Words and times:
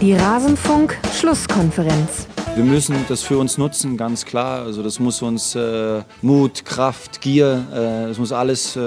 Die 0.00 0.14
Rasenfunk-Schlusskonferenz. 0.14 2.28
Wir 2.54 2.62
müssen 2.62 2.94
das 3.08 3.22
für 3.22 3.36
uns 3.36 3.58
nutzen, 3.58 3.96
ganz 3.96 4.24
klar. 4.24 4.62
Also 4.62 4.84
das 4.84 5.00
muss 5.00 5.22
uns 5.22 5.56
äh, 5.56 6.02
Mut, 6.22 6.64
Kraft, 6.64 7.20
Gier, 7.20 7.64
äh, 7.72 8.06
das 8.06 8.16
muss 8.16 8.30
alles, 8.30 8.76
äh, 8.76 8.80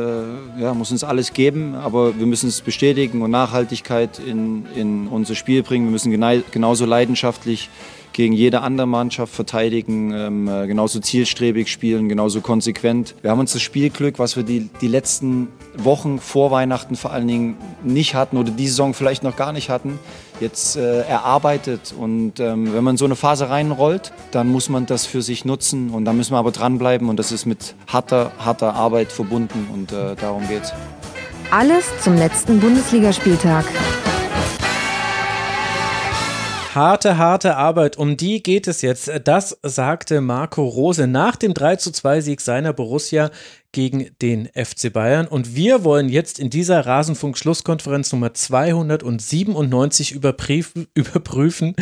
ja, 0.58 0.73
muss 0.73 0.89
uns 0.91 1.04
alles 1.04 1.34
geben. 1.34 1.76
Aber 1.76 2.18
wir 2.18 2.26
müssen 2.26 2.48
es 2.48 2.62
bestätigen 2.62 3.21
und 3.21 3.32
Nachhaltigkeit 3.32 4.20
in, 4.20 4.66
in 4.73 5.08
unser 5.08 5.36
Spiel 5.36 5.63
bringen. 5.63 5.88
Wir 5.88 5.91
müssen 5.91 6.18
genauso 6.52 6.86
leidenschaftlich 6.86 7.68
gegen 8.14 8.34
jede 8.34 8.62
andere 8.62 8.88
Mannschaft 8.88 9.34
verteidigen, 9.34 10.14
ähm, 10.14 10.48
äh, 10.48 10.68
genauso 10.68 11.00
zielstrebig 11.00 11.71
spielen, 11.71 12.09
genauso 12.09 12.41
konsequent. 12.41 13.16
Wir 13.21 13.32
haben 13.32 13.39
uns 13.39 13.54
das 13.54 13.62
Spielglück, 13.62 14.20
was 14.20 14.36
wir 14.36 14.44
die, 14.44 14.70
die 14.81 14.88
letzten 14.88 15.48
Wochen 15.77 16.20
vor 16.20 16.52
Weihnachten 16.52 16.95
vor 16.95 17.12
allen 17.12 17.27
Dingen 17.27 17.58
nicht 17.84 18.16
hatten 18.16 18.38
oder 18.38 18.52
die 18.52 18.67
Saison 18.67 18.94
vielleicht 18.94 19.23
noch 19.23 19.36
gar 19.36 19.53
nicht 19.53 19.70
hatten, 19.70 20.00
jetzt 20.39 20.76
äh, 20.76 21.02
erarbeitet. 21.02 21.94
Und 21.98 22.39
ähm, 22.39 22.73
wenn 22.73 22.84
man 22.84 22.98
so 22.98 23.05
eine 23.05 23.16
Phase 23.16 23.50
reinrollt, 23.50 24.12
dann 24.31 24.50
muss 24.50 24.70
man 24.70 24.86
das 24.86 25.05
für 25.05 25.22
sich 25.22 25.45
nutzen 25.45 25.91
und 25.91 26.05
da 26.05 26.14
müssen 26.14 26.34
wir 26.34 26.39
aber 26.39 26.52
dranbleiben 26.52 27.09
und 27.09 27.17
das 27.17 27.31
ist 27.31 27.45
mit 27.45 27.75
harter, 27.88 28.31
harter 28.39 28.73
Arbeit 28.73 29.12
verbunden 29.12 29.67
und 29.73 29.91
äh, 29.91 30.16
darum 30.16 30.48
geht's. 30.48 30.73
Alles 31.52 31.86
zum 32.02 32.16
letzten 32.16 32.59
Bundesligaspieltag 32.59 33.66
harte, 36.75 37.17
harte 37.17 37.57
Arbeit. 37.57 37.98
Um 37.98 38.17
die 38.17 38.43
geht 38.43 38.67
es 38.67 38.81
jetzt. 38.81 39.11
Das 39.23 39.57
sagte 39.63 40.21
Marco 40.21 40.63
Rose 40.63 41.07
nach 41.07 41.35
dem 41.35 41.53
3 41.53 41.75
zu 41.77 41.91
2 41.91 42.21
Sieg 42.21 42.41
seiner 42.41 42.73
Borussia 42.73 43.31
gegen 43.71 44.09
den 44.21 44.47
FC 44.47 44.91
Bayern. 44.91 45.27
Und 45.27 45.55
wir 45.55 45.84
wollen 45.84 46.09
jetzt 46.09 46.39
in 46.39 46.50
dieser 46.50 46.86
Rasenfunk-Schlusskonferenz 46.86 48.11
Nummer 48.11 48.33
297 48.33 50.11
überprüfen, 50.11 50.88
überprüfen, 50.94 51.75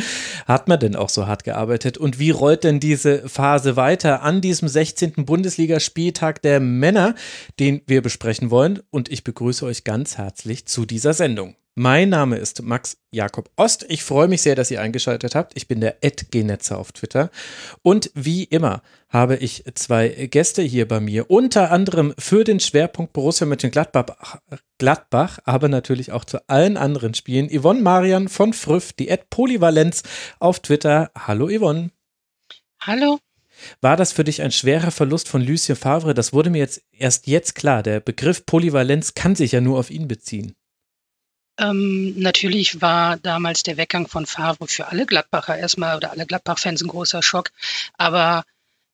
hat 0.45 0.67
man 0.67 0.79
denn 0.79 0.95
auch 0.95 1.09
so 1.09 1.27
hart 1.27 1.43
gearbeitet 1.43 1.97
und 1.97 2.19
wie 2.19 2.31
rollt 2.31 2.63
denn 2.63 2.79
diese 2.79 3.27
Phase 3.27 3.75
weiter 3.75 4.21
an 4.21 4.41
diesem 4.41 4.67
16. 4.67 5.25
Bundesligaspieltag 5.25 6.41
der 6.41 6.59
Männer, 6.59 7.15
den 7.59 7.81
wir 7.87 8.01
besprechen 8.01 8.51
wollen. 8.51 8.79
Und 8.91 9.11
ich 9.11 9.23
begrüße 9.23 9.65
euch 9.65 9.83
ganz 9.83 10.17
herzlich 10.17 10.65
zu 10.65 10.85
dieser 10.85 11.13
Sendung. 11.13 11.55
Mein 11.81 12.09
Name 12.09 12.35
ist 12.35 12.61
Max 12.61 12.97
Jakob 13.09 13.49
Ost. 13.55 13.85
Ich 13.87 14.03
freue 14.03 14.27
mich 14.27 14.41
sehr, 14.41 14.53
dass 14.53 14.69
ihr 14.69 14.81
eingeschaltet 14.81 15.33
habt. 15.33 15.53
Ich 15.55 15.69
bin 15.69 15.79
der 15.79 16.03
Ed 16.03 16.29
Genetzer 16.29 16.77
auf 16.77 16.91
Twitter. 16.91 17.31
Und 17.83 18.11
wie 18.13 18.43
immer 18.43 18.81
habe 19.07 19.37
ich 19.37 19.63
zwei 19.75 20.09
Gäste 20.09 20.61
hier 20.61 20.89
bei 20.89 20.99
mir. 20.99 21.31
Unter 21.31 21.71
anderem 21.71 22.13
für 22.19 22.43
den 22.43 22.59
Schwerpunkt 22.59 23.13
Borussia 23.13 23.47
Mönchengladbach, 23.47 24.39
Gladbach, 24.77 25.39
aber 25.45 25.69
natürlich 25.69 26.11
auch 26.11 26.25
zu 26.25 26.39
allen 26.49 26.75
anderen 26.75 27.13
Spielen. 27.13 27.47
Yvonne 27.49 27.81
Marian 27.81 28.27
von 28.27 28.51
Früff, 28.51 28.91
die 28.91 29.07
Ed 29.07 29.29
Polyvalenz 29.29 30.03
auf 30.39 30.59
Twitter. 30.59 31.11
Hallo 31.17 31.47
Yvonne. 31.47 31.91
Hallo. 32.81 33.19
War 33.79 33.95
das 33.95 34.11
für 34.11 34.25
dich 34.25 34.41
ein 34.41 34.51
schwerer 34.51 34.91
Verlust 34.91 35.29
von 35.29 35.41
Lucien 35.41 35.77
Favre? 35.77 36.13
Das 36.13 36.33
wurde 36.33 36.49
mir 36.49 36.59
jetzt 36.59 36.81
erst 36.91 37.27
jetzt 37.27 37.55
klar. 37.55 37.83
Der 37.83 38.01
Begriff 38.01 38.45
Polyvalenz 38.45 39.13
kann 39.13 39.35
sich 39.35 39.53
ja 39.53 39.61
nur 39.61 39.79
auf 39.79 39.89
ihn 39.89 40.09
beziehen. 40.09 40.57
Ähm, 41.59 42.17
natürlich 42.17 42.81
war 42.81 43.17
damals 43.17 43.63
der 43.63 43.75
Weggang 43.75 44.07
von 44.07 44.25
Favre 44.25 44.67
für 44.67 44.87
alle 44.87 45.05
Gladbacher 45.05 45.57
erstmal 45.57 45.97
oder 45.97 46.11
alle 46.11 46.25
Gladbach-Fans 46.25 46.81
ein 46.81 46.87
großer 46.87 47.21
Schock. 47.21 47.51
Aber 47.97 48.45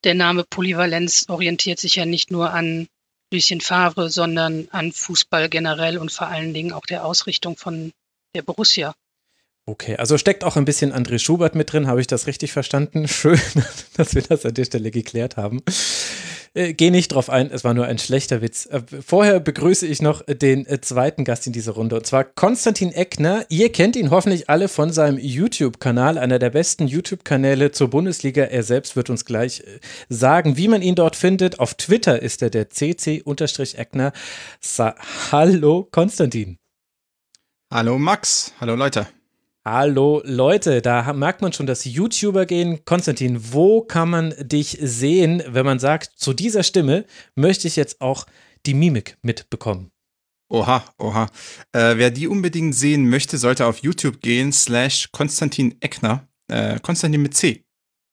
der 0.04 0.16
Name 0.16 0.44
Polyvalenz 0.44 1.26
orientiert 1.30 1.80
sich 1.80 1.96
ja 1.96 2.06
nicht 2.06 2.32
nur 2.32 2.52
an 2.52 2.88
Lucien 3.32 3.62
Favre, 3.62 4.10
sondern 4.10 4.68
an 4.72 4.92
Fußball 4.92 5.50
generell 5.50 5.98
und 6.00 6.12
vor 6.12 6.28
allen 6.28 6.54
Dingen 6.54 6.74
auch 6.74 6.86
der 6.86 7.06
Ausrichtung 7.06 7.56
von 7.56 7.92
der 8.34 8.42
Borussia. 8.42 8.96
Okay, 9.68 9.96
also 9.96 10.20
steckt 10.20 10.44
auch 10.44 10.58
ein 10.58 10.66
bisschen 10.66 10.94
André 10.94 11.18
Schubert 11.18 11.56
mit 11.56 11.74
drin, 11.74 11.88
habe 11.88 12.00
ich 12.00 12.06
das 12.06 12.28
richtig 12.28 12.54
verstanden? 12.54 13.08
Schön, 13.10 13.40
dass 13.98 14.14
wir 14.14 14.22
das 14.22 14.46
an 14.46 14.54
der 14.54 14.66
Stelle 14.66 14.92
geklärt 14.92 15.38
haben. 15.38 15.62
Äh, 16.54 16.74
geh 16.74 16.92
nicht 16.92 17.10
drauf 17.10 17.32
ein, 17.32 17.50
es 17.50 17.64
war 17.64 17.74
nur 17.74 17.86
ein 17.86 17.98
schlechter 17.98 18.44
Witz. 18.44 18.68
Äh, 18.68 18.82
vorher 19.06 19.40
begrüße 19.40 19.88
ich 19.88 20.04
noch 20.04 20.22
den 20.22 20.68
äh, 20.68 20.82
zweiten 20.82 21.24
Gast 21.24 21.48
in 21.48 21.54
dieser 21.54 21.72
Runde 21.72 21.96
und 21.96 22.06
zwar 22.06 22.24
Konstantin 22.26 22.92
Eckner. 22.92 23.44
Ihr 23.50 23.72
kennt 23.72 23.96
ihn 23.96 24.12
hoffentlich 24.12 24.52
alle 24.52 24.68
von 24.68 24.94
seinem 24.94 25.18
YouTube-Kanal, 25.18 26.20
einer 26.20 26.38
der 26.38 26.52
besten 26.52 26.88
YouTube-Kanäle 26.88 27.72
zur 27.72 27.90
Bundesliga. 27.90 28.44
Er 28.44 28.62
selbst 28.62 28.96
wird 28.96 29.10
uns 29.10 29.26
gleich 29.26 29.64
sagen, 30.10 30.58
wie 30.58 30.68
man 30.68 30.84
ihn 30.84 30.96
dort 30.96 31.16
findet. 31.16 31.60
Auf 31.60 31.74
Twitter 31.74 32.22
ist 32.22 32.44
er 32.44 32.52
der 32.52 32.70
CC-Eckner. 32.70 34.14
Hallo 35.32 35.88
Konstantin. 35.90 36.58
Hallo 37.74 37.98
Max. 37.98 38.54
Hallo 38.62 38.76
Leute. 38.76 39.08
Hallo 39.68 40.22
Leute, 40.24 40.84
da 40.84 41.12
merkt 41.14 41.42
man 41.42 41.52
schon 41.52 41.66
dass 41.66 41.86
YouTuber 41.86 42.46
gehen. 42.46 42.86
Konstantin, 42.86 43.52
wo 43.52 43.82
kann 43.82 44.12
man 44.12 44.36
dich 44.38 44.78
sehen, 44.80 45.42
wenn 45.48 45.66
man 45.66 45.80
sagt, 45.80 46.12
zu 46.20 46.34
dieser 46.34 46.62
Stimme 46.62 47.06
möchte 47.34 47.68
ich 47.68 47.76
jetzt 47.76 48.00
auch 48.00 48.28
die 48.68 48.76
Mimik 48.76 49.18
mitbekommen? 49.24 49.90
Oha, 50.52 50.86
oha. 51.00 51.32
Äh, 51.72 51.98
wer 51.98 52.12
die 52.12 52.28
unbedingt 52.28 52.76
sehen 52.76 53.10
möchte, 53.10 53.40
sollte 53.40 53.66
auf 53.66 53.80
YouTube 53.80 54.22
gehen, 54.22 54.54
slash 54.54 55.10
Konstantin 55.12 55.76
Eckner, 55.80 56.28
äh, 56.48 56.80
Konstantin 56.80 57.24
mit 57.24 57.36
C. 57.36 57.66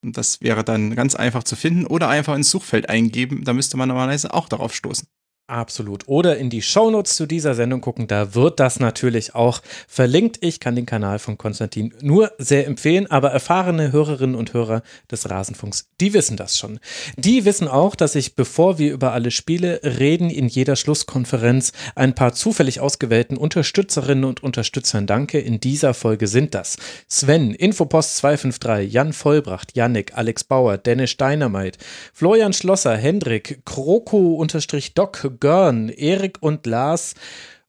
Und 0.03 0.17
das 0.17 0.41
wäre 0.41 0.65
dann 0.65 0.97
ganz 0.97 1.15
einfach 1.15 1.45
zu 1.45 1.55
finden 1.55 1.87
oder 1.87 2.09
einfach 2.09 2.35
ins 2.35 2.51
Suchfeld 2.51 2.89
eingeben, 2.89 3.45
da 3.45 3.53
müsste 3.53 3.77
man 3.77 3.89
normalerweise 3.89 4.33
auch 4.33 4.49
darauf 4.49 4.75
stoßen. 4.75 5.07
Absolut. 5.53 6.09
Oder 6.09 6.39
in 6.39 6.49
die 6.49 6.63
Shownotes 6.63 7.15
zu 7.15 7.27
dieser 7.27 7.55
Sendung 7.55 7.83
gucken, 7.83 8.07
da 8.07 8.35
wird 8.35 8.59
das 8.59 8.81
natürlich 8.81 9.35
auch 9.35 9.61
verlinkt. 9.87 10.39
Ich 10.41 10.61
kann 10.61 10.77
den 10.77 10.87
Kanal 10.87 11.19
von 11.19 11.37
Konstantin 11.37 11.93
nur 12.01 12.33
sehr 12.39 12.67
empfehlen, 12.67 13.07
aber 13.11 13.33
erfahrene 13.33 13.93
Hörerinnen 13.93 14.35
und 14.35 14.55
Hörer 14.55 14.81
des 15.11 15.29
Rasenfunks, 15.29 15.91
die 16.01 16.15
wissen 16.15 16.39
das 16.39 16.57
schon. 16.57 16.81
Die 17.19 17.45
wissen 17.45 17.69
auch, 17.69 17.95
dass 17.95 18.15
ich, 18.15 18.35
bevor 18.35 18.79
wir 18.79 18.95
über 18.95 19.13
alle 19.13 19.31
Spiele 19.31 19.81
reden, 19.85 20.31
in 20.31 20.49
jeder 20.49 20.75
Schlusskonferenz 20.75 21.73
ein 21.97 22.15
paar 22.15 22.33
zufällig 22.33 22.81
ausgewählten 22.81 23.37
Unterstützerinnen 23.37 24.25
und 24.25 24.43
Unterstützern 24.43 25.07
danke. 25.07 25.39
In 25.39 25.61
dieser 25.61 25.93
Folge 25.93 26.29
sind 26.29 26.55
das 26.55 26.79
Sven, 27.09 27.53
Infopost 27.53 28.17
253, 28.17 28.91
Jan 28.91 29.13
Vollbracht, 29.13 29.77
Yannick, 29.77 30.17
Alex 30.17 30.45
Bauer, 30.45 30.79
Dennis 30.79 31.19
Dynamite, 31.19 31.79
Florian 32.15 32.55
Schlosser, 32.55 32.97
Hendrik, 32.97 33.61
Kroko-Doc, 33.67 35.42
Görn, 35.43 35.89
Erik 35.89 36.39
und 36.41 36.67
Lars 36.67 37.15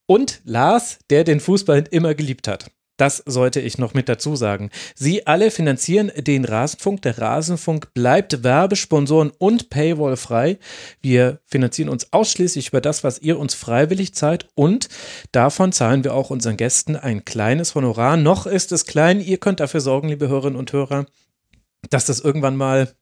und 0.06 0.40
Lars, 0.44 1.00
der 1.10 1.24
den 1.24 1.40
Fußball 1.40 1.82
immer 1.90 2.14
geliebt 2.14 2.46
hat. 2.46 2.70
Das 2.96 3.24
sollte 3.26 3.60
ich 3.60 3.78
noch 3.78 3.94
mit 3.94 4.08
dazu 4.08 4.36
sagen. 4.36 4.70
Sie 4.94 5.26
alle 5.26 5.50
finanzieren 5.50 6.12
den 6.16 6.44
Rasenfunk. 6.44 7.02
Der 7.02 7.18
Rasenfunk 7.18 7.92
bleibt 7.92 8.44
Werbesponsoren 8.44 9.32
und 9.38 9.70
Paywall 9.70 10.16
frei. 10.16 10.58
Wir 11.02 11.40
finanzieren 11.46 11.88
uns 11.88 12.12
ausschließlich 12.12 12.68
über 12.68 12.80
das, 12.80 13.02
was 13.02 13.18
ihr 13.18 13.40
uns 13.40 13.54
freiwillig 13.54 14.14
zahlt 14.14 14.48
und 14.54 14.88
davon 15.32 15.72
zahlen 15.72 16.04
wir 16.04 16.14
auch 16.14 16.30
unseren 16.30 16.56
Gästen 16.56 16.94
ein 16.94 17.24
kleines 17.24 17.74
Honorar. 17.74 18.16
Noch 18.16 18.46
ist 18.46 18.70
es 18.70 18.86
klein. 18.86 19.20
Ihr 19.20 19.38
könnt 19.38 19.58
dafür 19.58 19.80
sorgen, 19.80 20.08
liebe 20.08 20.28
Hörerinnen 20.28 20.58
und 20.58 20.72
Hörer, 20.72 21.06
dass 21.90 22.06
das 22.06 22.20
irgendwann 22.20 22.56
mal 22.56 22.94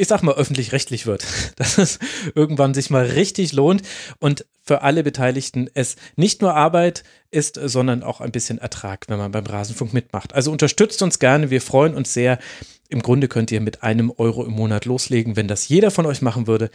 ich 0.00 0.08
sag 0.08 0.22
mal, 0.22 0.34
öffentlich-rechtlich 0.34 1.06
wird. 1.06 1.26
Dass 1.56 1.78
es 1.78 1.98
irgendwann 2.34 2.74
sich 2.74 2.90
mal 2.90 3.04
richtig 3.04 3.52
lohnt 3.52 3.82
und 4.18 4.46
für 4.62 4.82
alle 4.82 5.02
Beteiligten 5.02 5.68
es 5.74 5.96
nicht 6.16 6.40
nur 6.42 6.54
Arbeit 6.54 7.04
ist, 7.30 7.60
sondern 7.62 8.02
auch 8.02 8.20
ein 8.20 8.32
bisschen 8.32 8.58
Ertrag, 8.58 9.04
wenn 9.08 9.18
man 9.18 9.32
beim 9.32 9.44
Rasenfunk 9.44 9.92
mitmacht. 9.92 10.34
Also 10.34 10.50
unterstützt 10.52 11.02
uns 11.02 11.18
gerne, 11.18 11.50
wir 11.50 11.60
freuen 11.60 11.94
uns 11.94 12.14
sehr. 12.14 12.38
Im 12.88 13.02
Grunde 13.02 13.28
könnt 13.28 13.52
ihr 13.52 13.60
mit 13.60 13.82
einem 13.82 14.10
Euro 14.16 14.44
im 14.44 14.52
Monat 14.52 14.84
loslegen. 14.84 15.36
Wenn 15.36 15.48
das 15.48 15.68
jeder 15.68 15.90
von 15.90 16.06
euch 16.06 16.22
machen 16.22 16.46
würde, 16.46 16.70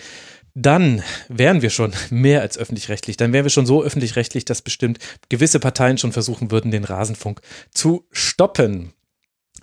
dann 0.54 1.04
wären 1.28 1.62
wir 1.62 1.70
schon 1.70 1.94
mehr 2.12 2.42
als 2.42 2.58
öffentlich-rechtlich. 2.58 3.18
Dann 3.18 3.34
wären 3.34 3.46
wir 3.46 3.50
schon 3.50 3.66
so 3.66 3.84
öffentlich-rechtlich, 3.84 4.46
dass 4.46 4.62
bestimmt 4.62 5.00
gewisse 5.30 5.60
Parteien 5.60 5.98
schon 5.98 6.12
versuchen 6.12 6.52
würden, 6.52 6.72
den 6.72 6.84
Rasenfunk 6.84 7.42
zu 7.72 8.08
stoppen. 8.12 8.94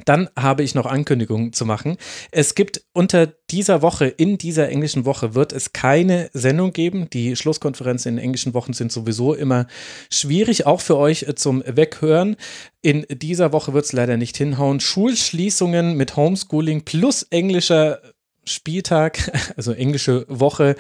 Dann 0.05 0.29
habe 0.37 0.63
ich 0.63 0.75
noch 0.75 0.87
Ankündigungen 0.87 1.53
zu 1.53 1.65
machen. 1.67 1.97
Es 2.31 2.55
gibt 2.55 2.83
unter 2.93 3.27
dieser 3.51 3.83
Woche, 3.83 4.07
in 4.07 4.39
dieser 4.39 4.69
englischen 4.69 5.05
Woche, 5.05 5.35
wird 5.35 5.53
es 5.53 5.73
keine 5.73 6.31
Sendung 6.33 6.73
geben. 6.73 7.09
Die 7.11 7.37
Schlusskonferenzen 7.37 8.17
in 8.17 8.19
englischen 8.19 8.55
Wochen 8.55 8.73
sind 8.73 8.91
sowieso 8.91 9.35
immer 9.35 9.67
schwierig, 10.11 10.67
auch 10.67 10.81
für 10.81 10.97
euch 10.97 11.27
zum 11.37 11.63
Weghören. 11.67 12.37
In 12.81 13.07
dieser 13.11 13.53
Woche 13.53 13.75
wird 13.75 13.85
es 13.85 13.93
leider 13.93 14.17
nicht 14.17 14.37
hinhauen. 14.37 14.81
Schulschließungen 14.81 15.97
mit 15.97 16.17
Homeschooling 16.17 16.85
plus 16.85 17.25
englischer 17.25 18.01
Spieltag, 18.45 19.31
also 19.57 19.73
englische 19.73 20.25
Woche. 20.29 20.75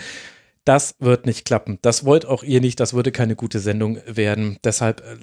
Das 0.64 0.94
wird 1.00 1.26
nicht 1.26 1.44
klappen. 1.44 1.78
Das 1.82 2.04
wollt 2.04 2.24
auch 2.24 2.44
ihr 2.44 2.60
nicht. 2.60 2.78
Das 2.78 2.94
würde 2.94 3.10
keine 3.10 3.34
gute 3.34 3.58
Sendung 3.58 3.98
werden. 4.06 4.58
Deshalb 4.62 5.00
äh, 5.00 5.16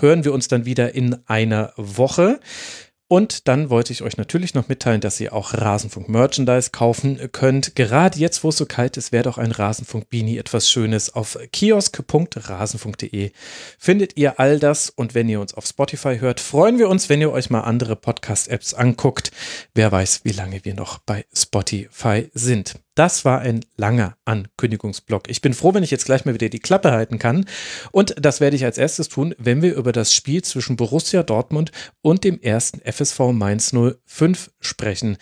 hören 0.00 0.24
wir 0.24 0.32
uns 0.32 0.46
dann 0.46 0.66
wieder 0.66 0.94
in 0.94 1.16
einer 1.26 1.72
Woche. 1.76 2.38
Und 3.06 3.48
dann 3.48 3.68
wollte 3.68 3.92
ich 3.92 4.02
euch 4.02 4.16
natürlich 4.16 4.54
noch 4.54 4.68
mitteilen, 4.68 5.02
dass 5.02 5.20
ihr 5.20 5.34
auch 5.34 5.52
Rasenfunk 5.52 6.08
Merchandise 6.08 6.70
kaufen 6.70 7.20
könnt. 7.32 7.76
Gerade 7.76 8.18
jetzt, 8.18 8.42
wo 8.42 8.48
es 8.48 8.56
so 8.56 8.64
kalt 8.64 8.96
ist, 8.96 9.12
wäre 9.12 9.24
doch 9.24 9.36
ein 9.36 9.52
Rasenfunk 9.52 10.08
Beanie 10.08 10.38
etwas 10.38 10.70
Schönes. 10.70 11.14
Auf 11.14 11.38
kiosk.rasenfunk.de 11.52 13.32
findet 13.78 14.16
ihr 14.16 14.40
all 14.40 14.58
das. 14.58 14.88
Und 14.88 15.14
wenn 15.14 15.28
ihr 15.28 15.40
uns 15.40 15.52
auf 15.52 15.66
Spotify 15.66 16.18
hört, 16.18 16.40
freuen 16.40 16.78
wir 16.78 16.88
uns, 16.88 17.10
wenn 17.10 17.20
ihr 17.20 17.30
euch 17.30 17.50
mal 17.50 17.60
andere 17.60 17.94
Podcast-Apps 17.94 18.72
anguckt. 18.72 19.30
Wer 19.74 19.92
weiß, 19.92 20.22
wie 20.24 20.32
lange 20.32 20.64
wir 20.64 20.74
noch 20.74 20.98
bei 20.98 21.26
Spotify 21.34 22.30
sind. 22.32 22.83
Das 22.94 23.24
war 23.24 23.40
ein 23.40 23.64
langer 23.76 24.16
Ankündigungsblock. 24.24 25.28
Ich 25.28 25.40
bin 25.40 25.52
froh, 25.52 25.74
wenn 25.74 25.82
ich 25.82 25.90
jetzt 25.90 26.04
gleich 26.04 26.24
mal 26.24 26.34
wieder 26.34 26.48
die 26.48 26.60
Klappe 26.60 26.92
halten 26.92 27.18
kann. 27.18 27.46
Und 27.90 28.14
das 28.18 28.40
werde 28.40 28.56
ich 28.56 28.64
als 28.64 28.78
erstes 28.78 29.08
tun, 29.08 29.34
wenn 29.38 29.62
wir 29.62 29.74
über 29.74 29.92
das 29.92 30.14
Spiel 30.14 30.42
zwischen 30.42 30.76
Borussia 30.76 31.22
Dortmund 31.22 31.72
und 32.02 32.22
dem 32.22 32.40
ersten 32.40 32.80
FSV 32.80 33.32
Mainz 33.32 33.74
05 34.06 34.50
sprechen. 34.60 35.16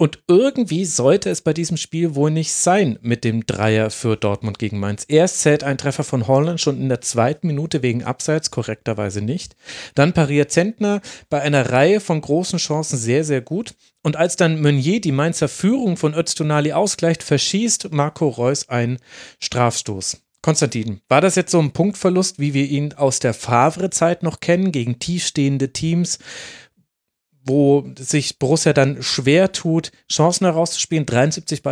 Und 0.00 0.22
irgendwie 0.28 0.84
sollte 0.84 1.28
es 1.28 1.40
bei 1.40 1.52
diesem 1.52 1.76
Spiel 1.76 2.14
wohl 2.14 2.30
nicht 2.30 2.52
sein 2.52 2.98
mit 3.02 3.24
dem 3.24 3.44
Dreier 3.46 3.90
für 3.90 4.16
Dortmund 4.16 4.60
gegen 4.60 4.78
Mainz. 4.78 5.04
Erst 5.08 5.40
zählt 5.40 5.64
ein 5.64 5.76
Treffer 5.76 6.04
von 6.04 6.28
Holland 6.28 6.60
schon 6.60 6.80
in 6.80 6.88
der 6.88 7.00
zweiten 7.00 7.48
Minute 7.48 7.82
wegen 7.82 8.04
Abseits, 8.04 8.52
korrekterweise 8.52 9.20
nicht. 9.22 9.56
Dann 9.96 10.12
pariert 10.12 10.52
Zentner 10.52 11.00
bei 11.28 11.42
einer 11.42 11.72
Reihe 11.72 11.98
von 11.98 12.20
großen 12.20 12.60
Chancen 12.60 12.96
sehr, 12.96 13.24
sehr 13.24 13.40
gut. 13.40 13.74
Und 14.08 14.16
als 14.16 14.36
dann 14.36 14.62
Meunier 14.62 15.02
die 15.02 15.12
Mainzer 15.12 15.48
Führung 15.48 15.98
von 15.98 16.14
Öztunali 16.14 16.72
ausgleicht, 16.72 17.22
verschießt 17.22 17.92
Marco 17.92 18.26
Reus 18.26 18.66
einen 18.70 19.00
Strafstoß. 19.38 20.22
Konstantin, 20.40 21.02
war 21.10 21.20
das 21.20 21.34
jetzt 21.34 21.50
so 21.50 21.60
ein 21.60 21.72
Punktverlust, 21.72 22.38
wie 22.38 22.54
wir 22.54 22.64
ihn 22.64 22.94
aus 22.94 23.18
der 23.18 23.34
Favre-Zeit 23.34 24.22
noch 24.22 24.40
kennen, 24.40 24.72
gegen 24.72 24.98
tiefstehende 24.98 25.74
Teams? 25.74 26.20
wo 27.44 27.86
sich 27.98 28.38
Borussia 28.38 28.72
dann 28.72 29.02
schwer 29.02 29.52
tut, 29.52 29.92
Chancen 30.10 30.46
herauszuspielen. 30.46 31.04
73 31.04 31.62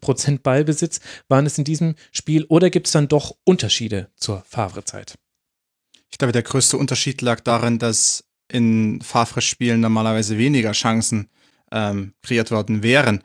Prozent 0.00 0.42
Ballbesitz 0.42 1.00
waren 1.28 1.46
es 1.46 1.58
in 1.58 1.64
diesem 1.64 1.94
Spiel. 2.10 2.44
Oder 2.48 2.70
gibt 2.70 2.86
es 2.86 2.92
dann 2.92 3.08
doch 3.08 3.36
Unterschiede 3.44 4.08
zur 4.16 4.44
Favre-Zeit? 4.48 5.14
Ich 6.10 6.18
glaube, 6.18 6.32
der 6.32 6.42
größte 6.42 6.76
Unterschied 6.76 7.22
lag 7.22 7.40
darin, 7.40 7.80
dass 7.80 8.24
in 8.48 9.00
Favre-Spielen 9.02 9.80
normalerweise 9.80 10.38
weniger 10.38 10.72
Chancen 10.72 11.28
ähm, 11.72 12.12
kreiert 12.22 12.50
worden 12.50 12.82
wären. 12.82 13.22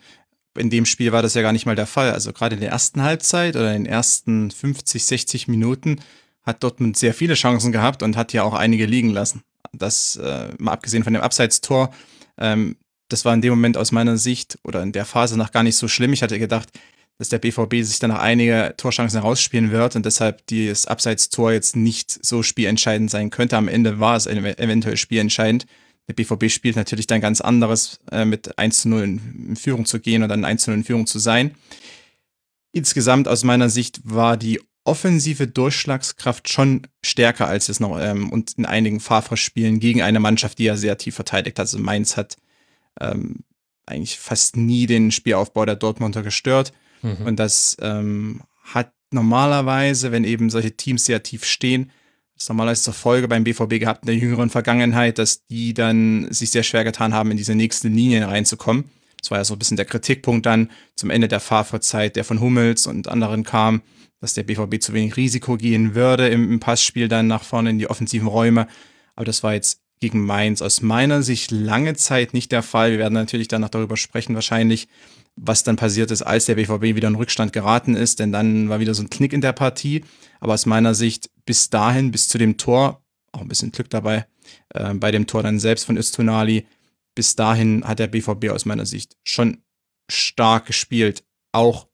In 0.58 0.70
dem 0.70 0.86
Spiel 0.86 1.12
war 1.12 1.22
das 1.22 1.34
ja 1.34 1.42
gar 1.42 1.54
nicht 1.54 1.66
mal 1.66 1.76
der 1.76 1.88
Fall. 1.88 2.12
Also 2.12 2.34
gerade 2.34 2.56
in 2.56 2.62
der 2.62 2.72
ersten 2.72 3.02
Halbzeit 3.02 3.56
oder 3.56 3.74
in 3.74 3.86
den 3.86 3.92
ersten 3.92 4.52
50, 4.52 5.06
60 5.06 5.48
Minuten 5.48 6.02
hat 6.44 6.64
Dortmund 6.64 6.98
sehr 6.98 7.14
viele 7.14 7.36
Chancen 7.36 7.72
gehabt 7.72 8.04
und 8.04 8.18
hat 8.18 8.34
ja 8.34 8.44
auch 8.44 8.54
einige 8.54 8.86
liegen 8.86 9.12
lassen. 9.12 9.44
Das, 9.74 10.18
äh, 10.18 10.50
mal 10.58 10.74
abgesehen 10.74 11.04
von 11.04 11.14
dem 11.14 11.22
Abseitstor, 11.22 11.92
ähm, 12.38 12.76
das 13.08 13.26
war 13.26 13.34
in 13.34 13.42
dem 13.42 13.52
Moment 13.52 13.78
aus 13.78 13.92
meiner 13.92 14.18
Sicht 14.18 14.58
oder 14.64 14.82
in 14.82 14.92
der 14.92 15.06
Phase 15.06 15.38
noch 15.38 15.52
gar 15.52 15.64
nicht 15.64 15.78
so 15.78 15.88
schlimm. 15.88 16.14
Ich 16.14 16.24
hatte 16.24 16.40
gedacht, 16.40 16.70
dass 17.18 17.30
der 17.30 17.40
BVB 17.40 17.84
sich 17.84 18.00
dann 18.00 18.10
noch 18.10 18.20
einige 18.20 18.74
Torschancen 18.78 19.22
herausspielen 19.22 19.72
wird 19.72 19.96
und 19.96 20.06
deshalb 20.06 20.42
das 20.48 20.88
Abseitstor 20.88 21.52
jetzt 21.52 21.76
nicht 21.76 22.26
so 22.26 22.42
spielentscheidend 22.42 23.12
sein 23.12 23.30
könnte. 23.30 23.58
Am 23.58 23.68
Ende 23.68 24.00
war 24.00 24.16
es 24.16 24.26
eventuell 24.26 24.98
spielentscheidend. 24.98 25.66
Der 26.12 26.25
BVB 26.25 26.52
spielt 26.52 26.75
natürlich 26.75 27.08
dann 27.08 27.22
ganz 27.22 27.40
anderes, 27.40 28.00
äh, 28.12 28.25
mit 28.25 28.58
1 28.58 28.81
zu 28.81 28.90
0 28.90 29.04
in 29.04 29.56
Führung 29.56 29.86
zu 29.86 30.00
gehen 30.00 30.24
und 30.24 30.30
dann 30.30 30.44
1 30.44 30.63
zu 30.63 30.72
0 30.72 30.80
in 30.80 30.84
Führung 30.84 31.08
zu 31.08 31.19
sein. 31.19 31.56
Insgesamt 32.74 33.30
aus 33.30 33.46
meiner 33.46 33.69
Sicht 33.69 34.02
war 34.04 34.36
die 34.36 34.60
offensive 34.84 35.48
Durchschlagskraft 35.48 36.50
schon 36.50 36.88
stärker 37.02 37.48
als 37.48 37.69
es 37.69 37.80
noch 37.80 37.98
ähm, 37.98 38.30
und 38.30 38.54
in 38.58 38.66
einigen 38.66 39.00
Favre-Spielen 39.00 39.80
gegen 39.80 40.02
eine 40.02 40.19
Mannschaft, 40.19 40.58
die 40.60 40.66
ja 40.66 40.75
sehr 40.75 40.98
tief 40.98 41.16
verteidigt 41.16 41.58
hat. 41.60 41.63
Also 41.63 41.80
Mainz 41.80 42.18
hat 42.18 42.36
ähm, 43.00 43.46
eigentlich 43.86 44.19
fast 44.19 44.57
nie 44.57 44.88
den 44.88 45.12
Spielaufbau 45.12 45.66
der 45.66 45.78
Dortmunder 45.78 46.24
gestört. 46.24 46.74
Mhm. 47.04 47.25
Und 47.25 47.38
das 47.38 47.78
ähm, 47.80 48.42
hat 48.64 48.92
normalerweise, 49.12 50.12
wenn 50.12 50.25
eben 50.25 50.50
solche 50.50 50.75
Teams 50.75 51.06
sehr 51.06 51.24
tief 51.24 51.46
stehen, 51.46 51.92
das 52.42 52.50
normalerweise 52.50 52.84
zur 52.84 52.94
Folge 52.94 53.28
beim 53.28 53.44
BVB 53.44 53.80
gehabt 53.80 54.04
in 54.04 54.08
der 54.08 54.16
jüngeren 54.16 54.50
Vergangenheit, 54.50 55.18
dass 55.18 55.46
die 55.48 55.74
dann 55.74 56.32
sich 56.32 56.52
sehr 56.52 56.64
schwer 56.64 56.84
getan 56.84 57.14
haben, 57.14 57.32
in 57.32 57.38
diese 57.38 57.56
nächsten 57.56 57.94
Linien 57.94 58.24
reinzukommen. 58.24 58.86
Das 59.20 59.32
war 59.32 59.38
ja 59.38 59.44
so 59.44 59.54
ein 59.54 59.60
bisschen 59.60 59.78
der 59.78 59.86
Kritikpunkt 59.86 60.46
dann 60.46 60.70
zum 60.96 61.10
Ende 61.10 61.28
der 61.28 61.40
Favre-Zeit, 61.40 62.16
der 62.16 62.24
von 62.24 62.40
Hummels 62.40 62.88
und 62.88 63.08
anderen 63.08 63.44
kam 63.44 63.82
dass 64.22 64.36
der 64.36 64.44
BVB 64.44 64.80
zu 64.80 64.94
wenig 64.94 65.18
Risiko 65.18 65.58
gehen 65.58 65.96
würde 65.96 66.30
im, 66.30 66.50
im 66.50 66.60
Passspiel 66.60 67.08
dann 67.08 67.28
nach 67.28 67.44
vorne 67.44 67.72
in 67.72 67.80
die 67.80 67.90
offensiven 67.90 68.28
Räume. 68.28 68.68
Aber 69.16 69.26
das 69.26 69.44
war 69.44 69.56
jetzt 69.56 69.82
gegen 70.00 70.24
Mainz 70.24 70.62
aus 70.62 70.82
meiner 70.82 71.22
Sicht 71.22 71.52
lange 71.52 71.96
Zeit 71.96 72.34
nicht 72.34 72.52
der 72.52 72.64
Fall. 72.64 72.92
Wir 72.92 73.00
werden 73.00 73.14
natürlich 73.14 73.48
danach 73.48 73.70
darüber 73.70 73.98
sprechen, 73.98 74.36
wahrscheinlich, 74.36 74.88
was 75.36 75.63
dann 75.63 75.75
passiert 75.75 76.12
ist, 76.12 76.22
als 76.22 76.45
der 76.45 76.56
BVB 76.56 76.95
wieder 76.95 77.07
in 77.07 77.16
Rückstand 77.16 77.54
geraten 77.54 77.95
ist, 77.95 78.19
denn 78.19 78.31
dann 78.31 78.69
war 78.69 78.80
wieder 78.80 78.94
so 78.94 79.04
ein 79.04 79.10
Knick 79.10 79.33
in 79.33 79.42
der 79.42 79.54
Partie. 79.54 80.04
Aber 80.39 80.54
aus 80.54 80.66
meiner 80.66 80.94
Sicht 80.94 81.30
bis 81.45 81.69
dahin, 81.69 82.12
bis 82.12 82.28
zu 82.28 82.38
dem 82.38 82.57
Tor, 82.57 83.04
auch 83.31 83.42
ein 83.42 83.48
bisschen 83.48 83.72
Glück 83.72 83.89
dabei, 83.89 84.28
äh, 84.69 84.94
bei 84.94 85.12
dem 85.12 85.28
Tor 85.28 85.44
dann 85.44 85.60
selbst 85.60 85.86
von 85.86 85.98
Östunali, 85.98 86.68
bis 87.16 87.36
dahin 87.36 87.86
hat 87.86 88.00
der 88.00 88.07
BVB 88.07 88.50
aus 88.50 88.66
meiner 88.66 88.86
Sicht 88.86 89.18
schon 89.24 89.63
stark 90.10 90.66
gespielt, 90.66 91.24
auch 91.51 91.88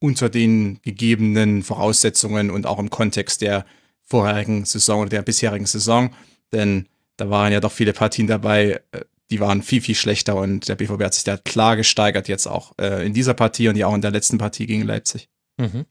unter 0.00 0.28
den 0.28 0.80
gegebenen 0.82 1.62
Voraussetzungen 1.62 2.50
und 2.50 2.66
auch 2.66 2.78
im 2.78 2.90
Kontext 2.90 3.40
der 3.40 3.64
vorherigen 4.02 4.64
Saison 4.64 5.00
oder 5.00 5.10
der 5.10 5.22
bisherigen 5.22 5.66
Saison. 5.66 6.14
Denn 6.52 6.88
da 7.16 7.30
waren 7.30 7.52
ja 7.52 7.60
doch 7.60 7.72
viele 7.72 7.92
Partien 7.92 8.26
dabei, 8.26 8.82
äh, 8.92 9.00
die 9.30 9.40
waren 9.40 9.62
viel, 9.62 9.80
viel 9.80 9.94
schlechter 9.94 10.36
und 10.36 10.68
der 10.68 10.76
BVB 10.76 11.02
hat 11.02 11.14
sich 11.14 11.24
da 11.24 11.36
klar 11.36 11.76
gesteigert, 11.76 12.28
jetzt 12.28 12.46
auch 12.46 12.72
äh, 12.78 13.06
in 13.06 13.14
dieser 13.14 13.34
Partie 13.34 13.68
und 13.68 13.76
ja 13.76 13.86
auch 13.86 13.94
in 13.94 14.02
der 14.02 14.10
letzten 14.10 14.38
Partie 14.38 14.66
gegen 14.66 14.82
Leipzig. 14.82 15.28
Mhm. 15.56 15.86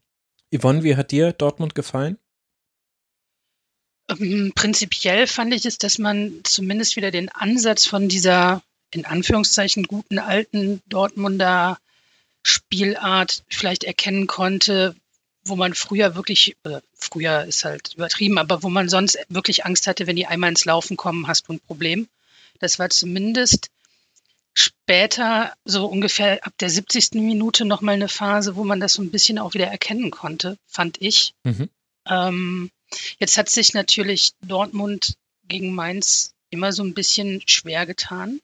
Yvonne, 0.54 0.84
wie 0.84 0.96
hat 0.96 1.10
dir 1.10 1.32
Dortmund 1.32 1.74
gefallen? 1.74 2.18
Ähm, 4.08 4.52
prinzipiell 4.54 5.26
fand 5.26 5.54
ich 5.54 5.64
es, 5.64 5.78
dass 5.78 5.98
man 5.98 6.40
zumindest 6.44 6.96
wieder 6.96 7.10
den 7.10 7.28
Ansatz 7.28 7.86
von 7.86 8.08
dieser 8.08 8.62
in 8.90 9.04
Anführungszeichen 9.04 9.84
guten 9.84 10.18
alten 10.18 10.80
Dortmunder 10.86 11.78
Spielart 12.44 13.42
vielleicht 13.48 13.84
erkennen 13.84 14.26
konnte, 14.26 14.94
wo 15.44 15.56
man 15.56 15.74
früher 15.74 16.14
wirklich, 16.14 16.56
oder 16.64 16.82
früher 16.94 17.44
ist 17.44 17.64
halt 17.64 17.94
übertrieben, 17.94 18.38
aber 18.38 18.62
wo 18.62 18.68
man 18.68 18.88
sonst 18.88 19.18
wirklich 19.28 19.64
Angst 19.64 19.86
hatte, 19.86 20.06
wenn 20.06 20.16
die 20.16 20.26
einmal 20.26 20.50
ins 20.50 20.64
Laufen 20.64 20.96
kommen, 20.96 21.26
hast 21.26 21.48
du 21.48 21.54
ein 21.54 21.60
Problem. 21.60 22.08
Das 22.64 22.78
war 22.78 22.90
zumindest 22.90 23.68
später, 24.54 25.52
so 25.64 25.86
ungefähr 25.86 26.44
ab 26.46 26.54
der 26.60 26.70
70. 26.70 27.12
Minute 27.12 27.64
nochmal 27.64 27.94
eine 27.94 28.08
Phase, 28.08 28.56
wo 28.56 28.64
man 28.64 28.80
das 28.80 28.94
so 28.94 29.02
ein 29.02 29.10
bisschen 29.10 29.38
auch 29.38 29.54
wieder 29.54 29.66
erkennen 29.66 30.10
konnte, 30.10 30.56
fand 30.66 31.00
ich. 31.02 31.34
Mhm. 31.44 31.68
Ähm, 32.06 32.70
jetzt 33.18 33.36
hat 33.36 33.50
sich 33.50 33.74
natürlich 33.74 34.32
Dortmund 34.40 35.14
gegen 35.46 35.74
Mainz 35.74 36.32
immer 36.50 36.72
so 36.72 36.82
ein 36.82 36.94
bisschen 36.94 37.42
schwer 37.46 37.84
getan 37.84 38.40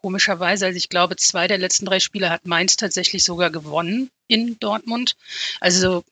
komischerweise. 0.00 0.66
Also 0.66 0.76
ich 0.76 0.88
glaube, 0.88 1.16
zwei 1.16 1.46
der 1.46 1.58
letzten 1.58 1.86
drei 1.86 2.00
Spiele 2.00 2.30
hat 2.30 2.46
Mainz 2.46 2.76
tatsächlich 2.76 3.24
sogar 3.24 3.50
gewonnen 3.50 4.10
in 4.26 4.58
Dortmund. 4.58 5.16
Also 5.60 6.04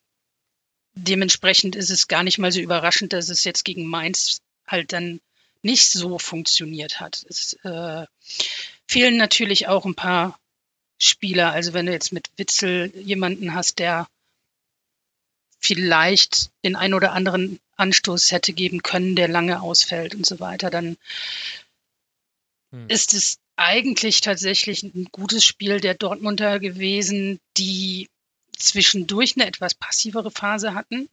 dementsprechend 0.94 1.76
ist 1.76 1.90
es 1.90 2.08
gar 2.08 2.22
nicht 2.22 2.38
mal 2.38 2.52
so 2.52 2.60
überraschend, 2.60 3.12
dass 3.12 3.28
es 3.28 3.44
jetzt 3.44 3.64
gegen 3.64 3.86
Mainz 3.86 4.40
halt 4.66 4.92
dann 4.92 5.20
nicht 5.66 5.90
so 5.90 6.18
funktioniert 6.18 7.00
hat. 7.00 7.26
Es 7.28 7.54
äh, 7.64 8.06
fehlen 8.88 9.16
natürlich 9.16 9.68
auch 9.68 9.84
ein 9.84 9.94
paar 9.94 10.38
Spieler. 10.98 11.52
Also 11.52 11.74
wenn 11.74 11.86
du 11.86 11.92
jetzt 11.92 12.12
mit 12.12 12.30
Witzel 12.36 12.92
jemanden 12.96 13.52
hast, 13.52 13.78
der 13.78 14.08
vielleicht 15.58 16.50
den 16.64 16.76
ein 16.76 16.94
oder 16.94 17.12
anderen 17.12 17.60
Anstoß 17.76 18.30
hätte 18.30 18.52
geben 18.52 18.82
können, 18.82 19.16
der 19.16 19.28
lange 19.28 19.60
ausfällt 19.60 20.14
und 20.14 20.24
so 20.24 20.40
weiter, 20.40 20.70
dann 20.70 20.96
hm. 22.70 22.88
ist 22.88 23.12
es 23.12 23.38
eigentlich 23.56 24.20
tatsächlich 24.20 24.82
ein 24.82 25.08
gutes 25.10 25.44
Spiel 25.44 25.80
der 25.80 25.94
Dortmunder 25.94 26.60
gewesen, 26.60 27.40
die 27.56 28.08
zwischendurch 28.56 29.34
eine 29.36 29.46
etwas 29.46 29.74
passivere 29.74 30.30
Phase 30.30 30.74
hatten, 30.74 31.08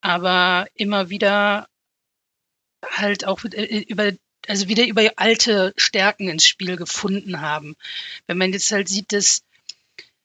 aber 0.00 0.66
immer 0.74 1.10
wieder 1.10 1.68
halt 2.84 3.26
auch 3.26 3.44
äh, 3.44 3.84
über 3.88 4.12
also 4.48 4.68
wieder 4.68 4.86
über 4.86 5.10
alte 5.16 5.72
Stärken 5.76 6.28
ins 6.28 6.46
Spiel 6.46 6.76
gefunden 6.76 7.40
haben. 7.40 7.74
Wenn 8.28 8.38
man 8.38 8.52
jetzt 8.52 8.70
halt 8.70 8.88
sieht, 8.88 9.12
dass 9.12 9.42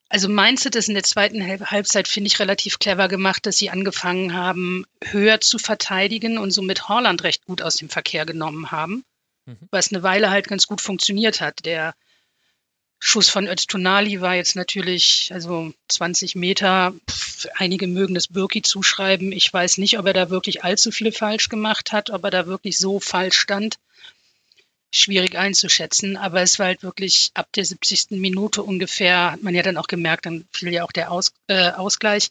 also 0.10 0.30
Mainz 0.30 0.66
hat 0.66 0.76
es 0.76 0.90
in 0.90 0.94
der 0.94 1.04
zweiten 1.04 1.42
Halbzeit, 1.42 2.08
finde 2.08 2.28
ich, 2.28 2.40
relativ 2.40 2.80
clever 2.80 3.08
gemacht, 3.08 3.46
dass 3.46 3.58
sie 3.58 3.70
angefangen 3.70 4.34
haben, 4.34 4.86
höher 5.04 5.40
zu 5.40 5.58
verteidigen 5.58 6.38
und 6.38 6.52
somit 6.52 6.90
Holland 6.90 7.24
recht 7.24 7.46
gut 7.46 7.62
aus 7.62 7.78
dem 7.78 7.88
Verkehr 7.88 8.26
genommen 8.26 8.72
haben 8.72 9.06
mhm. 9.46 9.68
was 9.72 9.92
eine 9.92 10.04
Weile 10.04 10.30
halt 10.30 10.48
ganz 10.48 10.68
gut 10.68 10.82
funktioniert 10.82 11.42
hat. 11.42 11.66
Der 11.66 11.94
Schuss 13.04 13.30
von 13.30 13.48
Öztunali 13.48 14.22
war 14.22 14.36
jetzt 14.36 14.56
natürlich, 14.56 15.32
also 15.34 15.74
20 15.90 16.36
Meter. 16.36 16.94
Pff, 17.10 17.48
einige 17.56 17.88
mögen 17.88 18.14
das 18.14 18.28
Birki 18.28 18.62
zuschreiben. 18.62 19.32
Ich 19.32 19.52
weiß 19.52 19.80
nicht, 19.80 19.98
ob 19.98 20.06
er 20.06 20.14
da 20.14 20.30
wirklich 20.30 20.64
allzu 20.64 20.92
viel 20.92 21.12
falsch 21.12 21.50
gemacht 21.50 21.92
hat, 21.92 22.12
ob 22.12 22.24
er 22.24 22.32
da 22.32 22.46
wirklich 22.46 22.78
so 22.78 23.00
falsch 23.00 23.38
stand. 23.40 23.80
schwierig 24.94 25.38
einzuschätzen, 25.38 26.18
aber 26.18 26.42
es 26.42 26.60
war 26.60 26.68
halt 26.68 26.84
wirklich 26.84 27.32
ab 27.34 27.48
der 27.56 27.66
70. 27.66 28.12
Minute 28.12 28.62
ungefähr, 28.64 29.32
hat 29.32 29.42
man 29.44 29.56
ja 29.56 29.64
dann 29.64 29.78
auch 29.78 29.88
gemerkt, 29.88 30.26
dann 30.26 30.46
fiel 30.52 30.74
ja 30.74 30.84
auch 30.84 30.92
der 30.92 31.12
Aus, 31.12 31.34
äh, 31.48 31.72
Ausgleich, 31.72 32.30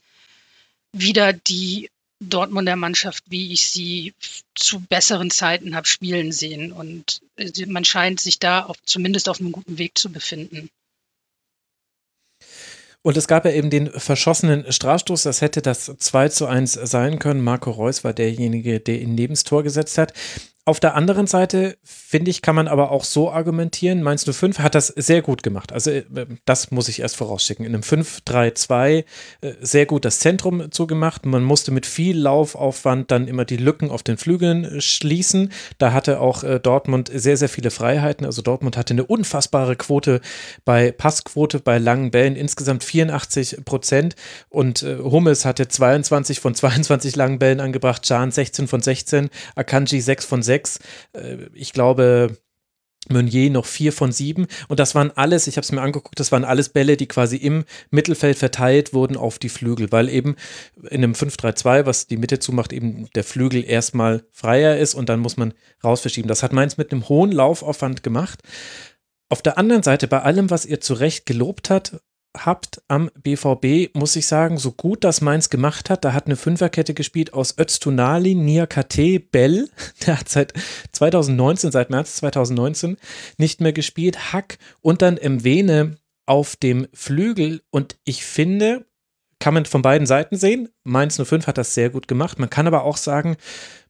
wieder 0.93 1.33
die 1.33 1.91
Dortmunder 2.21 2.77
Mannschaft, 2.77 3.25
wie 3.29 3.53
ich 3.53 3.71
sie 3.71 4.15
zu 4.55 4.81
besseren 4.81 5.31
Zeiten 5.31 5.75
habe 5.75 5.87
spielen 5.87 6.33
sehen. 6.33 6.73
Und 6.73 7.23
äh, 7.37 7.67
man 7.67 7.85
scheint 7.85 8.21
sich 8.21 8.39
da 8.39 8.65
auf, 8.65 8.77
zumindest 8.85 9.29
auf 9.29 9.41
einem 9.41 9.53
guten 9.53 9.79
Weg 9.79 9.99
zu 9.99 10.11
befinden. 10.11 10.71
Und 13.03 13.17
es 13.17 13.27
gab 13.27 13.47
ja 13.47 13.53
eben 13.53 13.71
den 13.71 13.91
verschossenen 13.91 14.71
Strafstoß, 14.71 15.23
das 15.23 15.41
hätte 15.41 15.63
das 15.63 15.87
2 15.87 16.29
zu 16.29 16.47
1 16.47 16.75
sein 16.75 17.19
können. 17.19 17.43
Marco 17.43 17.71
Reus 17.71 18.05
war 18.05 18.13
derjenige, 18.13 18.79
der 18.79 19.01
ihn 19.01 19.15
neben 19.15 19.33
das 19.33 19.45
Tor 19.45 19.63
gesetzt 19.63 19.97
hat. 19.97 20.13
Auf 20.71 20.79
der 20.79 20.95
anderen 20.95 21.27
Seite, 21.27 21.77
finde 21.83 22.31
ich, 22.31 22.43
kann 22.43 22.55
man 22.55 22.69
aber 22.69 22.93
auch 22.93 23.03
so 23.03 23.33
argumentieren. 23.33 24.05
Mainz 24.05 24.25
05 24.25 24.61
hat 24.61 24.77
das 24.77 24.87
sehr 24.87 25.21
gut 25.21 25.43
gemacht. 25.43 25.73
Also, 25.73 25.91
äh, 25.91 26.05
das 26.45 26.71
muss 26.71 26.89
ich 26.89 27.01
erst 27.01 27.17
vorausschicken. 27.17 27.67
In 27.67 27.75
einem 27.75 27.83
5-3-2 27.83 29.05
äh, 29.41 29.53
sehr 29.61 29.87
gut 29.87 30.05
das 30.05 30.21
Zentrum 30.21 30.71
zugemacht. 30.71 31.27
Man 31.27 31.43
musste 31.43 31.73
mit 31.73 31.87
viel 31.87 32.17
Laufaufwand 32.17 33.11
dann 33.11 33.27
immer 33.27 33.45
die 33.45 33.57
Lücken 33.57 33.91
auf 33.91 34.05
den 34.05 34.17
Flügeln 34.17 34.65
äh, 34.65 34.81
schließen. 34.81 35.51
Da 35.79 35.93
hatte 35.93 36.21
auch 36.21 36.45
Dortmund 36.63 37.11
sehr, 37.13 37.37
sehr 37.37 37.49
viele 37.49 37.73
Freiheiten. 37.73 38.25
Also, 38.25 38.41
Dortmund 38.41 38.77
hatte 38.77 38.95
eine 38.95 39.05
unfassbare 39.05 39.75
Quote 39.75 40.21
bei 40.65 40.93
Passquote, 40.93 41.59
bei 41.59 41.79
langen 41.79 42.13
Bällen, 42.13 42.37
insgesamt 42.37 42.85
84 42.85 43.65
Prozent. 43.65 44.15
Und 44.49 44.83
Hummels 44.83 45.45
hatte 45.45 45.67
22 45.67 46.39
von 46.39 46.55
22 46.55 47.17
langen 47.17 47.41
Bällen 47.41 47.59
angebracht, 47.59 48.07
Can 48.07 48.31
16 48.31 48.69
von 48.69 48.81
16, 48.81 49.31
Akanji 49.57 50.01
6 50.01 50.25
von 50.25 50.43
6 50.43 50.60
sechs. 50.61 50.79
Äh, 51.13 51.49
ich 51.55 51.73
glaube, 51.73 52.37
Meunier 53.09 53.51
noch 53.51 53.65
vier 53.65 53.93
von 53.93 54.13
sieben. 54.13 54.47
Und 54.69 54.79
das 54.79 54.95
waren 54.95 55.11
alles, 55.17 55.47
ich 55.47 55.57
habe 55.57 55.65
es 55.65 55.73
mir 55.73 55.81
angeguckt, 55.81 56.21
das 56.21 56.33
waren 56.33 56.45
alles 56.45 56.69
Bälle, 56.69 56.99
die 56.99 57.09
quasi 57.09 57.37
im 57.37 57.65
Mittelfeld 57.91 58.37
verteilt 58.37 58.93
wurden 58.93 59.17
auf 59.17 59.39
die 59.39 59.49
Flügel, 59.49 59.91
weil 59.91 60.11
eben 60.11 60.37
in 60.91 61.03
einem 61.03 61.15
5-3-2, 61.15 61.87
was 61.87 62.07
die 62.07 62.19
Mitte 62.19 62.39
zumacht, 62.39 62.75
eben 62.75 63.09
der 63.15 63.25
Flügel 63.25 63.65
erstmal 63.65 64.25
freier 64.33 64.77
ist 64.77 64.95
und 64.95 65.09
dann 65.09 65.21
muss 65.21 65.39
man 65.39 65.55
raus 65.83 66.03
verschieben. 66.03 66.29
Das 66.29 66.43
hat 66.43 66.53
Mainz 66.53 66.77
mit 66.77 66.93
einem 66.93 67.09
hohen 67.09 67.33
Laufaufwand 67.33 68.03
gemacht. 68.03 68.41
Auf 69.31 69.41
der 69.41 69.57
anderen 69.57 69.83
Seite, 69.83 70.07
bei 70.07 70.21
allem, 70.21 70.51
was 70.51 70.67
ihr 70.67 70.81
zu 70.81 70.93
Recht 70.93 71.25
gelobt 71.25 71.71
hat, 71.71 72.03
habt 72.37 72.83
am 72.89 73.11
BVB, 73.23 73.95
muss 73.95 74.17
ich 74.17 74.27
sagen, 74.27 74.59
so 74.59 74.73
gut 74.73 75.05
das 75.05 75.21
Mainz 75.21 75.51
gemacht 75.51 75.91
hat. 75.91 76.05
Da 76.05 76.13
hat 76.13 76.27
eine 76.27 76.37
Fünferkette 76.37 76.95
gespielt 76.95 77.33
aus 77.33 77.57
Öztunali, 77.59 78.35
Niakate, 78.35 79.21
Bell. 79.21 79.69
Der 80.07 80.21
hat 80.21 80.29
seit 80.29 80.53
2019, 80.93 81.73
seit 81.73 81.91
März 81.91 82.17
2019 82.17 82.97
nicht 83.39 83.61
mehr 83.61 83.73
gespielt. 83.73 84.33
Hack 84.33 84.59
und 84.81 85.03
dann 85.03 85.19
Mwene 85.23 85.97
auf 86.27 86.57
dem 86.57 86.87
Flügel. 86.93 87.63
Und 87.71 87.97
ich 88.05 88.25
finde, 88.25 88.87
kann 89.41 89.55
man 89.55 89.65
von 89.65 89.83
beiden 89.83 90.07
Seiten 90.07 90.37
sehen. 90.37 90.69
Mainz 90.85 91.17
05 91.17 91.47
hat 91.47 91.59
das 91.59 91.75
sehr 91.75 91.91
gut 91.91 92.07
gemacht. 92.07 92.39
Man 92.39 92.51
kann 92.51 92.67
aber 92.67 92.85
auch 92.85 92.99
sagen, 92.99 93.37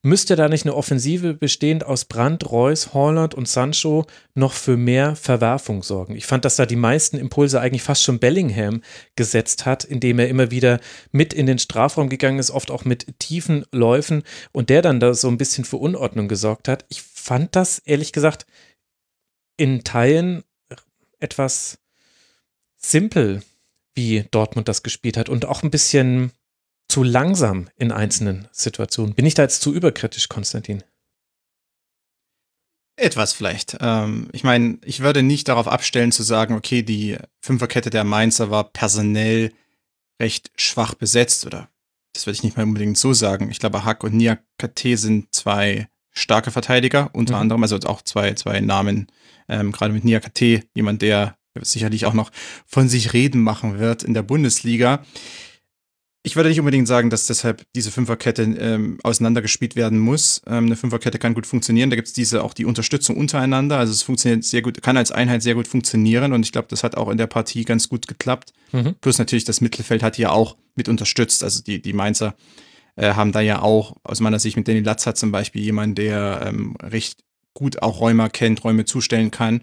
müsste 0.00 0.36
da 0.36 0.48
nicht 0.48 0.64
eine 0.64 0.76
Offensive 0.76 1.34
bestehend 1.34 1.84
aus 1.84 2.04
Brandt, 2.04 2.50
Reus, 2.50 2.94
Holland 2.94 3.34
und 3.34 3.48
Sancho 3.48 4.06
noch 4.34 4.52
für 4.52 4.76
mehr 4.76 5.16
Verwerfung 5.16 5.82
sorgen? 5.82 6.14
Ich 6.14 6.26
fand, 6.26 6.44
dass 6.44 6.54
da 6.54 6.66
die 6.66 6.76
meisten 6.76 7.18
Impulse 7.18 7.60
eigentlich 7.60 7.82
fast 7.82 8.04
schon 8.04 8.20
Bellingham 8.20 8.80
gesetzt 9.16 9.66
hat, 9.66 9.82
indem 9.82 10.20
er 10.20 10.28
immer 10.28 10.52
wieder 10.52 10.78
mit 11.10 11.34
in 11.34 11.46
den 11.46 11.58
Strafraum 11.58 12.08
gegangen 12.08 12.38
ist, 12.38 12.52
oft 12.52 12.70
auch 12.70 12.84
mit 12.84 13.18
tiefen 13.18 13.66
Läufen 13.72 14.22
und 14.52 14.70
der 14.70 14.82
dann 14.82 15.00
da 15.00 15.14
so 15.14 15.28
ein 15.28 15.36
bisschen 15.36 15.64
für 15.64 15.78
Unordnung 15.78 16.28
gesorgt 16.28 16.68
hat. 16.68 16.86
Ich 16.88 17.02
fand 17.02 17.56
das 17.56 17.80
ehrlich 17.80 18.12
gesagt 18.12 18.46
in 19.56 19.82
Teilen 19.82 20.44
etwas 21.18 21.78
simpel 22.76 23.42
wie 23.94 24.24
Dortmund 24.30 24.68
das 24.68 24.82
gespielt 24.82 25.16
hat 25.16 25.28
und 25.28 25.44
auch 25.46 25.62
ein 25.62 25.70
bisschen 25.70 26.32
zu 26.88 27.02
langsam 27.02 27.68
in 27.76 27.92
einzelnen 27.92 28.48
Situationen. 28.52 29.14
Bin 29.14 29.26
ich 29.26 29.34
da 29.34 29.42
jetzt 29.42 29.62
zu 29.62 29.72
überkritisch, 29.72 30.28
Konstantin? 30.28 30.82
Etwas 32.96 33.32
vielleicht. 33.32 33.78
Ähm, 33.80 34.28
ich 34.32 34.44
meine, 34.44 34.78
ich 34.84 35.00
würde 35.00 35.22
nicht 35.22 35.48
darauf 35.48 35.68
abstellen 35.68 36.12
zu 36.12 36.22
sagen, 36.22 36.54
okay, 36.54 36.82
die 36.82 37.16
Fünferkette 37.40 37.90
der 37.90 38.04
Mainzer 38.04 38.50
war 38.50 38.64
personell 38.64 39.52
recht 40.20 40.50
schwach 40.56 40.94
besetzt 40.94 41.46
oder 41.46 41.70
das 42.12 42.26
würde 42.26 42.34
ich 42.34 42.42
nicht 42.42 42.56
mal 42.56 42.64
unbedingt 42.64 42.98
so 42.98 43.12
sagen. 43.12 43.50
Ich 43.50 43.60
glaube, 43.60 43.84
Hack 43.84 44.04
und 44.04 44.14
Niakate 44.14 44.96
sind 44.96 45.34
zwei 45.34 45.88
starke 46.10 46.50
Verteidiger, 46.50 47.10
unter 47.12 47.36
mhm. 47.36 47.40
anderem, 47.42 47.62
also 47.62 47.78
auch 47.86 48.02
zwei, 48.02 48.34
zwei 48.34 48.60
Namen, 48.60 49.06
ähm, 49.48 49.72
gerade 49.72 49.94
mit 49.94 50.04
Niakate, 50.04 50.64
jemand, 50.74 51.02
der 51.02 51.36
sicherlich 51.60 52.06
auch 52.06 52.14
noch 52.14 52.30
von 52.66 52.88
sich 52.88 53.12
reden 53.12 53.42
machen 53.42 53.78
wird 53.78 54.02
in 54.02 54.14
der 54.14 54.22
Bundesliga. 54.22 55.04
Ich 56.22 56.36
würde 56.36 56.50
nicht 56.50 56.60
unbedingt 56.60 56.86
sagen, 56.86 57.08
dass 57.08 57.26
deshalb 57.26 57.62
diese 57.74 57.90
Fünferkette 57.90 58.42
ähm, 58.42 58.98
auseinandergespielt 59.02 59.74
werden 59.74 59.98
muss. 59.98 60.42
Ähm, 60.46 60.66
eine 60.66 60.76
Fünferkette 60.76 61.18
kann 61.18 61.32
gut 61.32 61.46
funktionieren. 61.46 61.88
Da 61.88 61.96
gibt 61.96 62.08
es 62.08 62.14
diese 62.14 62.44
auch 62.44 62.52
die 62.52 62.66
Unterstützung 62.66 63.16
untereinander. 63.16 63.78
Also 63.78 63.92
es 63.92 64.02
funktioniert 64.02 64.44
sehr 64.44 64.60
gut, 64.60 64.82
kann 64.82 64.98
als 64.98 65.12
Einheit 65.12 65.42
sehr 65.42 65.54
gut 65.54 65.66
funktionieren 65.66 66.34
und 66.34 66.44
ich 66.44 66.52
glaube, 66.52 66.68
das 66.68 66.84
hat 66.84 66.94
auch 66.94 67.08
in 67.08 67.16
der 67.16 67.26
Partie 67.26 67.64
ganz 67.64 67.88
gut 67.88 68.06
geklappt. 68.06 68.52
Mhm. 68.72 68.96
Plus 69.00 69.18
natürlich 69.18 69.44
das 69.44 69.62
Mittelfeld 69.62 70.02
hat 70.02 70.16
hier 70.16 70.32
auch 70.32 70.56
mit 70.74 70.90
unterstützt. 70.90 71.42
Also 71.42 71.62
die, 71.62 71.80
die 71.80 71.94
Mainzer 71.94 72.36
äh, 72.96 73.14
haben 73.14 73.32
da 73.32 73.40
ja 73.40 73.62
auch 73.62 73.96
aus 74.02 74.20
meiner 74.20 74.38
Sicht 74.38 74.58
mit 74.58 74.68
Danny 74.68 74.80
Latz 74.80 75.06
hat 75.06 75.16
zum 75.16 75.32
Beispiel 75.32 75.62
jemand, 75.62 75.96
der 75.96 76.44
ähm, 76.46 76.76
recht 76.82 77.24
gut 77.54 77.82
auch 77.82 77.98
Räume 77.98 78.28
kennt, 78.28 78.62
Räume 78.62 78.84
zustellen 78.84 79.30
kann. 79.30 79.62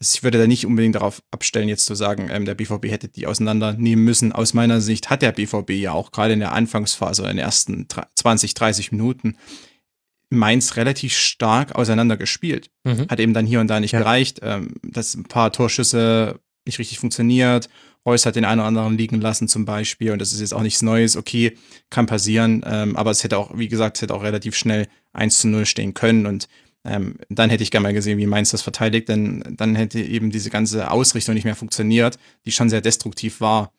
Also 0.00 0.16
ich 0.16 0.22
würde 0.22 0.38
da 0.38 0.46
nicht 0.46 0.66
unbedingt 0.66 0.94
darauf 0.94 1.22
abstellen, 1.30 1.68
jetzt 1.68 1.84
zu 1.84 1.94
sagen, 1.94 2.28
ähm, 2.30 2.46
der 2.46 2.54
BVB 2.54 2.86
hätte 2.86 3.08
die 3.08 3.26
auseinandernehmen 3.26 4.02
müssen. 4.02 4.32
Aus 4.32 4.54
meiner 4.54 4.80
Sicht 4.80 5.10
hat 5.10 5.20
der 5.20 5.32
BVB 5.32 5.72
ja 5.72 5.92
auch 5.92 6.10
gerade 6.10 6.32
in 6.32 6.40
der 6.40 6.52
Anfangsphase, 6.52 7.22
in 7.22 7.28
den 7.28 7.38
ersten 7.38 7.86
20, 8.14 8.54
30 8.54 8.92
Minuten, 8.92 9.36
Mainz 10.30 10.76
relativ 10.76 11.12
stark 11.12 11.74
auseinandergespielt. 11.74 12.70
Mhm. 12.84 13.08
Hat 13.10 13.20
eben 13.20 13.34
dann 13.34 13.44
hier 13.44 13.60
und 13.60 13.68
da 13.68 13.78
nicht 13.78 13.92
ja. 13.92 13.98
gereicht, 13.98 14.40
ähm, 14.42 14.76
dass 14.82 15.14
ein 15.14 15.24
paar 15.24 15.52
Torschüsse 15.52 16.40
nicht 16.64 16.78
richtig 16.78 16.98
funktioniert. 16.98 17.68
Reus 18.06 18.24
hat 18.24 18.36
den 18.36 18.46
einen 18.46 18.60
oder 18.60 18.68
anderen 18.68 18.96
liegen 18.96 19.20
lassen 19.20 19.48
zum 19.48 19.66
Beispiel 19.66 20.12
und 20.12 20.20
das 20.20 20.32
ist 20.32 20.40
jetzt 20.40 20.54
auch 20.54 20.62
nichts 20.62 20.80
Neues. 20.80 21.16
Okay, 21.16 21.58
kann 21.90 22.06
passieren, 22.06 22.64
ähm, 22.64 22.96
aber 22.96 23.10
es 23.10 23.22
hätte 23.22 23.36
auch, 23.36 23.50
wie 23.58 23.68
gesagt, 23.68 23.98
es 23.98 24.02
hätte 24.02 24.14
auch 24.14 24.22
relativ 24.22 24.56
schnell 24.56 24.88
1 25.12 25.40
zu 25.40 25.48
0 25.48 25.66
stehen 25.66 25.92
können 25.92 26.24
und 26.24 26.48
ähm, 26.84 27.16
dann 27.28 27.50
hätte 27.50 27.62
ich 27.62 27.70
gerne 27.70 27.84
mal 27.84 27.92
gesehen, 27.92 28.18
wie 28.18 28.26
Mainz 28.26 28.50
das 28.50 28.62
verteidigt, 28.62 29.08
denn 29.08 29.44
dann 29.56 29.74
hätte 29.74 30.00
eben 30.00 30.30
diese 30.30 30.50
ganze 30.50 30.90
Ausrichtung 30.90 31.34
nicht 31.34 31.44
mehr 31.44 31.56
funktioniert, 31.56 32.18
die 32.46 32.52
schon 32.52 32.70
sehr 32.70 32.80
destruktiv 32.80 33.40
war. 33.40 33.72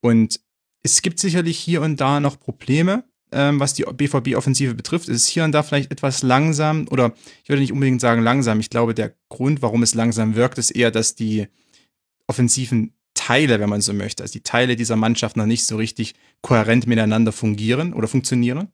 Und 0.00 0.40
es 0.82 1.02
gibt 1.02 1.18
sicherlich 1.18 1.58
hier 1.58 1.82
und 1.82 2.00
da 2.00 2.20
noch 2.20 2.40
Probleme, 2.40 3.04
ähm, 3.32 3.60
was 3.60 3.74
die 3.74 3.84
BVB-Offensive 3.84 4.74
betrifft. 4.74 5.08
Es 5.08 5.16
ist 5.16 5.28
hier 5.28 5.44
und 5.44 5.52
da 5.52 5.62
vielleicht 5.62 5.92
etwas 5.92 6.22
langsam 6.22 6.86
oder 6.90 7.12
ich 7.42 7.48
würde 7.48 7.60
nicht 7.60 7.72
unbedingt 7.72 8.00
sagen 8.00 8.22
langsam. 8.22 8.60
Ich 8.60 8.70
glaube, 8.70 8.94
der 8.94 9.14
Grund, 9.28 9.60
warum 9.60 9.82
es 9.82 9.94
langsam 9.94 10.34
wirkt, 10.34 10.58
ist 10.58 10.70
eher, 10.70 10.90
dass 10.90 11.14
die 11.14 11.46
offensiven 12.26 12.94
Teile, 13.14 13.60
wenn 13.60 13.68
man 13.68 13.82
so 13.82 13.92
möchte, 13.92 14.22
also 14.22 14.32
die 14.32 14.42
Teile 14.42 14.76
dieser 14.76 14.96
Mannschaft 14.96 15.36
noch 15.36 15.46
nicht 15.46 15.66
so 15.66 15.76
richtig 15.76 16.14
kohärent 16.40 16.86
miteinander 16.86 17.32
fungieren 17.32 17.92
oder 17.92 18.08
funktionieren. 18.08 18.68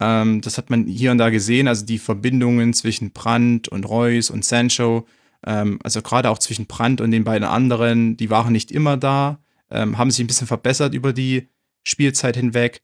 Ähm, 0.00 0.40
das 0.40 0.58
hat 0.58 0.70
man 0.70 0.86
hier 0.86 1.10
und 1.10 1.18
da 1.18 1.30
gesehen, 1.30 1.68
also 1.68 1.84
die 1.84 1.98
Verbindungen 1.98 2.74
zwischen 2.74 3.12
Brandt 3.12 3.68
und 3.68 3.84
Reus 3.84 4.30
und 4.30 4.44
Sancho, 4.44 5.06
ähm, 5.44 5.78
also 5.82 6.02
gerade 6.02 6.30
auch 6.30 6.38
zwischen 6.38 6.66
Brandt 6.66 7.00
und 7.00 7.10
den 7.10 7.24
beiden 7.24 7.48
anderen, 7.48 8.16
die 8.16 8.30
waren 8.30 8.52
nicht 8.52 8.70
immer 8.70 8.96
da, 8.96 9.38
ähm, 9.70 9.98
haben 9.98 10.10
sich 10.10 10.24
ein 10.24 10.26
bisschen 10.26 10.46
verbessert 10.46 10.94
über 10.94 11.12
die 11.12 11.48
Spielzeit 11.84 12.36
hinweg, 12.36 12.82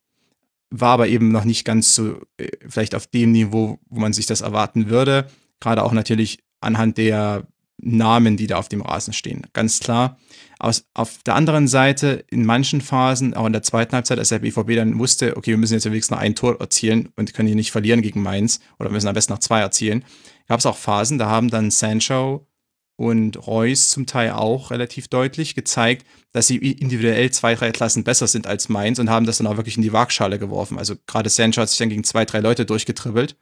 war 0.70 0.92
aber 0.92 1.08
eben 1.08 1.30
noch 1.32 1.44
nicht 1.44 1.64
ganz 1.64 1.94
so, 1.94 2.20
äh, 2.38 2.48
vielleicht 2.66 2.94
auf 2.94 3.06
dem 3.06 3.32
Niveau, 3.32 3.78
wo 3.88 4.00
man 4.00 4.12
sich 4.12 4.26
das 4.26 4.40
erwarten 4.40 4.88
würde. 4.88 5.26
Gerade 5.60 5.82
auch 5.82 5.92
natürlich 5.92 6.38
anhand 6.60 6.98
der 6.98 7.46
Namen, 7.78 8.36
die 8.36 8.46
da 8.46 8.56
auf 8.56 8.68
dem 8.68 8.80
Rasen 8.80 9.12
stehen. 9.12 9.46
Ganz 9.52 9.80
klar. 9.80 10.18
Aus, 10.62 10.84
auf 10.94 11.18
der 11.26 11.34
anderen 11.34 11.66
Seite, 11.66 12.24
in 12.30 12.46
manchen 12.46 12.80
Phasen, 12.80 13.34
auch 13.34 13.46
in 13.46 13.52
der 13.52 13.64
zweiten 13.64 13.96
Halbzeit, 13.96 14.20
als 14.20 14.28
der 14.28 14.38
BVB 14.38 14.76
dann 14.76 14.96
wusste, 14.96 15.36
okay, 15.36 15.50
wir 15.50 15.58
müssen 15.58 15.74
jetzt 15.74 15.86
wenigstens 15.86 16.12
noch 16.12 16.22
ein 16.22 16.36
Tor 16.36 16.60
erzielen 16.60 17.08
und 17.16 17.34
können 17.34 17.48
hier 17.48 17.56
nicht 17.56 17.72
verlieren 17.72 18.00
gegen 18.00 18.22
Mainz 18.22 18.60
oder 18.78 18.88
müssen 18.88 19.08
am 19.08 19.14
besten 19.14 19.32
noch 19.32 19.40
zwei 19.40 19.58
erzielen, 19.58 20.04
gab 20.46 20.60
es 20.60 20.66
auch 20.66 20.76
Phasen, 20.76 21.18
da 21.18 21.26
haben 21.26 21.50
dann 21.50 21.72
Sancho 21.72 22.46
und 22.94 23.44
Reus 23.44 23.88
zum 23.88 24.06
Teil 24.06 24.30
auch 24.30 24.70
relativ 24.70 25.08
deutlich 25.08 25.56
gezeigt, 25.56 26.06
dass 26.30 26.46
sie 26.46 26.58
individuell 26.58 27.32
zwei, 27.32 27.56
drei 27.56 27.72
Klassen 27.72 28.04
besser 28.04 28.28
sind 28.28 28.46
als 28.46 28.68
Mainz 28.68 29.00
und 29.00 29.10
haben 29.10 29.26
das 29.26 29.38
dann 29.38 29.48
auch 29.48 29.56
wirklich 29.56 29.76
in 29.76 29.82
die 29.82 29.92
Waagschale 29.92 30.38
geworfen. 30.38 30.78
Also 30.78 30.94
gerade 31.08 31.28
Sancho 31.28 31.60
hat 31.60 31.70
sich 31.70 31.78
dann 31.78 31.88
gegen 31.88 32.04
zwei, 32.04 32.24
drei 32.24 32.38
Leute 32.38 32.64
durchgetribbelt 32.66 33.36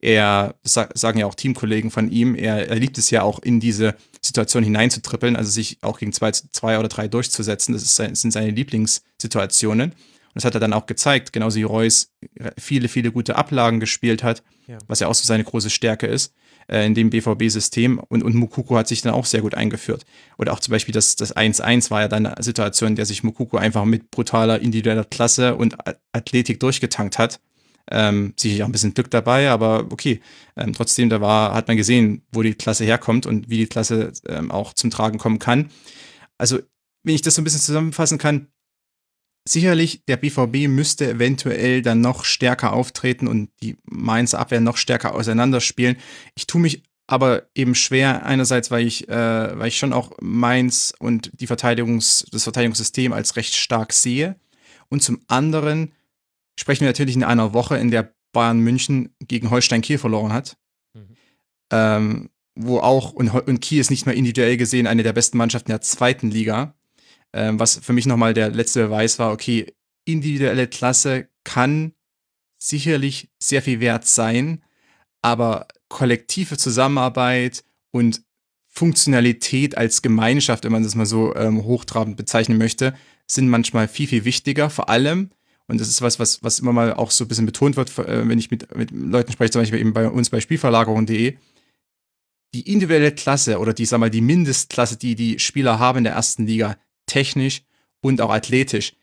er, 0.00 0.54
das 0.62 0.74
sagen 0.94 1.18
ja 1.18 1.26
auch 1.26 1.34
Teamkollegen 1.34 1.90
von 1.90 2.10
ihm, 2.10 2.34
er, 2.34 2.68
er 2.68 2.76
liebt 2.76 2.98
es 2.98 3.10
ja 3.10 3.22
auch 3.22 3.38
in 3.38 3.60
diese 3.60 3.94
Situation 4.20 4.62
hineinzutrippeln, 4.62 5.36
also 5.36 5.50
sich 5.50 5.78
auch 5.82 5.98
gegen 5.98 6.12
zwei, 6.12 6.30
zwei 6.32 6.78
oder 6.78 6.88
drei 6.88 7.08
durchzusetzen. 7.08 7.72
Das, 7.72 7.82
ist, 7.82 7.98
das 7.98 8.20
sind 8.20 8.30
seine 8.30 8.50
Lieblingssituationen. 8.50 9.92
Und 9.92 9.96
das 10.34 10.44
hat 10.44 10.54
er 10.54 10.60
dann 10.60 10.74
auch 10.74 10.86
gezeigt, 10.86 11.32
genauso 11.32 11.58
wie 11.58 11.62
Reus 11.62 12.12
viele, 12.58 12.88
viele 12.88 13.10
gute 13.10 13.36
Ablagen 13.36 13.80
gespielt 13.80 14.22
hat, 14.22 14.42
ja. 14.66 14.78
was 14.86 15.00
ja 15.00 15.08
auch 15.08 15.14
so 15.14 15.24
seine 15.24 15.44
große 15.44 15.70
Stärke 15.70 16.06
ist. 16.06 16.34
äh, 16.68 16.86
in 16.86 16.94
dem 16.94 17.10
BVB-System 17.10 17.98
und, 17.98 18.22
und 18.22 18.34
Mukuku 18.34 18.76
hat 18.76 18.88
sich 18.88 19.02
dann 19.02 19.14
auch 19.14 19.24
sehr 19.24 19.40
gut 19.40 19.54
eingeführt. 19.54 20.04
Oder 20.38 20.52
auch 20.52 20.60
zum 20.60 20.72
Beispiel 20.72 20.92
das, 20.92 21.16
das 21.16 21.34
1-1 21.34 21.90
war 21.90 22.02
ja 22.02 22.08
dann 22.08 22.26
eine 22.26 22.42
Situation, 22.42 22.90
in 22.90 22.96
der 22.96 23.06
sich 23.06 23.22
Mukuku 23.22 23.56
einfach 23.56 23.84
mit 23.84 24.10
brutaler 24.10 24.60
individueller 24.60 25.04
Klasse 25.04 25.54
und 25.54 25.76
Athletik 26.12 26.60
durchgetankt 26.60 27.18
hat. 27.18 27.40
Ähm, 27.90 28.34
sicherlich 28.36 28.62
auch 28.62 28.68
ein 28.68 28.72
bisschen 28.72 28.94
Glück 28.94 29.10
dabei, 29.10 29.50
aber 29.50 29.86
okay. 29.90 30.20
Ähm, 30.56 30.72
trotzdem, 30.72 31.08
da 31.08 31.20
war, 31.20 31.54
hat 31.54 31.68
man 31.68 31.76
gesehen, 31.76 32.22
wo 32.32 32.42
die 32.42 32.54
Klasse 32.54 32.84
herkommt 32.84 33.26
und 33.26 33.48
wie 33.48 33.58
die 33.58 33.66
Klasse 33.66 34.12
ähm, 34.28 34.50
auch 34.50 34.72
zum 34.72 34.90
Tragen 34.90 35.18
kommen 35.18 35.38
kann. 35.38 35.70
Also, 36.38 36.58
wenn 37.04 37.14
ich 37.14 37.22
das 37.22 37.36
so 37.36 37.42
ein 37.42 37.44
bisschen 37.44 37.60
zusammenfassen 37.60 38.18
kann, 38.18 38.48
sicherlich, 39.48 40.04
der 40.06 40.16
BVB 40.16 40.68
müsste 40.68 41.08
eventuell 41.08 41.82
dann 41.82 42.00
noch 42.00 42.24
stärker 42.24 42.72
auftreten 42.72 43.28
und 43.28 43.50
die 43.62 43.76
Mainzer 43.84 44.40
Abwehr 44.40 44.60
noch 44.60 44.76
stärker 44.76 45.14
auseinanderspielen. 45.14 45.96
Ich 46.34 46.46
tue 46.46 46.60
mich 46.60 46.82
aber 47.06 47.44
eben 47.54 47.74
schwer, 47.74 48.26
einerseits, 48.26 48.70
weil 48.70 48.86
ich, 48.86 49.08
äh, 49.08 49.58
weil 49.58 49.68
ich 49.68 49.78
schon 49.78 49.92
auch 49.92 50.10
Mainz 50.20 50.92
und 50.98 51.30
die 51.40 51.46
Verteidigungs-, 51.46 52.26
das 52.32 52.42
Verteidigungssystem 52.42 53.12
als 53.12 53.36
recht 53.36 53.54
stark 53.54 53.92
sehe. 53.92 54.36
Und 54.88 55.02
zum 55.02 55.20
anderen 55.28 55.92
sprechen 56.58 56.80
wir 56.82 56.88
natürlich 56.88 57.16
in 57.16 57.24
einer 57.24 57.52
Woche, 57.52 57.76
in 57.76 57.90
der 57.90 58.14
Bayern 58.32 58.60
München 58.60 59.14
gegen 59.20 59.50
Holstein 59.50 59.82
Kiel 59.82 59.98
verloren 59.98 60.32
hat. 60.32 60.56
Mhm. 60.94 61.16
Ähm, 61.70 62.30
wo 62.54 62.78
auch, 62.78 63.12
und, 63.12 63.30
und 63.30 63.60
Kiel 63.60 63.80
ist 63.80 63.90
nicht 63.90 64.06
mehr 64.06 64.14
individuell 64.14 64.56
gesehen 64.56 64.86
eine 64.86 65.02
der 65.02 65.12
besten 65.12 65.36
Mannschaften 65.36 65.70
der 65.70 65.82
zweiten 65.82 66.30
Liga. 66.30 66.74
Ähm, 67.32 67.60
was 67.60 67.76
für 67.76 67.92
mich 67.92 68.06
nochmal 68.06 68.34
der 68.34 68.50
letzte 68.50 68.84
Beweis 68.84 69.18
war, 69.18 69.32
okay, 69.32 69.74
individuelle 70.06 70.68
Klasse 70.68 71.28
kann 71.44 71.92
sicherlich 72.58 73.30
sehr 73.38 73.62
viel 73.62 73.80
wert 73.80 74.06
sein, 74.06 74.62
aber 75.22 75.68
kollektive 75.88 76.56
Zusammenarbeit 76.56 77.64
und 77.90 78.22
Funktionalität 78.68 79.76
als 79.76 80.02
Gemeinschaft, 80.02 80.64
wenn 80.64 80.72
man 80.72 80.82
das 80.82 80.94
mal 80.94 81.06
so 81.06 81.34
ähm, 81.34 81.64
hochtrabend 81.64 82.16
bezeichnen 82.16 82.58
möchte, 82.58 82.94
sind 83.26 83.48
manchmal 83.48 83.88
viel, 83.88 84.06
viel 84.06 84.24
wichtiger. 84.24 84.70
Vor 84.70 84.88
allem, 84.88 85.30
und 85.68 85.80
das 85.80 85.88
ist 85.88 86.00
was, 86.02 86.18
was, 86.18 86.42
was 86.42 86.60
immer 86.60 86.72
mal 86.72 86.94
auch 86.94 87.10
so 87.10 87.24
ein 87.24 87.28
bisschen 87.28 87.46
betont 87.46 87.76
wird, 87.76 87.96
äh, 87.98 88.28
wenn 88.28 88.38
ich 88.38 88.50
mit, 88.50 88.74
mit 88.76 88.90
Leuten 88.92 89.32
spreche, 89.32 89.50
zum 89.50 89.62
Beispiel 89.62 89.80
eben 89.80 89.92
bei 89.92 90.08
uns 90.08 90.30
bei 90.30 90.40
Spielverlagerung.de, 90.40 91.36
die 92.54 92.72
individuelle 92.72 93.12
Klasse 93.12 93.58
oder 93.58 93.72
die, 93.72 93.84
sag 93.84 93.98
mal, 93.98 94.10
die 94.10 94.20
Mindestklasse, 94.20 94.96
die 94.96 95.14
die 95.14 95.38
Spieler 95.38 95.78
haben 95.78 95.98
in 95.98 96.04
der 96.04 96.14
ersten 96.14 96.46
Liga, 96.46 96.76
technisch 97.06 97.62
und 98.00 98.20
auch 98.20 98.30
athletisch, 98.30 98.94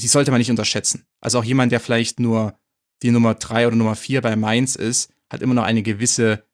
die 0.00 0.08
sollte 0.08 0.30
man 0.30 0.38
nicht 0.38 0.50
unterschätzen. 0.50 1.06
Also 1.20 1.38
auch 1.38 1.44
jemand, 1.44 1.70
der 1.70 1.80
vielleicht 1.80 2.18
nur 2.18 2.58
die 3.02 3.10
Nummer 3.10 3.34
drei 3.34 3.66
oder 3.66 3.76
Nummer 3.76 3.94
vier 3.94 4.20
bei 4.20 4.34
Mainz 4.34 4.74
ist, 4.76 5.12
hat 5.30 5.42
immer 5.42 5.54
noch 5.54 5.62
eine 5.62 5.82
gewisse 5.82 6.44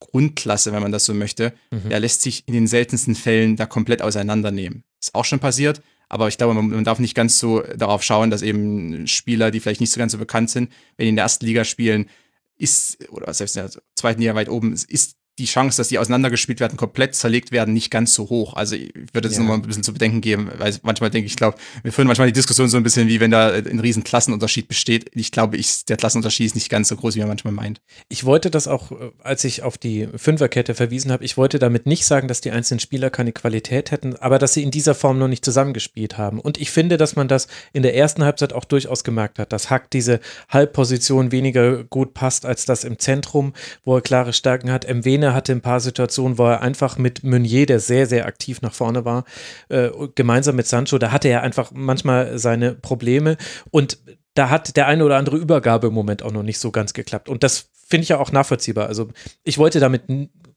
Grundklasse, 0.00 0.72
wenn 0.72 0.82
man 0.82 0.92
das 0.92 1.04
so 1.04 1.14
möchte. 1.14 1.54
Mhm. 1.70 1.88
Der 1.88 2.00
lässt 2.00 2.22
sich 2.22 2.46
in 2.46 2.54
den 2.54 2.66
seltensten 2.66 3.14
Fällen 3.14 3.56
da 3.56 3.66
komplett 3.66 4.02
auseinandernehmen. 4.02 4.84
Ist 5.00 5.14
auch 5.14 5.24
schon 5.24 5.40
passiert, 5.40 5.80
aber 6.12 6.28
ich 6.28 6.36
glaube, 6.36 6.52
man, 6.52 6.68
man, 6.68 6.84
darf 6.84 6.98
nicht 6.98 7.14
ganz 7.14 7.38
so 7.38 7.62
darauf 7.74 8.02
schauen, 8.02 8.28
dass 8.28 8.42
eben 8.42 9.06
Spieler, 9.06 9.50
die 9.50 9.60
vielleicht 9.60 9.80
nicht 9.80 9.92
so 9.92 9.98
ganz 9.98 10.12
so 10.12 10.18
bekannt 10.18 10.50
sind, 10.50 10.70
wenn 10.98 11.04
die 11.06 11.08
in 11.08 11.16
der 11.16 11.22
ersten 11.22 11.46
Liga 11.46 11.64
spielen, 11.64 12.10
ist, 12.58 13.10
oder 13.10 13.32
selbst 13.32 13.56
in 13.56 13.62
der 13.62 13.82
zweiten 13.94 14.20
Liga 14.20 14.34
weit 14.34 14.50
oben, 14.50 14.74
ist 14.74 15.16
die 15.38 15.46
Chance, 15.46 15.78
dass 15.78 15.88
die 15.88 15.98
auseinandergespielt 15.98 16.60
werden, 16.60 16.76
komplett 16.76 17.14
zerlegt 17.14 17.52
werden, 17.52 17.72
nicht 17.72 17.90
ganz 17.90 18.12
so 18.14 18.28
hoch. 18.28 18.54
Also 18.54 18.76
ich 18.76 18.92
würde 19.12 19.28
das 19.28 19.32
ja. 19.32 19.40
nochmal 19.40 19.56
ein 19.56 19.62
bisschen 19.62 19.82
zu 19.82 19.94
bedenken 19.94 20.20
geben, 20.20 20.50
weil 20.58 20.74
manchmal 20.82 21.08
denke 21.08 21.26
ich, 21.26 21.36
glaube, 21.36 21.56
wir 21.82 21.92
führen 21.92 22.06
manchmal 22.06 22.26
die 22.26 22.34
Diskussion 22.34 22.68
so 22.68 22.76
ein 22.76 22.82
bisschen 22.82 23.08
wie 23.08 23.18
wenn 23.18 23.30
da 23.30 23.50
ein 23.50 23.80
riesen 23.80 24.04
Klassenunterschied 24.04 24.68
besteht. 24.68 25.10
Ich 25.14 25.32
glaube, 25.32 25.56
ich, 25.56 25.86
der 25.86 25.96
Klassenunterschied 25.96 26.46
ist 26.46 26.54
nicht 26.54 26.68
ganz 26.68 26.88
so 26.88 26.96
groß, 26.96 27.14
wie 27.16 27.20
man 27.20 27.28
manchmal 27.28 27.54
meint. 27.54 27.80
Ich 28.08 28.24
wollte 28.24 28.50
das 28.50 28.68
auch, 28.68 28.92
äh, 28.92 29.10
als 29.22 29.44
ich 29.44 29.62
auf 29.62 29.78
die 29.78 30.08
Fünferkette 30.14 30.74
verwiesen 30.74 31.10
habe, 31.10 31.24
ich 31.24 31.38
wollte 31.38 31.58
damit 31.58 31.86
nicht 31.86 32.04
sagen, 32.04 32.28
dass 32.28 32.42
die 32.42 32.50
einzelnen 32.50 32.80
Spieler 32.80 33.08
keine 33.08 33.32
Qualität 33.32 33.90
hätten, 33.90 34.16
aber 34.16 34.38
dass 34.38 34.52
sie 34.52 34.62
in 34.62 34.70
dieser 34.70 34.94
Form 34.94 35.18
noch 35.18 35.28
nicht 35.28 35.44
zusammengespielt 35.44 36.18
haben. 36.18 36.40
Und 36.40 36.60
ich 36.60 36.70
finde, 36.70 36.98
dass 36.98 37.16
man 37.16 37.28
das 37.28 37.48
in 37.72 37.82
der 37.82 37.96
ersten 37.96 38.22
Halbzeit 38.22 38.52
auch 38.52 38.66
durchaus 38.66 39.02
gemerkt 39.02 39.38
hat, 39.38 39.52
dass 39.52 39.70
Hack 39.70 39.90
diese 39.90 40.20
Halbposition 40.50 41.32
weniger 41.32 41.84
gut 41.84 42.12
passt 42.12 42.44
als 42.44 42.66
das 42.66 42.84
im 42.84 42.98
Zentrum, 42.98 43.54
wo 43.84 43.96
er 43.96 44.02
klare 44.02 44.34
Stärken 44.34 44.70
hat. 44.70 44.84
Mwene 45.22 45.34
hatte 45.34 45.52
ein 45.52 45.60
paar 45.60 45.80
Situationen 45.80 46.02
Situation, 46.02 46.38
wo 46.38 46.46
er 46.46 46.60
einfach 46.60 46.98
mit 46.98 47.22
Meunier, 47.22 47.66
der 47.66 47.80
sehr, 47.80 48.06
sehr 48.06 48.26
aktiv 48.26 48.60
nach 48.62 48.74
vorne 48.74 49.04
war, 49.04 49.24
äh, 49.68 49.90
gemeinsam 50.14 50.56
mit 50.56 50.66
Sancho, 50.66 50.98
da 50.98 51.12
hatte 51.12 51.28
er 51.28 51.42
einfach 51.42 51.70
manchmal 51.72 52.38
seine 52.38 52.74
Probleme 52.74 53.36
und 53.70 53.98
da 54.34 54.50
hat 54.50 54.76
der 54.76 54.86
eine 54.86 55.04
oder 55.04 55.18
andere 55.18 55.36
Übergabemoment 55.36 56.22
auch 56.22 56.32
noch 56.32 56.42
nicht 56.42 56.58
so 56.58 56.70
ganz 56.70 56.94
geklappt. 56.94 57.28
Und 57.28 57.42
das 57.42 57.68
finde 57.86 58.04
ich 58.04 58.08
ja 58.08 58.18
auch 58.18 58.32
nachvollziehbar. 58.32 58.86
Also 58.86 59.10
ich 59.44 59.58
wollte 59.58 59.78
damit 59.78 60.04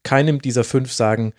keinem 0.04 0.42
dieser 0.42 0.64
fünf 0.64 0.94
sagen, 0.94 1.34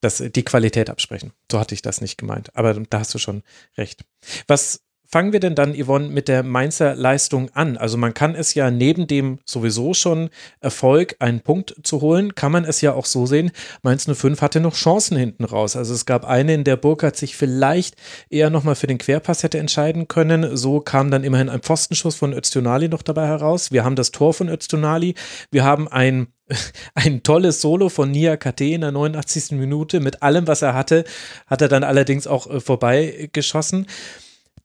dass 0.00 0.18
die 0.18 0.44
Qualität 0.44 0.90
absprechen. 0.90 1.32
So 1.50 1.58
hatte 1.58 1.74
ich 1.74 1.80
das 1.80 2.02
nicht 2.02 2.18
gemeint. 2.18 2.54
Aber 2.54 2.74
da 2.74 3.00
hast 3.00 3.14
du 3.14 3.18
schon 3.18 3.42
recht. 3.78 4.04
Was 4.46 4.82
fangen 5.08 5.32
wir 5.32 5.40
denn 5.40 5.54
dann, 5.54 5.74
Yvonne, 5.74 6.08
mit 6.08 6.28
der 6.28 6.42
Mainzer 6.42 6.94
Leistung 6.94 7.50
an? 7.54 7.76
Also 7.76 7.96
man 7.96 8.14
kann 8.14 8.34
es 8.34 8.54
ja 8.54 8.70
neben 8.70 9.06
dem 9.06 9.38
sowieso 9.46 9.94
schon 9.94 10.28
Erfolg, 10.60 11.16
einen 11.18 11.40
Punkt 11.40 11.74
zu 11.82 12.00
holen, 12.02 12.34
kann 12.34 12.52
man 12.52 12.64
es 12.64 12.82
ja 12.82 12.92
auch 12.92 13.06
so 13.06 13.24
sehen, 13.24 13.50
Mainz 13.82 14.06
05 14.06 14.42
hatte 14.42 14.60
noch 14.60 14.74
Chancen 14.74 15.16
hinten 15.16 15.44
raus. 15.44 15.76
Also 15.76 15.94
es 15.94 16.04
gab 16.04 16.26
eine, 16.26 16.54
in 16.54 16.64
der 16.64 16.76
Burkhardt 16.76 17.16
sich 17.16 17.36
vielleicht 17.36 17.96
eher 18.28 18.50
nochmal 18.50 18.74
für 18.74 18.86
den 18.86 18.98
Querpass 18.98 19.42
hätte 19.42 19.58
entscheiden 19.58 20.08
können. 20.08 20.56
So 20.56 20.80
kam 20.80 21.10
dann 21.10 21.24
immerhin 21.24 21.48
ein 21.48 21.60
Pfostenschuss 21.60 22.16
von 22.16 22.34
Öztunali 22.34 22.88
noch 22.88 23.02
dabei 23.02 23.26
heraus. 23.26 23.72
Wir 23.72 23.84
haben 23.84 23.96
das 23.96 24.10
Tor 24.10 24.34
von 24.34 24.48
Öztunali. 24.48 25.14
Wir 25.50 25.64
haben 25.64 25.88
ein 25.88 26.28
ein 26.94 27.22
tolles 27.22 27.60
Solo 27.60 27.88
von 27.88 28.10
Nia 28.10 28.36
KT 28.36 28.60
in 28.62 28.80
der 28.80 28.92
89. 28.92 29.52
Minute. 29.52 30.00
Mit 30.00 30.22
allem, 30.22 30.46
was 30.46 30.62
er 30.62 30.74
hatte, 30.74 31.04
hat 31.46 31.62
er 31.62 31.68
dann 31.68 31.84
allerdings 31.84 32.26
auch 32.26 32.48
äh, 32.48 32.60
vorbeigeschossen. 32.60 33.86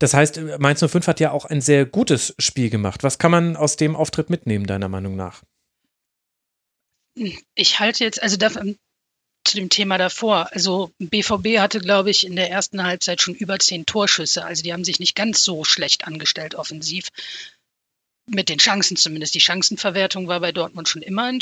Das 0.04 0.13
heißt, 0.13 0.38
Mainz 0.60 0.82
05 0.82 1.08
hat 1.08 1.22
ja 1.22 1.32
auch 1.32 1.46
ein 1.46 1.62
sehr 1.62 1.86
gutes 1.86 2.36
Spiel 2.38 2.70
gemacht. 2.70 3.04
Was 3.04 3.20
kann 3.20 3.32
man 3.32 3.56
aus 3.56 3.78
dem 3.78 3.96
Auftritt 3.96 4.30
mitnehmen, 4.30 4.68
deiner 4.68 4.89
Meinung 4.89 5.16
nach? 5.16 5.44
Ich 7.56 7.80
halte 7.80 8.04
jetzt, 8.04 8.22
also 8.22 8.36
da, 8.36 8.50
zu 8.50 9.56
dem 9.56 9.70
Thema 9.70 9.98
davor. 9.98 10.50
Also 10.52 10.92
BVB 11.00 11.60
hatte, 11.60 11.80
glaube 11.80 12.10
ich, 12.10 12.28
in 12.28 12.36
der 12.36 12.52
ersten 12.52 12.84
Halbzeit 12.84 13.22
schon 13.22 13.34
über 13.34 13.60
zehn 13.60 13.86
Torschüsse. 13.86 14.44
Also 14.44 14.62
die 14.62 14.74
haben 14.74 14.84
sich 14.84 15.00
nicht 15.00 15.16
ganz 15.16 15.42
so 15.42 15.63
schlecht 15.63 16.06
angestellt 16.06 16.56
offensiv. 16.56 17.08
Mit 18.26 18.50
den 18.50 18.58
Chancen 18.58 18.98
zumindest. 18.98 19.36
Die 19.36 19.39
Chancenverwertung 19.39 20.28
war 20.28 20.42
bei 20.42 20.52
Dortmund 20.52 20.89
schon 20.89 21.02
immer 21.02 21.32
ein 21.32 21.39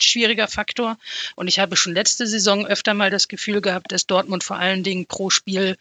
schwieriger 0.00 0.48
Faktor. 0.48 0.98
Und 1.36 1.46
ich 1.46 1.60
habe 1.60 1.76
schon 1.76 1.94
letzte 1.94 2.26
Saison 2.26 2.66
öfter 2.66 2.94
mal 2.94 3.10
das 3.10 3.28
Gefühl 3.28 3.60
gehabt, 3.60 3.92
dass 3.92 4.08
Dortmund 4.08 4.42
vor 4.42 4.56
allen 4.56 4.82
Dingen 4.82 5.06
pro 5.06 5.30
Spiel 5.30 5.76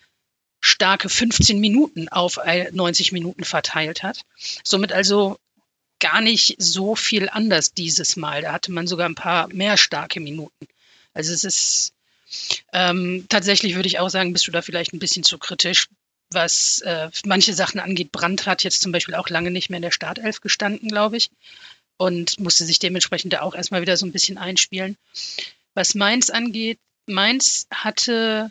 starke 0.62 1.10
15 1.10 1.60
Minuten 1.60 2.08
auf 2.10 2.40
90 2.72 3.12
Minuten 3.12 3.44
verteilt 3.44 4.04
hat. 4.04 4.22
Somit 4.64 4.92
also 4.92 5.38
gar 6.00 6.22
nicht 6.22 6.56
so 6.58 6.96
viel 6.96 7.30
anders 7.30 7.74
dieses 7.74 8.16
Mal. 8.16 8.44
Da 8.44 8.54
hatte 8.54 8.72
man 8.72 8.88
sogar 8.88 9.08
ein 9.08 9.16
paar 9.16 9.48
mehr 9.50 9.78
starke 9.78 10.20
Minuten. 10.20 10.68
Also 11.14 11.34
es 11.34 11.44
ist 11.44 11.94
ähm, 12.74 13.26
tatsächlich 13.30 13.76
würde 13.76 13.88
ich 13.88 14.00
auch 14.00 14.10
sagen, 14.10 14.34
bist 14.34 14.48
du 14.48 14.52
da 14.52 14.62
vielleicht 14.62 14.94
ein 14.94 15.00
bisschen 15.00 15.24
zu 15.24 15.38
kritisch, 15.38 15.88
was 16.30 16.80
äh, 16.82 17.10
manche 17.26 17.54
Sachen 17.54 17.80
angeht. 17.80 18.12
Brandt 18.12 18.46
hat 18.46 18.64
jetzt 18.64 18.82
zum 18.82 18.92
Beispiel 18.92 19.16
auch 19.16 19.30
lange 19.30 19.52
nicht 19.52 19.70
mehr 19.70 19.78
in 19.78 19.84
der 19.84 19.92
Startelf 19.92 20.42
gestanden, 20.42 20.90
glaube 20.90 21.18
ich, 21.18 21.30
und 21.98 22.40
musste 22.40 22.66
sich 22.66 22.80
dementsprechend 22.80 23.34
da 23.34 23.42
auch 23.42 23.56
erstmal 23.56 23.82
wieder 23.82 23.98
so 23.98 24.06
ein 24.06 24.12
bisschen 24.12 24.38
einspielen. 24.38 24.98
Was 25.74 25.96
Mainz 25.96 26.30
angeht, 26.30 26.80
Mainz 27.06 27.68
hatte 27.72 28.50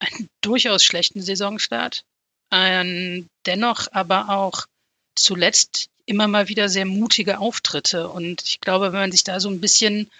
einen 0.00 0.28
durchaus 0.40 0.82
schlechten 0.82 1.22
Saisonstart, 1.22 2.04
ein, 2.50 3.28
dennoch 3.46 3.88
aber 3.92 4.28
auch 4.28 4.66
zuletzt 5.14 5.88
immer 6.06 6.26
mal 6.26 6.48
wieder 6.48 6.68
sehr 6.68 6.86
mutige 6.86 7.38
Auftritte. 7.38 8.08
Und 8.08 8.42
ich 8.42 8.60
glaube, 8.60 8.92
wenn 8.92 9.00
man 9.00 9.12
sich 9.12 9.22
da 9.22 9.38
so 9.38 9.48
ein 9.48 9.60
bisschen 9.60 10.10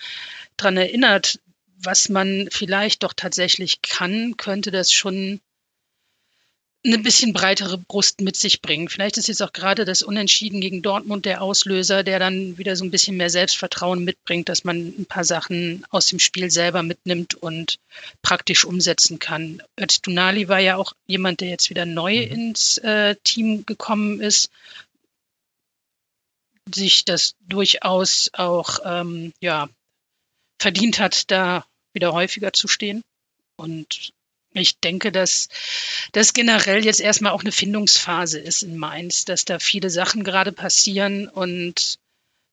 dran 0.57 0.77
erinnert, 0.77 1.41
was 1.83 2.09
man 2.09 2.49
vielleicht 2.51 3.03
doch 3.03 3.13
tatsächlich 3.15 3.83
kann, 3.83 4.37
könnte 4.37 4.71
das 4.71 4.93
schon 4.93 5.41
eine 6.83 6.99
bisschen 6.99 7.35
breitere 7.35 7.77
Brust 7.77 8.23
mit 8.23 8.37
sich 8.37 8.63
bringen. 8.63 8.89
Vielleicht 8.89 9.19
ist 9.19 9.29
jetzt 9.29 9.43
auch 9.43 9.53
gerade 9.53 9.85
das 9.85 10.03
Unentschieden 10.03 10.63
gegen 10.63 10.81
Dortmund 10.81 11.27
der 11.27 11.43
Auslöser, 11.43 12.03
der 12.03 12.19
dann 12.19 12.57
wieder 12.57 12.75
so 12.75 12.85
ein 12.85 12.91
bisschen 12.91 13.19
mehr 13.19 13.29
Selbstvertrauen 13.29 14.03
mitbringt, 14.03 14.49
dass 14.49 14.65
man 14.65 14.95
ein 14.99 15.05
paar 15.05 15.25
Sachen 15.25 15.85
aus 15.91 16.07
dem 16.07 16.19
Spiel 16.19 16.51
selber 16.51 16.83
mitnimmt 16.83 17.35
und 17.35 17.79
praktisch 18.23 18.65
umsetzen 18.65 19.19
kann. 19.19 19.63
Öztunali 19.79 20.49
war 20.49 20.59
ja 20.59 20.77
auch 20.77 20.95
jemand, 21.07 21.43
der 21.43 21.51
jetzt 21.51 21.69
wieder 21.69 21.85
neu 21.85 22.17
mhm. 22.17 22.33
ins 22.33 22.79
äh, 22.79 23.15
Team 23.25 23.67
gekommen 23.67 24.21
ist, 24.21 24.51
sich 26.75 27.05
das 27.05 27.35
durchaus 27.41 28.31
auch 28.33 28.79
ähm, 28.85 29.35
ja, 29.41 29.69
verdient 30.59 30.99
hat, 30.99 31.31
da 31.31 31.67
wieder 31.93 32.15
häufiger 32.15 32.55
zu 32.55 32.69
stehen. 32.69 33.03
Und 33.57 34.13
ich 34.53 34.79
denke, 34.79 35.13
dass 35.13 35.49
das 36.13 36.33
generell 36.33 36.85
jetzt 36.85 37.01
erstmal 37.01 37.33
auch 37.33 37.43
eine 37.43 37.53
Findungsphase 37.53 38.39
ist 38.39 38.63
in 38.63 38.77
Mainz, 38.77 39.25
dass 39.25 39.45
da 39.45 39.59
viele 39.59 39.91
Sachen 39.91 40.25
gerade 40.25 40.53
passieren 40.53 41.29
und 41.29 41.99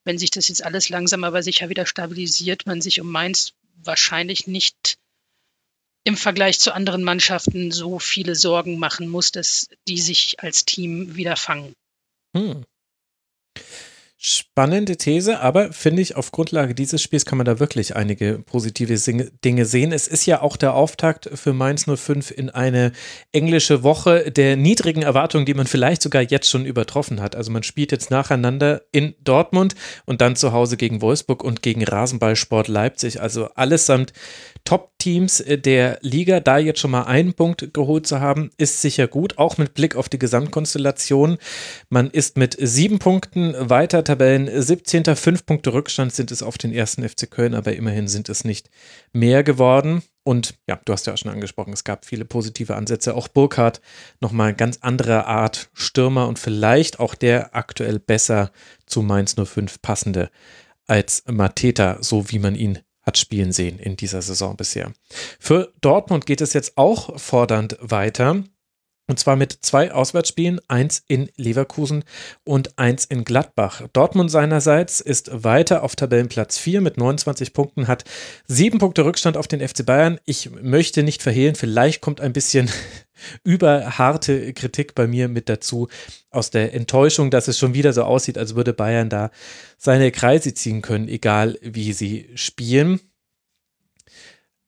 wenn 0.04 0.18
sich 0.18 0.32
das 0.32 0.48
jetzt 0.48 0.64
alles 0.64 0.90
langsam 0.90 1.24
aber 1.24 1.44
sicher 1.44 1.70
wieder 1.70 1.86
stabilisiert, 1.86 2.66
man 2.66 2.82
sich 2.82 3.02
um 3.02 3.12
Mainz 3.12 3.54
wahrscheinlich 3.84 4.48
nicht 4.48 4.98
im 6.04 6.16
Vergleich 6.16 6.60
zu 6.60 6.74
anderen 6.74 7.04
Mannschaften 7.04 7.72
so 7.72 8.00
viele 8.00 8.36
Sorgen 8.36 8.80
machen 8.80 9.10
muss, 9.10 9.32
dass 9.32 9.68
die 9.88 10.00
sich 10.00 10.40
als 10.40 10.64
Team 10.64 11.16
wieder 11.18 11.36
fangen. 11.36 11.74
Hm. 12.34 12.64
Spannende 14.30 14.98
These, 14.98 15.40
aber 15.40 15.72
finde 15.72 16.02
ich, 16.02 16.18
auf 16.18 16.34
Grundlage 16.34 16.76
dieses 16.76 17.02
Spiels 17.02 17.26
kann 17.26 17.38
man 17.38 17.46
da 17.46 17.62
wirklich 17.62 17.96
einige 17.96 18.40
positive 18.40 18.94
Dinge 19.46 19.64
sehen. 19.64 19.94
Es 19.94 20.10
ist 20.10 20.26
ja 20.26 20.42
auch 20.42 20.58
der 20.58 20.74
Auftakt 20.74 21.30
für 21.34 21.54
Mainz 21.54 21.86
05 21.86 22.32
in 22.32 22.50
eine 22.50 22.92
englische 23.32 23.84
Woche 23.84 24.30
der 24.30 24.58
niedrigen 24.58 25.02
Erwartungen, 25.02 25.46
die 25.46 25.54
man 25.54 25.66
vielleicht 25.66 26.02
sogar 26.02 26.24
jetzt 26.24 26.50
schon 26.50 26.66
übertroffen 26.66 27.22
hat. 27.22 27.38
Also 27.38 27.54
man 27.54 27.64
spielt 27.64 27.94
jetzt 27.94 28.12
nacheinander 28.12 28.82
in 28.92 29.16
Dortmund 29.24 29.76
und 30.06 30.20
dann 30.20 30.36
zu 30.36 30.52
Hause 30.52 30.76
gegen 30.76 31.02
Wolfsburg 31.02 31.42
und 31.42 31.62
gegen 31.62 31.86
Rasenballsport 31.86 32.68
Leipzig. 32.68 33.22
Also 33.22 33.46
allesamt 33.54 34.12
Top-Teams 34.68 35.46
der 35.48 35.98
Liga. 36.02 36.42
Da 36.42 36.58
jetzt 36.58 36.82
schon 36.82 36.92
mal 36.92 37.04
einen 37.04 37.34
Punkt 37.34 37.74
geholt 37.74 38.06
zu 38.06 38.20
haben, 38.20 38.50
ist 38.58 38.82
sicher 38.82 39.08
gut, 39.08 39.38
auch 39.38 39.58
mit 39.58 39.74
Blick 39.76 39.96
auf 39.96 40.10
die 40.10 40.20
Gesamtkonstellation. 40.20 41.38
Man 41.88 42.10
ist 42.10 42.36
mit 42.36 42.58
sieben 42.60 43.00
Punkten 43.00 43.56
weiter 43.58 44.04
Tabellen 44.18 44.50
17. 44.52 45.16
Fünf 45.16 45.46
Punkte 45.46 45.74
Rückstand 45.74 46.12
sind 46.12 46.32
es 46.32 46.42
auf 46.42 46.58
den 46.58 46.74
ersten 46.74 47.08
FC 47.08 47.30
Köln, 47.30 47.54
aber 47.54 47.76
immerhin 47.76 48.08
sind 48.08 48.30
es 48.30 48.46
nicht 48.46 48.72
mehr 49.14 49.44
geworden. 49.44 50.02
Und 50.24 50.56
ja, 50.68 50.80
du 50.84 50.92
hast 50.92 51.06
ja 51.06 51.14
auch 51.14 51.18
schon 51.20 51.32
angesprochen, 51.32 51.72
es 51.72 51.84
gab 51.84 52.04
viele 52.04 52.26
positive 52.26 52.76
Ansätze. 52.76 53.14
Auch 53.14 53.28
Burkhardt 53.28 53.80
nochmal 54.20 54.56
ganz 54.56 54.80
andere 54.82 55.28
Art 55.28 55.70
Stürmer 55.74 56.28
und 56.28 56.40
vielleicht 56.40 57.00
auch 57.00 57.14
der 57.14 57.56
aktuell 57.56 58.00
besser 58.00 58.50
zu 58.88 59.04
Mainz 59.04 59.36
05 59.36 59.84
passende 59.84 60.32
als 60.88 61.24
Mateta, 61.28 62.00
so 62.02 62.32
wie 62.32 62.40
man 62.40 62.56
ihn 62.56 62.80
hat 63.04 63.20
spielen 63.20 63.52
sehen 63.52 63.78
in 63.78 63.98
dieser 63.98 64.24
Saison 64.24 64.58
bisher. 64.58 64.94
Für 65.40 65.72
Dortmund 65.82 66.26
geht 66.26 66.42
es 66.42 66.54
jetzt 66.54 66.76
auch 66.76 67.20
fordernd 67.20 67.78
weiter. 67.82 68.44
Und 69.10 69.20
zwar 69.20 69.38
mit 69.38 69.58
zwei 69.62 69.94
Auswärtsspielen, 69.94 70.60
eins 70.68 71.02
in 71.08 71.30
Leverkusen 71.38 72.04
und 72.44 72.78
eins 72.78 73.06
in 73.06 73.24
Gladbach. 73.24 73.84
Dortmund 73.94 74.30
seinerseits 74.30 75.00
ist 75.00 75.30
weiter 75.46 75.84
auf 75.84 75.96
Tabellenplatz 75.96 76.58
4 76.58 76.82
mit 76.82 76.98
29 76.98 77.54
Punkten, 77.54 77.88
hat 77.88 78.04
sieben 78.48 78.80
Punkte 78.80 79.06
Rückstand 79.06 79.38
auf 79.38 79.48
den 79.48 79.66
FC 79.66 79.86
Bayern. 79.86 80.20
Ich 80.26 80.52
möchte 80.62 81.04
nicht 81.04 81.24
verhehlen, 81.24 81.56
vielleicht 81.56 82.02
kommt 82.02 82.20
ein 82.20 82.34
bisschen 82.34 82.70
überharte 83.46 84.54
Kritik 84.54 84.94
bei 84.94 85.08
mir 85.08 85.30
mit 85.30 85.48
dazu, 85.48 85.88
aus 86.30 86.52
der 86.52 86.74
Enttäuschung, 86.74 87.32
dass 87.32 87.48
es 87.48 87.58
schon 87.58 87.74
wieder 87.74 87.94
so 87.94 88.04
aussieht, 88.04 88.38
als 88.38 88.56
würde 88.56 88.74
Bayern 88.74 89.10
da 89.10 89.32
seine 89.78 90.12
Kreise 90.12 90.54
ziehen 90.54 90.82
können, 90.82 91.08
egal 91.08 91.58
wie 91.62 91.94
sie 91.94 92.30
spielen. 92.36 93.00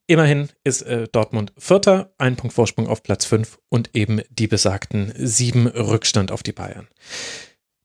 Immerhin 0.09 0.49
ist 0.63 0.81
äh, 0.81 1.07
Dortmund 1.07 1.53
Vierter, 1.55 2.15
ein 2.17 2.35
Punkt 2.35 2.55
Vorsprung 2.55 2.87
auf 2.87 3.03
Platz 3.03 3.25
5 3.25 3.59
und 3.69 3.95
eben 3.95 4.21
die 4.31 4.47
besagten 4.47 5.13
sieben 5.15 5.67
Rückstand 5.67 6.31
auf 6.31 6.41
die 6.41 6.51
Bayern. 6.51 6.87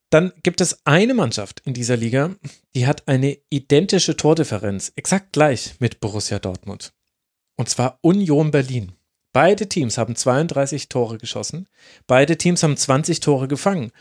Dann 0.09 0.33
gibt 0.43 0.63
es 0.63 0.87
eine 0.87 1.13
Mannschaft 1.13 1.61
in 1.67 1.75
dieser 1.75 1.99
Liga, 1.99 2.35
die 2.75 2.87
hat 2.87 3.07
eine 3.09 3.37
identische 3.51 4.17
Tordifferenz, 4.17 4.91
exakt 4.97 5.35
gleich 5.35 5.75
mit 5.81 6.01
Borussia 6.01 6.39
Dortmund. 6.39 6.95
Und 7.57 7.69
zwar 7.69 7.99
Union 8.01 8.51
Berlin. 8.51 8.93
Beide 9.35 9.69
Teams 9.69 9.99
haben 9.99 10.17
32 10.17 10.89
Tore 10.89 11.19
geschossen, 11.19 11.69
beide 12.07 12.39
Teams 12.39 12.63
haben 12.63 12.79
20 12.79 13.21
Tore 13.21 13.49
gefangen. 13.49 13.93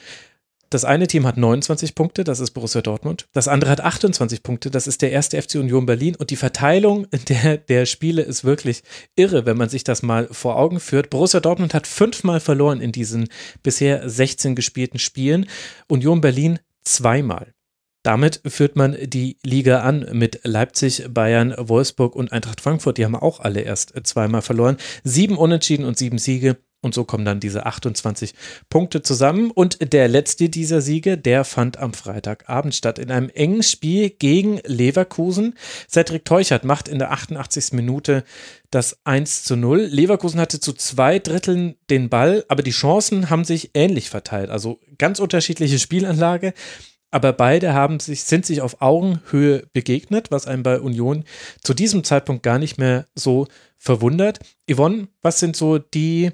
Das 0.73 0.85
eine 0.85 1.05
Team 1.05 1.27
hat 1.27 1.37
29 1.37 1.93
Punkte, 1.93 2.23
das 2.23 2.39
ist 2.39 2.49
Borussia 2.49 2.81
Dortmund. 2.81 3.27
Das 3.31 3.47
andere 3.47 3.69
hat 3.69 3.81
28 3.81 4.41
Punkte, 4.41 4.71
das 4.71 4.87
ist 4.87 5.03
der 5.03 5.11
erste 5.11 5.39
FC 5.39 5.55
Union 5.55 5.85
Berlin. 5.85 6.15
Und 6.15 6.31
die 6.31 6.35
Verteilung 6.35 7.05
der, 7.29 7.57
der 7.57 7.85
Spiele 7.85 8.23
ist 8.23 8.43
wirklich 8.43 8.81
irre, 9.15 9.45
wenn 9.45 9.55
man 9.55 9.69
sich 9.69 9.83
das 9.83 10.01
mal 10.01 10.27
vor 10.31 10.57
Augen 10.57 10.79
führt. 10.79 11.11
Borussia 11.11 11.41
Dortmund 11.41 11.75
hat 11.75 11.85
fünfmal 11.85 12.39
verloren 12.39 12.81
in 12.81 12.91
diesen 12.91 13.27
bisher 13.61 14.09
16 14.09 14.55
gespielten 14.55 14.97
Spielen. 14.97 15.45
Union 15.87 16.21
Berlin 16.21 16.57
zweimal. 16.83 17.53
Damit 18.01 18.41
führt 18.47 18.75
man 18.75 18.97
die 18.99 19.37
Liga 19.43 19.81
an 19.81 20.07
mit 20.11 20.39
Leipzig, 20.43 21.05
Bayern, 21.07 21.53
Wolfsburg 21.55 22.15
und 22.15 22.31
Eintracht 22.31 22.61
Frankfurt. 22.61 22.97
Die 22.97 23.05
haben 23.05 23.15
auch 23.15 23.41
alle 23.41 23.61
erst 23.61 23.93
zweimal 24.07 24.41
verloren. 24.41 24.77
Sieben 25.03 25.37
Unentschieden 25.37 25.85
und 25.85 25.99
sieben 25.99 26.17
Siege. 26.17 26.57
Und 26.83 26.93
so 26.93 27.05
kommen 27.05 27.23
dann 27.25 27.39
diese 27.39 27.65
28 27.65 28.35
Punkte 28.69 29.01
zusammen. 29.01 29.51
Und 29.51 29.93
der 29.93 30.07
letzte 30.07 30.49
dieser 30.49 30.81
Siege, 30.81 31.17
der 31.17 31.45
fand 31.45 31.77
am 31.77 31.93
Freitagabend 31.93 32.75
statt 32.75 32.99
in 32.99 33.09
einem 33.09 33.29
engen 33.29 33.63
Spiel 33.63 34.09
gegen 34.09 34.59
Leverkusen. 34.65 35.55
Cedric 35.89 36.25
Teuchert 36.25 36.65
macht 36.65 36.87
in 36.89 36.99
der 36.99 37.11
88. 37.11 37.71
Minute 37.71 38.23
das 38.69 38.97
1 39.05 39.43
zu 39.43 39.55
0. 39.55 39.81
Leverkusen 39.81 40.39
hatte 40.39 40.59
zu 40.59 40.73
zwei 40.73 41.19
Dritteln 41.19 41.75
den 41.89 42.09
Ball, 42.09 42.43
aber 42.49 42.63
die 42.63 42.71
Chancen 42.71 43.29
haben 43.29 43.45
sich 43.45 43.71
ähnlich 43.73 44.09
verteilt. 44.09 44.49
Also 44.49 44.79
ganz 44.97 45.19
unterschiedliche 45.19 45.79
Spielanlage. 45.79 46.53
Aber 47.13 47.31
beide 47.31 47.75
haben 47.75 47.99
sich, 47.99 48.23
sind 48.23 48.43
sich 48.43 48.61
auf 48.61 48.81
Augenhöhe 48.81 49.67
begegnet, 49.71 50.31
was 50.31 50.47
einem 50.47 50.63
bei 50.63 50.79
Union 50.79 51.25
zu 51.63 51.75
diesem 51.75 52.03
Zeitpunkt 52.03 52.41
gar 52.41 52.57
nicht 52.57 52.79
mehr 52.79 53.05
so 53.13 53.47
verwundert. 53.77 54.39
Yvonne, 54.67 55.09
was 55.21 55.39
sind 55.39 55.55
so 55.55 55.77
die 55.77 56.31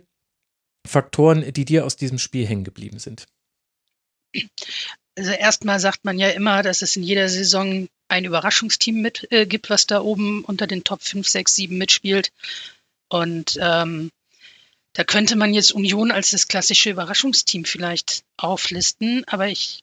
Faktoren, 0.86 1.54
die 1.54 1.66
dir 1.66 1.86
aus 1.86 1.96
diesem 1.96 2.20
Spiel 2.20 2.48
hängen 2.48 2.64
geblieben 2.64 3.00
sind? 3.00 3.28
Also 5.16 5.32
erstmal 5.32 5.80
sagt 5.80 6.06
man 6.06 6.18
ja 6.18 6.30
immer, 6.30 6.64
dass 6.64 6.82
es 6.82 6.96
in 6.96 7.04
jeder 7.04 7.28
Saison 7.30 7.90
ein 8.08 8.26
Überraschungsteam 8.26 9.02
mit 9.02 9.28
äh, 9.32 9.46
gibt, 9.46 9.70
was 9.70 9.86
da 9.86 10.02
oben 10.02 10.44
unter 10.46 10.66
den 10.68 10.84
Top 10.84 11.02
5, 11.02 11.28
6, 11.28 11.56
7 11.56 11.78
mitspielt. 11.78 12.32
Und 13.10 13.58
ähm, 13.62 14.12
da 14.94 15.04
könnte 15.04 15.36
man 15.36 15.54
jetzt 15.54 15.72
Union 15.72 16.12
als 16.12 16.32
das 16.32 16.48
klassische 16.48 16.90
Überraschungsteam 16.90 17.66
vielleicht 17.66 18.24
auflisten, 18.38 19.24
aber 19.28 19.48
ich 19.48 19.82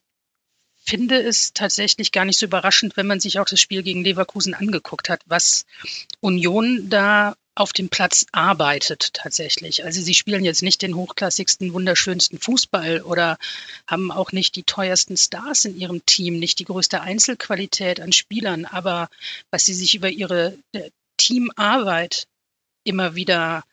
finde 0.85 1.21
es 1.21 1.53
tatsächlich 1.53 2.13
gar 2.13 2.25
nicht 2.25 2.39
so 2.39 2.47
überraschend, 2.47 2.97
wenn 2.97 3.07
man 3.07 3.21
sich 3.21 3.39
auch 3.39 3.47
das 3.47 3.61
Spiel 3.61 3.83
gegen 3.83 4.05
Leverkusen 4.05 4.55
angeguckt 4.55 5.09
hat, 5.09 5.21
was 5.27 5.67
Union 6.21 6.89
da 6.89 7.37
auf 7.57 7.73
dem 7.73 7.89
Platz 7.89 8.27
arbeitet 8.33 9.15
tatsächlich. 9.15 9.85
Also 9.85 10.03
sie 10.03 10.15
spielen 10.15 10.45
jetzt 10.45 10.63
nicht 10.63 10.83
den 10.83 10.95
hochklassigsten, 10.95 11.73
wunderschönsten 11.73 12.39
Fußball 12.39 13.01
oder 13.01 13.39
haben 13.87 14.13
auch 14.13 14.31
nicht 14.31 14.57
die 14.57 14.63
teuersten 14.63 15.17
Stars 15.17 15.65
in 15.65 15.77
ihrem 15.77 16.05
Team, 16.05 16.39
nicht 16.39 16.59
die 16.59 16.67
größte 16.67 17.01
Einzelqualität 17.01 17.99
an 18.01 18.13
Spielern, 18.13 18.67
aber 18.67 19.09
was 19.51 19.65
sie 19.65 19.73
sich 19.73 19.95
über 19.95 20.11
ihre 20.11 20.57
äh, 20.73 20.91
Teamarbeit 21.17 22.29
immer 22.85 23.15
wieder 23.15 23.65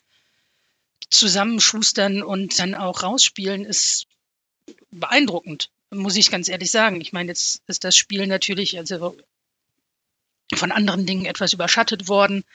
zusammenschustern 1.09 2.23
und 2.23 2.57
dann 2.59 2.75
auch 2.75 3.03
rausspielen, 3.03 3.65
ist 3.65 4.07
beeindruckend, 4.91 5.69
muss 5.91 6.15
ich 6.15 6.31
ganz 6.31 6.47
ehrlich 6.47 6.71
sagen. 6.71 7.01
Ich 7.01 7.11
meine, 7.11 7.29
jetzt 7.29 7.61
ist 7.67 7.83
das 7.83 7.97
Spiel 7.97 8.27
natürlich 8.27 8.77
also 8.77 9.17
von 10.55 10.71
anderen 10.71 11.05
Dingen 11.05 11.25
etwas 11.25 11.51
überschattet 11.51 12.07
worden. 12.07 12.45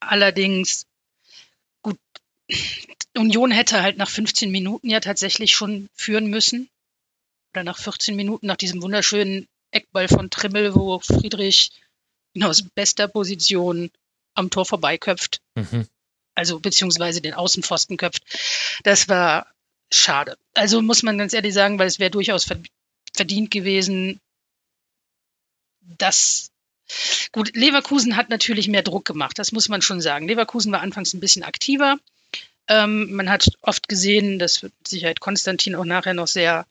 Allerdings, 0.00 0.86
gut, 1.82 1.98
Union 3.16 3.50
hätte 3.50 3.82
halt 3.82 3.98
nach 3.98 4.08
15 4.08 4.50
Minuten 4.50 4.88
ja 4.88 5.00
tatsächlich 5.00 5.52
schon 5.52 5.88
führen 5.94 6.26
müssen. 6.26 6.68
Oder 7.52 7.64
nach 7.64 7.78
14 7.78 8.16
Minuten, 8.16 8.46
nach 8.46 8.56
diesem 8.56 8.82
wunderschönen 8.82 9.46
Eckball 9.70 10.08
von 10.08 10.30
Trimmel, 10.30 10.74
wo 10.74 10.98
Friedrich 11.00 11.70
aus 12.40 12.62
bester 12.62 13.08
Position 13.08 13.90
am 14.34 14.50
Tor 14.50 14.64
vorbeiköpft. 14.64 15.40
Mhm. 15.54 15.86
Also 16.34 16.60
beziehungsweise 16.60 17.20
den 17.20 17.34
Außenpfosten 17.34 17.96
köpft. 17.96 18.22
Das 18.84 19.08
war 19.08 19.46
schade. 19.92 20.38
Also 20.54 20.80
muss 20.80 21.02
man 21.02 21.18
ganz 21.18 21.32
ehrlich 21.32 21.52
sagen, 21.52 21.78
weil 21.78 21.88
es 21.88 21.98
wäre 21.98 22.10
durchaus 22.10 22.46
verdient 23.12 23.50
gewesen, 23.50 24.20
dass 25.80 26.49
Gut, 27.32 27.54
Leverkusen 27.54 28.16
hat 28.16 28.30
natürlich 28.30 28.68
mehr 28.68 28.82
Druck 28.82 29.04
gemacht, 29.04 29.38
das 29.38 29.52
muss 29.52 29.68
man 29.68 29.82
schon 29.82 30.00
sagen. 30.00 30.28
Leverkusen 30.28 30.72
war 30.72 30.80
anfangs 30.80 31.14
ein 31.14 31.20
bisschen 31.20 31.42
aktiver. 31.42 31.96
Ähm, 32.68 33.12
man 33.12 33.30
hat 33.30 33.50
oft 33.62 33.88
gesehen, 33.88 34.38
das 34.38 34.62
wird 34.62 34.72
Sicherheit 34.86 35.20
Konstantin 35.20 35.74
auch 35.74 35.84
nachher 35.84 36.14
noch 36.14 36.28
sehr 36.28 36.66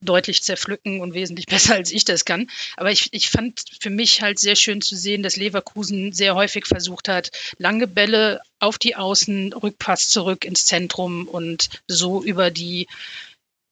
deutlich 0.00 0.42
zerpflücken 0.42 1.00
und 1.00 1.14
wesentlich 1.14 1.46
besser 1.48 1.74
als 1.74 1.90
ich 1.90 2.04
das 2.04 2.24
kann. 2.24 2.50
Aber 2.76 2.90
ich, 2.90 3.08
ich 3.12 3.30
fand 3.30 3.64
für 3.80 3.90
mich 3.90 4.22
halt 4.22 4.38
sehr 4.38 4.56
schön 4.56 4.80
zu 4.80 4.96
sehen, 4.96 5.22
dass 5.22 5.36
Leverkusen 5.36 6.12
sehr 6.12 6.34
häufig 6.34 6.66
versucht 6.66 7.08
hat, 7.08 7.30
lange 7.58 7.86
Bälle 7.86 8.42
auf 8.58 8.78
die 8.78 8.96
Außen, 8.96 9.52
Rückpass 9.52 10.08
zurück 10.08 10.44
ins 10.44 10.66
Zentrum 10.66 11.26
und 11.26 11.68
so 11.86 12.22
über 12.22 12.50
die 12.50 12.86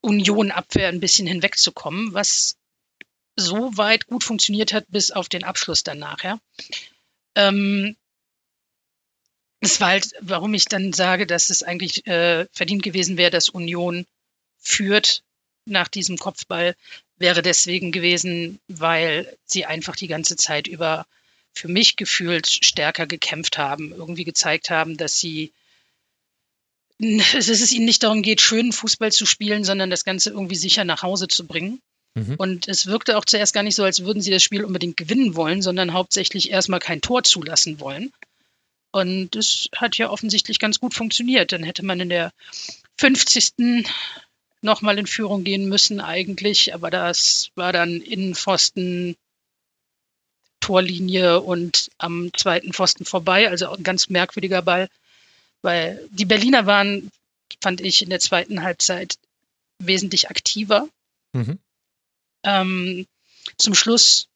Union-Abwehr 0.00 0.88
ein 0.88 1.00
bisschen 1.00 1.26
hinwegzukommen, 1.26 2.12
was 2.12 2.56
so 3.36 3.76
weit 3.76 4.06
gut 4.06 4.24
funktioniert 4.24 4.72
hat, 4.72 4.86
bis 4.88 5.10
auf 5.10 5.28
den 5.28 5.44
Abschluss 5.44 5.82
danach. 5.82 6.22
Ja. 6.24 6.38
Ähm, 7.34 7.96
das 9.60 9.80
war 9.80 9.88
halt, 9.88 10.12
warum 10.20 10.54
ich 10.54 10.66
dann 10.66 10.92
sage, 10.92 11.26
dass 11.26 11.50
es 11.50 11.62
eigentlich 11.62 12.06
äh, 12.06 12.46
verdient 12.52 12.82
gewesen 12.82 13.16
wäre, 13.16 13.30
dass 13.30 13.48
Union 13.48 14.06
führt 14.58 15.22
nach 15.64 15.88
diesem 15.88 16.18
Kopfball. 16.18 16.76
wäre 17.18 17.42
deswegen 17.42 17.92
gewesen, 17.92 18.60
weil 18.68 19.36
sie 19.44 19.64
einfach 19.64 19.96
die 19.96 20.08
ganze 20.08 20.36
Zeit 20.36 20.66
über 20.66 21.06
für 21.54 21.68
mich 21.68 21.96
gefühlt 21.96 22.46
stärker 22.46 23.06
gekämpft 23.06 23.56
haben, 23.56 23.92
irgendwie 23.92 24.24
gezeigt 24.24 24.68
haben, 24.70 24.96
dass 24.96 25.18
sie 25.18 25.52
dass 26.98 27.48
es 27.48 27.72
ihnen 27.72 27.84
nicht 27.86 28.02
darum 28.02 28.22
geht, 28.22 28.40
schönen 28.40 28.72
Fußball 28.72 29.12
zu 29.12 29.26
spielen, 29.26 29.64
sondern 29.64 29.90
das 29.90 30.04
Ganze 30.04 30.30
irgendwie 30.30 30.56
sicher 30.56 30.84
nach 30.84 31.02
Hause 31.02 31.28
zu 31.28 31.46
bringen. 31.46 31.80
Mhm. 32.16 32.36
Und 32.38 32.66
es 32.66 32.86
wirkte 32.86 33.18
auch 33.18 33.26
zuerst 33.26 33.52
gar 33.52 33.62
nicht 33.62 33.76
so, 33.76 33.84
als 33.84 34.02
würden 34.04 34.22
sie 34.22 34.30
das 34.30 34.42
Spiel 34.42 34.64
unbedingt 34.64 34.96
gewinnen 34.96 35.36
wollen, 35.36 35.60
sondern 35.60 35.92
hauptsächlich 35.92 36.50
erstmal 36.50 36.80
kein 36.80 37.02
Tor 37.02 37.22
zulassen 37.24 37.78
wollen. 37.78 38.10
Und 38.90 39.34
das 39.36 39.68
hat 39.76 39.98
ja 39.98 40.08
offensichtlich 40.08 40.58
ganz 40.58 40.80
gut 40.80 40.94
funktioniert. 40.94 41.52
Dann 41.52 41.62
hätte 41.62 41.84
man 41.84 42.00
in 42.00 42.08
der 42.08 42.32
50. 42.96 43.84
nochmal 44.62 44.98
in 44.98 45.06
Führung 45.06 45.44
gehen 45.44 45.68
müssen 45.68 46.00
eigentlich, 46.00 46.72
aber 46.72 46.90
das 46.90 47.50
war 47.54 47.74
dann 47.74 48.00
Innenpfosten, 48.00 49.14
Torlinie 50.60 51.42
und 51.42 51.90
am 51.98 52.30
zweiten 52.34 52.72
Pfosten 52.72 53.04
vorbei, 53.04 53.50
also 53.50 53.70
ein 53.70 53.82
ganz 53.82 54.08
merkwürdiger 54.08 54.62
Ball, 54.62 54.88
weil 55.60 56.02
die 56.10 56.24
Berliner 56.24 56.64
waren, 56.64 57.12
fand 57.60 57.82
ich, 57.82 58.00
in 58.00 58.08
der 58.08 58.20
zweiten 58.20 58.62
Halbzeit 58.62 59.18
wesentlich 59.78 60.30
aktiver. 60.30 60.88
Mhm. 61.34 61.58
Ähm, 62.46 63.06
zum 63.58 63.74
Schluss 63.74 64.28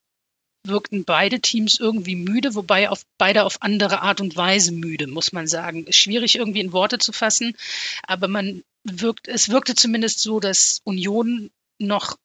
wirkten 0.64 1.04
beide 1.04 1.40
Teams 1.40 1.80
irgendwie 1.80 2.16
müde, 2.16 2.54
wobei 2.54 2.90
auf 2.90 3.06
beide 3.16 3.44
auf 3.44 3.62
andere 3.62 4.02
Art 4.02 4.20
und 4.20 4.36
Weise 4.36 4.72
müde, 4.72 5.06
muss 5.06 5.32
man 5.32 5.46
sagen. 5.46 5.86
Ist 5.86 5.96
schwierig 5.96 6.36
irgendwie 6.36 6.60
in 6.60 6.72
Worte 6.72 6.98
zu 6.98 7.12
fassen, 7.12 7.56
aber 8.02 8.28
man 8.28 8.62
wirkt, 8.84 9.28
es 9.28 9.48
wirkte 9.48 9.74
zumindest 9.74 10.20
so, 10.20 10.40
dass 10.40 10.80
Union 10.84 11.50
noch 11.78 12.18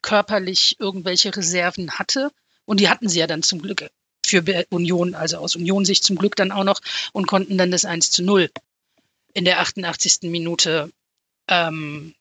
körperlich 0.00 0.76
irgendwelche 0.78 1.36
Reserven 1.36 1.92
hatte. 1.98 2.30
Und 2.64 2.80
die 2.80 2.88
hatten 2.88 3.08
sie 3.08 3.18
ja 3.18 3.26
dann 3.26 3.42
zum 3.42 3.60
Glück 3.60 3.90
für 4.24 4.42
Union, 4.70 5.14
also 5.14 5.38
aus 5.38 5.56
Union-Sicht 5.56 6.02
zum 6.02 6.16
Glück 6.16 6.36
dann 6.36 6.52
auch 6.52 6.64
noch 6.64 6.80
und 7.12 7.26
konnten 7.26 7.58
dann 7.58 7.70
das 7.70 7.84
1 7.84 8.10
zu 8.10 8.22
0 8.22 8.50
in 9.34 9.44
der 9.44 9.60
88. 9.60 10.30
Minute 10.30 10.90
ähm, 11.48 12.14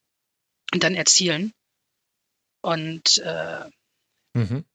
dann 0.72 0.96
erzielen. 0.96 1.54
Und 2.66 3.20
äh, 3.20 3.70
mhm. 4.34 4.66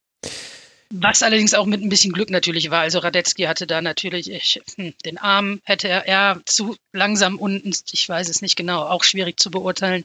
Was 0.93 1.23
allerdings 1.23 1.55
auch 1.55 1.67
mit 1.67 1.83
ein 1.83 1.89
bisschen 1.89 2.13
Glück 2.13 2.31
natürlich 2.31 2.71
war. 2.71 2.81
Also 2.81 2.99
Radetzky 2.99 3.45
hatte 3.45 3.67
da 3.67 3.81
natürlich 3.81 4.31
ich, 4.31 4.61
hm, 4.77 4.93
den 5.05 5.19
Arm, 5.19 5.61
hätte 5.65 5.89
er, 5.89 6.07
er 6.07 6.41
zu 6.47 6.77
langsam 6.93 7.39
unten, 7.39 7.73
ich 7.93 8.09
weiß 8.09 8.29
es 8.29 8.43
nicht 8.43 8.57
genau, 8.57 8.83
auch 8.83 9.05
schwierig 9.05 9.39
zu 9.39 9.53
beurteilen. 9.53 10.05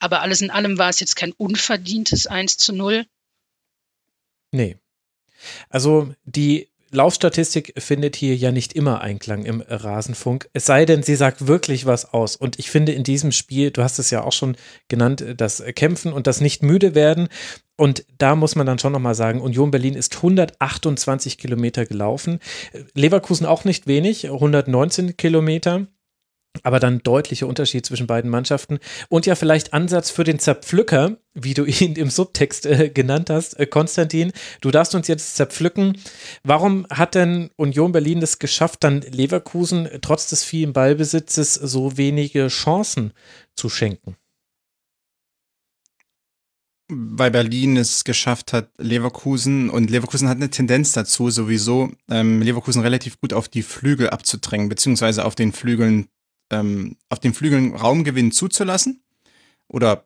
Aber 0.00 0.20
alles 0.22 0.40
in 0.40 0.50
allem 0.50 0.76
war 0.76 0.88
es 0.88 0.98
jetzt 0.98 1.14
kein 1.14 1.32
unverdientes 1.32 2.26
1 2.26 2.56
zu 2.56 2.72
0. 2.72 3.06
Nee. 4.50 4.76
Also 5.70 6.12
die 6.24 6.68
Laufstatistik 6.90 7.74
findet 7.78 8.16
hier 8.16 8.34
ja 8.34 8.50
nicht 8.50 8.72
immer 8.72 9.00
Einklang 9.00 9.44
im 9.44 9.62
Rasenfunk. 9.66 10.48
Es 10.52 10.66
sei 10.66 10.84
denn, 10.84 11.02
sie 11.02 11.16
sagt 11.16 11.46
wirklich 11.46 11.86
was 11.86 12.12
aus. 12.12 12.36
Und 12.36 12.58
ich 12.58 12.70
finde 12.70 12.92
in 12.92 13.04
diesem 13.04 13.32
Spiel, 13.32 13.70
du 13.70 13.82
hast 13.82 13.98
es 13.98 14.10
ja 14.10 14.22
auch 14.24 14.32
schon 14.32 14.56
genannt, 14.88 15.24
das 15.36 15.62
Kämpfen 15.74 16.12
und 16.12 16.26
das 16.26 16.40
nicht 16.40 16.62
müde 16.62 16.94
werden. 16.94 17.28
Und 17.76 18.04
da 18.18 18.34
muss 18.34 18.56
man 18.56 18.66
dann 18.66 18.78
schon 18.78 18.92
nochmal 18.92 19.14
sagen, 19.14 19.40
Union 19.40 19.70
Berlin 19.70 19.94
ist 19.94 20.16
128 20.16 21.38
Kilometer 21.38 21.86
gelaufen. 21.86 22.40
Leverkusen 22.94 23.46
auch 23.46 23.64
nicht 23.64 23.86
wenig, 23.86 24.24
119 24.24 25.16
Kilometer 25.16 25.86
aber 26.62 26.80
dann 26.80 27.00
deutlicher 27.02 27.46
Unterschied 27.46 27.86
zwischen 27.86 28.06
beiden 28.06 28.30
Mannschaften 28.30 28.78
und 29.08 29.26
ja 29.26 29.34
vielleicht 29.34 29.72
Ansatz 29.72 30.10
für 30.10 30.24
den 30.24 30.38
Zerpflücker, 30.38 31.16
wie 31.34 31.54
du 31.54 31.64
ihn 31.66 31.94
im 31.94 32.10
Subtext 32.10 32.66
äh, 32.66 32.90
genannt 32.90 33.30
hast, 33.30 33.58
äh, 33.58 33.66
Konstantin. 33.66 34.32
Du 34.60 34.70
darfst 34.70 34.94
uns 34.94 35.08
jetzt 35.08 35.36
zerpflücken. 35.36 35.98
Warum 36.42 36.86
hat 36.90 37.14
denn 37.14 37.50
Union 37.56 37.92
Berlin 37.92 38.22
es 38.22 38.38
geschafft, 38.38 38.84
dann 38.84 39.00
Leverkusen 39.02 39.88
trotz 40.02 40.28
des 40.28 40.44
vielen 40.44 40.72
Ballbesitzes 40.72 41.54
so 41.54 41.96
wenige 41.96 42.48
Chancen 42.48 43.12
zu 43.54 43.68
schenken? 43.68 44.16
Weil 46.90 47.30
Berlin 47.30 47.76
es 47.76 48.04
geschafft 48.04 48.54
hat, 48.54 48.70
Leverkusen 48.78 49.68
und 49.68 49.90
Leverkusen 49.90 50.26
hat 50.26 50.38
eine 50.38 50.48
Tendenz 50.48 50.92
dazu, 50.92 51.28
sowieso 51.28 51.90
ähm, 52.10 52.40
Leverkusen 52.40 52.80
relativ 52.80 53.20
gut 53.20 53.34
auf 53.34 53.46
die 53.50 53.62
Flügel 53.62 54.08
abzudrängen, 54.08 54.70
beziehungsweise 54.70 55.26
auf 55.26 55.34
den 55.34 55.52
Flügeln 55.52 56.08
ähm, 56.50 56.96
auf 57.08 57.20
den 57.20 57.34
Flügeln 57.34 57.74
Raumgewinn 57.74 58.32
zuzulassen 58.32 59.02
oder 59.68 60.04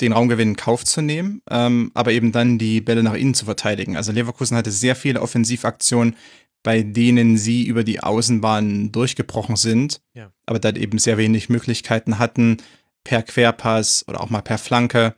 den 0.00 0.12
Raumgewinn 0.12 0.50
in 0.50 0.56
Kauf 0.56 0.84
zu 0.84 1.02
nehmen, 1.02 1.42
ähm, 1.50 1.90
aber 1.94 2.12
eben 2.12 2.32
dann 2.32 2.58
die 2.58 2.80
Bälle 2.80 3.02
nach 3.02 3.14
innen 3.14 3.34
zu 3.34 3.44
verteidigen. 3.44 3.96
Also 3.96 4.12
Leverkusen 4.12 4.56
hatte 4.56 4.70
sehr 4.70 4.96
viele 4.96 5.20
Offensivaktionen, 5.22 6.16
bei 6.62 6.82
denen 6.82 7.36
sie 7.36 7.64
über 7.64 7.84
die 7.84 8.00
Außenbahn 8.00 8.90
durchgebrochen 8.90 9.56
sind, 9.56 10.00
ja. 10.14 10.32
aber 10.46 10.58
dann 10.58 10.76
eben 10.76 10.98
sehr 10.98 11.18
wenig 11.18 11.48
Möglichkeiten 11.48 12.18
hatten, 12.18 12.56
per 13.04 13.22
Querpass 13.22 14.04
oder 14.08 14.20
auch 14.20 14.30
mal 14.30 14.40
per 14.40 14.58
Flanke 14.58 15.14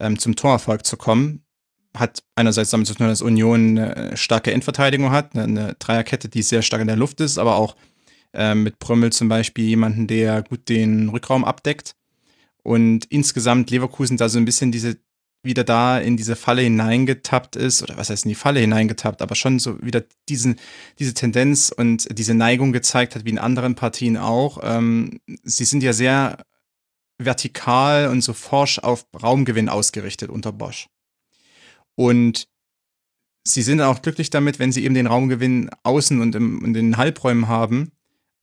ähm, 0.00 0.18
zum 0.18 0.36
Torerfolg 0.36 0.86
zu 0.86 0.96
kommen. 0.96 1.42
Hat 1.94 2.22
einerseits 2.34 2.70
damit 2.70 2.86
zu 2.86 2.94
tun, 2.94 3.08
dass 3.08 3.22
Union 3.22 3.78
eine 3.78 4.16
starke 4.16 4.52
Endverteidigung 4.52 5.10
hat, 5.10 5.36
eine 5.36 5.76
Dreierkette, 5.78 6.28
die 6.28 6.42
sehr 6.42 6.62
stark 6.62 6.80
in 6.80 6.88
der 6.88 6.96
Luft 6.96 7.20
ist, 7.20 7.38
aber 7.38 7.56
auch 7.56 7.76
ähm, 8.36 8.62
mit 8.62 8.78
Prömmel 8.78 9.12
zum 9.12 9.28
Beispiel 9.28 9.64
jemanden, 9.64 10.06
der 10.06 10.42
gut 10.42 10.68
den 10.68 11.08
Rückraum 11.08 11.44
abdeckt. 11.44 11.96
Und 12.62 13.06
insgesamt 13.06 13.70
Leverkusen 13.70 14.16
da 14.16 14.28
so 14.28 14.38
ein 14.38 14.44
bisschen 14.44 14.72
diese 14.72 14.98
wieder 15.46 15.64
da 15.64 15.98
in 15.98 16.16
diese 16.16 16.36
Falle 16.36 16.62
hineingetappt 16.62 17.56
ist, 17.56 17.82
oder 17.82 17.96
was 17.96 18.10
heißt 18.10 18.24
in 18.24 18.30
die 18.30 18.34
Falle 18.34 18.60
hineingetappt, 18.60 19.22
aber 19.22 19.34
schon 19.34 19.58
so 19.58 19.80
wieder 19.82 20.02
diesen, 20.28 20.56
diese 20.98 21.14
Tendenz 21.14 21.72
und 21.74 22.06
diese 22.18 22.34
Neigung 22.34 22.72
gezeigt 22.72 23.14
hat, 23.14 23.24
wie 23.24 23.30
in 23.30 23.38
anderen 23.38 23.74
Partien 23.74 24.16
auch. 24.16 24.58
Ähm, 24.62 25.20
sie 25.44 25.64
sind 25.64 25.82
ja 25.82 25.92
sehr 25.92 26.44
vertikal 27.18 28.08
und 28.08 28.20
so 28.20 28.34
forsch 28.34 28.78
auf 28.78 29.06
Raumgewinn 29.20 29.68
ausgerichtet 29.68 30.28
unter 30.28 30.52
Bosch. 30.52 30.88
Und 31.94 32.48
sie 33.44 33.62
sind 33.62 33.80
auch 33.80 34.02
glücklich 34.02 34.28
damit, 34.28 34.58
wenn 34.58 34.72
sie 34.72 34.84
eben 34.84 34.94
den 34.94 35.06
Raumgewinn 35.06 35.70
außen 35.82 36.20
und 36.20 36.34
in 36.34 36.74
den 36.74 36.96
Halbräumen 36.98 37.48
haben, 37.48 37.92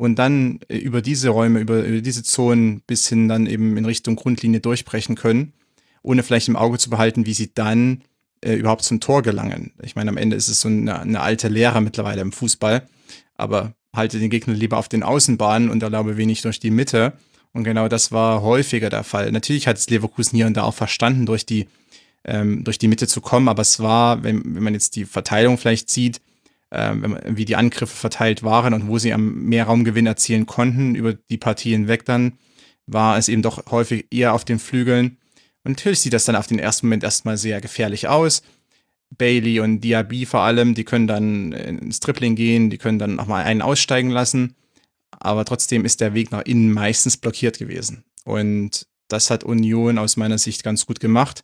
und 0.03 0.15
dann 0.15 0.59
äh, 0.67 0.77
über 0.77 1.01
diese 1.01 1.29
Räume, 1.29 1.59
über, 1.59 1.83
über 1.83 2.01
diese 2.01 2.23
Zonen 2.23 2.81
bis 2.81 3.07
hin 3.07 3.29
dann 3.29 3.47
eben 3.47 3.77
in 3.77 3.85
Richtung 3.85 4.17
Grundlinie 4.17 4.59
durchbrechen 4.59 5.15
können, 5.15 5.53
ohne 6.01 6.23
vielleicht 6.23 6.49
im 6.49 6.57
Auge 6.57 6.77
zu 6.77 6.89
behalten, 6.89 7.25
wie 7.25 7.33
sie 7.33 7.53
dann 7.53 8.03
äh, 8.41 8.53
überhaupt 8.53 8.83
zum 8.83 8.99
Tor 8.99 9.21
gelangen. 9.21 9.71
Ich 9.81 9.95
meine, 9.95 10.09
am 10.09 10.17
Ende 10.17 10.35
ist 10.35 10.49
es 10.49 10.59
so 10.59 10.67
eine, 10.67 10.99
eine 10.99 11.21
alte 11.21 11.47
Lehre 11.47 11.81
mittlerweile 11.81 12.21
im 12.21 12.33
Fußball, 12.33 12.85
aber 13.35 13.75
halte 13.95 14.19
den 14.19 14.29
Gegner 14.29 14.53
lieber 14.53 14.77
auf 14.77 14.89
den 14.89 15.03
Außenbahnen 15.03 15.69
und 15.69 15.81
erlaube 15.81 16.17
wenig 16.17 16.41
durch 16.41 16.59
die 16.59 16.71
Mitte. 16.71 17.13
Und 17.53 17.63
genau 17.63 17.87
das 17.87 18.11
war 18.11 18.41
häufiger 18.41 18.89
der 18.89 19.03
Fall. 19.03 19.31
Natürlich 19.31 19.67
hat 19.67 19.77
es 19.77 19.89
Leverkusen 19.89 20.35
hier 20.35 20.47
und 20.47 20.57
da 20.57 20.63
auch 20.63 20.73
verstanden, 20.73 21.25
durch 21.25 21.45
die, 21.45 21.67
ähm, 22.25 22.65
durch 22.65 22.77
die 22.77 22.89
Mitte 22.89 23.07
zu 23.07 23.21
kommen, 23.21 23.47
aber 23.47 23.61
es 23.61 23.79
war, 23.79 24.23
wenn, 24.23 24.55
wenn 24.55 24.63
man 24.63 24.73
jetzt 24.73 24.97
die 24.97 25.05
Verteilung 25.05 25.57
vielleicht 25.57 25.89
sieht, 25.89 26.19
ähm, 26.73 27.17
wie 27.25 27.45
die 27.45 27.55
Angriffe 27.55 27.95
verteilt 27.95 28.43
waren 28.43 28.73
und 28.73 28.87
wo 28.87 28.97
sie 28.97 29.13
am 29.13 29.45
mehr 29.45 29.65
Raumgewinn 29.65 30.07
erzielen 30.07 30.45
konnten 30.45 30.95
über 30.95 31.13
die 31.13 31.37
Partie 31.37 31.71
hinweg 31.71 32.03
dann, 32.05 32.33
war 32.87 33.17
es 33.17 33.29
eben 33.29 33.43
doch 33.43 33.71
häufig 33.71 34.07
eher 34.11 34.33
auf 34.33 34.43
den 34.43 34.59
Flügeln. 34.59 35.17
Und 35.63 35.77
natürlich 35.77 35.99
sieht 35.99 36.13
das 36.13 36.25
dann 36.25 36.35
auf 36.35 36.47
den 36.47 36.59
ersten 36.59 36.87
Moment 36.87 37.03
erstmal 37.03 37.37
sehr 37.37 37.61
gefährlich 37.61 38.07
aus. 38.07 38.41
Bailey 39.15 39.59
und 39.59 39.81
Diaby 39.81 40.25
vor 40.25 40.41
allem, 40.41 40.73
die 40.73 40.83
können 40.83 41.07
dann 41.07 41.51
ins 41.51 41.99
Tripling 41.99 42.35
gehen, 42.35 42.71
die 42.71 42.79
können 42.79 42.97
dann 42.99 43.15
nochmal 43.15 43.43
einen 43.43 43.61
aussteigen 43.61 44.09
lassen. 44.09 44.55
Aber 45.11 45.45
trotzdem 45.45 45.85
ist 45.85 46.01
der 46.01 46.15
Weg 46.15 46.31
nach 46.31 46.41
innen 46.41 46.73
meistens 46.73 47.17
blockiert 47.17 47.59
gewesen. 47.59 48.03
Und 48.25 48.87
das 49.07 49.29
hat 49.29 49.43
Union 49.43 49.99
aus 49.99 50.17
meiner 50.17 50.39
Sicht 50.39 50.63
ganz 50.63 50.87
gut 50.87 50.99
gemacht. 50.99 51.43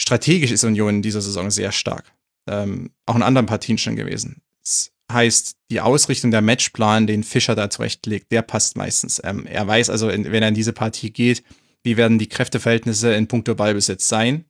Strategisch 0.00 0.52
ist 0.52 0.62
Union 0.62 0.96
in 0.96 1.02
dieser 1.02 1.20
Saison 1.20 1.50
sehr 1.50 1.72
stark 1.72 2.15
ähm, 2.46 2.90
auch 3.06 3.16
in 3.16 3.22
anderen 3.22 3.46
Partien 3.46 3.78
schon 3.78 3.96
gewesen. 3.96 4.42
Das 4.62 4.92
heißt, 5.12 5.56
die 5.70 5.80
Ausrichtung 5.80 6.30
der 6.30 6.42
Matchplan, 6.42 7.06
den 7.06 7.24
Fischer 7.24 7.54
da 7.54 7.70
zurechtlegt, 7.70 8.32
der 8.32 8.42
passt 8.42 8.76
meistens. 8.76 9.20
Ähm, 9.24 9.46
er 9.46 9.66
weiß 9.66 9.90
also, 9.90 10.08
wenn 10.08 10.42
er 10.42 10.48
in 10.48 10.54
diese 10.54 10.72
Partie 10.72 11.10
geht, 11.10 11.42
wie 11.82 11.96
werden 11.96 12.18
die 12.18 12.28
Kräfteverhältnisse 12.28 13.14
in 13.14 13.28
puncto 13.28 13.54
Ballbesitz 13.54 14.08
sein. 14.08 14.44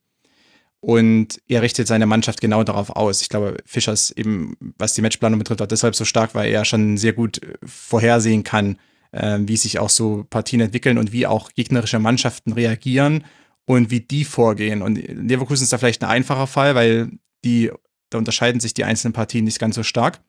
Und 0.80 1.40
er 1.48 1.62
richtet 1.62 1.88
seine 1.88 2.06
Mannschaft 2.06 2.40
genau 2.40 2.62
darauf 2.62 2.90
aus. 2.90 3.20
Ich 3.20 3.28
glaube, 3.28 3.56
Fischer 3.64 3.92
ist 3.92 4.12
eben, 4.12 4.56
was 4.78 4.94
die 4.94 5.02
Matchplanung 5.02 5.38
betrifft, 5.38 5.60
auch 5.60 5.66
deshalb 5.66 5.96
so 5.96 6.04
stark, 6.04 6.34
weil 6.34 6.50
er 6.50 6.64
schon 6.64 6.96
sehr 6.96 7.12
gut 7.12 7.42
äh, 7.42 7.54
vorhersehen 7.64 8.44
kann, 8.44 8.78
äh, 9.12 9.38
wie 9.40 9.56
sich 9.56 9.78
auch 9.78 9.90
so 9.90 10.24
Partien 10.30 10.60
entwickeln 10.60 10.98
und 10.98 11.12
wie 11.12 11.26
auch 11.26 11.50
gegnerische 11.50 11.98
Mannschaften 11.98 12.52
reagieren 12.52 13.24
und 13.64 13.90
wie 13.90 14.00
die 14.00 14.24
vorgehen. 14.24 14.80
Und 14.80 14.96
Leverkusen 14.96 15.64
ist 15.64 15.72
da 15.72 15.78
vielleicht 15.78 16.02
ein 16.02 16.10
einfacher 16.10 16.46
Fall, 16.46 16.74
weil 16.74 17.10
die 17.44 17.70
da 18.16 18.18
unterscheiden 18.18 18.60
sich 18.60 18.74
die 18.74 18.84
einzelnen 18.84 19.12
Partien 19.12 19.44
nicht 19.44 19.58
ganz 19.58 19.74
so 19.74 19.82
stark. 19.82 20.20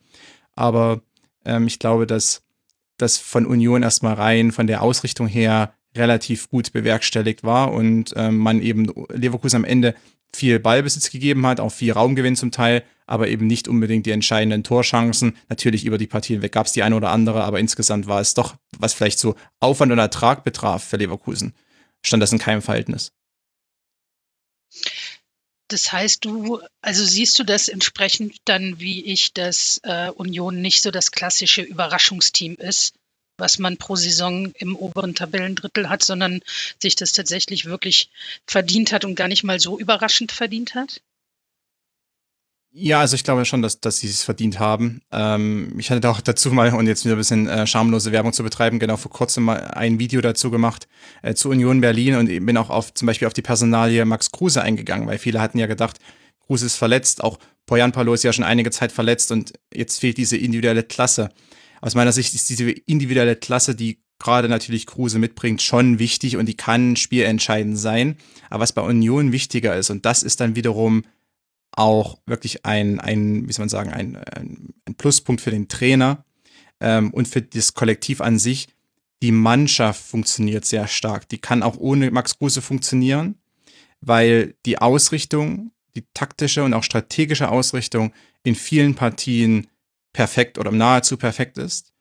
Aber 0.56 1.02
ähm, 1.46 1.68
ich 1.68 1.80
glaube, 1.80 2.06
dass 2.06 2.44
das 2.98 3.18
von 3.18 3.46
Union 3.46 3.84
erstmal 3.84 4.14
rein 4.14 4.52
von 4.52 4.68
der 4.68 4.82
Ausrichtung 4.82 5.28
her 5.28 5.74
relativ 5.96 6.50
gut 6.50 6.74
bewerkstelligt 6.74 7.44
war 7.44 7.72
und 7.74 8.14
ähm, 8.16 8.38
man 8.38 8.62
eben 8.62 8.92
Leverkusen 9.10 9.58
am 9.58 9.64
Ende 9.64 9.96
viel 10.36 10.60
Ballbesitz 10.60 11.10
gegeben 11.10 11.46
hat, 11.48 11.60
auch 11.60 11.72
viel 11.72 11.94
Raumgewinn 11.94 12.36
zum 12.36 12.52
Teil, 12.52 12.84
aber 13.06 13.30
eben 13.30 13.48
nicht 13.48 13.68
unbedingt 13.68 14.06
die 14.06 14.12
entscheidenden 14.12 14.64
Torchancen. 14.64 15.38
Natürlich 15.50 15.86
über 15.86 15.98
die 15.98 16.08
Partien 16.08 16.42
weg 16.42 16.52
gab 16.52 16.68
es 16.68 16.74
die 16.74 16.84
eine 16.84 16.96
oder 16.96 17.12
andere, 17.12 17.44
aber 17.44 17.60
insgesamt 17.60 18.08
war 18.08 18.20
es 18.20 18.34
doch, 18.34 18.56
was 18.78 18.94
vielleicht 18.94 19.20
so 19.20 19.36
Aufwand 19.60 19.92
und 19.92 20.00
Ertrag 20.00 20.44
betraf 20.44 20.84
für 20.84 20.98
Leverkusen, 20.98 21.54
stand 22.04 22.22
das 22.22 22.34
in 22.34 22.40
keinem 22.40 22.62
Verhältnis. 22.62 23.14
Das 25.70 25.92
heißt, 25.92 26.24
du, 26.24 26.62
also 26.82 27.04
siehst 27.04 27.38
du 27.40 27.44
das 27.44 27.68
entsprechend 27.68 28.38
dann, 28.46 28.80
wie 28.80 29.04
ich, 29.06 29.34
dass 29.34 29.82
äh, 29.84 30.10
Union 30.12 30.62
nicht 30.62 30.82
so 30.82 30.92
das 30.92 31.12
klassische 31.12 31.62
Überraschungsteam 31.62 32.56
ist, 32.56 32.96
was 33.38 33.60
man 33.60 33.78
pro 33.78 33.96
Saison 33.96 34.52
im 34.54 34.76
oberen 34.76 35.14
Tabellendrittel 35.14 35.90
hat, 35.90 36.04
sondern 36.04 36.42
sich 36.82 36.96
das 36.96 37.12
tatsächlich 37.12 37.66
wirklich 37.66 38.10
verdient 38.48 38.92
hat 38.92 39.06
und 39.06 39.16
gar 39.16 39.28
nicht 39.28 39.44
mal 39.44 39.60
so 39.60 39.78
überraschend 39.78 40.32
verdient 40.32 40.74
hat? 40.74 41.02
Ja, 42.80 43.00
also 43.00 43.16
ich 43.16 43.24
glaube 43.24 43.44
schon, 43.44 43.64
dass, 43.64 43.82
dass 43.82 43.98
sie 43.98 44.08
es 44.08 44.22
verdient 44.22 44.60
haben. 44.60 45.02
Ähm, 45.12 45.74
ich 45.80 45.90
hatte 45.90 46.08
auch 46.12 46.22
dazu 46.22 46.52
mal, 46.52 46.72
und 46.76 46.86
jetzt 46.86 47.06
wieder 47.06 47.16
ein 47.16 47.18
bisschen 47.18 47.48
äh, 47.48 47.66
schamlose 47.66 48.12
Werbung 48.12 48.34
zu 48.34 48.44
betreiben, 48.44 48.78
genau 48.78 48.98
vor 48.98 49.10
kurzem 49.10 49.46
mal 49.46 49.58
ein 49.72 49.98
Video 49.98 50.22
dazu 50.22 50.52
gemacht 50.52 50.88
äh, 51.24 51.34
zu 51.34 51.50
Union 51.50 51.82
Berlin 51.82 52.14
und 52.18 52.28
bin 52.28 52.56
auch 52.56 52.70
auf 52.70 52.94
zum 52.94 53.08
Beispiel 53.08 53.28
auf 53.28 53.34
die 53.34 53.42
Personalie 53.42 54.06
Max 54.06 54.30
Kruse 54.30 54.62
eingegangen, 54.62 55.08
weil 55.08 55.18
viele 55.18 55.42
hatten 55.42 55.58
ja 55.58 55.66
gedacht, 55.66 55.98
Kruse 56.46 56.68
ist 56.68 56.76
verletzt, 56.76 57.24
auch 57.24 57.40
Poyan 57.66 57.94
Palo 57.94 58.14
ist 58.14 58.24
ja 58.24 58.32
schon 58.32 58.46
einige 58.46 58.70
Zeit 58.70 58.92
verletzt 58.92 59.32
und 59.32 59.54
jetzt 59.74 60.00
fehlt 60.00 60.18
diese 60.18 60.38
individuelle 60.38 60.84
Klasse. 60.84 61.30
Aus 61.82 61.96
meiner 61.96 62.12
Sicht 62.12 62.36
ist 62.36 62.48
diese 62.48 62.70
individuelle 62.70 63.36
Klasse, 63.36 63.74
die 63.74 64.04
gerade 64.20 64.50
natürlich 64.50 64.86
Kruse 64.86 65.18
mitbringt, 65.18 65.64
schon 65.64 65.98
wichtig 65.98 66.38
und 66.38 66.46
die 66.46 66.58
kann 66.58 66.96
spielentscheidend 66.96 67.80
sein. 67.80 68.18
Aber 68.52 68.62
was 68.62 68.72
bei 68.72 68.84
Union 68.84 69.32
wichtiger 69.32 69.76
ist, 69.76 69.90
und 69.90 70.06
das 70.06 70.22
ist 70.22 70.40
dann 70.42 70.56
wiederum 70.56 71.04
auch 71.78 72.20
wirklich 72.26 72.66
ein, 72.66 73.00
ein 73.00 73.48
wie 73.48 73.54
soll 73.54 73.64
man 73.64 73.70
sagen, 73.70 73.92
ein, 73.92 74.16
ein 74.16 74.96
Pluspunkt 74.98 75.42
für 75.42 75.52
den 75.52 75.68
Trainer 75.68 76.26
ähm, 76.80 77.12
und 77.12 77.28
für 77.28 77.42
das 77.42 77.74
Kollektiv 77.74 78.22
an 78.22 78.40
sich. 78.40 78.68
Die 79.22 79.32
Mannschaft 79.32 80.04
funktioniert 80.04 80.66
sehr 80.66 80.88
stark. 80.88 81.30
Die 81.30 81.40
kann 81.40 81.64
auch 81.64 81.78
ohne 81.78 82.12
Max 82.12 82.38
Kruse 82.38 82.62
funktionieren, 82.62 83.36
weil 84.02 84.56
die 84.66 84.80
Ausrichtung, 84.80 85.72
die 85.96 86.06
taktische 86.14 86.64
und 86.64 86.74
auch 86.74 86.84
strategische 86.84 87.50
Ausrichtung 87.50 88.14
in 88.44 88.56
vielen 88.56 88.96
Partien 88.96 89.68
perfekt 90.14 90.58
oder 90.58 90.72
nahezu 90.72 91.18
perfekt 91.18 91.58
ist. 91.58 91.94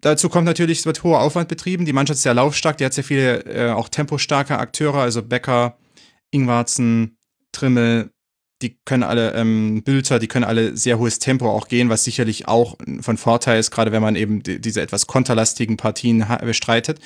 Dazu 0.00 0.28
kommt 0.28 0.44
natürlich, 0.44 0.80
es 0.80 0.86
wird 0.86 1.02
hoher 1.02 1.20
Aufwand 1.20 1.48
betrieben. 1.48 1.86
Die 1.86 1.94
Mannschaft 1.94 2.18
ist 2.18 2.24
sehr 2.24 2.34
laufstark, 2.34 2.76
die 2.76 2.84
hat 2.84 2.92
sehr 2.92 3.04
viele 3.04 3.44
äh, 3.44 3.70
auch 3.70 3.88
tempostarke 3.88 4.58
Akteure, 4.58 4.96
also 4.96 5.22
Becker, 5.22 5.78
Ingwarzen, 6.30 7.16
Trimmel, 7.52 8.10
die 8.64 8.78
können 8.86 9.02
alle 9.02 9.34
ähm, 9.34 9.82
Bülter, 9.84 10.18
die 10.18 10.26
können 10.26 10.46
alle 10.46 10.74
sehr 10.76 10.98
hohes 10.98 11.18
Tempo 11.18 11.50
auch 11.50 11.68
gehen, 11.68 11.90
was 11.90 12.02
sicherlich 12.02 12.48
auch 12.48 12.76
von 13.00 13.18
Vorteil 13.18 13.60
ist, 13.60 13.70
gerade 13.70 13.92
wenn 13.92 14.02
man 14.02 14.16
eben 14.16 14.42
die, 14.42 14.58
diese 14.58 14.80
etwas 14.80 15.06
konterlastigen 15.06 15.76
Partien 15.76 16.26
bestreitet. 16.40 16.98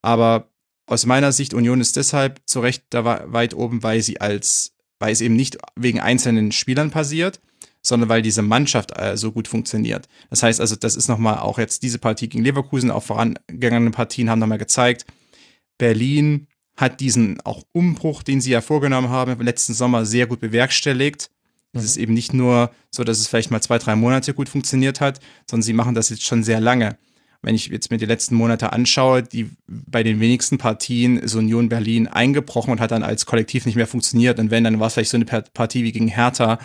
Aber 0.00 0.48
aus 0.86 1.04
meiner 1.04 1.32
Sicht, 1.32 1.52
Union 1.52 1.82
ist 1.82 1.96
deshalb 1.96 2.40
zu 2.46 2.60
Recht 2.60 2.84
da 2.90 3.04
weit 3.30 3.54
oben, 3.54 3.82
weil 3.82 4.00
sie 4.02 4.20
als, 4.20 4.72
weil 4.98 5.12
es 5.12 5.20
eben 5.20 5.36
nicht 5.36 5.58
wegen 5.74 6.00
einzelnen 6.00 6.50
Spielern 6.50 6.90
passiert, 6.90 7.40
sondern 7.82 8.08
weil 8.08 8.22
diese 8.22 8.42
Mannschaft 8.42 8.98
äh, 8.98 9.18
so 9.18 9.32
gut 9.32 9.48
funktioniert. 9.48 10.08
Das 10.30 10.42
heißt 10.42 10.60
also, 10.62 10.76
das 10.76 10.96
ist 10.96 11.08
nochmal 11.08 11.40
auch 11.40 11.58
jetzt 11.58 11.82
diese 11.82 11.98
Partie 11.98 12.28
gegen 12.28 12.42
Leverkusen, 12.42 12.90
auch 12.90 13.02
vorangegangene 13.02 13.90
Partien 13.90 14.30
haben 14.30 14.38
nochmal 14.38 14.58
gezeigt, 14.58 15.04
Berlin 15.76 16.46
hat 16.76 17.00
diesen 17.00 17.40
auch 17.42 17.62
Umbruch, 17.72 18.22
den 18.22 18.40
sie 18.40 18.50
ja 18.50 18.60
vorgenommen 18.60 19.08
haben, 19.08 19.32
im 19.32 19.40
letzten 19.40 19.74
Sommer 19.74 20.04
sehr 20.04 20.26
gut 20.26 20.40
bewerkstelligt. 20.40 21.30
Es 21.72 21.82
mhm. 21.82 21.86
ist 21.86 21.96
eben 21.96 22.14
nicht 22.14 22.34
nur 22.34 22.70
so, 22.90 23.04
dass 23.04 23.18
es 23.18 23.28
vielleicht 23.28 23.50
mal 23.50 23.62
zwei, 23.62 23.78
drei 23.78 23.96
Monate 23.96 24.34
gut 24.34 24.48
funktioniert 24.48 25.00
hat, 25.00 25.20
sondern 25.50 25.62
sie 25.62 25.72
machen 25.72 25.94
das 25.94 26.10
jetzt 26.10 26.24
schon 26.24 26.42
sehr 26.42 26.60
lange. 26.60 26.98
Wenn 27.42 27.54
ich 27.54 27.68
jetzt 27.68 27.90
mir 27.90 27.98
die 27.98 28.06
letzten 28.06 28.34
Monate 28.34 28.72
anschaue, 28.72 29.22
die 29.22 29.50
bei 29.66 30.02
den 30.02 30.20
wenigsten 30.20 30.58
Partien 30.58 31.18
ist 31.18 31.34
Union 31.34 31.68
Berlin 31.68 32.08
eingebrochen 32.08 32.72
und 32.72 32.80
hat 32.80 32.90
dann 32.90 33.02
als 33.02 33.24
Kollektiv 33.24 33.66
nicht 33.66 33.76
mehr 33.76 33.86
funktioniert. 33.86 34.38
Und 34.38 34.50
wenn, 34.50 34.64
dann 34.64 34.80
war 34.80 34.88
es 34.88 34.94
vielleicht 34.94 35.10
so 35.10 35.16
eine 35.16 35.26
Partie 35.26 35.84
wie 35.84 35.92
gegen 35.92 36.08
Hertha, 36.08 36.58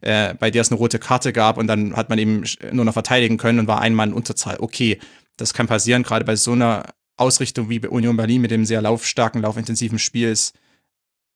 äh, 0.00 0.34
bei 0.34 0.50
der 0.50 0.62
es 0.62 0.70
eine 0.70 0.78
rote 0.78 0.98
Karte 0.98 1.32
gab 1.32 1.58
und 1.58 1.66
dann 1.66 1.96
hat 1.96 2.08
man 2.08 2.18
eben 2.18 2.44
nur 2.72 2.84
noch 2.84 2.92
verteidigen 2.92 3.36
können 3.36 3.58
und 3.58 3.66
war 3.66 3.80
ein 3.80 3.94
Mann 3.94 4.12
Unterzahl. 4.12 4.58
Okay, 4.60 4.98
das 5.36 5.54
kann 5.54 5.66
passieren, 5.66 6.02
gerade 6.02 6.24
bei 6.24 6.36
so 6.36 6.52
einer 6.52 6.84
Ausrichtung 7.18 7.68
wie 7.68 7.78
bei 7.78 7.88
Union 7.88 8.16
Berlin 8.16 8.40
mit 8.40 8.50
dem 8.50 8.64
sehr 8.64 8.82
laufstarken, 8.82 9.42
laufintensiven 9.42 9.98
Spiel 9.98 10.28
ist 10.28 10.54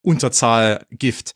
Unterzahl 0.03 0.87
Gift. 0.91 1.35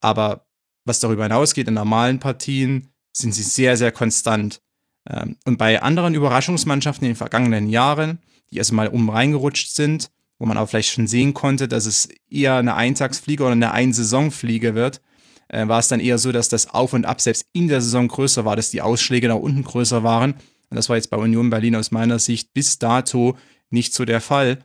Aber 0.00 0.46
was 0.84 1.00
darüber 1.00 1.24
hinausgeht, 1.24 1.68
in 1.68 1.74
normalen 1.74 2.18
Partien 2.18 2.92
sind 3.12 3.34
sie 3.34 3.42
sehr, 3.42 3.76
sehr 3.76 3.92
konstant. 3.92 4.60
Ähm, 5.08 5.36
und 5.44 5.56
bei 5.58 5.82
anderen 5.82 6.14
Überraschungsmannschaften 6.14 7.06
in 7.06 7.12
den 7.12 7.16
vergangenen 7.16 7.68
Jahren, 7.68 8.18
die 8.50 8.58
erstmal 8.58 8.88
um 8.88 9.08
reingerutscht 9.08 9.70
sind, 9.70 10.10
wo 10.38 10.46
man 10.46 10.58
auch 10.58 10.68
vielleicht 10.68 10.92
schon 10.92 11.06
sehen 11.06 11.32
konnte, 11.32 11.68
dass 11.68 11.86
es 11.86 12.08
eher 12.28 12.56
eine 12.56 12.74
Eintagsfliege 12.74 13.42
oder 13.42 13.52
eine 13.52 13.72
Einsaisonfliege 13.72 14.74
wird, 14.74 15.00
äh, 15.48 15.66
war 15.68 15.78
es 15.78 15.88
dann 15.88 16.00
eher 16.00 16.18
so, 16.18 16.32
dass 16.32 16.48
das 16.48 16.68
Auf 16.68 16.92
und 16.92 17.06
Ab 17.06 17.20
selbst 17.20 17.46
in 17.52 17.68
der 17.68 17.80
Saison 17.80 18.08
größer 18.08 18.44
war, 18.44 18.56
dass 18.56 18.70
die 18.70 18.82
Ausschläge 18.82 19.28
nach 19.28 19.36
unten 19.36 19.62
größer 19.62 20.02
waren. 20.02 20.34
Und 20.70 20.76
das 20.76 20.88
war 20.88 20.96
jetzt 20.96 21.10
bei 21.10 21.16
Union 21.16 21.50
Berlin 21.50 21.76
aus 21.76 21.90
meiner 21.90 22.18
Sicht 22.18 22.52
bis 22.52 22.78
dato 22.78 23.36
nicht 23.70 23.94
so 23.94 24.04
der 24.04 24.20
Fall. 24.20 24.58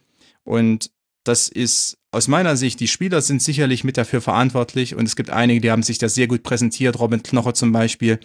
Und 0.43 0.91
das 1.23 1.47
ist 1.47 1.97
aus 2.11 2.27
meiner 2.27 2.57
Sicht, 2.57 2.79
die 2.79 2.87
Spieler 2.87 3.21
sind 3.21 3.41
sicherlich 3.41 3.83
mit 3.83 3.97
dafür 3.97 4.21
verantwortlich 4.21 4.95
und 4.95 5.05
es 5.05 5.15
gibt 5.15 5.29
einige, 5.29 5.61
die 5.61 5.71
haben 5.71 5.83
sich 5.83 5.97
da 5.99 6.09
sehr 6.09 6.27
gut 6.27 6.43
präsentiert. 6.43 6.99
Robin 6.99 7.21
Knocher 7.21 7.53
zum 7.53 7.71
Beispiel, 7.71 8.19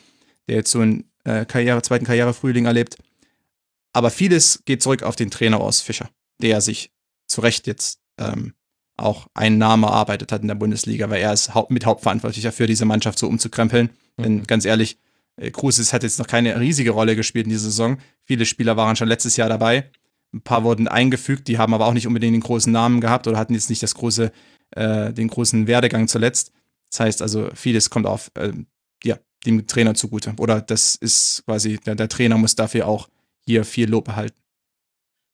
der 0.49 0.57
jetzt 0.57 0.71
so 0.71 0.81
einen 0.81 1.05
äh, 1.25 1.45
Karriere, 1.45 1.83
zweiten 1.83 2.07
Karrierefrühling 2.07 2.65
erlebt. 2.65 2.97
Aber 3.93 4.11
vieles 4.11 4.63
geht 4.65 4.83
zurück 4.83 5.03
auf 5.03 5.17
den 5.17 5.31
Trainer 5.31 5.61
aus 5.61 5.81
Fischer, 5.81 6.09
der 6.41 6.61
sich 6.61 6.91
zu 7.27 7.41
Recht 7.41 7.67
jetzt 7.67 8.01
ähm, 8.19 8.55
auch 8.97 9.27
einen 9.35 9.59
Namen 9.59 9.85
erarbeitet 9.85 10.33
hat 10.33 10.43
in 10.43 10.49
der 10.49 10.55
Bundesliga, 10.55 11.11
weil 11.11 11.21
er 11.21 11.33
ist 11.33 11.55
hau 11.55 11.67
mit 11.69 11.85
hauptverantwortlich 11.85 12.43
dafür, 12.43 12.67
diese 12.67 12.85
Mannschaft 12.85 13.19
so 13.19 13.29
umzukrempeln. 13.29 13.91
Mhm. 14.17 14.23
Denn 14.23 14.43
ganz 14.45 14.65
ehrlich, 14.65 14.99
äh, 15.37 15.51
hat 15.51 16.03
jetzt 16.03 16.19
noch 16.19 16.27
keine 16.27 16.59
riesige 16.59 16.91
Rolle 16.91 17.17
gespielt 17.17 17.47
in 17.47 17.51
dieser 17.51 17.65
Saison. 17.65 17.99
Viele 18.25 18.47
Spieler 18.47 18.77
waren 18.77 18.97
schon 18.97 19.09
letztes 19.09 19.37
Jahr 19.37 19.49
dabei. 19.49 19.91
Ein 20.35 20.41
paar 20.41 20.65
wurden 20.65 20.89
eingefügt, 20.89 21.47
die 21.47 21.59
haben 21.59 21.75
aber 21.75 21.87
auch 21.87 21.93
nicht 21.93 22.09
unbedingt 22.09 22.35
den 22.35 22.41
großen 22.41 22.73
Namen 22.73 23.01
gehabt 23.01 23.29
oder 23.29 23.39
hatten 23.39 23.55
jetzt 23.55 23.71
nicht 23.71 23.83
das 23.83 23.95
große, 23.95 24.33
äh, 24.73 25.13
den 25.13 25.29
großen 25.29 25.69
Werdegang 25.69 26.09
zuletzt. 26.09 26.51
Das 26.91 27.01
heißt 27.01 27.23
also, 27.23 27.51
vieles 27.55 27.89
kommt 27.89 28.07
auf 28.07 28.33
äh, 28.35 28.53
ja, 29.05 29.19
dem 29.47 29.67
Trainer 29.67 29.95
zugute. 29.95 30.35
Oder 30.39 30.61
das 30.61 30.97
ist 30.97 31.45
quasi, 31.47 31.79
der, 31.79 31.95
der 31.95 32.09
Trainer 32.09 32.37
muss 32.37 32.57
dafür 32.57 32.89
auch 32.89 33.09
hier 33.47 33.65
viel 33.65 33.89
Lob 33.89 34.09
erhalten. 34.09 34.37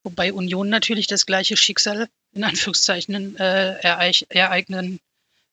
Wobei 0.04 0.32
Union 0.32 0.68
natürlich 0.68 1.06
das 1.06 1.26
gleiche 1.26 1.56
Schicksal 1.56 2.08
in 2.32 2.44
Anführungszeichen 2.44 3.36
äh, 3.36 3.80
ereignen 4.28 5.00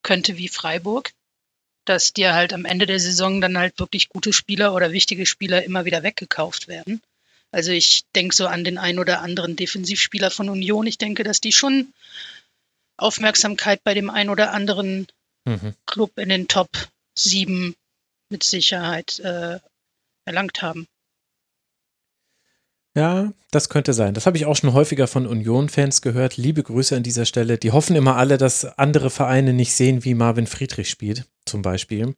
könnte 0.04 0.38
wie 0.38 0.48
Freiburg, 0.48 1.12
dass 1.86 2.14
dir 2.14 2.34
halt 2.34 2.54
am 2.54 2.66
Ende 2.66 2.86
der 2.86 3.00
Saison 3.00 3.42
dann 3.42 3.58
halt 3.58 3.80
wirklich 3.80 4.10
gute 4.10 4.34
Spieler 4.34 4.74
oder 4.74 4.92
wichtige 4.92 5.26
Spieler 5.26 5.64
immer 5.64 5.86
wieder 5.86 6.04
weggekauft 6.04 6.68
werden. 6.68 7.02
Also 7.58 7.72
ich 7.72 8.04
denke 8.16 8.36
so 8.36 8.46
an 8.46 8.64
den 8.64 8.78
ein 8.78 9.00
oder 9.00 9.24
anderen 9.24 9.56
Defensivspieler 9.56 10.30
von 10.30 10.48
Union. 10.48 10.86
Ich 10.86 11.00
denke, 11.00 11.24
dass 11.24 11.42
die 11.42 11.52
schon 11.52 11.92
Aufmerksamkeit 12.98 13.84
bei 13.84 13.96
dem 13.96 14.12
ein 14.12 14.30
oder 14.30 14.54
anderen 14.54 15.08
mhm. 15.44 15.74
Club 15.88 16.20
in 16.20 16.30
den 16.30 16.48
Top 16.48 16.70
7 17.16 17.76
mit 18.30 18.44
Sicherheit 18.44 19.18
äh, 19.22 19.58
erlangt 20.26 20.62
haben. 20.62 20.86
Ja, 22.96 23.34
das 23.50 23.70
könnte 23.70 23.94
sein. 23.94 24.14
Das 24.14 24.28
habe 24.28 24.38
ich 24.38 24.46
auch 24.46 24.56
schon 24.56 24.74
häufiger 24.74 25.08
von 25.08 25.26
Union-Fans 25.26 26.04
gehört. 26.04 26.38
Liebe 26.38 26.62
Grüße 26.62 26.96
an 26.96 27.02
dieser 27.02 27.26
Stelle. 27.26 27.58
Die 27.58 27.72
hoffen 27.72 27.96
immer 27.96 28.18
alle, 28.18 28.38
dass 28.38 28.66
andere 28.66 29.10
Vereine 29.10 29.54
nicht 29.54 29.74
sehen, 29.74 30.06
wie 30.06 30.14
Marvin 30.14 30.46
Friedrich 30.46 30.92
spielt, 30.92 31.26
zum 31.46 31.64
Beispiel. 31.64 32.14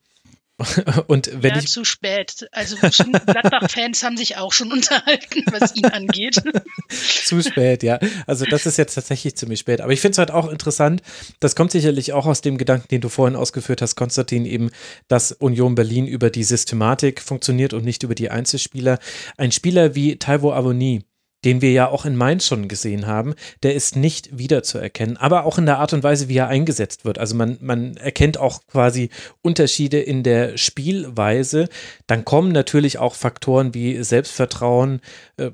Und 1.07 1.29
wenn 1.33 1.55
ja, 1.55 1.59
ich 1.59 1.67
zu 1.67 1.85
spät. 1.85 2.47
Also 2.51 2.75
Gladbach-Fans 2.77 4.03
haben 4.03 4.17
sich 4.17 4.37
auch 4.37 4.51
schon 4.51 4.71
unterhalten, 4.71 5.43
was 5.51 5.75
ihn 5.75 5.85
angeht. 5.85 6.41
zu 7.25 7.41
spät, 7.41 7.83
ja. 7.83 7.99
Also 8.27 8.45
das 8.45 8.65
ist 8.65 8.77
jetzt 8.77 8.95
tatsächlich 8.95 9.35
ziemlich 9.35 9.59
spät. 9.59 9.81
Aber 9.81 9.93
ich 9.93 10.01
finde 10.01 10.13
es 10.13 10.17
halt 10.17 10.31
auch 10.31 10.49
interessant. 10.49 11.01
Das 11.39 11.55
kommt 11.55 11.71
sicherlich 11.71 12.13
auch 12.13 12.25
aus 12.25 12.41
dem 12.41 12.57
Gedanken, 12.57 12.87
den 12.89 13.01
du 13.01 13.09
vorhin 13.09 13.35
ausgeführt 13.35 13.81
hast, 13.81 13.95
Konstantin, 13.95 14.45
eben, 14.45 14.69
dass 15.07 15.31
Union 15.31 15.75
Berlin 15.75 16.07
über 16.07 16.29
die 16.29 16.43
Systematik 16.43 17.21
funktioniert 17.21 17.73
und 17.73 17.85
nicht 17.85 18.03
über 18.03 18.15
die 18.15 18.29
Einzelspieler. 18.29 18.99
Ein 19.37 19.51
Spieler 19.51 19.95
wie 19.95 20.17
Taiwo 20.17 20.51
Avoni, 20.51 21.03
den 21.45 21.61
wir 21.61 21.71
ja 21.71 21.87
auch 21.87 22.05
in 22.05 22.15
Mainz 22.15 22.45
schon 22.45 22.67
gesehen 22.67 23.07
haben, 23.07 23.33
der 23.63 23.73
ist 23.73 23.95
nicht 23.95 24.37
wiederzuerkennen, 24.37 25.17
aber 25.17 25.45
auch 25.45 25.57
in 25.57 25.65
der 25.65 25.79
Art 25.79 25.93
und 25.93 26.03
Weise, 26.03 26.27
wie 26.27 26.37
er 26.37 26.47
eingesetzt 26.47 27.05
wird. 27.05 27.17
Also 27.17 27.35
man, 27.35 27.57
man 27.61 27.97
erkennt 27.97 28.37
auch 28.37 28.65
quasi 28.67 29.09
Unterschiede 29.41 29.99
in 29.99 30.23
der 30.23 30.57
Spielweise. 30.57 31.69
Dann 32.07 32.25
kommen 32.25 32.51
natürlich 32.51 32.97
auch 32.97 33.15
Faktoren 33.15 33.73
wie 33.73 34.03
Selbstvertrauen, 34.03 35.01
äh, 35.37 35.51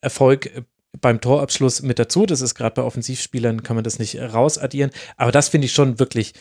Erfolg 0.00 0.64
beim 1.00 1.20
Torabschluss 1.20 1.82
mit 1.82 1.98
dazu. 1.98 2.26
Das 2.26 2.40
ist 2.40 2.54
gerade 2.54 2.74
bei 2.74 2.82
Offensivspielern, 2.82 3.62
kann 3.62 3.76
man 3.76 3.84
das 3.84 3.98
nicht 3.98 4.18
rausaddieren. 4.18 4.90
Aber 5.16 5.32
das 5.32 5.48
finde 5.48 5.66
ich 5.66 5.72
schon 5.72 5.98
wirklich 5.98 6.32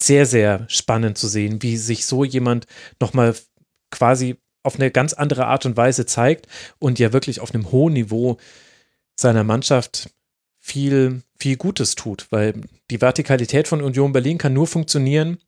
sehr, 0.00 0.26
sehr 0.26 0.64
spannend 0.68 1.18
zu 1.18 1.28
sehen, 1.28 1.62
wie 1.62 1.76
sich 1.76 2.06
so 2.06 2.24
jemand 2.24 2.66
nochmal 3.00 3.34
quasi 3.90 4.36
auf 4.62 4.76
eine 4.76 4.90
ganz 4.90 5.12
andere 5.12 5.46
Art 5.46 5.66
und 5.66 5.76
Weise 5.76 6.06
zeigt 6.06 6.46
und 6.78 6.98
ja 6.98 7.12
wirklich 7.12 7.40
auf 7.40 7.54
einem 7.54 7.70
hohen 7.72 7.94
Niveau 7.94 8.38
seiner 9.16 9.44
Mannschaft 9.44 10.10
viel, 10.58 11.22
viel 11.38 11.56
Gutes 11.56 11.96
tut, 11.96 12.26
weil 12.30 12.54
die 12.90 13.00
Vertikalität 13.00 13.68
von 13.68 13.82
Union 13.82 14.12
Berlin 14.12 14.38
kann 14.38 14.52
nur 14.52 14.66
funktionieren, 14.66 15.38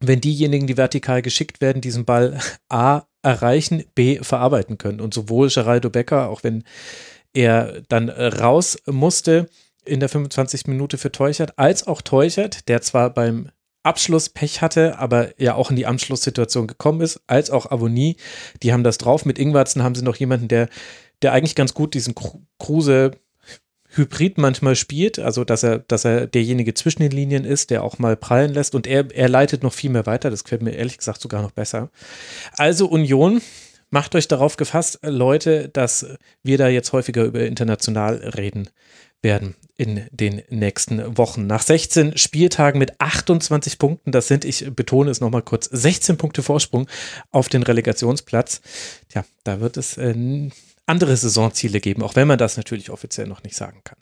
wenn 0.00 0.20
diejenigen, 0.20 0.66
die 0.66 0.76
vertikal 0.76 1.22
geschickt 1.22 1.60
werden, 1.60 1.80
diesen 1.80 2.04
Ball 2.04 2.38
A 2.68 3.02
erreichen, 3.22 3.84
B 3.94 4.18
verarbeiten 4.22 4.78
können. 4.78 5.00
Und 5.00 5.14
sowohl 5.14 5.48
Geraldo 5.48 5.90
Becker, 5.90 6.28
auch 6.28 6.42
wenn 6.42 6.64
er 7.32 7.82
dann 7.88 8.08
raus 8.08 8.78
musste 8.86 9.48
in 9.84 10.00
der 10.00 10.08
25. 10.08 10.66
Minute 10.66 10.98
für 10.98 11.12
Teuchert, 11.12 11.58
als 11.58 11.86
auch 11.86 12.02
Teuchert, 12.02 12.68
der 12.68 12.82
zwar 12.82 13.10
beim 13.10 13.50
Abschluss 13.86 14.28
Pech 14.28 14.60
hatte, 14.60 14.98
aber 14.98 15.40
ja 15.40 15.54
auch 15.54 15.70
in 15.70 15.76
die 15.76 15.86
Anschlusssituation 15.86 16.66
gekommen 16.66 17.00
ist, 17.00 17.20
als 17.26 17.50
auch 17.50 17.70
Avonie, 17.70 18.16
die 18.62 18.72
haben 18.72 18.84
das 18.84 18.98
drauf. 18.98 19.24
Mit 19.24 19.38
Ingwarzen 19.38 19.82
haben 19.82 19.94
sie 19.94 20.04
noch 20.04 20.16
jemanden, 20.16 20.48
der, 20.48 20.68
der 21.22 21.32
eigentlich 21.32 21.54
ganz 21.54 21.72
gut 21.72 21.94
diesen 21.94 22.14
Kruse 22.58 23.12
Hybrid 23.88 24.36
manchmal 24.36 24.76
spielt, 24.76 25.18
also 25.18 25.44
dass 25.44 25.62
er, 25.62 25.78
dass 25.78 26.04
er 26.04 26.26
derjenige 26.26 26.74
zwischen 26.74 27.02
den 27.02 27.12
Linien 27.12 27.44
ist, 27.44 27.70
der 27.70 27.82
auch 27.82 27.98
mal 27.98 28.16
prallen 28.16 28.52
lässt 28.52 28.74
und 28.74 28.86
er, 28.86 29.06
er 29.14 29.28
leitet 29.28 29.62
noch 29.62 29.72
viel 29.72 29.90
mehr 29.90 30.06
weiter. 30.06 30.28
Das 30.28 30.44
gefällt 30.44 30.62
mir 30.62 30.72
ehrlich 30.72 30.98
gesagt 30.98 31.20
sogar 31.20 31.40
noch 31.40 31.52
besser. 31.52 31.90
Also 32.56 32.88
Union, 32.88 33.40
macht 33.90 34.14
euch 34.14 34.28
darauf 34.28 34.56
gefasst, 34.56 34.98
Leute, 35.02 35.68
dass 35.68 36.06
wir 36.42 36.58
da 36.58 36.68
jetzt 36.68 36.92
häufiger 36.92 37.24
über 37.24 37.40
international 37.40 38.16
reden 38.36 38.68
werden 39.26 39.56
in 39.76 40.06
den 40.12 40.42
nächsten 40.50 41.18
Wochen. 41.18 41.48
Nach 41.48 41.60
16 41.60 42.16
Spieltagen 42.16 42.78
mit 42.78 43.00
28 43.00 43.76
Punkten, 43.76 44.12
das 44.12 44.28
sind, 44.28 44.44
ich 44.44 44.72
betone 44.72 45.10
es 45.10 45.20
nochmal 45.20 45.42
kurz, 45.42 45.66
16 45.66 46.16
Punkte 46.16 46.44
Vorsprung 46.44 46.86
auf 47.32 47.48
den 47.48 47.64
Relegationsplatz. 47.64 48.60
Tja, 49.08 49.24
da 49.42 49.60
wird 49.60 49.76
es 49.76 49.98
äh, 49.98 50.48
andere 50.86 51.16
Saisonziele 51.16 51.80
geben, 51.80 52.02
auch 52.02 52.14
wenn 52.14 52.28
man 52.28 52.38
das 52.38 52.56
natürlich 52.56 52.90
offiziell 52.90 53.26
noch 53.26 53.42
nicht 53.42 53.56
sagen 53.56 53.80
kann. 53.82 53.98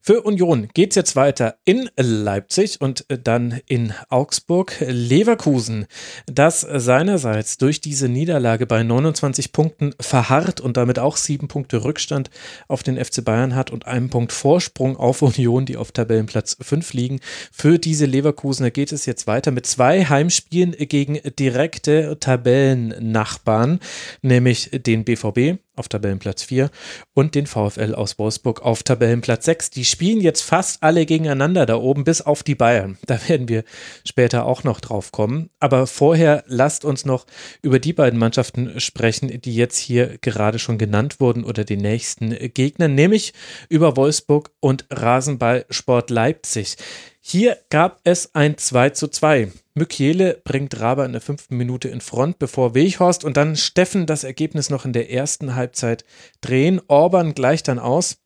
Für 0.00 0.22
Union 0.22 0.68
geht 0.74 0.90
es 0.90 0.96
jetzt 0.96 1.16
weiter 1.16 1.56
in 1.64 1.90
Leipzig 1.96 2.80
und 2.80 3.04
dann 3.08 3.60
in 3.66 3.92
Augsburg. 4.08 4.76
Leverkusen, 4.80 5.86
das 6.26 6.60
seinerseits 6.60 7.58
durch 7.58 7.80
diese 7.80 8.08
Niederlage 8.08 8.66
bei 8.66 8.82
29 8.82 9.52
Punkten 9.52 9.94
verharrt 10.00 10.60
und 10.60 10.76
damit 10.76 10.98
auch 10.98 11.16
sieben 11.16 11.48
Punkte 11.48 11.84
Rückstand 11.84 12.30
auf 12.68 12.82
den 12.82 13.02
FC 13.02 13.24
Bayern 13.24 13.54
hat 13.54 13.70
und 13.70 13.86
einen 13.86 14.10
Punkt 14.10 14.32
Vorsprung 14.32 14.96
auf 14.96 15.22
Union, 15.22 15.66
die 15.66 15.76
auf 15.76 15.92
Tabellenplatz 15.92 16.56
5 16.60 16.92
liegen. 16.92 17.20
Für 17.52 17.78
diese 17.78 18.06
Leverkusener 18.06 18.70
geht 18.70 18.92
es 18.92 19.06
jetzt 19.06 19.26
weiter 19.26 19.50
mit 19.50 19.66
zwei 19.66 20.04
Heimspielen 20.04 20.72
gegen 20.72 21.18
direkte 21.38 22.18
Tabellennachbarn, 22.20 23.80
nämlich 24.22 24.70
den 24.72 25.04
BVB 25.04 25.58
auf 25.76 25.88
Tabellenplatz 25.88 26.42
4 26.42 26.70
und 27.14 27.34
den 27.34 27.46
VfL 27.46 27.94
aus 27.94 28.18
Wolfsburg 28.18 28.62
auf 28.62 28.82
Tabellenplatz 28.82 29.44
6. 29.44 29.70
Die 29.70 29.84
spielen 29.84 30.20
jetzt 30.20 30.42
fast 30.42 30.82
alle 30.82 31.06
gegeneinander 31.06 31.66
da 31.66 31.76
oben, 31.76 32.04
bis 32.04 32.22
auf 32.22 32.42
die 32.42 32.54
Bayern. 32.54 32.98
Da 33.06 33.18
werden 33.28 33.48
wir 33.48 33.64
später 34.04 34.46
auch 34.46 34.64
noch 34.64 34.80
drauf 34.80 35.12
kommen. 35.12 35.50
Aber 35.60 35.86
vorher 35.86 36.44
lasst 36.46 36.84
uns 36.84 37.04
noch 37.04 37.26
über 37.62 37.78
die 37.78 37.92
beiden 37.92 38.18
Mannschaften 38.18 38.80
sprechen, 38.80 39.40
die 39.40 39.54
jetzt 39.54 39.78
hier 39.78 40.18
gerade 40.20 40.58
schon 40.58 40.78
genannt 40.78 41.20
wurden 41.20 41.44
oder 41.44 41.64
den 41.64 41.80
nächsten 41.80 42.30
Gegner, 42.52 42.88
nämlich 42.88 43.32
über 43.68 43.96
Wolfsburg 43.96 44.50
und 44.60 44.86
Rasenballsport 44.90 46.10
Leipzig. 46.10 46.76
Hier 47.28 47.58
gab 47.70 47.98
es 48.04 48.36
ein 48.36 48.56
2 48.56 48.90
zu 48.90 49.08
2. 49.08 49.50
Mykiele 49.74 50.40
bringt 50.44 50.78
Raber 50.78 51.04
in 51.04 51.10
der 51.10 51.20
fünften 51.20 51.56
Minute 51.56 51.88
in 51.88 52.00
Front, 52.00 52.38
bevor 52.38 52.76
Weghorst 52.76 53.24
und 53.24 53.36
dann 53.36 53.56
Steffen 53.56 54.06
das 54.06 54.22
Ergebnis 54.22 54.70
noch 54.70 54.84
in 54.84 54.92
der 54.92 55.10
ersten 55.10 55.56
Halbzeit 55.56 56.04
drehen. 56.40 56.80
Orban 56.86 57.34
gleicht 57.34 57.66
dann 57.66 57.80
aus. 57.80 58.18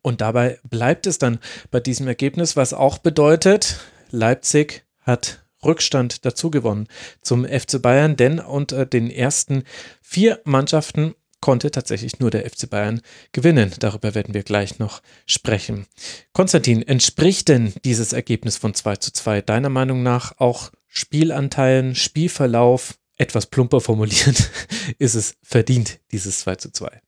Und 0.00 0.20
dabei 0.20 0.60
bleibt 0.62 1.08
es 1.08 1.18
dann 1.18 1.40
bei 1.72 1.80
diesem 1.80 2.06
Ergebnis, 2.06 2.54
was 2.54 2.72
auch 2.72 2.98
bedeutet, 2.98 3.80
Leipzig 4.12 4.84
hat 5.00 5.44
Rückstand 5.64 6.24
dazu 6.24 6.52
gewonnen 6.52 6.86
zum 7.20 7.44
FC 7.44 7.82
Bayern, 7.82 8.14
denn 8.14 8.38
unter 8.38 8.86
den 8.86 9.10
ersten 9.10 9.64
vier 10.00 10.40
Mannschaften 10.44 11.16
konnte 11.44 11.70
tatsächlich 11.70 12.20
nur 12.20 12.30
der 12.30 12.48
FC 12.50 12.70
Bayern 12.70 13.02
gewinnen. 13.32 13.70
Darüber 13.78 14.14
werden 14.14 14.32
wir 14.32 14.44
gleich 14.44 14.78
noch 14.78 15.02
sprechen. 15.26 15.84
Konstantin, 16.32 16.80
entspricht 16.80 17.48
denn 17.48 17.74
dieses 17.84 18.14
Ergebnis 18.14 18.56
von 18.56 18.72
2 18.72 18.96
zu 18.96 19.12
2 19.12 19.42
deiner 19.42 19.68
Meinung 19.68 20.02
nach 20.02 20.38
auch 20.38 20.72
Spielanteilen, 20.86 21.96
Spielverlauf, 21.96 22.94
etwas 23.16 23.44
plumper 23.44 23.82
formuliert, 23.82 24.50
ist 24.98 25.16
es 25.16 25.34
verdient, 25.42 26.00
dieses 26.12 26.40
2 26.40 26.54
zu 26.54 26.72
2? 26.72 27.02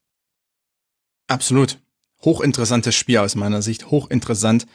Absolut. 1.28 1.78
Hochinteressantes 2.22 2.94
Spiel 2.94 3.16
aus 3.16 3.36
meiner 3.36 3.62
Sicht. 3.62 3.90
Hochinteressant, 3.90 4.66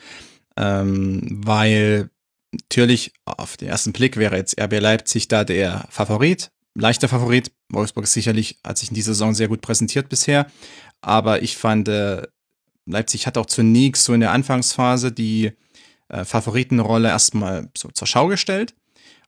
ähm, 0.58 1.22
weil 1.46 2.10
natürlich 2.52 3.14
auf 3.26 3.58
den 3.58 3.68
ersten 3.68 3.94
Blick 3.94 4.18
wäre 4.18 4.38
jetzt 4.38 4.60
RB 4.60 4.80
Leipzig 4.80 5.28
da 5.28 5.44
der 5.44 5.86
Favorit 5.92 6.50
leichter 6.74 7.08
Favorit. 7.08 7.52
Wolfsburg 7.70 8.06
ist 8.06 8.14
sicherlich, 8.14 8.60
hat 8.66 8.78
sich 8.78 8.90
in 8.90 8.96
dieser 8.96 9.14
Saison 9.14 9.34
sehr 9.34 9.48
gut 9.48 9.62
präsentiert 9.62 10.10
bisher. 10.10 10.48
Aber 11.02 11.42
ich 11.42 11.58
fand, 11.58 11.88
äh, 11.88 12.24
Leipzig 12.86 13.28
hat 13.28 13.38
auch 13.38 13.46
zunächst 13.46 14.04
so 14.04 14.14
in 14.14 14.22
der 14.22 14.32
Anfangsphase 14.32 15.12
die 15.12 15.52
äh, 16.10 16.26
Favoritenrolle 16.26 17.10
erstmal 17.10 17.70
so 17.76 17.90
zur 17.90 18.08
Schau 18.08 18.28
gestellt 18.28 18.76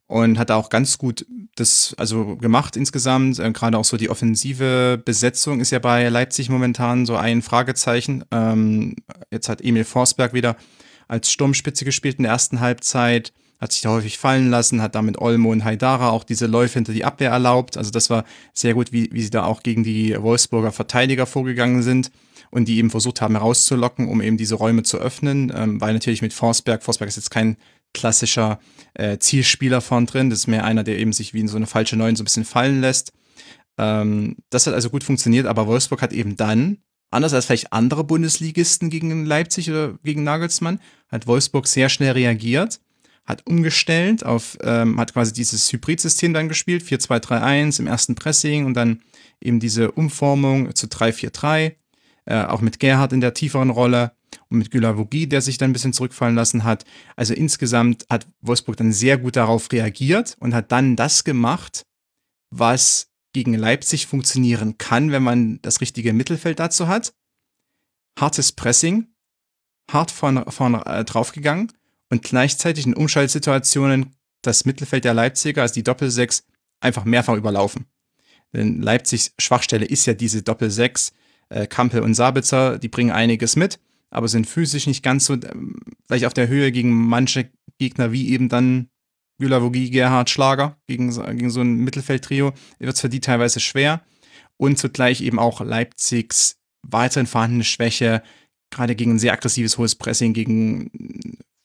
und 0.08 0.38
hat 0.38 0.52
auch 0.52 0.70
ganz 0.70 0.98
gut 0.98 1.26
das 1.56 1.96
also 1.98 2.36
gemacht 2.38 2.76
insgesamt. 2.76 3.40
Äh, 3.40 3.52
Gerade 3.52 3.78
auch 3.78 3.86
so 3.86 3.98
die 3.98 4.10
offensive 4.10 5.02
Besetzung 5.04 5.60
ist 5.60 5.72
ja 5.72 5.80
bei 5.80 6.08
Leipzig 6.10 6.50
momentan 6.50 7.06
so 7.06 7.16
ein 7.16 7.42
Fragezeichen. 7.42 8.24
Ähm, 8.32 8.96
jetzt 9.32 9.50
hat 9.50 9.62
Emil 9.62 9.86
Forsberg 9.86 10.34
wieder 10.34 10.56
als 11.08 11.32
Sturmspitze 11.32 11.86
gespielt 11.86 12.18
in 12.18 12.24
der 12.24 12.32
ersten 12.32 12.60
Halbzeit 12.60 13.34
hat 13.60 13.72
sich 13.72 13.82
da 13.82 13.90
häufig 13.90 14.18
fallen 14.18 14.50
lassen, 14.50 14.82
hat 14.82 14.96
damit 14.96 15.18
Olmo 15.20 15.52
und 15.52 15.64
Haidara 15.64 16.10
auch 16.10 16.24
diese 16.24 16.48
Läufe 16.48 16.76
hinter 16.76 16.94
die 16.94 17.06
Abwehr 17.06 17.32
erlaubt. 17.32 17.78
Also 17.78 17.92
das 17.92 18.10
war 18.10 18.26
sehr 18.54 18.74
gut, 18.74 18.92
wie, 18.92 19.10
wie 19.14 19.22
sie 19.22 19.30
da 19.30 19.46
auch 19.46 19.64
gegen 19.64 19.84
die 19.84 20.22
Wolfsburger 20.22 20.72
Verteidiger 20.72 21.26
vorgegangen 21.26 21.82
sind 21.82 22.12
und 22.52 22.68
die 22.68 22.78
eben 22.78 22.92
versucht 22.92 23.22
haben 23.22 23.36
herauszulocken, 23.36 24.08
um 24.08 24.22
eben 24.22 24.38
diese 24.38 24.56
Räume 24.56 24.84
zu 24.84 24.98
öffnen, 24.98 25.52
ähm, 25.56 25.82
weil 25.82 25.94
natürlich 25.94 26.22
mit 26.22 26.34
Forsberg, 26.34 26.84
Forsberg 26.84 27.08
ist 27.08 27.16
jetzt 27.16 27.32
kein 27.32 27.58
klassischer 27.94 28.60
äh, 28.96 29.18
Zielspieler 29.18 29.82
vorn 29.82 30.06
drin, 30.06 30.30
das 30.30 30.40
ist 30.40 30.48
mehr 30.48 30.66
einer, 30.66 30.84
der 30.84 31.00
eben 31.00 31.14
sich 31.14 31.34
wie 31.34 31.40
in 31.40 31.48
so 31.48 31.58
eine 31.58 31.68
falsche 31.68 31.96
Neun 31.96 32.16
so 32.16 32.24
ein 32.24 32.26
bisschen 32.26 32.46
fallen 32.46 32.82
lässt. 32.82 33.14
Ähm, 33.78 34.36
das 34.50 34.68
hat 34.68 34.74
also 34.74 34.90
gut 34.90 35.04
funktioniert, 35.04 35.48
aber 35.48 35.68
Wolfsburg 35.68 36.02
hat 36.02 36.14
eben 36.14 36.36
dann, 36.36 36.78
anders 37.12 37.34
als 37.34 37.46
vielleicht 37.46 37.72
andere 37.72 38.04
Bundesligisten 38.04 38.90
gegen 38.90 39.26
Leipzig 39.26 39.70
oder 39.70 39.98
gegen 40.04 40.24
Nagelsmann, 40.24 40.80
hat 41.10 41.28
Wolfsburg 41.28 41.68
sehr 41.68 41.90
schnell 41.90 42.12
reagiert 42.12 42.80
hat 43.26 43.46
umgestellt 43.48 44.26
auf, 44.26 44.58
ähm, 44.62 45.00
hat 45.00 45.14
quasi 45.14 45.34
dieses 45.34 45.72
Hybrid-System 45.72 46.34
dann 46.34 46.50
gespielt, 46.50 46.84
4-2-3-1 46.84 47.80
im 47.80 47.88
ersten 47.88 48.16
Pressing 48.16 48.66
und 48.66 48.74
dann 48.74 49.02
eben 49.40 49.60
diese 49.60 49.92
Umformung 49.92 50.76
zu 50.76 50.88
3-4-3, 50.88 51.76
äh, 52.26 52.44
auch 52.44 52.62
mit 52.62 52.80
Gerhard 52.80 53.14
in 53.14 53.22
der 53.22 53.34
tieferen 53.34 53.70
Rolle 53.70 54.12
und 54.50 54.58
mit 54.58 54.72
Gülavogi, 54.72 55.28
der 55.28 55.42
sich 55.42 55.58
dann 55.58 55.70
ein 55.70 55.74
bisschen 55.74 55.94
zurückfallen 55.94 56.36
lassen 56.36 56.64
hat. 56.64 56.84
Also 57.16 57.34
insgesamt 57.34 58.06
hat 58.10 58.28
Wolfsburg 58.42 58.76
dann 58.78 58.92
sehr 58.92 59.18
gut 59.18 59.36
darauf 59.36 59.72
reagiert 59.72 60.36
und 60.40 60.54
hat 60.54 60.72
dann 60.72 60.96
das 60.96 61.24
gemacht, 61.24 61.86
was 62.50 63.10
gegen 63.32 63.54
Leipzig 63.54 64.06
funktionieren 64.06 64.78
kann, 64.78 65.12
wenn 65.12 65.24
man 65.24 65.60
das 65.62 65.82
richtige 65.82 66.14
Mittelfeld 66.14 66.60
dazu 66.60 66.88
hat. 66.88 67.14
Hartes 68.20 68.52
Pressing, 68.52 69.08
hart 69.90 70.12
vorne, 70.12 70.46
vorne 70.50 70.86
äh, 70.86 71.04
draufgegangen 71.04 71.72
und 72.14 72.22
gleichzeitig 72.22 72.86
in 72.86 72.94
Umschaltsituationen 72.94 74.16
das 74.44 74.66
Mittelfeld 74.66 75.04
der 75.04 75.16
Leipziger, 75.16 75.64
also 75.64 75.74
die 75.74 75.84
Doppelsechs, 75.84 76.46
einfach 76.80 77.06
mehrfach 77.06 77.36
überlaufen. 77.36 77.86
Denn 78.54 78.82
Leipzigs 78.84 79.34
Schwachstelle 79.40 79.86
ist 79.86 80.06
ja 80.06 80.14
diese 80.14 80.44
Doppelsechs. 80.44 81.12
Äh, 81.50 81.66
Kampel 81.66 82.02
und 82.02 82.14
Sabitzer, 82.14 82.78
die 82.78 82.88
bringen 82.88 83.10
einiges 83.10 83.56
mit, 83.56 83.80
aber 84.12 84.28
sind 84.28 84.46
physisch 84.46 84.86
nicht 84.86 85.02
ganz 85.02 85.26
so, 85.26 85.34
ähm, 85.34 85.80
vielleicht 86.06 86.26
auf 86.26 86.36
der 86.36 86.48
Höhe 86.48 86.72
gegen 86.72 86.92
manche 86.94 87.50
Gegner 87.80 88.12
wie 88.12 88.30
eben 88.30 88.48
dann 88.48 88.90
Gülavogi, 89.40 89.90
Gerhard, 89.90 90.30
Schlager, 90.30 90.78
gegen, 90.86 91.10
gegen 91.10 91.50
so 91.50 91.62
ein 91.62 91.78
Mittelfeldtrio, 91.78 92.54
wird 92.78 92.94
es 92.94 93.02
für 93.02 93.10
die 93.10 93.22
teilweise 93.22 93.60
schwer. 93.60 94.04
Und 94.58 94.78
zugleich 94.78 95.22
eben 95.22 95.40
auch 95.40 95.62
Leipzigs 95.62 96.58
weiterhin 96.84 97.26
vorhandene 97.26 97.64
Schwäche, 97.64 98.22
gerade 98.70 98.96
gegen 98.96 99.16
ein 99.16 99.20
sehr 99.20 99.34
aggressives 99.34 99.80
hohes 99.80 99.96
Pressing, 99.96 100.34
gegen 100.34 100.92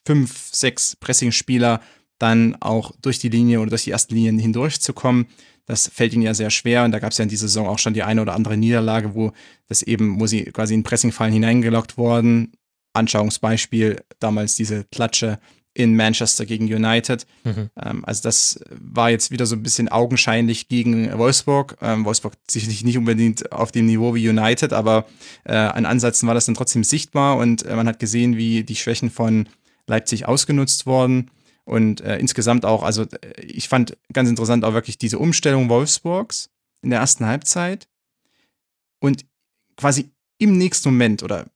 fünf, 0.08 0.48
sechs 0.52 0.96
Pressing-Spieler 0.96 1.82
dann 2.18 2.56
auch 2.60 2.92
durch 3.02 3.18
die 3.18 3.28
Linie 3.28 3.60
oder 3.60 3.68
durch 3.68 3.84
die 3.84 3.90
ersten 3.90 4.14
Linien 4.14 4.38
hindurchzukommen. 4.38 5.26
Das 5.66 5.86
fällt 5.86 6.14
ihnen 6.14 6.22
ja 6.22 6.32
sehr 6.32 6.48
schwer 6.48 6.84
und 6.84 6.92
da 6.92 6.98
gab 6.98 7.12
es 7.12 7.18
ja 7.18 7.24
in 7.24 7.28
dieser 7.28 7.46
Saison 7.46 7.68
auch 7.68 7.78
schon 7.78 7.92
die 7.92 8.02
eine 8.02 8.22
oder 8.22 8.34
andere 8.34 8.56
Niederlage, 8.56 9.14
wo 9.14 9.32
das 9.68 9.82
eben, 9.82 10.18
wo 10.18 10.26
sie 10.26 10.44
quasi 10.44 10.72
in 10.72 10.82
Pressingfallen 10.82 11.34
hineingelockt 11.34 11.98
wurden. 11.98 12.52
Anschauungsbeispiel 12.94 14.00
damals 14.18 14.56
diese 14.56 14.84
Klatsche 14.84 15.38
in 15.74 15.94
Manchester 15.94 16.46
gegen 16.46 16.64
United. 16.64 17.26
Mhm. 17.44 17.68
Ähm, 17.84 18.04
also 18.06 18.22
das 18.22 18.60
war 18.70 19.10
jetzt 19.10 19.30
wieder 19.30 19.44
so 19.44 19.56
ein 19.56 19.62
bisschen 19.62 19.90
augenscheinlich 19.90 20.68
gegen 20.68 21.16
Wolfsburg. 21.18 21.76
Ähm, 21.82 22.06
Wolfsburg 22.06 22.32
sicherlich 22.50 22.82
nicht 22.82 22.96
unbedingt 22.96 23.52
auf 23.52 23.72
dem 23.72 23.84
Niveau 23.84 24.14
wie 24.14 24.26
United, 24.26 24.72
aber 24.72 25.04
äh, 25.44 25.52
an 25.52 25.84
Ansätzen 25.84 26.26
war 26.26 26.34
das 26.34 26.46
dann 26.46 26.54
trotzdem 26.54 26.82
sichtbar 26.82 27.36
und 27.36 27.66
äh, 27.66 27.76
man 27.76 27.86
hat 27.86 27.98
gesehen, 27.98 28.38
wie 28.38 28.64
die 28.64 28.76
Schwächen 28.76 29.10
von 29.10 29.50
Leipzig 29.88 30.26
ausgenutzt 30.26 30.86
wurden. 30.86 31.30
Und 31.64 32.00
äh, 32.00 32.18
insgesamt 32.18 32.64
auch, 32.64 32.82
also 32.82 33.02
äh, 33.02 33.42
ich 33.42 33.68
fand 33.68 33.96
ganz 34.12 34.28
interessant 34.30 34.64
auch 34.64 34.72
wirklich 34.72 34.98
diese 34.98 35.18
Umstellung 35.18 35.68
Wolfsburgs 35.68 36.50
in 36.82 36.90
der 36.90 37.00
ersten 37.00 37.26
Halbzeit. 37.26 37.88
Und 39.00 39.26
quasi 39.76 40.10
im 40.38 40.56
nächsten 40.56 40.88
Moment 40.90 41.22
oder 41.22 41.46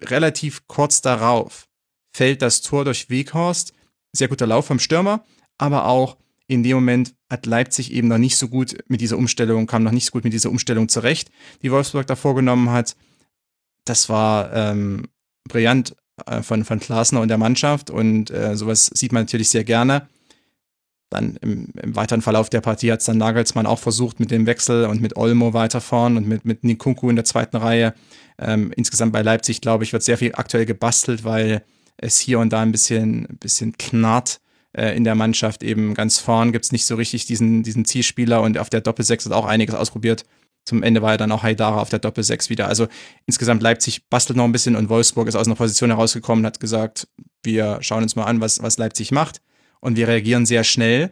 relativ 0.00 0.66
kurz 0.68 1.00
darauf 1.00 1.68
fällt 2.12 2.42
das 2.42 2.60
Tor 2.60 2.84
durch 2.84 3.10
Weghorst. 3.10 3.72
Sehr 4.12 4.28
guter 4.28 4.46
Lauf 4.46 4.66
vom 4.66 4.78
Stürmer, 4.78 5.24
aber 5.58 5.86
auch 5.86 6.16
in 6.46 6.62
dem 6.62 6.76
Moment 6.76 7.14
hat 7.30 7.44
Leipzig 7.44 7.92
eben 7.92 8.08
noch 8.08 8.18
nicht 8.18 8.36
so 8.36 8.48
gut 8.48 8.78
mit 8.88 9.02
dieser 9.02 9.18
Umstellung, 9.18 9.66
kam 9.66 9.82
noch 9.82 9.92
nicht 9.92 10.06
so 10.06 10.12
gut 10.12 10.24
mit 10.24 10.32
dieser 10.32 10.50
Umstellung 10.50 10.88
zurecht, 10.88 11.30
die 11.62 11.70
Wolfsburg 11.70 12.06
da 12.06 12.16
vorgenommen 12.16 12.70
hat. 12.70 12.96
Das 13.84 14.08
war 14.08 14.52
ähm, 14.54 15.08
brillant 15.44 15.94
von, 16.42 16.64
von 16.64 16.80
Klasner 16.80 17.20
und 17.20 17.28
der 17.28 17.38
Mannschaft 17.38 17.90
und 17.90 18.30
äh, 18.30 18.56
sowas 18.56 18.90
sieht 18.94 19.12
man 19.12 19.22
natürlich 19.22 19.50
sehr 19.50 19.64
gerne. 19.64 20.08
Dann 21.10 21.36
im, 21.40 21.68
im 21.82 21.96
weiteren 21.96 22.20
Verlauf 22.20 22.50
der 22.50 22.60
Partie 22.60 22.92
hat 22.92 23.00
es 23.00 23.06
dann 23.06 23.16
Nagelsmann 23.16 23.66
auch 23.66 23.78
versucht 23.78 24.20
mit 24.20 24.30
dem 24.30 24.46
Wechsel 24.46 24.84
und 24.84 25.00
mit 25.00 25.16
Olmo 25.16 25.54
weiter 25.54 25.80
vorn 25.80 26.16
und 26.16 26.28
mit, 26.28 26.44
mit 26.44 26.64
Nikunku 26.64 27.08
in 27.08 27.16
der 27.16 27.24
zweiten 27.24 27.56
Reihe. 27.56 27.94
Ähm, 28.38 28.72
insgesamt 28.76 29.12
bei 29.12 29.22
Leipzig, 29.22 29.60
glaube 29.60 29.84
ich, 29.84 29.92
wird 29.92 30.02
sehr 30.02 30.18
viel 30.18 30.32
aktuell 30.34 30.66
gebastelt, 30.66 31.24
weil 31.24 31.62
es 31.96 32.18
hier 32.18 32.38
und 32.38 32.52
da 32.52 32.60
ein 32.60 32.72
bisschen, 32.72 33.26
ein 33.26 33.38
bisschen 33.38 33.76
knarrt 33.78 34.40
äh, 34.72 34.94
in 34.94 35.04
der 35.04 35.14
Mannschaft. 35.14 35.62
Eben 35.62 35.94
ganz 35.94 36.18
vorn 36.18 36.52
gibt 36.52 36.66
es 36.66 36.72
nicht 36.72 36.84
so 36.84 36.94
richtig 36.94 37.26
diesen, 37.26 37.62
diesen 37.62 37.86
Zielspieler 37.86 38.42
und 38.42 38.58
auf 38.58 38.68
der 38.68 38.82
Doppelsechs 38.82 39.24
hat 39.24 39.32
auch 39.32 39.46
einiges 39.46 39.74
ausprobiert. 39.74 40.24
Zum 40.68 40.82
Ende 40.82 41.00
war 41.00 41.12
ja 41.12 41.16
dann 41.16 41.32
auch 41.32 41.42
Haidara 41.42 41.80
auf 41.80 41.88
der 41.88 41.98
Doppelsechs 41.98 42.50
wieder. 42.50 42.68
Also 42.68 42.88
insgesamt 43.24 43.62
Leipzig 43.62 44.06
bastelt 44.10 44.36
noch 44.36 44.44
ein 44.44 44.52
bisschen 44.52 44.76
und 44.76 44.90
Wolfsburg 44.90 45.26
ist 45.26 45.34
aus 45.34 45.46
einer 45.46 45.56
Position 45.56 45.88
herausgekommen 45.88 46.44
und 46.44 46.46
hat 46.46 46.60
gesagt, 46.60 47.08
wir 47.42 47.78
schauen 47.80 48.02
uns 48.02 48.16
mal 48.16 48.24
an, 48.24 48.42
was, 48.42 48.62
was 48.62 48.76
Leipzig 48.76 49.10
macht. 49.10 49.40
Und 49.80 49.96
wir 49.96 50.08
reagieren 50.08 50.44
sehr 50.44 50.64
schnell. 50.64 51.10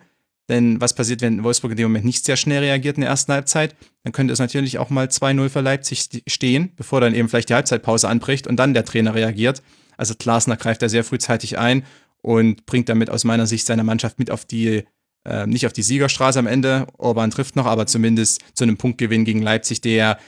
Denn 0.50 0.78
was 0.78 0.94
passiert, 0.94 1.22
wenn 1.22 1.42
Wolfsburg 1.42 1.70
in 1.70 1.78
dem 1.78 1.88
Moment 1.88 2.04
nicht 2.04 2.26
sehr 2.26 2.36
schnell 2.36 2.62
reagiert 2.62 2.98
in 2.98 3.00
der 3.00 3.08
ersten 3.08 3.32
Halbzeit? 3.32 3.74
Dann 4.04 4.12
könnte 4.12 4.34
es 4.34 4.38
natürlich 4.38 4.76
auch 4.76 4.90
mal 4.90 5.06
2-0 5.06 5.48
für 5.48 5.60
Leipzig 5.62 6.22
stehen, 6.26 6.72
bevor 6.76 7.00
dann 7.00 7.14
eben 7.14 7.30
vielleicht 7.30 7.48
die 7.48 7.54
Halbzeitpause 7.54 8.08
anbricht 8.08 8.46
und 8.46 8.56
dann 8.56 8.74
der 8.74 8.84
Trainer 8.84 9.14
reagiert. 9.14 9.62
Also 9.96 10.14
Glasner 10.18 10.58
greift 10.58 10.82
da 10.82 10.90
sehr 10.90 11.02
frühzeitig 11.02 11.58
ein 11.58 11.82
und 12.20 12.66
bringt 12.66 12.90
damit 12.90 13.08
aus 13.08 13.24
meiner 13.24 13.46
Sicht 13.46 13.64
seine 13.66 13.84
Mannschaft 13.84 14.18
mit 14.18 14.30
auf 14.30 14.44
die, 14.44 14.84
äh, 15.26 15.46
nicht 15.46 15.66
auf 15.66 15.72
die 15.72 15.82
Siegerstraße 15.82 16.38
am 16.38 16.46
Ende. 16.46 16.86
Orban 16.98 17.30
trifft 17.30 17.56
noch, 17.56 17.66
aber 17.66 17.86
zumindest 17.86 18.40
zu 18.54 18.64
einem 18.64 18.76
Punktgewinn 18.76 19.24
gegen 19.24 19.42
Leipzig, 19.42 19.80
der 19.80 20.18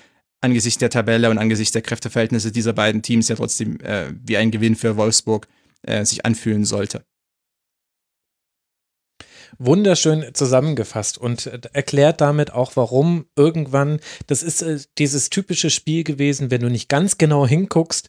angesichts 0.41 0.79
der 0.79 0.91
Tabelle 0.91 1.31
und 1.31 1.39
angesichts 1.39 1.73
der 1.73 1.83
Kräfteverhältnisse 1.83 2.53
dieser 2.53 2.73
beiden 2.73 3.03
Teams 3.03 3.29
ja 3.29 3.37
trotzdem 3.37 3.81
äh, 3.81 4.13
wie 4.25 4.37
ein 4.37 4.51
Gewinn 4.51 4.77
für 4.77 4.97
Wolfsburg 4.97 5.49
äh, 5.83 6.05
sich 6.05 6.25
anfühlen 6.25 6.65
sollte. 6.65 7.05
Wunderschön 9.59 10.27
zusammengefasst 10.35 11.19
und 11.19 11.47
äh, 11.47 11.61
erklärt 11.73 12.21
damit 12.21 12.53
auch, 12.53 12.77
warum 12.77 13.27
irgendwann, 13.35 14.01
das 14.27 14.43
ist 14.43 14.63
äh, 14.63 14.79
dieses 14.99 15.31
typische 15.31 15.71
Spiel 15.71 16.05
gewesen, 16.05 16.51
wenn 16.51 16.61
du 16.61 16.71
nicht 16.71 16.89
ganz 16.89 17.19
genau 17.19 17.47
hinguckst, 17.47 18.09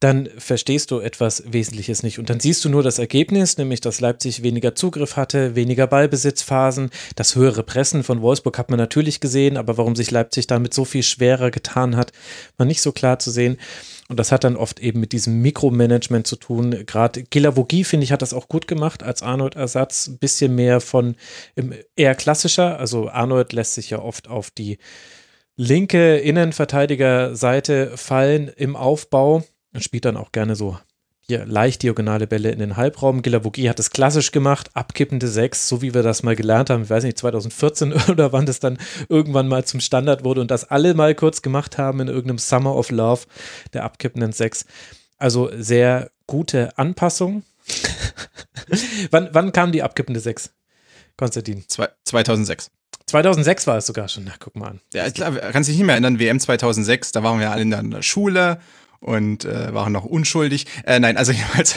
dann 0.00 0.28
verstehst 0.38 0.92
du 0.92 1.00
etwas 1.00 1.42
Wesentliches 1.46 2.04
nicht. 2.04 2.20
Und 2.20 2.30
dann 2.30 2.38
siehst 2.38 2.64
du 2.64 2.68
nur 2.68 2.84
das 2.84 3.00
Ergebnis, 3.00 3.58
nämlich 3.58 3.80
dass 3.80 4.00
Leipzig 4.00 4.44
weniger 4.44 4.76
Zugriff 4.76 5.16
hatte, 5.16 5.56
weniger 5.56 5.88
Ballbesitzphasen. 5.88 6.90
Das 7.16 7.34
höhere 7.34 7.64
Pressen 7.64 8.04
von 8.04 8.22
Wolfsburg 8.22 8.58
hat 8.58 8.70
man 8.70 8.78
natürlich 8.78 9.18
gesehen, 9.18 9.56
aber 9.56 9.76
warum 9.76 9.96
sich 9.96 10.12
Leipzig 10.12 10.46
damit 10.46 10.72
so 10.72 10.84
viel 10.84 11.02
schwerer 11.02 11.50
getan 11.50 11.96
hat, 11.96 12.12
war 12.56 12.66
nicht 12.66 12.80
so 12.80 12.92
klar 12.92 13.18
zu 13.18 13.32
sehen. 13.32 13.56
Und 14.08 14.20
das 14.20 14.30
hat 14.30 14.44
dann 14.44 14.56
oft 14.56 14.78
eben 14.78 15.00
mit 15.00 15.10
diesem 15.10 15.42
Mikromanagement 15.42 16.28
zu 16.28 16.36
tun. 16.36 16.86
Gerade 16.86 17.24
Gilavogi, 17.24 17.82
finde 17.82 18.04
ich, 18.04 18.12
hat 18.12 18.22
das 18.22 18.32
auch 18.32 18.48
gut 18.48 18.68
gemacht 18.68 19.02
als 19.02 19.22
Arnold-Ersatz. 19.22 20.06
Ein 20.06 20.18
bisschen 20.18 20.54
mehr 20.54 20.80
von 20.80 21.16
eher 21.96 22.14
klassischer. 22.14 22.78
Also 22.78 23.08
Arnold 23.08 23.52
lässt 23.52 23.74
sich 23.74 23.90
ja 23.90 23.98
oft 23.98 24.28
auf 24.28 24.50
die 24.50 24.78
linke 25.56 26.18
Innenverteidigerseite 26.18 27.96
fallen 27.96 28.48
im 28.48 28.76
Aufbau 28.76 29.42
und 29.72 29.82
spielt 29.82 30.04
dann 30.04 30.16
auch 30.16 30.32
gerne 30.32 30.56
so 30.56 30.78
hier 31.30 31.44
leicht 31.44 31.82
diagonale 31.82 32.26
Bälle 32.26 32.50
in 32.50 32.58
den 32.58 32.78
Halbraum. 32.78 33.20
Gilavogi 33.20 33.64
hat 33.64 33.78
es 33.78 33.90
klassisch 33.90 34.32
gemacht, 34.32 34.70
abkippende 34.72 35.28
Sechs, 35.28 35.68
so 35.68 35.82
wie 35.82 35.92
wir 35.92 36.02
das 36.02 36.22
mal 36.22 36.34
gelernt 36.34 36.70
haben, 36.70 36.84
ich 36.84 36.90
weiß 36.90 37.04
nicht, 37.04 37.18
2014 37.18 37.92
oder 38.08 38.32
wann 38.32 38.46
das 38.46 38.60
dann 38.60 38.78
irgendwann 39.10 39.46
mal 39.46 39.64
zum 39.64 39.80
Standard 39.80 40.24
wurde 40.24 40.40
und 40.40 40.50
das 40.50 40.64
alle 40.64 40.94
mal 40.94 41.14
kurz 41.14 41.42
gemacht 41.42 41.76
haben 41.76 42.00
in 42.00 42.08
irgendeinem 42.08 42.38
Summer 42.38 42.74
of 42.74 42.90
Love 42.90 43.26
der 43.74 43.84
abkippenden 43.84 44.32
Sechs. 44.32 44.64
Also 45.18 45.50
sehr 45.54 46.10
gute 46.26 46.76
Anpassung. 46.78 47.42
wann, 49.10 49.28
wann 49.32 49.52
kam 49.52 49.72
die 49.72 49.82
abkippende 49.82 50.20
Sechs, 50.20 50.54
Konstantin? 51.18 51.62
2006. 52.04 52.70
2006 53.04 53.66
war 53.66 53.76
es 53.76 53.86
sogar 53.86 54.08
schon, 54.08 54.24
na 54.24 54.32
guck 54.38 54.56
mal 54.56 54.68
an. 54.68 54.80
Ja, 54.94 55.10
klar, 55.10 55.32
kannst 55.32 55.68
dich 55.68 55.76
nicht 55.76 55.86
mehr 55.86 55.94
erinnern, 55.94 56.18
WM 56.18 56.40
2006, 56.40 57.12
da 57.12 57.22
waren 57.22 57.38
wir 57.40 57.50
alle 57.50 57.62
in 57.62 57.90
der 57.90 58.02
Schule 58.02 58.60
und 59.00 59.44
äh, 59.44 59.72
waren 59.72 59.92
noch 59.92 60.04
unschuldig. 60.04 60.66
Äh, 60.84 61.00
nein, 61.00 61.16
also 61.16 61.32
jedenfalls, 61.32 61.76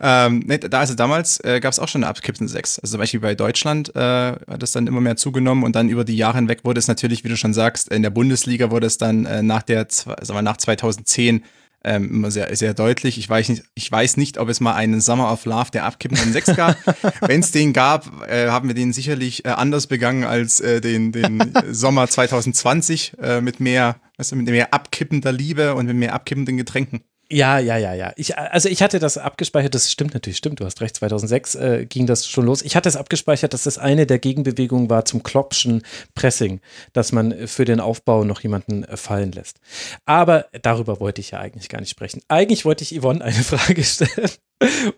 ähm, 0.00 0.42
nee, 0.46 0.58
da 0.58 0.80
also 0.80 0.94
damals 0.94 1.40
äh, 1.40 1.60
gab 1.60 1.72
es 1.72 1.78
auch 1.78 1.88
schon 1.88 2.04
eine 2.04 2.10
Abkippen 2.10 2.48
6. 2.48 2.78
Also 2.80 2.92
zum 2.92 3.00
Beispiel 3.00 3.20
bei 3.20 3.34
Deutschland 3.34 3.94
äh, 3.94 3.98
hat 4.00 4.62
es 4.62 4.72
dann 4.72 4.86
immer 4.86 5.00
mehr 5.00 5.16
zugenommen 5.16 5.64
und 5.64 5.74
dann 5.74 5.88
über 5.88 6.04
die 6.04 6.16
Jahre 6.16 6.36
hinweg 6.38 6.60
wurde 6.64 6.78
es 6.78 6.88
natürlich, 6.88 7.24
wie 7.24 7.28
du 7.28 7.36
schon 7.36 7.54
sagst, 7.54 7.88
in 7.88 8.02
der 8.02 8.10
Bundesliga 8.10 8.70
wurde 8.70 8.86
es 8.86 8.98
dann 8.98 9.26
äh, 9.26 9.42
nach 9.42 9.62
der, 9.62 9.86
sagen 9.88 10.18
wir, 10.28 10.42
nach 10.42 10.56
2010 10.56 11.44
ähm, 11.84 12.10
immer 12.10 12.30
sehr, 12.30 12.54
sehr 12.56 12.74
deutlich. 12.74 13.18
Ich 13.18 13.28
weiß, 13.28 13.48
nicht, 13.50 13.64
ich 13.74 13.90
weiß 13.90 14.16
nicht, 14.16 14.38
ob 14.38 14.48
es 14.48 14.60
mal 14.60 14.74
einen 14.74 15.00
Summer 15.00 15.30
of 15.32 15.44
Love 15.44 15.70
der 15.72 15.84
abkippenden 15.84 16.32
6 16.32 16.56
gab. 16.56 16.76
Wenn 17.20 17.40
es 17.40 17.52
den 17.52 17.72
gab, 17.72 18.28
äh, 18.28 18.48
haben 18.48 18.68
wir 18.68 18.74
den 18.74 18.92
sicherlich 18.92 19.44
äh, 19.44 19.50
anders 19.50 19.86
begangen 19.86 20.24
als 20.24 20.60
äh, 20.60 20.80
den, 20.80 21.12
den 21.12 21.52
Sommer 21.70 22.08
2020 22.08 23.12
äh, 23.20 23.40
mit 23.40 23.60
mehr, 23.60 23.96
weißt 24.16 24.32
du, 24.32 24.36
mit 24.36 24.46
mehr 24.46 24.72
abkippender 24.72 25.32
Liebe 25.32 25.74
und 25.74 25.86
mit 25.86 25.96
mehr 25.96 26.14
abkippenden 26.14 26.56
Getränken. 26.56 27.02
Ja, 27.30 27.58
ja, 27.58 27.78
ja, 27.78 27.94
ja. 27.94 28.12
Ich, 28.16 28.36
also 28.36 28.68
ich 28.68 28.82
hatte 28.82 28.98
das 28.98 29.16
abgespeichert, 29.16 29.74
das 29.74 29.90
stimmt 29.90 30.12
natürlich, 30.12 30.36
stimmt, 30.36 30.60
du 30.60 30.64
hast 30.64 30.80
recht, 30.82 30.96
2006 30.96 31.54
äh, 31.54 31.86
ging 31.86 32.06
das 32.06 32.28
schon 32.28 32.44
los. 32.44 32.60
Ich 32.60 32.76
hatte 32.76 32.88
es 32.88 32.96
abgespeichert, 32.96 33.54
dass 33.54 33.62
das 33.62 33.78
eine 33.78 34.06
der 34.06 34.18
Gegenbewegungen 34.18 34.90
war 34.90 35.06
zum 35.06 35.22
Kloppschen 35.22 35.82
Pressing, 36.14 36.60
dass 36.92 37.12
man 37.12 37.48
für 37.48 37.64
den 37.64 37.80
Aufbau 37.80 38.24
noch 38.24 38.42
jemanden 38.42 38.84
äh, 38.84 38.96
fallen 38.98 39.32
lässt. 39.32 39.58
Aber 40.04 40.46
darüber 40.62 41.00
wollte 41.00 41.22
ich 41.22 41.30
ja 41.30 41.40
eigentlich 41.40 41.70
gar 41.70 41.80
nicht 41.80 41.90
sprechen. 41.90 42.20
Eigentlich 42.28 42.66
wollte 42.66 42.84
ich 42.84 43.00
Yvonne 43.00 43.24
eine 43.24 43.32
Frage 43.42 43.82
stellen. 43.84 44.30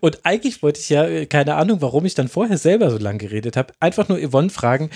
Und 0.01 0.25
eigentlich 0.25 0.61
wollte 0.61 0.81
ich 0.81 0.89
ja, 0.89 1.07
äh, 1.07 1.27
keine 1.27 1.55
Ahnung, 1.55 1.81
warum 1.81 2.05
ich 2.05 2.13
dann 2.13 2.27
vorher 2.27 2.57
selber 2.57 2.91
so 2.91 2.97
lange 2.97 3.19
geredet 3.19 3.55
habe, 3.55 3.73
einfach 3.79 4.09
nur 4.09 4.19
Yvonne 4.19 4.49
fragen, 4.49 4.89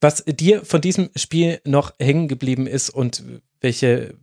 was 0.00 0.24
dir 0.24 0.64
von 0.64 0.80
diesem 0.80 1.10
Spiel 1.16 1.60
noch 1.64 1.92
hängen 1.98 2.28
geblieben 2.28 2.68
ist 2.68 2.90
und 2.90 3.24
welche 3.60 4.14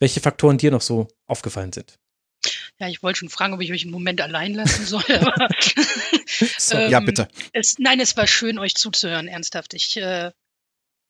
welche 0.00 0.20
Faktoren 0.20 0.58
dir 0.58 0.70
noch 0.70 0.80
so 0.80 1.06
aufgefallen 1.30 1.72
sind. 1.72 1.98
Ja, 2.78 2.88
ich 2.88 3.02
wollte 3.02 3.18
schon 3.18 3.28
fragen, 3.28 3.52
ob 3.52 3.60
ich 3.60 3.72
euch 3.72 3.82
einen 3.82 3.90
Moment 3.90 4.20
allein 4.20 4.54
lassen 4.54 4.86
soll. 4.86 5.04
so, 6.58 6.76
ähm, 6.76 6.90
ja, 6.90 7.00
bitte. 7.00 7.28
Es, 7.52 7.78
nein, 7.78 8.00
es 8.00 8.16
war 8.16 8.26
schön, 8.26 8.58
euch 8.58 8.74
zuzuhören, 8.74 9.28
ernsthaft. 9.28 9.74
Ich 9.74 9.96
äh, 9.98 10.30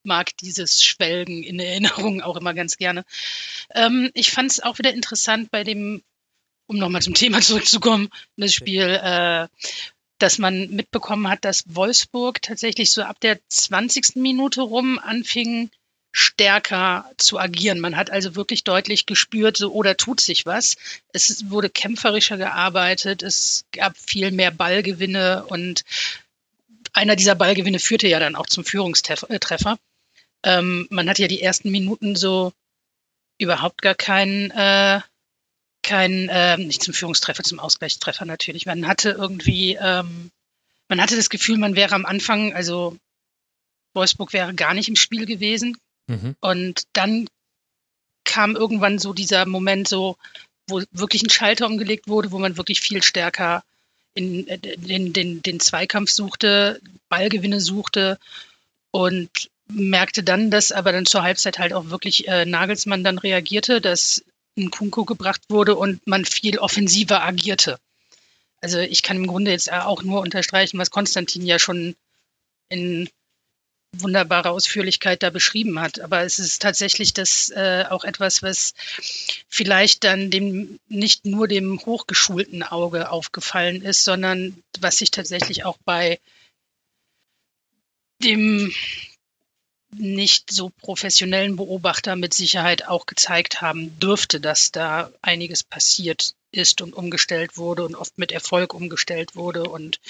mag 0.03 0.37
dieses 0.39 0.83
Schwelgen 0.83 1.43
in 1.43 1.61
Erinnerungen 1.61 2.23
auch 2.23 2.37
immer 2.37 2.55
ganz 2.55 2.77
gerne. 2.77 3.05
Ähm, 3.75 4.11
ich 4.15 4.31
fand 4.31 4.51
es 4.51 4.61
auch 4.61 4.79
wieder 4.79 4.93
interessant 4.93 5.51
bei 5.51 5.65
dem, 5.65 6.03
um 6.67 6.77
nochmal 6.77 7.03
zum 7.03 7.15
Thema 7.15 7.41
zurückzukommen, 7.41 8.09
das 8.37 8.55
Spiel, 8.55 8.99
äh, 9.03 9.49
dass 10.19 10.39
man 10.39 10.71
mitbekommen 10.71 11.29
hat, 11.29 11.45
dass 11.45 11.65
Wolfsburg 11.75 12.43
tatsächlich 12.43 12.91
so 12.91 13.03
ab 13.03 13.21
der 13.21 13.39
20. 13.49 14.17
Minute 14.17 14.63
rum 14.63 14.99
anfing, 14.99 15.71
stärker 16.13 17.11
zu 17.19 17.39
agieren. 17.39 17.81
Man 17.81 17.97
hat 17.97 18.11
also 18.11 18.35
wirklich 18.35 18.65
deutlich 18.65 19.07
gespürt, 19.07 19.57
so 19.57 19.73
oder 19.73 19.97
tut 19.97 20.21
sich 20.21 20.45
was. 20.47 20.77
Es 21.13 21.51
wurde 21.51 21.71
kämpferischer 21.71 22.37
gearbeitet, 22.37 23.23
es 23.23 23.65
gab 23.73 23.97
viel 23.97 24.31
mehr 24.33 24.51
Ballgewinne 24.51 25.45
und 25.47 25.85
einer 26.93 27.17
dieser 27.17 27.37
Ballgewinne 27.37 27.79
führte 27.79 28.09
ja 28.09 28.19
dann 28.19 28.35
auch 28.35 28.47
zum 28.47 28.65
Führungstreffer. 28.65 29.79
Ähm, 30.43 30.87
man 30.91 31.09
hatte 31.09 31.23
ja 31.23 31.29
die 31.29 31.43
ersten 31.43 31.71
Minuten 31.71 32.17
so 32.17 32.53
überhaupt 33.39 33.83
gar 33.83 33.95
keinen, 33.95 34.51
äh, 34.51 35.01
keinen, 35.83 36.29
äh, 36.29 36.57
nicht 36.57 36.83
zum 36.83 36.95
Führungstreffer, 36.95 37.43
zum 37.43 37.61
Ausgleichstreffer 37.61 38.25
natürlich. 38.25 38.67
Man 38.67 38.87
hatte 38.87 39.11
irgendwie, 39.11 39.79
ähm, 39.81 40.31
man 40.89 41.01
hatte 41.01 41.17
das 41.17 41.31
Gefühl, 41.31 41.59
man 41.59 41.77
wäre 41.77 41.95
am 41.95 42.07
Anfang, 42.07 42.53
also 42.53 42.97
Wolfsburg 43.95 44.33
wäre 44.33 44.55
gar 44.55 44.75
nicht 44.75 44.89
im 44.89 44.97
Spiel 44.97 45.27
gewesen. 45.27 45.77
Mhm. 46.11 46.37
Und 46.41 46.83
dann 46.93 47.29
kam 48.25 48.57
irgendwann 48.57 48.99
so 48.99 49.13
dieser 49.13 49.47
Moment 49.47 49.89
so, 49.89 50.17
wo 50.69 50.83
wirklich 50.93 51.23
ein 51.23 51.31
Schalter 51.31 51.67
umgelegt 51.67 52.09
wurde, 52.09 52.33
wo 52.33 52.39
man 52.39 52.57
wirklich 52.57 52.81
viel 52.81 53.03
stärker 53.03 53.63
in, 54.15 54.47
in 54.47 54.49
äh, 54.49 54.77
den, 54.77 55.13
den, 55.13 55.43
den 55.43 55.61
Zweikampf 55.61 56.11
suchte, 56.11 56.81
Ballgewinne 57.09 57.61
suchte 57.61 58.19
und 58.91 59.31
merkte 59.69 60.25
dann, 60.25 60.51
dass 60.51 60.73
aber 60.73 60.93
dann 60.93 61.07
zur 61.07 61.23
Halbzeit 61.23 61.59
halt 61.59 61.73
auch 61.73 61.91
wirklich 61.91 62.27
äh, 62.27 62.45
Nagelsmann 62.45 63.05
dann 63.05 63.19
reagierte, 63.19 63.81
dass 63.81 64.25
ein 64.59 64.71
Kunko 64.71 65.05
gebracht 65.05 65.43
wurde 65.49 65.77
und 65.77 66.05
man 66.09 66.25
viel 66.25 66.59
offensiver 66.59 67.23
agierte. 67.23 67.79
Also 68.61 68.79
ich 68.79 69.03
kann 69.05 69.17
im 69.17 69.29
Grunde 69.29 69.53
jetzt 69.53 69.73
auch 69.73 70.03
nur 70.03 70.21
unterstreichen, 70.21 70.79
was 70.79 70.91
Konstantin 70.91 71.47
ja 71.47 71.61
schon 71.61 71.95
in 72.69 73.09
wunderbarer 73.93 74.51
Ausführlichkeit 74.51 75.23
da 75.23 75.31
beschrieben 75.31 75.81
hat. 75.81 76.01
Aber 76.01 76.23
es 76.23 76.39
ist 76.39 76.63
tatsächlich 76.63 77.13
das 77.13 77.51
äh, 77.51 77.85
auch 77.89 78.05
etwas, 78.05 78.43
was 78.43 78.75
vielleicht 79.49 80.05
dann 80.05 80.31
dem 80.31 80.79
nicht 80.89 81.25
nur 81.25 81.49
dem 81.49 81.81
hochgeschulten 81.85 82.63
Auge 82.63 83.11
aufgefallen 83.11 83.83
ist, 83.83 84.05
sondern 84.05 84.63
was 84.81 84.99
sich 84.99 85.11
tatsächlich 85.11 85.65
auch 85.65 85.79
bei 85.85 86.19
dem 88.23 88.73
nicht 89.93 90.53
so 90.53 90.71
professionellen 90.71 91.57
Beobachter 91.57 92.15
mit 92.15 92.33
Sicherheit 92.33 92.87
auch 92.87 93.07
gezeigt 93.07 93.61
haben 93.61 93.99
dürfte, 93.99 94.41
dass 94.41 94.71
da 94.71 95.11
einiges 95.21 95.65
passiert 95.65 96.35
ist 96.53 96.81
und 96.81 96.95
umgestellt 96.95 97.57
wurde 97.57 97.85
und 97.85 97.97
oft 97.97 98.17
mit 98.19 98.31
Erfolg 98.31 98.73
umgestellt 98.73 99.35
wurde. 99.35 99.65
Und 99.65 100.01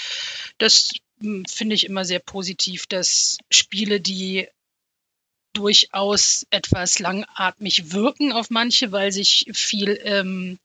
das 0.58 0.90
finde 1.48 1.74
ich 1.74 1.86
immer 1.86 2.04
sehr 2.04 2.20
positiv, 2.20 2.86
dass 2.86 3.38
Spiele, 3.50 4.00
die 4.00 4.48
durchaus 5.52 6.46
etwas 6.50 6.98
langatmig 6.98 7.92
wirken 7.92 8.32
auf 8.32 8.50
manche, 8.50 8.92
weil 8.92 9.10
sich 9.10 9.46
viel, 9.52 10.00
ähm, 10.04 10.58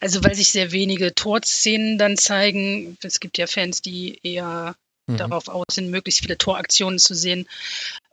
also 0.00 0.22
weil 0.22 0.34
sich 0.34 0.50
sehr 0.50 0.72
wenige 0.72 1.14
Torszenen 1.14 1.96
dann 1.98 2.16
zeigen. 2.16 2.98
Es 3.02 3.20
gibt 3.20 3.38
ja 3.38 3.46
Fans, 3.46 3.80
die 3.80 4.18
eher 4.22 4.76
mhm. 5.06 5.16
darauf 5.16 5.48
aus 5.48 5.66
sind, 5.72 5.90
möglichst 5.90 6.20
viele 6.20 6.38
Toraktionen 6.38 6.98
zu 6.98 7.14
sehen. 7.14 7.48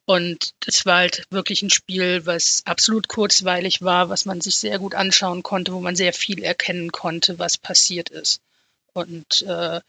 Und 0.06 0.54
es 0.66 0.86
war 0.86 1.00
halt 1.00 1.26
wirklich 1.32 1.62
ein 1.62 1.70
Spiel, 1.70 2.26
was 2.26 2.62
absolut 2.66 3.10
kurzweilig 3.10 3.82
war, 3.82 4.08
was 4.08 4.24
man 4.24 4.40
sich 4.40 4.56
sehr 4.56 4.80
gut 4.80 4.96
anschauen 4.96 5.44
konnte, 5.44 5.74
wo 5.74 5.82
man 5.82 5.98
sehr 5.98 6.14
viel 6.14 6.44
erkennen 6.44 6.94
konnte, 6.94 7.38
was 7.40 7.58
passiert 7.58 8.10
ist. 8.10 8.40
Und 8.94 9.42
äh, 9.42 9.82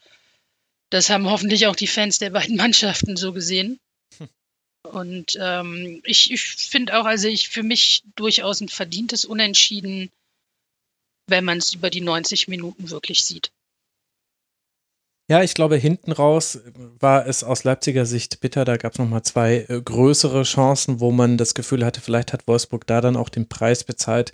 das 0.89 1.09
haben 1.09 1.29
hoffentlich 1.29 1.67
auch 1.67 1.75
die 1.75 1.87
Fans 1.87 2.19
der 2.19 2.31
beiden 2.31 2.55
Mannschaften 2.57 3.17
so 3.17 3.33
gesehen. 3.33 3.79
Hm. 4.17 4.29
Und 4.83 5.37
ähm, 5.39 6.01
ich, 6.05 6.31
ich 6.31 6.41
finde 6.41 6.99
auch, 6.99 7.05
also 7.05 7.27
ich 7.27 7.49
für 7.49 7.63
mich 7.63 8.03
durchaus 8.15 8.61
ein 8.61 8.69
verdientes 8.69 9.25
Unentschieden, 9.25 10.09
wenn 11.27 11.45
man 11.45 11.59
es 11.59 11.73
über 11.73 11.89
die 11.89 12.01
90 12.01 12.47
Minuten 12.47 12.89
wirklich 12.89 13.23
sieht. 13.23 13.51
Ja, 15.29 15.43
ich 15.43 15.53
glaube, 15.53 15.75
hinten 15.75 16.11
raus 16.11 16.57
war 16.99 17.27
es 17.27 17.43
aus 17.43 17.63
Leipziger 17.63 18.07
Sicht 18.07 18.41
bitter. 18.41 18.65
Da 18.65 18.77
gab 18.77 18.93
es 18.93 18.97
nochmal 18.97 19.21
zwei 19.21 19.63
äh, 19.69 19.79
größere 19.79 20.41
Chancen, 20.41 20.99
wo 20.99 21.11
man 21.11 21.37
das 21.37 21.53
Gefühl 21.53 21.85
hatte, 21.85 22.01
vielleicht 22.01 22.33
hat 22.33 22.47
Wolfsburg 22.47 22.87
da 22.87 22.99
dann 22.99 23.15
auch 23.15 23.29
den 23.29 23.47
Preis 23.47 23.83
bezahlt 23.83 24.33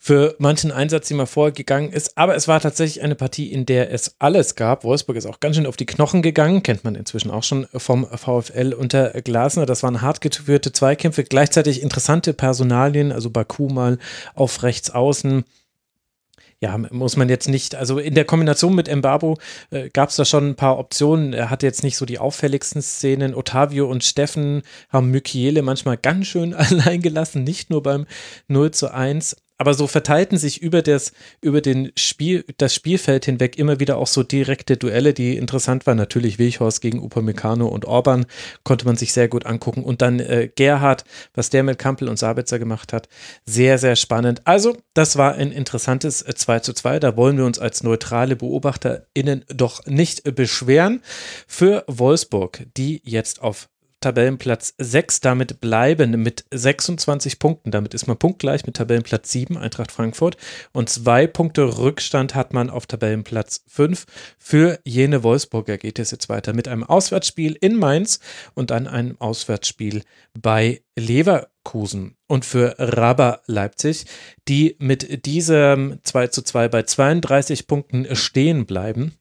für 0.00 0.34
manchen 0.38 0.72
Einsatz, 0.72 1.06
den 1.06 1.18
man 1.18 1.28
vorgegangen 1.28 1.92
ist. 1.92 2.18
Aber 2.18 2.34
es 2.34 2.48
war 2.48 2.58
tatsächlich 2.58 3.04
eine 3.04 3.14
Partie, 3.14 3.52
in 3.52 3.66
der 3.66 3.92
es 3.92 4.16
alles 4.18 4.56
gab. 4.56 4.82
Wolfsburg 4.82 5.16
ist 5.16 5.26
auch 5.26 5.38
ganz 5.38 5.54
schön 5.54 5.66
auf 5.66 5.76
die 5.76 5.86
Knochen 5.86 6.22
gegangen, 6.22 6.64
kennt 6.64 6.82
man 6.82 6.96
inzwischen 6.96 7.30
auch 7.30 7.44
schon 7.44 7.68
vom 7.72 8.04
VfL 8.04 8.74
unter 8.76 9.10
Glasner. 9.22 9.64
Das 9.64 9.84
waren 9.84 10.00
hart 10.02 10.20
geführte 10.20 10.72
Zweikämpfe, 10.72 11.22
gleichzeitig 11.22 11.82
interessante 11.82 12.34
Personalien, 12.34 13.12
also 13.12 13.30
Baku 13.30 13.68
mal 13.68 13.98
auf 14.34 14.64
rechts 14.64 14.90
außen 14.90 15.44
ja, 16.60 16.76
muss 16.76 17.16
man 17.16 17.30
jetzt 17.30 17.48
nicht, 17.48 17.74
also 17.74 17.98
in 17.98 18.14
der 18.14 18.26
Kombination 18.26 18.74
mit 18.74 18.94
Mbabo 18.94 19.38
äh, 19.70 19.88
gab 19.88 20.10
es 20.10 20.16
da 20.16 20.26
schon 20.26 20.50
ein 20.50 20.56
paar 20.56 20.78
Optionen. 20.78 21.32
Er 21.32 21.48
hatte 21.48 21.64
jetzt 21.64 21.82
nicht 21.82 21.96
so 21.96 22.04
die 22.04 22.18
auffälligsten 22.18 22.82
Szenen. 22.82 23.34
Otavio 23.34 23.90
und 23.90 24.04
Steffen 24.04 24.62
haben 24.90 25.10
Mykiele 25.10 25.62
manchmal 25.62 25.96
ganz 25.96 26.26
schön 26.26 26.52
allein 26.54 27.00
gelassen, 27.00 27.44
nicht 27.44 27.70
nur 27.70 27.82
beim 27.82 28.06
0 28.48 28.72
zu 28.72 28.92
1 28.92 29.36
aber 29.60 29.74
so 29.74 29.86
verteilten 29.86 30.38
sich 30.38 30.62
über 30.62 30.80
das, 30.80 31.12
über 31.42 31.60
den 31.60 31.92
Spiel, 31.94 32.46
das 32.56 32.74
Spielfeld 32.74 33.26
hinweg 33.26 33.58
immer 33.58 33.78
wieder 33.78 33.98
auch 33.98 34.06
so 34.06 34.22
direkte 34.22 34.78
Duelle, 34.78 35.12
die 35.12 35.36
interessant 35.36 35.86
waren. 35.86 35.98
Natürlich 35.98 36.38
Wilchhorst 36.38 36.80
gegen 36.80 36.98
Upamecano 36.98 37.68
und 37.68 37.84
Orban 37.84 38.24
konnte 38.64 38.86
man 38.86 38.96
sich 38.96 39.12
sehr 39.12 39.28
gut 39.28 39.44
angucken. 39.44 39.84
Und 39.84 40.00
dann 40.00 40.18
äh, 40.18 40.48
Gerhard, 40.54 41.04
was 41.34 41.50
der 41.50 41.62
mit 41.62 41.78
Kampel 41.78 42.08
und 42.08 42.18
Sabitzer 42.18 42.58
gemacht 42.58 42.94
hat. 42.94 43.10
Sehr, 43.44 43.76
sehr 43.76 43.96
spannend. 43.96 44.40
Also, 44.46 44.78
das 44.94 45.18
war 45.18 45.34
ein 45.34 45.52
interessantes 45.52 46.24
2 46.24 46.56
äh, 46.56 46.62
zu 46.62 46.72
2. 46.72 46.98
Da 46.98 47.18
wollen 47.18 47.36
wir 47.36 47.44
uns 47.44 47.58
als 47.58 47.82
neutrale 47.82 48.36
BeobachterInnen 48.36 49.44
doch 49.54 49.84
nicht 49.84 50.34
beschweren. 50.34 51.02
Für 51.46 51.84
Wolfsburg, 51.86 52.62
die 52.78 53.02
jetzt 53.04 53.42
auf 53.42 53.68
Tabellenplatz 54.00 54.74
6 54.78 55.20
damit 55.20 55.60
bleiben 55.60 56.22
mit 56.22 56.44
26 56.50 57.38
Punkten. 57.38 57.70
Damit 57.70 57.94
ist 57.94 58.06
man 58.06 58.16
punktgleich 58.16 58.66
mit 58.66 58.76
Tabellenplatz 58.76 59.30
7 59.30 59.56
Eintracht 59.56 59.92
Frankfurt 59.92 60.36
und 60.72 60.88
zwei 60.88 61.26
Punkte 61.26 61.78
Rückstand 61.78 62.34
hat 62.34 62.52
man 62.54 62.70
auf 62.70 62.86
Tabellenplatz 62.86 63.62
5. 63.68 64.06
Für 64.38 64.78
jene 64.84 65.22
Wolfsburger 65.22 65.78
geht 65.78 65.98
es 65.98 66.10
jetzt 66.10 66.28
weiter 66.28 66.52
mit 66.52 66.66
einem 66.66 66.84
Auswärtsspiel 66.84 67.56
in 67.60 67.76
Mainz 67.76 68.20
und 68.54 68.70
dann 68.70 68.86
einem 68.86 69.20
Auswärtsspiel 69.20 70.02
bei 70.38 70.82
Leverkusen. 70.96 72.16
Und 72.26 72.44
für 72.44 72.76
Raba 72.78 73.40
Leipzig, 73.46 74.06
die 74.48 74.76
mit 74.78 75.26
diesem 75.26 75.98
2 76.02 76.28
zu 76.28 76.42
2 76.42 76.68
bei 76.68 76.82
32 76.84 77.66
Punkten 77.66 78.16
stehen 78.16 78.66
bleiben, 78.66 79.14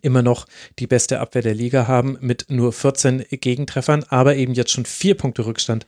immer 0.00 0.22
noch 0.22 0.46
die 0.78 0.86
beste 0.86 1.20
Abwehr 1.20 1.42
der 1.42 1.54
Liga 1.54 1.86
haben 1.86 2.16
mit 2.20 2.46
nur 2.48 2.72
14 2.72 3.24
Gegentreffern, 3.30 4.04
aber 4.08 4.36
eben 4.36 4.54
jetzt 4.54 4.70
schon 4.70 4.86
vier 4.86 5.16
Punkte 5.16 5.46
Rückstand 5.46 5.86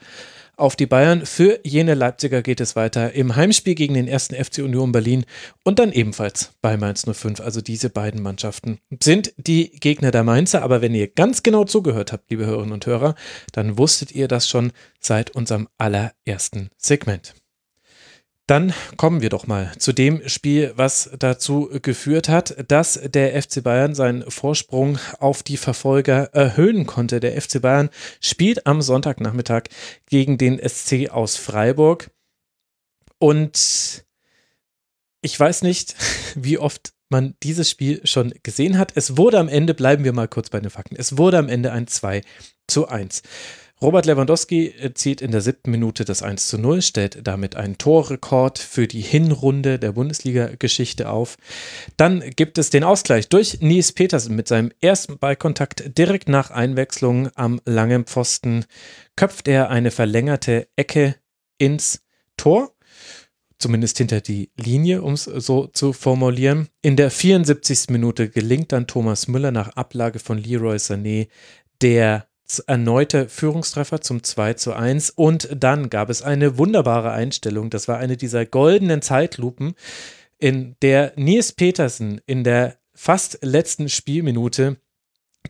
auf 0.57 0.77
die 0.77 0.87
Bayern. 0.87 1.27
Für 1.27 1.61
jene 1.65 1.95
Leipziger 1.95 2.43
geht 2.43 2.61
es 2.61 2.77
weiter 2.77 3.13
im 3.13 3.37
Heimspiel 3.37 3.75
gegen 3.75 3.95
den 3.95 4.09
ersten 4.09 4.35
FC 4.35 4.59
Union 4.59 4.93
Berlin 4.93 5.25
und 5.65 5.79
dann 5.79 5.93
ebenfalls 5.93 6.53
bei 6.63 6.77
Mainz 6.77 7.05
05. 7.11 7.41
Also 7.41 7.61
diese 7.61 7.91
beiden 7.91 8.23
Mannschaften 8.23 8.79
sind 9.03 9.33
die 9.37 9.71
Gegner 9.71 10.11
der 10.11 10.25
Mainzer. 10.25 10.63
Aber 10.63 10.83
wenn 10.83 10.95
ihr 10.95 11.09
ganz 11.09 11.43
genau 11.43 11.65
zugehört 11.65 12.13
habt, 12.13 12.31
liebe 12.31 12.47
Hörerinnen 12.47 12.73
und 12.73 12.87
Hörer, 12.87 13.15
dann 13.53 13.79
wusstet 13.79 14.13
ihr 14.13 14.29
das 14.29 14.49
schon 14.49 14.73
seit 15.01 15.31
unserem 15.31 15.69
allerersten 15.79 16.71
Segment. 16.77 17.35
Dann 18.47 18.75
kommen 18.99 19.23
wir 19.23 19.31
doch 19.31 19.47
mal 19.47 19.73
zu 19.79 19.95
dem 19.95 20.29
Spiel, 20.29 20.75
was 20.77 21.11
dazu 21.19 21.71
geführt 21.81 22.29
hat, 22.29 22.55
dass 22.71 23.01
der 23.03 23.41
FC 23.43 23.63
Bayern 23.63 23.95
seinen 23.95 24.31
Vorsprung 24.31 24.99
auf 25.19 25.43
die 25.43 25.57
Verfolger 25.57 26.25
erhöhen 26.35 26.85
konnte. 26.85 27.21
Der 27.21 27.41
FC 27.41 27.63
Bayern 27.63 27.89
spielt 28.21 28.67
am 28.67 28.83
Sonntagnachmittag 28.83 29.65
gegen 30.07 30.37
den 30.37 30.59
SC 30.59 31.09
aus 31.11 31.37
Freiburg. 31.37 32.11
Und 33.19 34.05
ich 35.23 35.41
weiß 35.41 35.63
nicht, 35.63 35.95
wie 36.35 36.59
oft 36.59 36.93
man 37.09 37.35
dieses 37.43 37.71
Spiel 37.71 38.07
schon 38.07 38.35
gesehen 38.43 38.77
hat. 38.77 38.93
Es 38.95 39.17
wurde 39.17 39.39
am 39.39 39.49
Ende, 39.49 39.73
bleiben 39.73 40.05
wir 40.05 40.13
mal 40.13 40.29
kurz 40.29 40.51
bei 40.51 40.61
den 40.61 40.71
Fakten, 40.71 40.97
es 40.97 41.17
wurde 41.17 41.39
am 41.39 41.49
Ende 41.49 41.73
ein 41.73 41.87
2 41.87 42.21
zu 42.67 42.89
1. 42.89 43.23
Robert 43.83 44.07
Lewandowski 44.07 44.72
zieht 44.95 45.20
in 45.20 45.31
der 45.31 45.41
siebten 45.41 45.70
Minute 45.70 46.05
das 46.05 46.22
1 46.22 46.47
zu 46.47 46.59
0, 46.59 46.81
stellt 46.81 47.27
damit 47.27 47.57
einen 47.57 47.77
Torrekord 47.77 48.59
für 48.59 48.87
die 48.87 49.01
Hinrunde 49.01 49.79
der 49.79 49.93
Bundesliga-Geschichte 49.93 51.11
auf. 51.11 51.37
Dann 51.97 52.20
gibt 52.37 52.57
es 52.57 52.70
den 52.70 52.85
Ausgleich 52.85 53.29
durch 53.29 53.61
Nies 53.61 53.93
Petersen 53.93 54.37
mit 54.37 54.49
seinem 54.49 54.70
ersten 54.81 55.18
Ballkontakt 55.18 55.99
direkt 55.99 56.29
nach 56.29 56.51
Einwechslung 56.51 57.31
am 57.35 57.61
langen 57.64 58.05
Pfosten. 58.05 58.64
Köpft 59.16 59.49
er 59.49 59.70
eine 59.70 59.91
verlängerte 59.91 60.68
Ecke 60.77 61.16
ins 61.59 62.03
Tor 62.37 62.75
zumindest 63.59 63.97
hinter 63.97 64.20
die 64.20 64.51
Linie, 64.57 65.01
um 65.01 65.14
es 65.14 65.25
so 65.25 65.68
zu 65.68 65.95
formulieren. 65.95 66.68
In 66.83 66.97
der 66.97 67.11
74. 67.11 67.89
Minute 67.89 68.29
gelingt 68.29 68.72
dann 68.72 68.87
Thomas 68.87 69.27
Müller 69.27 69.53
nach 69.53 69.70
Ablage 69.70 70.18
von 70.18 70.37
Leroy 70.37 70.77
Sané 70.77 71.29
der 71.81 72.27
erneute 72.67 73.29
Führungstreffer 73.29 74.01
zum 74.01 74.23
2 74.23 74.55
zu 74.55 74.75
1 74.75 75.11
und 75.11 75.49
dann 75.55 75.91
gab 75.91 76.11
es 76.11 76.23
eine 76.23 76.59
wunderbare 76.59 77.11
Einstellung. 77.13 77.71
Das 77.71 77.89
war 77.89 77.99
eine 77.99 78.17
dieser 78.17 78.45
goldenen 78.45 79.03
Zeitlupen, 79.03 79.75
in 80.39 80.77
der 80.83 81.13
Nils 81.17 81.53
Petersen 81.53 82.21
in 82.27 82.45
der 82.45 82.77
fast 82.95 83.39
letzten 83.43 83.89
Spielminute 83.89 84.77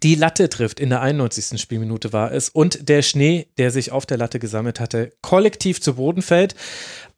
die 0.02 0.14
Latte 0.14 0.48
trifft. 0.48 0.80
In 0.80 0.90
der 0.90 1.02
91. 1.02 1.60
Spielminute 1.60 2.12
war 2.12 2.32
es 2.32 2.48
und 2.48 2.88
der 2.88 3.02
Schnee, 3.02 3.48
der 3.58 3.70
sich 3.70 3.92
auf 3.92 4.06
der 4.06 4.18
Latte 4.18 4.38
gesammelt 4.38 4.80
hatte, 4.80 5.12
kollektiv 5.22 5.80
zu 5.80 5.94
Boden 5.94 6.22
fällt. 6.22 6.54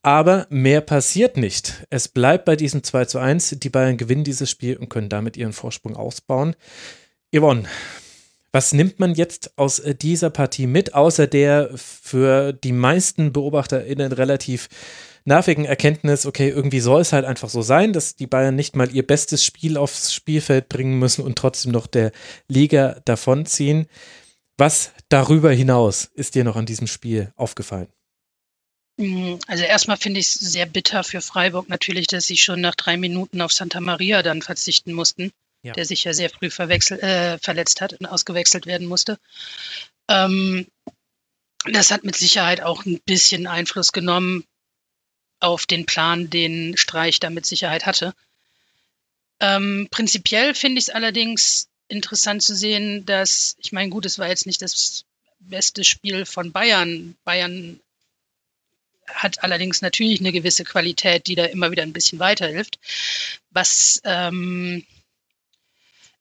Aber 0.02 0.46
mehr 0.50 0.82
passiert 0.82 1.36
nicht. 1.36 1.86
Es 1.90 2.08
bleibt 2.08 2.44
bei 2.44 2.54
diesem 2.54 2.82
2 2.82 3.06
zu 3.06 3.18
1. 3.18 3.56
Die 3.58 3.70
Bayern 3.70 3.96
gewinnen 3.96 4.24
dieses 4.24 4.50
Spiel 4.50 4.76
und 4.76 4.88
können 4.88 5.08
damit 5.08 5.36
ihren 5.36 5.52
Vorsprung 5.52 5.96
ausbauen. 5.96 6.54
Yvonne, 7.34 7.64
Was 8.56 8.72
nimmt 8.72 8.98
man 8.98 9.14
jetzt 9.14 9.58
aus 9.58 9.80
äh, 9.80 9.94
dieser 9.94 10.30
Partie 10.30 10.66
mit, 10.66 10.94
außer 10.94 11.26
der 11.26 11.68
für 11.76 12.54
die 12.54 12.72
meisten 12.72 13.30
BeobachterInnen 13.30 14.12
relativ 14.12 14.70
nervigen 15.26 15.66
Erkenntnis, 15.66 16.24
okay, 16.24 16.48
irgendwie 16.48 16.80
soll 16.80 17.02
es 17.02 17.12
halt 17.12 17.26
einfach 17.26 17.50
so 17.50 17.60
sein, 17.60 17.92
dass 17.92 18.16
die 18.16 18.26
Bayern 18.26 18.56
nicht 18.56 18.74
mal 18.74 18.90
ihr 18.90 19.06
bestes 19.06 19.44
Spiel 19.44 19.76
aufs 19.76 20.14
Spielfeld 20.14 20.70
bringen 20.70 20.98
müssen 20.98 21.22
und 21.22 21.36
trotzdem 21.36 21.70
noch 21.70 21.86
der 21.86 22.12
Liga 22.48 22.98
davonziehen. 23.04 23.88
Was 24.56 24.92
darüber 25.10 25.52
hinaus 25.52 26.06
ist 26.14 26.34
dir 26.34 26.44
noch 26.44 26.56
an 26.56 26.64
diesem 26.64 26.86
Spiel 26.86 27.34
aufgefallen? 27.36 27.88
Mm, 28.96 29.34
also 29.48 29.64
erstmal 29.64 29.98
finde 29.98 30.20
ich 30.20 30.28
es 30.28 30.34
sehr 30.34 30.64
bitter 30.64 31.04
für 31.04 31.20
Freiburg 31.20 31.68
natürlich, 31.68 32.06
dass 32.06 32.26
sie 32.26 32.38
schon 32.38 32.62
nach 32.62 32.74
drei 32.74 32.96
Minuten 32.96 33.42
auf 33.42 33.52
Santa 33.52 33.82
Maria 33.82 34.22
dann 34.22 34.40
verzichten 34.40 34.94
mussten 34.94 35.30
ja. 35.66 35.72
der 35.72 35.84
sich 35.84 36.04
ja 36.04 36.14
sehr 36.14 36.30
früh 36.30 36.46
äh, 36.46 37.38
verletzt 37.38 37.80
hat 37.80 37.92
und 37.94 38.06
ausgewechselt 38.06 38.66
werden 38.66 38.86
musste. 38.86 39.18
Ähm, 40.08 40.66
das 41.64 41.90
hat 41.90 42.04
mit 42.04 42.16
Sicherheit 42.16 42.60
auch 42.60 42.84
ein 42.86 43.00
bisschen 43.04 43.46
Einfluss 43.46 43.92
genommen 43.92 44.44
auf 45.40 45.66
den 45.66 45.84
Plan, 45.84 46.30
den 46.30 46.76
Streich 46.76 47.18
da 47.18 47.30
mit 47.30 47.44
Sicherheit 47.44 47.84
hatte. 47.84 48.14
Ähm, 49.40 49.88
prinzipiell 49.90 50.54
finde 50.54 50.78
ich 50.78 50.84
es 50.84 50.94
allerdings 50.94 51.68
interessant 51.88 52.42
zu 52.42 52.54
sehen, 52.54 53.04
dass, 53.04 53.56
ich 53.58 53.72
meine, 53.72 53.90
gut, 53.90 54.06
es 54.06 54.18
war 54.18 54.28
jetzt 54.28 54.46
nicht 54.46 54.62
das 54.62 55.04
beste 55.40 55.82
Spiel 55.84 56.24
von 56.24 56.52
Bayern. 56.52 57.16
Bayern 57.24 57.80
hat 59.08 59.42
allerdings 59.42 59.82
natürlich 59.82 60.20
eine 60.20 60.32
gewisse 60.32 60.64
Qualität, 60.64 61.26
die 61.26 61.34
da 61.34 61.44
immer 61.44 61.70
wieder 61.70 61.82
ein 61.82 61.92
bisschen 61.92 62.18
weiterhilft. 62.18 62.78
Was 63.50 64.00
ähm, 64.04 64.84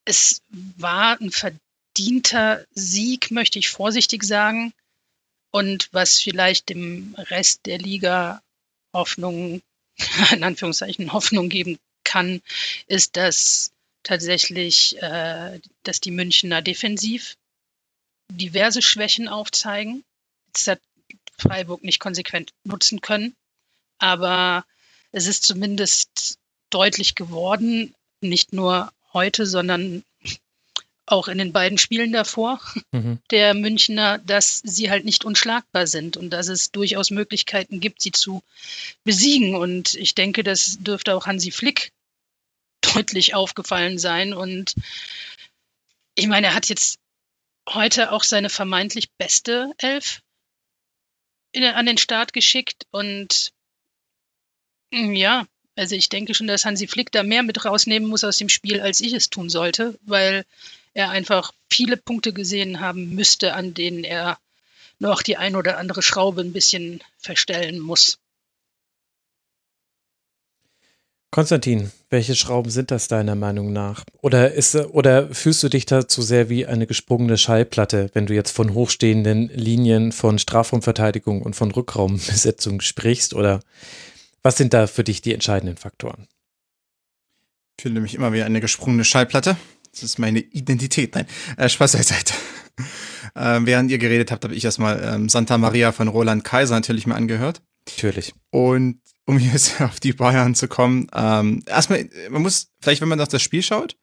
es 0.06 0.42
war 0.50 1.20
ein 1.20 1.32
verdienter 1.32 2.66
Sieg, 2.74 3.32
möchte 3.32 3.60
ich 3.60 3.70
vorsichtig 3.70 4.24
sagen. 4.24 4.74
Und 5.52 5.90
was 5.92 6.22
vielleicht 6.22 6.70
dem 6.70 7.16
Rest 7.18 7.66
der 7.66 7.80
Liga 7.80 8.42
Hoffnung, 8.94 9.62
in 10.32 10.44
Anführungszeichen 10.44 11.12
Hoffnung 11.14 11.50
geben 11.50 11.80
kann, 12.04 12.42
ist, 12.88 13.18
dass 13.18 13.72
tatsächlich, 14.04 15.02
äh, 15.02 15.60
dass 15.84 16.00
die 16.00 16.12
Münchner 16.12 16.62
defensiv 16.62 17.36
diverse 18.30 18.82
Schwächen 18.82 19.28
aufzeigen. 19.28 20.04
Das 20.54 20.68
hat 20.68 20.82
Freiburg 21.38 21.84
nicht 21.84 22.00
konsequent 22.00 22.54
nutzen 22.64 23.02
können. 23.02 23.36
Aber 23.98 24.66
es 25.12 25.28
ist 25.28 25.44
zumindest 25.44 26.38
deutlich 26.70 27.16
geworden, 27.16 27.94
nicht 28.22 28.54
nur 28.54 28.92
heute, 29.16 29.48
sondern 29.48 30.04
auch 31.08 31.28
in 31.28 31.38
den 31.38 31.54
beiden 31.54 31.78
Spielen 31.78 32.12
davor 32.12 32.60
mhm. 32.92 33.20
der 33.32 33.54
Münchner, 33.54 34.20
dass 34.20 34.62
sie 34.64 34.90
halt 34.90 35.06
nicht 35.06 35.26
unschlagbar 35.26 35.88
sind 35.88 36.18
und 36.18 36.30
dass 36.30 36.48
es 36.48 36.72
durchaus 36.72 37.12
Möglichkeiten 37.12 37.80
gibt, 37.80 38.02
sie 38.02 38.12
zu 38.12 38.44
besiegen. 39.04 39.56
Und 39.56 39.96
ich 39.96 40.16
denke, 40.16 40.44
das 40.44 40.78
dürfte 40.80 41.16
auch 41.16 41.26
Hansi 41.26 41.52
Flick 41.52 41.92
deutlich 42.94 43.36
aufgefallen 43.36 43.98
sein. 43.98 44.34
Und 44.34 44.76
ich 46.16 46.28
meine, 46.28 46.48
er 46.48 46.56
hat 46.56 46.70
jetzt 46.70 47.00
heute 47.70 48.12
auch 48.12 48.24
seine 48.24 48.50
vermeintlich 48.50 49.10
beste 49.18 49.72
Elf 49.78 50.22
in, 51.52 51.64
an 51.64 51.86
den 51.86 51.98
Start 51.98 52.34
geschickt 52.34 52.86
und 52.92 53.52
ja, 54.92 55.48
also 55.76 55.96
ich 55.96 56.10
denke 56.10 56.34
schon, 56.34 56.48
dass 56.48 56.66
Hansi 56.66 56.88
Flick 56.88 57.12
da 57.12 57.24
mehr 57.24 57.44
mit 57.44 57.66
rausnehmen 57.66 58.10
muss 58.10 58.24
aus 58.24 58.38
dem 58.38 58.50
Spiel, 58.50 58.82
als 58.82 59.02
ich 59.02 59.14
es 59.14 59.30
tun 59.30 59.50
sollte, 59.50 59.98
weil 60.06 60.46
er 60.94 61.10
einfach 61.10 61.52
viele 61.70 61.98
Punkte 61.98 62.34
gesehen 62.34 62.80
haben 62.80 63.14
müsste, 63.16 63.54
an 63.54 63.74
denen 63.74 64.04
er 64.04 64.38
noch 65.00 65.22
die 65.22 65.38
ein 65.38 65.56
oder 65.56 65.78
andere 65.78 66.02
Schraube 66.02 66.42
ein 66.42 66.54
bisschen 66.54 67.04
verstellen 67.18 67.80
muss. 67.80 68.18
Konstantin, 71.32 71.92
welche 72.10 72.34
Schrauben 72.34 72.72
sind 72.72 72.92
das 72.92 73.10
deiner 73.10 73.36
Meinung 73.36 73.74
nach? 73.74 74.06
Oder, 74.22 74.54
ist, 74.54 74.74
oder 74.74 75.28
fühlst 75.36 75.62
du 75.64 75.68
dich 75.68 75.86
da 75.86 76.08
zu 76.08 76.22
sehr 76.22 76.48
wie 76.48 76.66
eine 76.66 76.88
gesprungene 76.88 77.38
Schallplatte, 77.38 78.10
wenn 78.14 78.26
du 78.26 78.34
jetzt 78.34 78.52
von 78.52 78.74
hochstehenden 78.74 79.50
Linien 79.50 80.14
von 80.14 80.40
Strafraumverteidigung 80.40 81.42
und 81.42 81.54
von 81.54 81.72
Rückraumbesetzung 81.72 82.80
sprichst? 82.80 83.34
Oder 83.34 83.60
was 84.46 84.58
sind 84.58 84.76
da 84.76 84.86
für 84.86 85.04
dich 85.04 85.24
die 85.24 85.34
entscheidenden 85.34 85.76
Faktoren? 85.76 86.28
Ich 87.78 87.82
fühle 87.82 88.00
mich 88.00 88.14
immer 88.14 88.32
wie 88.32 88.44
eine 88.44 88.62
gesprungene 88.62 89.04
Schallplatte. 89.04 89.58
Das 89.92 90.04
ist 90.04 90.20
meine 90.20 90.38
Identität. 90.40 91.16
Nein, 91.16 91.26
äh, 91.58 91.68
Spaß 91.68 91.94
beiseite. 91.94 92.36
äh, 93.36 93.60
während 93.64 93.90
ihr 93.90 93.98
geredet 93.98 94.30
habt, 94.30 94.44
habe 94.44 94.54
ich 94.54 94.64
erstmal 94.64 95.04
ähm, 95.04 95.30
Santa 95.30 95.58
Maria 95.58 95.92
von 95.92 96.08
Roland 96.08 96.44
Kaiser 96.44 96.76
natürlich 96.76 97.08
mal 97.08 97.16
angehört. 97.16 97.64
Natürlich. 97.90 98.36
Und 98.52 99.02
um 99.26 99.40
jetzt 99.54 99.82
auf 99.82 100.00
die 100.00 100.14
Bayern 100.14 100.54
zu 100.54 100.68
kommen, 100.68 101.08
ähm, 101.16 101.64
erstmal, 101.66 102.08
man 102.30 102.44
muss, 102.44 102.68
vielleicht 102.82 103.02
wenn 103.02 103.10
man 103.10 103.20
auf 103.22 103.30
das 103.30 103.42
Spiel 103.42 103.64
schaut, 103.64 103.98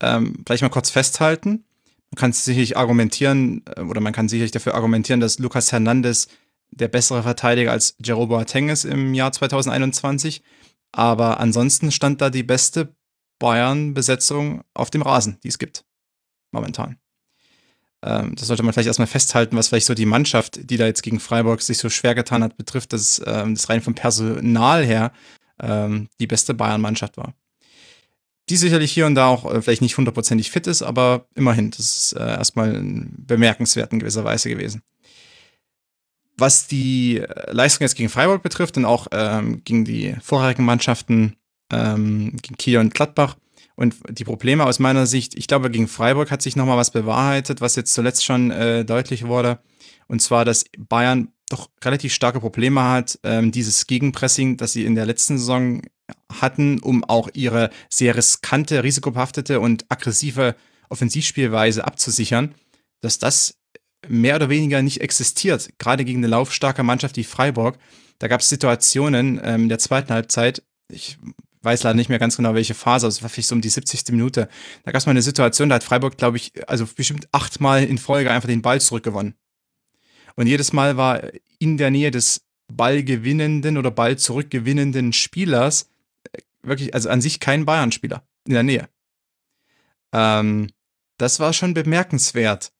ähm, 0.00 0.42
vielleicht 0.44 0.62
mal 0.62 0.70
kurz 0.70 0.90
festhalten. 0.90 1.64
Man 2.10 2.16
kann 2.16 2.32
sicherlich 2.32 2.76
argumentieren, 2.76 3.62
äh, 3.76 3.82
oder 3.82 4.00
man 4.00 4.12
kann 4.12 4.28
sicherlich 4.28 4.50
dafür 4.50 4.74
argumentieren, 4.74 5.20
dass 5.20 5.38
Lucas 5.38 5.70
Hernandez 5.70 6.26
der 6.78 6.88
bessere 6.88 7.22
Verteidiger 7.22 7.72
als 7.72 7.96
Jerome 8.02 8.28
Boateng 8.28 8.68
ist 8.68 8.84
im 8.84 9.14
Jahr 9.14 9.32
2021. 9.32 10.42
Aber 10.92 11.40
ansonsten 11.40 11.90
stand 11.90 12.20
da 12.20 12.30
die 12.30 12.42
beste 12.42 12.94
Bayern-Besetzung 13.38 14.62
auf 14.74 14.90
dem 14.90 15.02
Rasen, 15.02 15.38
die 15.42 15.48
es 15.48 15.58
gibt. 15.58 15.84
Momentan. 16.50 16.98
Ähm, 18.02 18.34
das 18.36 18.46
sollte 18.46 18.62
man 18.62 18.72
vielleicht 18.72 18.86
erstmal 18.86 19.06
festhalten, 19.06 19.56
was 19.56 19.68
vielleicht 19.68 19.86
so 19.86 19.94
die 19.94 20.06
Mannschaft, 20.06 20.70
die 20.70 20.76
da 20.76 20.86
jetzt 20.86 21.02
gegen 21.02 21.20
Freiburg 21.20 21.62
sich 21.62 21.78
so 21.78 21.90
schwer 21.90 22.14
getan 22.14 22.42
hat, 22.42 22.56
betrifft, 22.56 22.92
dass 22.92 23.20
ähm, 23.26 23.54
das 23.54 23.68
rein 23.68 23.82
vom 23.82 23.94
Personal 23.94 24.84
her 24.84 25.12
ähm, 25.60 26.08
die 26.20 26.26
beste 26.26 26.54
Bayern-Mannschaft 26.54 27.16
war. 27.16 27.34
Die 28.48 28.56
sicherlich 28.56 28.92
hier 28.92 29.06
und 29.06 29.14
da 29.14 29.26
auch 29.26 29.52
äh, 29.52 29.60
vielleicht 29.60 29.82
nicht 29.82 29.96
hundertprozentig 29.96 30.50
fit 30.50 30.66
ist, 30.66 30.82
aber 30.82 31.26
immerhin, 31.34 31.70
das 31.70 31.80
ist 31.80 32.12
äh, 32.12 32.20
erstmal 32.20 32.80
bemerkenswert 32.82 33.92
in 33.92 33.98
gewisser 33.98 34.24
Weise 34.24 34.48
gewesen. 34.48 34.82
Was 36.38 36.66
die 36.66 37.18
äh, 37.18 37.52
Leistung 37.52 37.84
jetzt 37.84 37.96
gegen 37.96 38.08
Freiburg 38.08 38.42
betrifft 38.42 38.76
und 38.76 38.84
auch 38.84 39.08
ähm, 39.12 39.62
gegen 39.64 39.84
die 39.84 40.14
vorherigen 40.22 40.64
Mannschaften, 40.64 41.36
ähm, 41.70 42.36
gegen 42.40 42.56
Kiel 42.56 42.78
und 42.78 42.94
Gladbach 42.94 43.36
und 43.78 43.94
die 44.10 44.24
Probleme 44.24 44.64
aus 44.64 44.78
meiner 44.80 45.06
Sicht, 45.06 45.36
ich 45.36 45.46
glaube, 45.46 45.70
gegen 45.70 45.86
Freiburg 45.86 46.30
hat 46.30 46.42
sich 46.42 46.56
nochmal 46.56 46.76
was 46.76 46.90
bewahrheitet, 46.90 47.60
was 47.60 47.76
jetzt 47.76 47.94
zuletzt 47.94 48.24
schon 48.24 48.50
äh, 48.50 48.84
deutlich 48.84 49.26
wurde. 49.26 49.60
Und 50.08 50.20
zwar, 50.20 50.44
dass 50.44 50.64
Bayern 50.76 51.28
doch 51.48 51.70
relativ 51.84 52.12
starke 52.12 52.40
Probleme 52.40 52.82
hat, 52.82 53.18
ähm, 53.22 53.52
dieses 53.52 53.86
Gegenpressing, 53.86 54.56
das 54.56 54.72
sie 54.72 54.84
in 54.84 54.94
der 54.94 55.06
letzten 55.06 55.38
Saison 55.38 55.82
hatten, 56.40 56.80
um 56.80 57.04
auch 57.04 57.28
ihre 57.34 57.70
sehr 57.88 58.16
riskante, 58.16 58.82
risikobehaftete 58.82 59.60
und 59.60 59.86
aggressive 59.88 60.56
Offensivspielweise 60.88 61.84
abzusichern, 61.84 62.54
dass 63.00 63.18
das 63.18 63.57
mehr 64.08 64.36
oder 64.36 64.48
weniger 64.48 64.82
nicht 64.82 65.00
existiert, 65.00 65.70
gerade 65.78 66.04
gegen 66.04 66.20
eine 66.20 66.28
laufstarke 66.28 66.82
Mannschaft 66.82 67.16
wie 67.16 67.24
Freiburg. 67.24 67.78
Da 68.18 68.28
gab 68.28 68.40
es 68.40 68.48
Situationen 68.48 69.40
ähm, 69.42 69.64
in 69.64 69.68
der 69.68 69.78
zweiten 69.78 70.12
Halbzeit, 70.12 70.62
ich 70.90 71.18
weiß 71.62 71.82
leider 71.82 71.96
nicht 71.96 72.08
mehr 72.08 72.18
ganz 72.18 72.36
genau, 72.36 72.54
welche 72.54 72.74
Phase, 72.74 73.06
also 73.06 73.18
es 73.18 73.22
war 73.22 73.28
vielleicht 73.28 73.48
so 73.48 73.54
um 73.54 73.60
die 73.60 73.68
70. 73.68 74.10
Minute. 74.10 74.48
Da 74.84 74.92
gab 74.92 75.00
es 75.00 75.06
mal 75.06 75.10
eine 75.10 75.22
Situation, 75.22 75.68
da 75.68 75.76
hat 75.76 75.84
Freiburg, 75.84 76.16
glaube 76.16 76.36
ich, 76.36 76.52
also 76.68 76.86
bestimmt 76.86 77.28
achtmal 77.32 77.84
in 77.84 77.98
Folge 77.98 78.30
einfach 78.30 78.48
den 78.48 78.62
Ball 78.62 78.80
zurückgewonnen. 78.80 79.34
Und 80.36 80.46
jedes 80.46 80.72
Mal 80.72 80.96
war 80.96 81.22
in 81.58 81.76
der 81.76 81.90
Nähe 81.90 82.10
des 82.10 82.42
Ballgewinnenden 82.72 83.76
oder 83.76 83.90
Ball 83.90 84.16
zurückgewinnenden 84.18 85.12
Spielers 85.12 85.90
äh, 86.32 86.38
wirklich, 86.62 86.94
also 86.94 87.08
an 87.08 87.20
sich 87.20 87.40
kein 87.40 87.64
Bayern-Spieler 87.64 88.22
in 88.46 88.54
der 88.54 88.62
Nähe. 88.62 88.88
Ähm, 90.12 90.70
das 91.18 91.40
war 91.40 91.52
schon 91.52 91.74
bemerkenswert. 91.74 92.72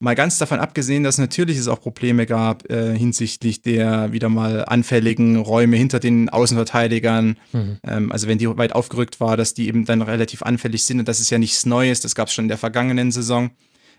Mal 0.00 0.14
ganz 0.14 0.38
davon 0.38 0.60
abgesehen, 0.60 1.02
dass 1.02 1.18
natürlich 1.18 1.58
es 1.58 1.66
auch 1.66 1.80
Probleme 1.80 2.24
gab 2.24 2.70
äh, 2.70 2.96
hinsichtlich 2.96 3.62
der 3.62 4.12
wieder 4.12 4.28
mal 4.28 4.64
anfälligen 4.64 5.36
Räume 5.36 5.76
hinter 5.76 5.98
den 5.98 6.28
Außenverteidigern. 6.28 7.36
Mhm. 7.52 7.78
Ähm, 7.82 8.12
also 8.12 8.28
wenn 8.28 8.38
die 8.38 8.46
weit 8.56 8.74
aufgerückt 8.74 9.20
war, 9.20 9.36
dass 9.36 9.54
die 9.54 9.66
eben 9.66 9.86
dann 9.86 10.02
relativ 10.02 10.42
anfällig 10.42 10.84
sind 10.84 11.00
und 11.00 11.08
das 11.08 11.18
ist 11.18 11.30
ja 11.30 11.38
nichts 11.38 11.66
Neues, 11.66 12.00
das 12.00 12.14
gab 12.14 12.28
es 12.28 12.34
schon 12.34 12.44
in 12.44 12.48
der 12.48 12.58
vergangenen 12.58 13.10
Saison. 13.10 13.50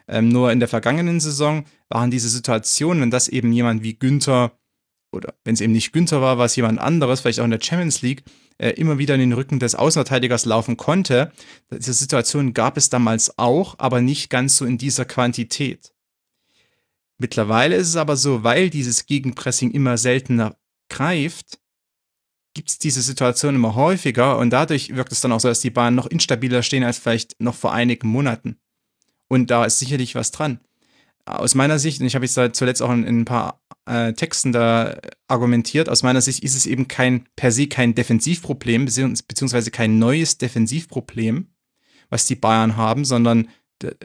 Ähm, 0.07 0.29
nur 0.29 0.53
in 0.53 0.59
der 0.59 0.69
vergangenen 0.69 1.19
Saison 1.19 1.65
waren 1.89 2.11
diese 2.11 2.29
Situationen, 2.29 3.11
dass 3.11 3.27
eben 3.27 3.51
jemand 3.51 3.83
wie 3.83 3.93
Günther 3.99 4.53
oder 5.12 5.34
wenn 5.43 5.53
es 5.53 5.62
eben 5.62 5.74
nicht 5.74 5.91
Günther 5.91 6.22
war, 6.22 6.38
war 6.38 6.45
es 6.45 6.55
jemand 6.55 6.80
anderes, 6.80 7.22
vielleicht 7.22 7.39
auch 7.39 7.45
in 7.45 7.51
der 7.51 7.62
Champions 7.62 8.01
League, 8.01 8.24
äh, 8.57 8.72
immer 8.72 8.97
wieder 8.97 9.16
in 9.16 9.22
den 9.22 9.34
Rücken 9.34 9.60
des 9.60 9.76
Außenverteidigers 9.76 10.45
laufen 10.45 10.78
konnte. 10.78 11.32
Diese 11.72 11.93
Situation 11.93 12.53
gab 12.53 12.78
es 12.78 12.89
damals 12.89 13.38
auch, 13.38 13.76
aber 13.80 14.01
nicht 14.01 14.30
ganz 14.30 14.57
so 14.57 14.66
in 14.66 14.78
dieser 14.78 15.05
Quantität. 15.05 15.93
Mittlerweile 17.18 17.76
ist 17.76 17.89
es 17.89 17.95
aber 17.95 18.16
so, 18.16 18.43
weil 18.43 18.70
dieses 18.70 19.05
Gegenpressing 19.05 19.72
immer 19.72 19.97
seltener 19.97 20.57
greift, 20.89 21.60
gibt 22.53 22.70
es 22.70 22.80
diese 22.80 23.01
Situation 23.01 23.55
immer 23.55 23.76
häufiger 23.76 24.38
und 24.38 24.49
dadurch 24.51 24.95
wirkt 24.95 25.12
es 25.12 25.22
dann 25.22 25.32
auch 25.32 25.39
so, 25.39 25.47
dass 25.47 25.62
die 25.62 25.70
Bahnen 25.70 25.95
noch 25.95 26.07
instabiler 26.07 26.64
stehen 26.64 26.84
als 26.84 26.97
vielleicht 26.97 27.39
noch 27.39 27.55
vor 27.55 27.74
einigen 27.74 28.07
Monaten. 28.07 28.57
Und 29.28 29.51
da 29.51 29.66
ist 29.66 29.80
sicherlich 29.80 30.16
was 30.16 30.32
dran. 30.32 30.60
Aus 31.26 31.55
meiner 31.55 31.78
Sicht, 31.78 32.01
und 32.01 32.07
ich 32.07 32.16
habe 32.16 32.26
jetzt 32.26 32.55
zuletzt 32.55 32.82
auch 32.82 32.91
in, 32.91 33.03
in 33.03 33.22
ein 33.22 33.26
paar 33.26 33.62
äh, 33.89 34.13
Texten 34.13 34.51
da 34.51 34.99
argumentiert, 35.27 35.89
aus 35.89 36.03
meiner 36.03 36.21
Sicht 36.21 36.43
ist 36.43 36.55
es 36.55 36.65
eben 36.65 36.87
kein 36.87 37.25
per 37.35 37.51
se 37.51 37.67
kein 37.67 37.95
Defensivproblem, 37.95 38.85
beziehungsweise 38.85 39.71
kein 39.71 39.99
neues 39.99 40.37
Defensivproblem, 40.37 41.47
was 42.09 42.25
die 42.25 42.35
Bayern 42.35 42.77
haben, 42.77 43.03
sondern 43.03 43.49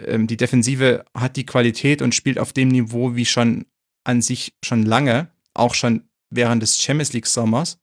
ähm, 0.06 0.26
die 0.26 0.36
Defensive 0.36 1.04
hat 1.14 1.36
die 1.36 1.46
Qualität 1.46 2.02
und 2.02 2.14
spielt 2.14 2.38
auf 2.38 2.52
dem 2.52 2.68
Niveau 2.68 3.14
wie 3.14 3.26
schon 3.26 3.66
an 4.04 4.22
sich 4.22 4.54
schon 4.64 4.84
lange, 4.84 5.30
auch 5.52 5.74
schon 5.74 6.08
während 6.30 6.62
des 6.62 6.80
Champions 6.80 7.12
League 7.12 7.26
Sommers. 7.26 7.78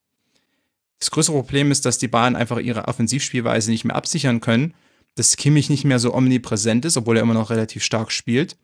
Das 1.00 1.12
größere 1.12 1.36
Problem 1.38 1.72
ist, 1.72 1.86
dass 1.86 1.98
die 1.98 2.08
Bayern 2.08 2.36
einfach 2.36 2.60
ihre 2.60 2.88
Offensivspielweise 2.88 3.72
nicht 3.72 3.86
mehr 3.86 3.96
absichern 3.96 4.40
können, 4.40 4.74
dass 5.16 5.38
Kimmich 5.38 5.70
nicht 5.70 5.84
mehr 5.84 6.00
so 6.00 6.14
omnipräsent 6.14 6.86
ist, 6.86 6.98
obwohl 6.98 7.18
er 7.18 7.24
immer 7.24 7.34
noch 7.34 7.50
relativ 7.50 7.84
stark 7.84 8.12
spielt 8.12 8.58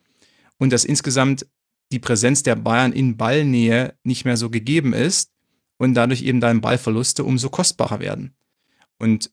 und 0.57 0.71
dass 0.71 0.85
insgesamt 0.85 1.45
die 1.91 1.99
Präsenz 1.99 2.43
der 2.43 2.55
Bayern 2.55 2.93
in 2.93 3.17
Ballnähe 3.17 3.95
nicht 4.03 4.25
mehr 4.25 4.37
so 4.37 4.49
gegeben 4.49 4.93
ist 4.93 5.31
und 5.77 5.93
dadurch 5.93 6.23
eben 6.23 6.39
dann 6.39 6.61
Ballverluste 6.61 7.23
umso 7.23 7.49
kostbarer 7.49 7.99
werden. 7.99 8.35
Und 8.99 9.31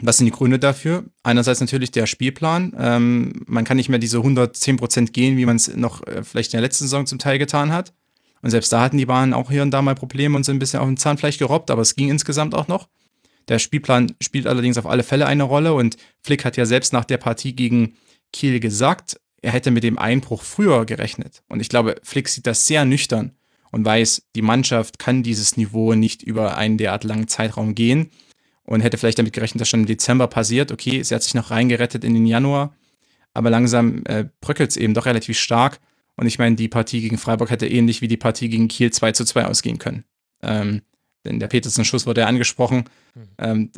was 0.00 0.18
sind 0.18 0.26
die 0.26 0.32
Gründe 0.32 0.58
dafür? 0.58 1.04
Einerseits 1.22 1.60
natürlich 1.60 1.90
der 1.90 2.06
Spielplan. 2.06 2.74
Ähm, 2.78 3.44
man 3.46 3.64
kann 3.64 3.76
nicht 3.76 3.88
mehr 3.88 3.98
diese 3.98 4.18
110% 4.18 5.12
gehen, 5.12 5.36
wie 5.36 5.46
man 5.46 5.56
es 5.56 5.74
noch 5.76 6.06
äh, 6.06 6.24
vielleicht 6.24 6.52
in 6.52 6.58
der 6.58 6.62
letzten 6.62 6.84
Saison 6.84 7.06
zum 7.06 7.18
Teil 7.18 7.38
getan 7.38 7.72
hat. 7.72 7.92
Und 8.40 8.50
selbst 8.50 8.72
da 8.72 8.80
hatten 8.80 8.98
die 8.98 9.06
Bahnen 9.06 9.32
auch 9.32 9.50
hier 9.50 9.62
und 9.62 9.70
da 9.70 9.82
mal 9.82 9.94
Probleme 9.94 10.36
und 10.36 10.44
sind 10.44 10.56
ein 10.56 10.58
bisschen 10.58 10.80
auf 10.80 10.88
den 10.88 10.96
Zahnfleisch 10.96 11.38
gerobbt, 11.38 11.70
aber 11.70 11.82
es 11.82 11.94
ging 11.94 12.10
insgesamt 12.10 12.54
auch 12.54 12.66
noch. 12.66 12.88
Der 13.48 13.58
Spielplan 13.58 14.14
spielt 14.20 14.46
allerdings 14.46 14.78
auf 14.78 14.86
alle 14.86 15.04
Fälle 15.04 15.26
eine 15.26 15.44
Rolle 15.44 15.74
und 15.74 15.96
Flick 16.20 16.44
hat 16.44 16.56
ja 16.56 16.66
selbst 16.66 16.92
nach 16.92 17.04
der 17.04 17.18
Partie 17.18 17.54
gegen 17.54 17.94
Kiel 18.32 18.58
gesagt, 18.60 19.20
er 19.42 19.52
hätte 19.52 19.70
mit 19.70 19.84
dem 19.84 19.98
Einbruch 19.98 20.42
früher 20.42 20.86
gerechnet. 20.86 21.42
Und 21.48 21.60
ich 21.60 21.68
glaube, 21.68 21.96
Flick 22.02 22.28
sieht 22.28 22.46
das 22.46 22.66
sehr 22.66 22.84
nüchtern 22.84 23.32
und 23.72 23.84
weiß, 23.84 24.28
die 24.36 24.42
Mannschaft 24.42 24.98
kann 24.98 25.22
dieses 25.22 25.56
Niveau 25.56 25.94
nicht 25.94 26.22
über 26.22 26.56
einen 26.56 26.78
derart 26.78 27.04
langen 27.04 27.28
Zeitraum 27.28 27.74
gehen 27.74 28.10
und 28.64 28.80
hätte 28.80 28.98
vielleicht 28.98 29.18
damit 29.18 29.32
gerechnet, 29.32 29.60
dass 29.60 29.68
schon 29.68 29.80
im 29.80 29.86
Dezember 29.86 30.28
passiert. 30.28 30.70
Okay, 30.70 31.02
sie 31.02 31.14
hat 31.14 31.22
sich 31.22 31.34
noch 31.34 31.50
reingerettet 31.50 32.04
in 32.04 32.14
den 32.14 32.26
Januar, 32.26 32.74
aber 33.34 33.50
langsam 33.50 34.04
äh, 34.06 34.26
bröckelt 34.40 34.70
es 34.70 34.76
eben 34.76 34.94
doch 34.94 35.06
relativ 35.06 35.38
stark. 35.38 35.80
Und 36.16 36.26
ich 36.26 36.38
meine, 36.38 36.54
die 36.54 36.68
Partie 36.68 37.00
gegen 37.00 37.18
Freiburg 37.18 37.50
hätte 37.50 37.66
ähnlich 37.66 38.00
wie 38.00 38.08
die 38.08 38.16
Partie 38.16 38.48
gegen 38.48 38.68
Kiel 38.68 38.92
2 38.92 39.12
zu 39.12 39.24
2 39.24 39.46
ausgehen 39.46 39.78
können. 39.78 40.04
Ähm, 40.42 40.82
denn 41.24 41.40
der 41.40 41.48
Petersen-Schuss 41.48 42.06
wurde 42.06 42.22
ja 42.22 42.26
angesprochen. 42.26 42.84
Mhm. 43.14 43.28
Ähm, 43.38 43.70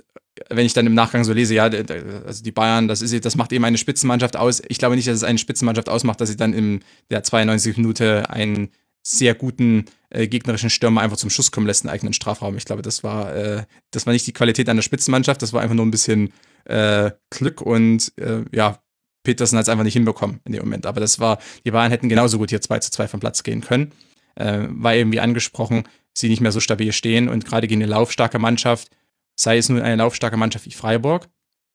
wenn 0.51 0.67
ich 0.67 0.73
dann 0.73 0.87
im 0.87 0.95
Nachgang 0.95 1.25
so 1.25 1.33
lese, 1.33 1.55
ja, 1.55 1.65
also 1.65 2.43
die 2.43 2.53
Bayern, 2.53 2.89
das, 2.89 3.03
ist, 3.03 3.25
das 3.25 3.37
macht 3.37 3.53
eben 3.53 3.65
eine 3.65 3.79
Spitzenmannschaft 3.79 4.37
aus. 4.37 4.63
Ich 4.69 4.79
glaube 4.79 4.97
nicht, 4.97 5.07
dass 5.07 5.17
es 5.17 5.25
eine 5.25 5.39
Spitzenmannschaft 5.39 5.89
ausmacht, 5.89 6.21
dass 6.21 6.29
sie 6.29 6.37
dann 6.37 6.53
in 6.53 6.81
der 7.11 7.23
92. 7.23 7.77
Minute 7.77 8.29
einen 8.31 8.71
sehr 9.03 9.35
guten 9.35 9.85
äh, 10.11 10.27
gegnerischen 10.27 10.71
Stürmer 10.71 11.03
einfach 11.03 11.19
zum 11.19 11.31
Schuss 11.31 11.53
kommen 11.53 11.67
lässt 11.67 11.85
in 11.85 11.91
eigenen 11.91 12.15
Strafraum. 12.15 12.57
Ich 12.57 12.65
glaube, 12.65 12.83
das 12.83 13.05
war, 13.05 13.35
äh, 13.35 13.65
das 13.91 14.07
war 14.07 14.13
nicht 14.13 14.27
die 14.27 14.33
Qualität 14.33 14.69
einer 14.69 14.83
Spitzenmannschaft, 14.83 15.43
das 15.43 15.53
war 15.53 15.61
einfach 15.61 15.77
nur 15.77 15.85
ein 15.85 15.91
bisschen 15.91 16.33
äh, 16.65 17.11
Glück 17.31 17.61
und 17.61 18.13
äh, 18.17 18.45
ja, 18.53 18.79
Petersen 19.23 19.59
hat 19.59 19.65
es 19.65 19.69
einfach 19.69 19.85
nicht 19.85 19.95
hinbekommen 19.95 20.41
in 20.45 20.53
dem 20.53 20.63
Moment. 20.63 20.87
Aber 20.87 21.01
das 21.01 21.21
war, 21.21 21.39
die 21.65 21.71
Bayern 21.71 21.91
hätten 21.91 22.09
genauso 22.09 22.39
gut 22.39 22.51
hier 22.51 22.61
2 22.61 22.79
zu 22.81 22.91
2 22.91 23.09
vom 23.09 23.21
Platz 23.21 23.43
gehen 23.43 23.61
können. 23.61 23.93
Äh, 24.37 24.67
war 24.69 24.95
eben 24.95 25.13
wie 25.13 25.21
angesprochen, 25.21 25.85
sie 26.15 26.29
nicht 26.29 26.41
mehr 26.41 26.53
so 26.53 26.61
stabil 26.61 26.93
stehen 26.93 27.29
und 27.29 27.45
gerade 27.45 27.67
gegen 27.67 27.83
eine 27.83 27.91
laufstarke 27.91 28.39
Mannschaft, 28.39 28.89
sei 29.37 29.59
es 29.59 29.69
nun 29.69 29.81
eine 29.81 29.97
laufstarke 29.97 30.37
Mannschaft 30.37 30.67
wie 30.67 30.73
Freiburg, 30.73 31.29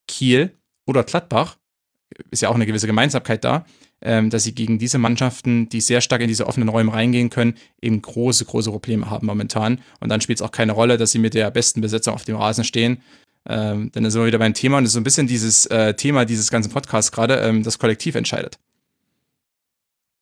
Kiel 0.08 0.58
oder 0.86 1.04
Gladbach, 1.04 1.58
ist 2.32 2.42
ja 2.42 2.50
auch 2.50 2.56
eine 2.56 2.66
gewisse 2.66 2.88
Gemeinsamkeit 2.88 3.44
da, 3.44 3.66
ähm, 4.02 4.30
dass 4.30 4.44
sie 4.44 4.56
gegen 4.56 4.80
diese 4.80 4.98
Mannschaften, 4.98 5.70
die 5.70 5.82
sehr 5.82 6.02
stark 6.02 6.22
in 6.22 6.28
diese 6.28 6.48
offenen 6.48 6.70
Räume 6.70 6.94
reingehen 6.94 7.30
können, 7.30 7.56
eben 7.82 8.02
große, 8.02 8.46
große 8.46 8.72
Probleme 8.72 9.10
haben 9.10 9.28
momentan. 9.28 9.82
Und 10.00 10.10
dann 10.10 10.22
spielt 10.22 10.40
es 10.40 10.42
auch 10.42 10.52
keine 10.52 10.72
Rolle, 10.72 10.98
dass 10.98 11.12
sie 11.12 11.20
mit 11.20 11.34
der 11.34 11.52
besten 11.52 11.82
Besetzung 11.82 12.14
auf 12.14 12.24
dem 12.24 12.36
Rasen 12.36 12.64
stehen. 12.64 13.02
Ähm, 13.48 13.92
dann 13.94 14.10
sind 14.10 14.22
wir 14.22 14.28
wieder 14.28 14.40
beim 14.40 14.54
Thema 14.54 14.78
und 14.78 14.84
das 14.84 14.90
ist 14.90 14.94
so 14.94 15.00
ein 15.00 15.04
bisschen 15.04 15.28
dieses 15.28 15.66
äh, 15.68 15.94
Thema 15.94 16.26
dieses 16.26 16.52
ganzen 16.52 16.72
Podcasts 16.72 17.12
gerade, 17.12 17.36
ähm, 17.36 17.64
das 17.64 17.80
Kollektiv 17.80 18.16
entscheidet. 18.16 18.60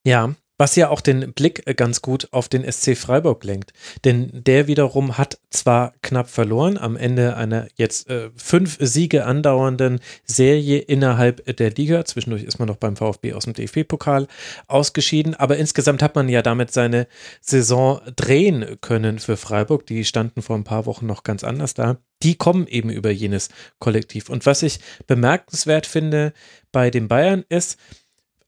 Ja, 0.04 0.34
was 0.58 0.74
ja 0.76 0.90
auch 0.90 1.00
den 1.00 1.32
Blick 1.32 1.62
äh, 1.66 1.74
ganz 1.74 2.02
gut 2.02 2.28
auf 2.32 2.48
den 2.48 2.70
SC 2.70 2.96
Freiburg 2.96 3.44
lenkt. 3.44 3.72
Denn 4.04 4.30
der 4.32 4.66
wiederum 4.66 5.16
hat 5.16 5.38
zwar 5.50 5.94
knapp 6.02 6.28
verloren 6.28 6.76
am 6.76 6.96
Ende 6.96 7.36
einer 7.36 7.68
jetzt 7.76 8.10
äh, 8.10 8.30
fünf 8.36 8.76
Siege 8.80 9.24
andauernden 9.24 10.00
Serie 10.24 10.80
innerhalb 10.80 11.56
der 11.56 11.70
Liga. 11.70 12.04
Zwischendurch 12.04 12.42
ist 12.42 12.58
man 12.58 12.68
noch 12.68 12.76
beim 12.76 12.96
VfB 12.96 13.32
aus 13.32 13.44
dem 13.44 13.54
DFB-Pokal 13.54 14.26
ausgeschieden. 14.66 15.34
Aber 15.34 15.56
insgesamt 15.56 16.02
hat 16.02 16.16
man 16.16 16.28
ja 16.28 16.42
damit 16.42 16.72
seine 16.72 17.06
Saison 17.40 18.00
drehen 18.16 18.78
können 18.80 19.20
für 19.20 19.36
Freiburg. 19.36 19.86
Die 19.86 20.04
standen 20.04 20.42
vor 20.42 20.56
ein 20.56 20.64
paar 20.64 20.86
Wochen 20.86 21.06
noch 21.06 21.22
ganz 21.22 21.44
anders 21.44 21.74
da. 21.74 21.98
Die 22.24 22.34
kommen 22.34 22.66
eben 22.66 22.90
über 22.90 23.10
jenes 23.10 23.48
Kollektiv. 23.78 24.28
Und 24.28 24.44
was 24.44 24.64
ich 24.64 24.80
bemerkenswert 25.06 25.86
finde 25.86 26.32
bei 26.72 26.90
den 26.90 27.06
Bayern 27.06 27.44
ist, 27.48 27.78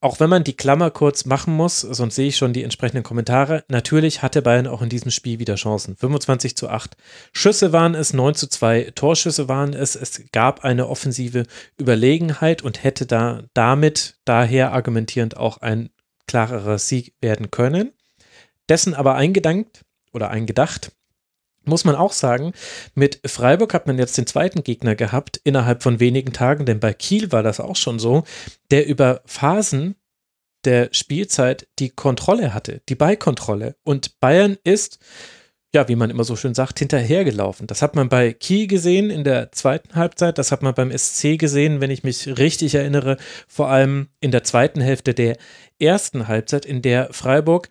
auch 0.01 0.19
wenn 0.19 0.31
man 0.31 0.45
die 0.45 0.57
Klammer 0.57 0.91
kurz 0.91 1.27
machen 1.27 1.55
muss, 1.55 1.81
sonst 1.81 2.15
sehe 2.15 2.29
ich 2.29 2.37
schon 2.37 2.55
die 2.55 2.63
entsprechenden 2.63 3.03
Kommentare, 3.03 3.65
natürlich 3.69 4.23
hatte 4.23 4.41
Bayern 4.41 4.67
auch 4.67 4.81
in 4.81 4.89
diesem 4.89 5.11
Spiel 5.11 5.39
wieder 5.39 5.57
Chancen. 5.57 5.97
25 5.97 6.57
zu 6.57 6.69
8 6.69 6.97
Schüsse 7.33 7.73
waren 7.73 7.95
es, 7.95 8.15
9 8.15 8.35
zu 8.35 8.49
2 8.49 8.93
Torschüsse 8.95 9.49
waren 9.49 9.75
es. 9.75 9.97
Es 9.97 10.23
gab 10.33 10.65
eine 10.65 10.89
offensive 10.89 11.45
Überlegenheit 11.79 12.63
und 12.63 12.83
hätte 12.83 13.05
da 13.05 13.43
damit 13.53 14.19
daher 14.25 14.73
argumentierend 14.73 15.37
auch 15.37 15.59
ein 15.59 15.91
klarerer 16.27 16.79
Sieg 16.79 17.15
werden 17.21 17.51
können. 17.51 17.93
Dessen 18.69 18.95
aber 18.95 19.17
eingedankt 19.17 19.83
oder 20.13 20.31
eingedacht 20.31 20.93
muss 21.65 21.85
man 21.85 21.95
auch 21.95 22.13
sagen, 22.13 22.53
mit 22.95 23.21
Freiburg 23.25 23.75
hat 23.75 23.87
man 23.87 23.99
jetzt 23.99 24.17
den 24.17 24.27
zweiten 24.27 24.63
Gegner 24.63 24.95
gehabt 24.95 25.41
innerhalb 25.45 25.83
von 25.83 26.01
wenigen 26.01 26.33
Tagen, 26.33 26.67
denn 26.67 26.81
bei 26.81 26.93
Kiel 26.93 27.33
war 27.33 27.43
das 27.43 27.61
auch 27.61 27.77
schon 27.77 27.99
so, 27.99 28.25
der 28.71 28.87
über 28.87 29.23
Phasen 29.27 29.97
der 30.65 30.89
Spielzeit 30.93 31.69
die 31.79 31.91
Kontrolle 31.91 32.53
hatte, 32.55 32.83
die 32.89 32.95
Ballkontrolle. 32.95 33.77
Und 33.83 34.21
Bayern 34.21 34.59
ist, 34.65 34.99
ja, 35.75 35.89
wie 35.89 35.97
man 35.97 36.11
immer 36.11 36.25
so 36.25 36.37
schön 36.37 36.55
sagt, 36.55 36.79
hinterhergelaufen. 36.81 37.67
Das 37.67 37.81
hat 37.81 37.95
man 37.95 38.09
bei 38.09 38.33
Kiel 38.33 38.67
gesehen 38.67 39.11
in 39.11 39.25
der 39.25 39.53
zweiten 39.53 39.95
Halbzeit, 39.95 40.37
das 40.37 40.53
hat 40.53 40.63
man 40.63 40.75
beim 40.75 40.97
SC 40.97 41.39
gesehen, 41.39 41.81
wenn 41.81 41.91
ich 41.91 42.03
mich 42.03 42.39
richtig 42.39 42.75
erinnere, 42.75 43.17
vor 43.47 43.69
allem 43.69 44.09
in 44.21 44.33
der 44.33 44.45
zweiten 44.45 44.81
Hälfte 44.81 45.15
der 45.15 45.37
ersten 45.79 46.29
Halbzeit, 46.29 46.67
in 46.67 46.83
der 46.83 47.13
Freiburg 47.13 47.69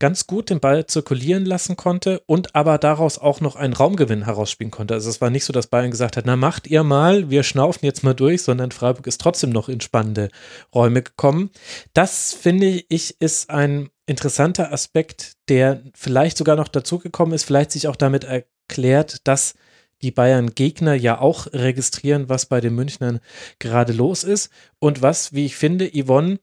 ganz 0.00 0.26
gut 0.26 0.50
den 0.50 0.58
Ball 0.58 0.86
zirkulieren 0.86 1.44
lassen 1.44 1.76
konnte 1.76 2.20
und 2.26 2.56
aber 2.56 2.78
daraus 2.78 3.18
auch 3.18 3.40
noch 3.40 3.54
einen 3.54 3.74
Raumgewinn 3.74 4.24
herausspielen 4.24 4.72
konnte. 4.72 4.94
Also 4.94 5.08
es 5.08 5.20
war 5.20 5.30
nicht 5.30 5.44
so, 5.44 5.52
dass 5.52 5.68
Bayern 5.68 5.92
gesagt 5.92 6.16
hat, 6.16 6.26
na 6.26 6.34
macht 6.34 6.66
ihr 6.66 6.82
mal, 6.82 7.30
wir 7.30 7.44
schnaufen 7.44 7.84
jetzt 7.84 8.02
mal 8.02 8.14
durch, 8.14 8.42
sondern 8.42 8.72
Freiburg 8.72 9.06
ist 9.06 9.20
trotzdem 9.20 9.50
noch 9.50 9.68
in 9.68 9.80
spannende 9.80 10.30
Räume 10.74 11.02
gekommen. 11.02 11.50
Das 11.92 12.32
finde 12.32 12.82
ich 12.88 13.20
ist 13.20 13.50
ein 13.50 13.90
interessanter 14.06 14.72
Aspekt, 14.72 15.34
der 15.48 15.82
vielleicht 15.94 16.36
sogar 16.36 16.56
noch 16.56 16.68
dazugekommen 16.68 17.34
ist, 17.34 17.44
vielleicht 17.44 17.70
sich 17.70 17.86
auch 17.86 17.96
damit 17.96 18.24
erklärt, 18.24 19.28
dass 19.28 19.54
die 20.02 20.10
Bayern 20.10 20.54
Gegner 20.54 20.94
ja 20.94 21.20
auch 21.20 21.46
registrieren, 21.52 22.28
was 22.28 22.46
bei 22.46 22.60
den 22.60 22.74
Münchnern 22.74 23.20
gerade 23.58 23.92
los 23.92 24.24
ist 24.24 24.50
und 24.78 25.02
was, 25.02 25.34
wie 25.34 25.44
ich 25.44 25.56
finde, 25.56 25.90
Yvonne 25.90 26.38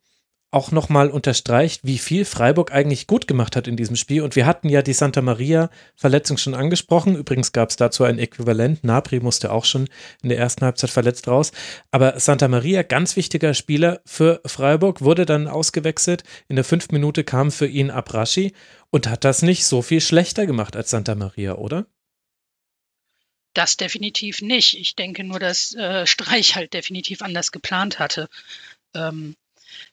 auch 0.49 0.71
nochmal 0.71 1.09
unterstreicht, 1.09 1.81
wie 1.83 1.97
viel 1.97 2.23
Freiburg 2.23 2.71
eigentlich 2.71 3.05
gut 3.05 3.27
gemacht 3.27 3.55
hat 3.55 3.67
in 3.67 3.75
diesem 3.75 3.97
Spiel. 3.97 4.21
Und 4.21 4.35
wir 4.37 4.45
hatten 4.45 4.69
ja 4.69 4.81
die 4.81 4.93
Santa 4.93 5.21
Maria-Verletzung 5.21 6.37
schon 6.37 6.53
angesprochen. 6.53 7.15
Übrigens 7.15 7.51
gab 7.51 7.69
es 7.69 7.75
dazu 7.75 8.05
ein 8.05 8.17
Äquivalent. 8.17 8.83
Napri 8.83 9.19
musste 9.19 9.51
auch 9.51 9.65
schon 9.65 9.89
in 10.23 10.29
der 10.29 10.37
ersten 10.37 10.63
Halbzeit 10.63 10.89
verletzt 10.89 11.27
raus. 11.27 11.51
Aber 11.91 12.19
Santa 12.19 12.47
Maria, 12.47 12.83
ganz 12.83 13.17
wichtiger 13.17 13.53
Spieler 13.53 14.01
für 14.05 14.41
Freiburg, 14.45 15.01
wurde 15.01 15.25
dann 15.25 15.47
ausgewechselt. 15.47 16.23
In 16.47 16.55
der 16.55 16.65
fünften 16.65 16.95
Minute 16.95 17.25
kam 17.25 17.51
für 17.51 17.67
ihn 17.67 17.91
Abrashi 17.91 18.53
und 18.89 19.07
hat 19.07 19.25
das 19.25 19.41
nicht 19.41 19.65
so 19.65 19.81
viel 19.81 19.99
schlechter 19.99 20.45
gemacht 20.45 20.77
als 20.77 20.91
Santa 20.91 21.15
Maria, 21.15 21.55
oder? 21.55 21.87
Das 23.53 23.75
definitiv 23.75 24.41
nicht. 24.41 24.77
Ich 24.77 24.95
denke 24.95 25.25
nur, 25.25 25.39
dass 25.39 25.73
äh, 25.75 26.05
Streich 26.07 26.55
halt 26.55 26.73
definitiv 26.73 27.21
anders 27.21 27.51
geplant 27.51 27.99
hatte. 27.99 28.29
Ähm, 28.93 29.35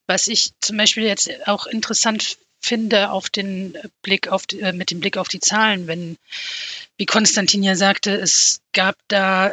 was 0.06 0.28
ich 0.28 0.50
zum 0.60 0.76
Beispiel 0.76 1.04
jetzt 1.04 1.30
auch 1.46 1.66
interessant 1.66 2.38
finde 2.64 3.10
auf 3.10 3.28
den 3.28 3.76
Blick 4.02 4.28
auf 4.28 4.46
die, 4.46 4.60
äh, 4.60 4.72
mit 4.72 4.90
dem 4.90 5.00
Blick 5.00 5.18
auf 5.18 5.28
die 5.28 5.40
Zahlen, 5.40 5.86
wenn 5.86 6.16
wie 6.96 7.06
Konstantin 7.06 7.62
ja 7.62 7.74
sagte, 7.74 8.14
es 8.14 8.60
gab 8.72 8.96
da 9.08 9.52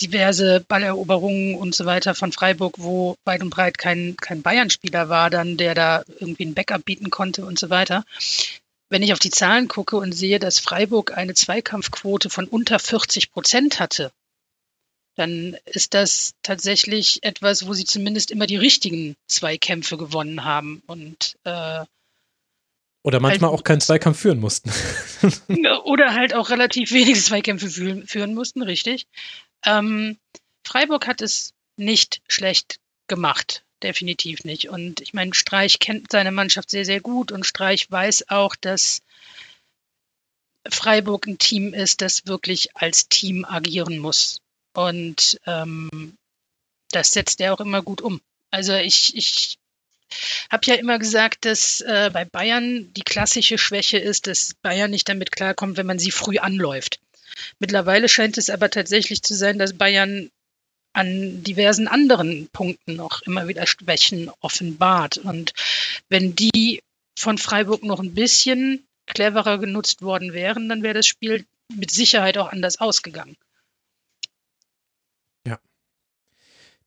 diverse 0.00 0.60
Balleroberungen 0.60 1.56
und 1.56 1.74
so 1.74 1.86
weiter 1.86 2.14
von 2.14 2.30
Freiburg, 2.30 2.74
wo 2.78 3.16
weit 3.24 3.42
und 3.42 3.50
breit 3.50 3.78
kein, 3.78 4.16
kein 4.20 4.42
Bayern-Spieler 4.42 5.08
war, 5.08 5.30
dann 5.30 5.56
der 5.56 5.74
da 5.74 6.04
irgendwie 6.20 6.44
ein 6.44 6.54
Backup 6.54 6.84
bieten 6.84 7.10
konnte 7.10 7.44
und 7.46 7.58
so 7.58 7.70
weiter. 7.70 8.04
Wenn 8.90 9.02
ich 9.02 9.12
auf 9.12 9.18
die 9.18 9.30
Zahlen 9.30 9.66
gucke 9.66 9.96
und 9.96 10.12
sehe, 10.12 10.38
dass 10.38 10.58
Freiburg 10.58 11.16
eine 11.16 11.34
Zweikampfquote 11.34 12.28
von 12.28 12.46
unter 12.46 12.78
40 12.78 13.32
Prozent 13.32 13.80
hatte, 13.80 14.12
dann 15.16 15.56
ist 15.64 15.94
das 15.94 16.34
tatsächlich 16.42 17.22
etwas, 17.22 17.66
wo 17.66 17.72
sie 17.72 17.84
zumindest 17.84 18.30
immer 18.30 18.46
die 18.46 18.56
richtigen 18.56 19.16
Zweikämpfe 19.28 19.96
gewonnen 19.96 20.44
haben 20.44 20.82
und 20.86 21.36
äh, 21.44 21.84
oder 23.02 23.20
manchmal 23.20 23.50
halt, 23.50 23.60
auch 23.60 23.64
keinen 23.64 23.82
Zweikampf 23.82 24.18
führen 24.18 24.40
mussten. 24.40 24.72
oder 25.84 26.14
halt 26.14 26.34
auch 26.34 26.48
relativ 26.48 26.90
wenige 26.90 27.18
Zweikämpfe 27.18 27.68
führen, 27.68 28.06
führen 28.06 28.34
mussten, 28.34 28.62
richtig. 28.62 29.06
Ähm, 29.66 30.16
Freiburg 30.66 31.06
hat 31.06 31.20
es 31.20 31.52
nicht 31.76 32.22
schlecht 32.28 32.80
gemacht, 33.06 33.62
definitiv 33.82 34.44
nicht. 34.44 34.70
Und 34.70 35.02
ich 35.02 35.12
meine, 35.12 35.34
Streich 35.34 35.80
kennt 35.80 36.10
seine 36.10 36.32
Mannschaft 36.32 36.70
sehr, 36.70 36.86
sehr 36.86 37.00
gut 37.00 37.30
und 37.30 37.44
Streich 37.44 37.90
weiß 37.90 38.30
auch, 38.30 38.56
dass 38.56 39.02
Freiburg 40.66 41.26
ein 41.26 41.36
Team 41.36 41.74
ist, 41.74 42.00
das 42.00 42.26
wirklich 42.26 42.74
als 42.74 43.08
Team 43.10 43.44
agieren 43.44 43.98
muss. 43.98 44.40
Und 44.74 45.40
ähm, 45.46 46.16
das 46.90 47.12
setzt 47.12 47.40
er 47.40 47.54
auch 47.54 47.60
immer 47.60 47.82
gut 47.82 48.00
um. 48.00 48.20
Also 48.50 48.74
ich, 48.74 49.16
ich 49.16 49.58
habe 50.50 50.66
ja 50.66 50.74
immer 50.74 50.98
gesagt, 50.98 51.44
dass 51.44 51.80
äh, 51.80 52.10
bei 52.12 52.24
Bayern 52.24 52.92
die 52.94 53.02
klassische 53.02 53.58
Schwäche 53.58 53.98
ist, 53.98 54.26
dass 54.26 54.54
Bayern 54.62 54.90
nicht 54.90 55.08
damit 55.08 55.32
klarkommt, 55.32 55.76
wenn 55.76 55.86
man 55.86 55.98
sie 55.98 56.10
früh 56.10 56.38
anläuft. 56.38 57.00
Mittlerweile 57.58 58.08
scheint 58.08 58.38
es 58.38 58.50
aber 58.50 58.70
tatsächlich 58.70 59.22
zu 59.22 59.34
sein, 59.34 59.58
dass 59.58 59.76
Bayern 59.76 60.30
an 60.92 61.42
diversen 61.42 61.88
anderen 61.88 62.48
Punkten 62.52 62.94
noch 62.94 63.22
immer 63.22 63.48
wieder 63.48 63.66
Schwächen 63.66 64.30
offenbart. 64.40 65.18
Und 65.18 65.52
wenn 66.08 66.36
die 66.36 66.80
von 67.18 67.38
Freiburg 67.38 67.82
noch 67.82 68.00
ein 68.00 68.14
bisschen 68.14 68.86
cleverer 69.06 69.58
genutzt 69.58 70.02
worden 70.02 70.32
wären, 70.32 70.68
dann 70.68 70.82
wäre 70.82 70.94
das 70.94 71.06
Spiel 71.06 71.44
mit 71.74 71.90
Sicherheit 71.90 72.38
auch 72.38 72.52
anders 72.52 72.80
ausgegangen. 72.80 73.36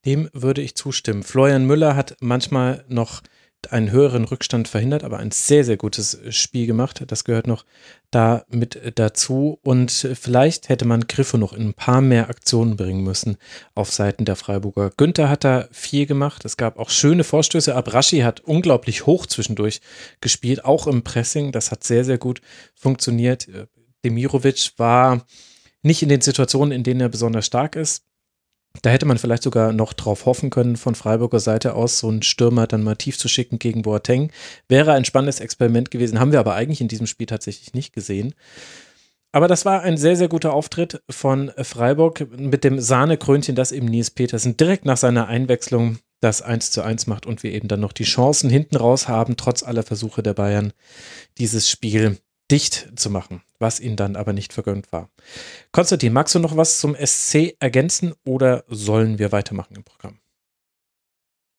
Dem 0.07 0.29
würde 0.31 0.61
ich 0.61 0.75
zustimmen. 0.75 1.21
Florian 1.21 1.65
Müller 1.65 1.97
hat 1.97 2.15
manchmal 2.21 2.85
noch 2.87 3.21
einen 3.69 3.91
höheren 3.91 4.23
Rückstand 4.23 4.69
verhindert, 4.69 5.03
aber 5.03 5.17
ein 5.17 5.31
sehr, 5.31 5.65
sehr 5.65 5.75
gutes 5.75 6.17
Spiel 6.29 6.65
gemacht. 6.65 7.03
Das 7.07 7.25
gehört 7.25 7.45
noch 7.45 7.65
da 8.09 8.45
mit 8.47 8.79
dazu. 8.95 9.59
Und 9.63 9.91
vielleicht 9.91 10.69
hätte 10.69 10.85
man 10.85 11.07
Griffe 11.07 11.37
noch 11.37 11.51
in 11.51 11.69
ein 11.69 11.73
paar 11.73 11.99
mehr 11.99 12.29
Aktionen 12.29 12.77
bringen 12.77 13.03
müssen 13.03 13.35
auf 13.75 13.91
Seiten 13.91 14.23
der 14.23 14.37
Freiburger. 14.37 14.91
Günther 14.95 15.27
hat 15.27 15.43
da 15.43 15.67
viel 15.71 16.05
gemacht. 16.05 16.45
Es 16.45 16.55
gab 16.55 16.79
auch 16.79 16.89
schöne 16.89 17.25
Vorstöße. 17.25 17.75
Abraschi 17.75 18.19
hat 18.19 18.39
unglaublich 18.39 19.05
hoch 19.05 19.25
zwischendurch 19.25 19.81
gespielt, 20.21 20.63
auch 20.63 20.87
im 20.87 21.03
Pressing. 21.03 21.51
Das 21.51 21.69
hat 21.69 21.83
sehr, 21.83 22.05
sehr 22.05 22.17
gut 22.17 22.39
funktioniert. 22.75 23.49
Demirovic 24.05 24.71
war 24.77 25.25
nicht 25.81 26.01
in 26.01 26.07
den 26.07 26.21
Situationen, 26.21 26.71
in 26.71 26.83
denen 26.83 27.01
er 27.01 27.09
besonders 27.09 27.45
stark 27.45 27.75
ist. 27.75 28.05
Da 28.81 28.89
hätte 28.89 29.05
man 29.05 29.17
vielleicht 29.17 29.43
sogar 29.43 29.73
noch 29.73 29.93
drauf 29.93 30.25
hoffen 30.25 30.49
können, 30.49 30.77
von 30.77 30.95
Freiburger 30.95 31.39
Seite 31.39 31.73
aus 31.73 31.99
so 31.99 32.09
einen 32.09 32.21
Stürmer 32.21 32.67
dann 32.67 32.83
mal 32.83 32.95
tief 32.95 33.17
zu 33.17 33.27
schicken 33.27 33.59
gegen 33.59 33.81
Boateng. 33.81 34.31
Wäre 34.67 34.93
ein 34.93 35.05
spannendes 35.05 35.39
Experiment 35.39 35.91
gewesen, 35.91 36.19
haben 36.19 36.31
wir 36.31 36.39
aber 36.39 36.55
eigentlich 36.55 36.81
in 36.81 36.87
diesem 36.87 37.07
Spiel 37.07 37.27
tatsächlich 37.27 37.73
nicht 37.73 37.93
gesehen. 37.93 38.33
Aber 39.31 39.47
das 39.47 39.65
war 39.65 39.81
ein 39.81 39.97
sehr, 39.97 40.15
sehr 40.15 40.29
guter 40.29 40.53
Auftritt 40.53 41.01
von 41.09 41.51
Freiburg 41.61 42.27
mit 42.37 42.63
dem 42.63 42.79
Sahnekrönchen, 42.79 43.55
das 43.55 43.71
eben 43.71 43.87
Nils 43.87 44.11
Petersen 44.11 44.57
direkt 44.57 44.85
nach 44.85 44.97
seiner 44.97 45.27
Einwechslung 45.27 45.99
das 46.21 46.41
1 46.41 46.71
zu 46.71 46.81
1 46.81 47.07
macht 47.07 47.25
und 47.25 47.43
wir 47.43 47.51
eben 47.51 47.67
dann 47.67 47.79
noch 47.79 47.93
die 47.93 48.03
Chancen 48.03 48.49
hinten 48.49 48.77
raus 48.77 49.07
haben, 49.07 49.37
trotz 49.37 49.63
aller 49.63 49.83
Versuche 49.83 50.23
der 50.23 50.33
Bayern, 50.33 50.73
dieses 51.37 51.69
Spiel 51.69 52.17
dicht 52.49 52.89
zu 52.95 53.09
machen, 53.09 53.43
was 53.59 53.79
ihnen 53.79 53.95
dann 53.95 54.15
aber 54.15 54.33
nicht 54.33 54.53
vergönnt 54.53 54.91
war. 54.91 55.09
Konstantin, 55.71 56.13
magst 56.13 56.35
du 56.35 56.39
noch 56.39 56.57
was 56.57 56.79
zum 56.79 56.95
SC 56.95 57.55
ergänzen 57.59 58.13
oder 58.25 58.63
sollen 58.67 59.19
wir 59.19 59.31
weitermachen 59.31 59.75
im 59.75 59.83
Programm? 59.83 60.19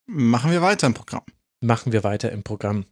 Machen 0.06 0.50
wir 0.50 0.62
weiter 0.62 0.86
im 0.86 0.94
Programm. 0.94 1.24
Machen 1.60 1.92
wir 1.92 2.04
weiter 2.04 2.32
im 2.32 2.42
Programm. 2.42 2.86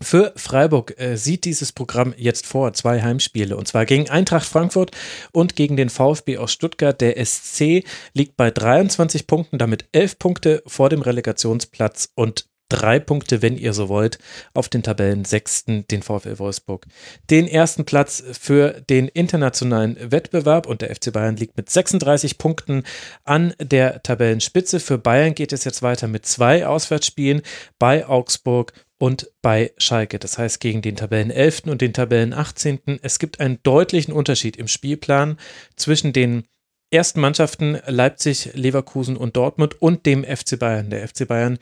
Für 0.00 0.32
Freiburg 0.36 0.98
äh, 0.98 1.16
sieht 1.16 1.44
dieses 1.44 1.72
Programm 1.72 2.14
jetzt 2.16 2.46
vor 2.46 2.72
zwei 2.72 3.02
Heimspiele 3.02 3.56
und 3.56 3.66
zwar 3.66 3.84
gegen 3.84 4.08
Eintracht 4.08 4.46
Frankfurt 4.46 4.92
und 5.32 5.56
gegen 5.56 5.76
den 5.76 5.90
VfB 5.90 6.38
aus 6.38 6.52
Stuttgart. 6.52 7.00
Der 7.00 7.24
SC 7.24 7.84
liegt 8.12 8.36
bei 8.36 8.50
23 8.50 9.26
Punkten, 9.26 9.58
damit 9.58 9.88
11 9.92 10.18
Punkte 10.18 10.62
vor 10.66 10.88
dem 10.88 11.02
Relegationsplatz 11.02 12.10
und 12.14 12.46
drei 12.68 12.98
Punkte, 12.98 13.42
wenn 13.42 13.56
ihr 13.56 13.72
so 13.72 13.88
wollt, 13.88 14.18
auf 14.54 14.68
den 14.68 14.82
Tabellensechsten, 14.82 15.86
den 15.88 16.02
VfL 16.02 16.38
Wolfsburg. 16.38 16.86
Den 17.30 17.46
ersten 17.46 17.84
Platz 17.84 18.22
für 18.32 18.80
den 18.88 19.08
internationalen 19.08 19.96
Wettbewerb 20.12 20.66
und 20.66 20.82
der 20.82 20.94
FC 20.94 21.12
Bayern 21.12 21.36
liegt 21.36 21.56
mit 21.56 21.70
36 21.70 22.38
Punkten 22.38 22.84
an 23.24 23.54
der 23.60 24.02
Tabellenspitze. 24.02 24.80
Für 24.80 24.98
Bayern 24.98 25.34
geht 25.34 25.52
es 25.52 25.64
jetzt 25.64 25.82
weiter 25.82 26.08
mit 26.08 26.26
zwei 26.26 26.66
Auswärtsspielen 26.66 27.42
bei 27.78 28.06
Augsburg 28.06 28.72
und 28.98 29.30
bei 29.42 29.72
Schalke. 29.78 30.18
Das 30.18 30.38
heißt 30.38 30.60
gegen 30.60 30.82
den 30.82 30.96
Tabellen 30.96 31.30
11. 31.30 31.62
und 31.66 31.80
den 31.80 31.92
Tabellen 31.92 32.32
18. 32.32 33.00
Es 33.02 33.18
gibt 33.18 33.40
einen 33.40 33.58
deutlichen 33.62 34.12
Unterschied 34.12 34.56
im 34.56 34.68
Spielplan 34.68 35.38
zwischen 35.76 36.12
den 36.12 36.44
ersten 36.90 37.20
Mannschaften 37.20 37.78
Leipzig, 37.86 38.50
Leverkusen 38.54 39.16
und 39.16 39.36
Dortmund 39.36 39.80
und 39.80 40.06
dem 40.06 40.24
FC 40.24 40.58
Bayern. 40.58 40.90
Der 40.90 41.06
FC 41.06 41.28
Bayern 41.28 41.58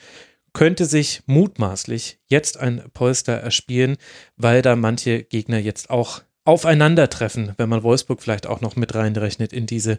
könnte 0.56 0.86
sich 0.86 1.22
mutmaßlich 1.26 2.18
jetzt 2.28 2.56
ein 2.56 2.82
Polster 2.94 3.34
erspielen, 3.34 3.98
weil 4.38 4.62
da 4.62 4.74
manche 4.74 5.22
Gegner 5.22 5.58
jetzt 5.58 5.90
auch 5.90 6.22
aufeinandertreffen, 6.46 7.52
wenn 7.58 7.68
man 7.68 7.82
Wolfsburg 7.82 8.22
vielleicht 8.22 8.46
auch 8.46 8.62
noch 8.62 8.74
mit 8.74 8.94
reinrechnet 8.94 9.52
in 9.52 9.66
diese, 9.66 9.98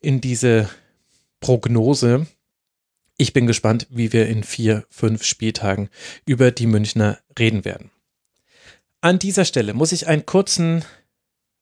in 0.00 0.20
diese 0.20 0.70
Prognose. 1.40 2.28
Ich 3.16 3.32
bin 3.32 3.48
gespannt, 3.48 3.88
wie 3.90 4.12
wir 4.12 4.28
in 4.28 4.44
vier, 4.44 4.84
fünf 4.88 5.24
Spieltagen 5.24 5.88
über 6.26 6.52
die 6.52 6.68
Münchner 6.68 7.18
reden 7.36 7.64
werden. 7.64 7.90
An 9.00 9.18
dieser 9.18 9.44
Stelle 9.44 9.74
muss 9.74 9.90
ich 9.90 10.06
einen 10.06 10.26
kurzen 10.26 10.84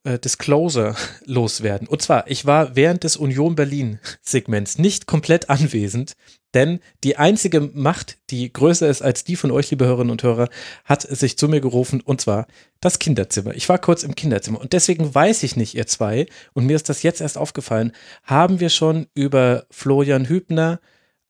äh, 0.04 0.18
Disclosure 0.18 0.94
loswerden. 1.24 1.88
Und 1.88 2.02
zwar, 2.02 2.30
ich 2.30 2.44
war 2.44 2.76
während 2.76 3.04
des 3.04 3.16
Union 3.16 3.54
Berlin 3.54 3.98
Segments 4.20 4.76
nicht 4.76 5.06
komplett 5.06 5.48
anwesend, 5.48 6.16
denn 6.54 6.80
die 7.04 7.16
einzige 7.16 7.60
Macht, 7.60 8.18
die 8.30 8.52
größer 8.52 8.88
ist 8.88 9.02
als 9.02 9.24
die 9.24 9.36
von 9.36 9.50
euch, 9.50 9.70
liebe 9.70 9.86
Hörerinnen 9.86 10.10
und 10.10 10.22
Hörer, 10.22 10.48
hat 10.84 11.02
sich 11.02 11.36
zu 11.36 11.48
mir 11.48 11.60
gerufen 11.60 12.00
und 12.00 12.20
zwar 12.20 12.46
das 12.80 12.98
Kinderzimmer. 12.98 13.54
Ich 13.54 13.68
war 13.68 13.78
kurz 13.78 14.02
im 14.02 14.14
Kinderzimmer 14.14 14.60
und 14.60 14.72
deswegen 14.72 15.14
weiß 15.14 15.42
ich 15.42 15.56
nicht, 15.56 15.74
ihr 15.74 15.86
zwei, 15.86 16.26
und 16.54 16.66
mir 16.66 16.76
ist 16.76 16.88
das 16.88 17.02
jetzt 17.02 17.20
erst 17.20 17.38
aufgefallen, 17.38 17.92
haben 18.24 18.60
wir 18.60 18.70
schon 18.70 19.06
über 19.14 19.66
Florian 19.70 20.28
Hübner, 20.28 20.80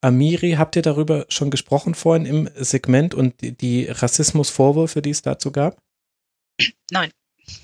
Amiri, 0.01 0.53
habt 0.53 0.77
ihr 0.77 0.83
darüber 0.83 1.27
schon 1.29 1.51
gesprochen 1.51 1.95
vorhin 1.95 2.25
im 2.25 2.49
Segment 2.55 3.14
und 3.14 3.35
die 3.41 3.87
Rassismusvorwürfe, 3.87 5.03
die 5.03 5.11
es 5.11 5.23
dazu 5.23 5.51
gab? 5.51 5.83
Nein. 6.91 7.11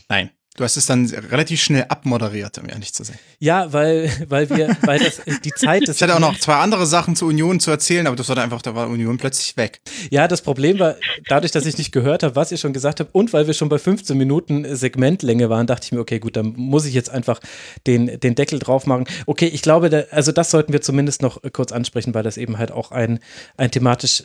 Nein. 0.09 0.31
Du 0.57 0.63
hast 0.63 0.77
es 0.77 0.87
dann 0.87 1.07
relativ 1.07 1.61
schnell 1.61 1.87
abmoderiert, 1.89 2.59
um 2.59 2.69
ehrlich 2.69 2.95
zu 2.95 3.03
sein. 3.03 3.19
Ja, 3.41 3.73
weil, 3.73 4.09
weil 4.29 4.49
wir, 4.51 4.77
weil 4.83 5.01
das 5.01 5.21
die 5.43 5.51
Zeit 5.51 5.83
ist. 5.89 5.97
Ich 5.97 6.03
hatte 6.03 6.15
auch 6.15 6.21
noch 6.21 6.39
zwei 6.39 6.55
andere 6.55 6.87
Sachen 6.87 7.17
zur 7.17 7.27
Union 7.29 7.59
zu 7.59 7.73
erzählen, 7.73 8.07
aber 8.07 8.15
das 8.15 8.29
war 8.29 8.37
dann 8.37 8.45
einfach, 8.45 8.63
da 8.63 8.73
war 8.73 8.89
Union 8.89 9.19
plötzlich 9.19 9.57
weg. 9.57 9.81
Ja, 10.11 10.29
das 10.29 10.43
Problem 10.43 10.79
war, 10.79 10.95
dadurch, 11.29 11.51
dass 11.51 11.67
ich 11.67 11.77
nicht 11.77 11.91
gehört 11.91 12.23
habe, 12.23 12.37
was 12.37 12.53
ihr 12.53 12.59
schon 12.59 12.73
gesagt 12.73 13.01
habt, 13.01 13.13
und 13.13 13.33
weil 13.33 13.49
wir 13.49 13.55
schon 13.55 13.69
bei 13.69 13.79
15 13.79 14.17
Minuten 14.17 14.77
Segmentlänge 14.77 15.51
waren, 15.51 15.67
dachte 15.67 15.87
ich 15.87 15.93
mir, 15.93 15.99
okay, 15.99 16.21
gut, 16.21 16.37
dann 16.37 16.55
muss 16.57 16.87
ich 16.87 16.95
jetzt 16.95 17.11
einfach 17.11 17.41
den, 17.89 18.21
den 18.21 18.37
Deckel 18.37 18.61
drauf 18.61 18.87
machen. 18.87 19.07
Okay, 19.27 19.47
ich 19.47 19.61
glaube, 19.61 19.91
da, 19.91 20.05
also 20.13 20.31
das 20.31 20.53
sollten 20.53 20.73
wir 20.73 20.83
zumindest 20.83 21.21
noch 21.21 21.43
kurz 21.53 21.73
ansprechen, 21.73 22.15
weil 22.15 22.23
das 22.23 22.37
eben 22.37 22.59
halt 22.59 22.71
auch 22.71 22.93
ein, 22.93 23.19
ein 23.57 23.73
thematisch 23.73 24.23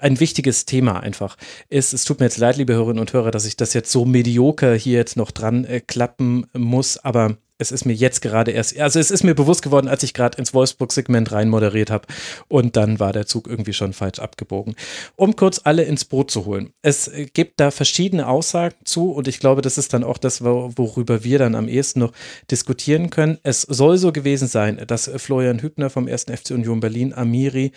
ein 0.00 0.20
wichtiges 0.20 0.64
Thema 0.64 1.00
einfach 1.00 1.36
ist. 1.68 1.92
Es 1.92 2.04
tut 2.04 2.20
mir 2.20 2.26
jetzt 2.26 2.38
leid, 2.38 2.56
liebe 2.56 2.74
Hörerinnen 2.74 3.00
und 3.00 3.12
Hörer, 3.12 3.30
dass 3.30 3.46
ich 3.46 3.56
das 3.56 3.74
jetzt 3.74 3.90
so 3.90 4.04
medioker 4.04 4.74
hier 4.74 4.98
jetzt 4.98 5.16
noch 5.16 5.30
dran 5.30 5.64
äh, 5.64 5.80
klappen 5.80 6.46
muss, 6.52 6.98
aber 6.98 7.36
es 7.58 7.72
ist 7.72 7.84
mir 7.84 7.92
jetzt 7.92 8.22
gerade 8.22 8.52
erst, 8.52 8.78
also 8.78 9.00
es 9.00 9.10
ist 9.10 9.24
mir 9.24 9.34
bewusst 9.34 9.62
geworden, 9.62 9.88
als 9.88 10.04
ich 10.04 10.14
gerade 10.14 10.38
ins 10.38 10.54
Wolfsburg-Segment 10.54 11.32
rein 11.32 11.48
moderiert 11.48 11.90
habe 11.90 12.06
und 12.46 12.76
dann 12.76 13.00
war 13.00 13.12
der 13.12 13.26
Zug 13.26 13.48
irgendwie 13.48 13.72
schon 13.72 13.92
falsch 13.92 14.20
abgebogen. 14.20 14.76
Um 15.16 15.34
kurz 15.34 15.60
alle 15.64 15.82
ins 15.82 16.04
Boot 16.04 16.30
zu 16.30 16.46
holen. 16.46 16.72
Es 16.82 17.08
äh, 17.08 17.26
gibt 17.26 17.58
da 17.58 17.72
verschiedene 17.72 18.28
Aussagen 18.28 18.76
zu 18.84 19.10
und 19.10 19.26
ich 19.26 19.40
glaube, 19.40 19.60
das 19.60 19.76
ist 19.76 19.92
dann 19.92 20.04
auch 20.04 20.18
das, 20.18 20.42
worüber 20.42 21.24
wir 21.24 21.38
dann 21.40 21.56
am 21.56 21.68
ehesten 21.68 22.00
noch 22.00 22.12
diskutieren 22.50 23.10
können. 23.10 23.38
Es 23.42 23.62
soll 23.62 23.98
so 23.98 24.12
gewesen 24.12 24.46
sein, 24.46 24.80
dass 24.86 25.10
Florian 25.16 25.60
Hübner 25.60 25.90
vom 25.90 26.06
1. 26.06 26.24
FC 26.24 26.52
Union 26.52 26.78
Berlin, 26.78 27.12
Amiri, 27.12 27.72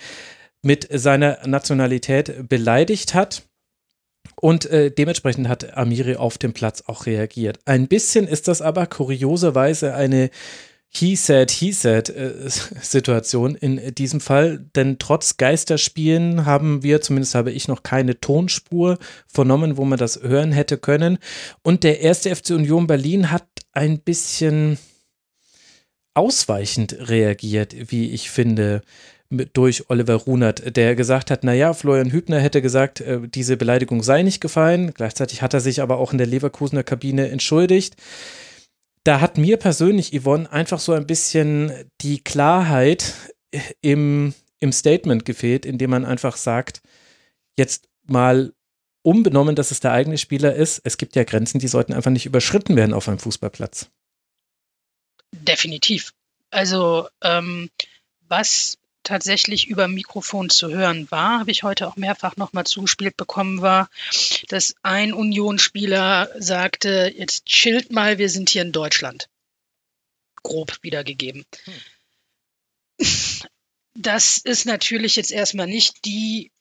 mit 0.61 0.87
seiner 0.91 1.45
Nationalität 1.47 2.47
beleidigt 2.47 3.13
hat. 3.13 3.43
Und 4.35 4.65
äh, 4.65 4.91
dementsprechend 4.91 5.47
hat 5.47 5.77
Amiri 5.77 6.15
auf 6.15 6.37
dem 6.37 6.53
Platz 6.53 6.83
auch 6.87 7.05
reagiert. 7.05 7.59
Ein 7.65 7.87
bisschen 7.87 8.27
ist 8.27 8.47
das 8.47 8.61
aber 8.61 8.85
kurioserweise 8.87 9.93
eine 9.93 10.29
He 10.93 11.15
said, 11.15 11.51
he 11.51 11.71
said 11.71 12.09
äh, 12.09 12.49
Situation 12.81 13.55
in 13.55 13.95
diesem 13.95 14.19
Fall, 14.19 14.59
denn 14.75 14.99
trotz 14.99 15.37
Geisterspielen 15.37 16.45
haben 16.45 16.83
wir, 16.83 16.99
zumindest 16.99 17.33
habe 17.33 17.51
ich 17.51 17.69
noch 17.69 17.83
keine 17.83 18.19
Tonspur 18.19 18.97
vernommen, 19.25 19.77
wo 19.77 19.85
man 19.85 19.97
das 19.97 20.21
hören 20.21 20.51
hätte 20.51 20.77
können. 20.77 21.17
Und 21.63 21.85
der 21.85 22.01
erste 22.01 22.35
FC 22.35 22.49
Union 22.51 22.87
Berlin 22.87 23.31
hat 23.31 23.47
ein 23.71 23.99
bisschen 23.99 24.77
ausweichend 26.13 26.93
reagiert, 26.99 27.73
wie 27.89 28.11
ich 28.11 28.29
finde, 28.29 28.81
mit, 29.31 29.57
durch 29.57 29.89
Oliver 29.89 30.15
Runert, 30.15 30.75
der 30.75 30.95
gesagt 30.95 31.31
hat, 31.31 31.43
naja, 31.43 31.73
Florian 31.73 32.11
Hübner 32.11 32.39
hätte 32.39 32.61
gesagt, 32.61 33.01
äh, 33.01 33.19
diese 33.27 33.57
Beleidigung 33.57 34.03
sei 34.03 34.23
nicht 34.23 34.41
gefallen. 34.41 34.93
Gleichzeitig 34.93 35.41
hat 35.41 35.53
er 35.53 35.61
sich 35.61 35.81
aber 35.81 35.97
auch 35.97 36.11
in 36.11 36.17
der 36.17 36.27
Leverkusener 36.27 36.83
Kabine 36.83 37.29
entschuldigt. 37.29 37.95
Da 39.03 39.19
hat 39.19 39.37
mir 39.37 39.57
persönlich, 39.57 40.11
Yvonne, 40.11 40.51
einfach 40.51 40.79
so 40.79 40.93
ein 40.93 41.07
bisschen 41.07 41.71
die 42.01 42.23
Klarheit 42.23 43.13
im, 43.81 44.33
im 44.59 44.71
Statement 44.71 45.25
gefehlt, 45.25 45.65
indem 45.65 45.89
man 45.89 46.05
einfach 46.05 46.37
sagt, 46.37 46.81
jetzt 47.57 47.87
mal 48.05 48.53
unbenommen, 49.03 49.55
dass 49.55 49.71
es 49.71 49.79
der 49.79 49.91
eigene 49.91 50.17
Spieler 50.17 50.53
ist, 50.53 50.81
es 50.83 50.97
gibt 50.97 51.15
ja 51.15 51.23
Grenzen, 51.23 51.59
die 51.59 51.67
sollten 51.67 51.93
einfach 51.93 52.11
nicht 52.11 52.25
überschritten 52.25 52.75
werden 52.75 52.93
auf 52.93 53.07
einem 53.07 53.19
Fußballplatz. 53.19 53.89
Definitiv. 55.31 56.13
Also 56.51 57.07
ähm, 57.23 57.69
was 58.27 58.77
tatsächlich 59.03 59.67
über 59.67 59.87
Mikrofon 59.87 60.49
zu 60.49 60.69
hören 60.69 61.09
war, 61.11 61.39
habe 61.39 61.51
ich 61.51 61.63
heute 61.63 61.87
auch 61.87 61.95
mehrfach 61.95 62.37
nochmal 62.37 62.65
zugespielt 62.65 63.17
bekommen, 63.17 63.61
war, 63.61 63.89
dass 64.47 64.75
ein 64.83 65.13
Union-Spieler 65.13 66.29
sagte, 66.37 67.13
jetzt 67.15 67.45
chillt 67.45 67.91
mal, 67.91 68.17
wir 68.17 68.29
sind 68.29 68.49
hier 68.49 68.61
in 68.61 68.71
Deutschland. 68.71 69.29
Grob 70.43 70.77
wiedergegeben. 70.81 71.45
Hm. 71.65 71.73
Das 73.93 74.37
ist 74.37 74.65
natürlich 74.65 75.15
jetzt 75.15 75.31
erstmal 75.31 75.67
nicht 75.67 76.05
die 76.05 76.51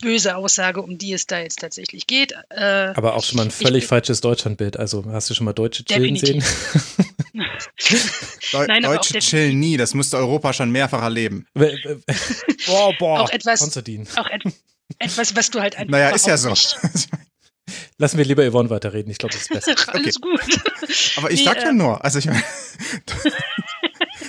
böse 0.00 0.36
Aussage, 0.36 0.82
um 0.82 0.98
die 0.98 1.12
es 1.12 1.26
da 1.26 1.40
jetzt 1.40 1.60
tatsächlich 1.60 2.06
geht. 2.06 2.32
Äh, 2.50 2.92
Aber 2.94 3.14
auch 3.14 3.24
schon 3.24 3.36
mal 3.36 3.44
ein 3.44 3.50
völlig 3.50 3.86
falsches 3.86 4.20
Deutschlandbild. 4.20 4.76
Also 4.76 5.04
hast 5.06 5.30
du 5.30 5.34
schon 5.34 5.44
mal 5.44 5.52
Deutsche 5.52 5.84
chillen 5.84 6.16
sehen? 6.16 6.42
Deu 8.52 8.66
Nein, 8.66 8.82
Deutsche 8.82 9.18
chillen 9.18 9.58
nie, 9.58 9.76
das 9.76 9.94
musste 9.94 10.16
Europa 10.16 10.52
schon 10.52 10.70
mehrfach 10.70 11.02
erleben. 11.02 11.46
boah, 11.54 12.92
boah, 12.98 13.20
auch 13.20 13.30
etwas, 13.30 13.60
Konstantin. 13.60 14.06
Auch 14.16 14.26
et 14.26 14.42
etwas, 14.98 15.36
was 15.36 15.50
du 15.50 15.60
halt 15.60 15.76
einfach. 15.76 15.90
Naja, 15.90 16.10
ist 16.10 16.26
ja 16.26 16.36
so. 16.36 16.52
Lassen 17.98 18.18
wir 18.18 18.24
lieber 18.24 18.48
Yvonne 18.48 18.68
weiterreden, 18.70 19.10
ich 19.12 19.18
glaube, 19.18 19.34
das 19.34 19.42
ist 19.42 19.50
besser. 19.50 19.94
Alles 19.94 20.16
okay. 20.16 20.36
gut. 20.36 20.60
Aber 21.16 21.30
ich 21.30 21.40
nee, 21.40 21.44
sag 21.44 21.58
ja 21.58 21.70
äh, 21.70 21.72
nur, 21.72 22.04
also 22.04 22.18
ich 22.18 22.26
meine. 22.26 22.42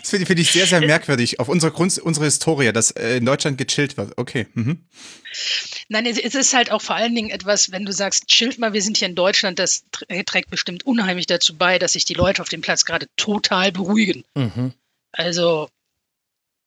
Das 0.02 0.10
finde 0.10 0.26
find 0.26 0.40
ich 0.40 0.52
sehr, 0.52 0.68
sehr 0.68 0.82
merkwürdig. 0.82 1.40
Auf 1.40 1.48
unsere, 1.48 1.72
Grund, 1.72 1.98
unsere 2.00 2.26
Historie, 2.26 2.72
dass 2.74 2.92
äh, 2.92 3.18
in 3.18 3.26
Deutschland 3.26 3.58
gechillt 3.58 3.98
wird. 3.98 4.18
Okay. 4.18 4.48
Mhm. 4.54 4.84
Nein, 5.88 6.06
es 6.06 6.18
ist 6.18 6.54
halt 6.54 6.72
auch 6.72 6.82
vor 6.82 6.96
allen 6.96 7.16
Dingen 7.16 7.30
etwas, 7.30 7.72
wenn 7.72 7.86
du 7.86 7.94
sagst, 7.94 8.28
chillt 8.28 8.60
mal, 8.60 8.74
wir 8.74 8.82
sind 8.82 8.98
hier 8.98 9.08
in 9.08 9.16
Deutschland, 9.16 9.60
das 9.60 9.86
trägt 10.26 10.50
bestimmt 10.50 10.86
unheimlich 10.86 11.28
dazu 11.28 11.58
bei, 11.58 11.80
dass 11.80 11.94
sich 11.94 12.06
die 12.06 12.14
Leute 12.14 12.42
auf 12.42 12.50
dem 12.50 12.62
Platz 12.62 12.84
gerade 12.84 13.08
total 13.16 13.72
beruhigen. 13.72 14.24
Mhm. 14.36 14.74
Also 15.14 15.70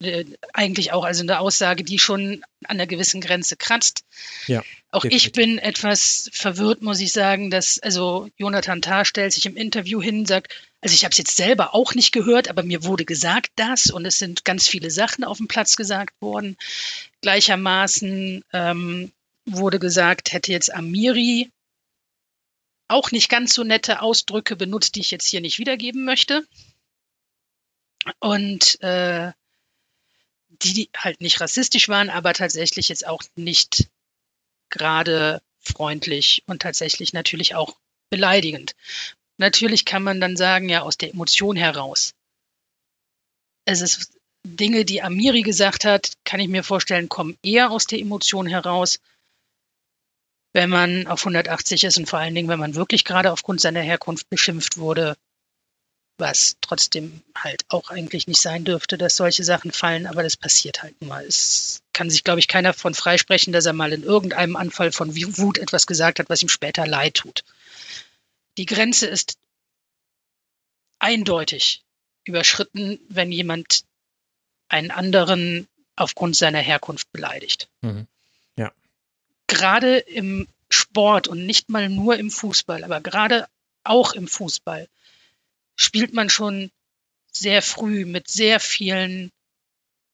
äh, 0.03 0.25
eigentlich 0.53 0.93
auch 0.93 1.05
also 1.05 1.23
eine 1.23 1.41
Aussage, 1.41 1.85
die 1.85 1.99
schon 1.99 2.45
an 2.65 2.77
einer 2.77 2.87
gewissen 2.87 3.21
Grenze 3.21 3.57
kratzt. 3.57 4.05
Ja, 4.47 4.63
auch 4.91 5.03
definitiv. 5.03 5.27
ich 5.27 5.33
bin 5.33 5.59
etwas 5.59 6.31
verwirrt, 6.33 6.83
muss 6.83 7.01
ich 7.01 7.13
sagen, 7.13 7.51
dass 7.51 7.79
also 7.79 8.29
Jonathan 8.37 8.83
Tah 8.83 9.05
stellt 9.05 9.33
sich 9.33 9.47
im 9.47 9.57
Interview 9.57 10.03
hin, 10.03 10.21
und 10.21 10.29
sagt, 10.29 10.55
also 10.85 10.93
ich 10.93 11.05
habe 11.05 11.13
es 11.13 11.19
jetzt 11.19 11.37
selber 11.39 11.75
auch 11.75 11.95
nicht 11.95 12.13
gehört, 12.13 12.49
aber 12.49 12.63
mir 12.63 12.85
wurde 12.85 13.07
gesagt 13.07 13.53
das 13.57 13.87
und 13.87 14.05
es 14.05 14.19
sind 14.19 14.45
ganz 14.45 14.69
viele 14.69 14.91
Sachen 14.91 15.25
auf 15.25 15.39
dem 15.39 15.49
Platz 15.49 15.77
gesagt 15.77 16.21
worden. 16.21 16.59
Gleichermaßen 17.23 18.45
ähm, 18.53 19.11
wurde 19.47 19.79
gesagt, 19.79 20.35
hätte 20.35 20.53
jetzt 20.53 20.75
Amiri 20.75 21.51
auch 22.87 23.13
nicht 23.13 23.31
ganz 23.31 23.55
so 23.55 23.65
nette 23.65 24.03
Ausdrücke 24.03 24.57
benutzt, 24.57 24.97
die 24.97 25.01
ich 25.01 25.11
jetzt 25.11 25.27
hier 25.27 25.41
nicht 25.41 25.59
wiedergeben 25.59 26.05
möchte. 26.05 26.47
Und 28.21 28.79
äh, 28.83 29.33
die 30.51 30.91
halt 30.95 31.23
nicht 31.23 31.41
rassistisch 31.41 31.89
waren, 31.89 32.11
aber 32.11 32.35
tatsächlich 32.35 32.91
jetzt 32.91 33.07
auch 33.07 33.23
nicht 33.37 33.89
gerade 34.69 35.41
freundlich 35.61 36.43
und 36.45 36.61
tatsächlich 36.61 37.15
natürlich 37.15 37.55
auch 37.55 37.75
beleidigend. 38.11 38.77
Natürlich 39.39 39.85
kann 39.85 40.03
man 40.03 40.21
dann 40.21 40.37
sagen, 40.37 40.69
ja, 40.69 40.83
aus 40.83 40.97
der 40.97 41.11
Emotion 41.11 41.57
heraus. 41.57 42.15
Es 43.65 43.81
ist 43.81 44.13
Dinge, 44.45 44.85
die 44.85 45.03
Amiri 45.03 45.43
gesagt 45.43 45.85
hat, 45.85 46.13
kann 46.25 46.41
ich 46.41 46.49
mir 46.49 46.63
vorstellen, 46.63 47.09
kommen 47.09 47.39
eher 47.43 47.71
aus 47.71 47.87
der 47.87 47.99
Emotion 47.99 48.47
heraus, 48.47 49.01
wenn 50.53 50.71
man 50.71 51.07
auf 51.07 51.21
180 51.21 51.85
ist 51.85 51.97
und 51.97 52.09
vor 52.09 52.19
allen 52.19 52.35
Dingen, 52.35 52.49
wenn 52.49 52.59
man 52.59 52.75
wirklich 52.75 53.05
gerade 53.05 53.33
aufgrund 53.33 53.61
seiner 53.61 53.81
Herkunft 53.81 54.29
beschimpft 54.29 54.77
wurde, 54.77 55.17
was 56.19 56.57
trotzdem 56.61 57.23
halt 57.37 57.65
auch 57.69 57.91
eigentlich 57.91 58.29
nicht 58.29 58.41
sein 58.41 58.65
dürfte, 58.65 58.97
dass 58.97 59.17
solche 59.17 59.43
Sachen 59.43 59.73
fallen, 59.73 60.07
aber 60.07 60.23
das 60.23 60.37
passiert 60.37 60.83
halt 60.83 61.01
nun 61.01 61.09
mal. 61.09 61.25
Es 61.25 61.83
kann 61.93 62.09
sich, 62.09 62.23
glaube 62.23 62.39
ich, 62.39 62.47
keiner 62.47 62.73
von 62.73 62.95
freisprechen, 62.95 63.53
dass 63.53 63.67
er 63.67 63.73
mal 63.73 63.93
in 63.93 64.05
irgendeinem 64.05 64.55
Anfall 64.55 64.93
von 64.93 65.17
Wut 65.17 65.59
etwas 65.59 65.89
gesagt 65.89 66.21
hat, 66.21 66.29
was 66.29 66.43
ihm 66.43 66.49
später 66.49 66.87
leid 66.87 67.15
tut. 67.15 67.45
Die 68.57 68.67
Grenze 68.67 69.07
ist 69.07 69.37
eindeutig 70.99 71.83
überschritten, 72.25 73.01
wenn 73.09 73.33
jemand 73.33 73.85
einen 74.69 74.91
anderen 74.91 75.69
aufgrund 75.97 76.37
seiner 76.37 76.61
Herkunft 76.61 77.11
beleidigt. 77.13 77.69
Mhm. 77.83 78.07
Ja. 78.57 78.73
Gerade 79.47 79.99
im 79.99 80.49
Sport 80.71 81.29
und 81.29 81.47
nicht 81.47 81.69
mal 81.69 81.89
nur 81.89 82.17
im 82.17 82.31
Fußball, 82.31 82.85
aber 82.85 83.01
gerade 83.01 83.49
auch 83.85 84.13
im 84.13 84.27
Fußball 84.27 84.89
spielt 85.77 86.15
man 86.15 86.31
schon 86.31 86.71
sehr 87.31 87.63
früh 87.63 88.05
mit 88.05 88.29
sehr 88.29 88.61
vielen 88.61 89.31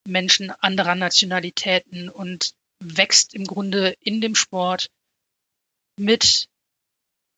Menschen 0.06 0.50
anderer 0.50 0.94
Nationalitäten 0.94 2.08
und 2.08 2.54
wächst 2.80 3.34
im 3.34 3.44
Grunde 3.44 3.96
in 4.00 4.20
dem 4.20 4.34
Sport 4.34 4.90
mit 5.96 6.48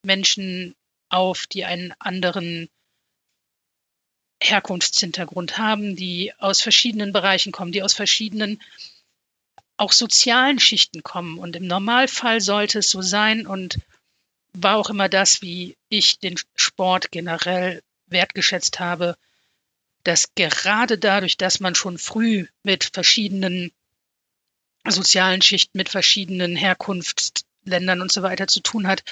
Menschen 0.05 0.75
auf, 1.13 1.47
die 1.47 1.65
einen 1.65 1.95
anderen 1.99 2.69
Herkunftshintergrund 4.43 5.59
haben, 5.59 5.95
die 5.97 6.33
aus 6.39 6.61
verschiedenen 6.61 7.13
Bereichen 7.13 7.53
kommen, 7.53 7.73
die 7.73 7.83
aus 7.83 7.95
verschiedenen 7.95 8.61
auch 9.77 9.93
sozialen 9.93 10.59
Schichten 10.59 11.03
kommen. 11.03 11.39
Und 11.39 11.57
im 11.57 11.67
Normalfall 11.67 12.41
sollte 12.41 12.81
es 12.81 12.91
so 12.91 13.03
sein 13.03 13.47
und 13.47 13.79
war 14.53 14.77
auch 14.77 14.91
immer 14.91 15.09
das, 15.09 15.43
wie 15.43 15.77
ich 15.89 16.19
den 16.19 16.39
Sport 16.57 17.11
generell 17.11 17.83
wertgeschätzt 18.07 18.81
habe, 18.81 19.17
dass 20.05 20.35
gerade 20.35 20.99
dadurch, 20.99 21.37
dass 21.37 21.61
man 21.61 21.75
schon 21.75 21.99
früh 21.99 22.47
mit 22.63 22.91
verschiedenen 22.93 23.73
sozialen 24.87 25.43
Schichten, 25.43 25.79
mit 25.79 25.89
verschiedenen 25.89 26.57
Herkunftsländern 26.57 28.01
und 28.01 28.11
so 28.11 28.23
weiter 28.23 28.49
zu 28.49 28.61
tun 28.61 28.87
hat, 28.87 29.05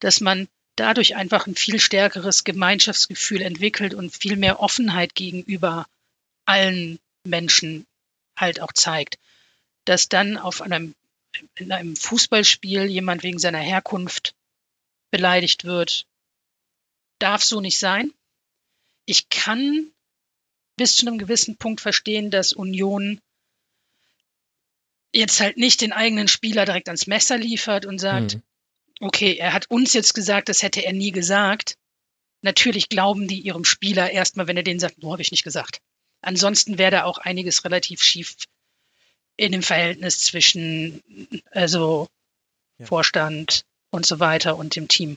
dass 0.00 0.20
man 0.20 0.48
dadurch 0.80 1.16
einfach 1.16 1.46
ein 1.46 1.54
viel 1.54 1.80
stärkeres 1.80 2.44
Gemeinschaftsgefühl 2.44 3.42
entwickelt 3.42 3.94
und 3.94 4.16
viel 4.16 4.36
mehr 4.36 4.60
Offenheit 4.60 5.14
gegenüber 5.14 5.86
allen 6.44 6.98
Menschen 7.24 7.86
halt 8.36 8.60
auch 8.60 8.72
zeigt. 8.72 9.18
Dass 9.84 10.08
dann 10.08 10.36
auf 10.36 10.62
einem, 10.62 10.94
in 11.56 11.72
einem 11.72 11.96
Fußballspiel 11.96 12.84
jemand 12.84 13.22
wegen 13.22 13.38
seiner 13.38 13.58
Herkunft 13.58 14.34
beleidigt 15.10 15.64
wird, 15.64 16.06
darf 17.18 17.42
so 17.42 17.60
nicht 17.60 17.78
sein 17.78 18.12
ich 19.08 19.30
kann 19.30 19.90
bis 20.76 20.96
zu 20.96 21.06
einem 21.06 21.16
gewissen 21.16 21.56
Punkt 21.56 21.80
verstehen, 21.80 22.30
dass 22.30 22.52
Union 22.52 23.20
jetzt 25.14 25.40
halt 25.40 25.56
nicht 25.56 25.80
den 25.80 25.92
eigenen 25.94 26.28
Spieler 26.28 26.66
direkt 26.66 26.88
ans 26.88 27.06
Messer 27.06 27.38
liefert 27.38 27.86
und 27.86 27.98
sagt, 27.98 28.34
mhm. 28.34 28.42
Okay, 29.00 29.36
er 29.36 29.52
hat 29.52 29.70
uns 29.70 29.92
jetzt 29.92 30.14
gesagt, 30.14 30.48
das 30.48 30.62
hätte 30.62 30.84
er 30.84 30.92
nie 30.92 31.12
gesagt. 31.12 31.76
Natürlich 32.42 32.88
glauben 32.88 33.28
die 33.28 33.40
ihrem 33.40 33.64
Spieler 33.64 34.10
erstmal, 34.10 34.46
wenn 34.46 34.56
er 34.56 34.62
denen 34.62 34.80
sagt, 34.80 35.02
nur 35.02 35.12
habe 35.12 35.22
ich 35.22 35.30
nicht 35.30 35.44
gesagt. 35.44 35.80
Ansonsten 36.20 36.78
wäre 36.78 36.90
da 36.90 37.04
auch 37.04 37.18
einiges 37.18 37.64
relativ 37.64 38.02
schief 38.02 38.36
in 39.36 39.52
dem 39.52 39.62
Verhältnis 39.62 40.18
zwischen 40.18 41.02
also 41.50 42.08
ja. 42.78 42.86
Vorstand 42.86 43.64
und 43.90 44.04
so 44.04 44.18
weiter 44.18 44.56
und 44.56 44.76
dem 44.76 44.88
Team. 44.88 45.16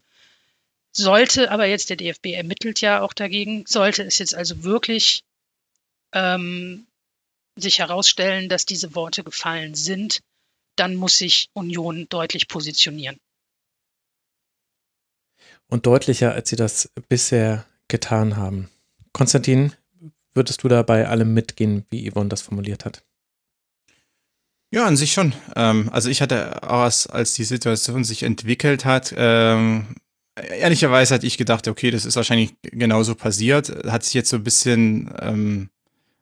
Sollte 0.91 1.51
aber 1.51 1.65
jetzt 1.65 1.89
der 1.89 1.97
DFB 1.97 2.27
ermittelt 2.27 2.81
ja 2.81 3.01
auch 3.01 3.13
dagegen, 3.13 3.65
sollte 3.65 4.03
es 4.03 4.17
jetzt 4.19 4.35
also 4.35 4.63
wirklich 4.63 5.23
ähm, 6.13 6.85
sich 7.55 7.79
herausstellen, 7.79 8.49
dass 8.49 8.65
diese 8.65 8.93
Worte 8.93 9.23
gefallen 9.23 9.73
sind, 9.73 10.21
dann 10.75 10.95
muss 10.95 11.17
sich 11.17 11.49
Union 11.53 12.07
deutlich 12.09 12.47
positionieren. 12.47 13.17
Und 15.71 15.85
deutlicher, 15.85 16.33
als 16.33 16.49
sie 16.49 16.57
das 16.57 16.91
bisher 17.07 17.65
getan 17.87 18.35
haben. 18.35 18.69
Konstantin, 19.13 19.71
würdest 20.33 20.63
du 20.63 20.67
da 20.67 20.83
bei 20.83 21.07
allem 21.07 21.33
mitgehen, 21.33 21.85
wie 21.89 22.11
Yvonne 22.11 22.27
das 22.27 22.41
formuliert 22.41 22.83
hat? 22.83 23.03
Ja, 24.73 24.85
an 24.85 24.97
sich 24.97 25.13
schon. 25.13 25.33
Ähm, 25.55 25.89
also 25.93 26.09
ich 26.09 26.21
hatte, 26.21 26.61
als, 26.63 27.07
als 27.07 27.35
die 27.35 27.45
Situation 27.45 28.03
sich 28.03 28.23
entwickelt 28.23 28.83
hat, 28.83 29.13
ähm, 29.15 29.95
ehrlicherweise 30.35 31.15
hatte 31.15 31.25
ich 31.25 31.37
gedacht, 31.37 31.69
okay, 31.69 31.89
das 31.89 32.03
ist 32.03 32.17
wahrscheinlich 32.17 32.53
genauso 32.63 33.15
passiert. 33.15 33.69
Hat 33.89 34.03
sich 34.03 34.13
jetzt 34.13 34.29
so 34.29 34.37
ein 34.37 34.43
bisschen, 34.43 35.09
ähm, 35.21 35.69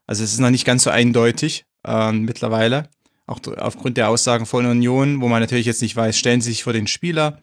also 0.06 0.24
es 0.24 0.32
ist 0.32 0.40
noch 0.40 0.52
nicht 0.52 0.66
ganz 0.66 0.84
so 0.84 0.92
eindeutig 0.92 1.66
ähm, 1.88 2.22
mittlerweile. 2.22 2.88
Auch 3.26 3.40
aufgrund 3.58 3.98
der 3.98 4.10
Aussagen 4.10 4.46
von 4.46 4.68
Union, 4.68 5.22
wo 5.22 5.28
man 5.28 5.42
natürlich 5.42 5.66
jetzt 5.66 5.82
nicht 5.82 5.96
weiß, 5.96 6.16
stellen 6.18 6.42
sie 6.42 6.52
sich 6.52 6.64
vor 6.64 6.74
den 6.74 6.86
Spieler 6.86 7.42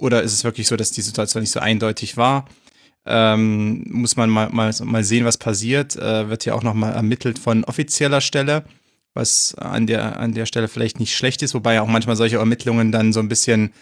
oder 0.00 0.22
ist 0.22 0.32
es 0.32 0.44
wirklich 0.44 0.66
so, 0.66 0.76
dass 0.76 0.90
die 0.90 1.02
Situation 1.02 1.42
nicht 1.42 1.52
so 1.52 1.60
eindeutig 1.60 2.16
war? 2.16 2.46
Ähm, 3.06 3.84
muss 3.88 4.16
man 4.16 4.28
mal, 4.28 4.50
mal, 4.50 4.72
mal 4.84 5.04
sehen, 5.04 5.24
was 5.24 5.38
passiert. 5.38 5.96
Äh, 5.96 6.28
wird 6.28 6.44
ja 6.44 6.54
auch 6.54 6.62
nochmal 6.62 6.94
ermittelt 6.94 7.38
von 7.38 7.64
offizieller 7.64 8.20
Stelle, 8.20 8.64
was 9.14 9.54
an 9.54 9.86
der, 9.86 10.18
an 10.18 10.32
der 10.32 10.46
Stelle 10.46 10.68
vielleicht 10.68 11.00
nicht 11.00 11.14
schlecht 11.14 11.42
ist, 11.42 11.54
wobei 11.54 11.80
auch 11.80 11.86
manchmal 11.86 12.16
solche 12.16 12.36
Ermittlungen 12.36 12.92
dann 12.92 13.12
so 13.12 13.20
ein 13.20 13.28
bisschen, 13.28 13.72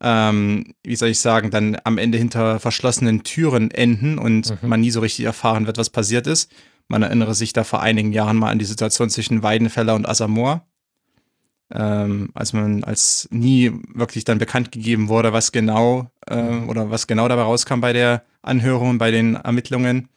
ähm, 0.00 0.74
wie 0.82 0.96
soll 0.96 1.10
ich 1.10 1.20
sagen, 1.20 1.50
dann 1.50 1.76
am 1.84 1.98
Ende 1.98 2.18
hinter 2.18 2.60
verschlossenen 2.60 3.24
Türen 3.24 3.70
enden 3.70 4.18
und 4.18 4.50
mhm. 4.62 4.68
man 4.68 4.80
nie 4.80 4.90
so 4.90 5.00
richtig 5.00 5.24
erfahren 5.24 5.66
wird, 5.66 5.78
was 5.78 5.90
passiert 5.90 6.26
ist. 6.26 6.50
Man 6.88 7.02
erinnere 7.02 7.34
sich 7.34 7.52
da 7.52 7.64
vor 7.64 7.82
einigen 7.82 8.12
Jahren 8.12 8.36
mal 8.36 8.50
an 8.50 8.58
die 8.58 8.64
Situation 8.64 9.10
zwischen 9.10 9.42
Weidenfeller 9.42 9.94
und 9.94 10.08
Asamoah 10.08 10.66
ähm, 11.74 12.30
als 12.34 12.52
man, 12.52 12.84
als 12.84 13.28
nie 13.30 13.72
wirklich 13.94 14.24
dann 14.24 14.38
bekannt 14.38 14.72
gegeben 14.72 15.08
wurde, 15.08 15.32
was 15.32 15.52
genau 15.52 16.10
äh, 16.26 16.58
oder 16.66 16.90
was 16.90 17.06
genau 17.06 17.28
dabei 17.28 17.42
rauskam 17.42 17.80
bei 17.80 17.92
der 17.92 18.24
Anhörung, 18.42 18.98
bei 18.98 19.10
den 19.10 19.36
Ermittlungen. 19.36 20.08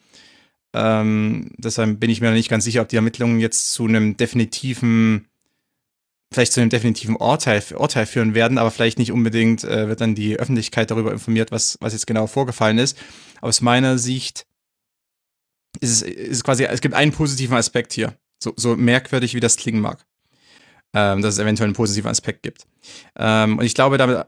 Ähm, 0.73 1.52
deshalb 1.57 1.99
bin 1.99 2.10
ich 2.10 2.19
mir 2.19 2.27
noch 2.27 2.36
nicht 2.36 2.49
ganz 2.49 2.65
sicher, 2.65 2.82
ob 2.82 2.90
die 2.90 2.98
Ermittlungen 2.98 3.40
jetzt 3.40 3.72
zu 3.72 3.86
einem 3.86 4.18
definitiven, 4.18 5.27
vielleicht 6.34 6.52
zu 6.52 6.60
einem 6.60 6.69
definitiven 6.69 7.15
Urteil, 7.15 7.64
Urteil 7.76 8.06
führen 8.06 8.34
werden, 8.36 8.57
aber 8.57 8.72
vielleicht 8.72 8.99
nicht 8.99 9.14
unbedingt 9.14 9.64
äh, 9.64 9.88
wird 9.88 10.02
dann 10.02 10.15
die 10.15 10.38
Öffentlichkeit 10.38 10.91
darüber 10.91 11.14
informiert, 11.14 11.52
was, 11.52 11.77
was 11.80 11.94
jetzt 11.94 12.07
genau 12.07 12.27
vorgefallen 12.27 12.80
ist. 12.80 12.98
Aus 13.40 13.61
meiner 13.61 13.98
Sicht 13.98 14.45
ist 15.80 16.02
es 16.02 16.02
ist 16.02 16.44
quasi, 16.44 16.65
es 16.65 16.82
gibt 16.82 16.95
einen 16.95 17.11
positiven 17.14 17.56
Aspekt 17.56 17.94
hier, 17.94 18.18
so, 18.40 18.53
so 18.57 18.76
merkwürdig 18.76 19.36
wie 19.36 19.40
das 19.40 19.56
klingen 19.56 19.80
mag 19.80 20.06
ähm, 20.95 21.22
dass 21.22 21.34
es 21.34 21.39
eventuell 21.39 21.67
einen 21.67 21.76
positiven 21.76 22.09
Aspekt 22.09 22.41
gibt. 22.41 22.65
Ähm, 23.17 23.57
und 23.57 23.65
ich 23.65 23.76
glaube, 23.76 23.97
da 23.97 24.26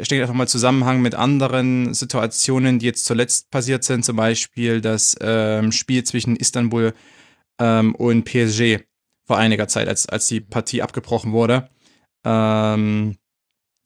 steht 0.00 0.22
einfach 0.22 0.34
mal 0.34 0.46
Zusammenhang 0.46 1.02
mit 1.02 1.16
anderen 1.16 1.92
Situationen, 1.92 2.78
die 2.78 2.86
jetzt 2.86 3.04
zuletzt 3.04 3.50
passiert 3.50 3.82
sind, 3.82 4.04
zum 4.04 4.16
Beispiel 4.16 4.80
das 4.80 5.16
ähm, 5.20 5.72
Spiel 5.72 6.04
zwischen 6.04 6.36
Istanbul 6.36 6.94
ähm, 7.58 7.96
und 7.96 8.24
PSG 8.24 8.84
vor 9.26 9.38
einiger 9.38 9.66
Zeit, 9.66 9.88
als, 9.88 10.08
als 10.08 10.28
die 10.28 10.40
Partie 10.40 10.82
abgebrochen 10.82 11.32
wurde. 11.32 11.68
Ähm, 12.24 13.16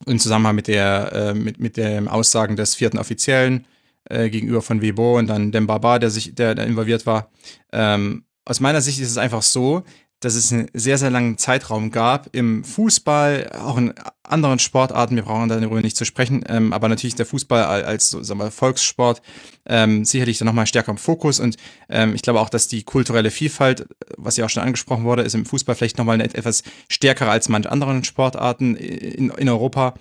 Im 0.05 0.19
Zusammenhang 0.19 0.55
mit 0.55 0.69
der, 0.69 1.13
äh, 1.13 1.35
mit, 1.35 1.59
mit 1.59 1.79
den 1.79 2.09
Aussagen 2.09 2.57
des 2.57 2.75
vierten 2.75 2.99
Offiziellen 2.99 3.67
äh, 4.05 4.29
gegenüber 4.29 4.61
von 4.61 4.83
Webo 4.83 5.17
und 5.17 5.29
dann 5.29 5.51
dem 5.51 5.67
Baba, 5.67 5.99
der 5.99 6.11
sich, 6.11 6.35
der, 6.35 6.55
der 6.55 6.67
involviert 6.67 7.07
war. 7.07 7.31
Ähm, 7.73 8.27
aus 8.45 8.61
meiner 8.61 8.83
Sicht 8.83 9.01
ist 9.01 9.11
es 9.11 9.19
einfach 9.19 9.43
so, 9.43 9.85
dass 10.21 10.35
es 10.35 10.53
einen 10.53 10.69
sehr, 10.75 10.99
sehr 10.99 11.11
langen 11.11 11.39
Zeitraum 11.39 11.91
gab 11.91 12.29
im 12.35 12.65
Fußball, 12.65 13.53
auch 13.53 13.77
in 13.77 13.95
anderen 14.25 14.59
Sportarten, 14.59 15.15
wir 15.15 15.23
brauchen 15.23 15.49
darüber 15.49 15.81
nicht 15.81 15.97
zu 15.97 16.05
sprechen, 16.05 16.45
ähm, 16.49 16.73
aber 16.73 16.89
natürlich 16.89 17.15
der 17.15 17.27
Fußball 17.27 17.63
als 17.63 18.11
so, 18.11 18.23
sagen 18.23 18.41
wir, 18.41 18.51
Volkssport 18.51 19.23
ähm, 19.67 20.05
sicherlich 20.05 20.39
dann 20.39 20.47
nochmal 20.47 20.67
stärker 20.67 20.91
im 20.91 20.99
Fokus 20.99 21.39
und 21.39 21.57
ähm, 21.89 22.15
ich 22.15 22.23
glaube 22.23 22.41
auch, 22.41 22.51
dass 22.51 22.67
die 22.67 22.83
kulturelle 22.83 23.31
Vielfalt, 23.31 23.87
was 24.17 24.37
ja 24.37 24.45
auch 24.45 24.51
schon 24.51 24.63
angesprochen 24.65 25.05
wurde, 25.05 25.23
ist 25.23 25.35
im 25.35 25.47
Fußball 25.47 25.77
vielleicht 25.77 25.99
nochmal 25.99 26.21
etwas 26.21 26.65
stärker 26.89 27.31
als 27.31 27.49
manche 27.49 27.71
anderen 27.71 28.03
Sportarten 28.03 28.75
in, 28.77 29.31
in 29.31 29.49
Europa, 29.49 29.95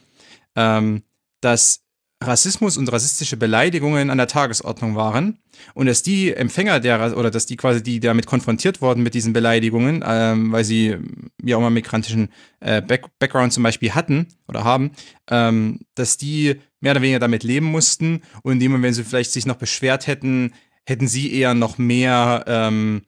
ähm, 0.55 1.03
dass 1.41 1.86
Rassismus 2.23 2.77
und 2.77 2.91
rassistische 2.91 3.37
Beleidigungen 3.37 4.09
an 4.09 4.17
der 4.17 4.27
Tagesordnung 4.27 4.95
waren 4.95 5.37
und 5.75 5.85
dass 5.85 6.01
die 6.01 6.33
Empfänger 6.33 6.79
der 6.79 7.15
oder 7.15 7.29
dass 7.29 7.45
die 7.45 7.57
quasi 7.57 7.83
die 7.83 7.99
damit 7.99 8.25
konfrontiert 8.25 8.81
wurden 8.81 9.03
mit 9.03 9.13
diesen 9.13 9.33
Beleidigungen, 9.33 10.03
ähm, 10.05 10.51
weil 10.51 10.63
sie 10.63 10.97
wie 11.37 11.53
auch 11.53 11.59
immer 11.59 11.69
migrantischen 11.69 12.29
äh, 12.59 12.81
Back 12.81 13.05
Background 13.19 13.53
zum 13.53 13.63
Beispiel 13.63 13.93
hatten 13.93 14.27
oder 14.47 14.63
haben, 14.63 14.91
ähm, 15.29 15.81
dass 15.93 16.17
die 16.17 16.55
mehr 16.79 16.93
oder 16.93 17.01
weniger 17.01 17.19
damit 17.19 17.43
leben 17.43 17.67
mussten 17.67 18.21
und 18.41 18.61
in 18.61 18.81
wenn 18.81 18.93
sie 18.93 19.03
vielleicht 19.03 19.31
sich 19.31 19.45
noch 19.45 19.55
beschwert 19.55 20.07
hätten, 20.07 20.53
hätten 20.85 21.07
sie 21.07 21.31
eher 21.33 21.53
noch 21.53 21.77
mehr 21.77 22.45
ähm, 22.47 23.03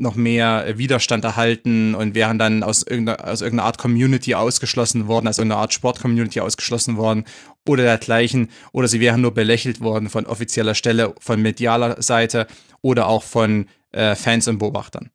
noch 0.00 0.16
mehr 0.16 0.78
Widerstand 0.78 1.24
erhalten 1.24 1.94
und 1.94 2.14
wären 2.14 2.38
dann 2.38 2.62
aus 2.62 2.82
irgendeiner, 2.82 3.28
aus 3.28 3.42
irgendeiner 3.42 3.66
Art 3.66 3.78
Community 3.78 4.34
ausgeschlossen 4.34 5.06
worden, 5.06 5.28
aus 5.28 5.38
irgendeiner 5.38 5.60
Art 5.60 5.72
Sport-Community 5.72 6.40
ausgeschlossen 6.40 6.96
worden 6.96 7.24
oder 7.68 7.84
dergleichen. 7.84 8.50
Oder 8.72 8.88
sie 8.88 9.00
wären 9.00 9.20
nur 9.20 9.34
belächelt 9.34 9.80
worden 9.80 10.08
von 10.08 10.26
offizieller 10.26 10.74
Stelle, 10.74 11.14
von 11.20 11.40
medialer 11.40 12.00
Seite 12.02 12.46
oder 12.80 13.06
auch 13.06 13.22
von 13.22 13.66
äh, 13.92 14.14
Fans 14.14 14.48
und 14.48 14.58
Beobachtern. 14.58 15.10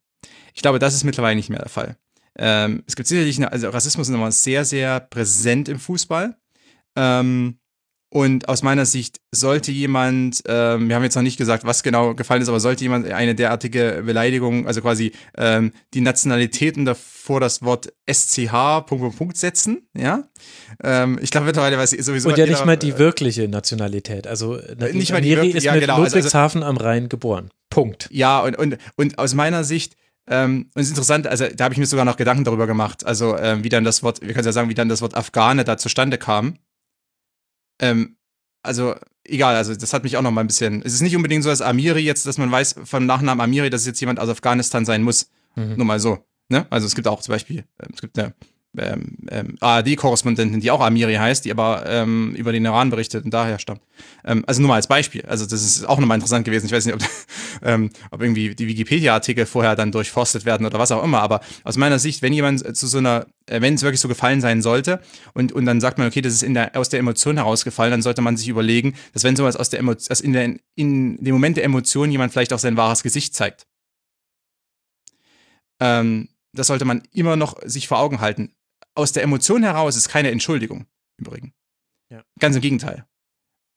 Ich 0.54 0.62
glaube, 0.62 0.78
das 0.78 0.94
ist 0.94 1.04
mittlerweile 1.04 1.36
nicht 1.36 1.50
mehr 1.50 1.58
der 1.58 1.68
Fall. 1.68 1.96
Ähm, 2.38 2.82
es 2.86 2.96
gibt 2.96 3.08
sicherlich, 3.08 3.36
eine, 3.36 3.50
also 3.50 3.68
Rassismus 3.70 4.08
ist 4.08 4.14
immer 4.14 4.32
sehr, 4.32 4.64
sehr 4.64 5.00
präsent 5.00 5.68
im 5.68 5.78
Fußball. 5.78 6.36
Ähm, 6.94 7.58
und 8.16 8.48
aus 8.48 8.62
meiner 8.62 8.86
Sicht 8.86 9.20
sollte 9.30 9.70
jemand, 9.70 10.42
ähm, 10.48 10.88
wir 10.88 10.96
haben 10.96 11.02
jetzt 11.02 11.16
noch 11.16 11.22
nicht 11.22 11.36
gesagt, 11.36 11.66
was 11.66 11.82
genau 11.82 12.14
gefallen 12.14 12.40
ist, 12.40 12.48
aber 12.48 12.60
sollte 12.60 12.82
jemand 12.82 13.12
eine 13.12 13.34
derartige 13.34 14.02
Beleidigung, 14.06 14.66
also 14.66 14.80
quasi 14.80 15.12
ähm, 15.36 15.72
die 15.92 16.00
Nationalitäten 16.00 16.86
davor 16.86 17.40
das 17.40 17.60
Wort 17.60 17.92
SCH 18.10 18.86
Punkt, 18.86 19.02
Punkt, 19.02 19.18
Punkt 19.18 19.36
setzen, 19.36 19.86
ja. 19.94 20.24
Ähm, 20.82 21.18
ich 21.20 21.30
glaube 21.30 21.44
mittlerweile 21.44 21.76
weiß 21.76 21.92
ich 21.92 22.02
sowieso. 22.06 22.30
Und 22.30 22.38
ja 22.38 22.46
nicht 22.46 22.64
mal 22.64 22.78
die 22.78 22.92
äh, 22.92 22.98
wirkliche 22.98 23.48
Nationalität. 23.48 24.26
Also 24.26 24.58
nicht 24.94 25.12
mal 25.12 25.20
die 25.20 25.36
Amiri 25.36 25.50
ist 25.50 25.64
ja, 25.64 25.72
mit 25.72 25.82
genau, 25.82 25.98
Ludwigshafen 25.98 26.62
also, 26.62 26.70
also, 26.70 26.80
am 26.80 26.86
Rhein 26.86 27.10
geboren. 27.10 27.50
Punkt. 27.68 28.08
Ja, 28.10 28.40
und, 28.40 28.56
und, 28.56 28.78
und 28.96 29.18
aus 29.18 29.34
meiner 29.34 29.62
Sicht 29.62 29.94
ähm, 30.26 30.70
und 30.74 30.80
es 30.80 30.86
ist 30.86 30.92
interessant, 30.92 31.26
also 31.26 31.44
da 31.54 31.64
habe 31.64 31.74
ich 31.74 31.78
mir 31.78 31.86
sogar 31.86 32.06
noch 32.06 32.16
Gedanken 32.16 32.44
darüber 32.44 32.66
gemacht, 32.66 33.06
also 33.06 33.36
ähm, 33.36 33.62
wie 33.62 33.68
dann 33.68 33.84
das 33.84 34.02
Wort, 34.02 34.22
wir 34.22 34.32
können 34.32 34.46
ja 34.46 34.52
sagen, 34.52 34.70
wie 34.70 34.74
dann 34.74 34.88
das 34.88 35.02
Wort 35.02 35.14
Afghane 35.14 35.64
da 35.64 35.76
zustande 35.76 36.16
kam. 36.16 36.56
Ähm, 37.80 38.16
also 38.62 38.94
egal, 39.24 39.56
also 39.56 39.74
das 39.74 39.92
hat 39.92 40.02
mich 40.04 40.16
auch 40.16 40.22
noch 40.22 40.30
mal 40.30 40.40
ein 40.40 40.46
bisschen. 40.46 40.82
Es 40.82 40.94
ist 40.94 41.02
nicht 41.02 41.16
unbedingt 41.16 41.44
so, 41.44 41.50
dass 41.50 41.62
Amiri 41.62 42.00
jetzt, 42.00 42.26
dass 42.26 42.38
man 42.38 42.50
weiß 42.50 42.76
vom 42.84 43.06
Nachnamen 43.06 43.40
Amiri, 43.40 43.70
dass 43.70 43.82
es 43.82 43.86
jetzt 43.86 44.00
jemand 44.00 44.20
aus 44.20 44.28
Afghanistan 44.28 44.84
sein 44.84 45.02
muss. 45.02 45.30
Mhm. 45.54 45.76
Nur 45.76 45.86
mal 45.86 46.00
so. 46.00 46.18
Ne? 46.48 46.66
Also 46.70 46.86
es 46.86 46.94
gibt 46.94 47.08
auch 47.08 47.20
zum 47.20 47.32
Beispiel, 47.32 47.64
äh, 47.78 47.86
es 47.92 48.00
gibt 48.00 48.18
eine 48.18 48.34
ähm, 48.78 49.16
ähm, 49.30 49.56
ARD-Korrespondentin, 49.60 50.60
die 50.60 50.70
auch 50.70 50.80
Amiri 50.80 51.14
heißt, 51.14 51.44
die 51.44 51.50
aber 51.50 51.84
ähm, 51.86 52.34
über 52.34 52.52
den 52.52 52.64
Iran 52.64 52.90
berichtet 52.90 53.24
und 53.24 53.32
daher 53.32 53.58
stammt. 53.58 53.80
Ähm, 54.24 54.44
also 54.46 54.60
nur 54.60 54.68
mal 54.68 54.76
als 54.76 54.86
Beispiel. 54.86 55.22
Also 55.26 55.46
das 55.46 55.62
ist 55.62 55.84
auch 55.88 55.98
nochmal 55.98 56.16
interessant 56.16 56.44
gewesen. 56.44 56.66
Ich 56.66 56.72
weiß 56.72 56.86
nicht, 56.86 56.94
ob, 56.94 57.02
ähm, 57.62 57.90
ob 58.10 58.20
irgendwie 58.20 58.54
die 58.54 58.66
Wikipedia-Artikel 58.66 59.46
vorher 59.46 59.76
dann 59.76 59.92
durchforstet 59.92 60.44
werden 60.44 60.66
oder 60.66 60.78
was 60.78 60.92
auch 60.92 61.02
immer. 61.02 61.20
Aber 61.20 61.40
aus 61.64 61.76
meiner 61.76 61.98
Sicht, 61.98 62.22
wenn 62.22 62.32
jemand 62.32 62.76
zu 62.76 62.86
so 62.86 62.98
einer, 62.98 63.26
äh, 63.46 63.60
wenn 63.60 63.74
es 63.74 63.82
wirklich 63.82 64.00
so 64.00 64.08
gefallen 64.08 64.40
sein 64.40 64.62
sollte 64.62 65.00
und, 65.34 65.52
und 65.52 65.64
dann 65.64 65.80
sagt 65.80 65.98
man, 65.98 66.06
okay, 66.08 66.20
das 66.20 66.32
ist 66.32 66.42
in 66.42 66.54
der, 66.54 66.76
aus 66.76 66.88
der 66.88 67.00
Emotion 67.00 67.36
herausgefallen, 67.36 67.90
dann 67.90 68.02
sollte 68.02 68.22
man 68.22 68.36
sich 68.36 68.48
überlegen, 68.48 68.94
dass 69.12 69.24
wenn 69.24 69.36
sowas 69.36 69.56
aus 69.56 69.70
der 69.70 69.80
Emotion, 69.80 70.06
dass 70.08 70.20
in, 70.20 70.32
der, 70.32 70.54
in 70.74 71.16
dem 71.22 71.34
Moment 71.34 71.56
der 71.56 71.64
Emotion 71.64 72.10
jemand 72.10 72.32
vielleicht 72.32 72.52
auch 72.52 72.58
sein 72.58 72.76
wahres 72.76 73.02
Gesicht 73.02 73.34
zeigt. 73.34 73.66
Ähm, 75.80 76.28
das 76.52 76.68
sollte 76.68 76.86
man 76.86 77.02
immer 77.12 77.36
noch 77.36 77.56
sich 77.64 77.86
vor 77.86 77.98
Augen 77.98 78.20
halten 78.20 78.55
aus 78.96 79.12
der 79.12 79.22
Emotion 79.22 79.62
heraus 79.62 79.96
ist 79.96 80.08
keine 80.08 80.30
Entschuldigung, 80.30 80.86
übrigens. 81.18 81.52
Ja. 82.10 82.22
Ganz 82.38 82.56
im 82.56 82.62
Gegenteil. 82.62 83.04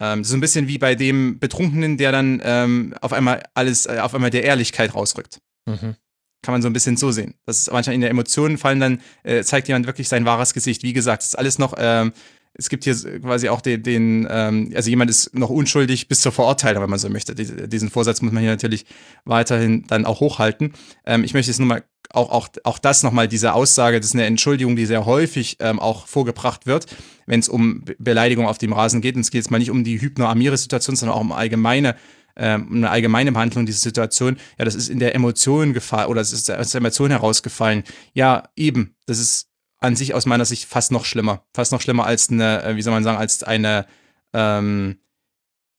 Ähm, 0.01 0.23
so 0.23 0.35
ein 0.35 0.39
bisschen 0.41 0.67
wie 0.67 0.77
bei 0.77 0.95
dem 0.95 1.39
Betrunkenen, 1.39 1.97
der 1.97 2.11
dann 2.11 2.41
ähm, 2.43 2.95
auf 3.01 3.11
einmal 3.11 3.43
alles, 3.53 3.85
äh, 3.85 3.99
auf 3.99 4.15
einmal 4.15 4.29
der 4.29 4.43
Ehrlichkeit 4.43 4.95
rausrückt. 4.95 5.39
Mhm. 5.65 5.95
Kann 6.41 6.53
man 6.53 6.61
so 6.61 6.69
ein 6.69 6.73
bisschen 6.73 6.95
so 6.95 7.11
sehen. 7.11 7.35
Das 7.45 7.57
ist 7.57 7.71
manchmal 7.71 7.95
in 7.95 8.01
der 8.01 8.09
Emotionen 8.09 8.57
fallen 8.57 8.79
dann, 8.79 9.01
äh, 9.23 9.43
zeigt 9.43 9.67
jemand 9.67 9.87
wirklich 9.87 10.07
sein 10.07 10.23
wahres 10.23 10.53
Gesicht. 10.53 10.83
Wie 10.83 10.93
gesagt, 10.93 11.23
es 11.23 11.29
ist 11.29 11.35
alles 11.35 11.59
noch, 11.59 11.73
ähm, 11.77 12.13
es 12.53 12.69
gibt 12.69 12.83
hier 12.83 12.95
quasi 13.21 13.49
auch 13.49 13.61
den, 13.61 13.83
den 13.83 14.27
ähm, 14.29 14.71
also 14.75 14.89
jemand 14.89 15.09
ist 15.09 15.33
noch 15.35 15.49
unschuldig 15.49 16.07
bis 16.07 16.21
zur 16.21 16.31
Verurteilung, 16.31 16.83
wenn 16.83 16.89
man 16.89 16.99
so 16.99 17.09
möchte. 17.09 17.35
Diesen 17.35 17.89
Vorsatz 17.89 18.21
muss 18.21 18.31
man 18.31 18.41
hier 18.41 18.51
natürlich 18.51 18.85
weiterhin 19.25 19.85
dann 19.87 20.05
auch 20.05 20.19
hochhalten. 20.19 20.73
Ähm, 21.05 21.23
ich 21.23 21.33
möchte 21.33 21.51
jetzt 21.51 21.59
nur 21.59 21.67
mal 21.67 21.83
auch, 22.11 22.31
auch, 22.31 22.49
auch 22.63 22.79
das 22.79 23.03
nochmal, 23.03 23.27
diese 23.27 23.53
Aussage, 23.53 23.99
das 23.99 24.07
ist 24.07 24.15
eine 24.15 24.25
Entschuldigung, 24.25 24.75
die 24.75 24.87
sehr 24.87 25.05
häufig 25.05 25.57
ähm, 25.59 25.79
auch 25.79 26.07
vorgebracht 26.07 26.65
wird, 26.65 26.87
wenn 27.27 27.39
es 27.39 27.47
um 27.49 27.85
Beleidigung 27.99 28.47
auf 28.47 28.57
dem 28.57 28.73
Rasen 28.73 29.01
geht. 29.01 29.15
Und 29.15 29.21
es 29.21 29.31
geht 29.31 29.43
jetzt 29.43 29.51
mal 29.51 29.59
nicht 29.59 29.69
um 29.69 29.83
die 29.83 30.01
Hypno-Amire-Situation, 30.01 30.95
sondern 30.95 31.17
auch 31.17 31.21
um 31.21 31.31
allgemeine 31.31 31.95
ähm, 32.35 32.69
eine 32.71 32.89
allgemeine 32.89 33.31
Behandlung 33.33 33.65
dieser 33.65 33.79
Situation, 33.79 34.37
ja, 34.57 34.63
das 34.63 34.75
ist 34.75 34.89
in 34.89 34.99
der 34.99 35.13
Emotion 35.13 35.73
gefallen 35.73 36.07
oder 36.07 36.21
es 36.21 36.31
ist 36.31 36.49
aus 36.49 36.71
der 36.71 36.79
Emotion 36.79 37.11
herausgefallen. 37.11 37.83
Ja, 38.13 38.43
eben, 38.55 38.95
das 39.05 39.19
ist 39.19 39.48
an 39.79 39.95
sich 39.95 40.13
aus 40.13 40.25
meiner 40.25 40.45
Sicht 40.45 40.65
fast 40.65 40.91
noch 40.91 41.05
schlimmer. 41.05 41.43
Fast 41.53 41.71
noch 41.71 41.81
schlimmer 41.81 42.05
als 42.05 42.29
eine, 42.29 42.63
äh, 42.63 42.75
wie 42.75 42.81
soll 42.81 42.93
man 42.93 43.03
sagen, 43.03 43.17
als 43.17 43.43
eine 43.43 43.85
ähm, 44.33 44.97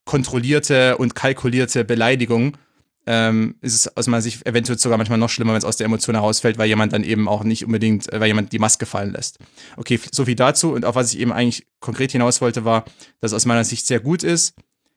kontrollierte 0.05 0.97
und 0.97 1.14
kalkulierte 1.14 1.85
Beleidigung, 1.85 2.56
ähm, 3.06 3.56
ist 3.60 3.74
es 3.74 3.97
aus 3.97 4.06
meiner 4.06 4.22
Sicht 4.22 4.47
eventuell 4.47 4.78
sogar 4.78 4.98
manchmal 4.98 5.18
noch 5.18 5.31
schlimmer, 5.31 5.52
wenn 5.52 5.59
es 5.59 5.64
aus 5.64 5.77
der 5.77 5.86
Emotion 5.86 6.14
herausfällt, 6.14 6.59
weil 6.59 6.68
jemand 6.68 6.93
dann 6.93 7.02
eben 7.02 7.28
auch 7.28 7.44
nicht 7.44 7.64
unbedingt, 7.64 8.12
äh, 8.12 8.20
weil 8.20 8.28
jemand 8.28 8.52
die 8.52 8.59
Maske 8.59 8.86
fallen 8.86 9.12
lässt. 9.12 9.39
Okay, 9.77 9.98
so 10.12 10.24
viel 10.27 10.35
dazu. 10.35 10.72
Und 10.72 10.85
auf 10.85 10.94
was 10.94 11.12
ich 11.12 11.20
eben 11.20 11.32
eigentlich 11.32 11.66
konkret 11.81 12.12
hinaus 12.12 12.40
wollte, 12.40 12.64
war, 12.64 12.85
dass 13.20 13.32
aus 13.32 13.47
meiner 13.47 13.64
Sicht 13.64 13.86
sehr 13.86 14.01
gut 14.01 14.22
ist, 14.22 14.55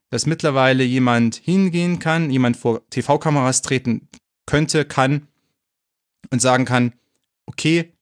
dass 0.09 0.25
mittlerweile 0.25 0.83
jemand 0.83 1.35
hingehen 1.35 1.99
kann, 1.99 2.29
jemand 2.29 2.57
vor 2.57 2.87
TV-Kameras 2.89 3.61
treten 3.61 4.09
könnte, 4.45 4.85
kann 4.85 5.27
und 6.29 6.41
sagen 6.41 6.65
kann, 6.65 6.93
okay, 7.45 7.92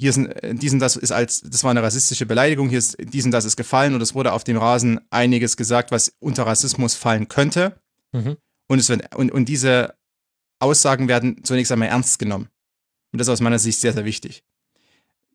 hier 0.00 0.10
ist 0.10 0.18
ein, 0.18 0.58
diesen 0.58 0.80
das 0.80 0.96
ist 0.96 1.12
als, 1.12 1.40
das 1.40 1.62
war 1.62 1.70
eine 1.70 1.82
rassistische 1.82 2.26
Beleidigung, 2.26 2.68
hier 2.68 2.78
ist 2.78 2.96
diesen 2.98 3.30
das 3.30 3.44
ist 3.44 3.56
gefallen 3.56 3.94
und 3.94 4.00
es 4.00 4.14
wurde 4.14 4.32
auf 4.32 4.44
dem 4.44 4.56
Rasen 4.56 5.00
einiges 5.10 5.56
gesagt, 5.56 5.90
was 5.90 6.12
unter 6.18 6.46
Rassismus 6.46 6.94
fallen 6.94 7.28
könnte. 7.28 7.78
Mhm. 8.12 8.36
Und, 8.66 8.78
es 8.78 8.88
wird, 8.88 9.14
und, 9.14 9.30
und 9.30 9.48
diese 9.48 9.94
Aussagen 10.58 11.08
werden 11.08 11.44
zunächst 11.44 11.70
einmal 11.70 11.88
ernst 11.88 12.18
genommen. 12.18 12.48
Und 13.12 13.20
das 13.20 13.28
ist 13.28 13.32
aus 13.32 13.40
meiner 13.40 13.58
Sicht 13.58 13.80
sehr, 13.80 13.92
sehr 13.92 14.04
wichtig. 14.04 14.42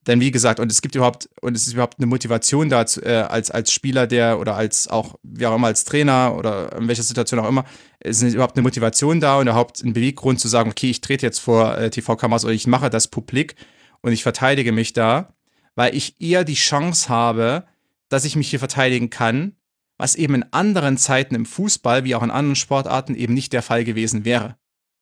Denn 0.08 0.22
wie 0.22 0.32
gesagt, 0.32 0.60
und 0.60 0.72
es 0.72 0.82
gibt 0.82 0.96
überhaupt, 0.96 1.30
und 1.42 1.56
es 1.56 1.68
ist 1.68 1.74
überhaupt 1.74 2.00
eine 2.00 2.08
Motivation 2.08 2.70
dazu, 2.70 3.02
äh, 3.02 3.26
als, 3.28 3.52
als 3.52 3.72
Spieler, 3.72 4.08
der 4.08 4.40
oder 4.40 4.56
als 4.56 4.88
auch, 4.88 5.16
wie 5.24 5.46
auch 5.46 5.56
immer, 5.56 5.68
als 5.68 5.84
Trainer 5.84 6.36
oder 6.36 6.76
in 6.78 6.88
welcher 6.88 7.04
Situation 7.04 7.40
auch 7.40 7.48
immer, 7.48 7.66
es 8.00 8.22
ist 8.22 8.34
überhaupt 8.34 8.56
eine 8.56 8.64
Motivation 8.64 9.20
da 9.20 9.38
und 9.38 9.48
überhaupt 9.48 9.84
ein 9.84 9.94
Beweggrund 9.94 10.40
zu 10.40 10.48
sagen, 10.48 10.72
okay, 10.72 10.90
ich 10.90 11.02
trete 11.02 11.26
jetzt 11.26 11.40
vor 11.40 11.78
äh, 11.78 11.90
TV-Kameras 11.90 12.46
oder 12.46 12.54
ich 12.54 12.66
mache 12.66 12.90
das 12.90 13.08
publik 13.08 13.56
und 14.02 14.12
ich 14.12 14.24
verteidige 14.24 14.72
mich 14.72 14.94
da, 14.94 15.34
weil 15.76 15.96
ich 15.96 16.20
eher 16.22 16.44
die 16.44 16.56
Chance 16.56 17.10
habe, 17.10 17.66
dass 18.10 18.26
ich 18.26 18.36
mich 18.36 18.50
hier 18.50 18.60
verteidigen 18.60 19.10
kann, 19.10 19.56
was 19.98 20.16
eben 20.16 20.36
in 20.36 20.46
anderen 20.52 20.98
Zeiten 20.98 21.36
im 21.36 21.46
Fußball 21.46 22.04
wie 22.04 22.16
auch 22.16 22.24
in 22.24 22.32
anderen 22.32 22.56
Sportarten 22.56 23.16
eben 23.16 23.34
nicht 23.34 23.54
der 23.54 23.62
Fall 23.62 23.84
gewesen 23.84 24.26
wäre. 24.26 24.58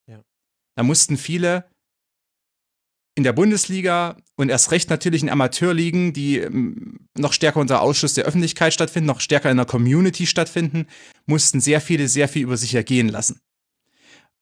Ja. 0.07 0.21
Da 0.75 0.83
mussten 0.83 1.17
viele 1.17 1.65
in 3.15 3.23
der 3.23 3.33
Bundesliga 3.33 4.17
und 4.35 4.49
erst 4.49 4.71
recht 4.71 4.91
natürlich 4.91 5.23
in 5.23 5.29
Amateurligen, 5.29 6.13
die 6.13 6.37
ähm, 6.37 7.07
noch 7.17 7.33
stärker 7.33 7.59
unter 7.59 7.81
Ausschluss 7.81 8.13
der 8.13 8.25
Öffentlichkeit 8.25 8.73
stattfinden, 8.73 9.07
noch 9.07 9.21
stärker 9.21 9.49
in 9.49 9.57
der 9.57 9.65
Community 9.65 10.27
stattfinden, 10.27 10.85
mussten 11.25 11.59
sehr 11.59 11.81
viele 11.81 12.07
sehr 12.07 12.27
viel 12.27 12.43
über 12.43 12.57
sich 12.57 12.75
ergehen 12.75 13.09
lassen. 13.09 13.41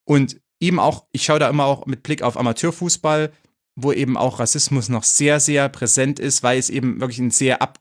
Und 0.04 0.42
eben 0.60 0.80
auch, 0.80 1.08
ich 1.14 1.24
schaue 1.24 1.40
da 1.40 1.50
immer 1.50 1.66
auch 1.66 1.86
mit 1.86 2.04
Blick 2.04 2.22
auf 2.22 2.38
Amateurfußball, 2.38 3.32
wo 3.76 3.92
eben 3.92 4.18
auch 4.18 4.40
Rassismus 4.40 4.90
noch 4.90 5.04
sehr, 5.04 5.40
sehr 5.40 5.70
präsent 5.70 6.20
ist, 6.20 6.44
weil 6.44 6.58
es 6.58 6.70
eben 6.70 7.00
wirklich 7.00 7.20
ein 7.20 7.32
sehr 7.32 7.62
ab, 7.62 7.80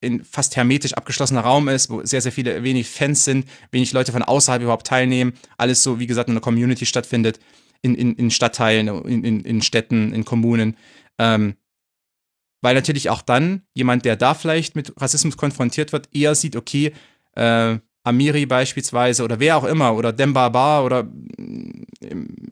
in 0.00 0.24
fast 0.24 0.56
hermetisch 0.56 0.94
abgeschlossener 0.94 1.40
Raum 1.40 1.68
ist, 1.68 1.90
wo 1.90 2.04
sehr, 2.04 2.20
sehr 2.20 2.32
viele, 2.32 2.62
wenig 2.62 2.88
Fans 2.88 3.24
sind, 3.24 3.46
wenig 3.70 3.92
Leute 3.92 4.12
von 4.12 4.22
außerhalb 4.22 4.62
überhaupt 4.62 4.86
teilnehmen, 4.86 5.34
alles 5.58 5.82
so, 5.82 5.98
wie 5.98 6.06
gesagt, 6.06 6.28
in 6.28 6.34
einer 6.34 6.40
Community 6.40 6.86
stattfindet, 6.86 7.38
in, 7.82 7.94
in, 7.94 8.14
in 8.14 8.30
Stadtteilen, 8.30 8.88
in, 9.04 9.24
in, 9.24 9.40
in 9.40 9.62
Städten, 9.62 10.12
in 10.12 10.24
Kommunen. 10.24 10.76
Ähm, 11.18 11.56
weil 12.62 12.74
natürlich 12.74 13.10
auch 13.10 13.22
dann 13.22 13.62
jemand, 13.74 14.04
der 14.04 14.16
da 14.16 14.34
vielleicht 14.34 14.74
mit 14.74 14.92
Rassismus 15.00 15.36
konfrontiert 15.36 15.92
wird, 15.92 16.08
eher 16.14 16.34
sieht, 16.34 16.56
okay, 16.56 16.92
äh, 17.34 17.78
Amiri 18.06 18.46
beispielsweise 18.46 19.24
oder 19.24 19.40
wer 19.40 19.56
auch 19.56 19.64
immer 19.64 19.94
oder 19.94 20.12
Demba 20.12 20.48
Bar 20.48 20.84
oder 20.84 21.10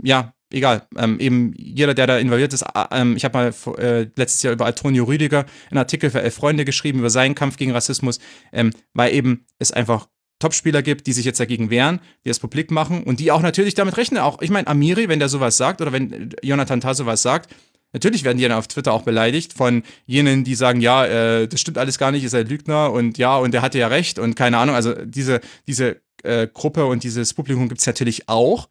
ja, 0.03 0.34
egal. 0.53 0.87
Ähm, 0.97 1.19
eben 1.21 1.53
jeder, 1.57 1.95
der 1.95 2.07
da 2.07 2.19
involviert 2.19 2.53
ist. 2.53 2.65
Ähm, 2.91 3.17
ich 3.17 3.25
habe 3.25 3.39
mal 3.39 3.77
äh, 3.79 4.07
letztes 4.17 4.43
Jahr 4.43 4.53
über 4.53 4.67
Antonio 4.67 5.05
Rüdiger 5.05 5.47
einen 5.71 5.79
Artikel 5.79 6.11
für 6.11 6.23
Elf 6.23 6.35
Freunde 6.35 6.65
geschrieben, 6.65 7.01
über 7.01 7.11
seinen 7.11 7.35
Kampf 7.35 7.57
gegen 7.57 7.73
Rassismus, 7.73 8.19
ähm, 8.53 8.71
weil 8.93 9.15
eben 9.15 9.47
es 9.59 9.73
einfach 9.73 10.09
Topspieler 10.39 10.83
gibt, 10.83 11.07
die 11.07 11.13
sich 11.13 11.25
jetzt 11.25 11.41
dagegen 11.41 11.71
wehren, 11.71 12.01
die 12.25 12.29
das 12.29 12.41
publik 12.41 12.71
machen 12.71 13.05
und 13.05 13.21
die 13.21 13.31
auch 13.31 13.41
natürlich 13.41 13.75
damit 13.75 13.97
rechnen. 13.97 14.21
Auch, 14.21 14.43
ich 14.43 14.51
meine, 14.51 14.67
Amiri, 14.67 15.09
wenn 15.09 15.19
der 15.19 15.29
sowas 15.29 15.57
sagt 15.57 15.81
oder 15.81 15.93
wenn 15.93 16.35
Jonathan 16.43 16.81
Tah 16.81 16.95
sowas 16.95 17.23
sagt, 17.23 17.55
Natürlich 17.95 18.25
werden 18.25 18.39
die 18.39 18.43
dann 18.43 18.59
auf 18.59 18.67
Twitter 18.67 18.93
auch 18.93 19.03
beleidigt 19.03 19.53
von 19.53 19.85
jenen, 20.05 20.43
die 20.43 20.57
sagen, 20.57 20.81
ja, 20.81 21.07
äh, 21.07 21.47
das 21.47 21.61
stimmt 21.61 21.79
alles 21.79 21.97
gar 21.97 22.11
nicht, 22.11 22.25
ist 22.25 22.35
ein 22.35 22.49
Lügner 22.49 22.93
und 22.93 23.19
ja, 23.19 23.37
und 23.37 23.55
der 23.55 23.63
hatte 23.63 23.79
ja 23.79 23.87
recht 23.87 24.19
und 24.19 24.35
keine 24.35 24.59
Ahnung. 24.59 24.75
Also 24.75 24.95
diese, 25.05 25.41
diese 25.69 26.01
äh, 26.25 26.49
Gruppe 26.53 26.87
und 26.87 27.05
dieses 27.05 27.35
Publikum 27.35 27.69
gibt 27.69 27.81
es 27.81 27.87
natürlich 27.87 28.29
auch. 28.29 28.69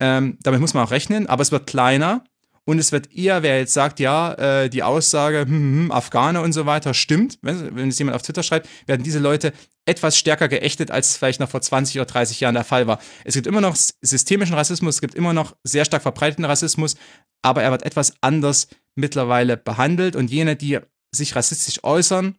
Ähm, 0.00 0.38
damit 0.42 0.60
muss 0.60 0.74
man 0.74 0.84
auch 0.84 0.90
rechnen, 0.90 1.26
aber 1.26 1.42
es 1.42 1.52
wird 1.52 1.66
kleiner 1.66 2.24
und 2.64 2.78
es 2.78 2.92
wird 2.92 3.12
eher, 3.12 3.42
wer 3.42 3.58
jetzt 3.58 3.74
sagt, 3.74 4.00
ja, 4.00 4.32
äh, 4.34 4.70
die 4.70 4.82
Aussage, 4.82 5.40
hm, 5.40 5.48
hm, 5.48 5.78
hm, 5.84 5.92
Afghaner 5.92 6.42
und 6.42 6.52
so 6.52 6.66
weiter 6.66 6.94
stimmt, 6.94 7.38
wenn, 7.42 7.74
wenn 7.76 7.88
es 7.88 7.98
jemand 7.98 8.16
auf 8.16 8.22
Twitter 8.22 8.42
schreibt, 8.42 8.68
werden 8.86 9.02
diese 9.02 9.18
Leute 9.18 9.52
etwas 9.86 10.16
stärker 10.16 10.48
geächtet, 10.48 10.90
als 10.90 11.10
es 11.10 11.16
vielleicht 11.16 11.40
noch 11.40 11.48
vor 11.48 11.60
20 11.60 11.96
oder 11.96 12.06
30 12.06 12.40
Jahren 12.40 12.54
der 12.54 12.64
Fall 12.64 12.86
war. 12.86 13.00
Es 13.24 13.34
gibt 13.34 13.46
immer 13.46 13.60
noch 13.60 13.74
systemischen 13.74 14.54
Rassismus, 14.54 14.96
es 14.96 15.00
gibt 15.00 15.14
immer 15.14 15.32
noch 15.32 15.56
sehr 15.64 15.84
stark 15.84 16.02
verbreiteten 16.02 16.44
Rassismus, 16.44 16.96
aber 17.42 17.62
er 17.62 17.70
wird 17.70 17.82
etwas 17.82 18.14
anders 18.20 18.68
mittlerweile 18.94 19.56
behandelt 19.56 20.14
und 20.16 20.30
jene, 20.30 20.54
die 20.56 20.78
sich 21.12 21.34
rassistisch 21.34 21.82
äußern, 21.82 22.36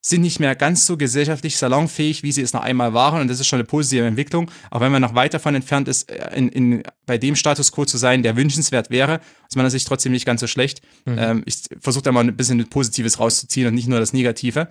sind 0.00 0.22
nicht 0.22 0.38
mehr 0.38 0.54
ganz 0.54 0.86
so 0.86 0.96
gesellschaftlich 0.96 1.56
salonfähig, 1.56 2.22
wie 2.22 2.32
sie 2.32 2.42
es 2.42 2.52
noch 2.52 2.62
einmal 2.62 2.94
waren. 2.94 3.20
Und 3.20 3.28
das 3.28 3.40
ist 3.40 3.46
schon 3.46 3.58
eine 3.58 3.66
positive 3.66 4.06
Entwicklung. 4.06 4.50
Auch 4.70 4.80
wenn 4.80 4.92
man 4.92 5.02
noch 5.02 5.14
weit 5.14 5.34
davon 5.34 5.54
entfernt 5.54 5.88
ist, 5.88 6.10
in, 6.34 6.48
in, 6.48 6.82
bei 7.04 7.18
dem 7.18 7.34
Status 7.34 7.72
quo 7.72 7.84
zu 7.84 7.98
sein, 7.98 8.22
der 8.22 8.36
wünschenswert 8.36 8.90
wäre, 8.90 9.20
aus 9.48 9.56
meiner 9.56 9.70
Sicht 9.70 9.88
trotzdem 9.88 10.12
nicht 10.12 10.24
ganz 10.24 10.40
so 10.40 10.46
schlecht. 10.46 10.82
Mhm. 11.04 11.16
Ähm, 11.18 11.42
ich 11.46 11.64
versuche 11.80 12.04
da 12.04 12.12
mal 12.12 12.24
ein 12.24 12.36
bisschen 12.36 12.64
Positives 12.68 13.18
rauszuziehen 13.18 13.66
und 13.66 13.74
nicht 13.74 13.88
nur 13.88 13.98
das 13.98 14.12
Negative. 14.12 14.68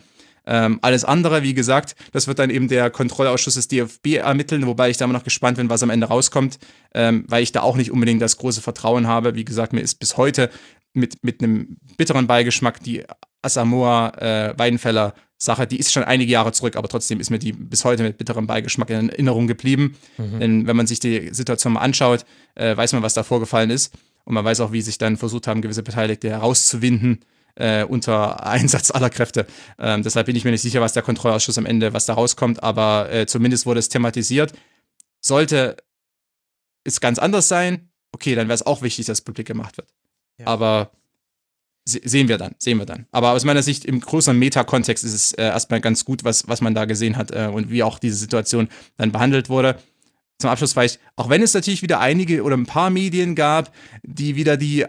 Ähm, 0.49 0.79
alles 0.81 1.03
andere, 1.03 1.43
wie 1.43 1.53
gesagt, 1.53 1.95
das 2.13 2.27
wird 2.27 2.39
dann 2.39 2.49
eben 2.49 2.69
der 2.69 2.89
Kontrollausschuss 2.89 3.55
des 3.55 3.67
DFB 3.67 4.15
ermitteln, 4.15 4.65
wobei 4.65 4.89
ich 4.89 4.95
da 4.95 5.03
immer 5.03 5.13
noch 5.13 5.25
gespannt 5.25 5.57
bin, 5.57 5.69
was 5.69 5.83
am 5.83 5.89
Ende 5.89 6.07
rauskommt, 6.07 6.57
ähm, 6.93 7.25
weil 7.27 7.43
ich 7.43 7.51
da 7.51 7.61
auch 7.61 7.75
nicht 7.75 7.91
unbedingt 7.91 8.21
das 8.21 8.37
große 8.37 8.61
Vertrauen 8.61 9.07
habe. 9.07 9.35
Wie 9.35 9.43
gesagt, 9.43 9.73
mir 9.73 9.81
ist 9.81 9.95
bis 9.95 10.15
heute 10.15 10.49
mit, 10.93 11.21
mit 11.21 11.43
einem 11.43 11.75
bitteren 11.97 12.27
Beigeschmack 12.27 12.81
die 12.81 13.03
Asamoah 13.41 14.13
äh, 14.21 14.53
Weidenfeller 14.57 15.13
Sache, 15.37 15.67
die 15.67 15.77
ist 15.77 15.91
schon 15.91 16.03
einige 16.03 16.31
Jahre 16.31 16.51
zurück, 16.51 16.75
aber 16.75 16.87
trotzdem 16.87 17.19
ist 17.19 17.29
mir 17.29 17.37
die 17.37 17.53
bis 17.53 17.85
heute 17.85 18.01
mit 18.01 18.17
bitterem 18.17 18.47
Beigeschmack 18.47 18.89
in 18.89 19.09
Erinnerung 19.09 19.45
geblieben. 19.45 19.95
Mhm. 20.17 20.39
Denn 20.39 20.67
wenn 20.67 20.75
man 20.75 20.87
sich 20.87 20.99
die 20.99 21.31
Situation 21.31 21.73
mal 21.73 21.81
anschaut, 21.81 22.25
äh, 22.55 22.75
weiß 22.75 22.93
man, 22.93 23.03
was 23.03 23.13
da 23.13 23.21
vorgefallen 23.21 23.69
ist. 23.69 23.93
Und 24.25 24.33
man 24.33 24.43
weiß 24.43 24.61
auch, 24.61 24.71
wie 24.71 24.81
sich 24.81 24.97
dann 24.97 25.15
versucht 25.15 25.47
haben, 25.47 25.61
gewisse 25.61 25.83
Beteiligte 25.83 26.29
herauszuwinden 26.29 27.19
äh, 27.55 27.83
unter 27.83 28.45
Einsatz 28.47 28.89
aller 28.89 29.11
Kräfte. 29.11 29.45
Ähm, 29.77 30.01
deshalb 30.01 30.25
bin 30.25 30.35
ich 30.35 30.43
mir 30.43 30.51
nicht 30.51 30.63
sicher, 30.63 30.81
was 30.81 30.93
der 30.93 31.03
Kontrollausschuss 31.03 31.59
am 31.59 31.67
Ende, 31.67 31.93
was 31.93 32.07
da 32.07 32.13
rauskommt, 32.13 32.63
aber 32.63 33.11
äh, 33.11 33.27
zumindest 33.27 33.67
wurde 33.67 33.79
es 33.79 33.89
thematisiert. 33.89 34.53
Sollte 35.21 35.77
es 36.83 36.99
ganz 36.99 37.19
anders 37.19 37.47
sein, 37.47 37.89
okay, 38.11 38.33
dann 38.33 38.47
wäre 38.47 38.55
es 38.55 38.65
auch 38.65 38.81
wichtig, 38.81 39.05
dass 39.05 39.21
publik 39.21 39.47
gemacht 39.47 39.77
wird. 39.77 39.93
Ja. 40.39 40.47
Aber 40.47 40.91
sehen 41.87 42.27
wir 42.27 42.37
dann, 42.37 42.55
sehen 42.57 42.77
wir 42.77 42.85
dann. 42.85 43.05
Aber 43.11 43.31
aus 43.31 43.45
meiner 43.45 43.63
Sicht 43.63 43.85
im 43.85 43.99
größeren 43.99 44.37
Meta-Kontext 44.37 45.03
ist 45.03 45.13
es 45.13 45.31
äh, 45.33 45.43
erstmal 45.43 45.79
ganz 45.79 46.03
gut, 46.03 46.23
was, 46.23 46.47
was 46.47 46.61
man 46.61 46.75
da 46.75 46.85
gesehen 46.85 47.17
hat 47.17 47.31
äh, 47.31 47.49
und 47.51 47.71
wie 47.71 47.83
auch 47.83 47.99
diese 47.99 48.17
Situation 48.17 48.67
dann 48.97 49.11
behandelt 49.11 49.49
wurde. 49.49 49.77
Zum 50.39 50.49
Abschluss 50.49 50.73
vielleicht, 50.73 50.99
auch 51.15 51.29
wenn 51.29 51.41
es 51.41 51.53
natürlich 51.53 51.81
wieder 51.81 51.99
einige 51.99 52.43
oder 52.43 52.57
ein 52.57 52.65
paar 52.65 52.89
Medien 52.89 53.35
gab, 53.35 53.73
die 54.03 54.35
wieder 54.35 54.57
die 54.57 54.81
äh, 54.81 54.87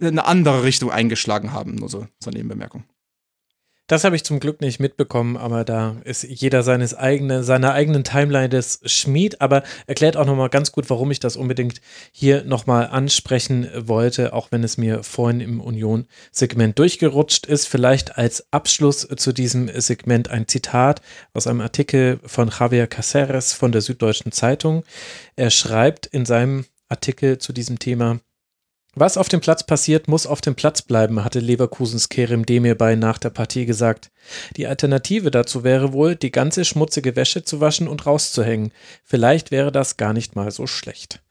eine 0.00 0.24
andere 0.24 0.64
Richtung 0.64 0.90
eingeschlagen 0.90 1.52
haben, 1.52 1.76
nur 1.76 1.88
so 1.88 2.06
zur 2.18 2.32
Nebenbemerkung. 2.32 2.84
Das 3.88 4.04
habe 4.04 4.14
ich 4.14 4.24
zum 4.24 4.38
Glück 4.38 4.60
nicht 4.60 4.78
mitbekommen, 4.78 5.36
aber 5.36 5.64
da 5.64 5.96
ist 6.04 6.22
jeder 6.22 6.62
seines 6.62 6.94
eigene, 6.94 7.42
seiner 7.42 7.74
eigenen 7.74 8.04
Timeline 8.04 8.48
des 8.48 8.80
Schmied, 8.86 9.40
aber 9.40 9.64
erklärt 9.86 10.16
auch 10.16 10.24
nochmal 10.24 10.50
ganz 10.50 10.70
gut, 10.70 10.88
warum 10.88 11.10
ich 11.10 11.18
das 11.18 11.36
unbedingt 11.36 11.80
hier 12.12 12.44
nochmal 12.44 12.86
ansprechen 12.86 13.68
wollte, 13.76 14.32
auch 14.34 14.52
wenn 14.52 14.62
es 14.62 14.78
mir 14.78 15.02
vorhin 15.02 15.40
im 15.40 15.60
Union-Segment 15.60 16.78
durchgerutscht 16.78 17.46
ist. 17.46 17.66
Vielleicht 17.66 18.16
als 18.16 18.52
Abschluss 18.52 19.06
zu 19.16 19.32
diesem 19.32 19.68
Segment 19.80 20.30
ein 20.30 20.46
Zitat 20.46 21.02
aus 21.34 21.48
einem 21.48 21.60
Artikel 21.60 22.20
von 22.24 22.50
Javier 22.56 22.86
Caceres 22.86 23.52
von 23.52 23.72
der 23.72 23.80
Süddeutschen 23.80 24.30
Zeitung. 24.30 24.84
Er 25.34 25.50
schreibt 25.50 26.06
in 26.06 26.24
seinem 26.24 26.66
Artikel 26.88 27.38
zu 27.38 27.52
diesem 27.52 27.80
Thema, 27.80 28.20
was 28.94 29.16
auf 29.16 29.28
dem 29.28 29.40
Platz 29.40 29.64
passiert, 29.64 30.06
muss 30.06 30.26
auf 30.26 30.40
dem 30.40 30.54
Platz 30.54 30.82
bleiben, 30.82 31.24
hatte 31.24 31.40
Leverkusens 31.40 32.08
Kerem 32.10 32.44
Demirbay 32.44 32.96
nach 32.96 33.18
der 33.18 33.30
Partie 33.30 33.64
gesagt. 33.64 34.10
Die 34.56 34.66
Alternative 34.66 35.30
dazu 35.30 35.64
wäre 35.64 35.92
wohl, 35.92 36.14
die 36.14 36.30
ganze 36.30 36.64
schmutzige 36.64 37.16
Wäsche 37.16 37.42
zu 37.42 37.60
waschen 37.60 37.88
und 37.88 38.04
rauszuhängen. 38.04 38.72
Vielleicht 39.02 39.50
wäre 39.50 39.72
das 39.72 39.96
gar 39.96 40.12
nicht 40.12 40.36
mal 40.36 40.50
so 40.50 40.66
schlecht. 40.66 41.22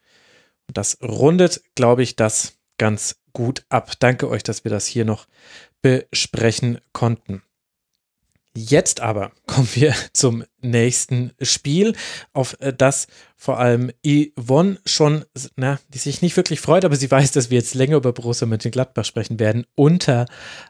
Und 0.68 0.78
das 0.78 0.98
rundet, 1.04 1.62
glaube 1.76 2.02
ich, 2.02 2.16
das 2.16 2.54
ganz 2.78 3.18
gut 3.34 3.64
ab. 3.70 3.92
Danke 4.00 4.28
euch, 4.28 4.42
dass 4.42 4.64
wir 4.64 4.72
das 4.72 4.88
hier 4.88 5.06
noch 5.06 5.28
besprechen 5.82 6.80
konnten. 6.94 7.44
Jetzt 8.56 9.02
aber 9.02 9.32
kommen 9.46 9.70
wir 9.74 9.94
zum 10.14 10.44
nächsten 10.62 11.32
Spiel, 11.42 11.96
auf 12.34 12.58
äh, 12.60 12.74
das 12.74 13.08
vor 13.42 13.60
allem 13.60 13.92
Yvonne 14.06 14.78
schon, 14.86 15.26
na, 15.56 15.80
die 15.90 15.98
sich 15.98 16.22
nicht 16.22 16.38
wirklich 16.38 16.62
freut, 16.62 16.86
aber 16.86 16.96
sie 16.96 17.10
weiß, 17.10 17.32
dass 17.32 17.50
wir 17.50 17.58
jetzt 17.58 17.74
länger 17.74 17.98
über 17.98 18.14
Borussia 18.14 18.46
Mönchengladbach 18.46 19.04
sprechen 19.04 19.40
werden, 19.40 19.66
unter 19.74 20.28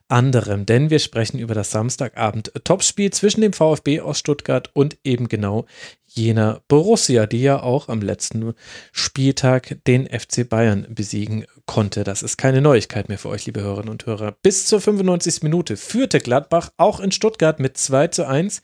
anderem, 0.08 0.66
denn 0.66 0.90
wir 0.90 1.00
sprechen 1.00 1.38
über 1.38 1.54
das 1.54 1.72
Samstagabend-Topspiel 1.72 3.12
zwischen 3.12 3.42
dem 3.42 3.52
VfB 3.52 4.00
aus 4.00 4.20
Stuttgart 4.20 4.70
und 4.74 4.98
eben 5.04 5.28
genau 5.28 5.66
jener 6.14 6.62
Borussia, 6.68 7.26
die 7.26 7.42
ja 7.42 7.62
auch 7.62 7.90
am 7.90 8.02
letzten 8.02 8.54
Spieltag 8.92 9.78
den 9.86 10.08
FC 10.08 10.48
Bayern 10.48 10.88
besiegen 10.90 11.46
konnte. 11.66 12.04
Das 12.04 12.24
ist 12.24 12.38
keine 12.38 12.62
Neuigkeit 12.62 13.10
mehr 13.10 13.18
für 13.18 13.30
euch, 13.30 13.46
liebe 13.46 13.62
Hörerinnen 13.62 13.90
und 13.90 14.06
Hörer. 14.06 14.34
Bis 14.44 14.66
zur 14.66 14.82
95. 14.82 15.44
Minute 15.44 15.78
führte 15.78 16.20
Gladbach 16.20 16.72
auch 16.78 17.00
in 17.00 17.12
Stuttgart 17.12 17.60
mit 17.60 17.78
2 17.78 18.08
zu 18.08 18.28
1. 18.28 18.62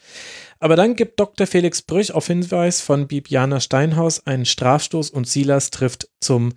Aber 0.60 0.76
dann 0.76 0.96
gibt 0.96 1.20
Dr. 1.20 1.48
Felix 1.48 1.82
Brüch 1.82 2.12
auf 2.12 2.28
Hinweis 2.28 2.82
von 2.82 3.08
Bibiana 3.08 3.60
Steinhaus 3.60 4.26
einen 4.26 4.46
Strafstoß 4.46 5.10
und 5.10 5.28
Silas 5.28 5.70
trifft 5.70 6.10
zum 6.20 6.54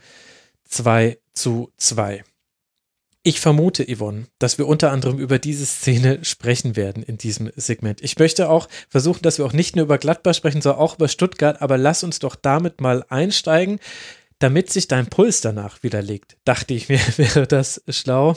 2 0.65 1.19
zu 1.33 1.73
2. 1.77 2.25
Ich 3.23 3.41
vermute, 3.41 3.85
Yvonne, 3.85 4.29
dass 4.39 4.57
wir 4.57 4.67
unter 4.67 4.91
anderem 4.91 5.19
über 5.19 5.39
diese 5.39 5.67
Szene 5.67 6.25
sprechen 6.25 6.75
werden 6.75 7.03
in 7.03 7.19
diesem 7.19 7.51
Segment. 7.55 8.01
Ich 8.01 8.19
möchte 8.19 8.49
auch 8.49 8.67
versuchen, 8.89 9.21
dass 9.23 9.37
wir 9.37 9.45
auch 9.45 9.53
nicht 9.53 9.77
nur 9.77 9.85
über 9.85 9.99
Gladbach 9.99 10.35
sprechen, 10.35 10.63
sondern 10.63 10.81
auch 10.81 10.95
über 10.95 11.09
Stuttgart, 11.09 11.61
aber 11.61 11.77
lass 11.77 12.03
uns 12.03 12.19
doch 12.19 12.35
damit 12.35 12.81
mal 12.81 13.05
einsteigen, 13.11 13.79
damit 14.39 14.71
sich 14.71 14.89
dein 14.89 15.07
Puls 15.09 15.43
danach 15.43 15.83
widerlegt. 15.83 16.39
Dachte 16.47 16.73
ich 16.73 16.89
mir, 16.89 16.99
wäre 17.19 17.47
das 17.47 17.83
schlau. 17.91 18.37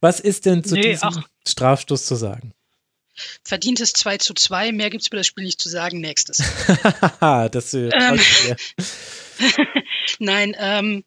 Was 0.00 0.20
ist 0.20 0.44
denn 0.44 0.62
zu 0.64 0.74
nee, 0.74 0.92
diesem 0.92 1.08
ach. 1.08 1.28
Strafstoß 1.46 2.04
zu 2.04 2.14
sagen? 2.14 2.52
Verdientes 3.42 3.92
2 3.92 4.18
zu 4.18 4.34
2, 4.34 4.72
mehr 4.72 4.90
gibt 4.90 5.02
es 5.02 5.08
über 5.08 5.16
das 5.16 5.26
Spiel 5.26 5.44
nicht 5.44 5.60
zu 5.60 5.68
sagen. 5.68 6.00
Nächstes. 6.00 6.38
das 7.20 7.74
äh, 7.74 7.88
ähm, 7.88 8.20
Nein, 10.18 10.56
ähm, 10.58 11.04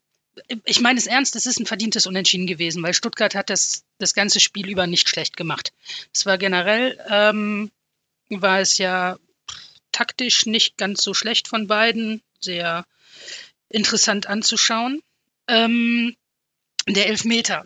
ich 0.66 0.80
meine 0.80 0.98
es 0.98 1.08
ernst, 1.08 1.36
es 1.36 1.46
ist 1.46 1.60
ein 1.60 1.66
verdientes 1.66 2.08
Unentschieden 2.08 2.48
gewesen, 2.48 2.82
weil 2.84 2.94
Stuttgart 2.94 3.36
hat 3.36 3.50
das, 3.50 3.84
das 3.98 4.14
ganze 4.14 4.40
Spiel 4.40 4.70
über 4.70 4.88
nicht 4.88 5.10
schlecht 5.10 5.38
gemacht. 5.38 5.74
Es 6.14 6.26
war 6.26 6.38
generell, 6.38 6.98
ähm, 7.10 7.72
war 8.30 8.60
es 8.60 8.78
ja 8.78 9.18
taktisch 9.92 10.46
nicht 10.46 10.78
ganz 10.78 11.04
so 11.04 11.14
schlecht 11.14 11.48
von 11.48 11.68
beiden, 11.68 12.22
sehr 12.40 12.86
interessant 13.70 14.28
anzuschauen. 14.28 15.02
Ähm, 15.48 16.16
der 16.88 17.08
Elfmeter. 17.08 17.66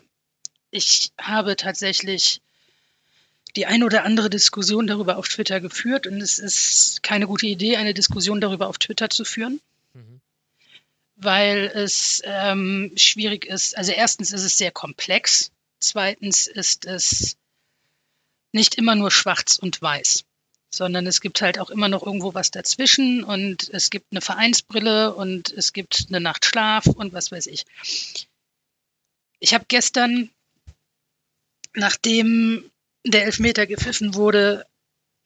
Ich 0.70 1.12
habe 1.18 1.56
tatsächlich 1.56 2.40
die 3.56 3.66
ein 3.66 3.82
oder 3.82 4.04
andere 4.04 4.30
Diskussion 4.30 4.86
darüber 4.86 5.16
auf 5.16 5.28
Twitter 5.28 5.60
geführt 5.60 6.06
und 6.06 6.20
es 6.20 6.38
ist 6.38 7.02
keine 7.02 7.26
gute 7.26 7.46
Idee, 7.46 7.76
eine 7.76 7.94
Diskussion 7.94 8.40
darüber 8.40 8.68
auf 8.68 8.78
Twitter 8.78 9.10
zu 9.10 9.24
führen 9.24 9.60
weil 11.16 11.70
es 11.74 12.22
ähm, 12.24 12.92
schwierig 12.96 13.46
ist. 13.46 13.76
Also 13.76 13.92
erstens 13.92 14.32
ist 14.32 14.44
es 14.44 14.58
sehr 14.58 14.70
komplex, 14.70 15.50
zweitens 15.80 16.46
ist 16.46 16.84
es 16.84 17.36
nicht 18.52 18.76
immer 18.76 18.94
nur 18.94 19.10
schwarz 19.10 19.56
und 19.56 19.80
weiß, 19.80 20.24
sondern 20.70 21.06
es 21.06 21.20
gibt 21.20 21.40
halt 21.40 21.58
auch 21.58 21.70
immer 21.70 21.88
noch 21.88 22.04
irgendwo 22.04 22.34
was 22.34 22.50
dazwischen 22.50 23.24
und 23.24 23.70
es 23.72 23.90
gibt 23.90 24.06
eine 24.10 24.20
Vereinsbrille 24.20 25.14
und 25.14 25.52
es 25.52 25.72
gibt 25.72 26.06
eine 26.08 26.20
Nacht 26.20 26.44
Schlaf 26.44 26.86
und 26.86 27.12
was 27.12 27.32
weiß 27.32 27.46
ich. 27.46 27.64
Ich 29.38 29.54
habe 29.54 29.64
gestern, 29.68 30.30
nachdem 31.74 32.70
der 33.12 33.24
Elfmeter 33.24 33.66
gepfiffen 33.66 34.14
wurde, 34.14 34.66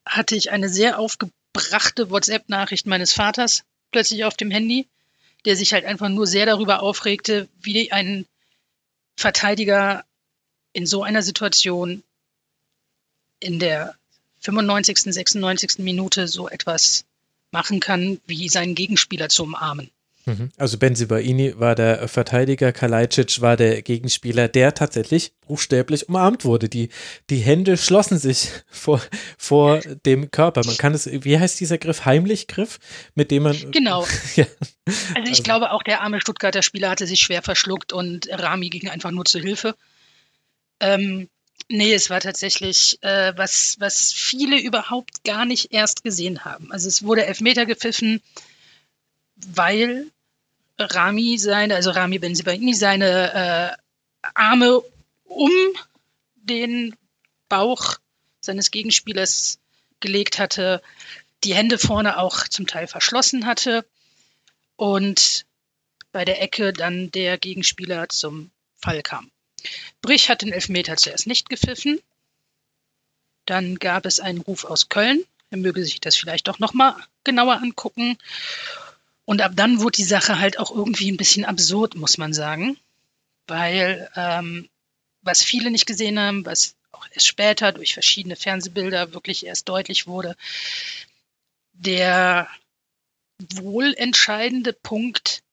hatte 0.07 0.37
ich 0.37 0.51
eine 0.51 0.69
sehr 0.69 0.99
aufgebrachte 0.99 2.11
WhatsApp-Nachricht 2.11 2.87
meines 2.87 3.13
Vaters 3.13 3.63
plötzlich 3.91 4.25
auf 4.25 4.37
dem 4.37 4.51
Handy 4.51 4.87
der 5.45 5.57
sich 5.57 5.73
halt 5.73 5.85
einfach 5.85 6.09
nur 6.09 6.27
sehr 6.27 6.47
darüber 6.47 6.83
aufregte, 6.83 7.49
wie 7.61 7.93
ein 7.93 8.27
Verteidiger 9.17 10.05
in 10.73 10.87
so 10.87 11.03
einer 11.03 11.23
Situation 11.23 12.03
in 13.41 13.59
der 13.59 13.97
95., 14.41 15.15
96. 15.15 15.79
Minute 15.79 16.29
so 16.29 16.49
etwas 16.49 17.05
machen 17.51 17.81
kann, 17.81 18.21
wie 18.27 18.49
seinen 18.49 18.75
Gegenspieler 18.75 19.29
zu 19.29 19.43
umarmen. 19.43 19.91
Mhm. 20.31 20.51
Also 20.57 20.79
Benzibaini 20.79 21.59
war 21.59 21.75
der 21.75 22.09
Verteidiger, 22.09 22.73
Kalajdzic 22.73 23.41
war 23.41 23.57
der 23.57 23.83
Gegenspieler, 23.83 24.49
der 24.49 24.75
tatsächlich 24.75 25.33
buchstäblich 25.47 26.09
umarmt 26.09 26.45
wurde. 26.45 26.69
Die, 26.69 26.91
die 27.29 27.39
Hände 27.39 27.77
schlossen 27.77 28.19
sich 28.19 28.51
vor, 28.71 29.01
vor 29.37 29.81
dem 30.07 30.31
Körper. 30.31 30.63
Man 30.65 30.77
kann 30.77 30.95
es, 30.95 31.09
wie 31.11 31.39
heißt 31.39 31.59
dieser 31.61 31.79
Griff? 31.79 32.05
Heimlich-Griff, 32.05 32.79
mit 33.15 33.31
dem 33.31 33.45
man. 33.45 33.57
Genau. 33.71 34.07
ja. 34.37 34.47
Also 34.87 35.23
ich 35.25 35.29
also. 35.31 35.43
glaube, 35.43 35.73
auch 35.73 35.83
der 35.83 36.03
arme 36.03 36.21
Stuttgarter 36.21 36.63
Spieler 36.63 36.91
hatte 36.91 37.07
sich 37.07 37.21
schwer 37.21 37.43
verschluckt 37.43 37.93
und 37.93 38.29
Rami 38.31 38.69
ging 38.69 38.89
einfach 38.89 39.11
nur 39.11 39.25
zur 39.25 39.41
Hilfe. 39.41 39.75
Ähm, 40.81 41.29
nee, 41.69 41.93
es 41.93 42.11
war 42.11 42.21
tatsächlich, 42.21 42.99
äh, 43.03 43.33
was, 43.37 43.77
was 43.79 44.13
viele 44.13 44.61
überhaupt 44.61 45.25
gar 45.25 45.45
nicht 45.45 45.73
erst 45.73 46.03
gesehen 46.03 46.45
haben. 46.45 46.73
Also 46.73 46.89
es 46.89 47.03
wurde 47.03 47.27
Elfmeter 47.27 47.67
gepfiffen 47.67 48.21
weil 49.47 50.11
Rami 50.81 51.39
seine, 51.39 51.75
also 51.75 51.91
Rami 51.91 52.19
Benzibaini 52.19 52.75
seine 52.75 53.77
äh, 54.23 54.29
Arme 54.35 54.83
um 55.25 55.51
den 56.37 56.97
Bauch 57.49 57.97
seines 58.41 58.71
Gegenspielers 58.71 59.59
gelegt 60.01 60.39
hatte, 60.39 60.83
die 61.45 61.55
Hände 61.55 61.79
vorne 61.79 62.19
auch 62.19 62.49
zum 62.49 62.67
Teil 62.67 62.87
verschlossen 62.87 63.47
hatte 63.47 63.85
und 64.77 65.45
bei 66.13 66.25
der 66.25 66.43
Ecke 66.43 66.73
dann 66.73 67.11
der 67.11 67.39
Gegenspieler 67.39 68.09
zum 68.09 68.51
Fall 68.77 69.03
kam. 69.03 69.31
Brich 70.01 70.29
hat 70.29 70.43
den 70.43 70.53
Elfmeter 70.53 70.97
zuerst 70.97 71.27
nicht 71.27 71.49
gepfiffen. 71.49 72.01
Dann 73.47 73.79
gab 73.79 74.07
es 74.07 74.21
einen 74.21 74.41
Ruf 74.41 74.65
aus 74.65 74.89
Köln. 74.89 75.23
Er 75.51 75.59
möge 75.59 75.85
sich 75.85 76.01
das 76.01 76.17
vielleicht 76.17 76.49
doch 76.49 76.59
nochmal 76.59 76.95
genauer 77.25 77.57
angucken. 77.57 78.17
Und 79.31 79.43
ab 79.43 79.53
dann 79.55 79.79
wurde 79.79 79.99
die 79.99 80.03
Sache 80.03 80.41
halt 80.41 80.59
auch 80.59 80.73
irgendwie 80.73 81.09
ein 81.09 81.17
bisschen 81.17 81.45
absurd, 81.45 81.95
muss 81.95 82.19
man 82.19 82.33
sagen. 82.33 82.77
Weil 83.47 84.11
ähm, 84.17 84.69
was 85.23 85.45
viele 85.45 85.71
nicht 85.71 85.87
gesehen 85.87 86.19
haben, 86.19 86.45
was 86.45 86.75
auch 86.91 87.07
erst 87.13 87.29
später 87.29 87.71
durch 87.71 87.95
verschiedene 87.95 88.35
Fernsehbilder 88.35 89.15
wirklich 89.15 89.47
erst 89.47 89.69
deutlich 89.69 90.09
wurde, 90.09 90.35
der 91.75 92.49
wohl 93.39 93.95
entscheidende 93.95 94.73
Punkt, 94.73 95.45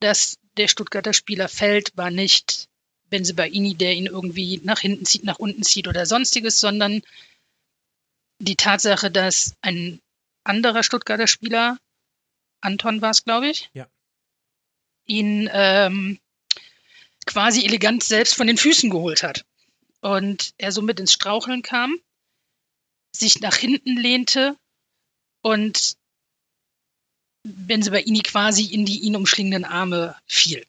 dass 0.00 0.38
der 0.56 0.68
Stuttgarter 0.68 1.12
Spieler 1.12 1.50
fällt, 1.50 1.94
war 1.98 2.10
nicht 2.10 2.70
Benzebaini, 3.10 3.74
der 3.74 3.92
ihn 3.92 4.06
irgendwie 4.06 4.62
nach 4.64 4.80
hinten 4.80 5.04
zieht, 5.04 5.24
nach 5.24 5.38
unten 5.38 5.64
zieht 5.64 5.86
oder 5.86 6.06
sonstiges, 6.06 6.60
sondern 6.60 7.02
die 8.38 8.56
Tatsache, 8.56 9.10
dass 9.10 9.52
ein 9.60 10.00
anderer 10.44 10.82
Stuttgarter 10.82 11.26
Spieler 11.26 11.76
Anton 12.60 13.02
war 13.02 13.10
es, 13.10 13.24
glaube 13.24 13.48
ich. 13.48 13.70
Ja. 13.74 13.88
Ihn 15.06 15.48
ähm, 15.52 16.18
quasi 17.26 17.64
elegant 17.64 18.02
selbst 18.02 18.34
von 18.34 18.46
den 18.46 18.56
Füßen 18.56 18.90
geholt 18.90 19.22
hat. 19.22 19.44
Und 20.00 20.54
er 20.58 20.72
somit 20.72 21.00
ins 21.00 21.12
Straucheln 21.12 21.62
kam, 21.62 21.98
sich 23.12 23.40
nach 23.40 23.56
hinten 23.56 23.96
lehnte 23.96 24.56
und 25.40 25.96
Benzebaini 27.42 28.20
quasi 28.20 28.64
in 28.64 28.86
die 28.86 29.00
ihn 29.00 29.16
umschlingenden 29.16 29.64
Arme 29.64 30.16
fiel. 30.26 30.66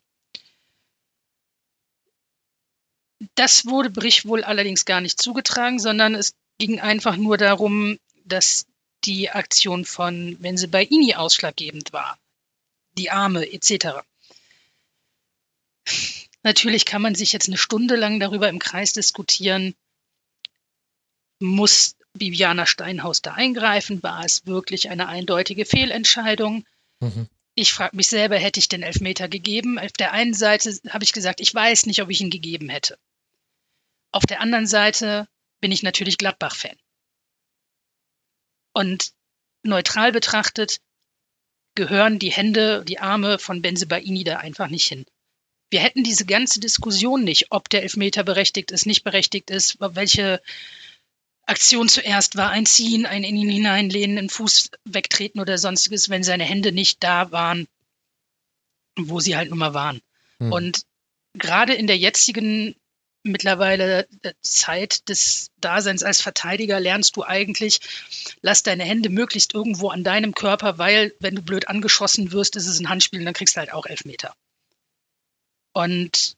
Das 3.35 3.65
wurde 3.65 3.89
Brich 3.89 4.25
wohl 4.25 4.43
allerdings 4.43 4.85
gar 4.85 5.01
nicht 5.01 5.21
zugetragen, 5.21 5.79
sondern 5.79 6.15
es 6.15 6.35
ging 6.57 6.79
einfach 6.79 7.15
nur 7.15 7.37
darum, 7.37 7.97
dass 8.25 8.67
die 9.05 9.29
Aktion 9.29 9.85
von 9.85 10.37
wenn 10.39 10.57
sie 10.57 10.67
bei 10.67 10.83
Ini 10.83 11.15
ausschlaggebend 11.15 11.93
war. 11.93 12.17
Die 12.97 13.11
Arme 13.11 13.51
etc. 13.51 13.99
Natürlich 16.43 16.85
kann 16.85 17.01
man 17.01 17.15
sich 17.15 17.33
jetzt 17.33 17.47
eine 17.47 17.57
Stunde 17.57 17.95
lang 17.95 18.19
darüber 18.19 18.49
im 18.49 18.59
Kreis 18.59 18.93
diskutieren, 18.93 19.75
muss 21.39 21.95
Viviana 22.13 22.65
Steinhaus 22.65 23.21
da 23.21 23.33
eingreifen? 23.33 24.01
War 24.03 24.23
es 24.23 24.45
wirklich 24.45 24.89
eine 24.89 25.07
eindeutige 25.07 25.65
Fehlentscheidung? 25.65 26.65
Mhm. 26.99 27.27
Ich 27.55 27.73
frage 27.73 27.95
mich 27.95 28.07
selber, 28.07 28.37
hätte 28.37 28.59
ich 28.59 28.69
den 28.69 28.83
Elfmeter 28.83 29.27
gegeben? 29.27 29.79
Auf 29.79 29.93
der 29.93 30.11
einen 30.11 30.33
Seite 30.33 30.77
habe 30.89 31.03
ich 31.03 31.13
gesagt, 31.13 31.41
ich 31.41 31.53
weiß 31.53 31.85
nicht, 31.85 32.01
ob 32.01 32.09
ich 32.09 32.21
ihn 32.21 32.29
gegeben 32.29 32.69
hätte. 32.69 32.97
Auf 34.11 34.25
der 34.25 34.41
anderen 34.41 34.67
Seite 34.67 35.27
bin 35.61 35.71
ich 35.71 35.83
natürlich 35.83 36.17
Gladbach-Fan. 36.17 36.77
Und 38.75 39.13
neutral 39.63 40.11
betrachtet 40.11 40.81
gehören 41.75 42.19
die 42.19 42.31
Hände, 42.31 42.83
die 42.85 42.99
Arme 42.99 43.39
von 43.39 43.61
Benzebaini 43.61 44.25
da 44.25 44.37
einfach 44.37 44.67
nicht 44.67 44.87
hin. 44.87 45.05
Wir 45.69 45.79
hätten 45.79 46.03
diese 46.03 46.25
ganze 46.25 46.59
Diskussion 46.59 47.23
nicht, 47.23 47.51
ob 47.51 47.69
der 47.69 47.83
Elfmeter 47.83 48.23
berechtigt 48.23 48.71
ist, 48.71 48.85
nicht 48.85 49.05
berechtigt 49.05 49.49
ist, 49.49 49.77
welche 49.79 50.41
Aktion 51.45 51.87
zuerst 51.87 52.35
war 52.35 52.49
ein 52.49 52.65
Ziehen, 52.65 53.05
ein 53.05 53.23
in 53.23 53.37
ihn 53.37 53.49
hineinlehnen, 53.49 54.17
einen 54.17 54.29
Fuß 54.29 54.71
wegtreten 54.83 55.39
oder 55.39 55.57
sonstiges, 55.57 56.09
wenn 56.09 56.23
seine 56.23 56.43
Hände 56.43 56.73
nicht 56.73 57.01
da 57.01 57.31
waren, 57.31 57.67
wo 58.97 59.21
sie 59.21 59.37
halt 59.37 59.49
nun 59.49 59.59
mal 59.59 59.73
waren. 59.73 60.01
Hm. 60.39 60.51
Und 60.51 60.81
gerade 61.33 61.73
in 61.73 61.87
der 61.87 61.97
jetzigen 61.97 62.75
mittlerweile 63.25 64.07
äh, 64.21 64.33
Zeit 64.41 65.09
des 65.09 65.49
Daseins 65.59 66.03
als 66.03 66.21
Verteidiger 66.21 66.79
lernst 66.79 67.17
du 67.17 67.23
eigentlich, 67.23 67.79
lass 68.41 68.63
deine 68.63 68.83
Hände 68.83 69.09
möglichst 69.09 69.53
irgendwo 69.53 69.89
an 69.89 70.03
deinem 70.03 70.33
Körper, 70.33 70.77
weil 70.77 71.13
wenn 71.19 71.35
du 71.35 71.41
blöd 71.41 71.67
angeschossen 71.67 72.31
wirst, 72.31 72.55
ist 72.55 72.67
es 72.67 72.79
ein 72.79 72.89
Handspiel 72.89 73.19
und 73.19 73.25
dann 73.25 73.33
kriegst 73.33 73.55
du 73.55 73.59
halt 73.59 73.73
auch 73.73 73.85
Elfmeter. 73.85 74.33
Und 75.73 76.35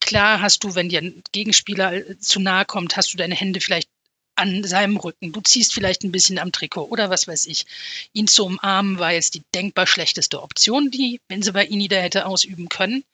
klar 0.00 0.42
hast 0.42 0.64
du, 0.64 0.74
wenn 0.74 0.88
dir 0.88 1.00
ein 1.00 1.22
Gegenspieler 1.32 1.92
äh, 1.94 2.18
zu 2.18 2.40
nahe 2.40 2.64
kommt, 2.64 2.96
hast 2.96 3.12
du 3.12 3.16
deine 3.16 3.34
Hände 3.34 3.60
vielleicht 3.60 3.88
an 4.34 4.64
seinem 4.64 4.96
Rücken. 4.96 5.32
Du 5.32 5.40
ziehst 5.40 5.74
vielleicht 5.74 6.02
ein 6.02 6.12
bisschen 6.12 6.38
am 6.38 6.50
Trikot 6.50 6.88
oder 6.88 7.10
was 7.10 7.28
weiß 7.28 7.46
ich. 7.46 7.66
Ihn 8.12 8.26
zu 8.26 8.46
umarmen 8.46 8.98
war 8.98 9.12
jetzt 9.12 9.34
die 9.34 9.42
denkbar 9.54 9.86
schlechteste 9.86 10.42
Option, 10.42 10.90
die 10.90 11.20
wenn 11.28 11.42
sie 11.42 11.52
bei 11.52 11.66
Benze 11.66 11.88
da 11.88 11.96
hätte 11.96 12.26
ausüben 12.26 12.68
können. 12.68 13.04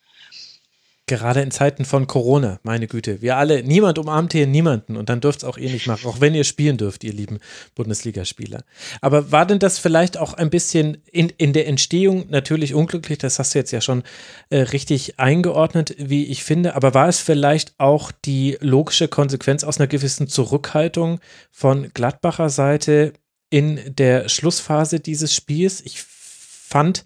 Gerade 1.09 1.41
in 1.41 1.53
Zeiten 1.53 1.85
von 1.85 2.09
Corona, 2.09 2.59
meine 2.65 2.89
Güte. 2.89 3.23
Wir 3.23 3.37
alle, 3.37 3.63
niemand 3.63 3.97
umarmt 3.97 4.33
hier 4.33 4.49
niemanden 4.49 4.97
und 4.97 5.09
dann 5.09 5.21
dürft 5.21 5.39
es 5.39 5.45
auch 5.45 5.57
ihr 5.57 5.71
nicht 5.71 5.87
machen, 5.87 6.05
auch 6.09 6.21
wenn 6.21 6.35
ihr 6.35 6.43
spielen 6.43 6.79
dürft, 6.79 7.05
ihr 7.05 7.13
lieben 7.13 7.39
Bundesligaspieler. 7.77 8.65
Aber 9.01 9.31
war 9.31 9.47
denn 9.47 9.61
das 9.61 9.79
vielleicht 9.79 10.19
auch 10.19 10.35
ein 10.35 10.51
bisschen 10.51 11.01
in, 11.13 11.29
in 11.29 11.53
der 11.53 11.69
Entstehung 11.69 12.27
natürlich 12.31 12.75
unglücklich? 12.75 13.19
Das 13.19 13.39
hast 13.39 13.55
du 13.55 13.61
jetzt 13.61 13.71
ja 13.71 13.81
schon 13.81 14.03
äh, 14.51 14.59
richtig 14.59 15.21
eingeordnet, 15.21 15.95
wie 15.97 16.25
ich 16.25 16.43
finde. 16.43 16.75
Aber 16.75 16.93
war 16.93 17.09
es 17.09 17.21
vielleicht 17.21 17.79
auch 17.79 18.11
die 18.11 18.59
logische 18.61 19.07
Konsequenz 19.07 19.63
aus 19.63 19.79
einer 19.79 19.87
gewissen 19.87 20.27
Zurückhaltung 20.27 21.21
von 21.53 21.89
Gladbacher 21.95 22.51
Seite 22.51 23.13
in 23.49 23.95
der 23.95 24.29
Schlussphase 24.29 24.99
dieses 24.99 25.33
Spiels? 25.33 25.83
Ich 25.83 26.03
fand, 26.03 27.05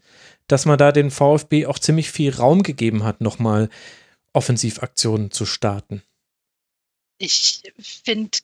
dass 0.50 0.66
man 0.66 0.78
da 0.78 0.92
den 0.92 1.10
VfB 1.10 1.66
auch 1.66 1.78
ziemlich 1.78 2.10
viel 2.10 2.34
Raum 2.34 2.62
gegeben 2.62 3.04
hat, 3.04 3.20
nochmal 3.20 3.70
Offensivaktionen 4.32 5.30
zu 5.30 5.46
starten. 5.46 6.02
Ich 7.18 7.62
finde 7.78 8.38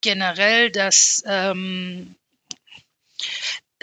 generell, 0.00 0.70
dass 0.70 1.22
ähm, 1.26 2.14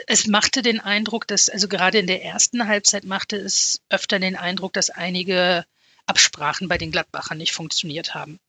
es 0.08 0.28
machte 0.28 0.62
den 0.62 0.80
Eindruck, 0.80 1.28
dass, 1.28 1.50
also 1.50 1.68
gerade 1.68 2.00
in 2.00 2.08
der 2.08 2.24
ersten 2.24 2.68
Halbzeit 2.68 3.06
machte 3.06 3.38
es 3.38 3.82
öfter 3.90 4.20
den 4.20 4.36
Eindruck, 4.36 4.74
dass 4.74 4.90
einige 4.90 5.66
Absprachen 6.06 6.68
bei 6.68 6.78
den 6.78 6.92
Gladbachern 6.92 7.38
nicht 7.38 7.54
funktioniert 7.54 8.14
haben. 8.14 8.40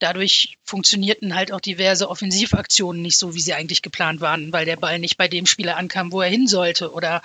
Dadurch 0.00 0.58
funktionierten 0.64 1.34
halt 1.34 1.52
auch 1.52 1.60
diverse 1.60 2.10
Offensivaktionen 2.10 3.00
nicht 3.00 3.16
so, 3.16 3.34
wie 3.34 3.40
sie 3.40 3.54
eigentlich 3.54 3.82
geplant 3.82 4.20
waren, 4.20 4.52
weil 4.52 4.64
der 4.66 4.76
Ball 4.76 4.98
nicht 4.98 5.16
bei 5.16 5.28
dem 5.28 5.46
Spieler 5.46 5.76
ankam, 5.76 6.10
wo 6.10 6.20
er 6.20 6.28
hin 6.28 6.48
sollte 6.48 6.92
oder 6.92 7.22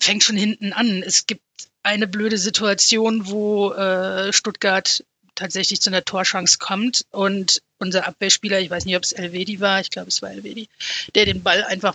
fängt 0.00 0.22
schon 0.22 0.36
hinten 0.36 0.72
an. 0.72 1.02
Es 1.02 1.26
gibt 1.26 1.42
eine 1.82 2.06
blöde 2.06 2.38
Situation, 2.38 3.28
wo 3.28 3.72
äh, 3.72 4.32
Stuttgart 4.32 5.04
tatsächlich 5.34 5.80
zu 5.80 5.90
einer 5.90 6.04
Torschance 6.04 6.58
kommt 6.58 7.04
und 7.10 7.62
unser 7.78 8.06
Abwehrspieler, 8.08 8.58
ich 8.58 8.70
weiß 8.70 8.86
nicht, 8.86 8.96
ob 8.96 9.02
es 9.02 9.12
Elvedi 9.12 9.60
war, 9.60 9.80
ich 9.80 9.90
glaube, 9.90 10.08
es 10.08 10.22
war 10.22 10.30
Elvedi, 10.30 10.68
der 11.14 11.26
den 11.26 11.42
Ball 11.42 11.62
einfach 11.64 11.94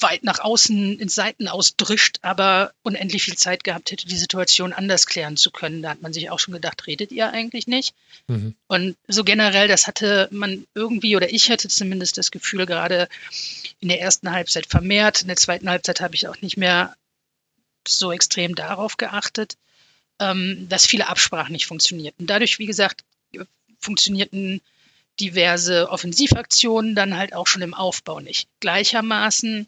weit 0.00 0.22
nach 0.22 0.38
außen 0.38 0.98
ins 0.98 1.14
Seiten 1.14 1.48
ausdrischt, 1.48 2.18
aber 2.22 2.72
unendlich 2.82 3.24
viel 3.24 3.36
Zeit 3.36 3.64
gehabt 3.64 3.90
hätte, 3.90 4.06
die 4.06 4.16
Situation 4.16 4.72
anders 4.72 5.06
klären 5.06 5.36
zu 5.36 5.50
können. 5.50 5.82
Da 5.82 5.90
hat 5.90 6.02
man 6.02 6.12
sich 6.12 6.30
auch 6.30 6.38
schon 6.38 6.54
gedacht, 6.54 6.86
redet 6.86 7.10
ihr 7.10 7.30
eigentlich 7.32 7.66
nicht? 7.66 7.94
Mhm. 8.28 8.54
Und 8.68 8.96
so 9.08 9.24
generell, 9.24 9.66
das 9.66 9.86
hatte 9.86 10.28
man 10.30 10.66
irgendwie, 10.74 11.16
oder 11.16 11.32
ich 11.32 11.50
hatte 11.50 11.68
zumindest 11.68 12.16
das 12.16 12.30
Gefühl, 12.30 12.66
gerade 12.66 13.08
in 13.80 13.88
der 13.88 14.00
ersten 14.00 14.30
Halbzeit 14.30 14.66
vermehrt. 14.66 15.22
In 15.22 15.28
der 15.28 15.36
zweiten 15.36 15.68
Halbzeit 15.68 16.00
habe 16.00 16.14
ich 16.14 16.28
auch 16.28 16.40
nicht 16.40 16.56
mehr 16.56 16.94
so 17.90 18.12
extrem 18.12 18.54
darauf 18.54 18.96
geachtet, 18.96 19.56
ähm, 20.18 20.66
dass 20.68 20.86
viele 20.86 21.08
Absprachen 21.08 21.52
nicht 21.52 21.66
funktionierten. 21.66 22.26
Dadurch, 22.26 22.58
wie 22.58 22.66
gesagt, 22.66 23.04
funktionierten 23.78 24.60
diverse 25.20 25.90
Offensivaktionen 25.90 26.94
dann 26.94 27.16
halt 27.16 27.34
auch 27.34 27.46
schon 27.46 27.62
im 27.62 27.74
Aufbau 27.74 28.20
nicht. 28.20 28.48
Gleichermaßen 28.60 29.66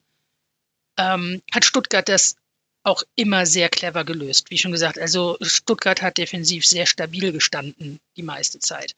ähm, 0.96 1.42
hat 1.52 1.64
Stuttgart 1.64 2.08
das 2.08 2.36
auch 2.82 3.02
immer 3.14 3.46
sehr 3.46 3.68
clever 3.68 4.04
gelöst. 4.04 4.50
Wie 4.50 4.58
schon 4.58 4.72
gesagt, 4.72 4.98
also 4.98 5.36
Stuttgart 5.40 6.00
hat 6.02 6.18
defensiv 6.18 6.64
sehr 6.64 6.86
stabil 6.86 7.32
gestanden 7.32 8.00
die 8.16 8.22
meiste 8.22 8.58
Zeit. 8.58 8.94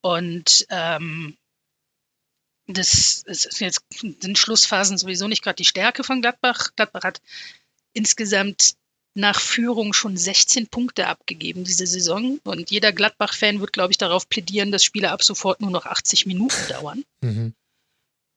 Und 0.00 0.66
ähm, 0.70 1.36
das, 2.66 3.24
das 3.26 3.58
jetzt 3.58 3.82
sind 4.00 4.38
Schlussphasen 4.38 4.98
sowieso 4.98 5.28
nicht 5.28 5.42
gerade 5.42 5.56
die 5.56 5.64
Stärke 5.64 6.04
von 6.04 6.20
Gladbach. 6.20 6.70
Gladbach 6.76 7.02
hat 7.02 7.20
insgesamt 7.96 8.74
nach 9.14 9.40
Führung 9.40 9.94
schon 9.94 10.16
16 10.16 10.66
Punkte 10.68 11.06
abgegeben 11.06 11.64
diese 11.64 11.86
Saison. 11.86 12.38
Und 12.44 12.70
jeder 12.70 12.92
Gladbach-Fan 12.92 13.60
wird, 13.60 13.72
glaube 13.72 13.90
ich, 13.92 13.98
darauf 13.98 14.28
plädieren, 14.28 14.70
dass 14.70 14.84
Spiele 14.84 15.10
ab 15.10 15.22
sofort 15.22 15.62
nur 15.62 15.70
noch 15.70 15.86
80 15.86 16.26
Minuten 16.26 16.54
dauern. 16.68 17.04
Mhm. 17.22 17.54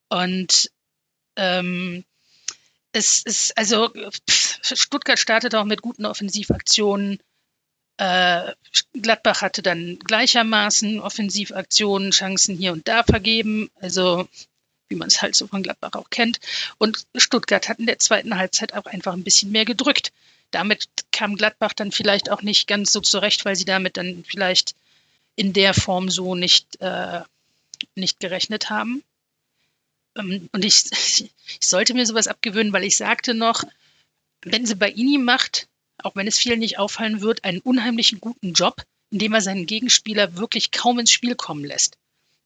Und 0.08 0.72
ähm, 1.36 2.06
es 2.94 3.22
ist, 3.24 3.58
also 3.58 3.92
Stuttgart 4.30 5.20
startet 5.20 5.54
auch 5.54 5.66
mit 5.66 5.82
guten 5.82 6.06
Offensivaktionen. 6.06 7.20
Äh, 7.98 8.54
Gladbach 8.94 9.42
hatte 9.42 9.62
dann 9.62 10.00
gleichermaßen 10.00 11.02
Offensivaktionen, 11.02 12.12
Chancen 12.12 12.56
hier 12.56 12.72
und 12.72 12.88
da 12.88 13.04
vergeben. 13.04 13.70
Also 13.76 14.30
wie 14.90 14.96
man 14.96 15.08
es 15.08 15.22
halt 15.22 15.36
so 15.36 15.48
von 15.48 15.64
Gladbach 15.64 15.94
auch 15.94 16.10
kennt. 16.10 16.40
Und 16.78 17.06
Stuttgart 17.16 17.70
hat 17.70 17.80
in 17.80 17.86
der 17.86 18.00
zweiten 18.00 18.36
Halbzeit 18.36 18.74
auch 18.74 18.86
einfach 18.86 19.14
ein 19.14 19.24
bisschen 19.24 19.52
mehr 19.52 19.66
gedrückt. 19.66 20.12
Damit 20.52 20.90
kam 21.12 21.36
Gladbach 21.36 21.74
dann 21.74 21.92
vielleicht 21.92 22.30
auch 22.30 22.42
nicht 22.42 22.68
ganz 22.68 22.92
so 22.92 23.02
zurecht, 23.02 23.46
weil 23.46 23.56
sie 23.56 23.66
damit 23.66 23.98
dann 23.98 24.24
vielleicht 24.28 24.76
in 25.36 25.54
der 25.54 25.74
Form 25.74 26.10
so 26.10 26.36
nicht, 26.36 26.82
äh, 26.82 27.22
nicht 27.96 28.20
gerechnet 28.20 28.70
haben. 28.70 29.04
Ähm, 30.18 30.50
und 30.52 30.66
ich, 30.66 30.92
ich 30.92 31.30
sollte 31.62 31.94
mir 31.94 32.06
sowas 32.06 32.28
abgewöhnen, 32.28 32.74
weil 32.74 32.84
ich 32.84 32.98
sagte 32.98 33.34
noch, 33.34 33.64
wenn 34.42 34.66
sie 34.66 34.76
bei 34.76 34.90
Ini 34.90 35.18
macht, 35.18 35.68
auch 35.98 36.16
wenn 36.16 36.28
es 36.28 36.40
vielen 36.40 36.60
nicht 36.60 36.80
auffallen 36.80 37.22
wird, 37.22 37.44
einen 37.44 37.60
unheimlichen 37.60 38.20
guten 38.20 38.54
Job, 38.54 38.84
indem 39.12 39.34
er 39.34 39.42
seinen 39.42 39.66
Gegenspieler 39.66 40.38
wirklich 40.38 40.72
kaum 40.72 41.00
ins 41.00 41.12
Spiel 41.12 41.36
kommen 41.36 41.66
lässt. 41.66 41.98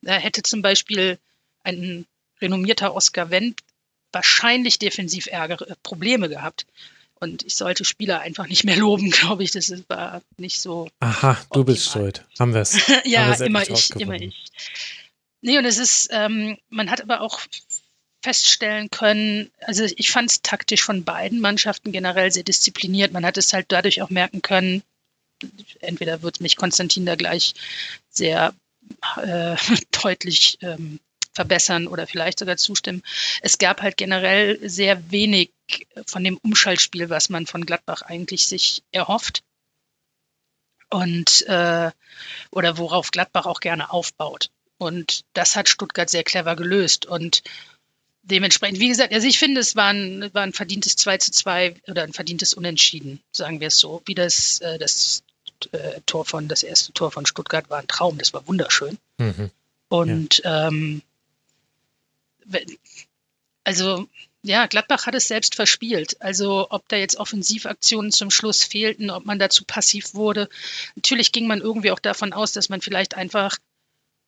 Er 0.01 0.19
hätte 0.19 0.43
zum 0.43 0.61
Beispiel 0.61 1.19
einen 1.63 2.05
renommierter 2.43 2.93
Oscar 2.93 3.31
Wendt 3.31 3.61
wahrscheinlich 4.11 4.79
defensiv 4.79 5.27
Ärger, 5.27 5.67
äh, 5.67 5.75
Probleme 5.81 6.29
gehabt. 6.29 6.65
Und 7.19 7.43
ich 7.43 7.55
sollte 7.55 7.85
Spieler 7.85 8.19
einfach 8.19 8.47
nicht 8.47 8.63
mehr 8.63 8.75
loben, 8.77 9.09
glaube 9.09 9.43
ich. 9.43 9.51
Das 9.51 9.71
war 9.87 10.21
nicht 10.37 10.61
so. 10.61 10.89
Aha, 10.99 11.33
du 11.33 11.61
optimal. 11.61 11.65
bist 11.65 11.91
schuld. 11.91 12.25
Haben 12.39 12.53
wir 12.53 12.61
es. 12.61 12.79
ja, 13.05 13.27
wir's 13.27 13.39
immer 13.41 13.67
ich, 13.67 13.89
immer 13.91 14.15
ich. 14.15 14.35
Nee, 15.41 15.57
und 15.57 15.65
es 15.65 15.77
ist, 15.77 16.09
ähm, 16.11 16.57
man 16.69 16.89
hat 16.89 17.01
aber 17.01 17.21
auch 17.21 17.41
feststellen 18.23 18.89
können, 18.89 19.51
also 19.59 19.83
ich 19.83 20.09
fand 20.09 20.31
es 20.31 20.41
taktisch 20.41 20.81
von 20.81 21.03
beiden 21.03 21.41
Mannschaften 21.41 21.91
generell 21.91 22.31
sehr 22.31 22.43
diszipliniert. 22.43 23.11
Man 23.11 23.25
hat 23.25 23.37
es 23.37 23.51
halt 23.51 23.65
dadurch 23.67 24.01
auch 24.01 24.09
merken 24.09 24.41
können, 24.41 24.81
entweder 25.81 26.21
wird 26.21 26.39
mich 26.39 26.55
Konstantin 26.55 27.05
da 27.05 27.15
gleich 27.15 27.53
sehr 28.09 28.53
äh, 29.21 29.57
deutlich 30.01 30.57
ähm, 30.61 30.99
verbessern 31.33 31.87
oder 31.87 32.07
vielleicht 32.07 32.39
sogar 32.39 32.57
zustimmen. 32.57 33.03
Es 33.41 33.57
gab 33.57 33.81
halt 33.81 33.97
generell 33.97 34.59
sehr 34.67 35.11
wenig 35.11 35.51
von 36.05 36.23
dem 36.23 36.37
Umschaltspiel, 36.37 37.09
was 37.09 37.29
man 37.29 37.47
von 37.47 37.65
Gladbach 37.65 38.01
eigentlich 38.03 38.47
sich 38.47 38.83
erhofft. 38.91 39.43
Und 40.89 41.41
äh, 41.47 41.91
oder 42.51 42.77
worauf 42.77 43.11
Gladbach 43.11 43.47
auch 43.47 43.59
gerne 43.59 43.91
aufbaut. 43.91 44.49
Und 44.77 45.23
das 45.33 45.55
hat 45.55 45.69
Stuttgart 45.69 46.09
sehr 46.09 46.23
clever 46.23 46.55
gelöst. 46.55 47.05
Und 47.05 47.41
dementsprechend, 48.23 48.79
wie 48.79 48.89
gesagt, 48.89 49.13
also 49.13 49.27
ich 49.27 49.39
finde, 49.39 49.61
es 49.61 49.75
war 49.75 49.89
ein, 49.89 50.29
war 50.33 50.43
ein 50.43 50.53
verdientes 50.53 50.95
2 50.95 51.17
zu 51.17 51.31
2 51.31 51.75
oder 51.87 52.03
ein 52.03 52.13
verdientes 52.13 52.53
Unentschieden, 52.53 53.21
sagen 53.31 53.59
wir 53.59 53.67
es 53.67 53.77
so. 53.77 54.01
Wie 54.05 54.15
das, 54.15 54.59
äh, 54.59 54.77
das 54.77 55.23
äh, 55.71 56.01
Tor 56.05 56.25
von, 56.25 56.47
das 56.47 56.63
erste 56.63 56.93
Tor 56.93 57.11
von 57.11 57.25
Stuttgart 57.25 57.69
war 57.69 57.79
ein 57.79 57.87
Traum, 57.87 58.17
das 58.17 58.33
war 58.33 58.47
wunderschön. 58.47 58.97
Mhm. 59.17 59.51
Und 59.89 60.39
ja. 60.39 60.67
ähm, 60.67 61.01
also 63.63 64.07
ja, 64.45 64.65
Gladbach 64.67 65.05
hat 65.05 65.15
es 65.15 65.27
selbst 65.27 65.55
verspielt. 65.55 66.21
Also 66.21 66.67
ob 66.69 66.87
da 66.89 66.97
jetzt 66.97 67.15
Offensivaktionen 67.15 68.11
zum 68.11 68.29
Schluss 68.29 68.63
fehlten, 68.63 69.09
ob 69.09 69.25
man 69.25 69.39
dazu 69.39 69.63
passiv 69.65 70.13
wurde. 70.15 70.49
Natürlich 70.95 71.31
ging 71.31 71.47
man 71.47 71.61
irgendwie 71.61 71.91
auch 71.91 71.99
davon 71.99 72.33
aus, 72.33 72.51
dass 72.51 72.67
man 72.67 72.81
vielleicht 72.81 73.15
einfach 73.15 73.57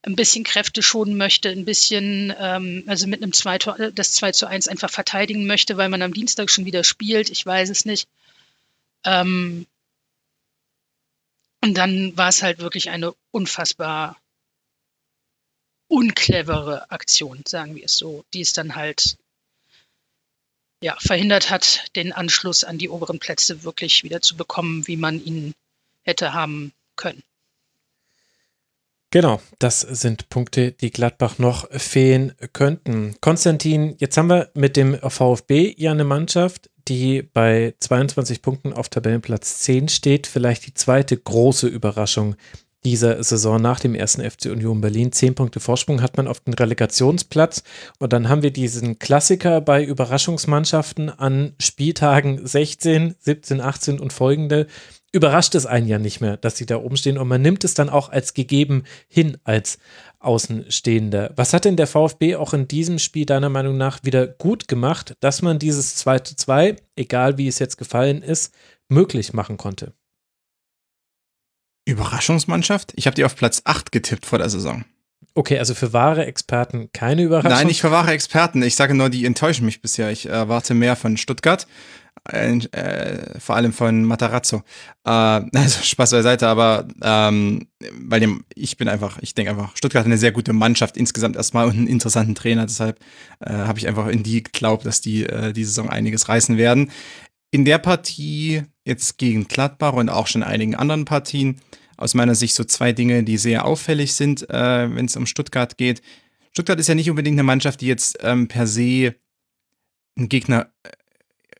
ein 0.03 0.15
bisschen 0.15 0.43
Kräfte 0.43 0.81
schonen 0.81 1.17
möchte, 1.17 1.49
ein 1.49 1.65
bisschen, 1.65 2.33
ähm, 2.39 2.83
also 2.87 3.07
mit 3.07 3.23
einem 3.23 3.33
2 3.33 3.57
das 3.93 4.13
2 4.13 4.31
zu 4.31 4.47
1 4.47 4.67
einfach 4.67 4.89
verteidigen 4.89 5.47
möchte, 5.47 5.77
weil 5.77 5.89
man 5.89 6.01
am 6.01 6.13
Dienstag 6.13 6.49
schon 6.49 6.65
wieder 6.65 6.83
spielt. 6.83 7.29
Ich 7.29 7.45
weiß 7.45 7.69
es 7.69 7.85
nicht. 7.85 8.07
Ähm, 9.03 9.65
und 11.61 11.73
dann 11.73 12.15
war 12.15 12.29
es 12.29 12.43
halt 12.43 12.59
wirklich 12.59 12.89
eine 12.89 13.13
unfassbar 13.31 14.17
unclevere 15.95 16.91
Aktion, 16.91 17.43
sagen 17.47 17.75
wir 17.75 17.85
es 17.85 17.97
so, 17.97 18.25
die 18.33 18.41
es 18.41 18.51
dann 18.51 18.75
halt 18.75 19.17
ja, 20.81 20.97
verhindert 20.99 21.49
hat, 21.49 21.85
den 21.95 22.11
Anschluss 22.11 22.65
an 22.65 22.77
die 22.77 22.89
oberen 22.89 23.17
Plätze 23.17 23.63
wirklich 23.63 24.03
wieder 24.03 24.21
zu 24.21 24.35
bekommen, 24.35 24.85
wie 24.87 24.97
man 24.97 25.23
ihn 25.23 25.53
hätte 26.03 26.33
haben 26.33 26.73
können. 26.97 27.23
Genau, 29.09 29.41
das 29.57 29.79
sind 29.79 30.27
Punkte, 30.27 30.73
die 30.73 30.91
Gladbach 30.91 31.39
noch 31.39 31.71
fehlen 31.71 32.33
könnten. 32.51 33.15
Konstantin, 33.21 33.95
jetzt 33.97 34.17
haben 34.17 34.27
wir 34.27 34.51
mit 34.53 34.75
dem 34.75 34.99
VfB 34.99 35.73
ja 35.77 35.91
eine 35.91 36.03
Mannschaft, 36.03 36.69
die 36.89 37.21
bei 37.21 37.73
22 37.79 38.41
Punkten 38.41 38.73
auf 38.73 38.89
Tabellenplatz 38.89 39.59
10 39.59 39.87
steht. 39.87 40.27
Vielleicht 40.27 40.65
die 40.67 40.73
zweite 40.73 41.15
große 41.15 41.67
Überraschung 41.67 42.35
dieser 42.85 43.21
Saison 43.23 43.61
nach 43.61 43.79
dem 43.79 43.95
ersten 43.95 44.21
FC 44.21 44.45
Union 44.45 44.79
Berlin. 44.79 45.11
Zehn 45.11 45.35
Punkte 45.35 45.59
Vorsprung 45.59 46.01
hat 46.01 46.15
man 46.15 46.27
auf 46.27 46.39
den 46.39 46.53
Relegationsplatz. 46.53 47.63
Und 47.99 48.13
dann 48.13 48.29
haben 48.29 48.43
wir 48.43 48.51
diesen 48.51 48.99
Klassiker 48.99 49.59
bei 49.59 49.83
Überraschungsmannschaften 49.83 51.09
an 51.09 51.53
Spieltagen 51.59 52.45
16, 52.45 53.15
17, 53.19 53.59
18 53.59 53.99
und 53.99 54.13
folgende. 54.13 54.67
Überrascht 55.11 55.55
es 55.55 55.65
einen 55.65 55.87
ja 55.87 55.97
nicht 55.97 56.21
mehr, 56.21 56.37
dass 56.37 56.57
sie 56.57 56.65
da 56.65 56.77
oben 56.77 56.95
stehen. 56.95 57.17
Und 57.17 57.27
man 57.27 57.41
nimmt 57.41 57.63
es 57.63 57.73
dann 57.73 57.89
auch 57.89 58.09
als 58.09 58.33
gegeben 58.33 58.83
hin 59.07 59.37
als 59.43 59.79
Außenstehender. 60.19 61.33
Was 61.35 61.53
hat 61.53 61.65
denn 61.65 61.77
der 61.77 61.87
VfB 61.87 62.35
auch 62.35 62.53
in 62.53 62.67
diesem 62.67 62.99
Spiel 62.99 63.25
deiner 63.25 63.49
Meinung 63.49 63.77
nach 63.77 63.99
wieder 64.03 64.27
gut 64.27 64.67
gemacht, 64.67 65.15
dass 65.21 65.41
man 65.41 65.57
dieses 65.57 65.95
2 65.97 66.19
zu 66.19 66.35
2, 66.35 66.75
egal 66.95 67.37
wie 67.37 67.47
es 67.47 67.59
jetzt 67.59 67.77
gefallen 67.77 68.21
ist, 68.21 68.53
möglich 68.89 69.33
machen 69.33 69.57
konnte? 69.57 69.93
Überraschungsmannschaft? 71.85 72.93
Ich 72.95 73.07
habe 73.07 73.15
die 73.15 73.23
auf 73.23 73.35
Platz 73.35 73.61
8 73.63 73.91
getippt 73.91 74.25
vor 74.25 74.39
der 74.39 74.49
Saison. 74.49 74.85
Okay, 75.33 75.59
also 75.59 75.73
für 75.73 75.91
wahre 75.91 76.25
Experten 76.25 76.89
keine 76.93 77.23
Überraschung. 77.23 77.51
Nein, 77.51 77.67
nicht 77.67 77.81
für 77.81 77.91
wahre 77.91 78.11
Experten. 78.11 78.63
Ich 78.63 78.75
sage 78.75 78.93
nur, 78.93 79.09
die 79.09 79.25
enttäuschen 79.25 79.65
mich 79.65 79.81
bisher. 79.81 80.09
Ich 80.09 80.27
erwarte 80.27 80.73
mehr 80.73 80.95
von 80.95 81.17
Stuttgart. 81.17 81.67
Äh, 82.31 82.57
äh, 82.71 83.39
vor 83.39 83.55
allem 83.55 83.73
von 83.73 84.03
Matarazzo. 84.05 84.63
Äh, 85.05 85.09
also 85.09 85.49
Spaß 85.83 86.11
beiseite, 86.11 86.47
aber 86.47 86.87
ähm, 87.01 87.67
weil 87.91 88.21
dem, 88.21 88.45
ich 88.55 88.77
bin 88.77 88.87
einfach, 88.87 89.19
ich 89.21 89.35
denke 89.35 89.51
einfach, 89.51 89.75
Stuttgart 89.75 90.01
hat 90.01 90.05
eine 90.05 90.17
sehr 90.17 90.31
gute 90.31 90.53
Mannschaft 90.53 90.97
insgesamt 90.97 91.35
erstmal 91.35 91.65
und 91.65 91.75
einen 91.75 91.87
interessanten 91.87 92.33
Trainer. 92.33 92.65
Deshalb 92.65 92.99
äh, 93.41 93.51
habe 93.51 93.77
ich 93.77 93.87
einfach 93.87 94.07
in 94.07 94.23
die 94.23 94.41
geglaubt, 94.41 94.85
dass 94.85 95.01
die 95.01 95.25
äh, 95.25 95.53
die 95.53 95.65
Saison 95.65 95.89
einiges 95.89 96.29
reißen 96.29 96.57
werden. 96.57 96.91
In 97.55 97.63
der 97.63 97.77
Partie 97.77 98.63
jetzt 98.83 99.17
gegen 99.17 99.47
Gladbach 99.47 99.93
und 99.93 100.09
auch 100.09 100.27
schon 100.27 100.43
einigen 100.43 100.75
anderen 100.75 101.05
Partien 101.05 101.61
aus 101.95 102.13
meiner 102.13 102.35
Sicht 102.35 102.53
so 102.53 102.65
zwei 102.65 102.91
Dinge, 102.91 103.23
die 103.23 103.37
sehr 103.37 103.63
auffällig 103.63 104.11
sind, 104.11 104.49
äh, 104.49 104.93
wenn 104.93 105.05
es 105.05 105.15
um 105.15 105.25
Stuttgart 105.25 105.77
geht. 105.77 106.01
Stuttgart 106.51 106.77
ist 106.81 106.89
ja 106.89 106.95
nicht 106.95 107.09
unbedingt 107.09 107.35
eine 107.35 107.43
Mannschaft, 107.43 107.79
die 107.79 107.87
jetzt 107.87 108.17
ähm, 108.19 108.49
per 108.49 108.67
se 108.67 109.15
einen 110.17 110.27
Gegner 110.27 110.67
äh, 110.83 110.89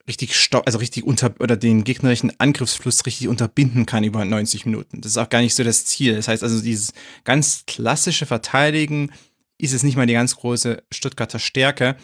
richtig 0.09 0.35
stopp, 0.35 0.63
also 0.65 0.79
richtig 0.79 1.05
unter 1.05 1.33
oder 1.39 1.55
den 1.55 1.85
gegnerischen 1.85 2.37
Angriffsfluss 2.41 3.05
richtig 3.05 3.29
unterbinden 3.29 3.85
kann 3.85 4.03
über 4.03 4.25
90 4.25 4.65
Minuten. 4.65 4.99
Das 4.99 5.13
ist 5.13 5.17
auch 5.17 5.29
gar 5.29 5.39
nicht 5.39 5.55
so 5.55 5.63
das 5.63 5.85
Ziel. 5.85 6.13
Das 6.17 6.27
heißt 6.27 6.43
also, 6.43 6.61
dieses 6.61 6.91
ganz 7.23 7.63
klassische 7.67 8.25
Verteidigen 8.25 9.13
ist 9.57 9.71
es 9.71 9.83
nicht 9.83 9.95
mal 9.95 10.07
die 10.07 10.13
ganz 10.13 10.35
große 10.35 10.83
Stuttgarter 10.91 11.39
Stärke. 11.39 11.95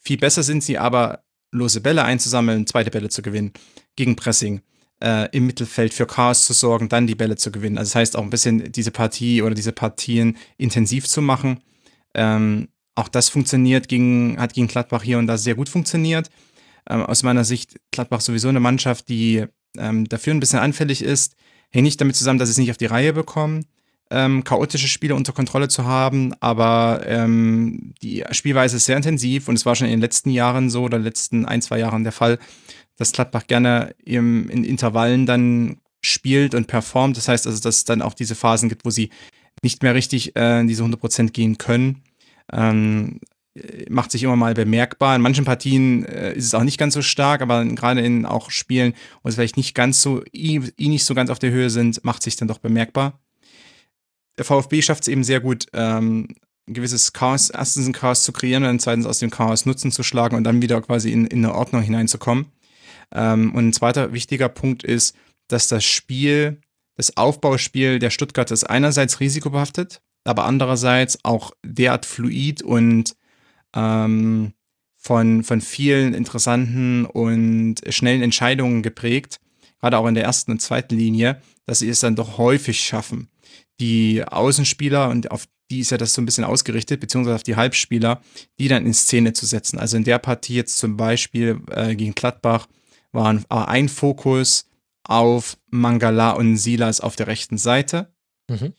Viel 0.00 0.16
besser 0.16 0.42
sind 0.42 0.64
sie 0.64 0.78
aber, 0.78 1.22
lose 1.52 1.80
Bälle 1.80 2.04
einzusammeln, 2.04 2.66
zweite 2.66 2.90
Bälle 2.90 3.08
zu 3.08 3.22
gewinnen, 3.22 3.52
gegen 3.96 4.16
Pressing 4.16 4.60
äh, 5.02 5.28
im 5.36 5.46
Mittelfeld 5.46 5.94
für 5.94 6.06
Chaos 6.06 6.46
zu 6.46 6.52
sorgen, 6.52 6.88
dann 6.88 7.06
die 7.06 7.14
Bälle 7.14 7.36
zu 7.36 7.50
gewinnen. 7.50 7.78
Also 7.78 7.90
das 7.90 7.94
heißt 7.96 8.16
auch 8.16 8.22
ein 8.22 8.30
bisschen 8.30 8.72
diese 8.72 8.90
Partie 8.90 9.42
oder 9.42 9.54
diese 9.54 9.72
Partien 9.72 10.36
intensiv 10.56 11.06
zu 11.06 11.22
machen. 11.22 11.60
Ähm, 12.14 12.68
auch 12.94 13.08
das 13.08 13.28
funktioniert 13.28 13.88
gegen, 13.88 14.38
hat 14.38 14.54
gegen 14.54 14.68
Gladbach 14.68 15.02
hier 15.02 15.18
und 15.18 15.26
da 15.26 15.36
sehr 15.36 15.54
gut 15.54 15.68
funktioniert. 15.68 16.30
Ähm, 16.88 17.02
aus 17.02 17.22
meiner 17.22 17.44
Sicht 17.44 17.78
Gladbach 17.90 18.20
sowieso 18.20 18.48
eine 18.48 18.60
Mannschaft, 18.60 19.08
die 19.08 19.44
ähm, 19.76 20.08
dafür 20.08 20.32
ein 20.32 20.40
bisschen 20.40 20.60
anfällig 20.60 21.02
ist. 21.02 21.36
Hängt 21.70 21.84
nicht 21.84 22.00
damit 22.00 22.16
zusammen, 22.16 22.38
dass 22.38 22.48
sie 22.48 22.52
es 22.52 22.58
nicht 22.58 22.70
auf 22.70 22.76
die 22.76 22.86
Reihe 22.86 23.12
bekommen, 23.12 23.66
ähm, 24.10 24.44
chaotische 24.44 24.88
Spiele 24.88 25.14
unter 25.14 25.32
Kontrolle 25.32 25.68
zu 25.68 25.84
haben, 25.84 26.34
aber 26.40 27.02
ähm, 27.06 27.94
die 28.02 28.24
Spielweise 28.30 28.76
ist 28.76 28.86
sehr 28.86 28.96
intensiv 28.96 29.48
und 29.48 29.56
es 29.56 29.66
war 29.66 29.74
schon 29.74 29.86
in 29.86 29.94
den 29.94 30.00
letzten 30.00 30.30
Jahren 30.30 30.70
so 30.70 30.84
oder 30.84 30.98
letzten 30.98 31.44
ein, 31.44 31.62
zwei 31.62 31.78
Jahren 31.78 32.04
der 32.04 32.12
Fall, 32.12 32.38
dass 32.96 33.12
Gladbach 33.12 33.46
gerne 33.46 33.94
im, 34.04 34.48
in 34.48 34.64
Intervallen 34.64 35.26
dann 35.26 35.78
spielt 36.00 36.54
und 36.54 36.66
performt. 36.66 37.16
Das 37.16 37.28
heißt 37.28 37.46
also, 37.46 37.60
dass 37.60 37.78
es 37.78 37.84
dann 37.84 38.02
auch 38.02 38.14
diese 38.14 38.34
Phasen 38.34 38.68
gibt, 38.68 38.84
wo 38.84 38.90
sie 38.90 39.10
nicht 39.62 39.82
mehr 39.82 39.94
richtig 39.94 40.36
äh, 40.36 40.60
in 40.60 40.68
diese 40.68 40.84
100% 40.84 41.30
gehen 41.32 41.58
können. 41.58 42.02
Ähm, 42.52 43.20
macht 43.88 44.10
sich 44.10 44.22
immer 44.22 44.36
mal 44.36 44.54
bemerkbar. 44.54 45.16
In 45.16 45.22
manchen 45.22 45.44
Partien 45.44 46.04
äh, 46.04 46.34
ist 46.34 46.44
es 46.44 46.54
auch 46.54 46.62
nicht 46.62 46.78
ganz 46.78 46.94
so 46.94 47.02
stark, 47.02 47.42
aber 47.42 47.64
gerade 47.64 48.02
in 48.02 48.26
auch 48.26 48.50
Spielen, 48.50 48.94
wo 49.22 49.28
es 49.28 49.34
vielleicht 49.34 49.56
nicht 49.56 49.74
ganz 49.74 50.02
so, 50.02 50.22
i 50.32 50.60
nicht 50.78 51.04
so 51.04 51.14
ganz 51.14 51.30
auf 51.30 51.38
der 51.38 51.50
Höhe 51.50 51.70
sind, 51.70 52.04
macht 52.04 52.22
sich 52.22 52.36
dann 52.36 52.48
doch 52.48 52.58
bemerkbar. 52.58 53.18
Der 54.38 54.44
VfB 54.44 54.82
schafft 54.82 55.02
es 55.02 55.08
eben 55.08 55.24
sehr 55.24 55.40
gut, 55.40 55.66
ähm, 55.72 56.28
ein 56.68 56.74
gewisses 56.74 57.12
Chaos, 57.12 57.50
erstens 57.50 57.86
ein 57.86 57.92
Chaos 57.92 58.24
zu 58.24 58.32
kreieren 58.32 58.64
und 58.64 58.68
dann 58.68 58.80
zweitens 58.80 59.06
aus 59.06 59.20
dem 59.20 59.30
Chaos 59.30 59.66
Nutzen 59.66 59.92
zu 59.92 60.02
schlagen 60.02 60.36
und 60.36 60.44
dann 60.44 60.62
wieder 60.62 60.80
quasi 60.82 61.12
in, 61.12 61.26
in 61.26 61.44
eine 61.44 61.54
Ordnung 61.54 61.82
hineinzukommen. 61.82 62.46
Ähm, 63.12 63.54
und 63.54 63.68
ein 63.68 63.72
zweiter 63.72 64.12
wichtiger 64.12 64.48
Punkt 64.48 64.82
ist, 64.82 65.16
dass 65.48 65.68
das 65.68 65.84
Spiel, 65.84 66.60
das 66.96 67.16
Aufbauspiel 67.16 67.98
der 67.98 68.10
Stuttgart 68.10 68.50
ist 68.50 68.64
einerseits 68.64 69.20
risikobehaftet, 69.20 70.00
aber 70.24 70.44
andererseits 70.44 71.24
auch 71.24 71.52
derart 71.64 72.04
fluid 72.04 72.62
und 72.62 73.14
ähm, 73.74 74.52
von, 74.96 75.44
von 75.44 75.60
vielen 75.60 76.14
interessanten 76.14 77.04
und 77.04 77.76
schnellen 77.90 78.22
Entscheidungen 78.22 78.82
geprägt, 78.82 79.38
gerade 79.80 79.98
auch 79.98 80.06
in 80.08 80.14
der 80.14 80.24
ersten 80.24 80.50
und 80.50 80.60
zweiten 80.60 80.96
Linie, 80.96 81.40
dass 81.64 81.78
sie 81.78 81.88
es 81.88 82.00
dann 82.00 82.16
doch 82.16 82.38
häufig 82.38 82.80
schaffen, 82.80 83.28
die 83.80 84.24
Außenspieler, 84.24 85.08
und 85.08 85.30
auf 85.30 85.46
die 85.70 85.80
ist 85.80 85.90
ja 85.90 85.98
das 85.98 86.14
so 86.14 86.22
ein 86.22 86.26
bisschen 86.26 86.44
ausgerichtet, 86.44 87.00
beziehungsweise 87.00 87.36
auf 87.36 87.42
die 87.42 87.56
Halbspieler, 87.56 88.20
die 88.58 88.68
dann 88.68 88.86
in 88.86 88.94
Szene 88.94 89.32
zu 89.32 89.46
setzen. 89.46 89.78
Also 89.78 89.96
in 89.96 90.04
der 90.04 90.18
Partie 90.18 90.54
jetzt 90.54 90.78
zum 90.78 90.96
Beispiel 90.96 91.60
äh, 91.70 91.96
gegen 91.96 92.14
Gladbach 92.14 92.68
waren 93.12 93.44
ein 93.48 93.88
Fokus 93.88 94.68
auf 95.02 95.56
Mangala 95.70 96.32
und 96.32 96.56
Silas 96.56 97.00
auf 97.00 97.16
der 97.16 97.26
rechten 97.26 97.58
Seite. 97.58 98.12
Mhm. 98.48 98.74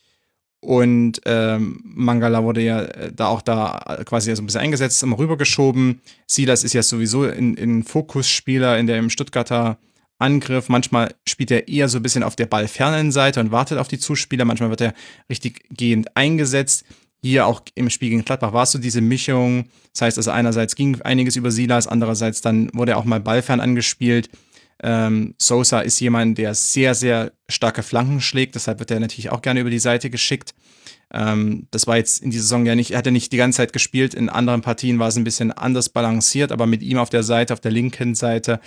Und 0.60 1.20
ähm, 1.24 1.80
Mangala 1.84 2.42
wurde 2.42 2.62
ja 2.62 2.82
äh, 2.82 3.12
da 3.12 3.28
auch 3.28 3.42
da 3.42 4.02
quasi 4.04 4.34
so 4.34 4.42
ein 4.42 4.46
bisschen 4.46 4.60
eingesetzt, 4.60 5.02
immer 5.02 5.18
rübergeschoben. 5.18 6.00
Silas 6.26 6.64
ist 6.64 6.72
ja 6.72 6.82
sowieso 6.82 7.26
in, 7.26 7.54
in 7.54 7.84
Fokusspieler 7.84 8.78
in 8.78 8.86
dem 8.86 9.10
Stuttgarter 9.10 9.78
Angriff. 10.18 10.68
Manchmal 10.68 11.14
spielt 11.26 11.50
er 11.50 11.68
eher 11.68 11.88
so 11.88 11.98
ein 11.98 12.02
bisschen 12.02 12.22
auf 12.22 12.36
der 12.36 12.46
ballfernen 12.46 13.12
Seite 13.12 13.40
und 13.40 13.52
wartet 13.52 13.78
auf 13.78 13.88
die 13.88 13.98
Zuspieler. 13.98 14.44
Manchmal 14.44 14.70
wird 14.70 14.80
er 14.80 14.94
richtig 15.30 15.64
gehend 15.70 16.16
eingesetzt. 16.16 16.84
Hier 17.20 17.46
auch 17.46 17.62
im 17.74 17.90
Spiel 17.90 18.10
gegen 18.10 18.24
Gladbach 18.24 18.52
war 18.52 18.62
es 18.62 18.72
so 18.72 18.78
diese 18.78 19.00
Mischung. 19.00 19.68
Das 19.92 20.02
heißt 20.02 20.18
also 20.18 20.30
einerseits 20.30 20.76
ging 20.76 21.00
einiges 21.02 21.36
über 21.36 21.50
Silas, 21.50 21.88
andererseits 21.88 22.40
dann 22.40 22.70
wurde 22.72 22.92
er 22.92 22.98
auch 22.98 23.04
mal 23.04 23.20
ballfern 23.20 23.60
angespielt. 23.60 24.30
Ähm, 24.80 25.34
Sosa 25.38 25.80
ist 25.80 25.98
jemand, 25.98 26.38
der 26.38 26.54
sehr, 26.54 26.94
sehr 26.94 27.32
starke 27.48 27.82
Flanken 27.82 28.20
schlägt, 28.20 28.54
deshalb 28.54 28.78
wird 28.78 28.92
er 28.92 29.00
natürlich 29.00 29.30
auch 29.30 29.42
gerne 29.42 29.60
über 29.60 29.70
die 29.70 29.80
Seite 29.80 30.08
geschickt. 30.08 30.54
Ähm, 31.12 31.66
das 31.72 31.88
war 31.88 31.96
jetzt 31.96 32.22
in 32.22 32.30
dieser 32.30 32.42
Saison 32.42 32.64
ja 32.64 32.76
nicht, 32.76 32.92
er 32.92 32.98
hat 32.98 33.06
ja 33.06 33.12
nicht 33.12 33.32
die 33.32 33.38
ganze 33.38 33.56
Zeit 33.56 33.72
gespielt. 33.72 34.14
In 34.14 34.28
anderen 34.28 34.60
Partien 34.60 35.00
war 35.00 35.08
es 35.08 35.16
ein 35.16 35.24
bisschen 35.24 35.50
anders 35.50 35.88
balanciert, 35.88 36.52
aber 36.52 36.66
mit 36.66 36.82
ihm 36.82 36.98
auf 36.98 37.10
der 37.10 37.24
Seite, 37.24 37.54
auf 37.54 37.60
der 37.60 37.72
linken 37.72 38.14
Seite, 38.14 38.60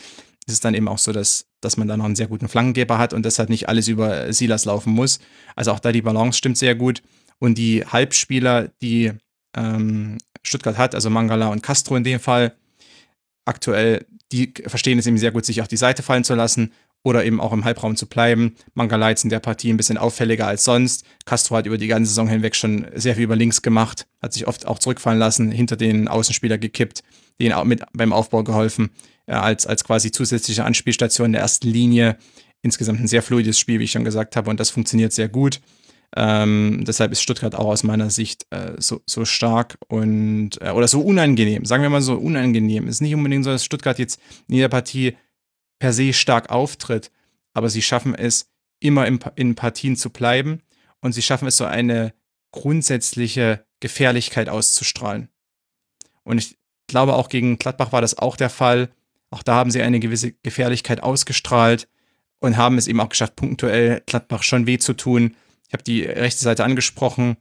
ist 0.48 0.54
es 0.54 0.60
dann 0.60 0.74
eben 0.74 0.88
auch 0.88 0.98
so, 0.98 1.12
dass, 1.12 1.46
dass 1.62 1.78
man 1.78 1.88
da 1.88 1.98
noch 1.98 2.06
einen 2.06 2.16
sehr 2.16 2.28
guten 2.28 2.48
Flankengeber 2.48 2.98
hat 2.98 3.14
und 3.14 3.24
deshalb 3.24 3.50
nicht 3.50 3.70
alles 3.70 3.88
über 3.88 4.34
Silas 4.34 4.66
laufen 4.66 4.94
muss. 4.94 5.20
Also 5.56 5.72
auch 5.72 5.80
da 5.80 5.92
die 5.92 6.02
Balance 6.02 6.38
stimmt 6.38 6.58
sehr 6.58 6.76
gut. 6.76 7.02
Und 7.40 7.58
die 7.58 7.86
Halbspieler, 7.86 8.70
die 8.82 9.12
ähm, 9.56 10.18
Stuttgart 10.44 10.78
hat, 10.78 10.96
also 10.96 11.10
Mangala 11.10 11.48
und 11.48 11.64
Castro 11.64 11.96
in 11.96 12.04
dem 12.04 12.20
Fall, 12.20 12.54
aktuell, 13.46 14.06
die 14.32 14.54
verstehen 14.66 15.00
es 15.00 15.08
eben 15.08 15.18
sehr 15.18 15.32
gut, 15.32 15.46
sich 15.46 15.62
auf 15.62 15.68
die 15.68 15.78
Seite 15.78 16.04
fallen 16.04 16.24
zu 16.24 16.36
lassen 16.36 16.72
oder 17.04 17.26
eben 17.26 17.42
auch 17.42 17.52
im 17.52 17.66
Halbraum 17.66 17.96
zu 17.96 18.06
bleiben. 18.08 18.56
Mangala 18.74 19.10
jetzt 19.10 19.24
in 19.24 19.30
der 19.30 19.40
Partie 19.40 19.72
ein 19.72 19.78
bisschen 19.78 19.98
auffälliger 19.98 20.48
als 20.48 20.64
sonst. 20.64 21.04
Castro 21.26 21.58
hat 21.58 21.66
über 21.66 21.78
die 21.78 21.88
ganze 21.88 22.10
Saison 22.10 22.28
hinweg 22.28 22.56
schon 22.56 22.86
sehr 22.96 23.16
viel 23.16 23.24
über 23.24 23.36
links 23.36 23.62
gemacht, 23.62 24.08
hat 24.22 24.34
sich 24.34 24.48
oft 24.48 24.68
auch 24.68 24.80
zurückfallen 24.80 25.20
lassen, 25.20 25.52
hinter 25.52 25.76
den 25.76 26.08
Außenspieler 26.08 26.58
gekippt, 26.58 27.04
denen 27.40 27.54
auch 27.54 27.64
mit 27.64 27.84
beim 27.94 28.14
Aufbau 28.14 28.44
geholfen, 28.44 28.92
als, 29.40 29.66
als 29.68 29.84
quasi 29.84 30.12
zusätzliche 30.12 30.66
Anspielstation 30.66 31.28
in 31.28 31.34
der 31.34 31.42
ersten 31.42 31.68
Linie. 31.68 32.18
Insgesamt 32.62 33.00
ein 33.00 33.08
sehr 33.08 33.24
fluides 33.24 33.60
Spiel, 33.60 33.80
wie 33.80 33.86
ich 33.86 33.92
schon 33.92 34.04
gesagt 34.04 34.36
habe, 34.36 34.50
und 34.50 34.60
das 34.60 34.70
funktioniert 34.70 35.14
sehr 35.14 35.30
gut. 35.30 35.62
Ähm, 36.16 36.84
deshalb 36.86 37.12
ist 37.14 37.22
Stuttgart 37.22 37.56
auch 37.56 37.68
aus 37.68 37.84
meiner 37.84 38.10
Sicht 38.10 38.46
äh, 38.50 38.74
so, 38.78 39.02
so 39.06 39.24
stark 39.24 39.78
und 39.88 40.62
äh, 40.62 40.72
oder 40.72 40.88
so 40.88 41.02
unangenehm. 41.02 41.64
Sagen 41.66 41.84
wir 41.84 41.90
mal 41.90 42.02
so 42.02 42.16
unangenehm. 42.16 42.88
Es 42.88 42.96
ist 42.96 43.02
nicht 43.02 43.16
unbedingt 43.16 43.46
so, 43.46 43.52
dass 43.52 43.64
Stuttgart 43.64 43.98
jetzt 43.98 44.20
in 44.50 44.56
jeder 44.56 44.68
Partie 44.68 45.16
per 45.80 45.94
se 45.94 46.12
stark 46.12 46.50
auftritt, 46.50 47.12
aber 47.54 47.70
sie 47.70 47.82
schaffen 47.82 48.14
es, 48.14 48.50
immer 48.80 49.08
in, 49.08 49.20
in 49.36 49.56
Partien 49.56 49.96
zu 49.96 50.10
bleiben 50.10 50.62
und 51.00 51.14
sie 51.14 51.22
schaffen 51.22 51.48
es, 51.48 51.58
so 51.58 51.66
eine 51.66 52.14
grundsätzliche 52.52 53.66
Gefährlichkeit 53.80 54.50
auszustrahlen. 54.50 55.30
Und 56.24 56.40
ich 56.40 56.58
glaube, 56.88 57.14
auch 57.14 57.30
gegen 57.30 57.58
Gladbach 57.58 57.92
war 57.94 58.02
das 58.02 58.18
auch 58.18 58.36
der 58.36 58.50
Fall. 58.50 58.90
Auch 59.32 59.44
da 59.44 59.56
haben 59.56 59.72
sie 59.72 59.82
eine 59.82 60.00
gewisse 60.00 60.34
Gefährlichkeit 60.44 61.02
ausgestrahlt 61.02 61.88
und 62.40 62.58
haben 62.58 62.78
es 62.78 62.88
eben 62.88 63.00
auch 63.00 63.10
geschafft, 63.10 63.36
punktuell 63.36 64.04
Gladbach 64.06 64.44
schon 64.44 64.68
weh 64.68 64.78
zu 64.78 64.94
tun. 64.94 65.36
Ich 65.68 65.74
habe 65.74 65.84
die 65.84 66.04
rechte 66.04 66.44
Seite 66.44 66.64
angesprochen, 66.64 67.38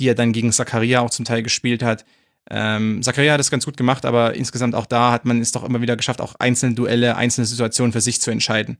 die 0.00 0.08
er 0.08 0.14
dann 0.14 0.32
gegen 0.32 0.52
Zakaria 0.52 1.00
auch 1.00 1.10
zum 1.10 1.24
Teil 1.24 1.42
gespielt 1.42 1.82
hat. 1.82 2.04
Ähm, 2.50 3.02
Zakaria 3.02 3.34
hat 3.34 3.40
es 3.40 3.50
ganz 3.50 3.66
gut 3.66 3.76
gemacht, 3.76 4.06
aber 4.06 4.34
insgesamt 4.34 4.74
auch 4.74 4.86
da 4.86 5.12
hat 5.12 5.26
man 5.26 5.40
es 5.40 5.52
doch 5.52 5.64
immer 5.64 5.82
wieder 5.82 5.96
geschafft, 5.96 6.22
auch 6.22 6.34
einzelne 6.36 6.74
Duelle, 6.74 7.16
einzelne 7.16 7.46
Situationen 7.46 7.92
für 7.92 8.00
sich 8.00 8.22
zu 8.22 8.30
entscheiden. 8.30 8.78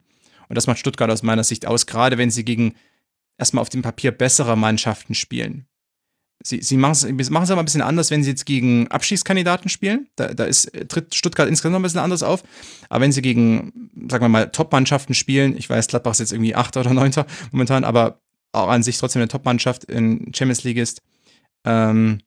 Und 0.48 0.56
das 0.56 0.66
macht 0.66 0.78
Stuttgart 0.78 1.10
aus 1.10 1.22
meiner 1.22 1.44
Sicht 1.44 1.66
aus, 1.66 1.86
gerade 1.86 2.16
wenn 2.16 2.30
sie 2.30 2.44
gegen 2.44 2.74
erstmal 3.36 3.60
auf 3.60 3.68
dem 3.68 3.82
Papier 3.82 4.10
bessere 4.10 4.56
Mannschaften 4.56 5.14
spielen. 5.14 5.66
Sie, 6.44 6.62
sie 6.62 6.76
machen 6.76 6.92
es 6.92 7.50
aber 7.50 7.60
ein 7.60 7.64
bisschen 7.64 7.82
anders, 7.82 8.10
wenn 8.10 8.22
sie 8.22 8.30
jetzt 8.30 8.46
gegen 8.46 8.86
Abschießkandidaten 8.88 9.68
spielen. 9.68 10.08
Da, 10.14 10.32
da 10.32 10.44
ist, 10.44 10.70
tritt 10.88 11.14
Stuttgart 11.14 11.48
insgesamt 11.48 11.72
noch 11.72 11.80
ein 11.80 11.82
bisschen 11.82 12.00
anders 12.00 12.22
auf. 12.22 12.44
Aber 12.88 13.02
wenn 13.02 13.12
sie 13.12 13.22
gegen, 13.22 13.90
sagen 14.08 14.24
wir 14.24 14.28
mal, 14.28 14.50
Top-Mannschaften 14.50 15.14
spielen, 15.14 15.56
ich 15.56 15.68
weiß, 15.68 15.88
Gladbach 15.88 16.12
ist 16.12 16.20
jetzt 16.20 16.32
irgendwie 16.32 16.54
Achter 16.54 16.80
oder 16.80 16.94
Neunter 16.94 17.26
momentan, 17.50 17.82
aber 17.82 18.20
auch 18.52 18.68
an 18.68 18.82
sich 18.82 18.98
trotzdem 18.98 19.20
eine 19.20 19.28
Top-Mannschaft 19.28 19.84
in 19.84 20.32
Champions 20.34 20.62
League 20.62 20.78
ist, 20.78 21.02
ähm, 21.64 22.20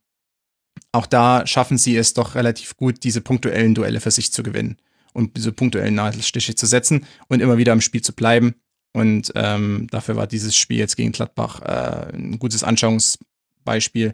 auch 0.91 1.05
da 1.05 1.47
schaffen 1.47 1.77
sie 1.77 1.95
es 1.95 2.13
doch 2.13 2.35
relativ 2.35 2.75
gut, 2.75 3.03
diese 3.03 3.21
punktuellen 3.21 3.73
Duelle 3.73 4.01
für 4.01 4.11
sich 4.11 4.33
zu 4.33 4.43
gewinnen 4.43 4.77
und 5.13 5.37
diese 5.37 5.51
punktuellen 5.51 5.95
Nadelstiche 5.95 6.55
zu 6.55 6.65
setzen 6.65 7.05
und 7.27 7.41
immer 7.41 7.57
wieder 7.57 7.73
im 7.73 7.81
Spiel 7.81 8.01
zu 8.01 8.13
bleiben. 8.13 8.55
Und 8.93 9.31
ähm, 9.35 9.87
dafür 9.89 10.17
war 10.17 10.27
dieses 10.27 10.55
Spiel 10.55 10.77
jetzt 10.77 10.97
gegen 10.97 11.13
Gladbach 11.13 11.61
äh, 11.61 12.13
ein 12.13 12.39
gutes 12.39 12.63
Anschauungsbeispiel 13.65 14.13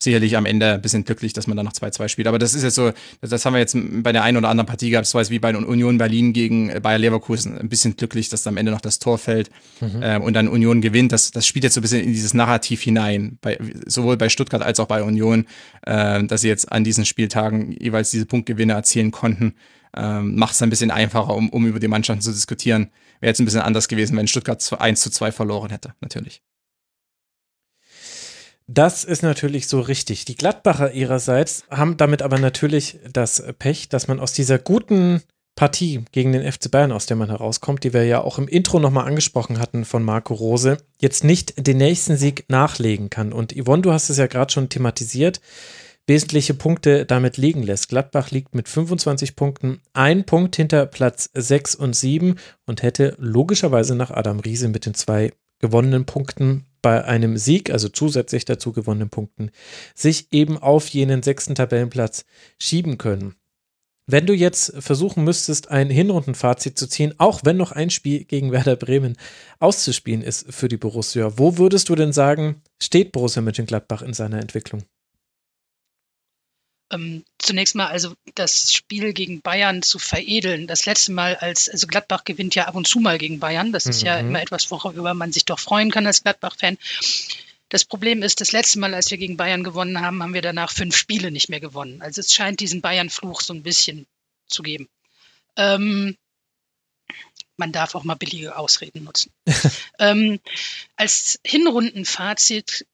sicherlich 0.00 0.36
am 0.36 0.44
Ende 0.44 0.74
ein 0.74 0.82
bisschen 0.82 1.04
glücklich, 1.04 1.32
dass 1.32 1.46
man 1.46 1.56
da 1.56 1.62
noch 1.62 1.72
2-2 1.72 2.08
spielt. 2.08 2.28
Aber 2.28 2.38
das 2.38 2.52
ist 2.52 2.62
jetzt 2.62 2.74
so, 2.74 2.92
das 3.22 3.46
haben 3.46 3.54
wir 3.54 3.60
jetzt 3.60 3.74
bei 4.02 4.12
der 4.12 4.22
einen 4.22 4.36
oder 4.36 4.50
anderen 4.50 4.66
Partie 4.66 4.90
gehabt, 4.90 5.06
so 5.06 5.18
wie 5.30 5.38
bei 5.38 5.56
Union 5.56 5.96
Berlin 5.96 6.34
gegen 6.34 6.82
Bayer 6.82 6.98
Leverkusen. 6.98 7.56
Ein 7.56 7.70
bisschen 7.70 7.96
glücklich, 7.96 8.28
dass 8.28 8.42
da 8.42 8.50
am 8.50 8.58
Ende 8.58 8.70
noch 8.70 8.82
das 8.82 8.98
Tor 8.98 9.16
fällt 9.16 9.50
mhm. 9.80 10.00
ähm, 10.02 10.22
und 10.22 10.34
dann 10.34 10.48
Union 10.48 10.82
gewinnt. 10.82 11.12
Das, 11.12 11.30
das 11.30 11.46
spielt 11.46 11.64
jetzt 11.64 11.74
so 11.74 11.80
ein 11.80 11.82
bisschen 11.82 12.02
in 12.02 12.12
dieses 12.12 12.34
Narrativ 12.34 12.82
hinein, 12.82 13.38
bei, 13.40 13.58
sowohl 13.86 14.18
bei 14.18 14.28
Stuttgart 14.28 14.60
als 14.60 14.78
auch 14.78 14.88
bei 14.88 15.02
Union, 15.02 15.46
äh, 15.86 16.22
dass 16.24 16.42
sie 16.42 16.48
jetzt 16.48 16.70
an 16.70 16.84
diesen 16.84 17.06
Spieltagen 17.06 17.72
jeweils 17.72 18.10
diese 18.10 18.26
Punktgewinne 18.26 18.74
erzielen 18.74 19.10
konnten. 19.10 19.54
Ähm, 19.96 20.34
Macht 20.34 20.54
es 20.54 20.60
ein 20.60 20.70
bisschen 20.70 20.90
einfacher, 20.90 21.34
um, 21.34 21.48
um 21.48 21.66
über 21.66 21.80
die 21.80 21.88
Mannschaften 21.88 22.20
zu 22.20 22.32
diskutieren. 22.32 22.90
Wäre 23.20 23.30
jetzt 23.30 23.40
ein 23.40 23.46
bisschen 23.46 23.62
anders 23.62 23.88
gewesen, 23.88 24.18
wenn 24.18 24.26
Stuttgart 24.26 24.60
1 24.76 25.00
zu 25.00 25.08
2 25.08 25.32
verloren 25.32 25.70
hätte, 25.70 25.94
natürlich. 26.02 26.42
Das 28.66 29.04
ist 29.04 29.22
natürlich 29.22 29.68
so 29.68 29.80
richtig. 29.80 30.24
Die 30.24 30.36
Gladbacher 30.36 30.92
ihrerseits 30.92 31.64
haben 31.70 31.96
damit 31.96 32.22
aber 32.22 32.38
natürlich 32.38 32.98
das 33.12 33.42
Pech, 33.58 33.90
dass 33.90 34.08
man 34.08 34.20
aus 34.20 34.32
dieser 34.32 34.58
guten 34.58 35.22
Partie 35.56 36.04
gegen 36.10 36.32
den 36.32 36.50
FC 36.50 36.70
Bayern, 36.70 36.90
aus 36.90 37.06
der 37.06 37.16
man 37.16 37.28
herauskommt, 37.28 37.84
die 37.84 37.92
wir 37.92 38.04
ja 38.04 38.22
auch 38.22 38.38
im 38.38 38.48
Intro 38.48 38.80
nochmal 38.80 39.06
angesprochen 39.06 39.58
hatten 39.58 39.84
von 39.84 40.02
Marco 40.02 40.34
Rose, 40.34 40.78
jetzt 41.00 41.22
nicht 41.24 41.66
den 41.66 41.76
nächsten 41.76 42.16
Sieg 42.16 42.46
nachlegen 42.48 43.10
kann. 43.10 43.32
Und 43.32 43.54
Yvonne, 43.54 43.82
du 43.82 43.92
hast 43.92 44.10
es 44.10 44.16
ja 44.16 44.26
gerade 44.26 44.52
schon 44.52 44.68
thematisiert, 44.68 45.40
wesentliche 46.06 46.54
Punkte 46.54 47.06
damit 47.06 47.36
liegen 47.36 47.62
lässt. 47.62 47.88
Gladbach 47.88 48.30
liegt 48.30 48.54
mit 48.54 48.68
25 48.68 49.36
Punkten 49.36 49.80
ein 49.92 50.24
Punkt 50.24 50.56
hinter 50.56 50.86
Platz 50.86 51.30
6 51.34 51.76
und 51.76 51.94
7 51.94 52.36
und 52.66 52.82
hätte 52.82 53.14
logischerweise 53.18 53.94
nach 53.94 54.10
Adam 54.10 54.40
Riese 54.40 54.68
mit 54.68 54.86
den 54.86 54.94
zwei 54.94 55.32
gewonnenen 55.60 56.06
Punkten 56.06 56.66
bei 56.82 57.04
einem 57.04 57.38
Sieg, 57.38 57.70
also 57.70 57.88
zusätzlich 57.88 58.44
dazu 58.44 58.72
gewonnenen 58.72 59.08
Punkten, 59.08 59.50
sich 59.94 60.28
eben 60.32 60.58
auf 60.58 60.88
jenen 60.88 61.22
sechsten 61.22 61.54
Tabellenplatz 61.54 62.26
schieben 62.60 62.98
können. 62.98 63.34
Wenn 64.06 64.26
du 64.26 64.34
jetzt 64.34 64.74
versuchen 64.80 65.24
müsstest, 65.24 65.70
ein 65.70 65.88
Hinrundenfazit 65.88 66.78
zu 66.78 66.86
ziehen, 66.86 67.14
auch 67.16 67.40
wenn 67.44 67.56
noch 67.56 67.72
ein 67.72 67.88
Spiel 67.88 68.24
gegen 68.24 68.52
Werder 68.52 68.76
Bremen 68.76 69.16
auszuspielen 69.60 70.20
ist 70.20 70.52
für 70.52 70.68
die 70.68 70.76
Borussia, 70.76 71.38
wo 71.38 71.56
würdest 71.56 71.88
du 71.88 71.94
denn 71.94 72.12
sagen, 72.12 72.62
steht 72.82 73.12
Borussia 73.12 73.40
Mönchengladbach 73.40 74.02
in 74.02 74.12
seiner 74.12 74.40
Entwicklung? 74.40 74.82
Ähm, 76.94 77.24
zunächst 77.38 77.74
mal 77.74 77.86
also 77.86 78.14
das 78.34 78.72
Spiel 78.72 79.12
gegen 79.12 79.40
Bayern 79.40 79.82
zu 79.82 79.98
veredeln. 79.98 80.66
Das 80.66 80.86
letzte 80.86 81.12
Mal 81.12 81.36
als, 81.36 81.68
also 81.68 81.86
Gladbach 81.86 82.24
gewinnt 82.24 82.54
ja 82.54 82.66
ab 82.66 82.74
und 82.74 82.86
zu 82.86 83.00
mal 83.00 83.18
gegen 83.18 83.40
Bayern. 83.40 83.72
Das 83.72 83.86
ist 83.86 84.02
ja 84.02 84.20
mhm. 84.20 84.28
immer 84.28 84.42
etwas, 84.42 84.70
worüber 84.70 85.14
man 85.14 85.32
sich 85.32 85.44
doch 85.44 85.58
freuen 85.58 85.90
kann 85.90 86.06
als 86.06 86.22
Gladbach-Fan. 86.22 86.78
Das 87.68 87.84
Problem 87.84 88.22
ist, 88.22 88.40
das 88.40 88.52
letzte 88.52 88.78
Mal, 88.78 88.94
als 88.94 89.10
wir 89.10 89.18
gegen 89.18 89.36
Bayern 89.36 89.64
gewonnen 89.64 90.00
haben, 90.00 90.22
haben 90.22 90.34
wir 90.34 90.42
danach 90.42 90.70
fünf 90.70 90.96
Spiele 90.96 91.30
nicht 91.30 91.48
mehr 91.48 91.60
gewonnen. 91.60 92.00
Also 92.02 92.20
es 92.20 92.32
scheint 92.32 92.60
diesen 92.60 92.80
Bayern-Fluch 92.80 93.40
so 93.40 93.52
ein 93.52 93.62
bisschen 93.62 94.06
zu 94.46 94.62
geben. 94.62 94.88
Ähm, 95.56 96.16
man 97.56 97.72
darf 97.72 97.94
auch 97.94 98.04
mal 98.04 98.14
billige 98.14 98.56
Ausreden 98.56 99.04
nutzen. 99.04 99.32
ähm, 99.98 100.40
als 100.96 101.38
Hinrundenfazit 101.44 102.86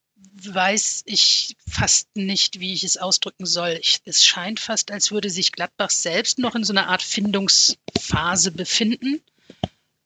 weiß 0.47 1.03
ich 1.07 1.57
fast 1.69 2.09
nicht, 2.15 2.61
wie 2.61 2.73
ich 2.73 2.85
es 2.85 2.97
ausdrücken 2.97 3.47
soll. 3.47 3.79
Ich, 3.81 4.01
es 4.05 4.25
scheint 4.25 4.61
fast, 4.61 4.91
als 4.91 5.11
würde 5.11 5.31
sich 5.31 5.53
Gladbach 5.53 5.91
selbst 5.91 6.39
noch 6.39 6.55
in 6.55 6.65
so 6.65 6.73
einer 6.73 6.89
Art 6.89 7.03
Findungsphase 7.03 8.51
befinden. 8.51 9.21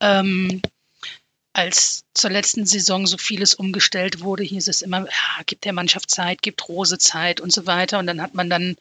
Ähm, 0.00 0.62
als 1.52 2.04
zur 2.14 2.30
letzten 2.30 2.66
Saison 2.66 3.06
so 3.06 3.16
vieles 3.16 3.54
umgestellt 3.54 4.20
wurde, 4.20 4.42
hieß 4.42 4.68
es 4.68 4.82
immer, 4.82 5.06
ja, 5.06 5.42
gibt 5.46 5.64
der 5.64 5.72
Mannschaft 5.72 6.10
Zeit, 6.10 6.42
gibt 6.42 6.68
Rose 6.68 6.98
Zeit 6.98 7.40
und 7.40 7.52
so 7.52 7.66
weiter. 7.66 7.98
Und 7.98 8.06
dann 8.06 8.20
hat 8.20 8.34
man 8.34 8.50
dann, 8.50 8.76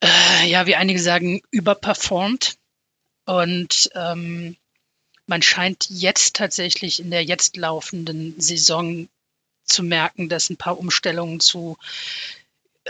äh, 0.00 0.46
ja, 0.46 0.66
wie 0.66 0.76
einige 0.76 1.00
sagen, 1.00 1.40
überperformt. 1.50 2.56
Und 3.24 3.90
ähm, 3.94 4.56
man 5.26 5.40
scheint 5.40 5.88
jetzt 5.88 6.36
tatsächlich 6.36 7.00
in 7.00 7.10
der 7.10 7.24
jetzt 7.24 7.56
laufenden 7.56 8.38
Saison 8.38 9.08
zu 9.64 9.82
merken, 9.82 10.28
dass 10.28 10.50
ein 10.50 10.56
paar 10.56 10.78
Umstellungen 10.78 11.40
zu 11.40 11.76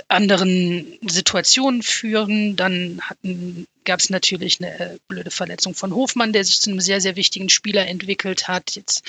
anderen 0.09 0.98
Situationen 1.06 1.82
führen. 1.82 2.56
Dann 2.56 3.01
gab 3.84 4.01
es 4.01 4.10
natürlich 4.10 4.60
eine 4.60 4.78
äh, 4.78 4.98
blöde 5.09 5.30
Verletzung 5.30 5.74
von 5.74 5.94
Hofmann, 5.94 6.32
der 6.32 6.44
sich 6.44 6.60
zu 6.60 6.70
einem 6.70 6.80
sehr, 6.80 7.01
sehr 7.01 7.16
wichtigen 7.16 7.48
Spieler 7.48 7.86
entwickelt 7.86 8.48
hat. 8.48 8.74
Jetzt 8.74 9.05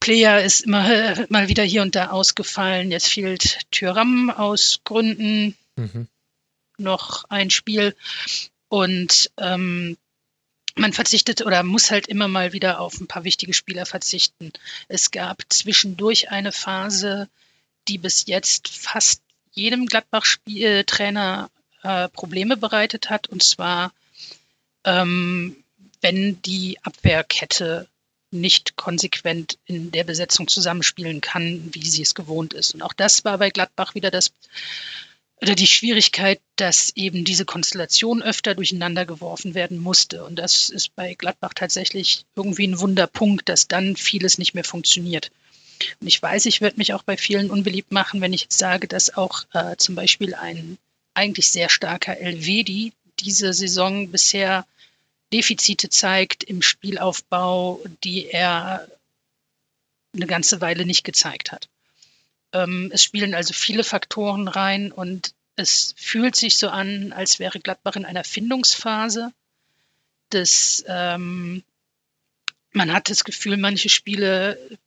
Player 0.00 0.42
ist 0.42 0.60
immer 0.60 0.90
äh, 0.90 1.26
mal 1.30 1.48
wieder 1.48 1.64
hier 1.64 1.82
und 1.82 1.94
da 1.94 2.10
ausgefallen. 2.10 2.90
Jetzt 2.90 3.08
fehlt 3.08 3.60
Thüram 3.70 4.30
aus 4.30 4.80
Gründen 4.84 5.56
mhm. 5.76 6.08
noch 6.78 7.24
ein 7.28 7.50
Spiel. 7.50 7.94
Und 8.68 9.30
ähm, 9.38 9.96
man 10.74 10.92
verzichtet 10.92 11.44
oder 11.44 11.62
muss 11.62 11.90
halt 11.90 12.08
immer 12.08 12.28
mal 12.28 12.52
wieder 12.52 12.80
auf 12.80 13.00
ein 13.00 13.06
paar 13.06 13.24
wichtige 13.24 13.54
Spieler 13.54 13.86
verzichten. 13.86 14.52
Es 14.88 15.10
gab 15.10 15.42
zwischendurch 15.48 16.30
eine 16.30 16.52
Phase, 16.52 17.28
die 17.88 17.98
bis 17.98 18.26
jetzt 18.26 18.68
fast 18.68 19.22
jedem 19.52 19.86
Gladbach-Trainer 19.86 21.50
äh, 21.82 22.08
Probleme 22.08 22.56
bereitet 22.56 23.10
hat, 23.10 23.28
und 23.28 23.42
zwar 23.42 23.92
ähm, 24.84 25.56
wenn 26.00 26.40
die 26.42 26.78
Abwehrkette 26.82 27.88
nicht 28.30 28.76
konsequent 28.76 29.58
in 29.64 29.90
der 29.90 30.04
Besetzung 30.04 30.48
zusammenspielen 30.48 31.20
kann, 31.20 31.70
wie 31.72 31.86
sie 31.86 32.02
es 32.02 32.14
gewohnt 32.14 32.52
ist. 32.52 32.74
Und 32.74 32.82
auch 32.82 32.92
das 32.92 33.24
war 33.24 33.38
bei 33.38 33.50
Gladbach 33.50 33.94
wieder 33.94 34.10
das 34.10 34.32
oder 35.44 35.54
die 35.54 35.66
Schwierigkeit, 35.66 36.40
dass 36.56 36.90
eben 36.96 37.22
diese 37.22 37.44
Konstellation 37.44 38.22
öfter 38.22 38.54
durcheinander 38.54 39.04
geworfen 39.04 39.54
werden 39.54 39.76
musste. 39.76 40.24
Und 40.24 40.36
das 40.36 40.70
ist 40.70 40.96
bei 40.96 41.12
Gladbach 41.12 41.52
tatsächlich 41.54 42.24
irgendwie 42.34 42.66
ein 42.66 42.80
Wunderpunkt, 42.80 43.50
dass 43.50 43.68
dann 43.68 43.94
vieles 43.94 44.38
nicht 44.38 44.54
mehr 44.54 44.64
funktioniert. 44.64 45.30
Und 46.00 46.06
ich 46.06 46.22
weiß, 46.22 46.46
ich 46.46 46.62
werde 46.62 46.78
mich 46.78 46.94
auch 46.94 47.02
bei 47.02 47.18
vielen 47.18 47.50
unbeliebt 47.50 47.92
machen, 47.92 48.22
wenn 48.22 48.32
ich 48.32 48.46
sage, 48.48 48.88
dass 48.88 49.18
auch 49.18 49.44
äh, 49.52 49.76
zum 49.76 49.94
Beispiel 49.94 50.34
ein 50.34 50.78
eigentlich 51.12 51.50
sehr 51.50 51.68
starker 51.68 52.16
Elvedi 52.16 52.94
diese 53.20 53.52
Saison 53.52 54.10
bisher 54.10 54.64
Defizite 55.30 55.90
zeigt 55.90 56.42
im 56.42 56.62
Spielaufbau, 56.62 57.82
die 58.02 58.30
er 58.30 58.88
eine 60.14 60.26
ganze 60.26 60.62
Weile 60.62 60.86
nicht 60.86 61.04
gezeigt 61.04 61.52
hat. 61.52 61.68
Ähm, 62.54 62.90
es 62.94 63.02
spielen 63.02 63.34
also 63.34 63.52
viele 63.52 63.84
Faktoren 63.84 64.48
rein 64.48 64.92
und 64.92 65.34
es 65.56 65.94
fühlt 65.98 66.36
sich 66.36 66.56
so 66.56 66.68
an, 66.68 67.12
als 67.12 67.38
wäre 67.38 67.60
Gladbach 67.60 67.96
in 67.96 68.04
einer 68.04 68.24
Findungsphase. 68.24 69.32
Das, 70.30 70.84
ähm, 70.88 71.62
man 72.72 72.92
hat 72.92 73.10
das 73.10 73.24
Gefühl, 73.24 73.56
manche 73.56 73.88
Spiele 73.88 74.78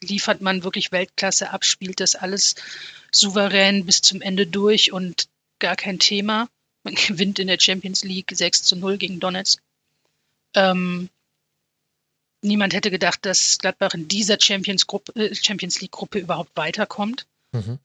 liefert 0.00 0.40
man 0.42 0.64
wirklich 0.64 0.92
Weltklasse 0.92 1.50
ab, 1.50 1.64
spielt 1.64 2.00
das 2.00 2.14
alles 2.14 2.56
souverän 3.10 3.86
bis 3.86 4.02
zum 4.02 4.20
Ende 4.20 4.46
durch 4.46 4.92
und 4.92 5.28
gar 5.58 5.76
kein 5.76 5.98
Thema. 5.98 6.48
Man 6.82 6.94
gewinnt 7.08 7.38
in 7.38 7.46
der 7.48 7.60
Champions 7.60 8.04
League 8.04 8.30
6 8.32 8.64
zu 8.64 8.76
0 8.76 8.98
gegen 8.98 9.18
Donetsk. 9.18 9.60
Ähm, 10.54 11.08
niemand 12.42 12.74
hätte 12.74 12.90
gedacht, 12.90 13.24
dass 13.24 13.58
Gladbach 13.58 13.94
in 13.94 14.08
dieser 14.08 14.38
Champions, 14.40 14.86
äh, 15.14 15.34
Champions 15.34 15.80
League 15.80 15.92
Gruppe 15.92 16.18
überhaupt 16.18 16.56
weiterkommt. 16.56 17.26
Mhm. 17.52 17.78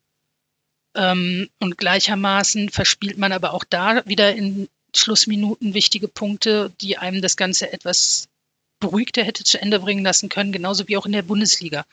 Ähm, 0.96 1.50
und 1.60 1.78
gleichermaßen 1.78 2.70
verspielt 2.70 3.18
man 3.18 3.32
aber 3.32 3.54
auch 3.54 3.64
da 3.64 4.06
wieder 4.06 4.36
in 4.36 4.68
Schlussminuten 4.96 5.74
wichtige 5.74 6.08
Punkte, 6.08 6.72
die 6.82 6.98
einem 6.98 7.22
das 7.22 7.38
Ganze 7.38 7.72
etwas 7.72 8.30
beruhigter 8.80 9.24
hätte 9.24 9.44
zu 9.44 9.60
Ende 9.60 9.80
bringen 9.80 10.04
lassen 10.04 10.30
können, 10.30 10.52
genauso 10.52 10.88
wie 10.88 10.98
auch 10.98 11.06
in 11.06 11.12
der 11.12 11.24
Bundesliga. 11.24 11.86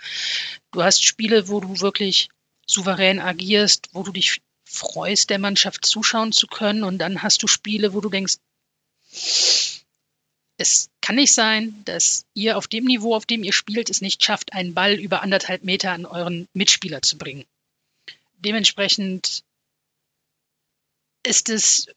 Du 0.73 0.82
hast 0.82 1.05
Spiele, 1.05 1.49
wo 1.49 1.61
du 1.61 1.81
wirklich 1.81 2.28
souverän 2.66 3.20
agierst, 3.20 3.89
wo 3.93 4.03
du 4.03 4.12
dich 4.12 4.41
freust, 4.65 5.31
der 5.31 5.39
Mannschaft 5.39 5.85
zuschauen 5.85 6.32
zu 6.32 6.47
können, 6.47 6.85
und 6.85 6.99
dann 6.99 7.23
hast 7.23 7.43
du 7.43 7.47
Spiele, 7.47 7.95
wo 7.95 8.01
du 8.01 8.09
denkst, 8.09 8.36
es 10.57 10.89
kann 11.05 11.16
nicht 11.16 11.35
sein, 11.35 11.85
dass 11.85 12.24
ihr 12.32 12.56
auf 12.56 12.66
dem 12.66 12.85
Niveau, 12.85 13.14
auf 13.14 13.26
dem 13.26 13.44
ihr 13.44 13.52
spielt, 13.52 13.90
es 13.90 14.01
nicht 14.01 14.24
schafft, 14.24 14.55
einen 14.55 14.72
Ball 14.72 14.94
über 14.94 15.20
anderthalb 15.20 15.62
Meter 15.62 15.93
an 15.93 16.06
euren 16.06 16.48
Mitspieler 16.55 17.02
zu 17.02 17.18
bringen. 17.18 17.44
Dementsprechend 18.39 19.44
ist 21.22 21.51
es 21.51 21.89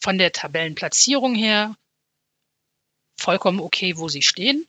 von 0.00 0.16
der 0.16 0.32
Tabellenplatzierung 0.32 1.34
her 1.34 1.76
vollkommen 3.18 3.60
okay, 3.60 3.98
wo 3.98 4.08
sie 4.08 4.22
stehen. 4.22 4.66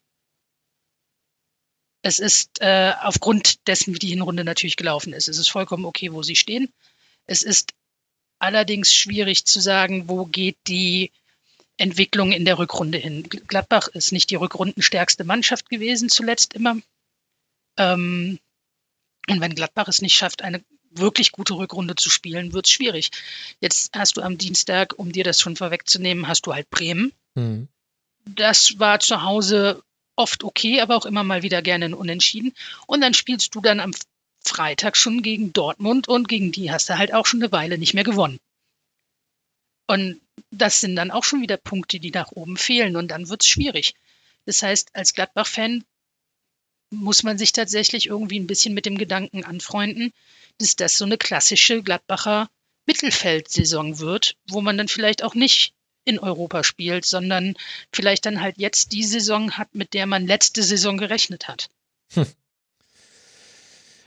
Es 2.02 2.20
ist 2.20 2.60
äh, 2.60 2.92
aufgrund 3.04 3.66
dessen, 3.70 3.96
wie 3.96 4.00
die 4.00 4.10
Hinrunde 4.10 4.44
natürlich 4.44 4.76
gelaufen 4.76 5.14
ist, 5.14 5.30
es 5.30 5.38
ist 5.38 5.50
vollkommen 5.50 5.86
okay, 5.86 6.12
wo 6.12 6.24
sie 6.24 6.36
stehen. 6.36 6.74
Es 7.26 7.42
ist 7.42 7.74
allerdings 8.40 8.94
schwierig 8.94 9.46
zu 9.46 9.62
sagen, 9.62 10.10
wo 10.10 10.26
geht 10.26 10.58
die 10.68 11.10
Entwicklung 11.78 12.32
in 12.32 12.46
der 12.46 12.60
Rückrunde 12.60 12.98
hin. 12.98 13.24
Gladbach 13.24 13.88
ist 13.88 14.12
nicht 14.12 14.30
die 14.30 14.36
rückrundenstärkste 14.36 15.24
Mannschaft 15.24 15.70
gewesen, 15.70 16.10
zuletzt 16.10 16.54
immer. 16.54 16.78
Ähm, 17.78 18.40
und 19.30 19.42
wenn 19.42 19.56
Gladbach 19.56 19.88
es 19.88 20.02
nicht 20.02 20.16
schafft, 20.16 20.42
eine 20.42 20.64
wirklich 20.92 21.32
gute 21.32 21.56
Rückrunde 21.56 21.96
zu 21.96 22.10
spielen, 22.10 22.54
wird 22.54 22.68
es 22.68 22.72
schwierig. 22.72 23.10
Jetzt 23.60 23.98
hast 23.98 24.18
du 24.18 24.22
am 24.22 24.38
Dienstag, 24.38 24.94
um 24.98 25.12
dir 25.12 25.24
das 25.24 25.42
schon 25.42 25.56
vorwegzunehmen, 25.56 26.28
hast 26.28 26.46
du 26.46 26.54
halt 26.54 26.70
Bremen. 26.70 27.14
Mhm. 27.36 27.68
Das 28.26 28.80
war 28.80 29.00
zu 29.00 29.24
Hause 29.24 29.84
oft 30.16 30.44
okay, 30.44 30.82
aber 30.82 30.96
auch 30.96 31.06
immer 31.06 31.24
mal 31.24 31.42
wieder 31.42 31.62
gerne 31.62 31.86
ein 31.86 31.94
Unentschieden. 31.94 32.54
Und 32.86 33.02
dann 33.02 33.14
spielst 33.14 33.56
du 33.56 33.62
dann 33.62 33.80
am 33.80 33.92
Freitag 34.46 34.98
schon 34.98 35.24
gegen 35.24 35.54
Dortmund 35.54 36.08
und 36.08 36.28
gegen 36.28 36.52
die 36.52 36.72
hast 36.72 36.90
du 36.90 36.98
halt 36.98 37.14
auch 37.14 37.26
schon 37.26 37.42
eine 37.42 37.52
Weile 37.52 37.78
nicht 37.78 37.94
mehr 37.94 38.04
gewonnen. 38.04 38.40
Und 39.88 40.22
das 40.58 40.82
sind 40.82 40.96
dann 40.96 41.12
auch 41.12 41.24
schon 41.24 41.42
wieder 41.42 41.58
Punkte, 41.58 42.00
die 42.00 42.12
nach 42.12 42.32
oben 42.32 42.58
fehlen 42.58 42.96
und 42.96 43.10
dann 43.10 43.30
wird 43.30 43.44
es 43.44 43.48
schwierig. 43.48 43.96
Das 44.46 44.62
heißt, 44.62 44.96
als 44.96 45.14
Gladbach-Fan 45.14 45.84
muss 46.90 47.24
man 47.24 47.38
sich 47.38 47.52
tatsächlich 47.52 48.08
irgendwie 48.08 48.40
ein 48.40 48.48
bisschen 48.48 48.74
mit 48.74 48.86
dem 48.86 48.98
Gedanken 48.98 49.44
anfreunden, 49.44 50.14
dass 50.60 50.76
das 50.76 50.98
so 50.98 51.06
eine 51.06 51.18
klassische 51.18 51.82
Gladbacher 51.82 52.50
Mittelfeldsaison 52.86 54.00
wird, 54.00 54.36
wo 54.48 54.62
man 54.62 54.78
dann 54.78 54.88
vielleicht 54.88 55.24
auch 55.24 55.36
nicht 55.36 55.74
in 56.06 56.20
Europa 56.20 56.64
spielt, 56.64 57.06
sondern 57.06 57.56
vielleicht 57.92 58.26
dann 58.26 58.42
halt 58.42 58.58
jetzt 58.58 58.92
die 58.92 59.04
Saison 59.04 59.58
hat, 59.58 59.74
mit 59.74 59.94
der 59.94 60.06
man 60.06 60.28
letzte 60.28 60.62
Saison 60.62 60.98
gerechnet 60.98 61.48
hat. 61.48 61.70
Hm. 62.14 62.28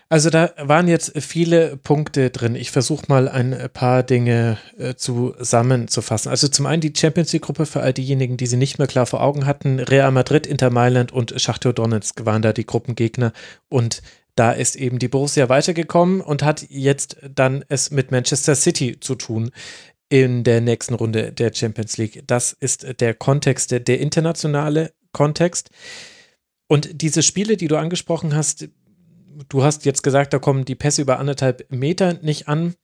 Also 0.08 0.30
da 0.30 0.52
waren 0.56 0.86
jetzt 0.86 1.20
viele 1.20 1.76
Punkte 1.78 2.30
drin. 2.30 2.54
Ich 2.54 2.70
versuche 2.70 3.06
mal 3.08 3.28
ein 3.28 3.68
paar 3.72 4.04
Dinge 4.04 4.56
äh, 4.78 4.94
zusammenzufassen. 4.94 6.30
Also 6.30 6.46
zum 6.46 6.66
einen 6.66 6.80
die 6.80 6.92
Champions 6.96 7.32
League 7.32 7.42
Gruppe 7.42 7.66
für 7.66 7.80
all 7.80 7.92
diejenigen, 7.92 8.36
die 8.36 8.46
sie 8.46 8.56
nicht 8.56 8.78
mehr 8.78 8.86
klar 8.86 9.06
vor 9.06 9.20
Augen 9.20 9.46
hatten. 9.46 9.80
Real 9.80 10.12
Madrid, 10.12 10.46
Inter 10.46 10.70
Mailand 10.70 11.10
und 11.10 11.40
Schachtel 11.40 11.72
Donetsk 11.72 12.24
waren 12.24 12.42
da 12.42 12.52
die 12.52 12.66
Gruppengegner 12.66 13.32
und 13.68 14.00
da 14.36 14.52
ist 14.52 14.76
eben 14.76 14.98
die 14.98 15.08
Borussia 15.08 15.48
weitergekommen 15.48 16.20
und 16.20 16.42
hat 16.42 16.66
jetzt 16.68 17.16
dann 17.28 17.64
es 17.68 17.90
mit 17.90 18.12
Manchester 18.12 18.54
City 18.54 19.00
zu 19.00 19.16
tun 19.16 19.50
in 20.08 20.44
der 20.44 20.60
nächsten 20.60 20.94
Runde 20.94 21.32
der 21.32 21.52
Champions 21.52 21.96
League. 21.96 22.22
Das 22.26 22.52
ist 22.52 23.00
der 23.00 23.14
Kontext, 23.14 23.72
der 23.72 23.98
internationale 23.98 24.92
Kontext. 25.12 25.70
Und 26.68 27.00
diese 27.00 27.22
Spiele, 27.22 27.56
die 27.56 27.68
du 27.68 27.76
angesprochen 27.76 28.34
hast, 28.34 28.68
du 29.48 29.62
hast 29.62 29.84
jetzt 29.84 30.02
gesagt, 30.02 30.32
da 30.32 30.38
kommen 30.38 30.64
die 30.64 30.74
Pässe 30.74 31.02
über 31.02 31.18
anderthalb 31.18 31.70
Meter 31.70 32.14
nicht 32.22 32.48
an. 32.48 32.74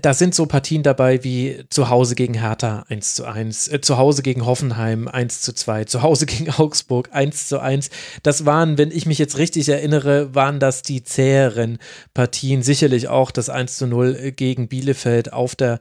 Da 0.00 0.14
sind 0.14 0.34
so 0.34 0.46
Partien 0.46 0.82
dabei 0.82 1.22
wie 1.24 1.64
zu 1.68 1.90
Hause 1.90 2.14
gegen 2.14 2.32
Hertha 2.32 2.86
1 2.88 3.14
zu 3.14 3.26
1, 3.26 3.68
äh, 3.68 3.80
zu 3.82 3.98
Hause 3.98 4.22
gegen 4.22 4.46
Hoffenheim 4.46 5.08
1 5.08 5.42
zu 5.42 5.52
2, 5.52 5.84
zu 5.84 6.00
Hause 6.00 6.24
gegen 6.24 6.50
Augsburg 6.56 7.10
1 7.12 7.48
zu 7.48 7.60
1. 7.60 7.90
Das 8.22 8.46
waren, 8.46 8.78
wenn 8.78 8.90
ich 8.90 9.04
mich 9.04 9.18
jetzt 9.18 9.36
richtig 9.36 9.68
erinnere, 9.68 10.34
waren 10.34 10.58
das 10.58 10.80
die 10.80 11.02
zäheren 11.02 11.78
Partien. 12.14 12.62
Sicherlich 12.62 13.08
auch 13.08 13.30
das 13.30 13.50
1 13.50 13.76
zu 13.76 13.86
0 13.86 14.32
gegen 14.32 14.68
Bielefeld 14.68 15.34
auf 15.34 15.54
der 15.54 15.80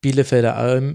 Bielefelder 0.00 0.56
Alm 0.56 0.94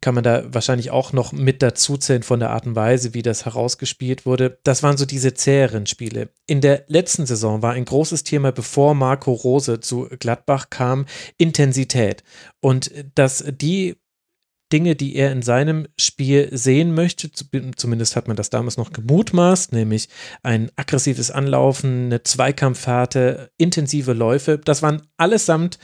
kann 0.00 0.14
man 0.14 0.24
da 0.24 0.44
wahrscheinlich 0.52 0.90
auch 0.90 1.12
noch 1.12 1.32
mit 1.32 1.62
dazuzählen 1.62 2.22
von 2.22 2.40
der 2.40 2.50
Art 2.50 2.66
und 2.66 2.74
Weise, 2.74 3.14
wie 3.14 3.22
das 3.22 3.44
herausgespielt 3.44 4.24
wurde. 4.24 4.58
Das 4.64 4.82
waren 4.82 4.96
so 4.96 5.04
diese 5.04 5.34
zäheren 5.34 5.86
Spiele. 5.86 6.30
In 6.46 6.60
der 6.60 6.84
letzten 6.88 7.26
Saison 7.26 7.62
war 7.62 7.72
ein 7.72 7.84
großes 7.84 8.24
Thema, 8.24 8.52
bevor 8.52 8.94
Marco 8.94 9.32
Rose 9.32 9.80
zu 9.80 10.08
Gladbach 10.18 10.70
kam, 10.70 11.06
Intensität. 11.36 12.22
Und 12.60 12.90
dass 13.14 13.44
die 13.46 13.96
Dinge, 14.72 14.96
die 14.96 15.14
er 15.14 15.30
in 15.30 15.42
seinem 15.42 15.86
Spiel 15.98 16.48
sehen 16.50 16.94
möchte, 16.94 17.30
zumindest 17.76 18.16
hat 18.16 18.26
man 18.26 18.36
das 18.36 18.50
damals 18.50 18.76
noch 18.76 18.92
gemutmaßt, 18.92 19.72
nämlich 19.72 20.08
ein 20.42 20.70
aggressives 20.76 21.30
Anlaufen, 21.30 22.06
eine 22.06 22.22
Zweikampfhärte, 22.22 23.50
intensive 23.58 24.14
Läufe, 24.14 24.58
das 24.58 24.82
waren 24.82 25.02
allesamt 25.16 25.78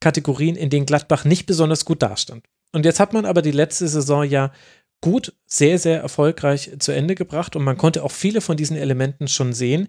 Kategorien, 0.00 0.56
in 0.56 0.70
denen 0.70 0.86
Gladbach 0.86 1.24
nicht 1.24 1.46
besonders 1.46 1.84
gut 1.84 2.02
dastand. 2.02 2.44
Und 2.72 2.84
jetzt 2.84 3.00
hat 3.00 3.12
man 3.12 3.24
aber 3.24 3.42
die 3.42 3.50
letzte 3.50 3.88
Saison 3.88 4.24
ja 4.24 4.52
gut, 5.00 5.32
sehr, 5.46 5.78
sehr 5.78 6.00
erfolgreich 6.00 6.72
zu 6.78 6.92
Ende 6.92 7.14
gebracht 7.14 7.56
und 7.56 7.64
man 7.64 7.76
konnte 7.76 8.02
auch 8.02 8.10
viele 8.10 8.40
von 8.40 8.56
diesen 8.56 8.76
Elementen 8.76 9.28
schon 9.28 9.52
sehen. 9.52 9.88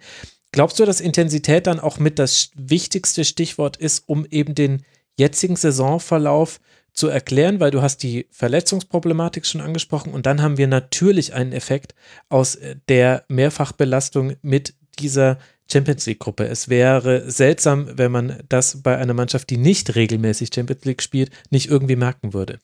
Glaubst 0.51 0.79
du, 0.79 0.85
dass 0.85 1.01
Intensität 1.01 1.67
dann 1.67 1.79
auch 1.79 1.99
mit 1.99 2.19
das 2.19 2.51
wichtigste 2.55 3.25
Stichwort 3.25 3.77
ist, 3.77 4.03
um 4.07 4.25
eben 4.25 4.55
den 4.55 4.83
jetzigen 5.17 5.55
Saisonverlauf 5.55 6.59
zu 6.93 7.07
erklären, 7.07 7.59
weil 7.59 7.71
du 7.71 7.81
hast 7.81 8.01
die 8.03 8.27
Verletzungsproblematik 8.31 9.45
schon 9.45 9.61
angesprochen 9.61 10.13
und 10.13 10.25
dann 10.25 10.41
haben 10.41 10.57
wir 10.57 10.67
natürlich 10.67 11.33
einen 11.33 11.51
Effekt 11.51 11.93
aus 12.29 12.57
der 12.87 13.25
Mehrfachbelastung 13.27 14.35
mit 14.41 14.73
dieser 14.97 15.37
Champions 15.71 16.05
League-Gruppe. 16.05 16.45
Es 16.47 16.69
wäre 16.69 17.29
seltsam, 17.29 17.97
wenn 17.97 18.11
man 18.11 18.43
das 18.49 18.81
bei 18.81 18.97
einer 18.97 19.13
Mannschaft, 19.13 19.49
die 19.49 19.57
nicht 19.57 19.95
regelmäßig 19.95 20.49
Champions 20.53 20.85
League 20.85 21.01
spielt, 21.01 21.31
nicht 21.49 21.69
irgendwie 21.69 21.95
merken 21.95 22.33
würde. 22.33 22.59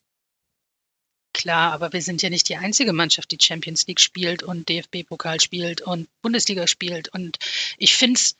Klar, 1.33 1.73
aber 1.73 1.91
wir 1.91 2.01
sind 2.01 2.21
ja 2.21 2.29
nicht 2.29 2.47
die 2.47 2.55
einzige 2.55 2.93
Mannschaft, 2.93 3.29
die 3.31 3.37
Champions 3.41 3.85
League 3.87 3.99
spielt 3.99 4.41
und 4.41 4.69
DFB-Pokal 4.69 5.41
spielt 5.41 5.81
und 5.81 6.07
Bundesliga 6.21 6.65
spielt. 6.65 7.09
Und 7.09 7.37
ich 7.77 7.95
finde 7.95 8.17
es, 8.17 8.37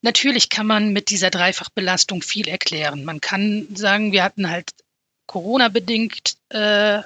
natürlich 0.00 0.48
kann 0.48 0.66
man 0.66 0.92
mit 0.92 1.10
dieser 1.10 1.28
Dreifachbelastung 1.28 2.22
viel 2.22 2.48
erklären. 2.48 3.04
Man 3.04 3.20
kann 3.20 3.68
sagen, 3.74 4.12
wir 4.12 4.24
hatten 4.24 4.48
halt 4.48 4.70
Corona-bedingt 5.26 6.36
äh, 6.48 7.02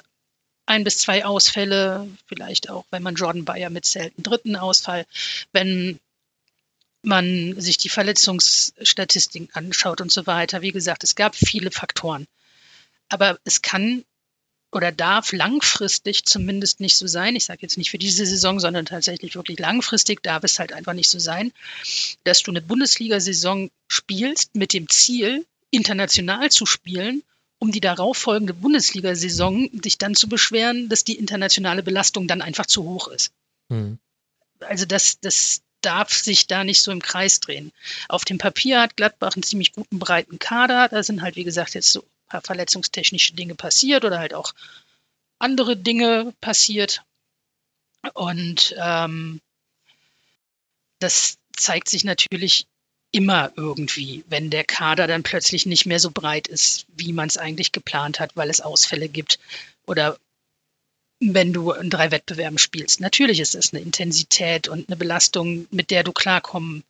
ein 0.65 0.83
bis 0.83 0.99
zwei 0.99 1.25
Ausfälle, 1.25 2.07
vielleicht 2.27 2.69
auch, 2.69 2.85
wenn 2.89 3.03
man 3.03 3.15
Jordan 3.15 3.45
Bayer 3.45 3.69
mitzählt, 3.69 4.13
einen 4.17 4.23
dritten 4.23 4.55
Ausfall. 4.55 5.05
Wenn 5.51 5.99
man 7.05 7.59
sich 7.59 7.77
die 7.77 7.89
Verletzungsstatistiken 7.89 9.49
anschaut 9.53 10.01
und 10.01 10.11
so 10.11 10.27
weiter. 10.27 10.61
Wie 10.61 10.71
gesagt, 10.71 11.03
es 11.03 11.15
gab 11.15 11.35
viele 11.35 11.71
Faktoren. 11.71 12.27
Aber 13.09 13.39
es 13.43 13.61
kann 13.61 14.03
oder 14.75 14.91
darf 14.91 15.31
langfristig 15.31 16.25
zumindest 16.25 16.81
nicht 16.81 16.97
so 16.97 17.07
sein. 17.07 17.35
Ich 17.35 17.45
sage 17.45 17.59
jetzt 17.61 17.77
nicht 17.77 17.91
für 17.91 17.97
diese 17.97 18.25
Saison, 18.25 18.59
sondern 18.59 18.85
tatsächlich 18.85 19.35
wirklich 19.35 19.57
langfristig 19.57 20.21
darf 20.21 20.43
es 20.43 20.59
halt 20.59 20.73
einfach 20.73 20.93
nicht 20.93 21.09
so 21.09 21.17
sein, 21.17 21.53
dass 22.25 22.43
du 22.43 22.51
eine 22.51 22.61
Bundesliga-Saison 22.61 23.69
spielst 23.87 24.55
mit 24.55 24.73
dem 24.73 24.89
Ziel, 24.89 25.45
international 25.71 26.51
zu 26.51 26.65
spielen, 26.65 27.23
um 27.57 27.71
die 27.71 27.79
darauffolgende 27.79 28.53
Bundesliga-Saison 28.53 29.69
dich 29.71 29.97
dann 29.97 30.13
zu 30.13 30.27
beschweren, 30.27 30.89
dass 30.89 31.05
die 31.05 31.15
internationale 31.17 31.81
Belastung 31.81 32.27
dann 32.27 32.41
einfach 32.41 32.65
zu 32.65 32.83
hoch 32.83 33.07
ist. 33.07 33.31
Mhm. 33.69 33.97
Also 34.59 34.85
das, 34.85 35.19
das, 35.21 35.61
darf 35.85 36.13
sich 36.13 36.47
da 36.47 36.63
nicht 36.63 36.81
so 36.81 36.91
im 36.91 37.01
Kreis 37.01 37.39
drehen. 37.39 37.71
Auf 38.09 38.25
dem 38.25 38.37
Papier 38.37 38.81
hat 38.81 38.97
Gladbach 38.97 39.35
einen 39.35 39.43
ziemlich 39.43 39.71
guten, 39.71 39.99
breiten 39.99 40.39
Kader. 40.39 40.89
Da 40.89 41.03
sind 41.03 41.21
halt, 41.21 41.35
wie 41.35 41.43
gesagt, 41.43 41.75
jetzt 41.75 41.91
so 41.91 42.01
ein 42.01 42.29
paar 42.29 42.41
verletzungstechnische 42.41 43.33
Dinge 43.33 43.55
passiert 43.55 44.03
oder 44.03 44.19
halt 44.19 44.33
auch 44.33 44.53
andere 45.39 45.77
Dinge 45.77 46.33
passiert. 46.41 47.03
Und 48.13 48.75
ähm, 48.81 49.41
das 50.99 51.37
zeigt 51.55 51.89
sich 51.89 52.03
natürlich 52.03 52.67
immer 53.11 53.51
irgendwie, 53.55 54.25
wenn 54.27 54.49
der 54.49 54.65
Kader 54.65 55.07
dann 55.07 55.23
plötzlich 55.23 55.65
nicht 55.65 55.85
mehr 55.85 55.99
so 55.99 56.11
breit 56.11 56.47
ist, 56.47 56.85
wie 56.97 57.13
man 57.13 57.27
es 57.27 57.37
eigentlich 57.37 57.71
geplant 57.71 58.19
hat, 58.19 58.35
weil 58.35 58.49
es 58.49 58.59
Ausfälle 58.59 59.07
gibt 59.07 59.39
oder 59.85 60.17
wenn 61.33 61.53
du 61.53 61.71
in 61.71 61.89
drei 61.89 62.11
Wettbewerben 62.11 62.57
spielst. 62.57 63.01
Natürlich 63.01 63.39
ist 63.39 63.55
es 63.55 63.73
eine 63.73 63.81
Intensität 63.81 64.67
und 64.67 64.89
eine 64.89 64.97
Belastung, 64.97 65.67
mit 65.71 65.91
der 65.91 66.03
du 66.03 66.11
klarkommen 66.11 66.83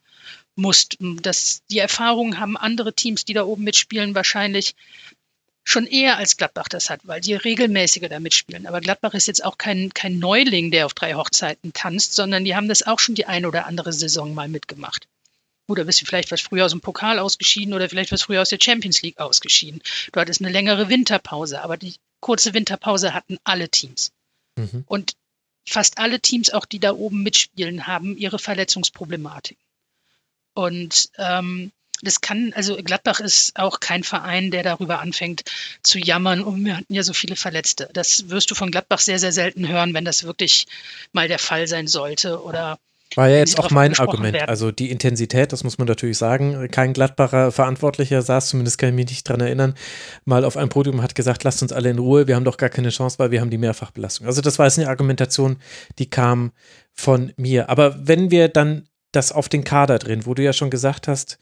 musst. 0.56 0.98
Das, 1.00 1.62
die 1.70 1.80
Erfahrungen 1.80 2.40
haben 2.40 2.58
andere 2.58 2.94
Teams, 2.94 3.26
die 3.26 3.34
da 3.34 3.44
oben 3.44 3.64
mitspielen, 3.64 4.16
wahrscheinlich 4.16 4.76
schon 5.64 5.88
eher 5.88 6.18
als 6.18 6.38
Gladbach 6.38 6.68
das 6.68 6.90
hat, 6.90 7.02
weil 7.06 7.22
die 7.22 7.34
regelmäßiger 7.34 8.08
da 8.08 8.20
mitspielen. 8.20 8.68
Aber 8.68 8.82
Gladbach 8.82 9.14
ist 9.16 9.28
jetzt 9.28 9.44
auch 9.44 9.58
kein, 9.58 9.94
kein 9.94 10.20
Neuling, 10.20 10.72
der 10.72 10.86
auf 10.86 10.94
drei 10.94 11.16
Hochzeiten 11.16 11.74
tanzt, 11.74 12.14
sondern 12.14 12.46
die 12.46 12.56
haben 12.56 12.68
das 12.68 12.84
auch 12.86 13.00
schon 13.00 13.16
die 13.16 13.26
eine 13.26 13.48
oder 13.48 13.66
andere 13.66 13.92
Saison 13.92 14.34
mal 14.34 14.48
mitgemacht. 14.48 15.08
Oder 15.68 15.86
bist 15.86 16.02
du 16.02 16.06
vielleicht 16.06 16.32
was 16.32 16.42
früher 16.42 16.66
aus 16.66 16.72
dem 16.72 16.82
Pokal 16.82 17.18
ausgeschieden 17.18 17.74
oder 17.74 17.90
vielleicht 17.90 18.12
was 18.12 18.22
früher 18.22 18.44
aus 18.44 18.50
der 18.50 18.60
Champions 18.62 19.02
League 19.02 19.18
ausgeschieden. 19.18 19.82
Du 20.12 20.20
hattest 20.20 20.40
eine 20.40 20.52
längere 20.52 20.90
Winterpause, 20.90 21.62
aber 21.64 21.78
die 21.78 21.96
kurze 22.20 22.54
Winterpause 22.54 23.16
hatten 23.16 23.40
alle 23.44 23.68
Teams. 23.70 24.12
Mhm. 24.56 24.84
Und 24.88 25.14
fast 25.68 25.98
alle 25.98 26.20
Teams, 26.20 26.52
auch 26.52 26.66
die 26.66 26.80
da 26.80 26.94
oben 26.94 27.24
mitspielen, 27.24 27.88
haben 27.88 28.18
ihre 28.18 28.40
Verletzungsproblematik. 28.40 29.58
Und 30.54 31.10
ähm, 31.18 31.72
das 32.02 32.22
kann, 32.22 32.54
also 32.54 32.76
Gladbach 32.78 33.20
ist 33.20 33.58
auch 33.58 33.80
kein 33.80 34.04
Verein, 34.04 34.52
der 34.52 34.64
darüber 34.64 35.00
anfängt 35.00 35.44
zu 35.82 35.98
jammern, 35.98 36.44
und 36.44 36.62
oh, 36.62 36.66
wir 36.66 36.78
hatten 36.78 36.94
ja 36.94 37.04
so 37.04 37.14
viele 37.14 37.36
Verletzte. 37.36 37.90
Das 37.94 38.30
wirst 38.30 38.52
du 38.52 38.56
von 38.56 38.72
Gladbach 38.72 39.00
sehr, 39.00 39.20
sehr 39.20 39.32
selten 39.32 39.68
hören, 39.68 39.94
wenn 39.94 40.06
das 40.06 40.24
wirklich 40.24 40.68
mal 41.14 41.28
der 41.28 41.40
Fall 41.40 41.68
sein 41.68 41.88
sollte 41.88 42.42
oder 42.44 42.80
war 43.14 43.30
ja 43.30 43.38
jetzt 43.38 43.60
auch 43.60 43.70
mein 43.72 43.98
Argument. 43.98 44.34
Werden. 44.34 44.50
Also 44.50 44.72
die 44.72 44.90
Intensität, 44.90 45.54
das 45.54 45.64
muss 45.64 45.78
man 45.78 45.88
natürlich 45.88 46.18
sagen. 46.18 46.68
Kein 46.72 46.94
Gladbacher 46.94 47.52
Verantwortlicher 47.52 48.22
saß, 48.22 48.50
zumindest 48.50 48.78
kann 48.78 48.90
ich 48.90 48.96
mich 48.96 49.08
nicht 49.08 49.30
dran 49.30 49.42
erinnern, 49.42 49.76
mal 50.26 50.44
auf 50.44 50.58
einem 50.58 50.70
Podium 50.70 51.02
hat 51.02 51.16
gesagt, 51.16 51.44
lasst 51.44 51.62
uns 51.62 51.72
alle 51.72 51.90
in 51.90 52.00
Ruhe, 52.00 52.28
wir 52.28 52.36
haben 52.36 52.46
doch 52.46 52.58
gar 52.58 52.70
keine 52.70 52.90
Chance, 52.90 53.20
weil 53.20 53.32
wir 53.32 53.42
haben 53.42 53.50
die 53.50 53.58
Mehrfachbelastung. 53.58 54.28
Also 54.28 54.42
das 54.42 54.60
war 54.60 54.66
jetzt 54.66 54.80
eine 54.80 54.90
Argumentation, 54.90 55.58
die 56.00 56.10
kam 56.10 56.52
von 56.94 57.32
mir. 57.38 57.70
Aber 57.70 57.96
wenn 58.08 58.32
wir 58.32 58.50
dann 58.50 58.88
das 59.12 59.32
auf 59.32 59.50
den 59.50 59.64
Kader 59.64 60.00
drehen, 60.00 60.26
wo 60.26 60.34
du 60.34 60.44
ja 60.44 60.52
schon 60.52 60.70
gesagt 60.70 61.08
hast, 61.08 61.38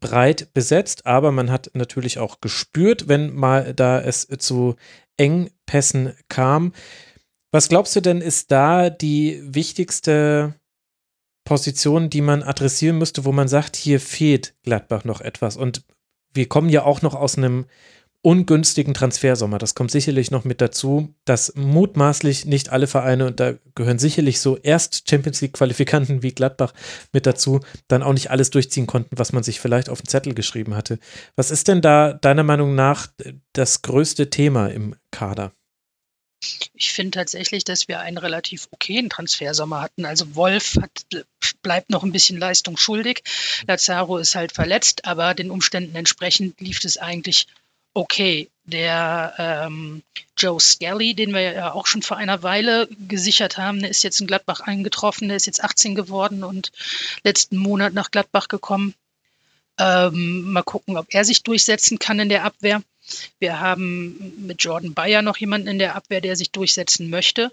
breit 0.00 0.52
besetzt, 0.52 1.06
aber 1.06 1.32
man 1.32 1.50
hat 1.50 1.70
natürlich 1.74 2.18
auch 2.18 2.40
gespürt, 2.40 3.08
wenn 3.08 3.34
mal 3.34 3.74
da 3.74 4.00
es 4.00 4.28
zu 4.38 4.76
Engpässen 5.16 6.14
kam. 6.28 6.72
Was 7.50 7.68
glaubst 7.68 7.96
du 7.96 8.00
denn, 8.00 8.20
ist 8.20 8.52
da 8.52 8.90
die 8.90 9.40
wichtigste 9.42 10.54
Position, 11.48 12.10
die 12.10 12.20
man 12.20 12.42
adressieren 12.42 12.98
müsste, 12.98 13.24
wo 13.24 13.32
man 13.32 13.48
sagt, 13.48 13.74
hier 13.74 14.00
fehlt 14.00 14.54
Gladbach 14.64 15.04
noch 15.04 15.22
etwas? 15.22 15.56
Und 15.56 15.82
wir 16.34 16.46
kommen 16.46 16.68
ja 16.68 16.82
auch 16.82 17.00
noch 17.00 17.14
aus 17.14 17.38
einem 17.38 17.64
ungünstigen 18.20 18.92
Transfersommer. 18.92 19.56
Das 19.56 19.74
kommt 19.74 19.90
sicherlich 19.90 20.30
noch 20.30 20.44
mit 20.44 20.60
dazu, 20.60 21.14
dass 21.24 21.54
mutmaßlich 21.56 22.44
nicht 22.44 22.68
alle 22.68 22.86
Vereine, 22.86 23.28
und 23.28 23.40
da 23.40 23.54
gehören 23.74 23.98
sicherlich 23.98 24.40
so 24.40 24.58
erst 24.58 25.08
Champions 25.08 25.40
League-Qualifikanten 25.40 26.22
wie 26.22 26.32
Gladbach 26.32 26.74
mit 27.14 27.24
dazu, 27.24 27.60
dann 27.86 28.02
auch 28.02 28.12
nicht 28.12 28.30
alles 28.30 28.50
durchziehen 28.50 28.86
konnten, 28.86 29.16
was 29.18 29.32
man 29.32 29.42
sich 29.42 29.58
vielleicht 29.58 29.88
auf 29.88 30.02
den 30.02 30.08
Zettel 30.08 30.34
geschrieben 30.34 30.74
hatte. 30.74 30.98
Was 31.34 31.50
ist 31.50 31.66
denn 31.66 31.80
da 31.80 32.12
deiner 32.12 32.42
Meinung 32.42 32.74
nach 32.74 33.08
das 33.54 33.80
größte 33.80 34.28
Thema 34.28 34.66
im 34.66 34.96
Kader? 35.12 35.52
Ich 36.74 36.92
finde 36.92 37.18
tatsächlich, 37.18 37.64
dass 37.64 37.88
wir 37.88 38.00
einen 38.00 38.18
relativ 38.18 38.68
okayen 38.70 39.10
Transfersommer 39.10 39.80
hatten. 39.80 40.04
Also 40.04 40.36
Wolf 40.36 40.76
hat, 40.80 41.24
bleibt 41.62 41.90
noch 41.90 42.04
ein 42.04 42.12
bisschen 42.12 42.38
Leistung 42.38 42.76
schuldig. 42.76 43.22
Lazaro 43.66 44.18
ist 44.18 44.34
halt 44.34 44.52
verletzt, 44.52 45.04
aber 45.04 45.34
den 45.34 45.50
Umständen 45.50 45.96
entsprechend 45.96 46.60
lief 46.60 46.84
es 46.84 46.96
eigentlich 46.96 47.46
okay. 47.94 48.48
Der 48.64 49.34
ähm, 49.38 50.02
Joe 50.36 50.60
Skelly, 50.60 51.14
den 51.14 51.32
wir 51.32 51.40
ja 51.40 51.72
auch 51.72 51.86
schon 51.86 52.02
vor 52.02 52.18
einer 52.18 52.42
Weile 52.42 52.86
gesichert 53.08 53.56
haben, 53.56 53.80
der 53.80 53.90
ist 53.90 54.04
jetzt 54.04 54.20
in 54.20 54.26
Gladbach 54.26 54.60
eingetroffen, 54.60 55.28
der 55.28 55.38
ist 55.38 55.46
jetzt 55.46 55.64
18 55.64 55.94
geworden 55.94 56.44
und 56.44 56.70
letzten 57.24 57.56
Monat 57.56 57.94
nach 57.94 58.10
Gladbach 58.10 58.48
gekommen. 58.48 58.94
Ähm, 59.78 60.52
mal 60.52 60.62
gucken, 60.62 60.98
ob 60.98 61.06
er 61.14 61.24
sich 61.24 61.42
durchsetzen 61.42 61.98
kann 61.98 62.20
in 62.20 62.28
der 62.28 62.44
Abwehr. 62.44 62.82
Wir 63.38 63.60
haben 63.60 64.46
mit 64.46 64.62
Jordan 64.62 64.94
Bayer 64.94 65.22
noch 65.22 65.36
jemanden 65.36 65.68
in 65.68 65.78
der 65.78 65.94
Abwehr, 65.94 66.20
der 66.20 66.36
sich 66.36 66.50
durchsetzen 66.50 67.10
möchte. 67.10 67.52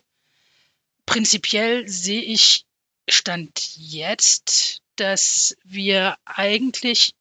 Prinzipiell 1.06 1.88
sehe 1.88 2.22
ich 2.22 2.66
Stand 3.08 3.78
jetzt, 3.78 4.82
dass 4.96 5.56
wir 5.64 6.18
eigentlich, 6.26 7.14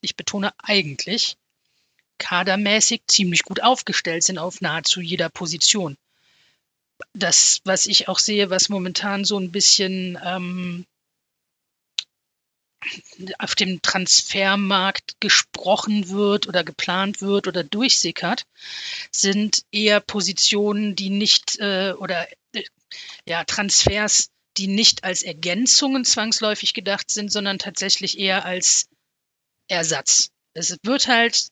ich 0.00 0.16
betone 0.16 0.52
eigentlich, 0.58 1.36
kadermäßig 2.18 3.02
ziemlich 3.06 3.42
gut 3.44 3.62
aufgestellt 3.62 4.22
sind 4.22 4.38
auf 4.38 4.60
nahezu 4.60 5.00
jeder 5.00 5.30
Position. 5.30 5.96
Das, 7.14 7.60
was 7.64 7.86
ich 7.86 8.08
auch 8.08 8.18
sehe, 8.18 8.50
was 8.50 8.68
momentan 8.68 9.24
so 9.24 9.38
ein 9.38 9.50
bisschen 9.50 10.18
ähm, 10.22 10.84
auf 13.38 13.54
dem 13.54 13.82
Transfermarkt 13.82 15.20
gesprochen 15.20 16.08
wird 16.08 16.46
oder 16.46 16.64
geplant 16.64 17.20
wird 17.20 17.46
oder 17.46 17.62
durchsickert, 17.62 18.44
sind 19.10 19.62
eher 19.70 20.00
Positionen, 20.00 20.96
die 20.96 21.10
nicht 21.10 21.58
äh, 21.58 21.92
oder 21.92 22.26
äh, 22.52 22.62
ja, 23.26 23.44
Transfers, 23.44 24.30
die 24.56 24.66
nicht 24.66 25.04
als 25.04 25.22
Ergänzungen 25.22 26.04
zwangsläufig 26.04 26.74
gedacht 26.74 27.10
sind, 27.10 27.30
sondern 27.30 27.58
tatsächlich 27.58 28.18
eher 28.18 28.44
als 28.44 28.88
Ersatz. 29.68 30.30
Es 30.54 30.76
wird 30.82 31.06
halt 31.06 31.50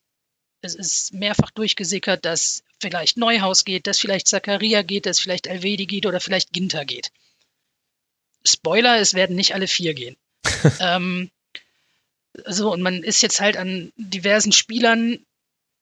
es 0.60 0.74
ist 0.74 1.14
mehrfach 1.14 1.50
durchgesickert, 1.52 2.24
dass 2.24 2.64
vielleicht 2.80 3.16
Neuhaus 3.16 3.64
geht, 3.64 3.86
dass 3.86 3.98
vielleicht 3.98 4.28
Zakaria 4.28 4.82
geht, 4.82 5.06
dass 5.06 5.20
vielleicht 5.20 5.46
Elvedi 5.46 5.86
geht 5.86 6.06
oder 6.06 6.20
vielleicht 6.20 6.52
Ginter 6.52 6.84
geht. 6.84 7.12
Spoiler, 8.44 8.98
es 8.98 9.14
werden 9.14 9.36
nicht 9.36 9.54
alle 9.54 9.68
vier 9.68 9.94
gehen. 9.94 10.16
ähm, 10.80 11.30
so, 12.46 12.72
und 12.72 12.82
man 12.82 13.02
ist 13.02 13.22
jetzt 13.22 13.40
halt 13.40 13.56
an 13.56 13.92
diversen 13.96 14.52
Spielern 14.52 15.18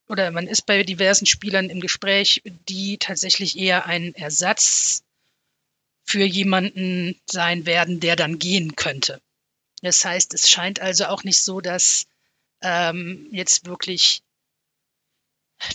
oder 0.08 0.30
man 0.30 0.46
ist 0.46 0.66
bei 0.66 0.82
diversen 0.82 1.26
Spielern 1.26 1.68
im 1.68 1.80
Gespräch, 1.80 2.42
die 2.68 2.98
tatsächlich 2.98 3.58
eher 3.58 3.86
ein 3.86 4.14
Ersatz 4.14 5.02
für 6.04 6.24
jemanden 6.24 7.20
sein 7.26 7.66
werden, 7.66 8.00
der 8.00 8.14
dann 8.16 8.38
gehen 8.38 8.76
könnte. 8.76 9.20
Das 9.82 10.04
heißt, 10.04 10.32
es 10.34 10.48
scheint 10.48 10.80
also 10.80 11.06
auch 11.06 11.24
nicht 11.24 11.42
so, 11.42 11.60
dass 11.60 12.06
ähm, 12.62 13.26
jetzt 13.32 13.66
wirklich 13.66 14.22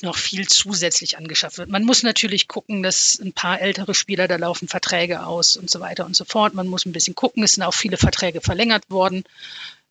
noch 0.02 0.18
viel 0.18 0.48
zusätzlich 0.48 1.18
angeschafft 1.18 1.58
wird. 1.58 1.70
Man 1.70 1.84
muss 1.84 2.04
natürlich 2.04 2.48
gucken, 2.48 2.84
dass 2.84 3.20
ein 3.20 3.34
paar 3.34 3.62
ältere 3.62 3.94
Spieler, 3.94 4.28
da 4.28 4.36
laufen 4.36 4.68
Verträge 4.68 5.26
aus 5.26 5.58
und 5.58 5.70
so 5.70 5.80
weiter 5.80 6.06
und 6.06 6.16
so 6.16 6.26
fort. 6.26 6.54
Man 6.54 6.68
muss 6.68 6.86
ein 6.86 6.92
bisschen 6.92 7.16
gucken. 7.16 7.44
Es 7.44 7.54
sind 7.54 7.64
auch 7.64 7.74
viele 7.74 7.98
Verträge 7.98 8.42
verlängert 8.42 8.90
worden. 8.90 9.24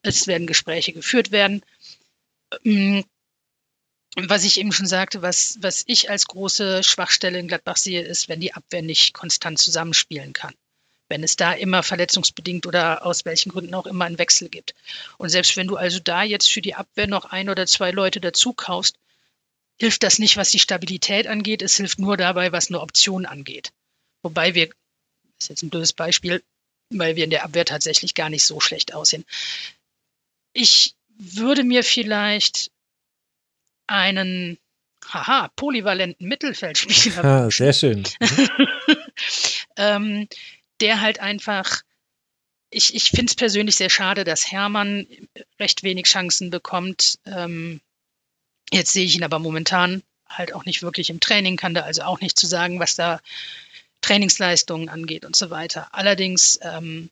Es 0.03 0.27
werden 0.27 0.47
Gespräche 0.47 0.93
geführt 0.93 1.31
werden. 1.33 1.63
Ähm, 2.65 3.05
was 4.17 4.45
ich 4.45 4.59
eben 4.59 4.73
schon 4.73 4.87
sagte, 4.87 5.23
was, 5.23 5.59
was 5.61 5.85
ich 5.87 6.11
als 6.11 6.27
große 6.27 6.83
Schwachstelle 6.83 7.39
in 7.39 7.49
Gladbach 7.49 7.77
sehe, 7.77 8.03
ist, 8.03 8.29
wenn 8.29 8.41
die 8.41 8.55
Abwehr 8.55 8.83
nicht 8.83 9.15
konstant 9.15 9.59
zusammenspielen 9.59 10.33
kann. 10.33 10.55
Wenn 11.09 11.23
es 11.23 11.37
da 11.37 11.53
immer 11.53 11.83
verletzungsbedingt 11.83 12.67
oder 12.67 13.05
aus 13.05 13.25
welchen 13.25 13.51
Gründen 13.51 13.75
auch 13.75 13.87
immer 13.87 14.05
einen 14.05 14.19
Wechsel 14.19 14.49
gibt. 14.49 14.75
Und 15.19 15.29
selbst 15.29 15.57
wenn 15.57 15.67
du 15.67 15.77
also 15.77 15.99
da 16.01 16.23
jetzt 16.23 16.51
für 16.51 16.61
die 16.61 16.75
Abwehr 16.75 17.07
noch 17.07 17.25
ein 17.25 17.49
oder 17.49 17.67
zwei 17.67 17.91
Leute 17.91 18.21
dazu 18.21 18.53
kaufst, 18.53 18.97
hilft 19.81 20.03
das 20.03 20.19
nicht, 20.19 20.37
was 20.37 20.51
die 20.51 20.59
Stabilität 20.59 21.27
angeht. 21.27 21.63
Es 21.63 21.77
hilft 21.77 21.99
nur 21.99 22.19
dabei, 22.19 22.53
was 22.53 22.69
eine 22.69 22.81
Option 22.81 23.25
angeht. 23.25 23.73
Wobei 24.23 24.55
wir, 24.55 24.67
das 24.67 24.75
ist 25.39 25.49
jetzt 25.49 25.63
ein 25.63 25.71
blödes 25.71 25.95
Beispiel, 25.95 26.43
weil 26.91 27.17
wir 27.17 27.25
in 27.25 27.31
der 27.31 27.45
Abwehr 27.45 27.65
tatsächlich 27.65 28.15
gar 28.15 28.29
nicht 28.29 28.45
so 28.45 28.61
schlecht 28.61 28.93
aussehen. 28.93 29.25
Ich 30.53 30.95
würde 31.09 31.65
mir 31.65 31.83
vielleicht 31.83 32.71
einen, 33.87 34.59
haha, 35.09 35.49
polyvalenten 35.57 36.29
Mittelfeldspieler 36.29 37.25
ah, 37.25 37.51
Sehr 37.51 37.73
schön. 37.73 38.05
ähm, 39.77 40.29
der 40.81 41.01
halt 41.01 41.21
einfach 41.21 41.83
ich, 42.73 42.95
ich 42.95 43.11
finde 43.11 43.27
es 43.27 43.35
persönlich 43.35 43.77
sehr 43.77 43.91
schade, 43.91 44.23
dass 44.23 44.53
Hermann 44.53 45.07
recht 45.59 45.83
wenig 45.83 46.07
Chancen 46.07 46.51
bekommt. 46.51 47.19
Ähm, 47.27 47.81
Jetzt 48.73 48.93
sehe 48.93 49.05
ich 49.05 49.17
ihn 49.17 49.25
aber 49.25 49.39
momentan 49.39 50.03
halt 50.29 50.53
auch 50.55 50.65
nicht 50.65 50.83
wirklich 50.83 51.11
im 51.11 51.21
Training, 51.21 51.57
kann 51.57 51.75
da 51.75 51.83
also 51.83 52.03
auch 52.03 52.21
nicht 52.21 52.39
zu 52.39 52.47
sagen, 52.47 52.79
was 52.79 52.95
da 52.95 53.21
Trainingsleistungen 54.01 54.89
angeht 54.89 55.25
und 55.25 55.37
so 55.37 55.51
weiter. 55.51 55.89
Allerdings 55.93 56.59
ähm, 56.63 57.11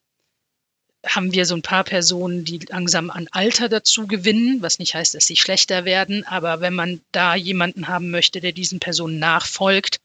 haben 1.07 1.33
wir 1.33 1.47
so 1.47 1.55
ein 1.55 1.63
paar 1.63 1.85
Personen, 1.85 2.45
die 2.45 2.59
langsam 2.59 3.11
an 3.11 3.29
Alter 3.31 3.69
dazu 3.69 4.07
gewinnen, 4.07 4.63
was 4.63 4.79
nicht 4.79 4.95
heißt, 4.95 5.15
dass 5.15 5.27
sie 5.27 5.37
schlechter 5.37 5.85
werden. 5.85 6.25
Aber 6.27 6.61
wenn 6.61 6.75
man 6.75 7.01
da 7.13 7.35
jemanden 7.35 7.89
haben 7.89 8.11
möchte, 8.11 8.41
der 8.41 8.53
diesen 8.53 8.81
Personen 8.81 9.19
nachfolgt, 9.19 10.01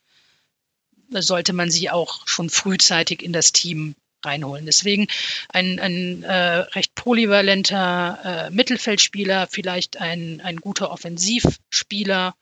sollte 1.09 1.53
man 1.53 1.69
sie 1.69 1.89
auch 1.89 2.27
schon 2.27 2.49
frühzeitig 2.49 3.21
in 3.21 3.33
das 3.33 3.51
Team 3.51 3.95
reinholen. 4.25 4.65
Deswegen 4.65 5.07
ein, 5.49 5.79
ein 5.79 6.23
äh, 6.23 6.57
recht 6.75 6.95
polyvalenter 6.95 8.19
äh, 8.23 8.49
Mittelfeldspieler, 8.51 9.47
vielleicht 9.47 9.97
ein, 9.97 10.41
ein 10.41 10.57
guter 10.57 10.91
Offensivspieler. 10.91 12.35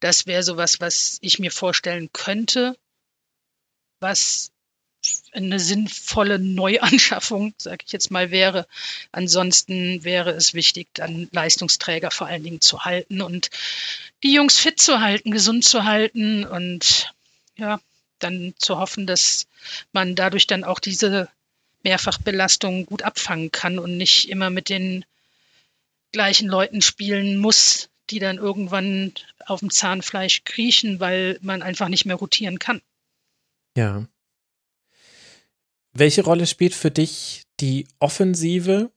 Das 0.00 0.26
wäre 0.26 0.42
sowas, 0.42 0.80
was 0.80 1.18
ich 1.22 1.38
mir 1.38 1.50
vorstellen 1.50 2.10
könnte, 2.12 2.76
was 4.00 4.52
eine 5.32 5.60
sinnvolle 5.60 6.38
Neuanschaffung, 6.38 7.54
sage 7.58 7.84
ich 7.86 7.92
jetzt 7.92 8.10
mal, 8.10 8.30
wäre. 8.30 8.66
Ansonsten 9.12 10.04
wäre 10.04 10.30
es 10.30 10.54
wichtig, 10.54 10.88
dann 10.94 11.28
Leistungsträger 11.32 12.10
vor 12.10 12.26
allen 12.26 12.42
Dingen 12.42 12.60
zu 12.60 12.84
halten 12.84 13.20
und 13.20 13.50
die 14.22 14.32
Jungs 14.32 14.58
fit 14.58 14.80
zu 14.80 15.00
halten, 15.00 15.30
gesund 15.30 15.64
zu 15.64 15.84
halten 15.84 16.44
und 16.44 17.12
ja, 17.56 17.80
dann 18.24 18.54
zu 18.58 18.78
hoffen, 18.78 19.06
dass 19.06 19.46
man 19.92 20.14
dadurch 20.14 20.46
dann 20.46 20.64
auch 20.64 20.80
diese 20.80 21.28
Mehrfachbelastung 21.84 22.86
gut 22.86 23.02
abfangen 23.02 23.52
kann 23.52 23.78
und 23.78 23.96
nicht 23.96 24.28
immer 24.28 24.50
mit 24.50 24.68
den 24.68 25.04
gleichen 26.12 26.48
Leuten 26.48 26.80
spielen 26.80 27.36
muss, 27.36 27.90
die 28.10 28.18
dann 28.18 28.38
irgendwann 28.38 29.12
auf 29.46 29.60
dem 29.60 29.70
Zahnfleisch 29.70 30.44
kriechen, 30.44 31.00
weil 31.00 31.38
man 31.42 31.62
einfach 31.62 31.88
nicht 31.88 32.06
mehr 32.06 32.16
rotieren 32.16 32.58
kann. 32.58 32.80
Ja. 33.76 34.06
Welche 35.92 36.24
Rolle 36.24 36.46
spielt 36.46 36.74
für 36.74 36.90
dich 36.90 37.44
die 37.60 37.86
Offensive? 37.98 38.90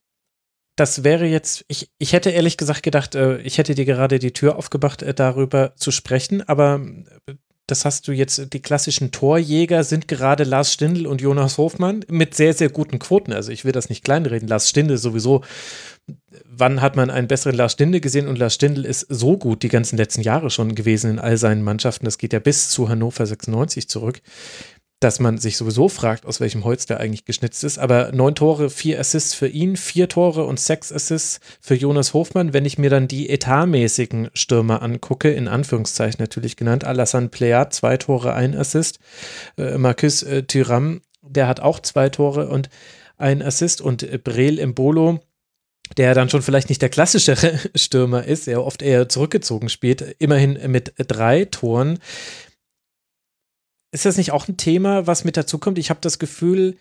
Das 0.75 1.03
wäre 1.03 1.25
jetzt, 1.25 1.65
ich, 1.67 1.89
ich 1.97 2.13
hätte 2.13 2.29
ehrlich 2.29 2.57
gesagt 2.57 2.83
gedacht, 2.83 3.15
äh, 3.15 3.39
ich 3.41 3.57
hätte 3.57 3.75
dir 3.75 3.85
gerade 3.85 4.19
die 4.19 4.33
Tür 4.33 4.55
aufgemacht, 4.55 5.01
äh, 5.01 5.13
darüber 5.13 5.75
zu 5.75 5.91
sprechen, 5.91 6.47
aber 6.47 6.79
äh, 7.25 7.33
das 7.68 7.84
hast 7.84 8.07
du 8.07 8.14
jetzt, 8.14 8.53
die 8.53 8.61
klassischen 8.61 9.11
Torjäger 9.11 9.84
sind 9.84 10.07
gerade 10.07 10.45
Lars 10.45 10.73
Stindl 10.73 11.06
und 11.06 11.19
Jonas 11.22 11.57
Hofmann 11.57 12.06
mit 12.07 12.34
sehr, 12.34 12.53
sehr 12.53 12.69
guten 12.69 12.98
Quoten. 12.98 13.34
Also 13.34 13.52
ich 13.52 13.65
will 13.65 13.73
das 13.73 13.89
nicht 13.89 14.06
kleinreden. 14.06 14.48
Lars 14.48 14.69
Stindl 14.69 14.98
sowieso. 14.98 15.44
Wann 16.45 16.81
hat 16.81 16.95
man 16.95 17.10
einen 17.10 17.27
besseren 17.27 17.57
Lars 17.57 17.73
Stindl 17.73 17.99
gesehen? 17.99 18.30
Und 18.30 18.38
Lars 18.38 18.53
Stindl 18.53 18.85
ist 18.85 19.06
so 19.10 19.38
gut 19.38 19.64
die 19.64 19.68
ganzen 19.68 19.98
letzten 19.98 20.22
Jahre 20.22 20.49
schon 20.49 20.76
gewesen 20.76 21.11
in 21.11 21.19
all 21.19 21.35
seinen 21.35 21.61
Mannschaften. 21.61 22.06
Das 22.06 22.18
geht 22.18 22.31
ja 22.31 22.39
bis 22.39 22.69
zu 22.69 22.88
Hannover 22.88 23.26
96 23.26 23.89
zurück 23.89 24.22
dass 24.99 25.19
man 25.19 25.38
sich 25.38 25.57
sowieso 25.57 25.90
fragt, 25.90 26.26
aus 26.26 26.40
welchem 26.40 26.64
Holz 26.64 26.88
der 26.88 26.99
eigentlich 26.99 27.26
geschnitzt 27.26 27.64
ist. 27.64 27.78
Aber 27.78 28.11
neun 28.14 28.34
Tore, 28.34 28.69
vier 28.72 28.99
Assists 28.99 29.36
für 29.36 29.48
ihn, 29.48 29.78
vier 29.78 30.10
Tore 30.10 30.45
und 30.45 30.60
sechs 30.60 30.91
Assists 30.91 31.40
für 31.61 31.76
Jonas 31.76 32.14
Hofmann. 32.14 32.53
Wenn 32.53 32.65
ich 32.65 32.80
mir 32.80 32.90
dann 32.90 33.07
die 33.07 33.30
etatmäßigen 33.30 34.30
Stürmer 34.34 34.82
angucke, 34.82 35.32
in 35.32 35.48
Anführungszeichen 35.48 36.19
natürlich 36.19 36.56
genannt, 36.56 36.84
Alassane 36.84 37.30
Plea, 37.30 37.65
zwei 37.69 37.98
Tore, 37.98 38.34
ein 38.34 38.56
Assist. 38.56 38.99
Äh, 39.57 39.78
Marcus 39.78 40.24
äh, 40.24 40.44
Thuram, 40.44 41.02
der 41.22 41.48
hat 41.48 41.60
auch 41.60 41.80
zwei 41.80 42.10
Tore 42.10 42.48
und 42.48 42.69
ein 43.18 43.44
Assist. 43.44 43.82
Und 43.82 44.02
äh, 44.02 44.18
Brel 44.18 44.65
Mbolo, 44.65 45.19
der 45.95 46.15
dann 46.15 46.30
schon 46.30 46.41
vielleicht 46.41 46.69
nicht 46.69 46.82
der 46.82 46.90
klassischere 46.90 47.60
Stürmer 47.76 48.26
ist, 48.26 48.48
der 48.48 48.64
oft 48.64 48.82
eher 48.82 49.07
zurückgezogen 49.07 49.69
spielt, 49.69 50.02
immerhin 50.18 50.60
mit 50.72 50.94
drei 50.98 51.45
Toren. 51.45 51.99
Ist 53.91 54.05
das 54.05 54.18
nicht 54.18 54.31
auch 54.31 54.47
ein 54.47 54.57
Thema, 54.57 55.07
was 55.07 55.23
mit 55.23 55.38
dazu 55.38 55.57
kommt? 55.57 55.77
Ich 55.77 55.89
habe 55.89 56.01
das 56.01 56.19
Gefühl, 56.19 56.77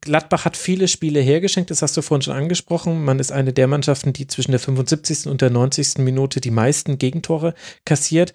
Gladbach 0.00 0.44
hat 0.44 0.56
viele 0.56 0.88
Spiele 0.88 1.20
hergeschenkt, 1.20 1.70
das 1.70 1.82
hast 1.82 1.96
du 1.96 2.02
vorhin 2.02 2.22
schon 2.22 2.34
angesprochen. 2.34 3.04
Man 3.04 3.18
ist 3.18 3.32
eine 3.32 3.52
der 3.52 3.66
Mannschaften, 3.66 4.12
die 4.12 4.26
zwischen 4.26 4.52
der 4.52 4.60
75. 4.60 5.26
und 5.26 5.40
der 5.40 5.50
90. 5.50 5.98
Minute 5.98 6.40
die 6.40 6.50
meisten 6.50 6.98
Gegentore 6.98 7.54
kassiert 7.84 8.32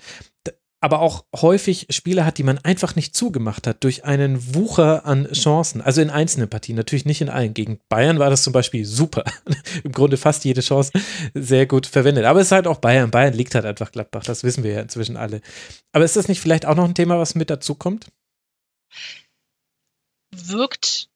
aber 0.82 1.00
auch 1.00 1.26
häufig 1.36 1.86
Spiele 1.92 2.26
hat, 2.26 2.40
die 2.40 2.44
man 2.44 2.58
einfach 2.58 2.96
nicht 2.96 3.16
zugemacht 3.16 3.68
hat 3.68 3.84
durch 3.84 4.04
einen 4.04 4.56
Wucher 4.56 5.06
an 5.06 5.32
Chancen. 5.32 5.80
Also 5.80 6.02
in 6.02 6.10
einzelnen 6.10 6.50
Partien, 6.50 6.76
natürlich 6.76 7.06
nicht 7.06 7.22
in 7.22 7.30
allen. 7.30 7.54
Gegen 7.54 7.80
Bayern 7.88 8.18
war 8.18 8.32
das 8.32 8.42
zum 8.42 8.52
Beispiel 8.52 8.84
super. 8.84 9.24
Im 9.84 9.92
Grunde 9.92 10.18
fast 10.18 10.44
jede 10.44 10.62
Chance 10.62 10.92
sehr 11.36 11.68
gut 11.68 11.86
verwendet. 11.86 12.26
Aber 12.26 12.40
es 12.40 12.48
ist 12.48 12.52
halt 12.52 12.66
auch 12.66 12.80
Bayern. 12.80 13.12
Bayern 13.12 13.34
liegt 13.34 13.54
halt 13.54 13.66
einfach 13.66 13.92
Gladbach. 13.92 14.24
Das 14.24 14.44
wissen 14.44 14.64
wir 14.64 14.72
ja 14.72 14.82
inzwischen 14.82 15.18
alle. 15.18 15.42
Aber 15.94 16.04
ist 16.04 16.16
das 16.16 16.28
nicht 16.28 16.42
vielleicht 16.42 16.66
auch 16.66 16.76
noch 16.76 16.86
ein 16.86 16.96
Thema, 16.96 17.20
was 17.20 17.36
mit 17.36 17.52
dazu 17.52 17.76
kommt? 17.76 18.08
Wirkt 20.32 21.10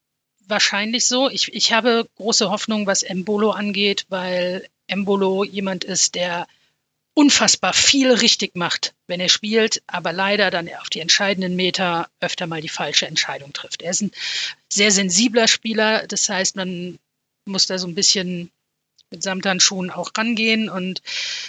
wahrscheinlich 0.47 1.07
so. 1.07 1.27
Ich, 1.27 1.51
ich 1.55 1.73
habe 1.73 2.07
große 2.17 2.51
Hoffnung, 2.51 2.85
was 2.85 3.01
Embolo 3.01 3.49
angeht, 3.49 4.05
weil 4.09 4.67
Embolo 4.85 5.43
jemand 5.43 5.83
ist, 5.83 6.13
der 6.13 6.45
unfassbar 7.15 7.73
viel 7.73 8.11
richtig 8.11 8.55
macht, 8.55 8.93
wenn 9.07 9.21
er 9.21 9.29
spielt, 9.29 9.81
aber 9.87 10.13
leider 10.13 10.51
dann 10.51 10.69
auf 10.75 10.89
die 10.89 10.99
entscheidenden 10.99 11.55
Meter 11.55 12.09
öfter 12.19 12.45
mal 12.45 12.61
die 12.61 12.69
falsche 12.69 13.07
Entscheidung 13.07 13.53
trifft. 13.53 13.81
Er 13.81 13.91
ist 13.91 14.01
ein 14.01 14.11
sehr 14.71 14.91
sensibler 14.91 15.47
Spieler, 15.47 16.05
das 16.07 16.27
heißt, 16.27 16.57
man 16.57 16.99
muss 17.45 17.67
da 17.67 17.79
so 17.79 17.87
ein 17.87 17.95
bisschen 17.95 18.51
mit 19.11 19.23
Samthandschuhen 19.23 19.91
auch 19.91 20.11
rangehen 20.17 20.69
und 20.69 21.01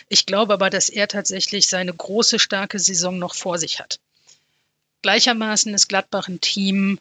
ich 0.08 0.24
glaube 0.24 0.54
aber, 0.54 0.70
dass 0.70 0.88
er 0.88 1.08
tatsächlich 1.08 1.66
seine 1.66 1.92
große, 1.92 2.38
starke 2.38 2.78
Saison 2.78 3.18
noch 3.18 3.34
vor 3.34 3.58
sich 3.58 3.80
hat. 3.80 3.98
Gleichermaßen 5.02 5.74
ist 5.74 5.88
Gladbach 5.88 6.28
ein 6.28 6.40
Team, 6.40 7.00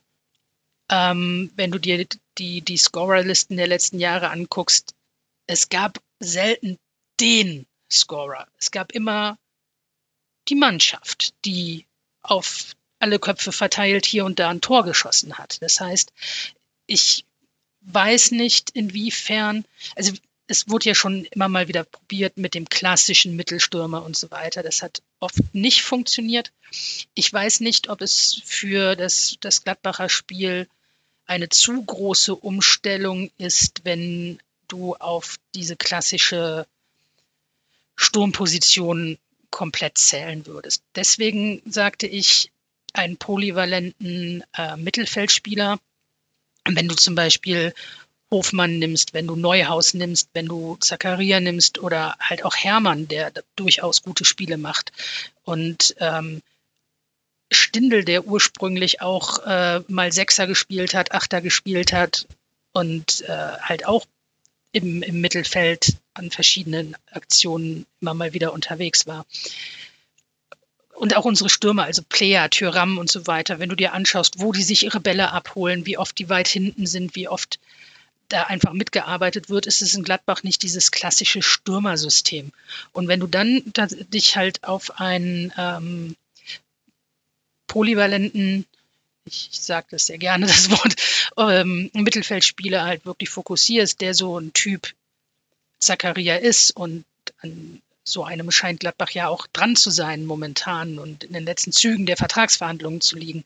ähm, 0.90 1.52
wenn 1.56 1.72
du 1.72 1.78
dir 1.78 2.08
die, 2.40 2.62
die 2.62 2.78
Scorerlisten 2.78 3.58
der 3.58 3.68
letzten 3.68 4.00
Jahre 4.00 4.30
anguckst, 4.30 4.96
es 5.46 5.70
gab 5.70 6.00
selten 6.20 6.78
den 7.20 7.68
Scorer. 7.92 8.48
Es 8.58 8.72
gab 8.72 8.92
immer 8.92 9.38
die 10.48 10.56
Mannschaft, 10.56 11.34
die 11.46 11.86
auf 12.22 12.76
alle 13.00 13.20
Köpfe 13.20 13.52
verteilt 13.52 14.06
hier 14.06 14.26
und 14.26 14.40
da 14.40 14.50
ein 14.50 14.62
Tor 14.62 14.84
geschossen 14.84 15.38
hat. 15.38 15.62
Das 15.62 15.80
heißt, 15.80 16.12
ich 16.88 17.26
weiß 17.82 18.32
nicht, 18.32 18.72
inwiefern, 18.72 19.66
also 19.96 20.14
es 20.48 20.70
wurde 20.70 20.90
ja 20.90 20.96
schon 20.96 21.26
immer 21.26 21.50
mal 21.50 21.68
wieder 21.68 21.84
probiert 21.84 22.38
mit 22.38 22.54
dem 22.54 22.70
klassischen 22.70 23.36
Mittelstürmer 23.36 24.04
und 24.04 24.16
so 24.16 24.30
weiter. 24.32 24.64
Das 24.64 24.82
hat 24.84 25.02
oft 25.20 25.38
nicht 25.54 25.82
funktioniert. 25.82 26.52
Ich 27.14 27.32
weiß 27.32 27.62
nicht, 27.62 27.90
ob 27.90 28.02
es 28.02 28.42
für 28.46 28.96
das, 28.96 29.38
das 29.40 29.64
Gladbacher 29.64 30.10
Spiel 30.10 30.68
eine 31.26 31.50
zu 31.50 31.84
große 31.84 32.36
Umstellung 32.36 33.32
ist, 33.38 33.82
wenn 33.84 34.40
du 34.68 34.96
auf 34.96 35.38
diese 35.56 35.76
klassische 35.76 36.68
Sturmpositionen 37.96 39.18
komplett 39.50 39.98
zählen 39.98 40.46
würdest. 40.46 40.84
Deswegen 40.96 41.62
sagte 41.66 42.08
ich 42.08 42.52
einen 42.94 43.18
polyvalenten 43.18 44.44
äh, 44.58 44.76
Mittelfeldspieler. 44.78 45.80
Wenn 46.66 46.88
du 46.88 46.96
zum 46.96 47.16
Beispiel 47.16 47.74
Hofmann 48.32 48.80
nimmst, 48.80 49.14
wenn 49.14 49.28
du 49.28 49.36
Neuhaus 49.36 49.94
nimmst, 49.94 50.30
wenn 50.34 50.48
du 50.48 50.78
Zakaria 50.80 51.40
nimmst 51.40 51.80
oder 51.80 52.16
halt 52.20 52.44
auch 52.44 52.56
Hermann, 52.56 53.08
der 53.08 53.32
durchaus 53.56 54.02
gute 54.02 54.26
Spiele 54.26 54.58
macht. 54.58 54.92
Und 55.44 55.96
ähm, 56.00 56.42
Stindel, 57.52 58.04
der 58.04 58.26
ursprünglich 58.26 59.02
auch 59.02 59.40
äh, 59.46 59.82
mal 59.88 60.12
Sechser 60.12 60.48
gespielt 60.48 60.94
hat, 60.94 61.12
Achter 61.12 61.42
gespielt 61.42 61.94
hat 61.94 62.28
und 62.74 63.22
äh, 63.22 63.58
halt 63.62 63.86
auch 63.86 64.06
im, 64.76 65.02
im 65.04 65.22
Mittelfeld 65.22 65.96
an 66.14 66.32
verschiedenen 66.32 66.98
Aktionen 67.10 67.86
immer 68.02 68.14
mal 68.14 68.34
wieder 68.34 68.52
unterwegs 68.52 69.08
war. 69.08 69.26
Und 70.94 71.16
auch 71.16 71.24
unsere 71.24 71.50
Stürmer, 71.50 71.86
also 71.86 72.02
Plea, 72.08 72.50
Tyram 72.50 72.98
und 72.98 73.10
so 73.10 73.26
weiter, 73.26 73.60
wenn 73.60 73.70
du 73.70 73.76
dir 73.76 73.94
anschaust, 73.94 74.42
wo 74.42 74.52
die 74.52 74.64
sich 74.64 74.84
ihre 74.84 75.00
Bälle 75.00 75.32
abholen, 75.32 75.86
wie 75.86 75.98
oft 75.98 76.20
die 76.20 76.28
weit 76.28 76.50
hinten 76.50 76.88
sind, 76.88 77.16
wie 77.16 77.30
oft 77.30 77.58
da 78.28 78.44
einfach 78.44 78.74
mitgearbeitet 78.74 79.50
wird, 79.50 79.66
ist 79.66 79.82
es 79.82 79.94
in 79.94 80.04
Gladbach 80.04 80.44
nicht 80.44 80.62
dieses 80.62 80.92
klassische 80.92 81.42
Stürmersystem. 81.42 82.52
Und 82.92 83.08
wenn 83.08 83.22
du 83.22 83.28
dann 83.28 83.62
dich 83.74 84.36
halt 84.36 84.66
auf 84.66 85.00
einen 85.00 85.54
ähm, 85.58 86.18
polyvalenten 87.68 88.66
ich, 89.26 89.50
ich 89.52 89.62
sage 89.62 89.88
das 89.92 90.08
sehr 90.08 90.18
gerne, 90.18 90.46
das 90.48 90.70
Wort, 90.70 90.96
ähm, 91.38 91.90
Mittelfeldspieler 91.94 92.84
halt 92.84 93.06
wirklich 93.06 93.30
fokussierst, 93.30 94.02
der 94.02 94.14
so 94.14 94.40
ein 94.40 94.54
Typ 94.54 94.94
Zakaria 95.80 96.38
ist 96.38 96.72
und 96.72 97.06
an 97.42 97.82
so 98.04 98.24
einem 98.24 98.52
scheint 98.52 98.82
Gladbach 98.82 99.10
ja 99.10 99.28
auch 99.28 99.48
dran 99.48 99.76
zu 99.76 99.90
sein 99.90 100.26
momentan 100.26 101.00
und 101.00 101.24
in 101.24 101.34
den 101.34 101.44
letzten 101.44 101.72
Zügen 101.72 102.06
der 102.06 102.18
Vertragsverhandlungen 102.18 103.02
zu 103.02 103.18
liegen, 103.18 103.44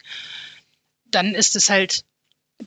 dann 1.05 1.33
ist 1.33 1.55
es 1.55 1.69
halt 1.69 2.03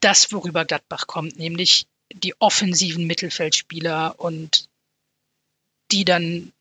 das, 0.01 0.33
worüber 0.33 0.65
Gladbach 0.65 1.07
kommt, 1.07 1.39
nämlich 1.39 1.87
die 2.15 2.35
offensiven 2.41 3.07
Mittelfeldspieler 3.07 4.19
und 4.19 4.69
die 5.91 6.07
dann 6.07 6.53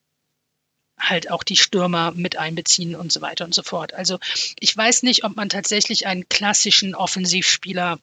halt 1.01 1.29
auch 1.29 1.43
die 1.43 1.57
Stürmer 1.57 2.11
mit 2.11 2.37
einbeziehen 2.37 2.95
und 2.95 3.11
so 3.11 3.21
weiter 3.21 3.45
und 3.45 3.53
so 3.53 3.63
fort. 3.63 3.93
Also 3.93 4.19
ich 4.59 4.75
weiß 4.75 5.03
nicht, 5.03 5.23
ob 5.23 5.35
man 5.35 5.49
tatsächlich 5.49 6.07
einen 6.07 6.29
klassischen 6.29 6.95
Offensivspieler 6.95 7.99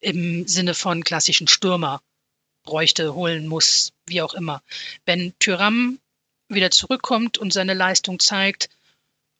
im 0.00 0.46
Sinne 0.46 0.74
von 0.74 1.04
klassischen 1.04 1.48
Stürmer 1.48 2.00
bräuchte, 2.62 3.14
holen 3.14 3.46
muss, 3.46 3.92
wie 4.06 4.22
auch 4.22 4.34
immer. 4.34 4.62
Wenn 5.04 5.32
Tyram 5.38 5.98
wieder 6.48 6.70
zurückkommt 6.70 7.38
und 7.38 7.52
seine 7.52 7.74
Leistung 7.74 8.20
zeigt 8.20 8.68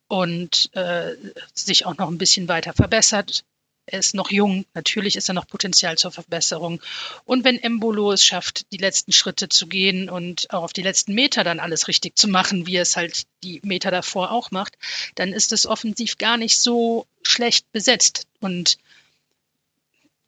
und 0.08 0.70
äh, 0.74 1.14
sich 1.54 1.86
auch 1.86 1.96
noch 1.96 2.08
ein 2.08 2.18
bisschen 2.18 2.48
weiter 2.48 2.72
verbessert, 2.72 3.44
er 3.86 4.00
ist 4.00 4.14
noch 4.14 4.30
jung, 4.30 4.66
natürlich 4.74 5.16
ist 5.16 5.28
da 5.28 5.32
noch 5.32 5.46
Potenzial 5.46 5.96
zur 5.96 6.10
Verbesserung. 6.10 6.80
Und 7.24 7.44
wenn 7.44 7.62
Embolo 7.62 8.12
es 8.12 8.24
schafft, 8.24 8.70
die 8.72 8.78
letzten 8.78 9.12
Schritte 9.12 9.48
zu 9.48 9.68
gehen 9.68 10.10
und 10.10 10.52
auch 10.52 10.64
auf 10.64 10.72
die 10.72 10.82
letzten 10.82 11.14
Meter 11.14 11.44
dann 11.44 11.60
alles 11.60 11.86
richtig 11.86 12.16
zu 12.16 12.28
machen, 12.28 12.66
wie 12.66 12.76
es 12.76 12.96
halt 12.96 13.22
die 13.44 13.60
Meter 13.62 13.90
davor 13.90 14.32
auch 14.32 14.50
macht, 14.50 14.76
dann 15.14 15.32
ist 15.32 15.52
es 15.52 15.66
offensiv 15.66 16.18
gar 16.18 16.36
nicht 16.36 16.58
so 16.58 17.06
schlecht 17.22 17.70
besetzt. 17.72 18.26
Und 18.40 18.78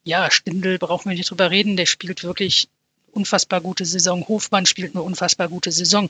ja, 0.04 0.30
Stindl 0.30 0.78
brauchen 0.78 1.10
wir 1.10 1.16
nicht 1.16 1.30
drüber 1.30 1.50
reden, 1.50 1.76
der 1.76 1.86
spielt 1.86 2.22
wirklich 2.22 2.68
unfassbar 3.18 3.60
gute 3.60 3.84
Saison. 3.84 4.26
Hofmann 4.28 4.64
spielt 4.64 4.94
eine 4.94 5.02
unfassbar 5.02 5.48
gute 5.48 5.72
Saison. 5.72 6.08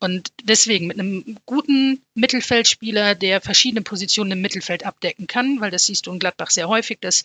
Und 0.00 0.32
deswegen 0.44 0.86
mit 0.86 1.00
einem 1.00 1.38
guten 1.46 2.02
Mittelfeldspieler, 2.14 3.14
der 3.14 3.40
verschiedene 3.40 3.82
Positionen 3.82 4.32
im 4.32 4.42
Mittelfeld 4.42 4.84
abdecken 4.84 5.26
kann, 5.26 5.60
weil 5.60 5.70
das 5.70 5.86
siehst 5.86 6.06
du 6.06 6.12
in 6.12 6.18
Gladbach 6.18 6.50
sehr 6.50 6.68
häufig, 6.68 6.98
dass 7.00 7.24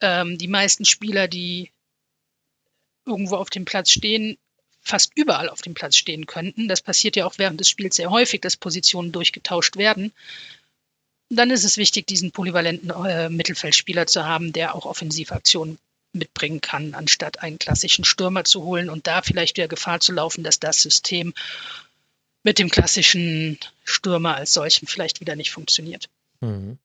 ähm, 0.00 0.36
die 0.36 0.48
meisten 0.48 0.84
Spieler, 0.84 1.28
die 1.28 1.70
irgendwo 3.06 3.36
auf 3.36 3.50
dem 3.50 3.64
Platz 3.64 3.92
stehen, 3.92 4.36
fast 4.80 5.12
überall 5.14 5.48
auf 5.48 5.62
dem 5.62 5.74
Platz 5.74 5.96
stehen 5.96 6.26
könnten. 6.26 6.68
Das 6.68 6.82
passiert 6.82 7.16
ja 7.16 7.26
auch 7.26 7.38
während 7.38 7.60
des 7.60 7.68
Spiels 7.68 7.96
sehr 7.96 8.10
häufig, 8.10 8.40
dass 8.40 8.56
Positionen 8.56 9.12
durchgetauscht 9.12 9.76
werden. 9.76 10.12
Dann 11.30 11.50
ist 11.50 11.64
es 11.64 11.78
wichtig, 11.78 12.06
diesen 12.06 12.32
polyvalenten 12.32 12.90
äh, 12.90 13.30
Mittelfeldspieler 13.30 14.06
zu 14.06 14.24
haben, 14.24 14.52
der 14.52 14.74
auch 14.74 14.84
Offensivaktionen 14.86 15.78
mitbringen 16.14 16.60
kann, 16.60 16.94
anstatt 16.94 17.40
einen 17.40 17.58
klassischen 17.58 18.04
Stürmer 18.04 18.44
zu 18.44 18.64
holen 18.64 18.90
und 18.90 19.06
da 19.06 19.22
vielleicht 19.22 19.56
wieder 19.56 19.68
Gefahr 19.68 20.00
zu 20.00 20.12
laufen, 20.12 20.44
dass 20.44 20.60
das 20.60 20.80
System 20.80 21.34
mit 22.42 22.58
dem 22.58 22.70
klassischen 22.70 23.58
Stürmer 23.84 24.36
als 24.36 24.54
solchem 24.54 24.86
vielleicht 24.86 25.20
wieder 25.20 25.36
nicht 25.36 25.50
funktioniert. 25.50 26.08
Mhm. 26.40 26.78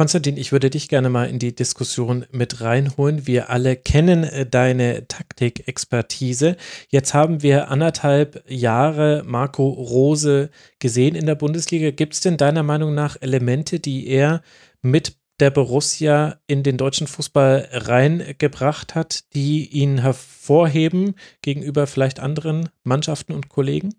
Konstantin, 0.00 0.38
ich 0.38 0.50
würde 0.50 0.70
dich 0.70 0.88
gerne 0.88 1.10
mal 1.10 1.28
in 1.28 1.38
die 1.38 1.54
Diskussion 1.54 2.24
mit 2.30 2.62
reinholen. 2.62 3.26
Wir 3.26 3.50
alle 3.50 3.76
kennen 3.76 4.24
äh, 4.24 4.46
deine 4.46 5.06
Taktikexpertise. 5.08 6.56
Jetzt 6.88 7.12
haben 7.12 7.42
wir 7.42 7.68
anderthalb 7.68 8.42
Jahre 8.48 9.22
Marco 9.26 9.68
Rose 9.68 10.48
gesehen 10.78 11.14
in 11.14 11.26
der 11.26 11.34
Bundesliga. 11.34 11.90
Gibt 11.90 12.14
es 12.14 12.20
denn 12.20 12.38
deiner 12.38 12.62
Meinung 12.62 12.94
nach 12.94 13.18
Elemente, 13.20 13.78
die 13.78 14.06
er 14.06 14.42
mit 14.80 15.19
der 15.40 15.50
Borussia 15.50 16.40
in 16.46 16.62
den 16.62 16.76
deutschen 16.76 17.06
Fußball 17.06 17.68
reingebracht 17.72 18.94
hat, 18.94 19.32
die 19.34 19.66
ihn 19.68 19.98
hervorheben 19.98 21.14
gegenüber 21.42 21.86
vielleicht 21.86 22.20
anderen 22.20 22.68
Mannschaften 22.84 23.32
und 23.32 23.48
Kollegen? 23.48 23.94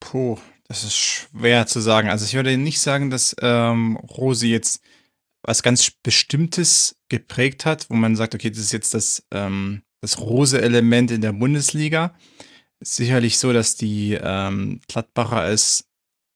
Puh, 0.00 0.38
das 0.68 0.84
ist 0.84 0.96
schwer 0.96 1.66
zu 1.66 1.80
sagen. 1.80 2.08
Also 2.08 2.24
ich 2.24 2.34
würde 2.34 2.56
nicht 2.56 2.80
sagen, 2.80 3.10
dass 3.10 3.34
ähm, 3.40 3.96
Rosi 3.96 4.48
jetzt 4.48 4.82
was 5.42 5.62
ganz 5.62 5.90
Bestimmtes 5.90 6.96
geprägt 7.08 7.66
hat, 7.66 7.90
wo 7.90 7.94
man 7.94 8.16
sagt, 8.16 8.34
okay, 8.34 8.50
das 8.50 8.58
ist 8.58 8.72
jetzt 8.72 8.94
das, 8.94 9.26
ähm, 9.30 9.82
das 10.00 10.18
Rose-Element 10.18 11.10
in 11.10 11.20
der 11.20 11.32
Bundesliga. 11.32 12.14
Sicherlich 12.80 13.38
so, 13.38 13.52
dass 13.52 13.76
die 13.76 14.18
ähm, 14.20 14.80
Gladbacher 14.88 15.48
es 15.48 15.86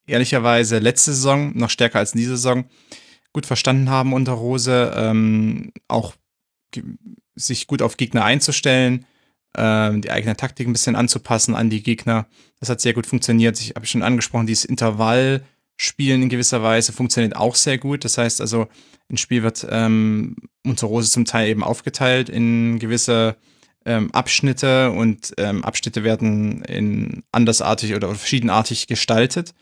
ehrlicherweise 0.09 0.79
letzte 0.79 1.13
Saison 1.13 1.51
noch 1.55 1.69
stärker 1.69 1.99
als 1.99 2.13
in 2.13 2.19
dieser 2.19 2.37
Saison 2.37 2.65
gut 3.33 3.45
verstanden 3.45 3.89
haben 3.89 4.13
unter 4.13 4.33
Rose, 4.33 4.91
ähm, 4.95 5.71
auch 5.87 6.15
sich 7.35 7.67
gut 7.67 7.81
auf 7.81 7.97
Gegner 7.97 8.25
einzustellen, 8.25 9.05
ähm, 9.55 10.01
die 10.01 10.11
eigene 10.11 10.35
Taktik 10.35 10.67
ein 10.67 10.73
bisschen 10.73 10.95
anzupassen 10.95 11.55
an 11.55 11.69
die 11.69 11.83
Gegner. 11.83 12.27
Das 12.59 12.69
hat 12.69 12.81
sehr 12.81 12.93
gut 12.93 13.07
funktioniert. 13.07 13.59
Ich 13.59 13.71
habe 13.75 13.85
schon 13.85 14.03
angesprochen, 14.03 14.47
dieses 14.47 14.65
Intervallspielen 14.65 16.23
in 16.23 16.29
gewisser 16.29 16.61
Weise 16.61 16.91
funktioniert 16.91 17.35
auch 17.35 17.55
sehr 17.55 17.77
gut. 17.77 18.03
Das 18.03 18.17
heißt 18.17 18.41
also, 18.41 18.67
ein 19.09 19.17
Spiel 19.17 19.43
wird 19.43 19.65
ähm, 19.69 20.35
unter 20.65 20.87
Rose 20.87 21.11
zum 21.11 21.25
Teil 21.25 21.49
eben 21.49 21.63
aufgeteilt 21.63 22.29
in 22.29 22.77
gewisse 22.79 23.37
ähm, 23.85 24.11
Abschnitte 24.11 24.91
und 24.91 25.33
ähm, 25.37 25.63
Abschnitte 25.63 26.03
werden 26.03 26.63
in 26.63 27.23
andersartig 27.31 27.95
oder 27.95 28.13
verschiedenartig 28.13 28.87
gestaltet. 28.87 29.53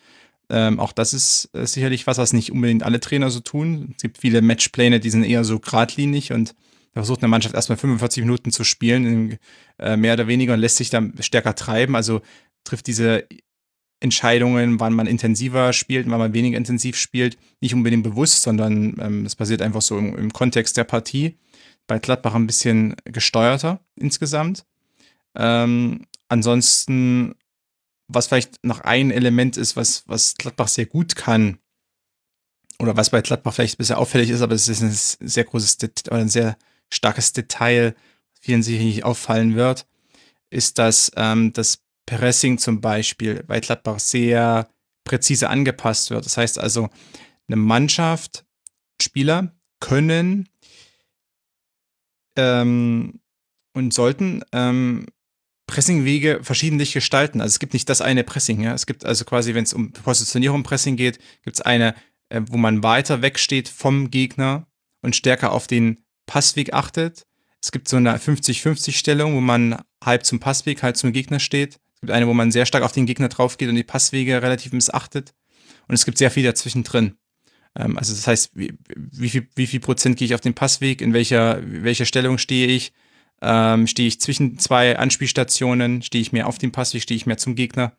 Ähm, 0.50 0.80
auch 0.80 0.94
das 0.94 1.14
ist 1.14 1.50
äh, 1.54 1.66
sicherlich 1.66 2.08
was, 2.08 2.18
was 2.18 2.34
nicht 2.34 2.52
unbedingt 2.52 2.84
alle 2.84 3.00
Trainer 3.00 3.30
so 3.30 3.40
tun. 3.40 3.94
Es 3.96 4.02
gibt 4.02 4.18
viele 4.18 4.42
Matchpläne, 4.42 5.00
die 5.00 5.10
sind 5.10 5.24
eher 5.24 5.44
so 5.44 5.60
geradlinig 5.60 6.32
und 6.32 6.56
da 6.94 7.02
versucht 7.02 7.22
eine 7.22 7.28
Mannschaft 7.28 7.54
erstmal 7.54 7.78
45 7.78 8.24
Minuten 8.24 8.52
zu 8.52 8.64
spielen, 8.64 9.38
äh, 9.78 9.98
mehr 9.98 10.14
oder 10.14 10.28
weniger 10.28 10.54
und 10.54 10.60
lässt 10.60 10.78
sich 10.78 10.90
dann 10.90 11.14
stärker 11.20 11.54
treiben. 11.54 11.96
Also 11.96 12.22
trifft 12.64 12.88
diese 12.88 13.28
Entscheidungen, 14.00 14.80
wann 14.80 14.94
man 14.94 15.08
intensiver 15.08 15.74
spielt, 15.74 16.10
wann 16.10 16.20
man 16.20 16.34
weniger 16.34 16.58
intensiv 16.58 16.98
spielt, 16.98 17.38
nicht 17.62 17.74
unbedingt 17.74 18.04
bewusst, 18.04 18.44
sondern 18.44 18.96
ähm, 19.00 19.28
passiert 19.38 19.62
einfach 19.62 19.82
so 19.82 19.98
im, 19.98 20.16
im, 20.16 20.34
Kontext 20.34 20.78
der 20.78 20.84
Partie. 20.84 21.38
Bei 21.88 22.00
Gladbach 22.00 22.36
ein 22.36 22.48
bisschen 22.48 22.96
gesteuerter 23.06 23.80
insgesamt. 23.96 24.66
Ähm, 25.36 26.06
ansonsten 26.30 27.36
was 28.08 28.28
vielleicht 28.28 28.64
noch 28.64 28.82
ein 28.82 29.12
Element 29.12 29.58
ist, 29.58 29.76
was, 29.76 30.04
was 30.08 30.36
Gladbach 30.36 30.68
sehr 30.68 30.86
gut 30.86 31.16
kann, 31.16 31.60
oder 32.80 32.96
was 32.96 33.10
bei 33.10 33.22
Gladbach 33.22 33.54
vielleicht 33.54 33.76
ein 33.76 33.80
bisschen 33.80 33.96
auffällig 33.96 34.30
ist, 34.30 34.42
aber 34.42 34.54
es 34.54 34.68
ist 34.68 34.82
ein 34.82 35.28
sehr 35.28 35.44
großes 35.44 35.78
oder 36.08 36.18
ein 36.18 36.30
sehr 36.30 36.58
starkes 36.92 37.34
Detail, 37.34 37.96
vielen 38.40 38.64
sicherlich 38.64 39.04
auffallen 39.04 39.56
wird, 39.56 39.88
ist, 40.50 40.78
dass 40.78 41.12
ähm, 41.16 41.54
das 41.54 41.80
Pressing 42.06 42.58
zum 42.58 42.80
Beispiel 42.80 43.44
bei 43.44 43.60
Gladbach 43.60 44.00
sehr 44.00 44.70
präzise 45.04 45.50
angepasst 45.50 46.12
wird. 46.12 46.26
Das 46.26 46.38
heißt 46.38 46.60
also, 46.60 46.90
eine 47.48 47.56
Mannschaft, 47.58 48.46
Spieler 49.02 49.56
können 49.80 50.50
ähm, 52.36 53.20
und 53.74 53.94
sollten 53.94 54.44
ähm, 54.52 55.06
Pressingwege 55.68 56.40
verschiedentlich 56.42 56.94
gestalten. 56.94 57.42
Also 57.42 57.54
es 57.54 57.60
gibt 57.60 57.74
nicht 57.74 57.90
das 57.90 58.02
eine 58.02 58.24
Pressing. 58.24 58.62
Ja? 58.62 58.74
Es 58.74 58.86
gibt 58.86 59.06
also 59.06 59.26
quasi, 59.26 59.54
wenn 59.54 59.64
es 59.64 59.74
um 59.74 59.92
Positionierung 59.92 60.64
Pressing 60.64 60.96
geht, 60.96 61.20
gibt 61.44 61.58
es 61.58 61.62
eine, 61.62 61.94
äh, 62.30 62.42
wo 62.48 62.58
man 62.58 62.84
weiter 62.84 63.22
wegsteht 63.22 63.70
vom 63.70 64.10
Gegner 64.10 64.66
und 65.02 65.16
stärker 65.16 65.52
auf 65.52 65.68
den 65.68 66.04
Passweg 66.26 66.74
achtet. 66.74 67.28
Es 67.62 67.72
gibt 67.72 67.88
so 67.88 67.98
eine 67.98 68.18
50-50-Stellung, 68.18 69.36
wo 69.36 69.42
man 69.42 69.82
halb 70.04 70.26
zum 70.26 70.40
Passweg, 70.40 70.84
halb 70.84 70.96
zum 70.96 71.12
Gegner 71.12 71.40
steht. 71.40 71.76
Es 71.96 72.02
gibt 72.02 72.12
eine, 72.12 72.28
wo 72.28 72.34
man 72.34 72.52
sehr 72.52 72.66
stark 72.66 72.84
auf 72.84 72.92
den 72.92 73.06
Gegner 73.06 73.28
drauf 73.28 73.58
geht 73.58 73.70
und 73.70 73.76
die 73.76 73.84
Passwege 73.84 74.42
relativ 74.42 74.72
missachtet. 74.72 75.34
Und 75.88 75.96
es 75.96 76.06
gibt 76.06 76.18
sehr 76.18 76.32
viel 76.32 76.44
dazwischen 76.44 76.84
drin. 76.84 77.18
Ähm, 77.76 77.98
also 77.98 78.14
das 78.14 78.26
heißt, 78.26 78.52
wie, 78.54 78.74
wie, 78.96 79.30
viel, 79.30 79.48
wie 79.56 79.68
viel 79.68 79.80
Prozent 79.80 80.18
gehe 80.18 80.28
ich 80.28 80.36
auf 80.36 80.42
den 80.42 80.54
Passweg, 80.54 81.02
in 81.02 81.14
welcher, 81.14 81.62
welcher 81.64 82.06
Stellung 82.06 82.38
stehe 82.38 82.68
ich, 82.68 82.94
ähm, 83.42 83.88
stehe 83.88 84.08
ich 84.08 84.20
zwischen 84.20 84.58
zwei 84.60 84.98
Anspielstationen, 84.98 86.02
stehe 86.02 86.22
ich 86.22 86.32
mehr 86.32 86.48
auf 86.48 86.58
dem 86.58 86.72
Pass, 86.72 86.94
wie 86.94 87.02
stehe 87.02 87.16
ich 87.16 87.26
mehr 87.26 87.38
zum 87.38 87.56
Gegner. 87.56 87.94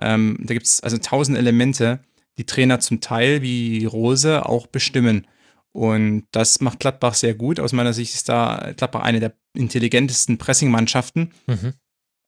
Ähm, 0.00 0.38
da 0.40 0.54
gibt 0.54 0.66
es 0.66 0.80
also 0.80 0.98
tausend 0.98 1.38
Elemente, 1.38 2.00
die 2.38 2.46
Trainer 2.46 2.80
zum 2.80 3.00
Teil 3.00 3.42
wie 3.42 3.84
Rose 3.84 4.46
auch 4.46 4.66
bestimmen. 4.66 5.26
Und 5.72 6.26
das 6.32 6.60
macht 6.60 6.80
Gladbach 6.80 7.14
sehr 7.14 7.34
gut. 7.34 7.58
Aus 7.60 7.72
meiner 7.72 7.92
Sicht 7.92 8.14
ist 8.14 8.28
da 8.28 8.72
Gladbach 8.76 9.02
eine 9.02 9.20
der 9.20 9.34
intelligentesten 9.54 10.38
Pressing-Mannschaften. 10.38 11.32
Mhm. 11.46 11.74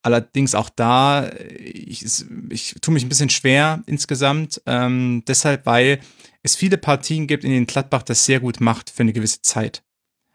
Allerdings 0.01 0.53
auch 0.53 0.69
da, 0.69 1.31
ich, 1.49 2.05
ich 2.49 2.75
tue 2.81 2.93
mich 2.93 3.03
ein 3.03 3.09
bisschen 3.09 3.31
schwer 3.31 3.83
insgesamt, 3.87 4.61
ähm, 4.67 5.23
deshalb, 5.27 5.65
weil 5.65 5.99
es 6.43 6.55
viele 6.55 6.77
Partien 6.77 7.25
gibt, 7.25 7.43
in 7.43 7.49
denen 7.49 7.65
Gladbach 7.65 8.03
das 8.03 8.23
sehr 8.25 8.39
gut 8.39 8.61
macht 8.61 8.91
für 8.91 9.01
eine 9.01 9.13
gewisse 9.13 9.41
Zeit. 9.41 9.83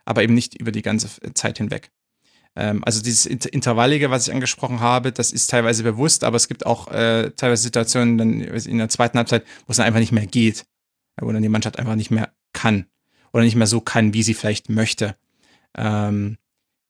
Aber 0.04 0.24
eben 0.24 0.34
nicht 0.34 0.56
über 0.56 0.72
die 0.72 0.82
ganze 0.82 1.08
Zeit 1.34 1.58
hinweg. 1.58 1.92
Ähm, 2.56 2.82
also 2.84 3.02
dieses 3.02 3.26
Intervallige, 3.26 4.10
was 4.10 4.26
ich 4.26 4.34
angesprochen 4.34 4.80
habe, 4.80 5.12
das 5.12 5.32
ist 5.32 5.50
teilweise 5.50 5.82
bewusst, 5.82 6.24
aber 6.24 6.36
es 6.36 6.48
gibt 6.48 6.66
auch 6.66 6.88
äh, 6.88 7.30
teilweise 7.36 7.62
Situationen 7.62 8.18
dann 8.18 8.40
in 8.40 8.78
der 8.78 8.88
zweiten 8.88 9.18
Halbzeit, 9.18 9.44
wo 9.66 9.70
es 9.70 9.76
dann 9.76 9.86
einfach 9.86 10.00
nicht 10.00 10.12
mehr 10.12 10.26
geht. 10.26 10.66
Wo 11.20 11.30
dann 11.30 11.42
die 11.42 11.48
Mannschaft 11.48 11.78
einfach 11.78 11.96
nicht 11.96 12.10
mehr 12.10 12.32
kann. 12.52 12.86
Oder 13.32 13.44
nicht 13.44 13.56
mehr 13.56 13.66
so 13.66 13.80
kann, 13.80 14.14
wie 14.14 14.22
sie 14.22 14.34
vielleicht 14.34 14.70
möchte. 14.70 15.16
Ähm, 15.76 16.38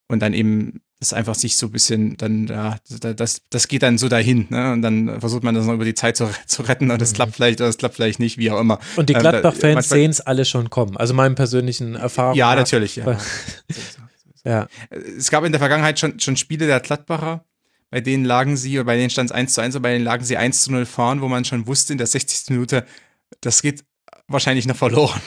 und 0.08 0.20
dann 0.20 0.34
eben 0.34 0.80
das 1.00 1.12
einfach 1.14 1.34
sich 1.34 1.56
so 1.56 1.66
ein 1.66 1.72
bisschen 1.72 2.16
dann, 2.18 2.46
ja, 2.46 2.76
das, 3.16 3.42
das 3.48 3.68
geht 3.68 3.82
dann 3.82 3.96
so 3.96 4.08
dahin, 4.08 4.46
ne? 4.50 4.72
Und 4.72 4.82
dann 4.82 5.18
versucht 5.18 5.42
man 5.42 5.54
das 5.54 5.64
noch 5.64 5.72
über 5.72 5.86
die 5.86 5.94
Zeit 5.94 6.16
zu, 6.16 6.28
zu 6.46 6.62
retten 6.62 6.90
und 6.90 7.00
es 7.00 7.12
mhm. 7.12 7.14
klappt 7.14 7.34
vielleicht 7.34 7.60
oder 7.60 7.70
es 7.70 7.78
klappt 7.78 7.96
vielleicht 7.96 8.18
nicht, 8.18 8.36
wie 8.36 8.50
auch 8.50 8.60
immer. 8.60 8.78
Und 8.96 9.08
die 9.08 9.14
ähm, 9.14 9.20
Gladbach-Fans 9.20 9.88
sehen 9.88 10.10
es 10.10 10.20
alle 10.20 10.44
schon 10.44 10.68
kommen. 10.68 10.98
Also 10.98 11.14
meinen 11.14 11.36
persönlichen 11.36 11.94
Erfahrungen. 11.94 12.36
Ja, 12.36 12.54
natürlich, 12.54 12.96
ja. 12.96 13.06
Ja. 14.44 14.68
Es 14.90 15.30
gab 15.30 15.44
in 15.44 15.52
der 15.52 15.58
Vergangenheit 15.58 15.98
schon, 15.98 16.18
schon 16.20 16.36
Spiele 16.36 16.66
der 16.66 16.80
Gladbacher, 16.80 17.44
bei 17.90 18.00
denen 18.00 18.24
lagen 18.24 18.56
sie, 18.56 18.78
oder 18.78 18.86
bei 18.86 18.96
denen 18.96 19.10
stand 19.10 19.30
es 19.30 19.34
1 19.34 19.54
zu 19.54 19.60
1, 19.60 19.74
oder 19.74 19.82
bei 19.82 19.92
denen 19.92 20.04
lagen 20.04 20.24
sie 20.24 20.36
1 20.36 20.62
zu 20.62 20.72
0 20.72 20.86
vorn, 20.86 21.20
wo 21.20 21.28
man 21.28 21.44
schon 21.44 21.66
wusste 21.66 21.92
in 21.92 21.98
der 21.98 22.06
60. 22.06 22.50
Minute, 22.50 22.86
das 23.40 23.62
geht 23.62 23.84
wahrscheinlich 24.30 24.66
noch 24.66 24.76
verloren. 24.76 25.20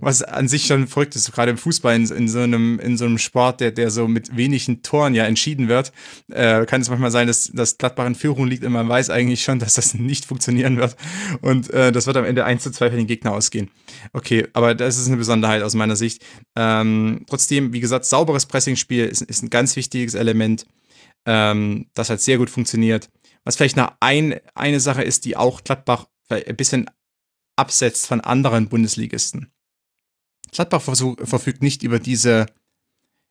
Was 0.00 0.22
an 0.22 0.48
sich 0.48 0.66
schon 0.66 0.86
verrückt 0.86 1.14
ist, 1.16 1.30
gerade 1.32 1.50
im 1.50 1.58
Fußball, 1.58 1.94
in, 1.94 2.06
in, 2.06 2.28
so, 2.28 2.40
einem, 2.40 2.78
in 2.78 2.96
so 2.96 3.04
einem 3.04 3.18
Sport, 3.18 3.60
der, 3.60 3.70
der 3.72 3.90
so 3.90 4.08
mit 4.08 4.36
wenigen 4.36 4.82
Toren 4.82 5.14
ja 5.14 5.24
entschieden 5.24 5.68
wird, 5.68 5.92
äh, 6.32 6.64
kann 6.66 6.80
es 6.80 6.88
manchmal 6.88 7.10
sein, 7.10 7.26
dass, 7.26 7.50
dass 7.52 7.78
Gladbach 7.78 8.06
in 8.06 8.14
Führung 8.14 8.46
liegt 8.46 8.64
und 8.64 8.72
man 8.72 8.88
weiß 8.88 9.10
eigentlich 9.10 9.42
schon, 9.42 9.58
dass 9.58 9.74
das 9.74 9.94
nicht 9.94 10.24
funktionieren 10.24 10.76
wird. 10.76 10.96
Und 11.42 11.70
äh, 11.70 11.92
das 11.92 12.06
wird 12.06 12.16
am 12.16 12.24
Ende 12.24 12.44
1 12.44 12.62
zu 12.62 12.70
2 12.70 12.90
für 12.90 12.96
den 12.96 13.06
Gegner 13.06 13.32
ausgehen. 13.32 13.70
Okay, 14.12 14.46
aber 14.52 14.74
das 14.74 14.98
ist 14.98 15.06
eine 15.06 15.16
Besonderheit 15.16 15.62
aus 15.62 15.74
meiner 15.74 15.96
Sicht. 15.96 16.24
Ähm, 16.56 17.24
trotzdem, 17.28 17.72
wie 17.72 17.80
gesagt, 17.80 18.04
sauberes 18.04 18.46
Pressingspiel 18.46 19.04
ist, 19.04 19.22
ist 19.22 19.42
ein 19.42 19.50
ganz 19.50 19.76
wichtiges 19.76 20.14
Element. 20.14 20.66
Ähm, 21.26 21.86
das 21.94 22.10
hat 22.10 22.20
sehr 22.20 22.38
gut 22.38 22.50
funktioniert. 22.50 23.10
Was 23.44 23.56
vielleicht 23.56 23.76
noch 23.76 23.92
ein, 24.00 24.40
eine 24.54 24.80
Sache 24.80 25.02
ist, 25.02 25.24
die 25.24 25.36
auch 25.36 25.64
Gladbach 25.64 26.06
ein 26.28 26.56
bisschen 26.56 26.90
absetzt 27.58 28.06
von 28.06 28.20
anderen 28.20 28.68
Bundesligisten. 28.68 29.52
Gladbach 30.52 30.82
verfügt 30.82 31.62
nicht 31.62 31.82
über 31.82 31.98
diese, 31.98 32.46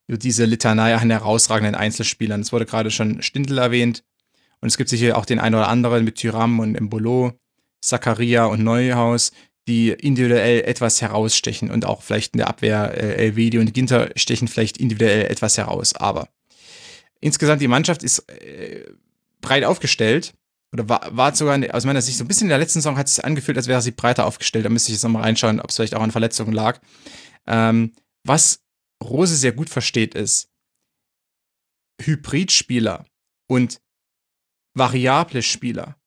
über 0.08 0.18
diese 0.18 0.46
Litanei 0.46 0.96
an 0.96 1.10
herausragenden 1.10 1.76
Einzelspielern. 1.76 2.42
Es 2.42 2.52
wurde 2.52 2.66
gerade 2.66 2.92
schon 2.92 3.22
Stindl 3.22 3.58
erwähnt. 3.58 4.04
Und 4.60 4.68
es 4.68 4.78
gibt 4.78 4.90
sicher 4.90 5.18
auch 5.18 5.26
den 5.26 5.40
einen 5.40 5.56
oder 5.56 5.68
anderen 5.68 6.04
mit 6.04 6.16
Tyram 6.16 6.60
und 6.60 6.76
Embolo, 6.76 7.34
Zakaria 7.82 8.46
und 8.46 8.64
Neuhaus, 8.64 9.32
die 9.68 9.90
individuell 9.90 10.62
etwas 10.62 11.02
herausstechen 11.02 11.70
und 11.70 11.86
auch 11.86 12.02
vielleicht 12.02 12.34
in 12.34 12.40
der 12.40 12.48
Abwehr 12.48 12.94
äh, 12.96 13.16
Elvedi 13.26 13.60
und 13.60 13.74
Ginter 13.74 14.10
stechen 14.16 14.48
vielleicht 14.48 14.78
individuell 14.78 15.26
etwas 15.26 15.58
heraus. 15.58 15.94
Aber 15.94 16.30
insgesamt 17.20 17.62
die 17.62 17.68
Mannschaft 17.68 18.02
ist 18.02 18.20
äh, 18.30 18.86
breit 19.42 19.64
aufgestellt 19.64 20.34
oder 20.78 20.90
war, 20.90 21.16
war 21.16 21.36
sogar 21.36 21.60
aus 21.74 21.86
meiner 21.86 22.02
Sicht 22.02 22.18
so 22.18 22.24
ein 22.24 22.28
bisschen 22.28 22.46
in 22.46 22.50
der 22.50 22.60
letzten 22.60 22.80
Saison 22.80 22.98
hat 22.98 23.08
es 23.08 23.20
angefühlt, 23.20 23.58
als 23.58 23.68
wäre 23.68 23.82
sie 23.82 23.92
breiter 23.92 24.26
aufgestellt. 24.26 24.66
Da 24.66 24.70
müsste 24.70 24.92
ich 24.92 24.98
jetzt 24.98 25.04
nochmal 25.04 25.24
reinschauen, 25.24 25.60
ob 25.60 25.70
es 25.70 25.76
vielleicht 25.76 25.96
auch 25.96 26.02
an 26.02 26.12
Verletzungen 26.12 26.54
lag. 26.54 26.80
Ähm, 27.48 27.94
was 28.24 28.64
Rose 29.04 29.36
sehr 29.36 29.54
gut 29.54 29.70
versteht, 29.70 30.14
ist 30.14 30.50
Hybridspieler 32.02 33.06
und 33.50 33.82
variable 34.76 35.42
Spieler 35.42 35.98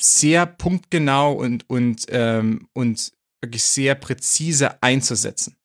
sehr 0.00 0.46
punktgenau 0.46 1.32
und, 1.32 1.68
und, 1.68 2.06
ähm, 2.08 2.68
und 2.72 3.12
wirklich 3.40 3.64
sehr 3.64 3.94
präzise 3.94 4.82
einzusetzen. 4.82 5.56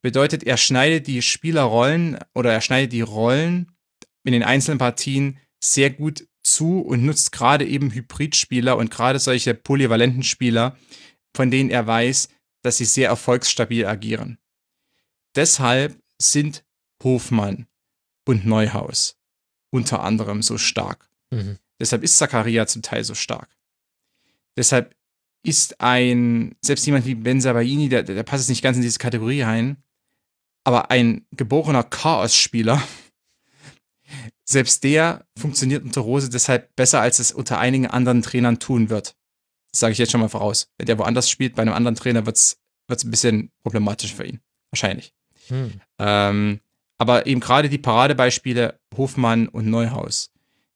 Bedeutet, 0.00 0.44
er 0.44 0.56
schneidet 0.56 1.06
die 1.06 1.22
Spielerrollen 1.22 2.18
oder 2.34 2.52
er 2.52 2.60
schneidet 2.60 2.92
die 2.92 3.00
Rollen 3.00 3.72
in 4.24 4.32
den 4.32 4.44
einzelnen 4.44 4.78
Partien 4.78 5.38
sehr 5.62 5.90
gut 5.90 6.27
zu 6.52 6.80
und 6.80 7.04
nutzt 7.04 7.32
gerade 7.32 7.66
eben 7.66 7.92
Hybridspieler 7.92 8.76
und 8.76 8.90
gerade 8.90 9.18
solche 9.18 9.54
polyvalenten 9.54 10.22
Spieler, 10.22 10.76
von 11.34 11.50
denen 11.50 11.70
er 11.70 11.86
weiß, 11.86 12.28
dass 12.62 12.78
sie 12.78 12.84
sehr 12.84 13.08
erfolgsstabil 13.08 13.86
agieren. 13.86 14.38
Deshalb 15.34 16.00
sind 16.18 16.64
Hofmann 17.02 17.66
und 18.26 18.46
Neuhaus 18.46 19.16
unter 19.70 20.02
anderem 20.02 20.42
so 20.42 20.58
stark. 20.58 21.10
Mhm. 21.30 21.58
Deshalb 21.80 22.02
ist 22.02 22.18
Zakaria 22.18 22.66
zum 22.66 22.82
Teil 22.82 23.04
so 23.04 23.14
stark. 23.14 23.48
Deshalb 24.56 24.94
ist 25.44 25.80
ein, 25.80 26.56
selbst 26.60 26.84
jemand 26.86 27.06
wie 27.06 27.14
Ben 27.14 27.40
Sabaini, 27.40 27.88
der, 27.88 28.02
der 28.02 28.22
passt 28.24 28.44
jetzt 28.44 28.48
nicht 28.48 28.62
ganz 28.62 28.76
in 28.76 28.82
diese 28.82 28.98
Kategorie 28.98 29.44
ein, 29.44 29.76
aber 30.64 30.90
ein 30.90 31.26
geborener 31.30 31.84
Chaos-Spieler, 31.84 32.82
selbst 34.50 34.82
der 34.82 35.26
funktioniert 35.36 35.84
unter 35.84 36.00
Rose 36.00 36.30
deshalb 36.30 36.74
besser, 36.74 37.02
als 37.02 37.18
es 37.18 37.32
unter 37.32 37.58
einigen 37.58 37.86
anderen 37.86 38.22
Trainern 38.22 38.58
tun 38.58 38.88
wird. 38.88 39.14
Das 39.70 39.80
sage 39.80 39.92
ich 39.92 39.98
jetzt 39.98 40.10
schon 40.10 40.22
mal 40.22 40.30
voraus. 40.30 40.70
Wenn 40.78 40.86
der 40.86 40.98
woanders 40.98 41.28
spielt, 41.28 41.54
bei 41.54 41.62
einem 41.62 41.74
anderen 41.74 41.96
Trainer 41.96 42.24
wird 42.24 42.36
es 42.36 42.56
ein 42.88 43.10
bisschen 43.10 43.52
problematisch 43.62 44.14
für 44.14 44.24
ihn. 44.24 44.40
Wahrscheinlich. 44.70 45.12
Hm. 45.48 45.72
Ähm, 45.98 46.60
aber 46.96 47.26
eben 47.26 47.40
gerade 47.40 47.68
die 47.68 47.78
Paradebeispiele 47.78 48.80
Hofmann 48.96 49.48
und 49.48 49.66
Neuhaus, 49.66 50.32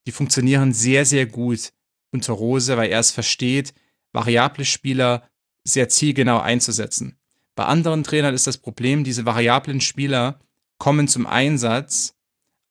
die 0.06 0.12
funktionieren 0.12 0.74
sehr, 0.74 1.06
sehr 1.06 1.24
gut 1.24 1.72
unter 2.10 2.34
Rose, 2.34 2.76
weil 2.76 2.90
er 2.90 3.00
es 3.00 3.10
versteht, 3.10 3.72
variable 4.12 4.66
Spieler 4.66 5.28
sehr 5.64 5.88
zielgenau 5.88 6.40
einzusetzen. 6.40 7.16
Bei 7.54 7.64
anderen 7.64 8.04
Trainern 8.04 8.34
ist 8.34 8.46
das 8.46 8.58
Problem, 8.58 9.02
diese 9.02 9.24
variablen 9.24 9.80
Spieler 9.80 10.40
kommen 10.76 11.08
zum 11.08 11.26
Einsatz, 11.26 12.14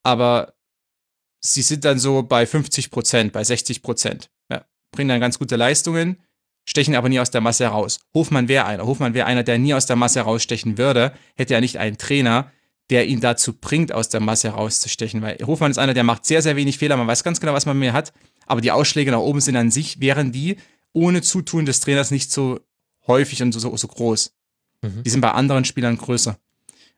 aber 0.04 0.54
sie 1.42 1.62
sind 1.62 1.84
dann 1.84 2.00
so 2.00 2.24
bei 2.24 2.46
50 2.46 2.92
Prozent, 2.92 3.34
bei 3.34 3.44
60 3.44 3.82
Prozent. 3.82 4.30
Ja, 4.50 4.66
bringen 4.92 5.10
dann 5.10 5.20
ganz 5.20 5.40
gute 5.40 5.56
Leistungen, 5.56 6.18
stechen 6.66 6.96
aber 6.96 7.10
nie 7.10 7.20
aus 7.20 7.32
der 7.32 7.42
Masse 7.42 7.66
heraus. 7.66 8.00
Hofmann 8.14 8.48
wäre 8.48 8.66
einer. 8.66 8.86
Hofmann 8.86 9.14
wäre 9.14 9.26
einer, 9.26 9.44
der 9.44 9.58
nie 9.58 9.74
aus 9.74 9.86
der 9.86 9.96
Masse 9.96 10.20
herausstechen 10.20 10.78
würde, 10.78 11.14
hätte 11.36 11.54
er 11.54 11.62
nicht 11.62 11.78
einen 11.78 11.98
Trainer, 11.98 12.52
der 12.90 13.08
ihn 13.08 13.22
dazu 13.22 13.54
bringt, 13.54 13.92
aus 13.92 14.10
der 14.10 14.20
Masse 14.20 14.50
herauszustechen. 14.50 15.22
Weil 15.22 15.38
Hofmann 15.46 15.72
ist 15.72 15.78
einer, 15.78 15.94
der 15.94 16.04
macht 16.04 16.26
sehr, 16.26 16.42
sehr 16.42 16.56
wenig 16.56 16.78
Fehler. 16.78 16.98
Man 16.98 17.08
weiß 17.08 17.24
ganz 17.24 17.40
genau, 17.40 17.54
was 17.54 17.66
man 17.66 17.80
mehr 17.80 17.94
hat. 17.94 18.14
Aber 18.46 18.62
die 18.62 18.72
Ausschläge 18.72 19.12
nach 19.12 19.20
oben 19.20 19.42
sind 19.42 19.56
an 19.56 19.72
sich, 19.72 20.00
wären 20.02 20.32
die 20.32 20.58
ohne 20.94 21.22
Zutun 21.22 21.66
des 21.66 21.80
Trainers 21.80 22.12
nicht 22.12 22.32
so 22.32 22.60
häufig 23.08 23.42
und 23.42 23.54
so, 23.54 23.76
so 23.76 23.88
groß. 23.88 24.34
Mhm. 24.82 25.04
Die 25.04 25.10
sind 25.10 25.22
bei 25.22 25.32
anderen 25.32 25.66
Spielern 25.66 25.98
größer. 25.98 26.38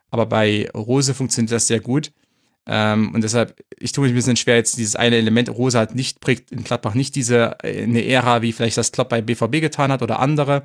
Aber 0.10 0.26
bei 0.26 0.70
Rose 0.74 1.14
funktioniert 1.14 1.52
das 1.52 1.68
sehr 1.68 1.80
gut. 1.80 2.12
Ähm, 2.66 3.14
und 3.14 3.24
deshalb, 3.24 3.62
ich 3.78 3.92
tue 3.92 4.04
mich 4.04 4.14
ein 4.14 4.16
bisschen 4.16 4.38
schwer, 4.38 4.56
jetzt 4.56 4.78
dieses 4.78 4.96
eine 4.96 5.18
Element. 5.18 5.50
Rose 5.50 5.78
hat 5.78 5.96
nicht, 5.96 6.22
prägt 6.22 6.52
in 6.52 6.64
Gladbach 6.64 6.94
nicht 6.94 7.16
diese 7.16 7.58
äh, 7.64 7.84
eine 7.84 8.06
Ära, 8.06 8.42
wie 8.42 8.54
vielleicht 8.54 8.78
das 8.78 8.92
Klopp 8.92 9.10
bei 9.10 9.22
BVB 9.22 9.60
getan 9.60 9.92
hat 9.92 10.02
oder 10.02 10.20
andere 10.20 10.64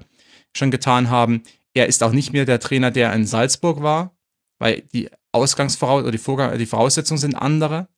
schon 0.57 0.71
getan 0.71 1.11
haben. 1.11 1.43
Er 1.75 1.87
ist 1.87 2.03
auch 2.03 2.13
nicht 2.13 2.33
mehr 2.33 2.45
der 2.45 2.61
Trainer, 2.61 2.91
der 2.91 3.13
in 3.13 3.27
Salzburg 3.27 3.83
war, 3.83 4.17
weil 4.59 4.83
die 4.93 5.11
Ausgangsvoraus 5.33 6.03
oder 6.03 6.13
die, 6.13 6.19
Vorgang 6.19 6.57
die 6.59 6.67
Voraussetzungen 6.67 7.19
sind 7.19 7.35
andere. 7.35 7.89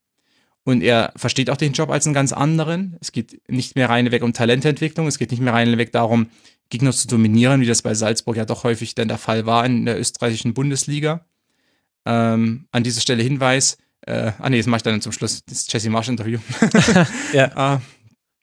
Und 0.65 0.83
er 0.83 1.13
versteht 1.17 1.49
auch 1.49 1.57
den 1.57 1.73
Job 1.73 1.91
als 1.91 2.07
einen 2.07 2.15
ganz 2.15 2.33
anderen. 2.33 2.97
Es 3.01 3.13
geht 3.13 3.41
nicht 3.49 3.77
mehr 3.77 3.89
reinweg 3.89 4.23
um 4.23 4.33
Talententwicklung, 4.33 5.07
es 5.07 5.19
geht 5.19 5.31
nicht 5.31 5.41
mehr 5.41 5.55
reinweg 5.55 5.91
darum, 5.93 6.29
Gegner 6.69 6.93
zu 6.93 7.09
dominieren, 7.09 7.61
wie 7.61 7.67
das 7.67 7.83
bei 7.83 7.95
Salzburg 7.95 8.37
ja 8.37 8.45
doch 8.45 8.65
häufig 8.65 8.95
dann 8.95 9.09
der 9.09 9.19
Fall 9.19 9.47
war 9.47 9.65
in 9.65 9.87
der 9.87 9.99
österreichischen 9.99 10.55
Bundesliga. 10.55 11.27
Ähm, 12.07 12.67
an 12.71 12.85
dieser 12.85 13.01
Stelle 13.01 13.23
Hinweis, 13.23 13.79
äh, 14.07 14.33
ah 14.39 14.51
nee, 14.51 14.59
das 14.59 14.67
mache 14.67 14.79
ich 14.79 14.83
dann 14.83 15.01
zum 15.01 15.13
Schluss, 15.13 15.45
das 15.45 15.67
Jesse 15.71 15.91
Marsch 15.91 16.09
Interview. 16.09 16.39
ja. 17.33 17.75
äh, 17.75 17.79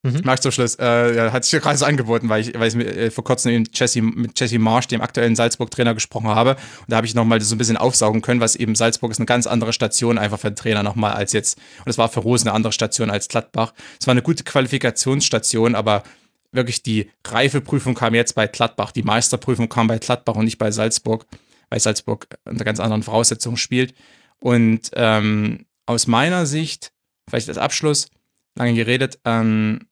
Mhm. 0.04 0.22
Mag 0.24 0.42
zum 0.42 0.52
Schluss. 0.52 0.76
Äh, 0.76 1.32
hat 1.32 1.44
sich 1.44 1.60
gerade 1.62 1.78
so 1.78 1.86
angeboten, 1.86 2.30
weil 2.30 2.42
ich, 2.42 2.54
weil 2.54 2.68
ich 2.68 2.76
mit, 2.76 2.88
äh, 2.88 3.12
vor 3.12 3.24
kurzem 3.24 3.54
mit 3.54 3.78
Jesse, 3.78 4.02
mit 4.02 4.40
Jesse 4.40 4.60
Marsch, 4.60 4.88
dem 4.88 5.02
aktuellen 5.02 5.36
Salzburg-Trainer, 5.36 5.94
gesprochen 5.94 6.28
habe. 6.28 6.52
Und 6.52 6.90
da 6.90 6.98
habe 6.98 7.08
ich 7.08 7.16
nochmal 7.16 7.42
so 7.42 7.56
ein 7.56 7.58
bisschen 7.58 7.78
aufsaugen 7.78 8.22
können, 8.22 8.40
was 8.40 8.56
eben 8.56 8.76
Salzburg 8.76 9.12
ist 9.12 9.20
eine 9.20 9.26
ganz 9.26 9.48
andere 9.48 9.74
Station 9.74 10.18
einfach 10.18 10.40
für 10.40 10.52
den 10.52 10.56
Trainer 10.56 10.84
nochmal 10.84 11.14
als 11.14 11.34
jetzt. 11.34 11.58
Und 11.84 11.90
es 11.90 11.98
war 11.98 12.10
für 12.10 12.20
Rosen 12.20 12.48
eine 12.48 12.56
andere 12.56 12.74
Station 12.74 13.10
als 13.10 13.28
Gladbach. 13.28 13.74
Es 14.00 14.08
war 14.08 14.12
eine 14.12 14.22
gute 14.22 14.44
Qualifikationsstation, 14.44 15.76
aber 15.76 16.04
wirklich 16.52 16.84
die 16.84 17.10
Reifeprüfung 17.26 17.96
kam 17.96 18.14
jetzt 18.14 18.36
bei 18.36 18.48
Gladbach. 18.48 18.92
Die 18.92 19.04
Meisterprüfung 19.04 19.68
kam 19.68 19.88
bei 19.88 19.98
Gladbach 19.98 20.36
und 20.36 20.46
nicht 20.46 20.58
bei 20.58 20.72
Salzburg, 20.72 21.26
weil 21.70 21.80
Salzburg 21.80 22.28
unter 22.46 22.64
ganz 22.64 22.80
anderen 22.80 23.04
Voraussetzungen 23.04 23.58
spielt. 23.58 23.94
Und 24.40 24.92
ähm, 24.94 25.66
aus 25.86 26.08
meiner 26.08 26.46
Sicht, 26.46 26.94
vielleicht 27.30 27.50
als 27.50 27.58
Abschluss, 27.58 28.10
lange 28.56 28.74
geredet, 28.74 29.20
ähm, 29.26 29.88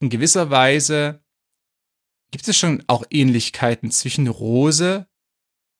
in 0.00 0.10
gewisser 0.10 0.50
Weise 0.50 1.22
gibt 2.30 2.48
es 2.48 2.56
schon 2.56 2.82
auch 2.86 3.04
Ähnlichkeiten 3.10 3.90
zwischen 3.90 4.26
Rose 4.26 5.06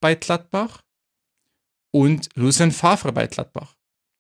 bei 0.00 0.14
Gladbach 0.14 0.82
und 1.92 2.28
Lucien 2.34 2.72
Favre 2.72 3.12
bei 3.12 3.26
Gladbach. 3.26 3.76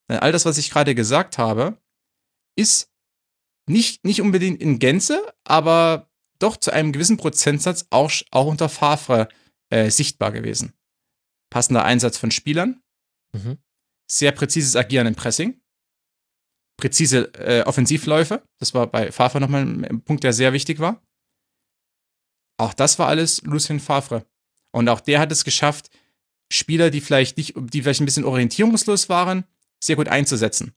Denn 0.08 0.18
all 0.18 0.32
das, 0.32 0.44
was 0.44 0.58
ich 0.58 0.70
gerade 0.70 0.94
gesagt 0.94 1.38
habe, 1.38 1.78
ist 2.56 2.90
nicht, 3.68 4.04
nicht 4.04 4.20
unbedingt 4.20 4.60
in 4.60 4.78
Gänze, 4.78 5.34
aber 5.44 6.10
doch 6.38 6.56
zu 6.56 6.72
einem 6.72 6.92
gewissen 6.92 7.16
Prozentsatz 7.16 7.86
auch, 7.90 8.10
auch 8.30 8.46
unter 8.46 8.68
Favre 8.68 9.28
äh, 9.70 9.90
sichtbar 9.90 10.32
gewesen. 10.32 10.72
Passender 11.50 11.84
Einsatz 11.84 12.18
von 12.18 12.30
Spielern, 12.30 12.82
mhm. 13.32 13.58
Sehr 14.12 14.32
präzises 14.32 14.76
Agieren 14.76 15.06
im 15.06 15.14
Pressing, 15.14 15.58
präzise 16.76 17.32
äh, 17.34 17.62
Offensivläufe. 17.62 18.42
Das 18.58 18.74
war 18.74 18.86
bei 18.86 19.10
Favre 19.10 19.40
nochmal 19.40 19.62
ein 19.62 20.02
Punkt, 20.02 20.22
der 20.22 20.34
sehr 20.34 20.52
wichtig 20.52 20.80
war. 20.80 21.00
Auch 22.58 22.74
das 22.74 22.98
war 22.98 23.08
alles 23.08 23.40
Lucien 23.42 23.80
Favre. 23.80 24.26
Und 24.70 24.90
auch 24.90 25.00
der 25.00 25.18
hat 25.18 25.32
es 25.32 25.44
geschafft, 25.44 25.90
Spieler, 26.52 26.90
die 26.90 27.00
vielleicht 27.00 27.38
nicht, 27.38 27.54
die 27.56 27.82
vielleicht 27.82 28.02
ein 28.02 28.04
bisschen 28.04 28.24
orientierungslos 28.24 29.08
waren, 29.08 29.44
sehr 29.82 29.96
gut 29.96 30.08
einzusetzen. 30.08 30.74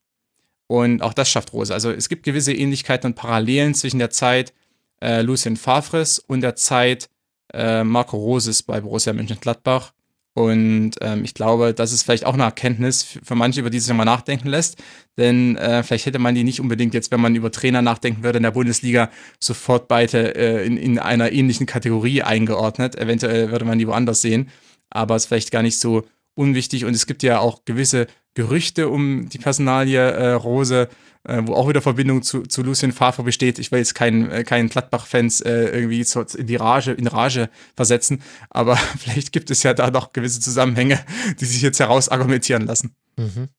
Und 0.67 1.01
auch 1.01 1.13
das 1.13 1.29
schafft 1.29 1.51
Rose. 1.51 1.73
Also 1.73 1.91
es 1.91 2.07
gibt 2.07 2.23
gewisse 2.23 2.53
Ähnlichkeiten 2.53 3.07
und 3.07 3.15
Parallelen 3.15 3.75
zwischen 3.75 3.99
der 3.99 4.11
Zeit 4.11 4.53
äh, 5.01 5.21
Lucien 5.21 5.57
Favres 5.57 6.19
und 6.19 6.39
der 6.39 6.55
Zeit 6.55 7.09
äh, 7.53 7.83
Marco 7.83 8.15
Roses 8.15 8.63
bei 8.63 8.79
Borussia 8.79 9.11
Mönchengladbach. 9.11 9.93
Und 10.35 10.91
ähm, 10.99 11.23
ich 11.23 11.33
glaube, 11.33 11.73
das 11.73 11.93
ist 11.93 12.03
vielleicht 12.03 12.25
auch 12.25 12.33
eine 12.33 12.43
Erkenntnis 12.43 13.17
für 13.23 13.35
manche, 13.35 13.61
über 13.61 13.69
die 13.69 13.79
sich 13.79 13.93
mal 13.93 14.03
nachdenken 14.03 14.49
lässt. 14.49 14.83
Denn 15.17 15.55
äh, 15.55 15.81
vielleicht 15.81 16.07
hätte 16.07 16.19
man 16.19 16.35
die 16.35 16.43
nicht 16.43 16.59
unbedingt 16.59 16.93
jetzt, 16.93 17.09
wenn 17.11 17.21
man 17.21 17.35
über 17.35 17.51
Trainer 17.51 17.81
nachdenken 17.81 18.21
würde 18.21 18.37
in 18.37 18.43
der 18.43 18.51
Bundesliga, 18.51 19.09
sofort 19.39 19.87
beide 19.87 20.35
äh, 20.35 20.65
in, 20.65 20.75
in 20.75 20.99
einer 20.99 21.31
ähnlichen 21.31 21.65
Kategorie 21.65 22.21
eingeordnet. 22.21 22.97
Eventuell 22.97 23.49
würde 23.49 23.63
man 23.63 23.79
die 23.79 23.87
woanders 23.87 24.21
sehen. 24.21 24.49
Aber 24.89 25.15
es 25.15 25.23
ist 25.23 25.27
vielleicht 25.29 25.51
gar 25.51 25.61
nicht 25.61 25.79
so 25.79 26.03
unwichtig. 26.33 26.83
Und 26.83 26.93
es 26.93 27.07
gibt 27.07 27.23
ja 27.23 27.39
auch 27.39 27.63
gewisse 27.63 28.07
Gerüchte 28.33 28.89
um 28.89 29.29
die 29.29 29.37
Personalie 29.37 30.01
äh, 30.01 30.31
Rose, 30.33 30.89
äh, 31.25 31.41
wo 31.45 31.53
auch 31.53 31.67
wieder 31.67 31.81
Verbindung 31.81 32.23
zu, 32.23 32.43
zu 32.43 32.63
Lucien 32.63 32.91
Favre 32.91 33.23
besteht. 33.23 33.59
Ich 33.59 33.71
will 33.71 33.79
jetzt 33.79 33.95
keinen, 33.95 34.31
äh, 34.31 34.43
keinen 34.43 34.69
Gladbach-Fans 34.69 35.41
äh, 35.41 35.69
irgendwie 35.69 36.03
so 36.03 36.21
in 36.21 36.47
die 36.47 36.55
Rage, 36.55 36.91
in 36.91 37.07
Rage 37.07 37.49
versetzen, 37.75 38.21
aber 38.49 38.77
vielleicht 38.99 39.31
gibt 39.31 39.51
es 39.51 39.63
ja 39.63 39.73
da 39.73 39.91
noch 39.91 40.13
gewisse 40.13 40.39
Zusammenhänge, 40.39 41.03
die 41.39 41.45
sich 41.45 41.61
jetzt 41.61 41.79
herausargumentieren 41.79 42.65
lassen. 42.65 42.95
Mhm. 43.17 43.49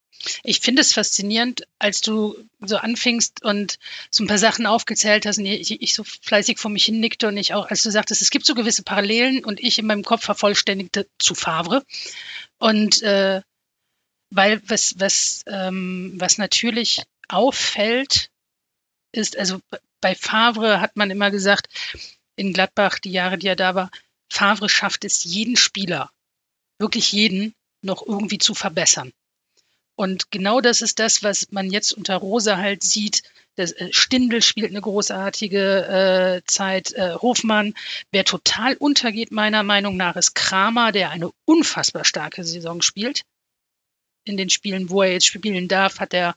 Ich 0.42 0.60
finde 0.60 0.82
es 0.82 0.94
faszinierend, 0.94 1.66
als 1.78 2.00
du 2.00 2.36
so 2.60 2.76
anfingst 2.78 3.44
und 3.44 3.78
so 4.10 4.24
ein 4.24 4.26
paar 4.26 4.38
Sachen 4.38 4.66
aufgezählt 4.66 5.26
hast 5.26 5.38
und 5.38 5.46
ich, 5.46 5.80
ich 5.80 5.94
so 5.94 6.04
fleißig 6.04 6.58
vor 6.58 6.70
mich 6.70 6.86
hin 6.86 7.00
nickte 7.00 7.28
und 7.28 7.36
ich 7.36 7.54
auch, 7.54 7.68
als 7.68 7.82
du 7.82 7.90
sagtest, 7.90 8.22
es 8.22 8.30
gibt 8.30 8.46
so 8.46 8.54
gewisse 8.54 8.82
Parallelen 8.82 9.44
und 9.44 9.60
ich 9.60 9.78
in 9.78 9.86
meinem 9.86 10.04
Kopf 10.04 10.24
vervollständigte 10.24 11.06
zu 11.18 11.34
Favre. 11.34 11.84
Und 12.58 13.02
äh, 13.02 13.42
weil 14.30 14.60
was, 14.66 14.94
was, 14.98 15.44
ähm, 15.46 16.14
was 16.16 16.38
natürlich 16.38 17.02
auffällt, 17.28 18.30
ist, 19.12 19.36
also 19.36 19.60
bei 20.00 20.14
Favre 20.14 20.80
hat 20.80 20.96
man 20.96 21.10
immer 21.10 21.30
gesagt, 21.30 21.68
in 22.36 22.52
Gladbach, 22.52 22.98
die 22.98 23.12
Jahre, 23.12 23.38
die 23.38 23.48
er 23.48 23.56
da 23.56 23.74
war, 23.74 23.90
Favre 24.30 24.68
schafft 24.68 25.04
es, 25.04 25.24
jeden 25.24 25.56
Spieler, 25.56 26.10
wirklich 26.78 27.12
jeden, 27.12 27.54
noch 27.82 28.06
irgendwie 28.06 28.38
zu 28.38 28.54
verbessern. 28.54 29.12
Und 29.96 30.30
genau 30.30 30.60
das 30.60 30.82
ist 30.82 30.98
das, 30.98 31.22
was 31.22 31.50
man 31.50 31.70
jetzt 31.70 31.92
unter 31.92 32.16
Rosa 32.16 32.58
halt 32.58 32.82
sieht. 32.82 33.22
Das, 33.54 33.72
äh, 33.72 33.88
Stindel 33.92 34.42
spielt 34.42 34.70
eine 34.70 34.82
großartige 34.82 36.42
äh, 36.42 36.42
Zeit. 36.46 36.92
Äh, 36.92 37.14
Hofmann, 37.14 37.74
wer 38.12 38.24
total 38.24 38.74
untergeht, 38.74 39.32
meiner 39.32 39.62
Meinung 39.62 39.96
nach, 39.96 40.16
ist 40.16 40.34
Kramer, 40.34 40.92
der 40.92 41.10
eine 41.10 41.30
unfassbar 41.46 42.04
starke 42.04 42.44
Saison 42.44 42.82
spielt. 42.82 43.22
In 44.24 44.36
den 44.36 44.50
Spielen, 44.50 44.90
wo 44.90 45.02
er 45.02 45.12
jetzt 45.12 45.26
spielen 45.26 45.68
darf, 45.68 45.98
hat 45.98 46.12
er 46.12 46.36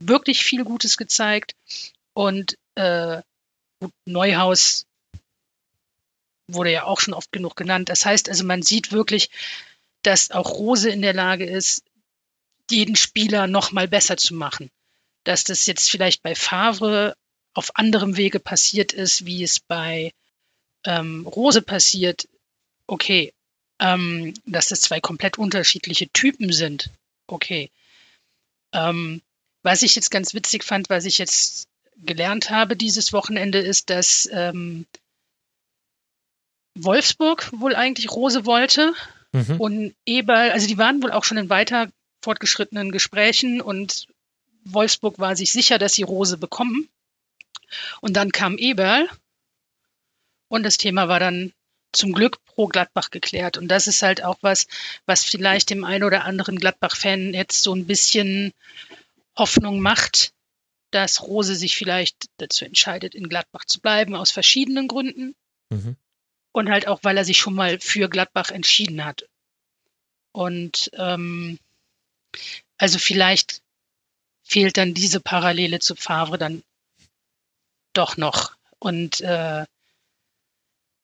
wirklich 0.00 0.42
viel 0.42 0.64
Gutes 0.64 0.96
gezeigt. 0.96 1.54
Und 2.12 2.58
äh, 2.74 3.22
Neuhaus 4.04 4.86
wurde 6.48 6.72
ja 6.72 6.84
auch 6.84 7.00
schon 7.00 7.14
oft 7.14 7.32
genug 7.32 7.56
genannt. 7.56 7.88
Das 7.88 8.04
heißt 8.04 8.28
also, 8.28 8.44
man 8.44 8.62
sieht 8.62 8.92
wirklich, 8.92 9.30
dass 10.02 10.30
auch 10.30 10.50
Rose 10.50 10.90
in 10.90 11.02
der 11.02 11.14
Lage 11.14 11.44
ist, 11.44 11.84
jeden 12.70 12.96
Spieler 12.96 13.46
noch 13.46 13.72
mal 13.72 13.88
besser 13.88 14.16
zu 14.16 14.34
machen. 14.34 14.70
Dass 15.24 15.44
das 15.44 15.66
jetzt 15.66 15.90
vielleicht 15.90 16.22
bei 16.22 16.34
Favre 16.34 17.16
auf 17.54 17.76
anderem 17.76 18.16
Wege 18.16 18.40
passiert 18.40 18.92
ist, 18.92 19.26
wie 19.26 19.42
es 19.42 19.60
bei 19.60 20.12
ähm, 20.84 21.26
Rose 21.26 21.62
passiert, 21.62 22.28
okay. 22.86 23.32
Ähm, 23.78 24.34
dass 24.44 24.68
das 24.68 24.82
zwei 24.82 25.00
komplett 25.00 25.38
unterschiedliche 25.38 26.08
Typen 26.10 26.52
sind, 26.52 26.90
okay. 27.26 27.70
Ähm, 28.72 29.22
was 29.62 29.82
ich 29.82 29.94
jetzt 29.94 30.10
ganz 30.10 30.34
witzig 30.34 30.64
fand, 30.64 30.90
was 30.90 31.04
ich 31.04 31.18
jetzt 31.18 31.68
gelernt 31.96 32.50
habe 32.50 32.76
dieses 32.76 33.12
Wochenende, 33.12 33.58
ist, 33.58 33.90
dass 33.90 34.28
ähm, 34.32 34.86
Wolfsburg 36.74 37.50
wohl 37.52 37.74
eigentlich 37.74 38.10
Rose 38.10 38.46
wollte 38.46 38.94
mhm. 39.32 39.60
und 39.60 39.94
Eberl, 40.06 40.50
also 40.50 40.66
die 40.66 40.78
waren 40.78 41.02
wohl 41.02 41.12
auch 41.12 41.24
schon 41.24 41.36
in 41.36 41.50
weiter 41.50 41.90
fortgeschrittenen 42.22 42.90
Gesprächen 42.90 43.60
und 43.60 44.06
Wolfsburg 44.64 45.18
war 45.18 45.36
sich 45.36 45.52
sicher, 45.52 45.78
dass 45.78 45.94
sie 45.94 46.02
Rose 46.02 46.36
bekommen. 46.36 46.88
Und 48.00 48.14
dann 48.14 48.32
kam 48.32 48.58
Eberl 48.58 49.08
und 50.48 50.64
das 50.64 50.76
Thema 50.76 51.08
war 51.08 51.20
dann 51.20 51.52
zum 51.92 52.12
Glück 52.12 52.44
pro 52.44 52.66
Gladbach 52.66 53.10
geklärt. 53.10 53.58
Und 53.58 53.68
das 53.68 53.86
ist 53.86 54.02
halt 54.02 54.22
auch 54.22 54.38
was, 54.42 54.66
was 55.06 55.24
vielleicht 55.24 55.70
dem 55.70 55.84
einen 55.84 56.04
oder 56.04 56.24
anderen 56.24 56.58
Gladbach-Fan 56.58 57.34
jetzt 57.34 57.62
so 57.62 57.74
ein 57.74 57.86
bisschen 57.86 58.52
Hoffnung 59.40 59.80
macht, 59.80 60.34
dass 60.90 61.22
Rose 61.22 61.54
sich 61.54 61.76
vielleicht 61.76 62.26
dazu 62.36 62.66
entscheidet, 62.66 63.14
in 63.14 63.28
Gladbach 63.28 63.64
zu 63.64 63.80
bleiben, 63.80 64.14
aus 64.14 64.30
verschiedenen 64.30 64.86
Gründen. 64.86 65.34
Mhm. 65.70 65.96
Und 66.52 66.68
halt 66.68 66.86
auch, 66.86 67.00
weil 67.02 67.16
er 67.16 67.24
sich 67.24 67.38
schon 67.38 67.54
mal 67.54 67.80
für 67.80 68.08
Gladbach 68.08 68.50
entschieden 68.50 69.04
hat. 69.04 69.24
Und 70.32 70.90
ähm, 70.94 71.58
also 72.76 72.98
vielleicht 72.98 73.62
fehlt 74.42 74.76
dann 74.76 74.94
diese 74.94 75.20
Parallele 75.20 75.78
zu 75.78 75.94
Favre 75.94 76.36
dann 76.36 76.62
doch 77.94 78.16
noch. 78.16 78.56
Und 78.78 79.20
äh, 79.22 79.64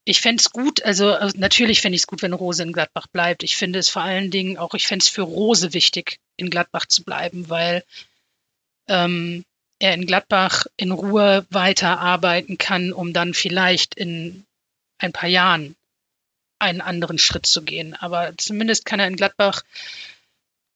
ich 0.05 0.21
fände 0.21 0.41
es 0.41 0.51
gut, 0.51 0.83
also 0.83 1.11
äh, 1.11 1.33
natürlich 1.37 1.81
fände 1.81 1.97
ich 1.97 2.03
es 2.03 2.07
gut, 2.07 2.23
wenn 2.23 2.33
Rose 2.33 2.63
in 2.63 2.73
Gladbach 2.73 3.07
bleibt. 3.07 3.43
Ich 3.43 3.57
finde 3.57 3.79
es 3.79 3.89
vor 3.89 4.03
allen 4.03 4.31
Dingen 4.31 4.59
auch, 4.59 4.75
ich 4.75 4.87
fände 4.87 5.03
es 5.03 5.09
für 5.09 5.23
Rose 5.23 5.73
wichtig, 5.73 6.19
in 6.37 6.51
Gladbach 6.51 6.87
zu 6.87 7.03
bleiben, 7.03 7.49
weil 7.49 7.85
ähm, 8.89 9.45
er 9.79 9.95
in 9.95 10.07
Gladbach 10.07 10.67
in 10.77 10.91
Ruhe 10.91 11.47
weiterarbeiten 11.51 12.59
kann, 12.59 12.93
um 12.93 13.13
dann 13.13 13.35
vielleicht 13.35 13.95
in 13.95 14.45
ein 14.99 15.13
paar 15.13 15.29
Jahren 15.29 15.77
einen 16.59 16.81
anderen 16.81 17.19
Schritt 17.19 17.47
zu 17.47 17.63
gehen. 17.63 17.95
Aber 17.95 18.33
zumindest 18.37 18.87
kann 18.87 19.01
er 19.01 19.07
in 19.07 19.17
Gladbach 19.17 19.63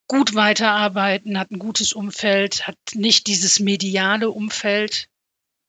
gut 0.06 0.34
weiterarbeiten, 0.34 1.38
hat 1.38 1.50
ein 1.50 1.58
gutes 1.58 1.92
Umfeld, 1.92 2.66
hat 2.66 2.76
nicht 2.94 3.26
dieses 3.26 3.60
mediale 3.60 4.30
Umfeld, 4.30 5.08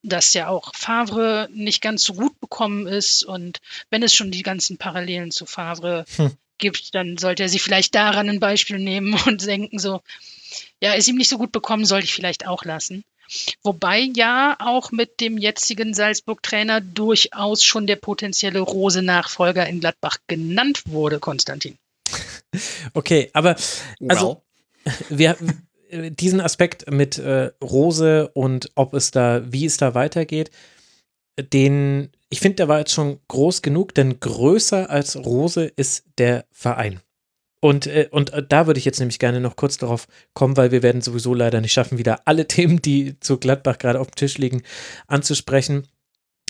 das 0.03 0.33
ja 0.33 0.47
auch 0.47 0.73
Favre 0.75 1.47
nicht 1.53 1.81
ganz 1.81 2.03
so 2.03 2.15
gut 2.15 2.39
bekommen 2.39 2.87
ist. 2.87 3.23
Und 3.23 3.59
wenn 3.91 4.03
es 4.03 4.15
schon 4.15 4.31
die 4.31 4.43
ganzen 4.43 4.77
Parallelen 4.77 5.31
zu 5.31 5.45
Favre 5.45 6.05
hm. 6.15 6.35
gibt, 6.57 6.95
dann 6.95 7.17
sollte 7.17 7.43
er 7.43 7.49
sich 7.49 7.61
vielleicht 7.61 7.93
daran 7.93 8.29
ein 8.29 8.39
Beispiel 8.39 8.79
nehmen 8.79 9.13
und 9.27 9.45
denken 9.45 9.79
so, 9.79 10.01
ja, 10.81 10.93
ist 10.93 11.07
ihm 11.07 11.15
nicht 11.17 11.29
so 11.29 11.37
gut 11.37 11.51
bekommen, 11.51 11.85
sollte 11.85 12.05
ich 12.05 12.13
vielleicht 12.13 12.47
auch 12.47 12.65
lassen. 12.65 13.03
Wobei 13.63 14.09
ja 14.13 14.57
auch 14.59 14.91
mit 14.91 15.21
dem 15.21 15.37
jetzigen 15.37 15.93
Salzburg-Trainer 15.93 16.81
durchaus 16.81 17.63
schon 17.63 17.87
der 17.87 17.95
potenzielle 17.95 18.59
Rose-Nachfolger 18.59 19.67
in 19.67 19.79
Gladbach 19.79 20.17
genannt 20.27 20.83
wurde, 20.85 21.19
Konstantin. 21.19 21.77
Okay, 22.93 23.29
aber 23.31 23.55
also 24.09 24.41
well. 24.83 24.93
wir 25.09 25.37
diesen 25.91 26.41
Aspekt 26.41 26.91
mit 26.91 27.17
äh, 27.17 27.51
Rose 27.63 28.29
und 28.33 28.71
ob 28.75 28.93
es 28.93 29.11
da, 29.11 29.41
wie 29.51 29.65
es 29.65 29.77
da 29.77 29.93
weitergeht, 29.93 30.51
den, 31.39 32.09
ich 32.29 32.39
finde, 32.39 32.57
der 32.57 32.67
war 32.67 32.79
jetzt 32.79 32.93
schon 32.93 33.19
groß 33.27 33.61
genug, 33.61 33.95
denn 33.95 34.19
größer 34.19 34.89
als 34.89 35.15
Rose 35.15 35.63
ist 35.63 36.03
der 36.17 36.45
Verein. 36.51 36.99
Und, 37.61 37.85
äh, 37.85 38.09
und 38.11 38.33
äh, 38.33 38.43
da 38.47 38.67
würde 38.67 38.79
ich 38.79 38.85
jetzt 38.85 38.99
nämlich 38.99 39.19
gerne 39.19 39.39
noch 39.39 39.55
kurz 39.55 39.77
darauf 39.77 40.07
kommen, 40.33 40.57
weil 40.57 40.71
wir 40.71 40.83
werden 40.83 41.01
sowieso 41.01 41.33
leider 41.33 41.61
nicht 41.61 41.73
schaffen, 41.73 41.97
wieder 41.97 42.21
alle 42.25 42.47
Themen, 42.49 42.81
die 42.81 43.19
zu 43.19 43.37
Gladbach 43.37 43.77
gerade 43.77 43.99
auf 43.99 44.07
dem 44.07 44.15
Tisch 44.15 44.37
liegen, 44.37 44.63
anzusprechen. 45.07 45.87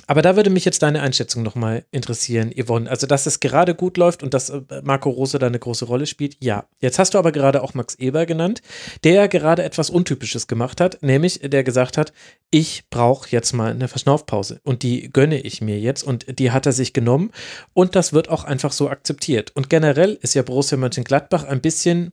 Aber 0.08 0.22
da 0.22 0.36
würde 0.36 0.50
mich 0.50 0.66
jetzt 0.66 0.82
deine 0.84 1.02
Einschätzung 1.02 1.44
nochmal 1.44 1.86
interessieren, 1.92 2.52
Yvonne. 2.56 2.90
Also, 2.90 3.08
dass 3.08 3.26
es 3.26 3.40
gerade 3.40 3.76
gut 3.76 3.98
läuft 3.98 4.24
und 4.24 4.34
dass 4.34 4.50
äh, 4.50 4.62
Marco 4.84 5.10
Rose 5.10 5.40
da 5.40 5.48
eine 5.48 5.60
große 5.60 5.86
Rolle 5.86 6.06
spielt, 6.06 6.38
ja. 6.40 6.66
Jetzt 6.80 7.00
hast 7.00 7.14
du 7.14 7.18
aber 7.18 7.32
gerade 7.32 7.64
auch 7.64 7.74
Max 7.74 7.96
Eber 7.96 8.26
genannt, 8.26 8.62
der 9.04 9.28
gerade 9.28 9.64
etwas 9.64 9.90
Untypisches 9.90 10.48
gemacht 10.48 10.82
hat, 10.82 11.02
nämlich 11.02 11.40
der 11.42 11.64
gesagt 11.64 11.98
hat, 11.98 12.14
ich 12.50 12.84
brauche 12.90 13.30
jetzt 13.30 13.54
mal 13.54 13.72
eine 13.72 13.88
Verschnaufpause 13.88 14.60
und 14.64 14.84
die 14.84 15.10
gönne 15.12 15.40
ich 15.40 15.62
mir 15.62 15.80
jetzt 15.80 16.04
und 16.04 16.40
die 16.40 16.52
hat 16.52 16.66
er 16.66 16.74
sich 16.74 16.94
genommen 16.94 17.32
und 17.74 17.96
das 17.96 18.14
wird 18.14 18.30
auch 18.30 18.44
einfach 18.44 18.72
so 18.74 18.90
akzeptiert. 18.90 19.52
Und 19.56 19.70
generell 19.70 20.18
ist 20.22 20.34
ja 20.34 20.42
Borussia 20.42 20.78
Mönchengladbach 20.78 21.46
ein 21.46 21.62
bisschen 21.62 22.12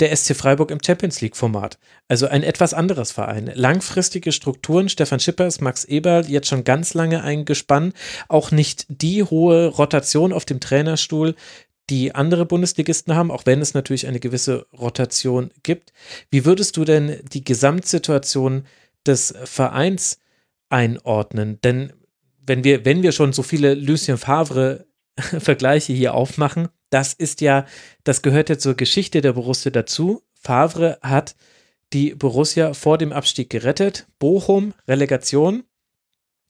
der 0.00 0.14
SC 0.14 0.34
Freiburg 0.34 0.70
im 0.70 0.80
Champions 0.84 1.20
League-Format. 1.20 1.78
Also 2.08 2.26
ein 2.26 2.42
etwas 2.42 2.74
anderes 2.74 3.12
Verein. 3.12 3.50
Langfristige 3.54 4.32
Strukturen, 4.32 4.88
Stefan 4.88 5.20
Schippers, 5.20 5.60
Max 5.60 5.84
Eberl, 5.84 6.28
jetzt 6.28 6.48
schon 6.48 6.64
ganz 6.64 6.94
lange 6.94 7.22
ein 7.22 7.44
Gespann. 7.44 7.92
Auch 8.28 8.50
nicht 8.50 8.86
die 8.88 9.22
hohe 9.22 9.68
Rotation 9.68 10.32
auf 10.32 10.44
dem 10.44 10.60
Trainerstuhl, 10.60 11.36
die 11.90 12.14
andere 12.14 12.46
Bundesligisten 12.46 13.14
haben, 13.14 13.30
auch 13.30 13.46
wenn 13.46 13.60
es 13.60 13.74
natürlich 13.74 14.06
eine 14.06 14.20
gewisse 14.20 14.66
Rotation 14.72 15.50
gibt. 15.62 15.92
Wie 16.30 16.44
würdest 16.44 16.76
du 16.76 16.84
denn 16.84 17.20
die 17.32 17.44
Gesamtsituation 17.44 18.66
des 19.06 19.34
Vereins 19.44 20.18
einordnen? 20.70 21.60
Denn 21.62 21.92
wenn 22.46 22.64
wir, 22.64 22.84
wenn 22.84 23.02
wir 23.02 23.12
schon 23.12 23.32
so 23.32 23.42
viele 23.42 23.74
Lucien 23.74 24.18
Favre 24.18 24.86
Vergleiche 25.38 25.92
hier 25.92 26.14
aufmachen, 26.14 26.68
das 26.90 27.12
ist 27.12 27.40
ja, 27.40 27.66
das 28.04 28.22
gehört 28.22 28.50
ja 28.50 28.58
zur 28.58 28.76
Geschichte 28.76 29.20
der 29.20 29.32
Borussia 29.32 29.72
dazu. 29.72 30.22
Favre 30.34 30.98
hat 31.02 31.34
die 31.92 32.14
Borussia 32.14 32.72
vor 32.74 32.98
dem 32.98 33.12
Abstieg 33.12 33.50
gerettet. 33.50 34.06
Bochum, 34.20 34.74
Relegation, 34.86 35.64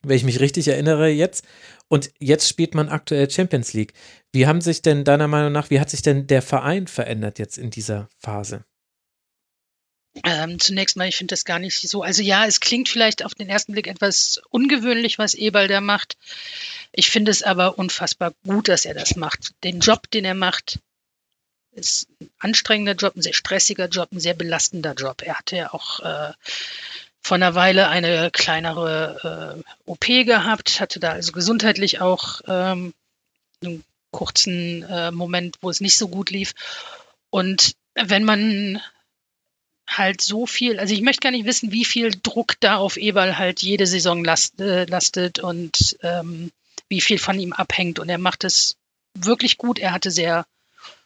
wenn 0.02 0.16
ich 0.16 0.24
mich 0.24 0.40
richtig 0.40 0.68
erinnere 0.68 1.08
jetzt. 1.08 1.46
Und 1.88 2.10
jetzt 2.18 2.48
spielt 2.48 2.74
man 2.74 2.88
aktuell 2.88 3.30
Champions 3.30 3.72
League. 3.72 3.94
Wie 4.32 4.46
haben 4.46 4.60
sich 4.60 4.82
denn 4.82 5.04
deiner 5.04 5.28
Meinung 5.28 5.52
nach, 5.52 5.70
wie 5.70 5.80
hat 5.80 5.90
sich 5.90 6.02
denn 6.02 6.26
der 6.26 6.42
Verein 6.42 6.88
verändert 6.88 7.38
jetzt 7.38 7.56
in 7.56 7.70
dieser 7.70 8.08
Phase? 8.18 8.64
Ähm, 10.22 10.60
zunächst 10.60 10.96
mal, 10.96 11.08
ich 11.08 11.16
finde 11.16 11.32
das 11.32 11.44
gar 11.44 11.58
nicht 11.58 11.88
so. 11.88 12.02
Also 12.02 12.22
ja, 12.22 12.46
es 12.46 12.60
klingt 12.60 12.88
vielleicht 12.88 13.24
auf 13.24 13.34
den 13.34 13.48
ersten 13.48 13.72
Blick 13.72 13.88
etwas 13.88 14.40
ungewöhnlich, 14.50 15.18
was 15.18 15.34
Eberl 15.34 15.66
da 15.66 15.80
macht. 15.80 16.16
Ich 16.92 17.10
finde 17.10 17.32
es 17.32 17.42
aber 17.42 17.78
unfassbar 17.78 18.32
gut, 18.44 18.68
dass 18.68 18.84
er 18.84 18.94
das 18.94 19.16
macht. 19.16 19.52
Den 19.64 19.80
Job, 19.80 20.08
den 20.12 20.24
er 20.24 20.34
macht, 20.34 20.78
ist 21.72 22.06
ein 22.20 22.30
anstrengender 22.38 22.94
Job, 22.94 23.16
ein 23.16 23.22
sehr 23.22 23.34
stressiger 23.34 23.88
Job, 23.88 24.12
ein 24.12 24.20
sehr 24.20 24.34
belastender 24.34 24.94
Job. 24.94 25.22
Er 25.22 25.38
hatte 25.38 25.56
ja 25.56 25.74
auch 25.74 25.98
äh, 26.00 26.32
vor 27.20 27.34
einer 27.34 27.56
Weile 27.56 27.88
eine 27.88 28.30
kleinere 28.30 29.56
äh, 29.58 29.90
OP 29.90 30.06
gehabt, 30.06 30.80
hatte 30.80 31.00
da 31.00 31.12
also 31.12 31.32
gesundheitlich 31.32 32.00
auch 32.00 32.40
ähm, 32.46 32.94
einen 33.62 33.82
kurzen 34.12 34.84
äh, 34.84 35.10
Moment, 35.10 35.56
wo 35.60 35.70
es 35.70 35.80
nicht 35.80 35.98
so 35.98 36.06
gut 36.06 36.30
lief. 36.30 36.54
Und 37.30 37.72
wenn 37.94 38.22
man 38.22 38.80
halt 39.86 40.20
so 40.20 40.46
viel, 40.46 40.78
also 40.78 40.94
ich 40.94 41.02
möchte 41.02 41.20
gar 41.20 41.30
nicht 41.30 41.46
wissen, 41.46 41.72
wie 41.72 41.84
viel 41.84 42.10
Druck 42.22 42.54
da 42.60 42.76
auf 42.76 42.96
Eberl 42.96 43.38
halt 43.38 43.62
jede 43.62 43.86
Saison 43.86 44.24
last, 44.24 44.60
äh, 44.60 44.84
lastet 44.84 45.38
und 45.38 45.96
ähm, 46.02 46.50
wie 46.88 47.00
viel 47.00 47.18
von 47.18 47.38
ihm 47.38 47.52
abhängt. 47.52 47.98
Und 47.98 48.08
er 48.08 48.18
macht 48.18 48.44
es 48.44 48.76
wirklich 49.14 49.58
gut. 49.58 49.78
Er 49.78 49.92
hatte 49.92 50.10
sehr 50.10 50.46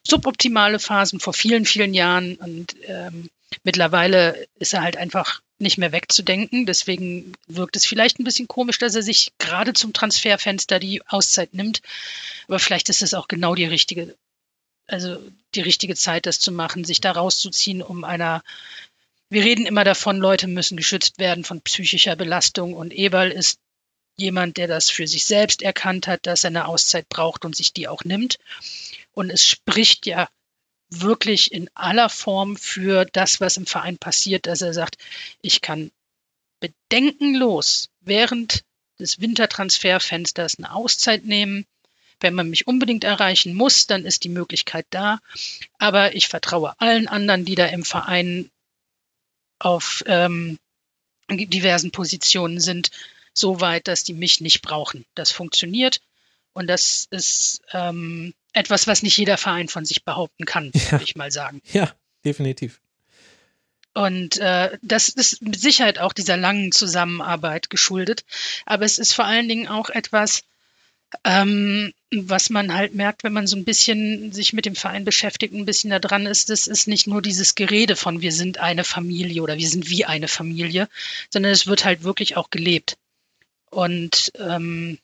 suboptimale 0.06 0.78
Phasen 0.78 1.20
vor 1.20 1.34
vielen, 1.34 1.64
vielen 1.64 1.94
Jahren 1.94 2.36
und 2.36 2.76
ähm, 2.86 3.28
mittlerweile 3.64 4.46
ist 4.59 4.74
er 4.74 4.82
halt 4.82 4.96
einfach 4.96 5.40
nicht 5.59 5.78
mehr 5.78 5.92
wegzudenken. 5.92 6.66
Deswegen 6.66 7.32
wirkt 7.46 7.76
es 7.76 7.84
vielleicht 7.84 8.18
ein 8.18 8.24
bisschen 8.24 8.48
komisch, 8.48 8.78
dass 8.78 8.94
er 8.94 9.02
sich 9.02 9.32
gerade 9.38 9.72
zum 9.72 9.92
Transferfenster 9.92 10.78
die 10.78 11.02
Auszeit 11.06 11.52
nimmt. 11.52 11.82
Aber 12.46 12.59
vielleicht 12.59 12.88
ist 12.88 13.02
es 13.02 13.14
auch 13.14 13.28
genau 13.28 13.55
die 13.55 13.64
richtige, 13.64 14.14
also 14.89 15.19
die 15.55 15.60
richtige 15.60 15.94
Zeit, 15.94 16.27
das 16.27 16.40
zu 16.40 16.51
machen, 16.51 16.85
sich 16.85 17.01
da 17.01 17.12
rauszuziehen, 17.12 17.82
um 17.82 18.05
einer 18.05 18.43
wir 19.31 19.44
reden 19.44 19.66
immer 19.66 19.85
davon, 19.85 20.16
Leute 20.16 20.47
müssen 20.48 20.78
geschützt 20.78 21.19
werden 21.19 21.44
von 21.44 21.60
psychischer 21.60 22.16
Belastung 22.16 22.73
und 22.73 22.94
Eberl 22.94 23.31
ist 23.31 23.60
jemand, 24.16 24.56
der 24.56 24.66
das 24.66 24.90
für 24.90 25.06
sich 25.06 25.27
selbst 25.27 25.62
erkannt 25.62 26.06
hat, 26.06 26.27
dass 26.27 26.44
er 26.44 26.48
eine 26.48 26.66
Auszeit 26.66 27.09
braucht 27.09 27.44
und 27.44 27.55
sich 27.55 27.73
die 27.73 27.89
auch 27.89 28.05
nimmt. 28.05 28.39
Und 29.12 29.31
es 29.31 29.47
spricht 29.47 30.06
ja 30.06 30.28
wirklich 30.90 31.52
in 31.52 31.69
aller 31.74 32.09
Form 32.09 32.56
für 32.56 33.05
das, 33.05 33.40
was 33.40 33.59
im 33.59 33.66
Verein 33.66 33.98
passiert, 33.98 34.47
dass 34.47 34.62
er 34.62 34.73
sagt, 34.73 34.97
ich 35.43 35.60
kann 35.60 35.93
bedenkenlos 36.60 37.90
während 38.01 38.65
des 38.98 39.20
Wintertransferfensters 39.20 40.59
eine 40.59 40.74
Auszeit 40.74 41.24
nehmen. 41.24 41.66
Wenn 42.20 42.35
man 42.35 42.51
mich 42.51 42.66
unbedingt 42.66 43.05
erreichen 43.05 43.55
muss, 43.55 43.86
dann 43.86 44.05
ist 44.05 44.24
die 44.24 44.28
Möglichkeit 44.28 44.86
da. 44.90 45.20
Aber 45.78 46.15
ich 46.15 46.28
vertraue 46.28 46.74
allen 46.81 47.09
anderen, 47.09 47.45
die 47.45 47.55
da 47.55 47.66
im 47.66 47.85
Verein 47.85 48.51
auf 49.59 50.03
ähm, 50.07 50.59
diversen 51.31 51.90
Positionen 51.90 52.61
sind, 52.61 52.90
so 53.35 53.61
weit, 53.61 53.89
dass 53.89 54.05
die 54.05 54.15
mich 54.15 54.40
nicht 54.40 54.62
brauchen. 54.62 55.05
Das 55.15 55.31
funktioniert. 55.31 56.01
Und 56.53 56.66
das 56.66 57.07
ist 57.11 57.62
ähm, 57.73 58.35
etwas, 58.53 58.86
was 58.86 59.03
nicht 59.03 59.16
jeder 59.16 59.36
Verein 59.36 59.69
von 59.69 59.85
sich 59.85 60.05
behaupten 60.05 60.45
kann, 60.45 60.73
ja. 60.74 60.93
würde 60.93 61.05
ich 61.05 61.16
mal 61.16 61.31
sagen. 61.31 61.62
Ja, 61.73 61.93
definitiv. 62.24 62.81
Und 63.95 64.39
äh, 64.39 64.78
das 64.82 65.09
ist 65.09 65.43
mit 65.43 65.59
Sicherheit 65.59 65.99
auch 65.99 66.12
dieser 66.12 66.36
langen 66.36 66.73
Zusammenarbeit 66.73 67.70
geschuldet. 67.70 68.24
Aber 68.65 68.85
es 68.85 68.99
ist 68.99 69.12
vor 69.12 69.24
allen 69.24 69.49
Dingen 69.49 69.69
auch 69.69 69.90
etwas, 69.90 70.45
ähm, 71.24 71.93
was 72.10 72.51
man 72.51 72.74
halt 72.74 72.94
merkt, 72.94 73.24
wenn 73.24 73.32
man 73.32 73.47
so 73.47 73.56
ein 73.56 73.64
bisschen 73.64 74.32
sich 74.32 74.52
mit 74.52 74.66
dem 74.66 74.74
Verein 74.74 75.05
beschäftigt, 75.05 75.55
ein 75.55 75.66
bisschen 75.66 75.90
da 75.90 75.98
dran 75.98 76.26
ist, 76.26 76.51
das 76.51 76.66
ist 76.66 76.89
nicht 76.89 77.06
nur 77.06 77.22
dieses 77.22 77.55
Gerede 77.55 77.97
von 77.97 78.20
wir 78.20 78.32
sind 78.32 78.59
eine 78.59 78.85
Familie 78.85 79.43
oder 79.43 79.59
wir 79.59 79.68
sind 79.68 79.90
wie 79.90 80.05
eine 80.05 80.28
Familie, 80.28 80.89
sondern 81.30 81.52
es 81.52 81.66
wird 81.66 81.85
halt 81.85 82.02
wirklich 82.02 82.36
auch 82.36 82.51
gelebt. 82.51 82.97
Und 83.70 84.32
ähm, 84.39 84.98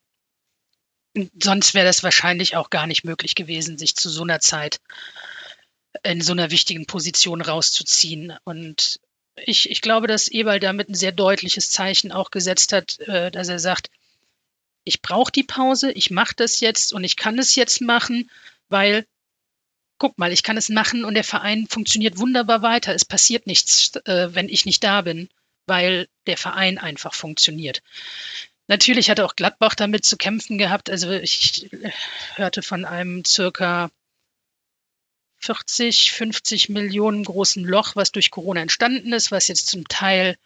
sonst 1.42 1.74
wäre 1.74 1.86
das 1.86 2.02
wahrscheinlich 2.02 2.56
auch 2.56 2.70
gar 2.70 2.86
nicht 2.86 3.04
möglich 3.04 3.34
gewesen, 3.34 3.78
sich 3.78 3.94
zu 3.96 4.08
so 4.08 4.22
einer 4.22 4.40
Zeit 4.40 4.80
in 6.02 6.20
so 6.20 6.32
einer 6.32 6.50
wichtigen 6.50 6.86
Position 6.86 7.40
rauszuziehen. 7.40 8.34
Und 8.44 9.00
ich, 9.36 9.70
ich 9.70 9.80
glaube, 9.80 10.06
dass 10.06 10.28
Eberl 10.28 10.60
damit 10.60 10.88
ein 10.88 10.94
sehr 10.94 11.12
deutliches 11.12 11.70
Zeichen 11.70 12.12
auch 12.12 12.30
gesetzt 12.30 12.72
hat, 12.72 12.98
äh, 13.00 13.30
dass 13.30 13.48
er 13.48 13.58
sagt, 13.58 13.90
ich 14.84 15.02
brauche 15.02 15.32
die 15.32 15.42
Pause, 15.42 15.90
ich 15.92 16.10
mache 16.10 16.34
das 16.36 16.60
jetzt 16.60 16.92
und 16.92 17.04
ich 17.04 17.16
kann 17.16 17.38
es 17.38 17.54
jetzt 17.54 17.80
machen, 17.80 18.30
weil, 18.68 19.06
guck 19.98 20.18
mal, 20.18 20.32
ich 20.32 20.42
kann 20.42 20.56
es 20.56 20.68
machen 20.68 21.04
und 21.04 21.14
der 21.14 21.24
Verein 21.24 21.66
funktioniert 21.68 22.18
wunderbar 22.18 22.62
weiter. 22.62 22.94
Es 22.94 23.04
passiert 23.04 23.46
nichts, 23.46 23.96
äh, 24.04 24.34
wenn 24.34 24.48
ich 24.48 24.66
nicht 24.66 24.84
da 24.84 25.02
bin, 25.02 25.28
weil 25.66 26.08
der 26.26 26.36
Verein 26.36 26.78
einfach 26.78 27.14
funktioniert. 27.14 27.82
Natürlich 28.66 29.10
hatte 29.10 29.24
auch 29.24 29.36
Gladbach 29.36 29.74
damit 29.74 30.04
zu 30.04 30.16
kämpfen 30.16 30.58
gehabt. 30.58 30.88
Also 30.88 31.10
ich 31.10 31.68
hörte 32.36 32.62
von 32.62 32.84
einem 32.84 33.24
circa 33.24 33.90
40, 35.38 36.12
50 36.12 36.70
Millionen 36.70 37.24
großen 37.24 37.64
Loch, 37.64 37.96
was 37.96 38.12
durch 38.12 38.30
Corona 38.30 38.62
entstanden 38.62 39.12
ist, 39.12 39.30
was 39.30 39.48
jetzt 39.48 39.66
zum 39.66 39.86
Teil 39.88 40.38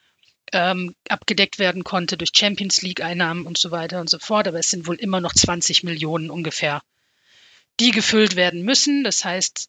ähm, 0.53 0.95
abgedeckt 1.09 1.59
werden 1.59 1.85
konnte 1.85 2.17
durch 2.17 2.31
Champions 2.35 2.83
League-Einnahmen 2.83 3.47
und 3.47 3.59
so 3.59 3.71
weiter 3.71 4.01
und 4.01 4.11
so 4.11 4.19
fort. 4.19 4.49
Aber 4.49 4.59
es 4.59 4.71
sind 4.71 4.87
wohl 4.87 4.97
immer 4.97 5.21
noch 5.21 5.33
20 5.33 5.85
Millionen 5.85 6.31
ungefähr, 6.31 6.83
die 7.81 7.91
gefüllt 7.91 8.37
werden 8.37 8.63
müssen. 8.63 9.05
Das 9.05 9.25
heißt, 9.25 9.69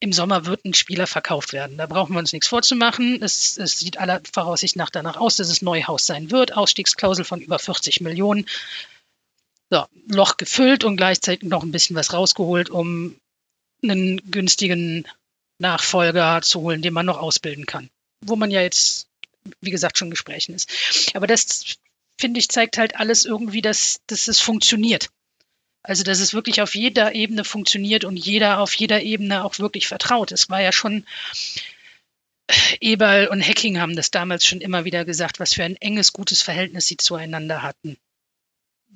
im 0.00 0.12
Sommer 0.12 0.44
wird 0.44 0.64
ein 0.64 0.74
Spieler 0.74 1.06
verkauft 1.06 1.52
werden. 1.52 1.78
Da 1.78 1.86
brauchen 1.86 2.12
wir 2.12 2.18
uns 2.18 2.32
nichts 2.32 2.48
vorzumachen. 2.48 3.22
Es, 3.22 3.56
es 3.56 3.78
sieht 3.78 3.98
aller 3.98 4.20
Voraussicht 4.32 4.76
nach 4.76 4.90
danach 4.90 5.16
aus, 5.16 5.36
dass 5.36 5.48
es 5.48 5.62
Neuhaus 5.62 6.04
sein 6.04 6.30
wird. 6.30 6.56
Ausstiegsklausel 6.56 7.24
von 7.24 7.40
über 7.40 7.58
40 7.58 8.00
Millionen. 8.02 8.46
So, 9.70 9.86
Loch 10.08 10.36
gefüllt 10.36 10.84
und 10.84 10.96
gleichzeitig 10.96 11.48
noch 11.48 11.62
ein 11.62 11.72
bisschen 11.72 11.96
was 11.96 12.12
rausgeholt, 12.12 12.68
um 12.70 13.16
einen 13.82 14.30
günstigen 14.30 15.08
Nachfolger 15.58 16.42
zu 16.42 16.60
holen, 16.60 16.82
den 16.82 16.92
man 16.92 17.06
noch 17.06 17.18
ausbilden 17.18 17.66
kann. 17.66 17.88
Wo 18.20 18.36
man 18.36 18.50
ja 18.50 18.60
jetzt, 18.60 19.08
wie 19.60 19.70
gesagt, 19.70 19.98
schon 19.98 20.10
Gesprächen 20.10 20.54
ist. 20.54 20.70
Aber 21.14 21.26
das, 21.26 21.76
finde 22.18 22.40
ich, 22.40 22.48
zeigt 22.48 22.78
halt 22.78 22.96
alles 22.96 23.24
irgendwie, 23.24 23.62
dass, 23.62 24.00
dass 24.06 24.28
es 24.28 24.40
funktioniert. 24.40 25.08
Also, 25.82 26.02
dass 26.02 26.20
es 26.20 26.32
wirklich 26.32 26.62
auf 26.62 26.74
jeder 26.74 27.14
Ebene 27.14 27.44
funktioniert 27.44 28.04
und 28.04 28.16
jeder 28.16 28.58
auf 28.60 28.74
jeder 28.74 29.02
Ebene 29.02 29.44
auch 29.44 29.58
wirklich 29.58 29.86
vertraut. 29.86 30.32
Es 30.32 30.48
war 30.48 30.62
ja 30.62 30.72
schon, 30.72 31.04
Eberl 32.80 33.28
und 33.28 33.46
Hacking 33.46 33.78
haben 33.78 33.96
das 33.96 34.10
damals 34.10 34.46
schon 34.46 34.60
immer 34.60 34.84
wieder 34.84 35.04
gesagt, 35.04 35.40
was 35.40 35.54
für 35.54 35.64
ein 35.64 35.76
enges, 35.76 36.12
gutes 36.12 36.42
Verhältnis 36.42 36.86
sie 36.86 36.96
zueinander 36.96 37.62
hatten. 37.62 37.98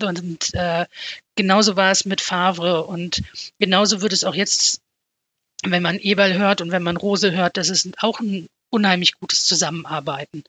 Und 0.03 0.55
äh, 0.55 0.87
genauso 1.35 1.77
war 1.77 1.91
es 1.91 2.05
mit 2.05 2.21
Favre 2.21 2.85
und 2.85 3.23
genauso 3.59 4.01
wird 4.01 4.13
es 4.13 4.25
auch 4.25 4.35
jetzt, 4.35 4.81
wenn 5.65 5.83
man 5.83 5.99
Eberl 5.99 6.39
hört 6.39 6.61
und 6.61 6.71
wenn 6.71 6.83
man 6.83 6.97
Rose 6.97 7.33
hört, 7.33 7.57
das 7.57 7.69
ist 7.69 8.03
auch 8.03 8.21
ein 8.21 8.49
unheimlich 8.71 9.15
gutes 9.15 9.45
Zusammenarbeiten. 9.45 10.45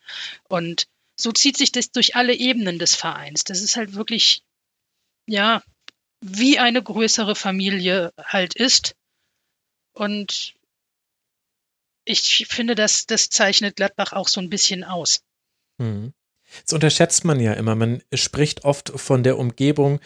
Und 0.47 0.87
so 1.15 1.31
zieht 1.31 1.57
sich 1.57 1.71
das 1.71 1.91
durch 1.91 2.15
alle 2.15 2.33
Ebenen 2.33 2.79
des 2.79 2.95
Vereins. 2.95 3.43
Das 3.43 3.61
ist 3.61 3.75
halt 3.75 3.93
wirklich, 3.93 4.43
ja, 5.27 5.61
wie 6.21 6.59
eine 6.59 6.81
größere 6.81 7.35
Familie 7.35 8.13
halt 8.21 8.55
ist. 8.55 8.95
Und 9.93 10.55
ich 12.05 12.47
finde, 12.49 12.75
das, 12.75 13.05
das 13.05 13.29
zeichnet 13.29 13.75
Gladbach 13.75 14.13
auch 14.13 14.27
so 14.27 14.41
ein 14.41 14.49
bisschen 14.49 14.83
aus. 14.83 15.21
Mhm. 15.77 16.13
Das 16.63 16.73
unterschätzt 16.73 17.25
man 17.25 17.39
ja 17.39 17.53
immer. 17.53 17.75
Man 17.75 18.01
spricht 18.13 18.65
oft 18.65 18.89
von 18.95 19.23
der 19.23 19.37
Umgebung, 19.37 19.99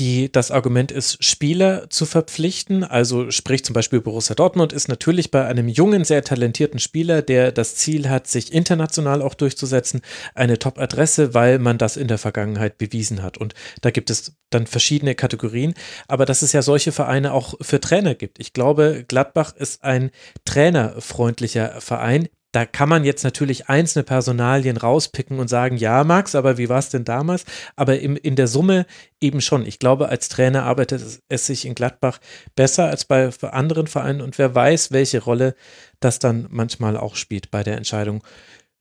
die 0.00 0.32
das 0.32 0.50
Argument 0.50 0.90
ist, 0.90 1.22
Spieler 1.22 1.90
zu 1.90 2.06
verpflichten. 2.06 2.84
Also 2.84 3.30
sprich 3.30 3.64
zum 3.64 3.74
Beispiel 3.74 4.00
Borussia 4.00 4.34
Dortmund 4.34 4.72
ist 4.72 4.88
natürlich 4.88 5.30
bei 5.30 5.44
einem 5.44 5.68
jungen, 5.68 6.04
sehr 6.04 6.24
talentierten 6.24 6.80
Spieler, 6.80 7.20
der 7.20 7.52
das 7.52 7.76
Ziel 7.76 8.08
hat, 8.08 8.26
sich 8.26 8.54
international 8.54 9.20
auch 9.20 9.34
durchzusetzen, 9.34 10.00
eine 10.34 10.58
Top-Adresse, 10.58 11.34
weil 11.34 11.58
man 11.58 11.76
das 11.76 11.98
in 11.98 12.08
der 12.08 12.16
Vergangenheit 12.16 12.78
bewiesen 12.78 13.22
hat. 13.22 13.36
Und 13.36 13.54
da 13.82 13.90
gibt 13.90 14.08
es 14.08 14.34
dann 14.48 14.66
verschiedene 14.66 15.14
Kategorien. 15.14 15.74
Aber 16.08 16.24
dass 16.24 16.40
es 16.40 16.52
ja 16.52 16.62
solche 16.62 16.92
Vereine 16.92 17.34
auch 17.34 17.54
für 17.60 17.78
Trainer 17.78 18.14
gibt. 18.14 18.40
Ich 18.40 18.54
glaube, 18.54 19.04
Gladbach 19.06 19.54
ist 19.54 19.84
ein 19.84 20.10
trainerfreundlicher 20.46 21.78
Verein, 21.82 22.28
da 22.52 22.66
kann 22.66 22.88
man 22.88 23.04
jetzt 23.04 23.22
natürlich 23.22 23.68
einzelne 23.68 24.02
Personalien 24.02 24.76
rauspicken 24.76 25.38
und 25.38 25.48
sagen, 25.48 25.76
ja, 25.76 26.02
Max, 26.04 26.34
aber 26.34 26.58
wie 26.58 26.68
war 26.68 26.78
es 26.78 26.88
denn 26.88 27.04
damals? 27.04 27.44
Aber 27.76 28.00
im, 28.00 28.16
in 28.16 28.34
der 28.34 28.48
Summe 28.48 28.86
eben 29.20 29.40
schon. 29.40 29.64
Ich 29.64 29.78
glaube, 29.78 30.08
als 30.08 30.28
Trainer 30.28 30.64
arbeitet 30.64 31.00
es, 31.00 31.22
es 31.28 31.46
sich 31.46 31.64
in 31.64 31.74
Gladbach 31.74 32.18
besser 32.56 32.88
als 32.88 33.04
bei 33.04 33.30
anderen 33.42 33.86
Vereinen 33.86 34.20
und 34.20 34.38
wer 34.38 34.54
weiß, 34.54 34.90
welche 34.90 35.22
Rolle 35.22 35.54
das 36.00 36.18
dann 36.18 36.48
manchmal 36.50 36.96
auch 36.96 37.14
spielt 37.14 37.50
bei 37.50 37.62
der 37.62 37.76
Entscheidung, 37.76 38.24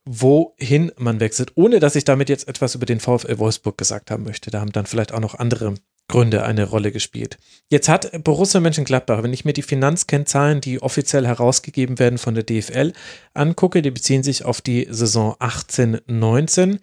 wohin 0.05 0.91
man 0.97 1.19
wechselt, 1.19 1.51
ohne 1.55 1.79
dass 1.79 1.95
ich 1.95 2.05
damit 2.05 2.29
jetzt 2.29 2.47
etwas 2.47 2.73
über 2.73 2.87
den 2.87 2.99
VfL 2.99 3.37
Wolfsburg 3.37 3.77
gesagt 3.77 4.09
haben 4.09 4.23
möchte. 4.23 4.49
Da 4.49 4.61
haben 4.61 4.71
dann 4.71 4.87
vielleicht 4.87 5.13
auch 5.13 5.19
noch 5.19 5.35
andere 5.35 5.75
Gründe 6.09 6.43
eine 6.43 6.65
Rolle 6.65 6.91
gespielt. 6.91 7.37
Jetzt 7.69 7.87
hat 7.87 8.11
Borussia 8.23 8.59
Mönchengladbach, 8.59 9.23
wenn 9.23 9.31
ich 9.31 9.45
mir 9.45 9.53
die 9.53 9.61
Finanzkennzahlen, 9.61 10.59
die 10.59 10.81
offiziell 10.81 11.25
herausgegeben 11.25 11.99
werden 11.99 12.17
von 12.17 12.35
der 12.35 12.43
DFL, 12.43 12.91
angucke, 13.33 13.81
die 13.81 13.91
beziehen 13.91 14.23
sich 14.23 14.43
auf 14.43 14.59
die 14.59 14.87
Saison 14.89 15.35
18-19, 15.35 16.79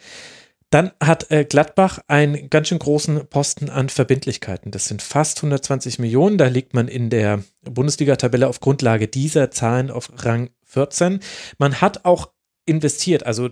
dann 0.70 0.90
hat 1.02 1.30
äh, 1.30 1.44
Gladbach 1.44 2.00
einen 2.08 2.50
ganz 2.50 2.68
schön 2.68 2.78
großen 2.78 3.26
Posten 3.28 3.70
an 3.70 3.88
Verbindlichkeiten. 3.88 4.72
Das 4.72 4.86
sind 4.86 5.02
fast 5.02 5.38
120 5.38 5.98
Millionen. 5.98 6.38
Da 6.38 6.46
liegt 6.46 6.74
man 6.74 6.88
in 6.88 7.08
der 7.08 7.42
Bundesliga-Tabelle 7.62 8.48
auf 8.48 8.60
Grundlage 8.60 9.06
dieser 9.06 9.50
Zahlen 9.50 9.90
auf 9.90 10.10
Rang 10.16 10.50
14. 10.64 11.20
Man 11.58 11.80
hat 11.80 12.04
auch 12.04 12.30
investiert. 12.64 13.24
Also 13.24 13.50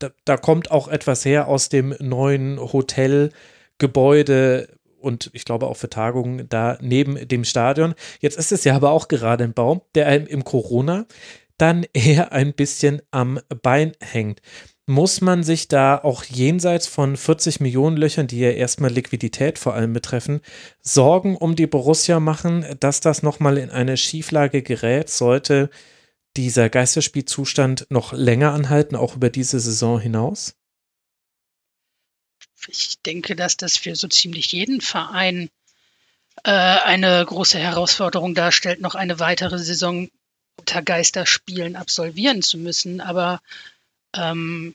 da, 0.00 0.10
da 0.24 0.36
kommt 0.36 0.72
auch 0.72 0.88
etwas 0.88 1.24
her 1.24 1.46
aus 1.46 1.68
dem 1.68 1.94
neuen 2.00 2.58
Hotelgebäude 2.60 4.68
und 5.06 5.30
ich 5.32 5.44
glaube 5.44 5.68
auch 5.68 5.76
für 5.76 5.88
Tagungen 5.88 6.48
da 6.48 6.76
neben 6.82 7.28
dem 7.28 7.44
Stadion. 7.44 7.94
Jetzt 8.20 8.36
ist 8.36 8.52
es 8.52 8.64
ja 8.64 8.74
aber 8.74 8.90
auch 8.90 9.08
gerade 9.08 9.44
ein 9.44 9.54
Baum, 9.54 9.80
der 9.94 10.08
einem 10.08 10.26
im 10.26 10.44
Corona 10.44 11.06
dann 11.56 11.86
eher 11.94 12.32
ein 12.32 12.52
bisschen 12.52 13.00
am 13.12 13.40
Bein 13.62 13.92
hängt. 14.00 14.42
Muss 14.88 15.20
man 15.20 15.42
sich 15.42 15.66
da 15.66 15.98
auch 15.98 16.22
jenseits 16.24 16.86
von 16.86 17.16
40 17.16 17.60
Millionen 17.60 17.96
Löchern, 17.96 18.28
die 18.28 18.38
ja 18.38 18.50
erstmal 18.50 18.92
Liquidität 18.92 19.58
vor 19.58 19.74
allem 19.74 19.92
betreffen, 19.92 20.40
Sorgen 20.80 21.36
um 21.36 21.56
die 21.56 21.66
Borussia 21.66 22.20
machen, 22.20 22.64
dass 22.78 23.00
das 23.00 23.22
nochmal 23.22 23.58
in 23.58 23.70
eine 23.70 23.96
Schieflage 23.96 24.62
gerät, 24.62 25.08
sollte 25.08 25.70
dieser 26.36 26.68
Geisterspielzustand 26.68 27.86
noch 27.90 28.12
länger 28.12 28.52
anhalten, 28.52 28.94
auch 28.94 29.16
über 29.16 29.30
diese 29.30 29.58
Saison 29.58 29.98
hinaus? 29.98 30.54
Ich 32.68 32.98
denke, 33.00 33.36
dass 33.36 33.56
das 33.56 33.76
für 33.76 33.94
so 33.96 34.08
ziemlich 34.08 34.52
jeden 34.52 34.80
Verein 34.80 35.50
äh, 36.44 36.50
eine 36.50 37.24
große 37.24 37.58
Herausforderung 37.58 38.34
darstellt, 38.34 38.80
noch 38.80 38.94
eine 38.94 39.18
weitere 39.18 39.58
Saison 39.58 40.08
unter 40.58 40.82
Geisterspielen 40.82 41.76
absolvieren 41.76 42.42
zu 42.42 42.58
müssen. 42.58 43.00
Aber 43.00 43.40
ähm, 44.14 44.74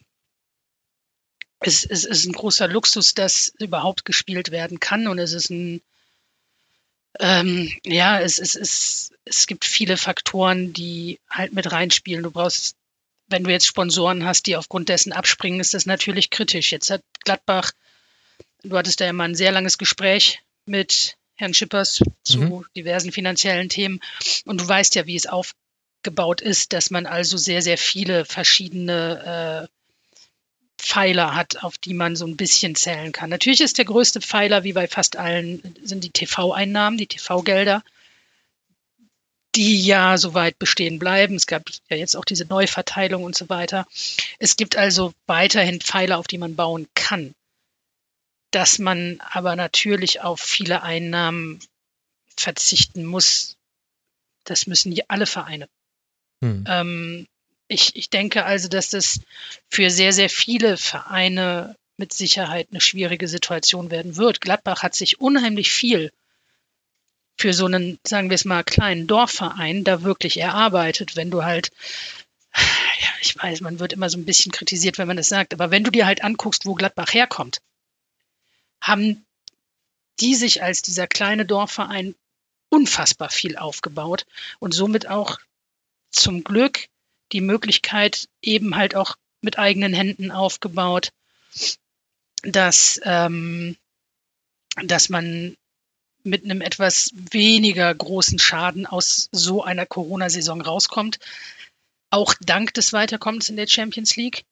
es, 1.60 1.86
es 1.86 2.06
ist 2.06 2.26
ein 2.26 2.34
großer 2.34 2.68
Luxus, 2.68 3.14
dass 3.14 3.54
überhaupt 3.60 4.06
gespielt 4.06 4.52
werden 4.52 4.80
kann. 4.80 5.08
Und 5.08 5.20
es 5.20 5.34
ist 5.34 5.50
ein, 5.50 5.82
ähm, 7.20 7.72
ja, 7.86 8.20
es, 8.20 8.40
es, 8.40 8.56
es, 8.56 9.14
es 9.26 9.48
gibt 9.48 9.66
viele 9.66 9.98
Faktoren, 9.98 10.74
die 10.74 11.20
halt 11.30 11.54
mit 11.54 11.72
reinspielen. 11.72 12.24
Du 12.24 12.32
brauchst, 12.32 12.76
wenn 13.32 13.44
du 13.44 13.52
jetzt 13.52 13.66
Sponsoren 13.66 14.26
hast, 14.26 14.48
die 14.48 14.56
aufgrund 14.56 14.90
dessen 14.90 15.14
abspringen, 15.14 15.60
ist 15.60 15.74
das 15.74 15.86
natürlich 15.86 16.30
kritisch. 16.30 16.72
Jetzt 16.72 16.90
hat 16.90 17.02
Gladbach, 17.24 17.72
du 18.64 18.78
hattest 18.78 19.00
da 19.00 19.06
ja 19.06 19.14
mal 19.14 19.26
ein 19.26 19.36
sehr 19.36 19.52
langes 19.52 19.78
Gespräch 19.78 20.42
mit 20.66 21.18
Herrn 21.36 21.54
Schippers 21.54 22.02
zu 22.24 22.40
mhm. 22.40 22.66
diversen 22.76 23.12
finanziellen 23.12 23.70
Themen. 23.70 24.00
Und 24.46 24.62
du 24.62 24.68
weißt 24.68 24.96
ja, 24.96 25.08
wie 25.08 25.16
es 25.16 25.28
aufgebaut 25.28 26.42
ist, 26.42 26.74
dass 26.74 26.92
man 26.92 27.06
also 27.06 27.38
sehr, 27.38 27.62
sehr 27.62 27.78
viele 27.78 28.26
verschiedene 28.26 29.68
äh, 29.68 29.72
Pfeiler 30.78 31.36
hat, 31.36 31.64
auf 31.64 31.78
die 31.78 31.94
man 31.94 32.16
so 32.16 32.26
ein 32.26 32.38
bisschen 32.38 32.76
zählen 32.76 33.12
kann. 33.12 33.30
Natürlich 33.30 33.62
ist 33.62 33.78
der 33.78 33.86
größte 33.86 34.20
Pfeiler, 34.20 34.64
wie 34.64 34.74
bei 34.74 34.88
fast 34.88 35.16
allen, 35.16 35.76
sind 35.84 36.04
die 36.04 36.10
TV-Einnahmen, 36.10 36.98
die 36.98 37.08
TV-Gelder, 37.08 37.84
die 39.56 39.86
ja 39.86 40.18
soweit 40.18 40.58
bestehen 40.60 41.00
bleiben. 41.00 41.36
Es 41.36 41.48
gab 41.48 41.64
ja 41.90 41.98
jetzt 41.98 42.16
auch 42.16 42.26
diese 42.26 42.46
Neuverteilung 42.46 43.24
und 43.24 43.36
so 43.36 43.50
weiter. 43.50 43.86
Es 44.40 44.56
gibt 44.56 44.78
also 44.78 45.14
weiterhin 45.28 45.82
Pfeiler, 45.82 46.18
auf 46.18 46.28
die 46.28 46.38
man 46.38 46.56
bauen 46.56 46.88
kann 46.96 47.34
dass 48.52 48.80
man 48.80 49.20
aber 49.22 49.56
natürlich 49.56 50.22
auf 50.22 50.42
viele 50.42 50.84
Einnahmen 50.84 51.60
verzichten 52.36 53.06
muss. 53.06 53.58
Das 54.44 54.68
müssen 54.68 54.94
die 54.94 55.10
alle 55.10 55.26
Vereine. 55.26 55.68
Hm. 56.44 56.66
Ähm, 56.68 57.28
ich, 57.68 57.96
ich 57.96 58.10
denke 58.10 58.44
also, 58.44 58.68
dass 58.68 58.90
das 58.90 59.22
für 59.70 59.90
sehr, 59.90 60.12
sehr 60.12 60.30
viele 60.30 60.78
Vereine 60.78 61.76
mit 61.96 62.14
Sicherheit 62.14 62.68
eine 62.72 62.82
schwierige 62.82 63.28
Situation 63.28 63.90
werden 63.92 64.18
wird. 64.18 64.42
Gladbach 64.42 64.84
hat 64.84 64.96
sich 64.96 65.22
unheimlich 65.22 65.72
viel 65.72 66.12
für 67.42 67.54
so 67.54 67.66
einen, 67.66 68.00
sagen 68.06 68.30
wir 68.30 68.36
es 68.36 68.46
mal, 68.46 68.64
kleinen 68.64 69.08
Dorfverein 69.08 69.84
da 69.84 70.04
wirklich 70.04 70.38
erarbeitet, 70.38 71.16
wenn 71.16 71.32
du 71.32 71.44
halt, 71.44 71.72
ja, 72.56 73.10
ich 73.20 73.36
weiß, 73.36 73.62
man 73.62 73.80
wird 73.80 73.94
immer 73.94 74.12
so 74.12 74.20
ein 74.20 74.26
bisschen 74.26 74.52
kritisiert, 74.52 75.00
wenn 75.00 75.08
man 75.08 75.18
das 75.18 75.30
sagt, 75.30 75.54
aber 75.54 75.72
wenn 75.72 75.84
du 75.84 75.90
dir 75.90 76.06
halt 76.06 76.24
anguckst, 76.24 76.68
wo 76.68 76.76
Gladbach 76.76 77.12
herkommt, 77.14 77.60
haben 78.80 79.26
die 80.20 80.36
sich 80.36 80.62
als 80.62 80.84
dieser 80.84 81.08
kleine 81.08 81.46
Dorfverein 81.46 82.14
unfassbar 82.70 83.32
viel 83.32 83.58
aufgebaut 83.58 84.28
und 84.60 84.74
somit 84.74 85.08
auch 85.08 85.40
zum 86.12 86.44
Glück 86.44 86.90
die 87.32 87.42
Möglichkeit 87.42 88.30
eben 88.44 88.76
halt 88.76 88.96
auch 88.96 89.16
mit 89.42 89.58
eigenen 89.58 89.94
Händen 89.94 90.30
aufgebaut, 90.30 91.12
dass, 92.44 93.02
ähm, 93.04 93.78
dass 94.84 95.10
man 95.10 95.56
mit 96.24 96.44
einem 96.44 96.62
etwas 96.62 97.12
weniger 97.14 97.94
großen 97.94 98.40
Schaden 98.40 98.86
aus 98.86 99.30
so 99.32 99.64
einer 99.64 99.86
Corona-Saison 99.86 100.62
rauskommt. 100.62 101.20
Auch 102.10 102.34
dank 102.42 102.74
des 102.74 102.94
Weiterkommens 102.94 103.50
in 103.50 103.56
der 103.56 103.68
Champions 103.68 104.16
League 104.16 104.46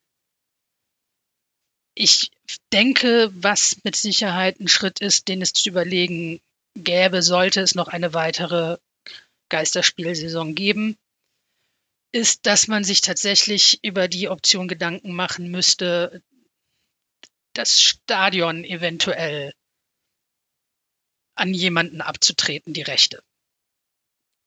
ich 1.99 2.31
denke, 2.71 3.29
was 3.33 3.77
mit 3.83 3.97
Sicherheit 3.97 4.59
ein 4.59 4.69
Schritt 4.69 5.01
ist, 5.01 5.27
den 5.27 5.41
es 5.41 5.51
zu 5.51 5.67
überlegen 5.67 6.39
gäbe, 6.75 7.21
sollte 7.21 7.59
es 7.59 7.75
noch 7.75 7.89
eine 7.89 8.13
weitere 8.13 8.77
Geisterspielsaison 9.49 10.55
geben, 10.55 10.97
ist, 12.13 12.45
dass 12.45 12.69
man 12.69 12.85
sich 12.85 13.01
tatsächlich 13.01 13.83
über 13.83 14.07
die 14.07 14.29
Option 14.29 14.69
Gedanken 14.69 15.11
machen 15.11 15.51
müsste, 15.51 16.23
das 17.53 17.81
Stadion 17.81 18.63
eventuell 18.63 19.53
an 21.39 21.53
jemanden 21.53 22.01
abzutreten, 22.01 22.73
die 22.73 22.81
Rechte. 22.81 23.23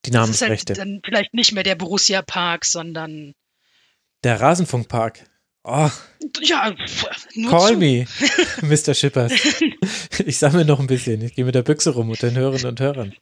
Die 0.05 0.10
Namensrechte. 0.10 0.73
Das 0.73 0.78
ist 0.78 0.81
halt 0.81 0.94
dann 0.94 1.01
vielleicht 1.05 1.35
nicht 1.35 1.52
mehr 1.52 1.62
der 1.62 1.77
Borussia 1.77 2.23
Park, 2.23 2.64
sondern 2.64 3.35
der 4.24 4.40
Rasenfunkpark. 4.40 5.24
Oh. 5.64 5.90
Ja, 6.40 6.74
nur 7.35 7.51
Call 7.51 7.73
zu. 7.74 7.78
me, 7.78 8.06
Mr. 8.62 8.94
Schippers. 8.94 9.32
Ich 10.24 10.39
sammle 10.39 10.64
noch 10.64 10.81
ein 10.81 10.89
bisschen. 10.89 11.23
Ich 11.23 11.35
gehe 11.35 11.44
mit 11.44 11.55
der 11.55 11.62
Büchse 11.62 11.90
rum 11.90 12.09
mit 12.09 12.23
den 12.23 12.36
Hörerinnen 12.36 12.66
und 12.66 12.81
Hörern. 12.81 13.14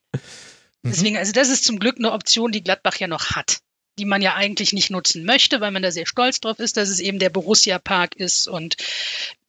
Mhm. 0.83 0.91
Deswegen, 0.91 1.17
also 1.19 1.33
das 1.33 1.51
ist 1.51 1.65
zum 1.65 1.79
Glück 1.79 1.99
eine 1.99 2.13
Option, 2.13 2.53
die 2.53 2.63
Gladbach 2.63 2.97
ja 2.97 3.07
noch 3.07 3.33
hat, 3.33 3.59
die 4.01 4.07
man 4.07 4.23
ja 4.23 4.35
eigentlich 4.35 4.73
nicht 4.73 4.89
nutzen 4.89 5.27
möchte, 5.27 5.61
weil 5.61 5.73
man 5.73 5.83
da 5.83 5.91
sehr 5.91 6.07
stolz 6.07 6.41
drauf 6.41 6.59
ist, 6.59 6.79
dass 6.79 6.89
es 6.89 7.01
eben 7.01 7.19
der 7.19 7.29
Borussia 7.29 7.79
Park 7.79 8.17
ist 8.17 8.49
und 8.49 8.77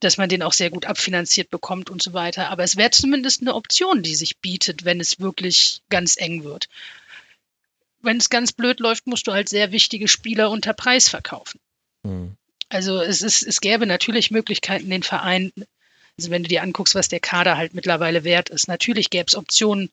dass 0.01 0.17
man 0.17 0.27
den 0.27 0.43
auch 0.43 0.51
sehr 0.51 0.69
gut 0.69 0.85
abfinanziert 0.85 1.49
bekommt 1.49 1.89
und 1.89 2.03
so 2.03 2.11
weiter. 2.11 2.49
Aber 2.49 2.63
es 2.63 2.75
wäre 2.75 2.91
zumindest 2.91 3.41
eine 3.41 3.55
Option, 3.55 4.03
die 4.03 4.13
sich 4.13 4.39
bietet, 4.39 4.83
wenn 4.83 4.99
es 4.99 5.21
wirklich 5.21 5.81
ganz 5.89 6.17
eng 6.19 6.43
wird. 6.43 6.67
Wenn 8.01 8.17
es 8.17 8.30
ganz 8.30 8.51
blöd 8.51 8.81
läuft, 8.81 9.07
musst 9.07 9.25
du 9.27 9.31
halt 9.31 9.47
sehr 9.47 9.71
wichtige 9.71 10.09
Spieler 10.09 10.49
unter 10.49 10.73
Preis 10.73 11.07
verkaufen. 11.07 11.61
Mhm. 12.03 12.35
Also 12.67 12.99
es, 12.99 13.21
ist, 13.21 13.43
es 13.43 13.61
gäbe 13.61 13.85
natürlich 13.85 14.31
Möglichkeiten, 14.31 14.89
den 14.89 15.03
Verein, 15.03 15.53
also 16.17 16.30
wenn 16.30 16.43
du 16.43 16.49
dir 16.49 16.61
anguckst, 16.61 16.93
was 16.93 17.07
der 17.07 17.21
Kader 17.21 17.55
halt 17.55 17.73
mittlerweile 17.73 18.25
wert 18.25 18.49
ist, 18.49 18.67
natürlich 18.67 19.09
gäbe 19.09 19.27
es 19.30 19.35
Optionen, 19.35 19.89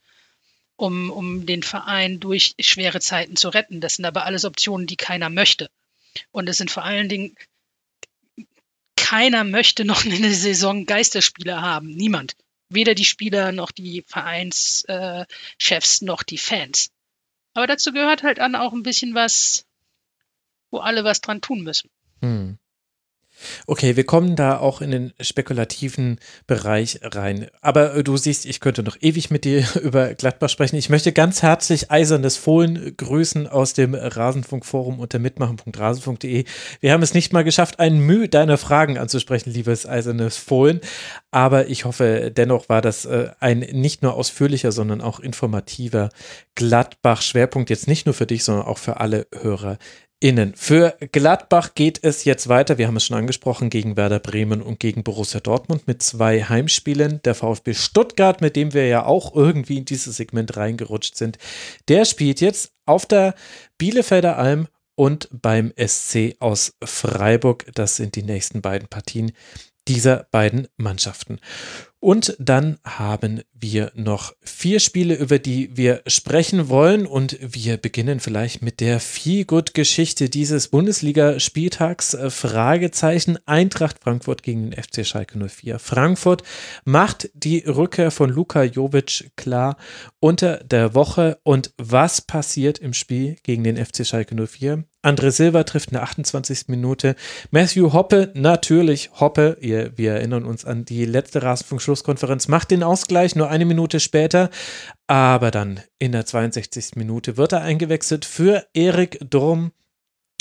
um, 0.78 1.10
um 1.10 1.44
den 1.44 1.62
Verein 1.62 2.20
durch 2.20 2.54
schwere 2.60 3.00
Zeiten 3.00 3.36
zu 3.36 3.48
retten. 3.48 3.80
Das 3.80 3.94
sind 3.94 4.04
aber 4.04 4.24
alles 4.24 4.44
Optionen, 4.44 4.86
die 4.86 4.96
keiner 4.96 5.28
möchte. 5.28 5.68
Und 6.30 6.48
es 6.48 6.56
sind 6.56 6.70
vor 6.70 6.84
allen 6.84 7.08
Dingen, 7.08 7.36
keiner 8.96 9.44
möchte 9.44 9.84
noch 9.84 10.04
eine 10.06 10.32
Saison 10.32 10.86
Geisterspieler 10.86 11.60
haben. 11.60 11.88
Niemand. 11.90 12.36
Weder 12.70 12.94
die 12.94 13.04
Spieler 13.04 13.50
noch 13.50 13.72
die 13.72 14.04
Vereinschefs 14.06 14.82
äh, 14.88 16.04
noch 16.04 16.22
die 16.22 16.38
Fans. 16.38 16.90
Aber 17.54 17.66
dazu 17.66 17.92
gehört 17.92 18.22
halt 18.22 18.38
an 18.38 18.54
auch 18.54 18.72
ein 18.72 18.82
bisschen 18.84 19.14
was, 19.14 19.66
wo 20.70 20.78
alle 20.78 21.02
was 21.02 21.20
dran 21.20 21.40
tun 21.40 21.62
müssen. 21.62 21.90
Hm. 22.20 22.58
Okay, 23.66 23.96
wir 23.96 24.04
kommen 24.04 24.36
da 24.36 24.58
auch 24.58 24.80
in 24.80 24.90
den 24.90 25.12
spekulativen 25.20 26.18
Bereich 26.46 27.00
rein. 27.02 27.48
Aber 27.60 27.94
äh, 27.94 28.04
du 28.04 28.16
siehst, 28.16 28.46
ich 28.46 28.60
könnte 28.60 28.82
noch 28.82 28.96
ewig 29.00 29.30
mit 29.30 29.44
dir 29.44 29.66
über 29.82 30.14
Gladbach 30.14 30.48
sprechen. 30.48 30.76
Ich 30.76 30.88
möchte 30.88 31.12
ganz 31.12 31.42
herzlich 31.42 31.90
Eisernes 31.90 32.36
Fohlen 32.36 32.96
grüßen 32.96 33.46
aus 33.46 33.74
dem 33.74 33.94
Rasenfunkforum 33.94 34.98
unter 35.00 35.18
mitmachen.rasenfunk.de. 35.18 36.44
Wir 36.80 36.92
haben 36.92 37.02
es 37.02 37.14
nicht 37.14 37.32
mal 37.32 37.44
geschafft, 37.44 37.80
ein 37.80 37.98
Mühe 37.98 38.28
deiner 38.28 38.58
Fragen 38.58 38.98
anzusprechen, 38.98 39.50
liebes 39.50 39.86
Eisernes 39.86 40.36
Fohlen. 40.36 40.80
Aber 41.30 41.68
ich 41.68 41.84
hoffe, 41.84 42.32
dennoch 42.34 42.68
war 42.68 42.80
das 42.80 43.04
äh, 43.04 43.30
ein 43.40 43.60
nicht 43.60 44.02
nur 44.02 44.14
ausführlicher, 44.14 44.72
sondern 44.72 45.00
auch 45.00 45.20
informativer 45.20 46.10
Gladbach-Schwerpunkt. 46.54 47.70
Jetzt 47.70 47.88
nicht 47.88 48.06
nur 48.06 48.14
für 48.14 48.26
dich, 48.26 48.44
sondern 48.44 48.66
auch 48.66 48.78
für 48.78 49.00
alle 49.00 49.26
Hörer 49.34 49.78
Innen. 50.20 50.54
Für 50.56 50.96
Gladbach 51.12 51.74
geht 51.74 52.00
es 52.02 52.24
jetzt 52.24 52.48
weiter. 52.48 52.76
Wir 52.76 52.88
haben 52.88 52.96
es 52.96 53.04
schon 53.04 53.16
angesprochen 53.16 53.70
gegen 53.70 53.96
Werder 53.96 54.18
Bremen 54.18 54.62
und 54.62 54.80
gegen 54.80 55.04
Borussia 55.04 55.38
Dortmund 55.38 55.86
mit 55.86 56.02
zwei 56.02 56.42
Heimspielen. 56.42 57.22
Der 57.22 57.36
VfB 57.36 57.72
Stuttgart, 57.74 58.40
mit 58.40 58.56
dem 58.56 58.74
wir 58.74 58.88
ja 58.88 59.04
auch 59.04 59.36
irgendwie 59.36 59.78
in 59.78 59.84
dieses 59.84 60.16
Segment 60.16 60.56
reingerutscht 60.56 61.14
sind, 61.14 61.38
der 61.86 62.04
spielt 62.04 62.40
jetzt 62.40 62.72
auf 62.84 63.06
der 63.06 63.36
Bielefelder 63.78 64.36
Alm 64.38 64.66
und 64.96 65.28
beim 65.30 65.72
SC 65.76 66.34
aus 66.40 66.74
Freiburg. 66.82 67.66
Das 67.76 67.94
sind 67.94 68.16
die 68.16 68.24
nächsten 68.24 68.60
beiden 68.60 68.88
Partien 68.88 69.30
dieser 69.86 70.26
beiden 70.32 70.66
Mannschaften. 70.76 71.38
Und 72.00 72.36
dann 72.38 72.78
haben 72.84 73.42
wir 73.52 73.90
noch 73.96 74.32
vier 74.40 74.78
Spiele, 74.78 75.16
über 75.16 75.40
die 75.40 75.76
wir 75.76 76.02
sprechen 76.06 76.68
wollen. 76.68 77.06
Und 77.06 77.36
wir 77.40 77.76
beginnen 77.76 78.20
vielleicht 78.20 78.62
mit 78.62 78.78
der 78.78 79.00
Feelgood-Geschichte 79.00 80.28
dieses 80.28 80.68
Bundesliga-Spieltags. 80.68 82.14
Äh, 82.14 82.30
Fragezeichen 82.30 83.38
Eintracht 83.46 83.98
Frankfurt 84.00 84.44
gegen 84.44 84.70
den 84.70 84.80
FC 84.80 85.04
Schalke 85.04 85.38
04. 85.48 85.80
Frankfurt 85.80 86.44
macht 86.84 87.30
die 87.34 87.64
Rückkehr 87.66 88.12
von 88.12 88.30
Luka 88.30 88.62
Jovic 88.62 89.32
klar 89.34 89.76
unter 90.20 90.58
der 90.58 90.94
Woche. 90.94 91.40
Und 91.42 91.74
was 91.78 92.20
passiert 92.20 92.78
im 92.78 92.92
Spiel 92.92 93.36
gegen 93.42 93.64
den 93.64 93.76
FC 93.76 94.06
Schalke 94.06 94.36
04? 94.36 94.84
André 95.02 95.30
Silva 95.30 95.62
trifft 95.62 95.90
in 95.90 95.94
der 95.94 96.02
28. 96.02 96.64
Minute. 96.66 97.14
Matthew 97.52 97.92
Hoppe, 97.92 98.32
natürlich 98.34 99.10
Hoppe, 99.20 99.56
ihr, 99.60 99.96
wir 99.96 100.14
erinnern 100.14 100.44
uns 100.44 100.64
an 100.64 100.84
die 100.84 101.04
letzte 101.04 101.42
Rasenfunk-Schlusskonferenz, 101.42 102.48
macht 102.48 102.72
den 102.72 102.82
Ausgleich 102.82 103.36
nur 103.36 103.48
eine 103.48 103.64
Minute 103.64 104.00
später. 104.00 104.50
Aber 105.06 105.52
dann 105.52 105.80
in 106.00 106.12
der 106.12 106.26
62. 106.26 106.96
Minute 106.96 107.36
wird 107.36 107.52
er 107.52 107.62
eingewechselt 107.62 108.24
für 108.24 108.66
Erik 108.74 109.18
Durm. 109.30 109.70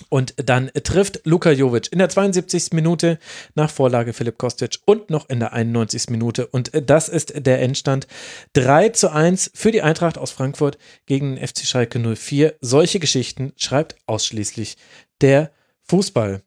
Und 0.09 0.35
dann 0.38 0.72
trifft 0.84 1.22
Luka 1.26 1.51
Jovic 1.51 1.92
in 1.92 2.00
der 2.00 2.09
72. 2.09 2.72
Minute 2.72 3.17
nach 3.56 3.69
Vorlage 3.69 4.14
Philipp 4.14 4.38
Kostic 4.38 4.77
und 4.85 5.09
noch 5.09 5.27
in 5.27 5.40
der 5.40 5.53
91. 5.53 6.09
Minute. 6.09 6.48
Und 6.48 6.72
das 6.74 7.09
ist 7.09 7.34
der 7.35 7.61
Endstand. 7.61 8.08
3 8.53 8.90
zu 8.90 9.11
1 9.11 9.51
für 9.53 9.72
die 9.72 9.82
Eintracht 9.82 10.17
aus 10.17 10.32
Frankfurt 10.32 10.77
gegen 11.08 11.35
den 11.35 11.45
FC 11.45 11.66
Schalke 11.66 12.00
04. 12.00 12.56
Solche 12.61 13.00
Geschichten 13.00 13.53
schreibt 13.58 13.95
ausschließlich 14.06 14.77
der 15.22 15.51
Fußball. 15.84 16.43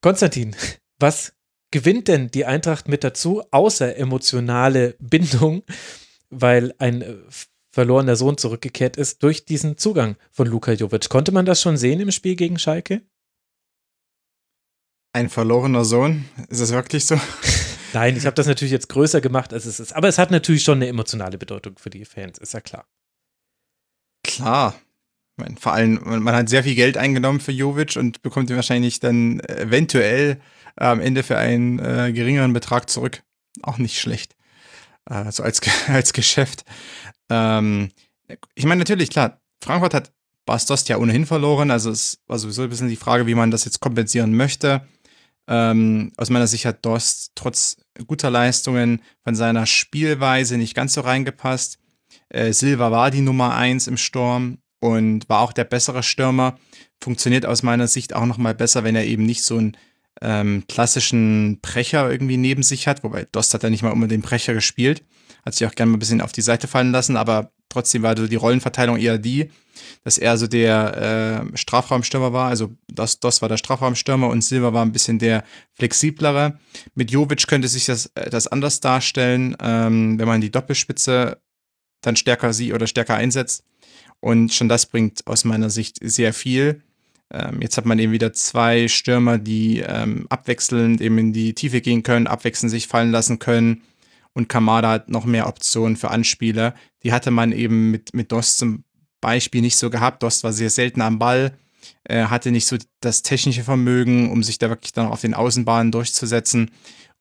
Konstantin, 0.00 0.54
was 0.98 1.32
gewinnt 1.70 2.08
denn 2.08 2.30
die 2.30 2.44
Eintracht 2.44 2.88
mit 2.88 3.04
dazu, 3.04 3.42
außer 3.50 3.96
emotionale 3.96 4.96
Bindung? 5.00 5.62
Weil 6.28 6.74
ein 6.78 7.24
verlorener 7.72 8.16
Sohn 8.16 8.36
zurückgekehrt 8.36 8.96
ist 8.96 9.22
durch 9.22 9.44
diesen 9.44 9.78
Zugang 9.78 10.16
von 10.30 10.46
Luka 10.46 10.72
Jovic. 10.72 11.08
Konnte 11.08 11.32
man 11.32 11.46
das 11.46 11.60
schon 11.60 11.76
sehen 11.76 12.00
im 12.00 12.12
Spiel 12.12 12.36
gegen 12.36 12.58
Schalke? 12.58 13.02
Ein 15.14 15.28
verlorener 15.28 15.84
Sohn? 15.84 16.26
Ist 16.48 16.60
das 16.60 16.72
wirklich 16.72 17.06
so? 17.06 17.18
Nein, 17.92 18.16
ich 18.16 18.24
habe 18.24 18.34
das 18.34 18.46
natürlich 18.46 18.72
jetzt 18.72 18.88
größer 18.88 19.20
gemacht, 19.20 19.52
als 19.52 19.66
es 19.66 19.80
ist. 19.80 19.94
Aber 19.94 20.08
es 20.08 20.18
hat 20.18 20.30
natürlich 20.30 20.64
schon 20.64 20.78
eine 20.78 20.86
emotionale 20.86 21.36
Bedeutung 21.36 21.76
für 21.76 21.90
die 21.90 22.04
Fans, 22.04 22.38
ist 22.38 22.54
ja 22.54 22.60
klar. 22.60 22.86
Klar. 24.22 24.74
Meine, 25.36 25.56
vor 25.56 25.72
allem, 25.72 26.00
man 26.04 26.34
hat 26.34 26.48
sehr 26.48 26.62
viel 26.62 26.74
Geld 26.74 26.96
eingenommen 26.96 27.40
für 27.40 27.52
Jovic 27.52 27.96
und 27.96 28.22
bekommt 28.22 28.50
ihn 28.50 28.56
wahrscheinlich 28.56 29.00
dann 29.00 29.40
eventuell 29.40 30.40
am 30.76 31.00
Ende 31.00 31.22
für 31.22 31.38
einen 31.38 31.78
äh, 31.78 32.12
geringeren 32.12 32.52
Betrag 32.52 32.88
zurück. 32.88 33.22
Auch 33.62 33.78
nicht 33.78 33.98
schlecht. 33.98 34.36
Äh, 35.08 35.30
so 35.32 35.42
als, 35.42 35.60
als 35.88 36.12
Geschäft. 36.12 36.64
Ähm, 37.32 37.88
ich 38.54 38.64
meine, 38.64 38.80
natürlich, 38.80 39.10
klar, 39.10 39.40
Frankfurt 39.62 39.94
hat 39.94 40.12
Bastos 40.44 40.86
ja 40.88 40.98
ohnehin 40.98 41.24
verloren, 41.24 41.70
also 41.70 41.90
es 41.90 42.18
war 42.26 42.38
sowieso 42.38 42.62
ein 42.62 42.68
bisschen 42.68 42.88
die 42.88 42.96
Frage, 42.96 43.26
wie 43.26 43.34
man 43.34 43.50
das 43.50 43.64
jetzt 43.64 43.80
kompensieren 43.80 44.36
möchte. 44.36 44.86
Ähm, 45.48 46.12
aus 46.16 46.30
meiner 46.30 46.46
Sicht 46.46 46.66
hat 46.66 46.84
Dost 46.84 47.32
trotz 47.34 47.76
guter 48.06 48.30
Leistungen 48.30 49.00
von 49.24 49.34
seiner 49.34 49.66
Spielweise 49.66 50.56
nicht 50.56 50.74
ganz 50.74 50.94
so 50.94 51.00
reingepasst. 51.00 51.78
Äh, 52.28 52.52
Silva 52.52 52.90
war 52.90 53.10
die 53.10 53.22
Nummer 53.22 53.54
eins 53.54 53.86
im 53.86 53.96
Sturm 53.96 54.58
und 54.80 55.28
war 55.28 55.40
auch 55.40 55.52
der 55.52 55.64
bessere 55.64 56.02
Stürmer. 56.02 56.58
Funktioniert 57.02 57.46
aus 57.46 57.62
meiner 57.62 57.88
Sicht 57.88 58.14
auch 58.14 58.26
nochmal 58.26 58.54
besser, 58.54 58.84
wenn 58.84 58.96
er 58.96 59.04
eben 59.04 59.24
nicht 59.24 59.42
so 59.42 59.56
einen 59.56 59.76
ähm, 60.20 60.64
klassischen 60.68 61.60
Brecher 61.60 62.10
irgendwie 62.10 62.36
neben 62.36 62.62
sich 62.62 62.86
hat, 62.86 63.02
wobei 63.02 63.26
Dost 63.32 63.54
hat 63.54 63.62
ja 63.62 63.70
nicht 63.70 63.82
mal 63.82 64.08
den 64.08 64.22
Brecher 64.22 64.54
gespielt 64.54 65.02
hat 65.44 65.54
sich 65.54 65.66
auch 65.66 65.74
gerne 65.74 65.90
mal 65.90 65.96
ein 65.96 66.00
bisschen 66.00 66.20
auf 66.20 66.32
die 66.32 66.42
Seite 66.42 66.68
fallen 66.68 66.92
lassen, 66.92 67.16
aber 67.16 67.52
trotzdem 67.68 68.02
war 68.02 68.16
so 68.16 68.26
die 68.26 68.36
Rollenverteilung 68.36 68.96
eher 68.98 69.18
die, 69.18 69.50
dass 70.04 70.18
er 70.18 70.36
so 70.36 70.46
der 70.46 71.46
äh, 71.52 71.56
Strafraumstürmer 71.56 72.32
war, 72.32 72.48
also 72.48 72.70
das, 72.88 73.18
das 73.20 73.42
war 73.42 73.48
der 73.48 73.56
Strafraumstürmer 73.56 74.28
und 74.28 74.42
Silva 74.42 74.72
war 74.72 74.84
ein 74.84 74.92
bisschen 74.92 75.18
der 75.18 75.44
flexiblere. 75.74 76.58
Mit 76.94 77.10
Jovic 77.10 77.46
könnte 77.46 77.68
sich 77.68 77.86
das, 77.86 78.06
äh, 78.14 78.30
das 78.30 78.46
anders 78.46 78.80
darstellen, 78.80 79.56
ähm, 79.60 80.18
wenn 80.18 80.28
man 80.28 80.40
die 80.40 80.50
Doppelspitze 80.50 81.40
dann 82.02 82.16
stärker 82.16 82.52
sieht 82.52 82.74
oder 82.74 82.86
stärker 82.86 83.14
einsetzt. 83.14 83.64
Und 84.20 84.52
schon 84.52 84.68
das 84.68 84.86
bringt 84.86 85.26
aus 85.26 85.44
meiner 85.44 85.70
Sicht 85.70 85.98
sehr 86.00 86.32
viel. 86.32 86.82
Ähm, 87.32 87.60
jetzt 87.60 87.76
hat 87.76 87.86
man 87.86 87.98
eben 87.98 88.12
wieder 88.12 88.32
zwei 88.32 88.86
Stürmer, 88.88 89.38
die 89.38 89.80
ähm, 89.80 90.26
abwechselnd 90.28 91.00
eben 91.00 91.18
in 91.18 91.32
die 91.32 91.54
Tiefe 91.54 91.80
gehen 91.80 92.02
können, 92.02 92.26
abwechselnd 92.26 92.70
sich 92.70 92.86
fallen 92.86 93.10
lassen 93.10 93.38
können 93.38 93.82
und 94.34 94.48
Kamada 94.48 94.90
hat 94.90 95.08
noch 95.08 95.24
mehr 95.24 95.46
Optionen 95.46 95.96
für 95.96 96.10
Anspieler. 96.10 96.74
Die 97.02 97.12
hatte 97.12 97.30
man 97.30 97.52
eben 97.52 97.90
mit, 97.90 98.14
mit 98.14 98.32
Dost 98.32 98.58
zum 98.58 98.84
Beispiel 99.20 99.60
nicht 99.60 99.76
so 99.76 99.90
gehabt. 99.90 100.22
Dost 100.22 100.44
war 100.44 100.52
sehr 100.52 100.70
selten 100.70 101.00
am 101.00 101.18
Ball, 101.18 101.56
äh, 102.04 102.24
hatte 102.24 102.50
nicht 102.50 102.66
so 102.66 102.76
das 103.00 103.22
technische 103.22 103.64
Vermögen, 103.64 104.30
um 104.30 104.42
sich 104.42 104.58
da 104.58 104.68
wirklich 104.68 104.92
dann 104.92 105.06
auf 105.06 105.20
den 105.20 105.34
Außenbahnen 105.34 105.92
durchzusetzen. 105.92 106.70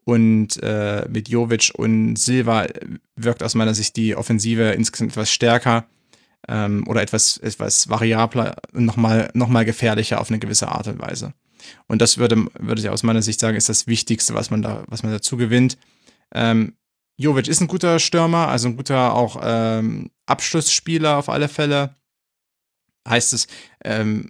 Und 0.03 0.61
äh, 0.63 1.05
mit 1.09 1.29
Jovic 1.29 1.71
und 1.75 2.15
Silva 2.15 2.65
wirkt 3.15 3.43
aus 3.43 3.55
meiner 3.55 3.75
Sicht 3.75 3.95
die 3.97 4.15
Offensive 4.15 4.71
insgesamt 4.71 5.11
etwas 5.11 5.31
stärker 5.31 5.85
ähm, 6.47 6.87
oder 6.87 7.01
etwas, 7.01 7.37
etwas 7.37 7.87
variabler 7.87 8.55
und 8.73 8.85
nochmal 8.85 9.29
noch 9.35 9.47
mal 9.47 9.63
gefährlicher 9.63 10.19
auf 10.19 10.29
eine 10.29 10.39
gewisse 10.39 10.69
Art 10.69 10.87
und 10.87 10.99
Weise. 10.99 11.33
Und 11.87 12.01
das 12.01 12.17
würde, 12.17 12.47
würde 12.59 12.81
ich 12.81 12.89
aus 12.89 13.03
meiner 13.03 13.21
Sicht 13.21 13.39
sagen, 13.39 13.57
ist 13.57 13.69
das 13.69 13.85
Wichtigste, 13.85 14.33
was 14.33 14.49
man 14.49 14.63
da, 14.63 14.83
was 14.87 15.03
man 15.03 15.11
dazu 15.11 15.37
gewinnt. 15.37 15.77
Ähm, 16.33 16.73
Jovic 17.21 17.47
ist 17.47 17.61
ein 17.61 17.67
guter 17.67 17.99
Stürmer, 17.99 18.47
also 18.47 18.67
ein 18.67 18.77
guter 18.77 19.15
auch 19.15 19.39
ähm, 19.43 20.11
Abschlussspieler 20.25 21.17
auf 21.17 21.29
alle 21.29 21.47
Fälle. 21.47 21.95
Heißt 23.07 23.33
es, 23.33 23.47
ähm, 23.83 24.29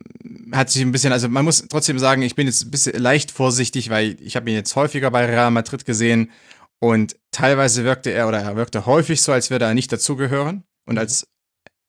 hat 0.54 0.70
sich 0.70 0.82
ein 0.82 0.94
bisschen, 0.94 1.12
also 1.12 1.28
man 1.28 1.44
muss 1.44 1.68
trotzdem 1.68 2.00
sagen, 2.00 2.22
ich 2.22 2.36
bin 2.36 2.48
jetzt 2.48 2.64
ein 2.64 2.72
bisschen 2.72 2.98
leicht 3.02 3.32
vorsichtig, 3.32 3.90
weil 3.90 4.16
ich 4.22 4.38
habe 4.38 4.50
ihn 4.50 4.56
jetzt 4.56 4.76
häufiger 4.78 5.12
bei 5.12 5.26
Real 5.26 5.52
Madrid 5.52 5.86
gesehen 5.86 6.32
und 6.80 7.18
teilweise 7.32 7.84
wirkte 7.84 8.12
er 8.12 8.28
oder 8.28 8.40
er 8.40 8.56
wirkte 8.56 8.86
häufig 8.86 9.22
so, 9.22 9.34
als 9.34 9.50
würde 9.50 9.66
er 9.66 9.74
nicht 9.74 9.92
dazugehören 9.92 10.64
und 10.86 10.98
als 10.98 11.28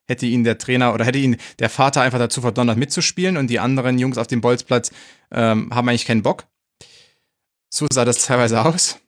hätte 0.09 0.27
ihn 0.27 0.45
der 0.45 0.59
Trainer 0.59 0.93
oder 0.93 1.05
hätte 1.05 1.19
ihn 1.19 1.37
der 1.59 1.71
Vater 1.71 2.03
einfach 2.03 2.19
dazu 2.19 2.41
verdonnert 2.41 2.77
mitzuspielen 2.77 3.37
und 3.37 3.49
die 3.49 3.61
anderen 3.61 3.99
Jungs 3.99 4.19
auf 4.19 4.27
dem 4.27 4.41
Bolzplatz 4.41 4.91
ähm, 5.31 5.73
haben 5.73 5.89
eigentlich 5.89 6.05
keinen 6.05 6.23
Bock. 6.23 6.47
So 7.71 7.87
sah 7.93 8.05
das 8.05 8.27
teilweise 8.27 8.65
aus. 8.65 8.99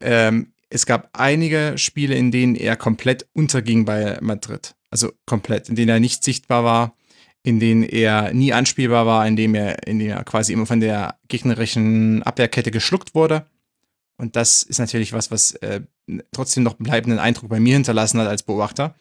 Ähm, 0.00 0.53
es 0.74 0.86
gab 0.86 1.08
einige 1.12 1.74
Spiele, 1.76 2.16
in 2.16 2.32
denen 2.32 2.56
er 2.56 2.74
komplett 2.74 3.28
unterging 3.32 3.84
bei 3.84 4.18
Madrid. 4.20 4.74
Also 4.90 5.12
komplett, 5.24 5.68
in 5.68 5.76
denen 5.76 5.88
er 5.88 6.00
nicht 6.00 6.24
sichtbar 6.24 6.64
war, 6.64 6.96
in 7.44 7.60
denen 7.60 7.84
er 7.84 8.34
nie 8.34 8.52
anspielbar 8.52 9.06
war, 9.06 9.24
in 9.24 9.36
denen 9.36 9.54
er, 9.54 9.86
in 9.86 10.00
denen 10.00 10.10
er 10.10 10.24
quasi 10.24 10.52
immer 10.52 10.66
von 10.66 10.80
der 10.80 11.16
gegnerischen 11.28 12.24
Abwehrkette 12.24 12.72
geschluckt 12.72 13.14
wurde. 13.14 13.46
Und 14.16 14.34
das 14.34 14.64
ist 14.64 14.80
natürlich 14.80 15.12
was, 15.12 15.30
was 15.30 15.52
äh, 15.56 15.82
trotzdem 16.32 16.64
noch 16.64 16.74
bleibenden 16.74 17.20
Eindruck 17.20 17.50
bei 17.50 17.60
mir 17.60 17.74
hinterlassen 17.74 18.18
hat 18.18 18.26
als 18.26 18.42
Beobachter. 18.42 18.96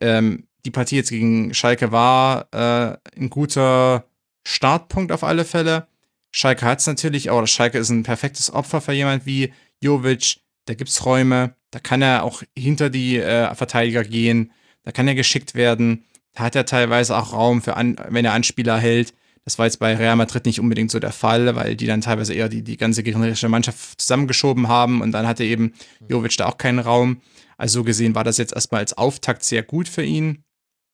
Ähm, 0.00 0.46
die 0.64 0.70
Partie 0.70 0.96
jetzt 0.96 1.10
gegen 1.10 1.52
Schalke 1.52 1.92
war 1.92 2.48
äh, 2.52 2.96
ein 3.18 3.28
guter 3.28 4.06
Startpunkt 4.46 5.12
auf 5.12 5.24
alle 5.24 5.44
Fälle. 5.44 5.88
Schalke 6.30 6.64
hat 6.64 6.78
es 6.78 6.86
natürlich, 6.86 7.30
aber 7.30 7.46
Schalke 7.46 7.76
ist 7.76 7.90
ein 7.90 8.02
perfektes 8.02 8.50
Opfer 8.50 8.80
für 8.80 8.92
jemand 8.92 9.26
wie 9.26 9.52
Jovic, 9.82 10.38
da 10.66 10.74
gibt 10.74 10.90
es 10.90 11.04
Räume, 11.04 11.54
da 11.70 11.78
kann 11.78 12.02
er 12.02 12.22
auch 12.22 12.42
hinter 12.56 12.90
die 12.90 13.18
äh, 13.18 13.54
Verteidiger 13.54 14.04
gehen, 14.04 14.52
da 14.84 14.92
kann 14.92 15.08
er 15.08 15.14
geschickt 15.14 15.54
werden, 15.54 16.04
da 16.34 16.44
hat 16.44 16.56
er 16.56 16.64
teilweise 16.64 17.16
auch 17.16 17.32
Raum 17.32 17.62
für, 17.62 17.76
an, 17.76 17.96
wenn 18.08 18.24
er 18.24 18.32
Anspieler 18.32 18.78
hält. 18.78 19.14
Das 19.44 19.58
war 19.58 19.66
jetzt 19.66 19.78
bei 19.78 19.96
Real 19.96 20.14
Madrid 20.14 20.46
nicht 20.46 20.60
unbedingt 20.60 20.90
so 20.92 21.00
der 21.00 21.12
Fall, 21.12 21.56
weil 21.56 21.74
die 21.74 21.86
dann 21.86 22.00
teilweise 22.00 22.32
eher 22.32 22.48
die, 22.48 22.62
die 22.62 22.76
ganze 22.76 23.02
gegnerische 23.02 23.48
Mannschaft 23.48 24.00
zusammengeschoben 24.00 24.68
haben 24.68 25.00
und 25.00 25.10
dann 25.12 25.26
hatte 25.26 25.44
eben 25.44 25.72
Jovic 26.08 26.36
da 26.36 26.46
auch 26.46 26.58
keinen 26.58 26.78
Raum. 26.78 27.20
Also 27.56 27.80
so 27.80 27.84
gesehen 27.84 28.14
war 28.14 28.24
das 28.24 28.38
jetzt 28.38 28.54
erstmal 28.54 28.80
als 28.80 28.96
Auftakt 28.96 29.42
sehr 29.42 29.62
gut 29.62 29.88
für 29.88 30.04
ihn. 30.04 30.44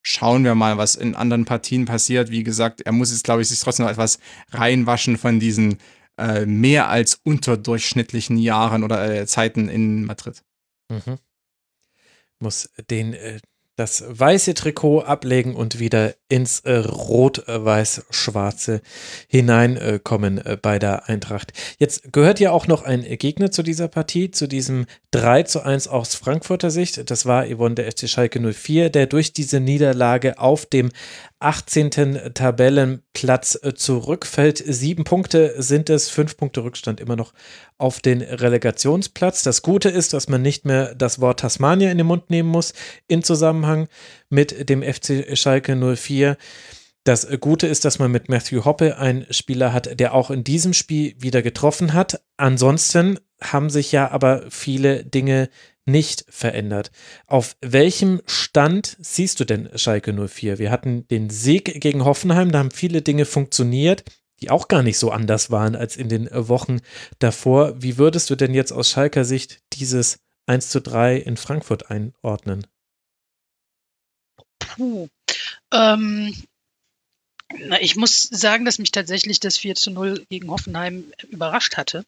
Schauen 0.02 0.44
wir 0.44 0.55
mal, 0.55 0.78
was 0.78 0.94
in 0.94 1.14
anderen 1.14 1.44
Partien 1.44 1.84
passiert. 1.84 2.30
Wie 2.30 2.42
gesagt, 2.42 2.80
er 2.80 2.92
muss 2.92 3.10
jetzt, 3.10 3.24
glaube 3.24 3.42
ich, 3.42 3.48
sich 3.48 3.60
trotzdem 3.60 3.84
noch 3.84 3.92
etwas 3.92 4.18
reinwaschen 4.50 5.18
von 5.18 5.40
diesen 5.40 5.78
äh, 6.18 6.47
mehr 6.47 6.88
als 6.88 7.20
unterdurchschnittlichen 7.22 8.38
Jahren 8.38 8.84
oder 8.84 9.10
äh, 9.10 9.26
Zeiten 9.26 9.68
in 9.68 10.05
Madrid. 10.05 10.42
Mhm. 10.88 11.18
Muss 12.40 12.70
den 12.90 13.14
äh, 13.14 13.40
das 13.78 14.05
weiße 14.08 14.55
Trikot 14.55 15.02
ablegen 15.02 15.55
und 15.55 15.78
wieder 15.78 16.14
ins 16.28 16.58
äh, 16.60 16.78
rot-weiß-schwarze 16.78 18.80
hineinkommen 19.28 20.44
äh, 20.44 20.58
bei 20.60 20.80
der 20.80 21.08
Eintracht. 21.08 21.52
Jetzt 21.78 22.12
gehört 22.12 22.40
ja 22.40 22.50
auch 22.50 22.66
noch 22.66 22.82
ein 22.82 23.02
Gegner 23.02 23.52
zu 23.52 23.62
dieser 23.62 23.86
Partie, 23.86 24.32
zu 24.32 24.48
diesem 24.48 24.86
3 25.12 25.44
zu 25.44 25.62
1 25.62 25.86
aus 25.86 26.16
Frankfurter 26.16 26.70
Sicht. 26.70 27.08
Das 27.08 27.24
war 27.24 27.47
Yvonne 27.47 27.76
der 27.76 27.92
FC 27.92 28.08
Schalke 28.08 28.40
04, 28.40 28.90
der 28.90 29.06
durch 29.06 29.32
diese 29.32 29.60
Niederlage 29.60 30.40
auf 30.40 30.66
dem 30.66 30.90
18. 31.41 32.33
Tabellenplatz 32.34 33.58
äh, 33.62 33.75
zurückfällt. 33.75 34.62
Sieben 34.67 35.05
Punkte 35.05 35.55
sind 35.58 35.91
es, 35.91 36.10
fünf 36.10 36.36
Punkte 36.36 36.65
Rückstand 36.65 37.00
immer 37.00 37.17
noch 37.17 37.33
auf 37.76 38.00
den 38.00 38.23
Relegationsplatz. 38.23 39.42
Das 39.42 39.62
Gute 39.62 39.89
ist, 39.89 40.12
dass 40.12 40.28
man 40.28 40.42
nicht 40.42 40.65
mehr 40.65 40.94
das 40.94 41.20
Wort 41.20 41.41
Tasmania 41.41 41.91
in 41.91 41.99
den 41.99 42.07
Mund 42.07 42.31
nehmen 42.31 42.49
muss 42.49 42.75
in 43.07 43.23
Zusammenhang 43.23 43.89
mit 44.31 44.68
dem 44.68 44.83
FC 44.83 45.36
Schalke 45.36 45.76
04. 45.97 46.36
Das 47.05 47.26
Gute 47.41 47.67
ist, 47.67 47.84
dass 47.84 47.99
man 47.99 48.10
mit 48.10 48.28
Matthew 48.28 48.65
Hoppe 48.65 48.99
einen 48.99 49.26
Spieler 49.31 49.73
hat, 49.73 49.99
der 49.99 50.15
auch 50.15 50.31
in 50.31 50.44
diesem 50.44 50.75
Spiel 50.75 51.15
wieder 51.18 51.41
getroffen 51.41 51.94
hat. 51.94 52.20
Ansonsten 52.36 53.18
haben 53.41 53.70
sich 53.70 53.92
ja 53.92 54.10
aber 54.10 54.50
viele 54.50 55.05
Dinge 55.05 55.49
nicht 55.89 56.25
verändert. 56.28 56.91
Auf 57.26 57.57
welchem 57.60 58.20
Stand 58.26 58.97
siehst 59.00 59.41
du 59.41 59.44
denn 59.44 59.70
Schalke 59.76 60.12
04? 60.12 60.58
Wir 60.58 60.70
hatten 60.70 61.08
den 61.08 61.31
Sieg 61.31 61.81
gegen 61.81 62.05
Hoffenheim, 62.05 62.52
da 62.52 62.58
haben 62.58 62.70
viele 62.70 63.02
Dinge 63.02 63.25
funktioniert, 63.25 64.05
die 64.41 64.50
auch 64.50 64.68
gar 64.68 64.83
nicht 64.83 64.99
so 64.99 65.10
anders 65.10 65.50
waren 65.50 65.75
als 65.75 65.97
in 65.97 66.08
den 66.08 66.28
Wochen 66.31 66.81
davor. 67.18 67.83
Wie 67.83 67.99
würdest 67.99 68.31
du 68.31 68.36
denn 68.36 68.55
jetzt 68.55 68.73
aus 68.73 68.91
Schalker 68.91 69.25
Sicht 69.25 69.60
dieses 69.73 70.20
1 70.47 70.68
zu 70.68 70.81
3 70.81 71.17
in 71.17 71.36
Frankfurt 71.36 71.91
einordnen? 71.91 72.67
Puh. 74.58 75.08
Ähm, 75.73 76.34
na, 77.58 77.81
ich 77.81 77.97
muss 77.97 78.23
sagen, 78.23 78.65
dass 78.65 78.78
mich 78.78 78.92
tatsächlich 78.92 79.41
das 79.41 79.57
4 79.57 79.75
zu 79.75 79.91
0 79.91 80.26
gegen 80.28 80.50
Hoffenheim 80.50 81.12
überrascht 81.31 81.76
hatte 81.76 82.05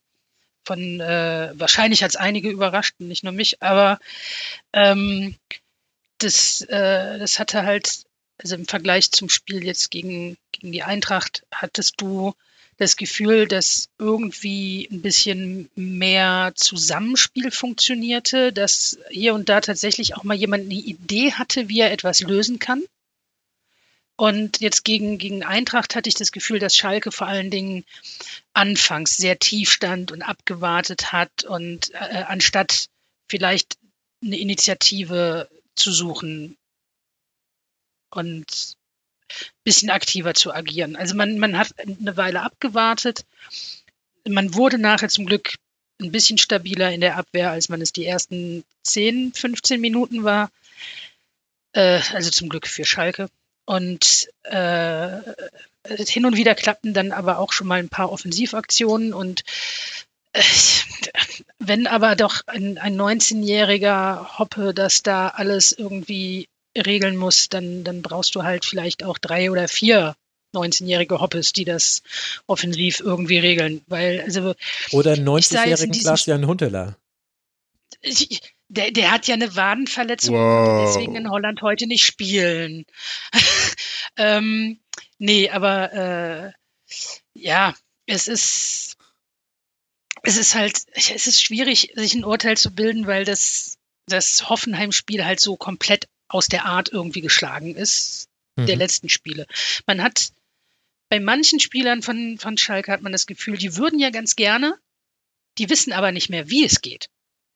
von 0.64 1.00
äh, 1.00 1.52
wahrscheinlich 1.55 2.02
hat 2.02 2.10
es 2.10 2.16
einige 2.16 2.50
überrascht, 2.50 2.94
nicht 2.98 3.24
nur 3.24 3.32
mich, 3.32 3.62
aber 3.62 3.98
ähm, 4.72 5.36
das, 6.18 6.60
äh, 6.62 7.18
das 7.18 7.39
hatte 7.39 7.64
halt, 7.64 8.05
also 8.39 8.55
im 8.55 8.66
Vergleich 8.66 9.10
zum 9.10 9.28
Spiel 9.28 9.64
jetzt 9.64 9.90
gegen, 9.90 10.36
gegen 10.52 10.72
die 10.72 10.82
Eintracht, 10.82 11.42
hattest 11.52 12.00
du 12.00 12.34
das 12.80 12.97
Gefühl, 12.97 13.47
dass 13.47 13.90
irgendwie 13.98 14.89
ein 14.90 15.02
bisschen 15.02 15.68
mehr 15.74 16.52
Zusammenspiel 16.55 17.50
funktionierte, 17.50 18.55
dass 18.55 18.98
hier 19.10 19.34
und 19.34 19.50
da 19.50 19.60
tatsächlich 19.60 20.16
auch 20.16 20.24
mal 20.24 20.34
jemand 20.34 20.64
eine 20.64 20.74
Idee 20.74 21.32
hatte, 21.32 21.68
wie 21.68 21.80
er 21.80 21.92
etwas 21.92 22.20
lösen 22.20 22.58
kann. 22.58 22.82
Und 24.20 24.60
jetzt 24.60 24.84
gegen, 24.84 25.16
gegen 25.16 25.44
Eintracht 25.44 25.97
hatte 25.97 26.10
ich 26.10 26.15
das 26.15 26.31
Gefühl, 26.31 26.58
dass 26.58 26.76
Schalke 26.76 27.10
vor 27.10 27.26
allen 27.26 27.50
Dingen 27.50 27.86
anfangs 28.52 29.16
sehr 29.16 29.39
tief 29.39 29.73
stand 29.73 30.12
und 30.12 30.20
abgewartet 30.20 31.10
hat 31.10 31.44
und 31.44 31.94
äh, 31.94 32.24
anstatt 32.26 32.90
vielleicht 33.31 33.78
eine 34.23 34.39
Initiative 34.39 35.49
zu 35.74 35.90
suchen 35.90 36.58
und 38.10 38.44
ein 39.31 39.62
bisschen 39.65 39.89
aktiver 39.89 40.34
zu 40.34 40.52
agieren. 40.52 40.97
Also 40.97 41.15
man, 41.15 41.39
man 41.39 41.57
hat 41.57 41.73
eine 41.78 42.18
Weile 42.18 42.42
abgewartet. 42.42 43.24
Man 44.28 44.52
wurde 44.52 44.76
nachher 44.76 45.08
zum 45.08 45.24
Glück 45.24 45.55
ein 45.99 46.12
bisschen 46.12 46.36
stabiler 46.36 46.92
in 46.92 47.00
der 47.00 47.16
Abwehr, 47.16 47.52
als 47.52 47.70
man 47.70 47.81
es 47.81 47.90
die 47.90 48.05
ersten 48.05 48.65
10, 48.82 49.32
15 49.32 49.81
Minuten 49.81 50.24
war. 50.24 50.50
Äh, 51.73 52.02
also 52.12 52.28
zum 52.28 52.50
Glück 52.50 52.66
für 52.66 52.84
Schalke. 52.84 53.31
Und 53.70 54.28
äh, 54.42 55.20
hin 55.86 56.26
und 56.26 56.36
wieder 56.36 56.57
klappten 56.57 56.92
dann 56.92 57.12
aber 57.12 57.39
auch 57.39 57.52
schon 57.52 57.68
mal 57.68 57.78
ein 57.78 57.89
paar 57.89 58.10
Offensivaktionen. 58.10 59.15
Und 59.15 59.44
äh, 60.32 60.42
wenn 61.60 61.86
aber 61.86 62.16
doch 62.16 62.42
ein, 62.49 62.78
ein 62.78 63.00
19-jähriger 63.00 64.40
Hoppe 64.40 64.74
das 64.74 65.05
da 65.05 65.28
alles 65.28 65.70
irgendwie 65.70 66.49
regeln 66.76 67.16
muss, 67.16 67.49
dann, 67.49 67.84
dann 67.84 68.02
brauchst 68.02 68.34
du 68.34 68.42
halt 68.42 68.65
vielleicht 68.65 69.05
auch 69.05 69.18
drei 69.18 69.52
oder 69.52 69.68
vier 69.68 70.16
19-jährige 70.52 71.20
Hoppes, 71.20 71.52
die 71.52 71.65
das 71.65 72.02
offensiv 72.49 72.99
irgendwie 72.99 73.39
regeln. 73.39 73.82
Weil, 73.86 74.20
also, 74.23 74.57
oder 74.90 75.12
90-jährigen 75.12 75.92
Klaas-Jan 75.92 76.44
Hunteler. 76.44 76.97
Ich, 78.00 78.40
der, 78.70 78.92
der 78.92 79.10
hat 79.10 79.26
ja 79.26 79.34
eine 79.34 79.57
Wadenverletzung 79.57 80.36
wow. 80.36 80.86
deswegen 80.86 81.16
in 81.16 81.31
Holland 81.31 81.60
heute 81.60 81.86
nicht 81.86 82.05
spielen. 82.05 82.86
ähm, 84.16 84.81
nee, 85.18 85.50
aber 85.50 85.92
äh, 85.92 86.52
ja, 87.34 87.74
es 88.07 88.28
ist 88.28 88.97
es 90.23 90.36
ist 90.36 90.55
halt, 90.55 90.78
es 90.92 91.26
ist 91.26 91.42
schwierig, 91.42 91.92
sich 91.94 92.15
ein 92.15 92.24
Urteil 92.24 92.57
zu 92.57 92.74
bilden, 92.74 93.07
weil 93.07 93.24
das, 93.24 93.78
das 94.07 94.49
Hoffenheim-Spiel 94.49 95.24
halt 95.24 95.40
so 95.40 95.57
komplett 95.57 96.08
aus 96.28 96.47
der 96.47 96.66
Art 96.66 96.90
irgendwie 96.90 97.23
geschlagen 97.23 97.74
ist, 97.74 98.28
mhm. 98.57 98.66
der 98.66 98.76
letzten 98.76 99.08
Spiele. 99.08 99.47
Man 99.86 100.02
hat 100.02 100.32
bei 101.08 101.20
manchen 101.20 101.58
Spielern 101.58 102.02
von, 102.02 102.39
von 102.39 102.58
Schalke 102.58 102.92
hat 102.92 103.02
man 103.02 103.12
das 103.12 103.26
Gefühl, 103.26 103.57
die 103.57 103.76
würden 103.76 103.99
ja 103.99 104.10
ganz 104.10 104.36
gerne, 104.36 104.78
die 105.58 105.70
wissen 105.70 105.92
aber 105.92 106.12
nicht 106.12 106.28
mehr, 106.28 106.50
wie 106.50 106.65
es 106.65 106.82
geht. 106.82 107.08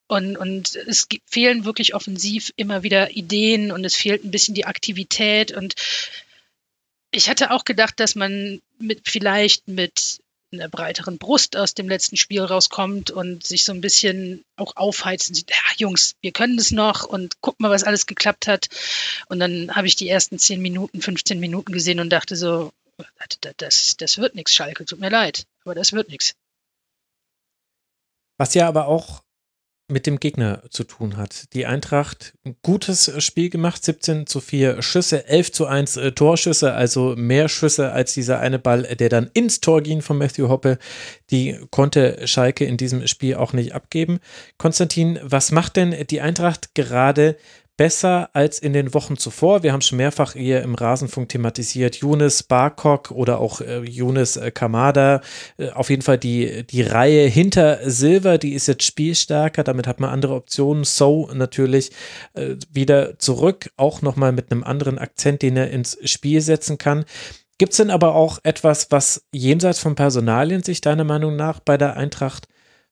Und, 0.06 0.36
und 0.36 0.76
es 0.76 1.08
fehlen 1.26 1.64
wirklich 1.64 1.94
offensiv 1.94 2.52
immer 2.56 2.82
wieder 2.82 3.10
Ideen 3.12 3.72
und 3.72 3.84
es 3.84 3.96
fehlt 3.96 4.24
ein 4.24 4.30
bisschen 4.30 4.54
die 4.54 4.66
Aktivität. 4.66 5.52
Und 5.52 5.74
ich 7.10 7.30
hatte 7.30 7.50
auch 7.50 7.64
gedacht, 7.64 7.98
dass 8.00 8.14
man 8.14 8.60
mit 8.78 9.08
vielleicht 9.08 9.66
mit 9.68 10.20
einer 10.52 10.68
breiteren 10.68 11.18
Brust 11.18 11.56
aus 11.56 11.74
dem 11.74 11.88
letzten 11.88 12.16
Spiel 12.16 12.42
rauskommt 12.42 13.10
und 13.10 13.44
sich 13.44 13.64
so 13.64 13.72
ein 13.72 13.80
bisschen 13.80 14.44
auch 14.56 14.76
aufheizen 14.76 15.34
sieht, 15.34 15.50
ja, 15.50 15.56
Jungs, 15.76 16.14
wir 16.20 16.32
können 16.32 16.58
es 16.58 16.70
noch 16.70 17.04
und 17.04 17.40
guck 17.40 17.58
mal, 17.58 17.70
was 17.70 17.82
alles 17.82 18.06
geklappt 18.06 18.46
hat. 18.46 18.68
Und 19.28 19.40
dann 19.40 19.74
habe 19.74 19.86
ich 19.86 19.96
die 19.96 20.08
ersten 20.08 20.38
10 20.38 20.60
Minuten, 20.60 21.00
15 21.00 21.40
Minuten 21.40 21.72
gesehen 21.72 21.98
und 21.98 22.10
dachte 22.10 22.36
so, 22.36 22.72
das, 23.56 23.96
das 23.96 24.18
wird 24.18 24.36
nichts, 24.36 24.54
Schalke, 24.54 24.84
tut 24.84 25.00
mir 25.00 25.10
leid, 25.10 25.46
aber 25.64 25.74
das 25.74 25.92
wird 25.92 26.08
nichts. 26.08 26.34
Was 28.36 28.54
ja 28.54 28.68
aber 28.68 28.86
auch 28.86 29.23
mit 29.86 30.06
dem 30.06 30.18
Gegner 30.18 30.62
zu 30.70 30.84
tun 30.84 31.16
hat. 31.16 31.52
Die 31.52 31.66
Eintracht, 31.66 32.34
ein 32.44 32.56
gutes 32.62 33.12
Spiel 33.22 33.50
gemacht, 33.50 33.84
17 33.84 34.26
zu 34.26 34.40
4 34.40 34.80
Schüsse, 34.80 35.26
11 35.28 35.52
zu 35.52 35.66
1 35.66 35.96
äh, 35.96 36.12
Torschüsse, 36.12 36.72
also 36.72 37.14
mehr 37.16 37.48
Schüsse 37.48 37.92
als 37.92 38.14
dieser 38.14 38.40
eine 38.40 38.58
Ball, 38.58 38.82
der 38.82 39.10
dann 39.10 39.30
ins 39.34 39.60
Tor 39.60 39.82
ging 39.82 40.00
von 40.00 40.16
Matthew 40.16 40.48
Hoppe. 40.48 40.78
Die 41.30 41.58
konnte 41.70 42.26
Schalke 42.26 42.64
in 42.64 42.78
diesem 42.78 43.06
Spiel 43.06 43.34
auch 43.34 43.52
nicht 43.52 43.74
abgeben. 43.74 44.20
Konstantin, 44.56 45.18
was 45.22 45.52
macht 45.52 45.76
denn 45.76 45.94
die 46.08 46.20
Eintracht 46.22 46.74
gerade 46.74 47.36
besser 47.76 48.30
als 48.32 48.58
in 48.58 48.72
den 48.72 48.94
Wochen 48.94 49.16
zuvor. 49.16 49.62
Wir 49.62 49.72
haben 49.72 49.80
schon 49.80 49.98
mehrfach 49.98 50.34
hier 50.34 50.62
im 50.62 50.74
Rasenfunk 50.74 51.28
thematisiert, 51.28 51.96
Younes 51.96 52.44
Barkok 52.44 53.10
oder 53.10 53.40
auch 53.40 53.60
äh, 53.60 53.80
Younes 53.82 54.36
äh, 54.36 54.50
Kamada. 54.50 55.20
Äh, 55.56 55.70
auf 55.70 55.90
jeden 55.90 56.02
Fall 56.02 56.18
die, 56.18 56.64
die 56.66 56.82
Reihe 56.82 57.26
hinter 57.26 57.78
Silver, 57.90 58.38
die 58.38 58.54
ist 58.54 58.68
jetzt 58.68 58.84
spielstärker, 58.84 59.64
damit 59.64 59.86
hat 59.86 59.98
man 59.98 60.10
andere 60.10 60.34
Optionen. 60.34 60.84
So 60.84 61.30
natürlich 61.34 61.90
äh, 62.34 62.56
wieder 62.70 63.18
zurück, 63.18 63.70
auch 63.76 64.02
nochmal 64.02 64.32
mit 64.32 64.52
einem 64.52 64.62
anderen 64.62 64.98
Akzent, 64.98 65.42
den 65.42 65.56
er 65.56 65.70
ins 65.70 65.98
Spiel 66.04 66.40
setzen 66.40 66.78
kann. 66.78 67.04
Gibt 67.58 67.72
es 67.72 67.78
denn 67.78 67.90
aber 67.90 68.14
auch 68.14 68.38
etwas, 68.42 68.90
was 68.90 69.26
jenseits 69.32 69.78
von 69.78 69.94
Personalien 69.94 70.62
sich 70.62 70.80
deiner 70.80 71.04
Meinung 71.04 71.36
nach 71.36 71.60
bei 71.60 71.76
der 71.76 71.96
Eintracht 71.96 72.46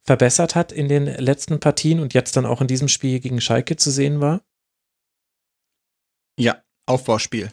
verbessert 0.05 0.55
hat 0.55 0.73
in 0.73 0.89
den 0.89 1.07
letzten 1.07 1.61
Partien 1.61 2.01
und 2.01 2.15
jetzt 2.15 2.36
dann 2.36 2.47
auch 2.47 2.61
in 2.61 2.67
diesem 2.67 2.89
Spiel 2.89 3.20
gegen 3.20 3.41
Schalke 3.41 3.77
zu 3.77 3.91
sehen 3.91 4.20
war? 4.20 4.41
Ja, 6.36 6.62
Aufbauspiel. 6.86 7.52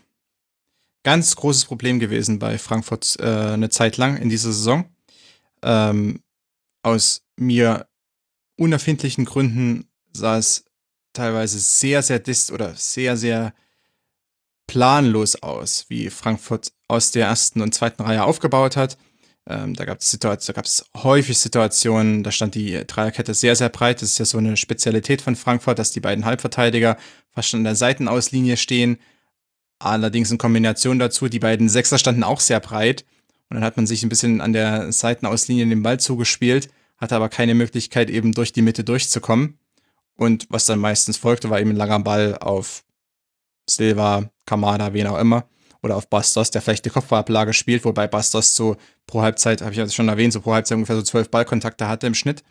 Ganz 1.03 1.35
großes 1.35 1.66
Problem 1.66 1.99
gewesen 1.99 2.40
bei 2.40 2.58
Frankfurt 2.58 3.17
äh, 3.19 3.24
eine 3.24 3.69
Zeit 3.69 3.98
lang 3.98 4.17
in 4.17 4.30
dieser 4.30 4.51
Saison. 4.51 4.85
Ähm, 5.61 6.22
aus 6.83 7.22
mir 7.38 7.88
unerfindlichen 8.58 9.25
Gründen 9.25 9.90
sah 10.14 10.38
es 10.38 10.66
teilweise 11.14 11.59
sehr, 11.59 12.01
sehr 12.01 12.19
dist 12.19 12.51
oder 12.51 12.75
sehr, 12.75 13.17
sehr 13.17 13.53
planlos 14.67 15.41
aus, 15.41 15.85
wie 15.88 16.09
Frankfurt 16.09 16.72
aus 16.88 17.11
der 17.11 17.27
ersten 17.27 17.61
und 17.61 17.74
zweiten 17.74 18.03
Reihe 18.03 18.24
aufgebaut 18.24 18.77
hat. 18.77 18.98
Ähm, 19.48 19.74
da 19.74 19.85
gab 19.85 19.99
es 19.99 20.85
häufig 20.95 21.40
Situationen, 21.40 22.24
da 22.24 22.32
stand 22.32 22.53
die 22.53 22.85
Dreierkette 22.85 23.33
sehr, 23.33 23.56
sehr 23.56 23.69
breit. 23.69 24.01
Das 24.01 24.11
ist 24.11 24.19
ja 24.19 24.25
so 24.25 24.38
eine 24.38 24.58
Spezialität 24.58 25.22
von 25.24 25.35
Frankfurt, 25.35 25.80
dass 25.80 25.91
die 25.91 26.01
beiden 26.01 26.24
Halbverteidiger 26.24 26.98
fast 27.32 27.49
schon 27.49 27.61
an 27.61 27.66
der 27.66 27.75
Seitenauslinie 27.75 28.58
stehen. 28.58 28.98
Allerdings 29.80 30.32
in 30.32 30.38
Kombination 30.38 30.99
dazu, 30.99 31.30
die 31.30 31.40
beiden 31.40 31.69
Sechser 31.69 31.98
standen 31.98 32.24
auch 32.24 32.40
sehr 32.40 32.59
breit. 32.59 33.06
Und 33.49 33.56
dann 33.56 33.64
hat 33.64 33.77
man 33.77 33.88
sich 33.88 34.03
ein 34.03 34.09
bisschen 34.09 34.41
an 34.41 34.53
der 34.53 34.91
Seitenauslinie 34.91 35.66
den 35.67 35.83
Ball 35.83 35.99
zugespielt, 35.99 36.69
hatte 36.98 37.16
aber 37.16 37.30
keine 37.30 37.56
Möglichkeit, 37.56 38.09
eben 38.09 38.33
durch 38.33 38.53
die 38.53 38.61
Mitte 38.61 38.83
durchzukommen. 38.83 39.58
Und 40.16 40.48
was 40.49 40.66
dann 40.66 40.80
meistens 40.80 41.17
folgte, 41.17 41.49
war 41.49 41.59
eben 41.59 41.72
ein 41.72 41.77
langer 41.77 41.99
Ball 41.99 42.38
auf 42.38 42.83
Silva, 43.69 44.30
Kamada, 44.45 44.93
wen 44.93 45.08
auch 45.08 45.19
immer 45.19 45.48
oder 45.82 45.95
auf 45.95 46.09
Bastos, 46.09 46.51
der 46.51 46.61
vielleicht 46.61 46.85
die 46.85 46.90
Kopfablage 46.90 47.53
spielt, 47.53 47.85
wobei 47.85 48.08
Bastos 48.08 48.56
so 48.56 48.75
pro 49.08 49.22
Halbzeit, 49.22 49.61
habe 49.61 49.72
ich 49.72 49.77
ja 49.77 49.90
schon 49.90 50.09
erwähnt, 50.09 50.33
so 50.33 50.41
pro 50.41 50.53
Halbzeit 50.53 50.75
ungefähr 50.75 50.95
so 50.95 51.01
zwölf 51.01 51.30
Ballkontakte 51.30 51.88
hatte 51.88 52.08
im 52.08 52.16
Schnitt. 52.16 52.43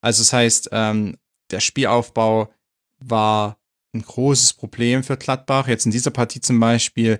Also 0.00 0.22
das 0.22 0.32
heißt, 0.32 0.70
ähm, 0.72 1.16
der 1.50 1.60
Spielaufbau 1.60 2.52
war 2.98 3.58
ein 3.94 4.02
großes 4.02 4.54
Problem 4.54 5.02
für 5.02 5.16
Gladbach. 5.16 5.68
Jetzt 5.68 5.86
in 5.86 5.92
dieser 5.92 6.10
Partie 6.10 6.40
zum 6.40 6.60
Beispiel 6.60 7.18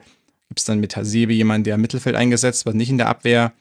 gibt 0.49 0.61
es 0.61 0.65
dann 0.65 0.81
mit 0.81 0.97
Hasebe 0.97 1.33
jemanden, 1.33 1.65
der 1.65 1.77
im 1.77 1.81
Mittelfeld 1.81 2.17
eingesetzt 2.17 2.67
wird, 2.67 2.77
nicht 2.77 2.91
in 2.91 2.99
der 2.99 3.09
Abwehr, 3.09 3.53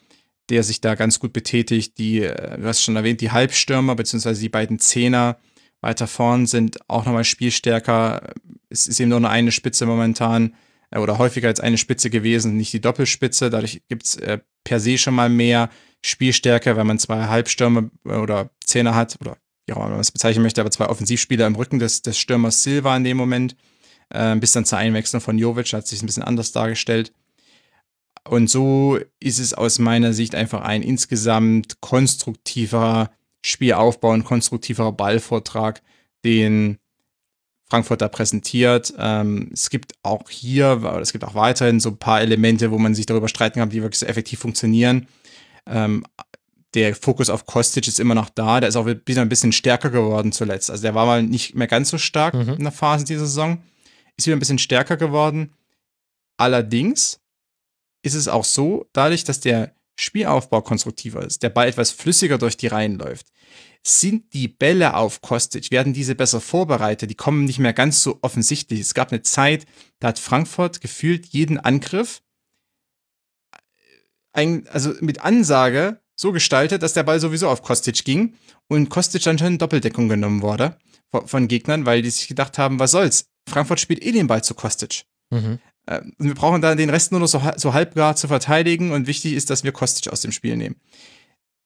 der 0.49 0.63
sich 0.63 0.81
da 0.81 0.95
ganz 0.95 1.19
gut 1.19 1.33
betätigt. 1.33 1.97
Die, 1.97 2.21
äh, 2.21 2.59
du 2.59 2.65
hast 2.65 2.83
schon 2.83 2.95
erwähnt, 2.95 3.21
die 3.21 3.31
Halbstürmer 3.31 3.95
bzw. 3.95 4.33
die 4.33 4.49
beiden 4.49 4.79
Zehner 4.79 5.37
weiter 5.81 6.07
vorn 6.07 6.47
sind 6.47 6.77
auch 6.89 7.05
nochmal 7.05 7.25
spielstärker. 7.25 8.33
Es 8.69 8.87
ist 8.87 8.99
eben 8.99 9.09
nur 9.09 9.29
eine 9.29 9.51
Spitze 9.51 9.85
momentan 9.85 10.55
äh, 10.91 10.99
oder 10.99 11.17
häufiger 11.17 11.47
als 11.47 11.59
eine 11.59 11.77
Spitze 11.77 12.09
gewesen, 12.09 12.57
nicht 12.57 12.73
die 12.73 12.81
Doppelspitze. 12.81 13.49
Dadurch 13.49 13.81
gibt 13.87 14.05
es 14.05 14.15
äh, 14.15 14.39
per 14.63 14.79
se 14.79 14.97
schon 14.97 15.13
mal 15.13 15.29
mehr 15.29 15.69
Spielstärke, 16.05 16.75
wenn 16.75 16.87
man 16.87 16.99
zwei 16.99 17.27
Halbstürmer 17.27 17.89
äh, 18.05 18.15
oder 18.15 18.49
Zehner 18.65 18.95
hat, 18.95 19.17
oder 19.21 19.37
ja, 19.67 19.75
wenn 19.75 19.91
man 19.91 19.99
es 19.99 20.11
bezeichnen 20.11 20.43
möchte, 20.43 20.61
aber 20.61 20.71
zwei 20.71 20.87
Offensivspieler 20.87 21.47
im 21.47 21.55
Rücken 21.55 21.79
des, 21.79 22.01
des 22.01 22.17
Stürmers 22.17 22.63
Silva 22.63 22.95
in 22.97 23.03
dem 23.03 23.17
Moment. 23.17 23.55
Äh, 24.09 24.35
bis 24.35 24.51
dann 24.51 24.65
zur 24.65 24.77
Einwechslung 24.77 25.21
von 25.21 25.37
Jovic 25.37 25.71
hat 25.73 25.87
sich 25.87 26.01
ein 26.01 26.05
bisschen 26.05 26.23
anders 26.23 26.51
dargestellt. 26.51 27.13
Und 28.27 28.49
so 28.49 28.99
ist 29.19 29.39
es 29.39 29.53
aus 29.53 29.79
meiner 29.79 30.13
Sicht 30.13 30.35
einfach 30.35 30.61
ein 30.61 30.81
insgesamt 30.81 31.81
konstruktiver 31.81 33.11
Spielaufbau 33.41 34.11
und 34.11 34.23
konstruktiver 34.23 34.91
Ballvortrag, 34.93 35.81
den 36.23 36.77
Frankfurt 37.69 38.01
da 38.01 38.07
präsentiert. 38.07 38.93
Ähm, 38.97 39.49
es 39.51 39.69
gibt 39.69 39.93
auch 40.03 40.29
hier, 40.29 40.81
es 41.01 41.11
gibt 41.11 41.25
auch 41.25 41.35
weiterhin 41.35 41.79
so 41.79 41.89
ein 41.89 41.97
paar 41.97 42.21
Elemente, 42.21 42.71
wo 42.71 42.77
man 42.77 42.95
sich 42.95 43.05
darüber 43.05 43.27
streiten 43.27 43.59
kann, 43.59 43.69
die 43.69 43.81
wirklich 43.81 43.99
so 43.99 44.05
effektiv 44.05 44.39
funktionieren. 44.39 45.07
Ähm, 45.65 46.05
der 46.73 46.95
Fokus 46.95 47.29
auf 47.29 47.45
Kostic 47.45 47.87
ist 47.87 47.99
immer 47.99 48.15
noch 48.15 48.29
da. 48.29 48.59
Der 48.59 48.69
ist 48.69 48.75
auch 48.75 48.87
wieder 48.87 49.21
ein 49.21 49.29
bisschen 49.29 49.51
stärker 49.51 49.89
geworden 49.89 50.31
zuletzt. 50.31 50.71
Also 50.71 50.81
der 50.81 50.95
war 50.95 51.05
mal 51.05 51.23
nicht 51.23 51.55
mehr 51.55 51.67
ganz 51.67 51.89
so 51.89 51.97
stark 51.97 52.33
mhm. 52.33 52.53
in 52.53 52.63
der 52.63 52.71
Phase 52.71 53.05
dieser 53.05 53.25
Saison. 53.25 53.63
Ist 54.17 54.27
wieder 54.27 54.35
ein 54.35 54.39
bisschen 54.39 54.59
stärker 54.59 54.97
geworden. 54.97 55.53
Allerdings 56.37 57.19
ist 58.01 58.15
es 58.15 58.27
auch 58.27 58.45
so, 58.45 58.87
dadurch, 58.93 59.23
dass 59.23 59.39
der 59.39 59.75
Spielaufbau 59.95 60.61
konstruktiver 60.61 61.23
ist, 61.23 61.43
der 61.43 61.49
Ball 61.49 61.67
etwas 61.67 61.91
flüssiger 61.91 62.37
durch 62.37 62.57
die 62.57 62.67
Reihen 62.67 62.97
läuft, 62.97 63.27
sind 63.85 64.33
die 64.33 64.47
Bälle 64.47 64.95
auf 64.95 65.21
Kostic, 65.21 65.69
werden 65.69 65.93
diese 65.93 66.15
besser 66.15 66.41
vorbereitet, 66.41 67.09
die 67.09 67.15
kommen 67.15 67.45
nicht 67.45 67.59
mehr 67.59 67.73
ganz 67.73 68.01
so 68.01 68.17
offensichtlich. 68.21 68.79
Es 68.79 68.93
gab 68.93 69.11
eine 69.11 69.21
Zeit, 69.21 69.65
da 69.99 70.09
hat 70.09 70.19
Frankfurt 70.19 70.81
gefühlt 70.81 71.27
jeden 71.27 71.59
Angriff 71.59 72.21
ein, 74.31 74.67
also 74.67 74.93
mit 74.99 75.21
Ansage 75.21 75.99
so 76.23 76.31
gestaltet, 76.31 76.81
dass 76.81 76.93
der 76.93 77.03
Ball 77.03 77.19
sowieso 77.19 77.49
auf 77.49 77.61
Kostic 77.61 78.03
ging 78.05 78.33
und 78.67 78.89
Kostic 78.89 79.21
dann 79.23 79.37
schon 79.37 79.47
in 79.47 79.57
Doppeldeckung 79.59 80.09
genommen 80.09 80.41
wurde 80.41 80.77
von 81.25 81.47
Gegnern, 81.47 81.85
weil 81.85 82.01
die 82.01 82.09
sich 82.09 82.27
gedacht 82.27 82.57
haben, 82.57 82.79
was 82.79 82.91
soll's? 82.91 83.25
Frankfurt 83.47 83.79
spielt 83.79 84.03
eh 84.03 84.11
den 84.11 84.25
Ball 84.25 84.43
zu 84.43 84.55
Kostic. 84.55 85.03
Mhm. 85.29 85.59
Ähm, 85.87 86.13
wir 86.17 86.33
brauchen 86.33 86.61
dann 86.61 86.77
den 86.77 86.89
Rest 86.89 87.11
nur 87.11 87.19
noch 87.19 87.27
so, 87.27 87.41
so 87.57 87.73
halbgar 87.73 88.15
zu 88.15 88.27
verteidigen 88.27 88.91
und 88.91 89.05
wichtig 89.05 89.33
ist, 89.33 89.49
dass 89.49 89.63
wir 89.63 89.73
Kostic 89.73 90.11
aus 90.11 90.21
dem 90.21 90.31
Spiel 90.31 90.55
nehmen. 90.55 90.77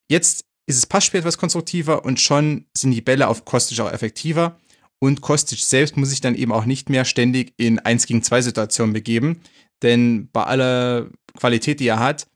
Jetzt 0.09 0.43
ist 0.65 0.79
das 0.79 0.85
Passspiel 0.87 1.19
etwas 1.19 1.37
konstruktiver 1.37 2.03
und 2.03 2.19
schon 2.19 2.65
sind 2.75 2.91
die 2.91 3.01
Bälle 3.01 3.27
auf 3.27 3.45
Kostic 3.45 3.79
auch 3.79 3.91
effektiver. 3.91 4.59
Und 4.99 5.21
Kostic 5.21 5.59
selbst 5.59 5.95
muss 5.95 6.09
sich 6.09 6.19
dann 6.19 6.33
eben 6.33 6.51
auch 6.51 6.65
nicht 6.65 6.89
mehr 6.89 7.05
ständig 7.05 7.53
in 7.57 7.77
1 7.77 8.07
gegen 8.07 8.23
2 8.23 8.41
Situationen 8.41 8.93
begeben. 8.93 9.39
Denn 9.83 10.29
bei 10.33 10.43
aller 10.43 11.09
Qualität, 11.37 11.79
die 11.79 11.87
er 11.87 11.99
hat, 11.99 12.27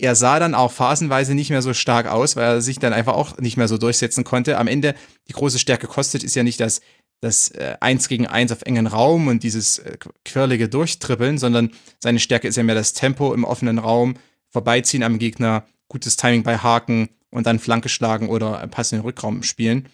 er 0.00 0.14
sah 0.14 0.38
dann 0.38 0.54
auch 0.54 0.72
phasenweise 0.72 1.34
nicht 1.34 1.50
mehr 1.50 1.62
so 1.62 1.74
stark 1.74 2.06
aus, 2.06 2.36
weil 2.36 2.44
er 2.44 2.60
sich 2.60 2.78
dann 2.78 2.92
einfach 2.92 3.14
auch 3.14 3.38
nicht 3.38 3.56
mehr 3.56 3.68
so 3.68 3.78
durchsetzen 3.78 4.24
konnte. 4.24 4.58
Am 4.58 4.66
Ende, 4.68 4.94
die 5.28 5.32
große 5.32 5.58
Stärke 5.58 5.86
Kostic 5.86 6.24
ist 6.24 6.34
ja 6.34 6.42
nicht 6.42 6.60
das 6.60 6.80
das 7.20 7.50
äh, 7.50 7.76
Eins 7.80 8.08
gegen 8.08 8.26
Eins 8.26 8.50
auf 8.50 8.62
engen 8.62 8.86
Raum 8.86 9.28
und 9.28 9.42
dieses 9.42 9.78
äh, 9.78 9.98
quirlige 10.24 10.68
Durchtrippeln, 10.68 11.38
sondern 11.38 11.70
seine 11.98 12.18
Stärke 12.18 12.48
ist 12.48 12.56
ja 12.56 12.62
mehr 12.62 12.74
das 12.74 12.94
Tempo 12.94 13.34
im 13.34 13.44
offenen 13.44 13.78
Raum, 13.78 14.14
vorbeiziehen 14.48 15.02
am 15.02 15.18
Gegner, 15.18 15.64
gutes 15.88 16.16
Timing 16.16 16.42
bei 16.42 16.58
Haken 16.58 17.10
und 17.30 17.46
dann 17.46 17.58
Flanke 17.58 17.88
schlagen 17.88 18.28
oder 18.28 18.66
Pass 18.68 18.92
in 18.92 18.98
den 18.98 19.04
Rückraum 19.04 19.42
spielen. 19.42 19.88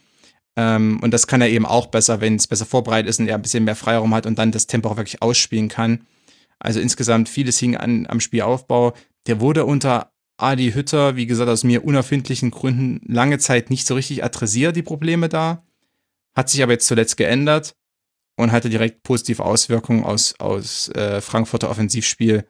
Ähm, 0.57 1.01
und 1.03 1.13
das 1.13 1.27
kann 1.27 1.41
er 1.41 1.49
eben 1.49 1.67
auch 1.67 1.87
besser, 1.87 2.21
wenn 2.21 2.37
es 2.37 2.47
besser 2.47 2.65
vorbereitet 2.65 3.11
ist 3.11 3.21
und 3.21 3.29
er 3.29 3.35
ein 3.35 3.43
bisschen 3.43 3.65
mehr 3.65 3.77
Freiraum 3.77 4.15
hat 4.15 4.27
und 4.27 4.39
dann 4.39 4.53
das 4.53 4.67
Tempo 4.67 4.89
auch 4.89 4.97
wirklich 4.97 5.21
ausspielen 5.21 5.69
kann. 5.69 6.07
Also 6.59 6.81
insgesamt 6.81 7.29
vieles 7.29 7.59
hing 7.59 7.77
an, 7.77 8.07
am 8.07 8.21
Spielaufbau. 8.21 8.95
Der 9.27 9.41
wurde 9.41 9.65
unter 9.65 10.13
Adi 10.37 10.73
Hütter, 10.73 11.17
wie 11.17 11.27
gesagt, 11.27 11.51
aus 11.51 11.65
mir 11.65 11.85
unerfindlichen 11.85 12.51
Gründen 12.51 13.01
lange 13.11 13.39
Zeit 13.39 13.71
nicht 13.71 13.87
so 13.87 13.95
richtig 13.95 14.23
adressiert, 14.23 14.77
die 14.77 14.83
Probleme 14.83 15.29
da. 15.29 15.65
Hat 16.35 16.51
sich 16.51 16.63
aber 16.63 16.73
jetzt 16.73 16.87
zuletzt 16.87 17.17
geändert 17.17 17.75
und 18.37 18.53
hatte 18.53 18.69
direkt 18.69 19.03
positive 19.03 19.45
Auswirkungen 19.45 20.05
aus, 20.05 20.39
aus 20.39 20.91
äh, 20.91 21.21
Frankfurter 21.21 21.71
Offensivspiel. 21.71 22.47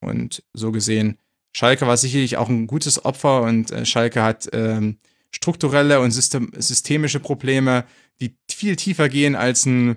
Und 0.00 0.42
so 0.52 0.72
gesehen, 0.72 1.18
Schalke 1.52 1.86
war 1.86 1.96
sicherlich 1.96 2.36
auch 2.36 2.48
ein 2.48 2.66
gutes 2.66 3.04
Opfer 3.04 3.42
und 3.42 3.70
äh, 3.70 3.84
Schalke 3.84 4.22
hat 4.22 4.48
ähm, 4.52 4.98
strukturelle 5.30 6.00
und 6.00 6.10
system 6.10 6.50
systemische 6.56 7.20
Probleme, 7.20 7.84
die 8.20 8.36
viel 8.50 8.76
tiefer 8.76 9.08
gehen 9.08 9.36
als 9.36 9.66
ein 9.66 9.96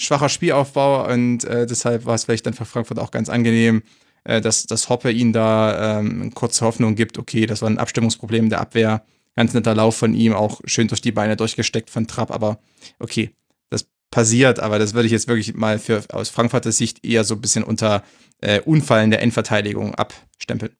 schwacher 0.00 0.28
Spielaufbau 0.28 1.08
und 1.12 1.44
äh, 1.44 1.66
deshalb 1.66 2.06
war 2.06 2.14
es 2.14 2.24
vielleicht 2.24 2.46
dann 2.46 2.54
für 2.54 2.64
Frankfurt 2.64 2.98
auch 2.98 3.10
ganz 3.10 3.28
angenehm, 3.28 3.82
dass, 4.24 4.66
dass 4.66 4.88
Hoppe 4.88 5.10
ihnen 5.10 5.32
da 5.32 5.98
ähm, 5.98 6.32
kurze 6.34 6.64
Hoffnung 6.64 6.94
gibt, 6.94 7.18
okay, 7.18 7.46
das 7.46 7.62
war 7.62 7.70
ein 7.70 7.78
Abstimmungsproblem 7.78 8.50
der 8.50 8.60
Abwehr, 8.60 9.04
Ganz 9.34 9.54
netter 9.54 9.74
Lauf 9.74 9.96
von 9.96 10.14
ihm, 10.14 10.34
auch 10.34 10.60
schön 10.66 10.88
durch 10.88 11.00
die 11.00 11.12
Beine 11.12 11.36
durchgesteckt 11.36 11.88
von 11.88 12.06
Trapp, 12.06 12.30
aber 12.30 12.58
okay, 12.98 13.30
das 13.70 13.86
passiert, 14.10 14.60
aber 14.60 14.78
das 14.78 14.92
würde 14.92 15.06
ich 15.06 15.12
jetzt 15.12 15.26
wirklich 15.26 15.54
mal 15.54 15.78
für 15.78 16.04
aus 16.10 16.28
Frankfurter 16.28 16.70
Sicht 16.70 17.04
eher 17.04 17.24
so 17.24 17.34
ein 17.34 17.40
bisschen 17.40 17.64
unter 17.64 18.02
äh, 18.42 18.60
Unfallen 18.60 19.10
der 19.10 19.22
Endverteidigung 19.22 19.94
abstempeln. 19.94 20.76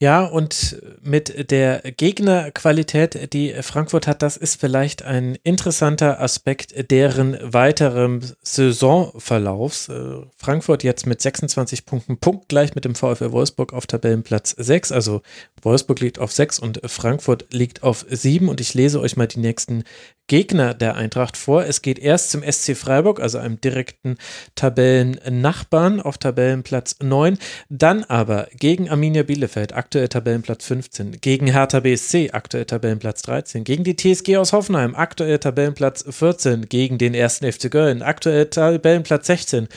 Ja, 0.00 0.24
und 0.24 0.80
mit 1.02 1.50
der 1.50 1.80
Gegnerqualität, 1.80 3.32
die 3.32 3.52
Frankfurt 3.62 4.06
hat, 4.06 4.22
das 4.22 4.36
ist 4.36 4.60
vielleicht 4.60 5.02
ein 5.02 5.36
interessanter 5.42 6.20
Aspekt 6.20 6.92
deren 6.92 7.36
weiteren 7.42 8.24
Saisonverlaufs. 8.40 9.88
Äh, 9.88 10.20
Frankfurt 10.36 10.84
jetzt 10.84 11.04
mit 11.08 11.20
26 11.20 11.84
Punkten 11.84 12.18
punktgleich 12.18 12.76
mit 12.76 12.84
dem 12.84 12.94
VfL 12.94 13.32
Wolfsburg 13.32 13.72
auf 13.72 13.88
Tabellenplatz 13.88 14.54
6. 14.56 14.92
Also 14.92 15.20
Wolfsburg 15.62 15.98
liegt 15.98 16.20
auf 16.20 16.30
6 16.30 16.60
und 16.60 16.80
Frankfurt 16.84 17.52
liegt 17.52 17.82
auf 17.82 18.06
7. 18.08 18.48
Und 18.48 18.60
ich 18.60 18.74
lese 18.74 19.00
euch 19.00 19.16
mal 19.16 19.26
die 19.26 19.40
nächsten 19.40 19.82
Gegner 20.28 20.74
der 20.74 20.94
Eintracht 20.94 21.36
vor. 21.36 21.64
Es 21.64 21.82
geht 21.82 21.98
erst 21.98 22.30
zum 22.30 22.42
SC 22.42 22.76
Freiburg, 22.76 23.20
also 23.20 23.38
einem 23.38 23.60
direkten 23.60 24.16
Tabellennachbarn 24.54 26.00
auf 26.00 26.18
Tabellenplatz 26.18 26.96
9. 27.02 27.38
Dann 27.68 28.04
aber 28.04 28.48
gegen 28.54 28.88
Arminia 28.88 29.24
Bielefeld, 29.24 29.74
aktuell 29.74 30.08
Tabellenplatz 30.08 30.66
15. 30.66 31.20
Gegen 31.20 31.48
Hertha 31.48 31.80
BSC, 31.80 32.30
aktuell 32.32 32.66
Tabellenplatz 32.66 33.22
13. 33.22 33.64
Gegen 33.64 33.84
die 33.84 33.96
TSG 33.96 34.36
aus 34.36 34.52
Hoffenheim, 34.52 34.94
aktuell 34.94 35.38
Tabellenplatz 35.38 36.04
14. 36.08 36.68
Gegen 36.68 36.98
den 36.98 37.14
ersten 37.14 37.50
FC 37.50 37.70
Köln, 37.70 38.02
aktuell 38.02 38.46
Tabellenplatz 38.46 39.26
16. 39.26 39.68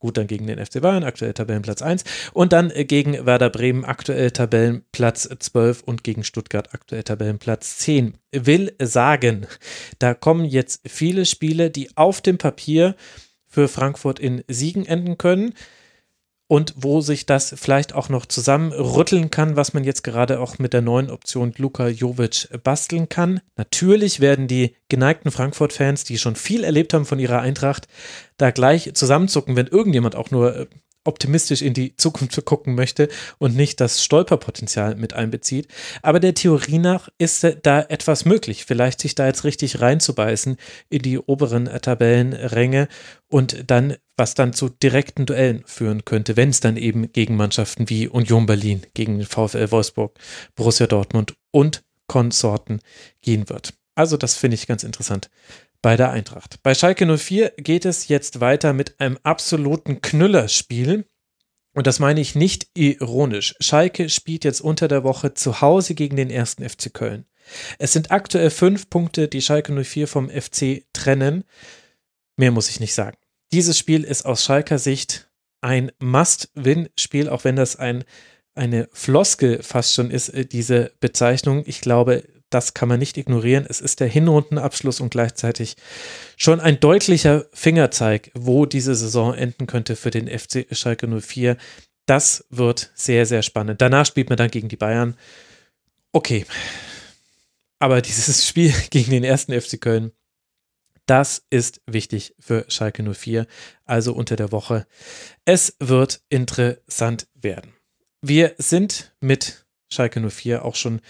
Gut, 0.00 0.16
dann 0.16 0.26
gegen 0.26 0.46
den 0.46 0.64
FC 0.64 0.80
Bayern, 0.80 1.04
aktuell 1.04 1.34
Tabellenplatz 1.34 1.82
1. 1.82 2.04
Und 2.32 2.54
dann 2.54 2.70
äh, 2.70 2.86
gegen 2.86 3.26
Werder 3.26 3.50
Bremen, 3.50 3.84
aktuell 3.84 4.30
Tabellenplatz 4.30 5.28
12 5.38 5.82
und 5.82 6.02
gegen 6.02 6.24
Stuttgart, 6.24 6.70
aktuell 6.72 7.02
Tabellenplatz 7.02 7.76
10. 7.78 8.14
Will 8.32 8.72
sagen, 8.80 9.46
da 9.98 10.14
kommen 10.14 10.46
jetzt 10.46 10.80
viele 10.88 11.26
Spiele, 11.26 11.70
die 11.70 11.96
auf 11.96 12.22
dem 12.22 12.38
Papier 12.38 12.96
für 13.46 13.68
Frankfurt 13.68 14.18
in 14.18 14.42
Siegen 14.48 14.86
enden 14.86 15.18
können 15.18 15.52
und 16.50 16.74
wo 16.76 17.00
sich 17.00 17.26
das 17.26 17.54
vielleicht 17.56 17.94
auch 17.94 18.08
noch 18.08 18.26
zusammenrütteln 18.26 19.30
kann, 19.30 19.54
was 19.54 19.72
man 19.72 19.84
jetzt 19.84 20.02
gerade 20.02 20.40
auch 20.40 20.58
mit 20.58 20.72
der 20.72 20.80
neuen 20.80 21.08
Option 21.08 21.54
Luka 21.56 21.86
Jovic 21.86 22.48
basteln 22.64 23.08
kann. 23.08 23.40
Natürlich 23.56 24.18
werden 24.18 24.48
die 24.48 24.74
geneigten 24.88 25.30
Frankfurt-Fans, 25.30 26.02
die 26.02 26.18
schon 26.18 26.34
viel 26.34 26.64
erlebt 26.64 26.92
haben 26.92 27.06
von 27.06 27.20
ihrer 27.20 27.40
Eintracht, 27.40 27.86
da 28.36 28.50
gleich 28.50 28.92
zusammenzucken, 28.94 29.54
wenn 29.54 29.68
irgendjemand 29.68 30.16
auch 30.16 30.32
nur 30.32 30.56
äh, 30.56 30.66
optimistisch 31.04 31.62
in 31.62 31.74
die 31.74 31.96
Zukunft 31.96 32.44
gucken 32.44 32.74
möchte 32.74 33.08
und 33.38 33.56
nicht 33.56 33.80
das 33.80 34.04
Stolperpotenzial 34.04 34.96
mit 34.96 35.14
einbezieht. 35.14 35.68
Aber 36.02 36.20
der 36.20 36.34
Theorie 36.34 36.78
nach 36.78 37.08
ist 37.18 37.46
da 37.62 37.80
etwas 37.80 38.24
möglich, 38.24 38.64
vielleicht 38.64 39.00
sich 39.00 39.14
da 39.14 39.26
jetzt 39.26 39.44
richtig 39.44 39.80
reinzubeißen 39.80 40.56
in 40.88 41.02
die 41.02 41.18
oberen 41.18 41.66
Tabellenränge 41.66 42.88
und 43.28 43.64
dann, 43.70 43.96
was 44.16 44.34
dann 44.34 44.52
zu 44.52 44.68
direkten 44.68 45.26
Duellen 45.26 45.62
führen 45.66 46.04
könnte, 46.04 46.36
wenn 46.36 46.50
es 46.50 46.60
dann 46.60 46.76
eben 46.76 47.12
gegen 47.12 47.36
Mannschaften 47.36 47.88
wie 47.88 48.08
Union 48.08 48.46
Berlin, 48.46 48.82
gegen 48.94 49.18
den 49.18 49.26
VfL 49.26 49.70
Wolfsburg, 49.70 50.18
Borussia 50.54 50.86
Dortmund 50.86 51.34
und 51.50 51.82
Konsorten 52.06 52.80
gehen 53.22 53.48
wird. 53.48 53.74
Also 53.94 54.16
das 54.16 54.36
finde 54.36 54.56
ich 54.56 54.66
ganz 54.66 54.82
interessant 54.82 55.30
bei 55.82 55.96
der 55.96 56.10
Eintracht. 56.10 56.62
Bei 56.62 56.74
Schalke 56.74 57.06
04 57.06 57.54
geht 57.56 57.84
es 57.84 58.08
jetzt 58.08 58.40
weiter 58.40 58.72
mit 58.72 59.00
einem 59.00 59.18
absoluten 59.22 60.00
Knüllerspiel. 60.00 61.06
Und 61.72 61.86
das 61.86 62.00
meine 62.00 62.20
ich 62.20 62.34
nicht 62.34 62.68
ironisch. 62.74 63.54
Schalke 63.60 64.08
spielt 64.08 64.44
jetzt 64.44 64.60
unter 64.60 64.88
der 64.88 65.04
Woche 65.04 65.34
zu 65.34 65.60
Hause 65.60 65.94
gegen 65.94 66.16
den 66.16 66.30
ersten 66.30 66.68
FC 66.68 66.92
Köln. 66.92 67.26
Es 67.78 67.92
sind 67.92 68.10
aktuell 68.10 68.50
fünf 68.50 68.90
Punkte, 68.90 69.28
die 69.28 69.40
Schalke 69.40 69.72
04 69.72 70.08
vom 70.08 70.28
FC 70.28 70.84
trennen. 70.92 71.44
Mehr 72.36 72.50
muss 72.50 72.70
ich 72.70 72.80
nicht 72.80 72.94
sagen. 72.94 73.16
Dieses 73.52 73.78
Spiel 73.78 74.04
ist 74.04 74.26
aus 74.26 74.44
Schalker 74.44 74.78
Sicht 74.78 75.30
ein 75.60 75.92
Must-Win-Spiel, 75.98 77.28
auch 77.28 77.44
wenn 77.44 77.56
das 77.56 77.76
ein, 77.76 78.04
eine 78.54 78.88
Floskel 78.92 79.62
fast 79.62 79.94
schon 79.94 80.10
ist, 80.10 80.30
äh, 80.30 80.46
diese 80.46 80.92
Bezeichnung. 81.00 81.64
Ich 81.66 81.80
glaube, 81.80 82.24
das 82.50 82.74
kann 82.74 82.88
man 82.88 82.98
nicht 82.98 83.16
ignorieren. 83.16 83.64
Es 83.68 83.80
ist 83.80 84.00
der 84.00 84.08
Hinrundenabschluss 84.08 85.00
und 85.00 85.10
gleichzeitig 85.10 85.76
schon 86.36 86.60
ein 86.60 86.80
deutlicher 86.80 87.46
Fingerzeig, 87.52 88.30
wo 88.34 88.66
diese 88.66 88.94
Saison 88.94 89.34
enden 89.34 89.66
könnte 89.66 89.96
für 89.96 90.10
den 90.10 90.26
FC 90.26 90.66
Schalke 90.72 91.06
04. 91.08 91.56
Das 92.06 92.44
wird 92.50 92.90
sehr, 92.94 93.24
sehr 93.24 93.42
spannend. 93.42 93.80
Danach 93.80 94.04
spielt 94.04 94.28
man 94.28 94.36
dann 94.36 94.50
gegen 94.50 94.68
die 94.68 94.76
Bayern. 94.76 95.16
Okay. 96.12 96.44
Aber 97.78 98.02
dieses 98.02 98.46
Spiel 98.48 98.74
gegen 98.90 99.12
den 99.12 99.24
ersten 99.24 99.58
FC 99.58 99.80
Köln, 99.80 100.12
das 101.06 101.44
ist 101.50 101.80
wichtig 101.86 102.34
für 102.38 102.64
Schalke 102.68 103.02
04, 103.02 103.46
also 103.84 104.12
unter 104.12 104.36
der 104.36 104.52
Woche. 104.52 104.86
Es 105.44 105.76
wird 105.80 106.20
interessant 106.28 107.26
werden. 107.34 107.72
Wir 108.22 108.54
sind 108.58 109.14
mit 109.20 109.66
Schalke 109.92 110.20
04 110.20 110.64
auch 110.64 110.76
schon 110.76 111.00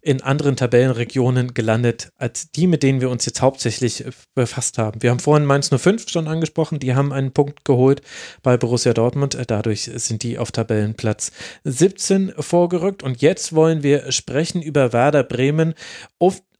in 0.00 0.22
anderen 0.22 0.56
Tabellenregionen 0.56 1.54
gelandet, 1.54 2.12
als 2.16 2.50
die, 2.50 2.66
mit 2.66 2.82
denen 2.82 3.00
wir 3.00 3.10
uns 3.10 3.26
jetzt 3.26 3.42
hauptsächlich 3.42 4.06
äh, 4.06 4.10
befasst 4.34 4.78
haben. 4.78 5.02
Wir 5.02 5.10
haben 5.10 5.20
vorhin 5.20 5.46
Mainz 5.46 5.70
05 5.70 6.08
schon 6.08 6.28
angesprochen, 6.28 6.78
die 6.78 6.94
haben 6.94 7.12
einen 7.12 7.32
Punkt 7.32 7.64
geholt 7.64 8.02
bei 8.42 8.56
Borussia 8.56 8.94
Dortmund. 8.94 9.36
Dadurch 9.46 9.90
sind 9.94 10.22
die 10.22 10.38
auf 10.38 10.52
Tabellenplatz 10.52 11.32
17 11.64 12.34
vorgerückt. 12.38 13.02
Und 13.02 13.22
jetzt 13.22 13.54
wollen 13.54 13.82
wir 13.82 14.10
sprechen 14.12 14.62
über 14.62 14.92
Werder 14.92 15.24
Bremen, 15.24 15.74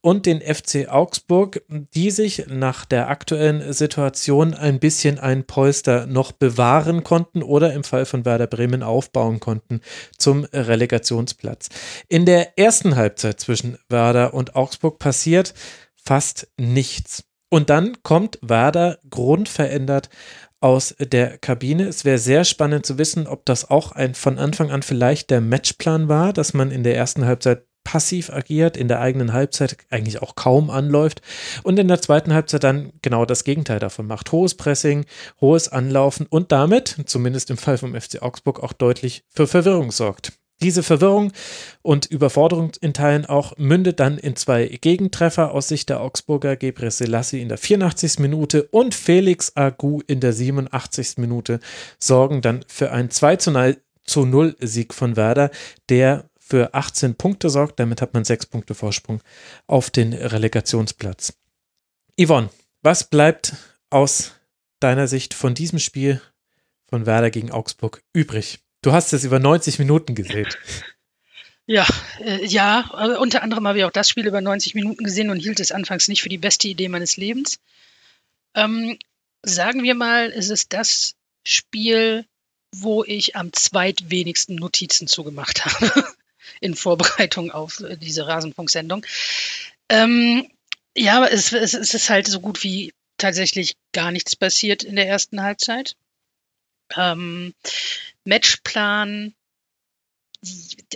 und 0.01 0.25
den 0.25 0.41
FC 0.41 0.87
Augsburg, 0.89 1.63
die 1.67 2.11
sich 2.11 2.45
nach 2.47 2.85
der 2.85 3.09
aktuellen 3.09 3.73
Situation 3.73 4.53
ein 4.53 4.79
bisschen 4.79 5.19
ein 5.19 5.45
Polster 5.45 6.05
noch 6.05 6.31
bewahren 6.31 7.03
konnten 7.03 7.43
oder 7.43 7.73
im 7.73 7.83
Fall 7.83 8.05
von 8.05 8.25
Werder 8.25 8.47
Bremen 8.47 8.83
aufbauen 8.83 9.39
konnten 9.39 9.81
zum 10.17 10.45
Relegationsplatz. 10.45 11.69
In 12.07 12.25
der 12.25 12.57
ersten 12.57 12.95
Halbzeit 12.95 13.39
zwischen 13.39 13.77
Werder 13.89 14.33
und 14.33 14.55
Augsburg 14.55 14.99
passiert 14.99 15.53
fast 15.95 16.47
nichts. 16.57 17.25
Und 17.49 17.69
dann 17.69 18.01
kommt 18.03 18.39
Werder 18.41 18.99
grundverändert 19.09 20.09
aus 20.61 20.95
der 20.99 21.37
Kabine. 21.37 21.87
Es 21.87 22.05
wäre 22.05 22.17
sehr 22.17 22.43
spannend 22.43 22.85
zu 22.85 22.97
wissen, 22.97 23.27
ob 23.27 23.45
das 23.45 23.69
auch 23.69 23.91
ein 23.93 24.13
von 24.13 24.37
Anfang 24.37 24.71
an 24.71 24.83
vielleicht 24.83 25.29
der 25.29 25.41
Matchplan 25.41 26.09
war, 26.09 26.33
dass 26.33 26.53
man 26.53 26.71
in 26.71 26.83
der 26.83 26.95
ersten 26.95 27.25
Halbzeit 27.25 27.68
passiv 27.89 28.29
agiert, 28.29 28.77
in 28.77 28.87
der 28.87 29.01
eigenen 29.01 29.33
Halbzeit 29.33 29.75
eigentlich 29.89 30.21
auch 30.21 30.35
kaum 30.35 30.69
anläuft 30.69 31.23
und 31.63 31.79
in 31.79 31.87
der 31.87 31.99
zweiten 31.99 32.35
Halbzeit 32.35 32.63
dann 32.63 32.93
genau 33.01 33.25
das 33.25 33.43
Gegenteil 33.43 33.79
davon 33.79 34.05
macht. 34.05 34.31
Hohes 34.31 34.53
Pressing, 34.53 35.05
hohes 35.41 35.69
Anlaufen 35.69 36.27
und 36.29 36.51
damit, 36.51 36.97
zumindest 37.07 37.49
im 37.49 37.57
Fall 37.57 37.79
vom 37.79 37.99
FC 37.99 38.21
Augsburg, 38.21 38.61
auch 38.61 38.73
deutlich 38.73 39.23
für 39.27 39.47
Verwirrung 39.47 39.91
sorgt. 39.91 40.33
Diese 40.61 40.83
Verwirrung 40.83 41.31
und 41.81 42.05
Überforderung 42.05 42.73
in 42.79 42.93
Teilen 42.93 43.25
auch 43.25 43.57
mündet 43.57 43.99
dann 43.99 44.19
in 44.19 44.35
zwei 44.35 44.67
Gegentreffer 44.67 45.51
aus 45.51 45.69
Sicht 45.69 45.89
der 45.89 46.01
Augsburger 46.01 46.57
Gebre 46.57 46.91
Selassie 46.91 47.41
in 47.41 47.49
der 47.49 47.57
84. 47.57 48.19
Minute 48.19 48.65
und 48.65 48.93
Felix 48.93 49.53
Agu 49.55 50.01
in 50.05 50.19
der 50.19 50.33
87. 50.33 51.17
Minute 51.17 51.59
sorgen 51.97 52.41
dann 52.41 52.63
für 52.67 52.91
einen 52.91 53.09
2 53.09 53.37
zu 54.05 54.25
0 54.25 54.55
Sieg 54.59 54.93
von 54.93 55.15
Werder, 55.15 55.49
der 55.89 56.28
für 56.49 56.73
18 56.73 57.15
Punkte 57.15 57.49
sorgt. 57.49 57.79
Damit 57.79 58.01
hat 58.01 58.13
man 58.13 58.25
sechs 58.25 58.45
Punkte 58.45 58.73
Vorsprung 58.73 59.21
auf 59.67 59.89
den 59.89 60.13
Relegationsplatz. 60.13 61.33
Yvonne, 62.19 62.49
was 62.81 63.09
bleibt 63.09 63.53
aus 63.89 64.33
deiner 64.79 65.07
Sicht 65.07 65.33
von 65.33 65.53
diesem 65.53 65.79
Spiel 65.79 66.21
von 66.89 67.05
Werder 67.05 67.29
gegen 67.29 67.51
Augsburg 67.51 68.03
übrig? 68.13 68.59
Du 68.81 68.91
hast 68.91 69.13
es 69.13 69.23
über 69.23 69.39
90 69.39 69.79
Minuten 69.79 70.15
gesehen. 70.15 70.47
Ja, 71.71 71.85
äh, 72.19 72.43
ja, 72.47 72.89
äh, 72.97 73.15
unter 73.17 73.43
anderem 73.43 73.67
habe 73.67 73.77
ich 73.77 73.83
auch 73.83 73.91
das 73.91 74.09
Spiel 74.09 74.25
über 74.25 74.41
90 74.41 74.73
Minuten 74.73 75.03
gesehen 75.03 75.29
und 75.29 75.37
hielt 75.37 75.59
es 75.59 75.71
anfangs 75.71 76.07
nicht 76.07 76.23
für 76.23 76.29
die 76.29 76.39
beste 76.39 76.67
Idee 76.67 76.89
meines 76.89 77.15
Lebens. 77.15 77.59
Ähm, 78.55 78.97
sagen 79.43 79.83
wir 79.83 79.93
mal, 79.93 80.31
es 80.31 80.49
ist 80.49 80.73
das 80.73 81.13
Spiel, 81.45 82.25
wo 82.75 83.03
ich 83.03 83.35
am 83.35 83.53
zweitwenigsten 83.53 84.55
Notizen 84.55 85.05
zugemacht 85.05 85.63
habe 85.65 86.07
in 86.61 86.75
Vorbereitung 86.75 87.51
auf 87.51 87.83
diese 88.01 88.27
Rasenfunksendung. 88.27 89.05
Ähm, 89.89 90.49
ja, 90.95 91.25
es, 91.25 91.53
es, 91.53 91.73
es 91.73 91.93
ist 91.93 92.09
halt 92.09 92.27
so 92.27 92.39
gut 92.39 92.63
wie 92.63 92.93
tatsächlich 93.17 93.75
gar 93.91 94.11
nichts 94.11 94.35
passiert 94.35 94.83
in 94.83 94.95
der 94.95 95.07
ersten 95.07 95.41
Halbzeit. 95.41 95.95
Ähm, 96.95 97.53
Matchplan, 98.23 99.33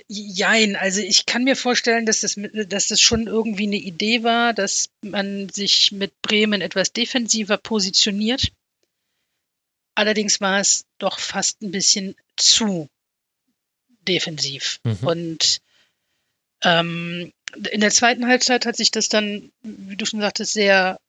jein. 0.07 0.75
Also 0.75 1.01
ich 1.01 1.25
kann 1.25 1.43
mir 1.43 1.55
vorstellen, 1.55 2.05
dass 2.05 2.21
das, 2.21 2.39
dass 2.67 2.87
das 2.87 3.01
schon 3.01 3.27
irgendwie 3.27 3.67
eine 3.67 3.77
Idee 3.77 4.23
war, 4.23 4.53
dass 4.53 4.89
man 5.01 5.49
sich 5.49 5.91
mit 5.91 6.21
Bremen 6.21 6.61
etwas 6.61 6.93
defensiver 6.93 7.57
positioniert. 7.57 8.51
Allerdings 9.95 10.41
war 10.41 10.59
es 10.59 10.85
doch 10.97 11.19
fast 11.19 11.61
ein 11.61 11.71
bisschen 11.71 12.15
zu 12.35 12.87
defensiv. 14.07 14.79
Mhm. 14.83 14.97
Und 15.01 15.61
ähm, 16.63 17.33
in 17.71 17.81
der 17.81 17.91
zweiten 17.91 18.27
Halbzeit 18.27 18.65
hat 18.65 18.75
sich 18.75 18.91
das 18.91 19.09
dann, 19.09 19.51
wie 19.61 19.95
du 19.95 20.05
schon 20.05 20.21
sagtest, 20.21 20.53
sehr 20.53 20.99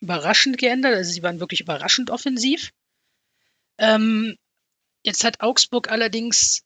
überraschend 0.00 0.58
geändert. 0.58 0.94
Also 0.94 1.12
sie 1.12 1.22
waren 1.22 1.40
wirklich 1.40 1.60
überraschend 1.60 2.10
offensiv. 2.10 2.72
Ähm, 3.78 4.36
jetzt 5.04 5.24
hat 5.24 5.40
Augsburg 5.40 5.90
allerdings 5.90 6.62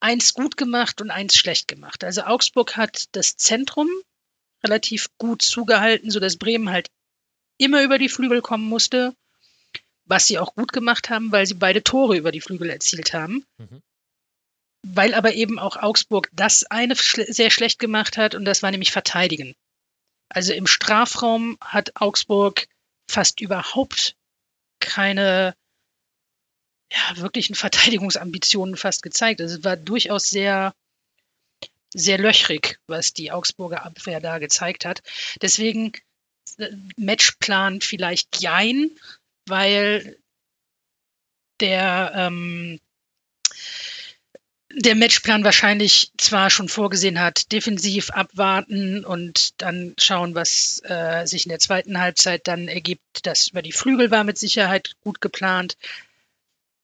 eins 0.00 0.34
gut 0.34 0.56
gemacht 0.56 1.00
und 1.00 1.10
eins 1.10 1.36
schlecht 1.36 1.68
gemacht. 1.68 2.04
Also 2.04 2.22
Augsburg 2.22 2.76
hat 2.76 3.04
das 3.12 3.36
Zentrum 3.36 3.88
relativ 4.64 5.08
gut 5.18 5.42
zugehalten, 5.42 6.10
sodass 6.10 6.36
Bremen 6.36 6.70
halt 6.70 6.88
immer 7.58 7.82
über 7.82 7.98
die 7.98 8.08
Flügel 8.08 8.42
kommen 8.42 8.68
musste, 8.68 9.14
was 10.04 10.26
sie 10.26 10.38
auch 10.38 10.54
gut 10.54 10.72
gemacht 10.72 11.08
haben, 11.08 11.32
weil 11.32 11.46
sie 11.46 11.54
beide 11.54 11.82
Tore 11.82 12.16
über 12.16 12.32
die 12.32 12.40
Flügel 12.40 12.70
erzielt 12.70 13.12
haben. 13.12 13.44
Mhm 13.58 13.82
weil 14.94 15.14
aber 15.14 15.34
eben 15.34 15.58
auch 15.58 15.76
Augsburg 15.76 16.30
das 16.32 16.64
eine 16.64 16.96
schle 16.96 17.32
sehr 17.32 17.50
schlecht 17.50 17.78
gemacht 17.78 18.16
hat 18.16 18.34
und 18.34 18.44
das 18.44 18.62
war 18.62 18.70
nämlich 18.70 18.92
verteidigen. 18.92 19.54
Also 20.28 20.52
im 20.52 20.66
Strafraum 20.66 21.56
hat 21.60 22.00
Augsburg 22.00 22.66
fast 23.08 23.40
überhaupt 23.40 24.16
keine 24.80 25.54
ja, 26.92 27.16
wirklichen 27.16 27.54
Verteidigungsambitionen 27.54 28.76
fast 28.76 29.02
gezeigt. 29.02 29.40
Also 29.40 29.58
es 29.58 29.64
war 29.64 29.76
durchaus 29.76 30.28
sehr, 30.30 30.74
sehr 31.92 32.18
löchrig, 32.18 32.78
was 32.86 33.12
die 33.12 33.32
Augsburger 33.32 33.84
Abwehr 33.84 34.20
da 34.20 34.38
gezeigt 34.38 34.84
hat. 34.84 35.02
Deswegen 35.42 35.92
äh, 36.58 36.70
Matchplan 36.96 37.80
vielleicht 37.80 38.40
jein, 38.40 38.90
weil 39.46 40.18
der 41.60 42.12
ähm, 42.14 42.80
der 44.78 44.94
Matchplan 44.94 45.42
wahrscheinlich 45.42 46.12
zwar 46.18 46.50
schon 46.50 46.68
vorgesehen 46.68 47.18
hat, 47.18 47.50
defensiv 47.50 48.10
abwarten 48.10 49.06
und 49.06 49.60
dann 49.62 49.94
schauen, 49.98 50.34
was 50.34 50.82
äh, 50.84 51.26
sich 51.26 51.46
in 51.46 51.50
der 51.50 51.58
zweiten 51.58 51.98
Halbzeit 51.98 52.46
dann 52.46 52.68
ergibt. 52.68 53.02
Das 53.22 53.48
über 53.48 53.62
die 53.62 53.72
Flügel 53.72 54.10
war 54.10 54.22
mit 54.22 54.36
Sicherheit 54.36 54.92
gut 55.02 55.22
geplant. 55.22 55.78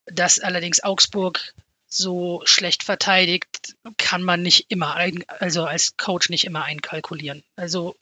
Dass 0.06 0.40
allerdings 0.40 0.82
Augsburg 0.82 1.54
so 1.86 2.40
schlecht 2.44 2.82
verteidigt, 2.82 3.76
kann 3.98 4.22
man 4.22 4.42
nicht 4.42 4.70
immer, 4.70 4.96
ein, 4.96 5.22
also 5.28 5.64
als 5.64 5.98
Coach 5.98 6.30
nicht 6.30 6.44
immer 6.44 6.64
einkalkulieren. 6.64 7.44
Also 7.56 7.94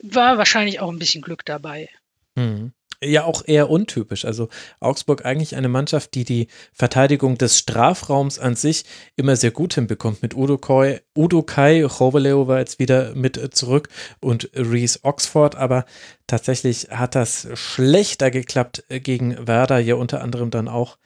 war 0.00 0.38
wahrscheinlich 0.38 0.78
auch 0.78 0.90
ein 0.90 1.00
bisschen 1.00 1.22
Glück 1.22 1.44
dabei. 1.44 1.88
Mhm 2.36 2.72
ja 3.02 3.24
auch 3.24 3.42
eher 3.46 3.70
untypisch. 3.70 4.24
Also 4.24 4.48
Augsburg 4.80 5.24
eigentlich 5.24 5.56
eine 5.56 5.68
Mannschaft, 5.68 6.14
die 6.14 6.24
die 6.24 6.48
Verteidigung 6.72 7.38
des 7.38 7.58
Strafraums 7.58 8.38
an 8.38 8.56
sich 8.56 8.84
immer 9.16 9.36
sehr 9.36 9.50
gut 9.50 9.74
hinbekommt. 9.74 10.22
Mit 10.22 10.34
Udo, 10.34 10.58
Koi, 10.58 10.98
Udo 11.16 11.42
Kai, 11.42 11.84
Roveleo 11.84 12.48
war 12.48 12.58
jetzt 12.58 12.78
wieder 12.78 13.14
mit 13.14 13.54
zurück 13.54 13.88
und 14.20 14.50
Reese 14.54 15.00
Oxford, 15.02 15.54
aber 15.56 15.84
tatsächlich 16.26 16.88
hat 16.90 17.14
das 17.14 17.48
schlechter 17.54 18.30
geklappt 18.30 18.84
gegen 18.88 19.46
Werder, 19.46 19.78
ja 19.78 19.94
unter 19.94 20.22
anderem 20.22 20.50
dann 20.50 20.68
auch 20.68 20.98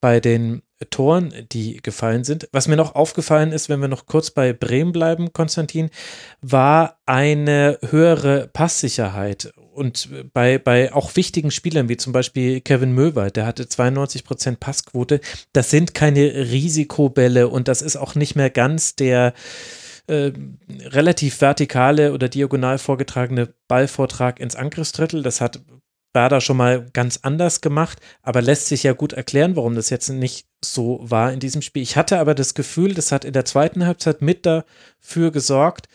bei 0.00 0.20
den 0.20 0.62
Toren, 0.88 1.34
die 1.52 1.76
gefallen 1.76 2.24
sind. 2.24 2.48
Was 2.52 2.66
mir 2.66 2.76
noch 2.76 2.94
aufgefallen 2.94 3.52
ist, 3.52 3.68
wenn 3.68 3.80
wir 3.80 3.88
noch 3.88 4.06
kurz 4.06 4.30
bei 4.30 4.54
Bremen 4.54 4.92
bleiben, 4.92 5.32
Konstantin, 5.32 5.90
war 6.40 7.00
eine 7.04 7.78
höhere 7.82 8.48
Passsicherheit. 8.48 9.52
Und 9.72 10.08
bei, 10.32 10.58
bei 10.58 10.92
auch 10.92 11.14
wichtigen 11.16 11.50
Spielern, 11.50 11.88
wie 11.88 11.96
zum 11.96 12.12
Beispiel 12.12 12.60
Kevin 12.60 12.92
Möwer, 12.92 13.30
der 13.30 13.46
hatte 13.46 13.64
92% 13.64 14.56
Passquote. 14.56 15.20
Das 15.52 15.70
sind 15.70 15.94
keine 15.94 16.50
Risikobälle 16.50 17.48
und 17.48 17.68
das 17.68 17.82
ist 17.82 17.96
auch 17.96 18.14
nicht 18.14 18.34
mehr 18.34 18.50
ganz 18.50 18.96
der 18.96 19.32
äh, 20.06 20.32
relativ 20.86 21.40
vertikale 21.40 22.12
oder 22.12 22.28
diagonal 22.28 22.78
vorgetragene 22.78 23.54
Ballvortrag 23.68 24.40
ins 24.40 24.56
Angriffsdrittel. 24.56 25.22
Das 25.22 25.40
hat 25.40 25.60
war 26.12 26.28
da 26.28 26.40
schon 26.40 26.56
mal 26.56 26.88
ganz 26.92 27.20
anders 27.22 27.60
gemacht, 27.60 28.00
aber 28.22 28.42
lässt 28.42 28.66
sich 28.66 28.82
ja 28.82 28.92
gut 28.92 29.12
erklären, 29.12 29.56
warum 29.56 29.74
das 29.74 29.90
jetzt 29.90 30.08
nicht 30.08 30.46
so 30.64 30.98
war 31.02 31.32
in 31.32 31.40
diesem 31.40 31.62
Spiel. 31.62 31.82
Ich 31.82 31.96
hatte 31.96 32.18
aber 32.18 32.34
das 32.34 32.54
Gefühl, 32.54 32.94
das 32.94 33.12
hat 33.12 33.24
in 33.24 33.32
der 33.32 33.44
zweiten 33.44 33.86
Halbzeit 33.86 34.20
mit 34.20 34.44
dafür 34.44 35.30
gesorgt, 35.30 35.86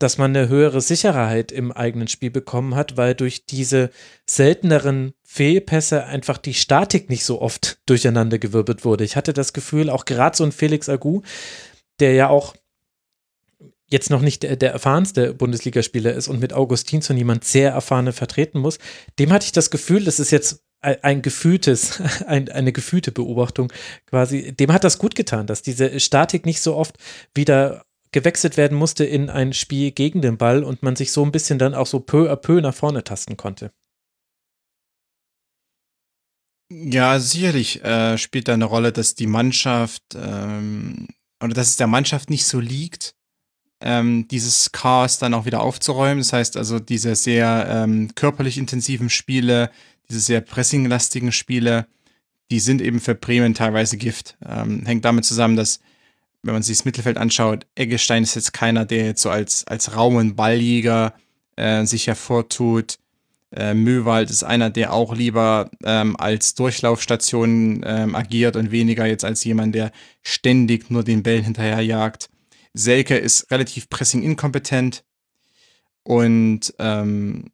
dass 0.00 0.16
man 0.18 0.34
eine 0.34 0.48
höhere 0.48 0.80
Sicherheit 0.80 1.52
im 1.52 1.70
eigenen 1.70 2.08
Spiel 2.08 2.30
bekommen 2.30 2.74
hat, 2.74 2.96
weil 2.96 3.14
durch 3.14 3.44
diese 3.44 3.90
selteneren 4.26 5.12
Fehlpässe 5.22 6.06
einfach 6.06 6.38
die 6.38 6.54
Statik 6.54 7.10
nicht 7.10 7.24
so 7.24 7.40
oft 7.40 7.78
durcheinander 7.86 8.38
gewirbelt 8.38 8.84
wurde. 8.84 9.04
Ich 9.04 9.14
hatte 9.14 9.34
das 9.34 9.52
Gefühl, 9.52 9.90
auch 9.90 10.06
gerade 10.06 10.36
so 10.36 10.42
ein 10.42 10.52
Felix 10.52 10.88
Agu, 10.88 11.20
der 12.00 12.14
ja 12.14 12.28
auch 12.28 12.54
jetzt 13.88 14.08
noch 14.08 14.22
nicht 14.22 14.42
der, 14.42 14.56
der 14.56 14.72
erfahrenste 14.72 15.34
Bundesligaspieler 15.34 16.14
ist 16.14 16.28
und 16.28 16.40
mit 16.40 16.54
Augustinsson 16.54 17.18
jemand 17.18 17.44
sehr 17.44 17.72
erfahrene 17.72 18.12
vertreten 18.12 18.58
muss, 18.58 18.78
dem 19.18 19.30
hatte 19.30 19.44
ich 19.44 19.52
das 19.52 19.70
Gefühl, 19.70 20.04
das 20.04 20.18
ist 20.18 20.30
jetzt 20.30 20.62
ein, 20.80 20.96
ein 21.02 21.22
gefühltes, 21.22 22.00
ein, 22.26 22.48
eine 22.48 22.72
gefühlte 22.72 23.12
Beobachtung 23.12 23.70
quasi, 24.06 24.52
dem 24.52 24.72
hat 24.72 24.84
das 24.84 24.98
gut 24.98 25.14
getan, 25.14 25.46
dass 25.46 25.60
diese 25.60 26.00
Statik 26.00 26.46
nicht 26.46 26.62
so 26.62 26.74
oft 26.74 26.96
wieder 27.34 27.84
gewechselt 28.12 28.56
werden 28.56 28.76
musste 28.76 29.04
in 29.04 29.30
ein 29.30 29.52
Spiel 29.52 29.92
gegen 29.92 30.20
den 30.20 30.36
Ball 30.36 30.64
und 30.64 30.82
man 30.82 30.96
sich 30.96 31.12
so 31.12 31.24
ein 31.24 31.32
bisschen 31.32 31.58
dann 31.58 31.74
auch 31.74 31.86
so 31.86 32.00
peu 32.00 32.30
à 32.30 32.36
peu 32.36 32.60
nach 32.60 32.74
vorne 32.74 33.04
tasten 33.04 33.36
konnte. 33.36 33.72
Ja, 36.72 37.18
sicherlich 37.18 37.82
äh, 37.84 38.16
spielt 38.16 38.46
da 38.46 38.54
eine 38.54 38.64
Rolle, 38.64 38.92
dass 38.92 39.16
die 39.16 39.26
Mannschaft 39.26 40.02
ähm, 40.14 41.08
oder 41.42 41.54
dass 41.54 41.68
es 41.68 41.76
der 41.76 41.88
Mannschaft 41.88 42.30
nicht 42.30 42.44
so 42.44 42.60
liegt, 42.60 43.14
ähm, 43.80 44.28
dieses 44.28 44.70
Chaos 44.70 45.18
dann 45.18 45.34
auch 45.34 45.46
wieder 45.46 45.62
aufzuräumen. 45.62 46.18
Das 46.18 46.32
heißt 46.32 46.56
also, 46.56 46.78
diese 46.78 47.16
sehr 47.16 47.66
ähm, 47.68 48.14
körperlich 48.14 48.56
intensiven 48.56 49.10
Spiele, 49.10 49.70
diese 50.08 50.20
sehr 50.20 50.40
pressinglastigen 50.42 51.32
Spiele, 51.32 51.86
die 52.50 52.60
sind 52.60 52.82
eben 52.82 53.00
für 53.00 53.14
Bremen 53.14 53.54
teilweise 53.54 53.96
Gift. 53.96 54.36
Ähm, 54.44 54.84
hängt 54.84 55.04
damit 55.04 55.24
zusammen, 55.24 55.56
dass, 55.56 55.80
wenn 56.42 56.54
man 56.54 56.62
sich 56.62 56.78
das 56.78 56.84
Mittelfeld 56.84 57.18
anschaut, 57.18 57.66
Eggestein 57.74 58.22
ist 58.22 58.34
jetzt 58.34 58.52
keiner, 58.52 58.84
der 58.84 59.06
jetzt 59.06 59.22
so 59.22 59.30
als, 59.30 59.66
als 59.66 59.94
Raum- 59.94 60.16
und 60.16 60.36
Balljäger 60.36 61.14
äh, 61.56 61.84
sich 61.84 62.06
hervortut. 62.06 62.98
Äh, 63.52 63.74
Möwald 63.74 64.30
ist 64.30 64.44
einer, 64.44 64.70
der 64.70 64.92
auch 64.92 65.14
lieber 65.14 65.70
ähm, 65.84 66.16
als 66.16 66.54
Durchlaufstation 66.54 67.82
ähm, 67.84 68.14
agiert 68.14 68.56
und 68.56 68.70
weniger 68.70 69.06
jetzt 69.06 69.24
als 69.24 69.42
jemand, 69.44 69.74
der 69.74 69.90
ständig 70.22 70.90
nur 70.90 71.02
den 71.02 71.22
Bällen 71.22 71.44
hinterherjagt. 71.44 72.30
Selke 72.72 73.18
ist 73.18 73.50
relativ 73.50 73.90
pressing-inkompetent 73.90 75.04
und 76.04 76.72
ähm, 76.78 77.50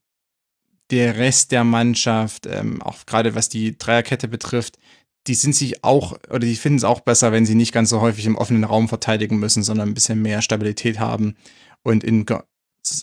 der 0.91 1.17
Rest 1.17 1.51
der 1.51 1.65
Mannschaft, 1.65 2.47
ähm, 2.47 2.81
auch 2.83 3.07
gerade 3.07 3.35
was 3.35 3.49
die 3.49 3.77
Dreierkette 3.77 4.29
betrifft, 4.29 4.79
die 5.27 5.35
sind 5.35 5.55
sich 5.55 5.85
auch 5.85 6.13
oder 6.29 6.41
die 6.41 6.57
finden 6.57 6.79
es 6.79 6.85
auch 6.85 7.01
besser, 7.01 7.33
wenn 7.33 7.47
sie 7.47 7.55
nicht 7.55 7.73
ganz 7.73 7.91
so 7.91 8.01
häufig 8.01 8.27
im 8.27 8.37
offenen 8.37 8.65
Raum 8.65 8.89
verteidigen 8.89 9.39
müssen, 9.39 9.63
sondern 9.63 9.89
ein 9.89 9.95
bisschen 9.95 10.23
mehr 10.23 10.43
Stabilität 10.43 10.99
haben 10.99 11.37
und 11.83 12.05
in, 12.05 12.25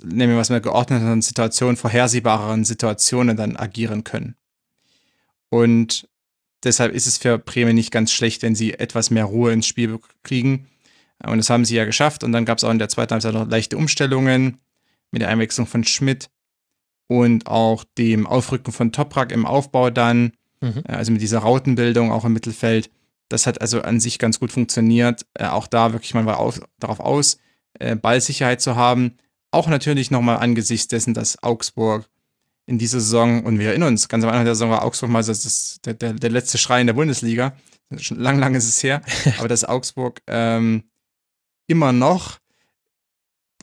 nehmen 0.03 0.33
wir 0.33 0.37
was 0.37 0.49
mehr 0.49 0.61
geordneten 0.61 1.21
Situationen, 1.21 1.77
vorhersehbareren 1.77 2.63
Situationen 2.63 3.37
dann 3.37 3.57
agieren 3.57 4.03
können. 4.03 4.35
Und 5.49 6.07
deshalb 6.63 6.93
ist 6.93 7.07
es 7.07 7.17
für 7.17 7.37
Bremen 7.37 7.75
nicht 7.75 7.91
ganz 7.91 8.11
schlecht, 8.11 8.41
wenn 8.41 8.55
sie 8.55 8.73
etwas 8.73 9.11
mehr 9.11 9.25
Ruhe 9.25 9.51
ins 9.51 9.67
Spiel 9.67 9.99
kriegen 10.23 10.67
und 11.25 11.37
das 11.37 11.49
haben 11.49 11.65
sie 11.65 11.75
ja 11.75 11.85
geschafft. 11.85 12.23
Und 12.23 12.31
dann 12.31 12.45
gab 12.45 12.57
es 12.57 12.63
auch 12.63 12.71
in 12.71 12.79
der 12.79 12.89
zweiten 12.89 13.11
Halbzeit 13.11 13.33
noch 13.33 13.47
leichte 13.47 13.77
Umstellungen 13.77 14.59
mit 15.11 15.21
der 15.21 15.29
Einwechslung 15.29 15.67
von 15.67 15.83
Schmidt 15.83 16.29
und 17.07 17.47
auch 17.47 17.83
dem 17.97 18.27
Aufrücken 18.27 18.73
von 18.73 18.91
Toprak 18.91 19.31
im 19.31 19.45
Aufbau 19.45 19.89
dann. 19.89 20.33
Mhm. 20.63 20.83
Also 20.87 21.11
mit 21.11 21.21
dieser 21.21 21.39
Rautenbildung 21.39 22.11
auch 22.11 22.23
im 22.23 22.33
Mittelfeld. 22.33 22.89
Das 23.29 23.47
hat 23.47 23.61
also 23.61 23.81
an 23.81 23.99
sich 23.99 24.17
ganz 24.17 24.39
gut 24.39 24.51
funktioniert. 24.51 25.25
Äh, 25.33 25.47
auch 25.47 25.67
da 25.67 25.91
wirklich, 25.91 26.13
man 26.13 26.25
war 26.25 26.39
auf, 26.39 26.61
darauf 26.79 26.99
aus, 26.99 27.37
äh, 27.79 27.95
Ballsicherheit 27.95 28.61
zu 28.61 28.75
haben. 28.75 29.17
Auch 29.51 29.67
natürlich 29.67 30.09
nochmal 30.09 30.37
angesichts 30.37 30.87
dessen, 30.87 31.13
dass 31.13 31.43
Augsburg 31.43 32.07
in 32.65 32.77
dieser 32.77 33.01
Saison, 33.01 33.43
und 33.43 33.59
wir 33.59 33.69
erinnern 33.69 33.89
uns, 33.89 34.07
ganz 34.07 34.23
am 34.23 34.29
Anfang 34.29 34.45
der 34.45 34.55
Saison 34.55 34.69
war 34.69 34.85
Augsburg 34.85 35.09
mal 35.09 35.23
das, 35.23 35.43
das, 35.43 35.79
der, 35.83 35.95
der, 35.95 36.13
der 36.13 36.29
letzte 36.29 36.57
Schrei 36.57 36.79
in 36.79 36.87
der 36.87 36.93
Bundesliga. 36.93 37.53
Schon 37.97 38.19
lang, 38.19 38.39
lang 38.39 38.55
ist 38.55 38.69
es 38.69 38.81
her. 38.81 39.01
aber 39.37 39.49
dass 39.49 39.65
Augsburg 39.65 40.21
ähm, 40.27 40.83
immer 41.67 41.91
noch 41.91 42.39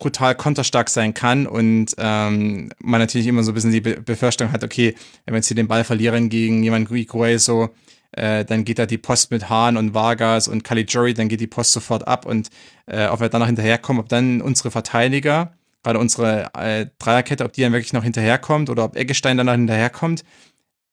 brutal 0.01 0.35
konterstark 0.35 0.91
sein 0.91 1.15
kann 1.15 1.47
und 1.47 1.95
ähm, 1.99 2.71
man 2.81 3.01
natürlich 3.01 3.29
immer 3.29 3.45
so 3.45 3.53
ein 3.53 3.55
bisschen 3.55 3.71
die 3.71 3.81
Be 3.81 4.01
Befürchtung 4.01 4.51
hat, 4.51 4.65
okay, 4.65 4.97
wenn 5.25 5.35
wir 5.35 5.39
jetzt 5.39 5.49
hier 5.49 5.55
den 5.55 5.69
Ball 5.69 5.85
verlieren 5.85 6.29
gegen 6.29 6.63
jemanden 6.65 6.93
wie 6.93 7.07
Gueso, 7.07 7.71
äh, 8.13 8.45
dann 8.45 8.65
geht 8.65 8.81
da 8.81 8.87
die 8.87 8.99
Post 8.99 9.31
mit 9.31 9.49
Hahn 9.49 9.77
und 9.77 9.95
Vargas 9.95 10.49
und 10.49 10.65
Caligiuri, 10.65 11.15
dann 11.15 11.29
geht 11.29 11.41
die 11.41 11.47
Post 11.47 11.73
sofort 11.73 12.09
ab 12.09 12.27
und 12.27 12.49
äh, 12.87 13.07
ob 13.07 13.21
wir 13.21 13.29
dann 13.29 13.41
noch 13.41 13.47
hinterherkommen, 13.47 14.03
ob 14.03 14.09
dann 14.09 14.41
unsere 14.41 14.73
Verteidiger, 14.73 15.53
gerade 15.85 15.99
unsere 15.99 16.51
äh, 16.55 16.87
Dreierkette, 16.99 17.45
ob 17.45 17.53
die 17.53 17.63
dann 17.63 17.73
wirklich 17.73 17.93
noch 17.93 18.03
hinterherkommt 18.03 18.71
oder 18.71 18.85
ob 18.85 18.97
Eggestein 18.97 19.37
dann 19.37 19.47
noch 19.47 19.53
hinterherkommt, 19.53 20.25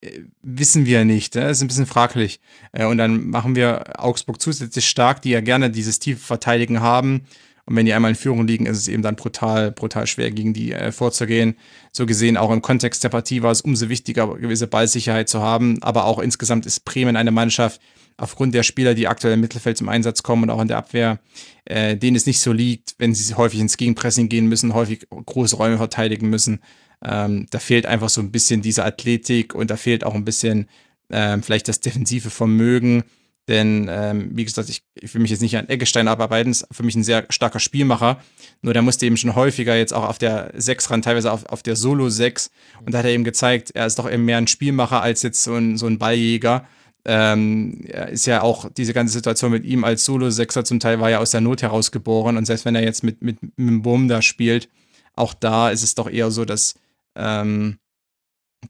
äh, 0.00 0.20
wissen 0.42 0.86
wir 0.86 1.04
nicht. 1.04 1.34
Das 1.34 1.58
ist 1.58 1.62
ein 1.62 1.68
bisschen 1.68 1.86
fraglich. 1.86 2.40
Äh, 2.72 2.86
und 2.86 2.98
dann 2.98 3.28
machen 3.28 3.56
wir 3.56 4.00
Augsburg 4.02 4.40
zusätzlich 4.40 4.88
stark, 4.88 5.22
die 5.22 5.30
ja 5.30 5.40
gerne 5.40 5.70
dieses 5.70 5.98
tiefe 5.98 6.20
Verteidigen 6.20 6.80
haben. 6.80 7.22
Und 7.68 7.76
wenn 7.76 7.84
die 7.84 7.92
einmal 7.92 8.12
in 8.12 8.16
Führung 8.16 8.46
liegen, 8.46 8.64
ist 8.64 8.78
es 8.78 8.88
eben 8.88 9.02
dann 9.02 9.14
brutal, 9.14 9.72
brutal 9.72 10.06
schwer, 10.06 10.30
gegen 10.30 10.54
die 10.54 10.72
äh, 10.72 10.90
vorzugehen. 10.90 11.54
So 11.92 12.06
gesehen, 12.06 12.38
auch 12.38 12.50
im 12.50 12.62
Kontext 12.62 13.04
der 13.04 13.10
Partie 13.10 13.42
war 13.42 13.50
es 13.50 13.60
umso 13.60 13.90
wichtiger, 13.90 14.26
gewisse 14.38 14.66
Ballsicherheit 14.66 15.28
zu 15.28 15.42
haben. 15.42 15.76
Aber 15.82 16.06
auch 16.06 16.18
insgesamt 16.18 16.64
ist 16.64 16.86
Bremen 16.86 17.14
eine 17.14 17.30
Mannschaft, 17.30 17.78
aufgrund 18.16 18.54
der 18.54 18.62
Spieler, 18.62 18.94
die 18.94 19.06
aktuell 19.06 19.34
im 19.34 19.42
Mittelfeld 19.42 19.76
zum 19.76 19.90
Einsatz 19.90 20.22
kommen 20.22 20.44
und 20.44 20.50
auch 20.50 20.62
in 20.62 20.68
der 20.68 20.78
Abwehr, 20.78 21.20
äh, 21.66 21.94
denen 21.94 22.16
es 22.16 22.24
nicht 22.24 22.40
so 22.40 22.52
liegt, 22.52 22.94
wenn 22.96 23.14
sie 23.14 23.34
häufig 23.34 23.60
ins 23.60 23.76
Gegenpressing 23.76 24.30
gehen 24.30 24.46
müssen, 24.46 24.72
häufig 24.72 25.06
große 25.10 25.56
Räume 25.56 25.76
verteidigen 25.76 26.30
müssen. 26.30 26.60
Ähm, 27.04 27.48
da 27.50 27.58
fehlt 27.58 27.84
einfach 27.84 28.08
so 28.08 28.22
ein 28.22 28.32
bisschen 28.32 28.62
diese 28.62 28.82
Athletik 28.82 29.54
und 29.54 29.70
da 29.70 29.76
fehlt 29.76 30.04
auch 30.04 30.14
ein 30.14 30.24
bisschen 30.24 30.70
ähm, 31.10 31.42
vielleicht 31.42 31.68
das 31.68 31.80
defensive 31.80 32.30
Vermögen. 32.30 33.04
Denn, 33.48 33.88
ähm, 33.90 34.30
wie 34.34 34.44
gesagt, 34.44 34.68
ich, 34.68 34.82
ich 34.94 35.12
will 35.14 35.22
mich 35.22 35.30
jetzt 35.30 35.40
nicht 35.40 35.56
an 35.56 35.68
Eggestein 35.68 36.06
abarbeiten, 36.06 36.50
ist 36.50 36.66
für 36.70 36.82
mich 36.82 36.94
ein 36.94 37.02
sehr 37.02 37.24
starker 37.30 37.60
Spielmacher. 37.60 38.20
Nur 38.60 38.74
der 38.74 38.82
musste 38.82 39.06
eben 39.06 39.16
schon 39.16 39.34
häufiger 39.34 39.74
jetzt 39.74 39.94
auch 39.94 40.06
auf 40.06 40.18
der 40.18 40.52
6 40.54 40.90
ran, 40.90 41.02
teilweise 41.02 41.32
auf, 41.32 41.46
auf 41.46 41.62
der 41.62 41.74
Solo 41.74 42.10
6. 42.10 42.50
Und 42.84 42.92
da 42.92 42.98
hat 42.98 43.06
er 43.06 43.12
eben 43.12 43.24
gezeigt, 43.24 43.70
er 43.74 43.86
ist 43.86 43.98
doch 43.98 44.10
eben 44.10 44.26
mehr 44.26 44.36
ein 44.36 44.46
Spielmacher 44.46 45.00
als 45.00 45.22
jetzt 45.22 45.42
so 45.42 45.54
ein, 45.54 45.78
so 45.78 45.86
ein 45.86 45.98
Balljäger. 45.98 46.66
Ähm, 47.06 47.84
ist 48.10 48.26
ja 48.26 48.42
auch 48.42 48.68
diese 48.70 48.92
ganze 48.92 49.14
Situation 49.14 49.50
mit 49.50 49.64
ihm 49.64 49.82
als 49.82 50.04
Solo-Sechser 50.04 50.64
zum 50.64 50.78
Teil 50.78 51.00
war 51.00 51.08
ja 51.08 51.20
aus 51.20 51.30
der 51.30 51.40
Not 51.40 51.62
heraus 51.62 51.90
geboren. 51.90 52.36
Und 52.36 52.44
selbst 52.44 52.66
wenn 52.66 52.74
er 52.74 52.84
jetzt 52.84 53.02
mit, 53.02 53.22
mit, 53.22 53.38
mit 53.56 53.82
Boom 53.82 54.08
da 54.08 54.20
spielt, 54.20 54.68
auch 55.14 55.32
da 55.32 55.70
ist 55.70 55.82
es 55.82 55.94
doch 55.94 56.10
eher 56.10 56.30
so, 56.30 56.44
dass 56.44 56.74
ähm, 57.16 57.78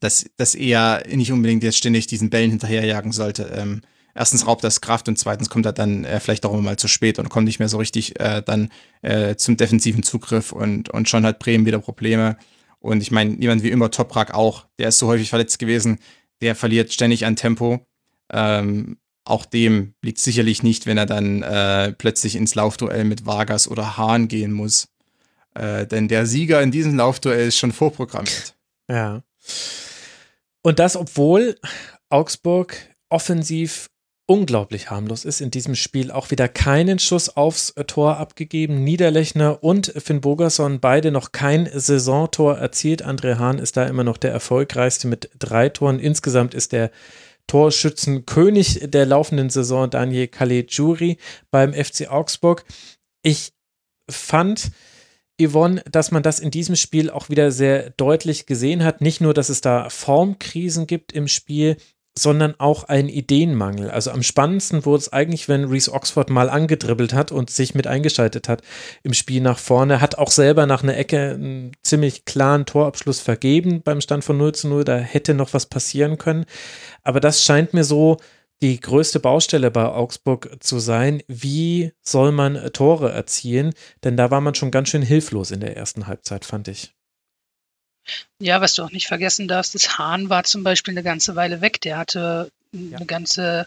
dass, 0.00 0.26
dass 0.36 0.54
er 0.54 1.02
nicht 1.08 1.32
unbedingt 1.32 1.62
jetzt 1.62 1.78
ständig 1.78 2.06
diesen 2.06 2.30
Bällen 2.30 2.50
hinterherjagen 2.50 3.12
sollte. 3.12 3.44
Ähm, 3.56 3.80
erstens 4.14 4.46
raubt 4.46 4.64
das 4.64 4.80
Kraft 4.80 5.08
und 5.08 5.18
zweitens 5.18 5.50
kommt 5.50 5.66
er 5.66 5.72
dann 5.72 6.04
äh, 6.04 6.20
vielleicht 6.20 6.44
auch 6.44 6.52
immer 6.52 6.62
mal 6.62 6.78
zu 6.78 6.88
spät 6.88 7.18
und 7.18 7.28
kommt 7.28 7.46
nicht 7.46 7.58
mehr 7.58 7.68
so 7.68 7.78
richtig 7.78 8.18
äh, 8.20 8.42
dann 8.42 8.70
äh, 9.02 9.36
zum 9.36 9.56
defensiven 9.56 10.02
Zugriff 10.02 10.52
und, 10.52 10.90
und 10.90 11.08
schon 11.08 11.24
hat 11.24 11.38
Bremen 11.38 11.66
wieder 11.66 11.78
Probleme. 11.78 12.36
Und 12.80 13.02
ich 13.02 13.10
meine, 13.10 13.36
jemand 13.40 13.62
wie 13.62 13.70
immer 13.70 13.90
Toprak 13.90 14.34
auch, 14.34 14.66
der 14.78 14.88
ist 14.88 14.98
so 14.98 15.08
häufig 15.08 15.30
verletzt 15.30 15.58
gewesen, 15.58 15.98
der 16.40 16.54
verliert 16.54 16.92
ständig 16.92 17.26
an 17.26 17.36
Tempo. 17.36 17.86
Ähm, 18.32 18.98
auch 19.24 19.44
dem 19.44 19.94
liegt 20.02 20.18
sicherlich 20.18 20.62
nicht, 20.62 20.86
wenn 20.86 20.96
er 20.96 21.06
dann 21.06 21.42
äh, 21.42 21.92
plötzlich 21.92 22.36
ins 22.36 22.54
Laufduell 22.54 23.04
mit 23.04 23.26
Vargas 23.26 23.68
oder 23.68 23.96
Hahn 23.98 24.28
gehen 24.28 24.52
muss. 24.52 24.88
Äh, 25.54 25.86
denn 25.86 26.08
der 26.08 26.24
Sieger 26.24 26.62
in 26.62 26.70
diesem 26.70 26.96
Laufduell 26.96 27.48
ist 27.48 27.58
schon 27.58 27.72
vorprogrammiert. 27.72 28.54
Ja. 28.88 29.22
Und 30.62 30.78
das, 30.78 30.96
obwohl 30.96 31.58
Augsburg 32.08 32.76
offensiv 33.10 33.90
unglaublich 34.28 34.90
harmlos 34.90 35.24
ist 35.24 35.40
in 35.40 35.50
diesem 35.50 35.74
Spiel. 35.74 36.10
Auch 36.10 36.30
wieder 36.30 36.48
keinen 36.48 36.98
Schuss 36.98 37.34
aufs 37.36 37.74
Tor 37.86 38.18
abgegeben. 38.18 38.84
Niederlechner 38.84 39.64
und 39.64 39.92
Finn 39.96 40.20
Bogerson 40.20 40.80
beide 40.80 41.10
noch 41.10 41.32
kein 41.32 41.68
Saisontor 41.72 42.58
erzielt. 42.58 43.04
André 43.04 43.38
Hahn 43.38 43.58
ist 43.58 43.78
da 43.78 43.86
immer 43.86 44.04
noch 44.04 44.18
der 44.18 44.30
erfolgreichste 44.30 45.08
mit 45.08 45.30
drei 45.38 45.70
Toren. 45.70 45.98
Insgesamt 45.98 46.54
ist 46.54 46.72
der 46.72 46.90
Torschützenkönig 47.46 48.90
der 48.90 49.06
laufenden 49.06 49.48
Saison 49.48 49.88
Daniel 49.88 50.28
Caligiuri 50.28 51.16
beim 51.50 51.72
FC 51.72 52.10
Augsburg. 52.10 52.66
Ich 53.22 53.54
fand, 54.10 54.70
Yvonne, 55.40 55.82
dass 55.90 56.10
man 56.10 56.22
das 56.22 56.38
in 56.38 56.50
diesem 56.50 56.76
Spiel 56.76 57.10
auch 57.10 57.30
wieder 57.30 57.50
sehr 57.50 57.90
deutlich 57.90 58.44
gesehen 58.44 58.84
hat. 58.84 59.00
Nicht 59.00 59.22
nur, 59.22 59.32
dass 59.32 59.48
es 59.48 59.62
da 59.62 59.88
Formkrisen 59.88 60.86
gibt 60.86 61.12
im 61.12 61.28
Spiel, 61.28 61.78
sondern 62.18 62.54
auch 62.58 62.84
ein 62.84 63.08
Ideenmangel. 63.08 63.90
Also 63.90 64.10
am 64.10 64.22
spannendsten 64.22 64.84
wurde 64.84 65.02
es 65.02 65.12
eigentlich, 65.12 65.48
wenn 65.48 65.64
Reese 65.64 65.92
Oxford 65.92 66.30
mal 66.30 66.50
angedribbelt 66.50 67.12
hat 67.12 67.32
und 67.32 67.50
sich 67.50 67.74
mit 67.74 67.86
eingeschaltet 67.86 68.48
hat 68.48 68.62
im 69.02 69.14
Spiel 69.14 69.40
nach 69.40 69.58
vorne, 69.58 70.00
hat 70.00 70.18
auch 70.18 70.30
selber 70.30 70.66
nach 70.66 70.82
einer 70.82 70.96
Ecke 70.96 71.34
einen 71.34 71.72
ziemlich 71.82 72.24
klaren 72.24 72.66
Torabschluss 72.66 73.20
vergeben 73.20 73.82
beim 73.82 74.00
Stand 74.00 74.24
von 74.24 74.36
0 74.36 74.54
zu 74.54 74.68
0. 74.68 74.84
Da 74.84 74.96
hätte 74.96 75.34
noch 75.34 75.54
was 75.54 75.66
passieren 75.66 76.18
können. 76.18 76.44
Aber 77.04 77.20
das 77.20 77.44
scheint 77.44 77.72
mir 77.72 77.84
so 77.84 78.16
die 78.60 78.80
größte 78.80 79.20
Baustelle 79.20 79.70
bei 79.70 79.86
Augsburg 79.86 80.56
zu 80.60 80.80
sein. 80.80 81.22
Wie 81.28 81.92
soll 82.02 82.32
man 82.32 82.72
Tore 82.72 83.12
erzielen? 83.12 83.72
Denn 84.02 84.16
da 84.16 84.32
war 84.32 84.40
man 84.40 84.56
schon 84.56 84.72
ganz 84.72 84.88
schön 84.88 85.02
hilflos 85.02 85.52
in 85.52 85.60
der 85.60 85.76
ersten 85.76 86.08
Halbzeit, 86.08 86.44
fand 86.44 86.66
ich. 86.68 86.97
Ja, 88.38 88.60
was 88.60 88.74
du 88.74 88.82
auch 88.82 88.90
nicht 88.90 89.06
vergessen 89.06 89.48
darfst, 89.48 89.74
ist 89.74 89.98
Hahn 89.98 90.30
war 90.30 90.44
zum 90.44 90.64
Beispiel 90.64 90.92
eine 90.92 91.02
ganze 91.02 91.36
Weile 91.36 91.60
weg. 91.60 91.80
Der 91.80 91.98
hatte 91.98 92.50
eine 92.72 92.90
ja. 92.90 93.04
ganze 93.04 93.66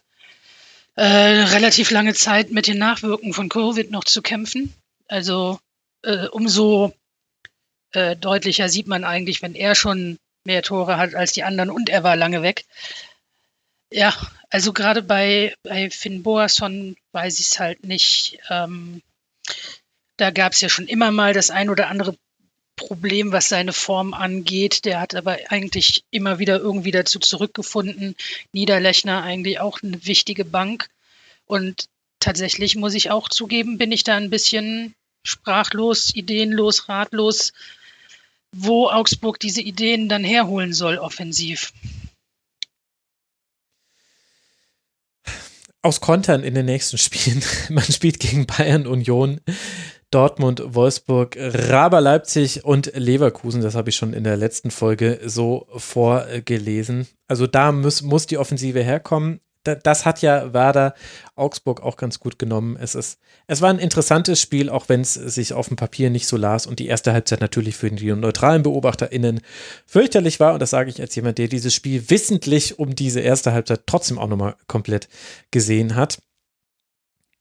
äh, 0.95 1.03
relativ 1.03 1.91
lange 1.91 2.13
Zeit 2.13 2.51
mit 2.51 2.67
den 2.67 2.77
Nachwirkungen 2.77 3.33
von 3.33 3.49
Covid 3.49 3.91
noch 3.91 4.03
zu 4.03 4.21
kämpfen. 4.21 4.73
Also 5.07 5.59
äh, 6.03 6.27
umso 6.27 6.93
äh, 7.91 8.15
deutlicher 8.15 8.69
sieht 8.69 8.87
man 8.87 9.03
eigentlich, 9.03 9.41
wenn 9.41 9.55
er 9.55 9.75
schon 9.75 10.17
mehr 10.43 10.63
Tore 10.63 10.97
hat 10.97 11.13
als 11.15 11.33
die 11.33 11.43
anderen 11.43 11.69
und 11.69 11.89
er 11.89 12.03
war 12.03 12.15
lange 12.15 12.41
weg. 12.41 12.65
Ja, 13.91 14.15
also 14.49 14.73
gerade 14.73 15.01
bei, 15.01 15.53
bei 15.63 15.89
Finn 15.89 16.23
Boasson 16.23 16.95
weiß 17.11 17.39
ich 17.39 17.47
es 17.47 17.59
halt 17.59 17.83
nicht. 17.83 18.39
Ähm, 18.49 19.01
da 20.17 20.31
gab 20.31 20.53
es 20.53 20.61
ja 20.61 20.69
schon 20.69 20.87
immer 20.87 21.11
mal 21.11 21.33
das 21.33 21.49
ein 21.49 21.69
oder 21.69 21.87
andere 21.89 22.15
Problem, 22.81 23.31
was 23.31 23.47
seine 23.47 23.73
Form 23.73 24.13
angeht. 24.13 24.85
Der 24.85 24.99
hat 24.99 25.13
aber 25.13 25.37
eigentlich 25.49 26.03
immer 26.09 26.39
wieder 26.39 26.59
irgendwie 26.59 26.91
dazu 26.91 27.19
zurückgefunden. 27.19 28.15
Niederlechner 28.53 29.21
eigentlich 29.21 29.59
auch 29.59 29.81
eine 29.83 30.03
wichtige 30.05 30.45
Bank. 30.45 30.89
Und 31.45 31.85
tatsächlich 32.19 32.75
muss 32.75 32.95
ich 32.95 33.11
auch 33.11 33.29
zugeben, 33.29 33.77
bin 33.77 33.91
ich 33.91 34.03
da 34.03 34.17
ein 34.17 34.31
bisschen 34.31 34.95
sprachlos, 35.23 36.15
ideenlos, 36.15 36.89
ratlos, 36.89 37.53
wo 38.51 38.89
Augsburg 38.89 39.39
diese 39.39 39.61
Ideen 39.61 40.09
dann 40.09 40.23
herholen 40.23 40.73
soll, 40.73 40.97
offensiv. 40.97 41.71
Aus 45.83 46.01
Kontern 46.01 46.43
in 46.43 46.55
den 46.55 46.65
nächsten 46.65 46.97
Spielen. 46.97 47.43
Man 47.69 47.83
spielt 47.83 48.19
gegen 48.19 48.47
Bayern 48.47 48.87
Union. 48.87 49.39
Dortmund, 50.11 50.61
Wolfsburg, 50.65 51.37
Raber 51.39 52.01
Leipzig 52.01 52.65
und 52.65 52.91
Leverkusen. 52.95 53.61
Das 53.61 53.75
habe 53.75 53.89
ich 53.89 53.95
schon 53.95 54.13
in 54.13 54.25
der 54.25 54.35
letzten 54.35 54.69
Folge 54.69 55.19
so 55.25 55.67
vorgelesen. 55.75 57.07
Also 57.27 57.47
da 57.47 57.71
muss, 57.71 58.01
muss 58.01 58.27
die 58.27 58.37
Offensive 58.37 58.83
herkommen. 58.83 59.39
Das 59.63 60.05
hat 60.05 60.23
ja 60.23 60.53
Werder 60.53 60.95
Augsburg 61.35 61.81
auch 61.81 61.95
ganz 61.95 62.19
gut 62.19 62.39
genommen. 62.39 62.77
Es, 62.81 62.95
ist, 62.95 63.19
es 63.45 63.61
war 63.61 63.69
ein 63.69 63.77
interessantes 63.77 64.41
Spiel, 64.41 64.69
auch 64.69 64.89
wenn 64.89 65.01
es 65.01 65.13
sich 65.13 65.53
auf 65.53 65.67
dem 65.67 65.77
Papier 65.77 66.09
nicht 66.09 66.27
so 66.27 66.35
las 66.35 66.65
und 66.65 66.79
die 66.79 66.87
erste 66.87 67.13
Halbzeit 67.13 67.41
natürlich 67.41 67.75
für 67.77 67.91
die 67.91 68.11
neutralen 68.13 68.63
BeobachterInnen 68.63 69.39
fürchterlich 69.85 70.39
war. 70.39 70.53
Und 70.53 70.61
das 70.61 70.71
sage 70.71 70.89
ich 70.89 70.99
als 70.99 71.15
jemand, 71.15 71.37
der 71.37 71.47
dieses 71.47 71.75
Spiel 71.75 72.09
wissentlich 72.09 72.79
um 72.79 72.95
diese 72.95 73.19
erste 73.19 73.53
Halbzeit 73.53 73.81
trotzdem 73.85 74.17
auch 74.17 74.27
nochmal 74.27 74.55
komplett 74.67 75.07
gesehen 75.51 75.95
hat. 75.95 76.17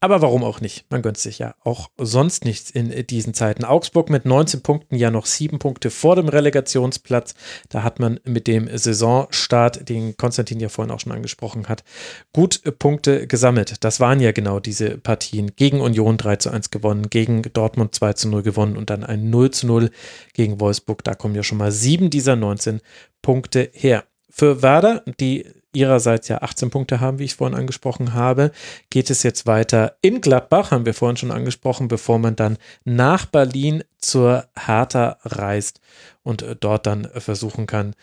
Aber 0.02 0.22
warum 0.22 0.44
auch 0.44 0.62
nicht? 0.62 0.86
Man 0.90 1.02
gönnt 1.02 1.18
sich 1.18 1.38
ja 1.38 1.54
auch 1.62 1.90
sonst 1.98 2.46
nichts 2.46 2.70
in 2.70 3.06
diesen 3.06 3.34
Zeiten. 3.34 3.66
Augsburg 3.66 4.08
mit 4.08 4.24
19 4.24 4.62
Punkten 4.62 4.96
ja 4.96 5.10
noch 5.10 5.26
sieben 5.26 5.58
Punkte 5.58 5.90
vor 5.90 6.16
dem 6.16 6.28
Relegationsplatz. 6.28 7.34
Da 7.68 7.82
hat 7.82 8.00
man 8.00 8.18
mit 8.24 8.46
dem 8.46 8.66
Saisonstart, 8.74 9.90
den 9.90 10.16
Konstantin 10.16 10.58
ja 10.58 10.70
vorhin 10.70 10.90
auch 10.90 11.00
schon 11.00 11.12
angesprochen 11.12 11.68
hat, 11.68 11.84
gut 12.32 12.62
Punkte 12.78 13.26
gesammelt. 13.26 13.84
Das 13.84 14.00
waren 14.00 14.20
ja 14.20 14.32
genau 14.32 14.58
diese 14.58 14.96
Partien. 14.96 15.54
Gegen 15.54 15.82
Union 15.82 16.16
3 16.16 16.36
zu 16.36 16.50
1 16.50 16.70
gewonnen, 16.70 17.10
gegen 17.10 17.42
Dortmund 17.42 17.94
2 17.94 18.14
zu 18.14 18.28
0 18.30 18.42
gewonnen 18.42 18.78
und 18.78 18.88
dann 18.88 19.04
ein 19.04 19.28
0 19.28 19.50
zu 19.50 19.66
0 19.66 19.90
gegen 20.32 20.60
Wolfsburg. 20.60 21.04
Da 21.04 21.14
kommen 21.14 21.34
ja 21.34 21.42
schon 21.42 21.58
mal 21.58 21.72
sieben 21.72 22.08
dieser 22.08 22.36
19 22.36 22.80
Punkte 23.20 23.68
her. 23.74 24.04
Für 24.30 24.62
Werder, 24.62 25.04
die 25.20 25.44
ihrerseits 25.72 26.28
ja 26.28 26.42
18 26.42 26.70
Punkte 26.70 27.00
haben, 27.00 27.18
wie 27.18 27.24
ich 27.24 27.34
vorhin 27.34 27.56
angesprochen 27.56 28.14
habe, 28.14 28.50
geht 28.90 29.10
es 29.10 29.22
jetzt 29.22 29.46
weiter 29.46 29.96
in 30.02 30.20
Gladbach, 30.20 30.70
haben 30.70 30.86
wir 30.86 30.94
vorhin 30.94 31.16
schon 31.16 31.30
angesprochen, 31.30 31.88
bevor 31.88 32.18
man 32.18 32.36
dann 32.36 32.58
nach 32.84 33.26
Berlin 33.26 33.84
zur 33.98 34.46
Hertha 34.58 35.18
reist 35.22 35.80
und 36.22 36.42
äh, 36.42 36.56
dort 36.56 36.86
dann 36.86 37.08
versuchen 37.14 37.66
kann, 37.66 37.94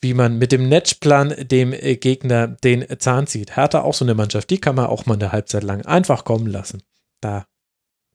wie 0.00 0.14
man 0.14 0.38
mit 0.38 0.52
dem 0.52 0.68
Netzplan 0.68 1.34
dem 1.38 1.72
äh, 1.72 1.96
Gegner 1.96 2.48
den 2.48 2.84
Zahn 2.98 3.26
zieht. 3.26 3.56
Hertha 3.56 3.82
auch 3.82 3.94
so 3.94 4.04
eine 4.04 4.14
Mannschaft, 4.14 4.50
die 4.50 4.60
kann 4.60 4.74
man 4.74 4.86
auch 4.86 5.06
mal 5.06 5.14
eine 5.14 5.32
Halbzeit 5.32 5.62
lang 5.62 5.84
einfach 5.86 6.24
kommen 6.24 6.46
lassen. 6.46 6.82
Da, 7.20 7.46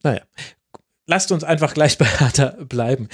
naja, 0.03 0.21
lasst 1.07 1.31
uns 1.31 1.43
einfach 1.43 1.73
gleich 1.73 1.97
bei 1.99 2.05
Hertha 2.05 2.55
bleiben. 2.67 3.09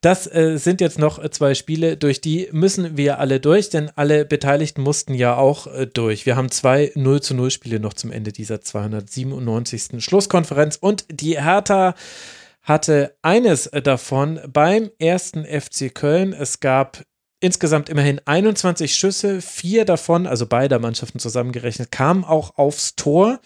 Das 0.00 0.26
äh, 0.26 0.56
sind 0.58 0.80
jetzt 0.80 0.98
noch 0.98 1.26
zwei 1.30 1.54
Spiele, 1.54 1.96
durch 1.96 2.20
die 2.20 2.48
müssen 2.52 2.96
wir 2.96 3.18
alle 3.18 3.40
durch, 3.40 3.70
denn 3.70 3.90
alle 3.96 4.24
Beteiligten 4.24 4.82
mussten 4.82 5.14
ja 5.14 5.36
auch 5.36 5.66
äh, 5.66 5.86
durch. 5.86 6.26
Wir 6.26 6.36
haben 6.36 6.50
zwei 6.50 6.92
0 6.94 7.20
zu 7.22 7.34
0 7.34 7.50
Spiele 7.50 7.80
noch 7.80 7.94
zum 7.94 8.10
Ende 8.10 8.32
dieser 8.32 8.60
297. 8.60 10.02
Schlusskonferenz 10.04 10.76
und 10.76 11.04
die 11.10 11.40
Hertha 11.42 11.94
hatte 12.62 13.16
eines 13.22 13.70
davon 13.70 14.40
beim 14.52 14.90
ersten 14.98 15.44
FC 15.44 15.94
Köln. 15.94 16.32
Es 16.32 16.58
gab 16.58 17.04
insgesamt 17.40 17.88
immerhin 17.88 18.20
21 18.24 18.94
Schüsse, 18.94 19.40
vier 19.40 19.84
davon, 19.84 20.26
also 20.26 20.46
beider 20.46 20.78
Mannschaften 20.78 21.18
zusammengerechnet, 21.18 21.90
kamen 21.90 22.24
auch 22.24 22.56
aufs 22.56 22.96
Tor. 22.96 23.40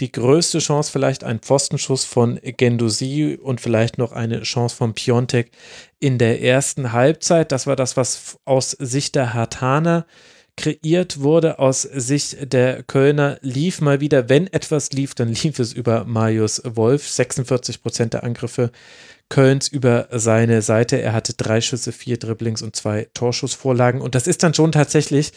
Die 0.00 0.10
größte 0.10 0.58
Chance 0.58 0.90
vielleicht 0.90 1.24
ein 1.24 1.40
Pfostenschuss 1.40 2.04
von 2.04 2.40
Gendosi 2.42 3.38
und 3.40 3.60
vielleicht 3.60 3.98
noch 3.98 4.12
eine 4.12 4.42
Chance 4.42 4.76
von 4.76 4.94
Piontek 4.94 5.50
in 6.00 6.18
der 6.18 6.42
ersten 6.42 6.92
Halbzeit. 6.92 7.52
Das 7.52 7.66
war 7.66 7.76
das, 7.76 7.96
was 7.96 8.38
aus 8.44 8.70
Sicht 8.70 9.14
der 9.14 9.34
Hartaner 9.34 10.06
kreiert 10.56 11.20
wurde 11.20 11.58
aus 11.58 11.82
Sicht 11.82 12.52
der 12.52 12.82
Kölner, 12.84 13.38
lief 13.40 13.80
mal 13.80 14.00
wieder, 14.00 14.28
wenn 14.28 14.46
etwas 14.52 14.92
lief, 14.92 15.14
dann 15.14 15.28
lief 15.28 15.58
es 15.58 15.72
über 15.72 16.04
Marius 16.04 16.62
Wolf. 16.64 17.08
46 17.08 17.82
Prozent 17.82 18.14
der 18.14 18.24
Angriffe 18.24 18.70
Kölns 19.28 19.68
über 19.68 20.08
seine 20.10 20.62
Seite. 20.62 21.00
Er 21.00 21.12
hatte 21.12 21.34
drei 21.34 21.60
Schüsse, 21.60 21.92
vier 21.92 22.18
Dribblings 22.18 22.62
und 22.62 22.76
zwei 22.76 23.08
Torschussvorlagen. 23.14 24.00
Und 24.00 24.14
das 24.14 24.26
ist 24.26 24.42
dann 24.42 24.54
schon 24.54 24.72
tatsächlich, 24.72 25.32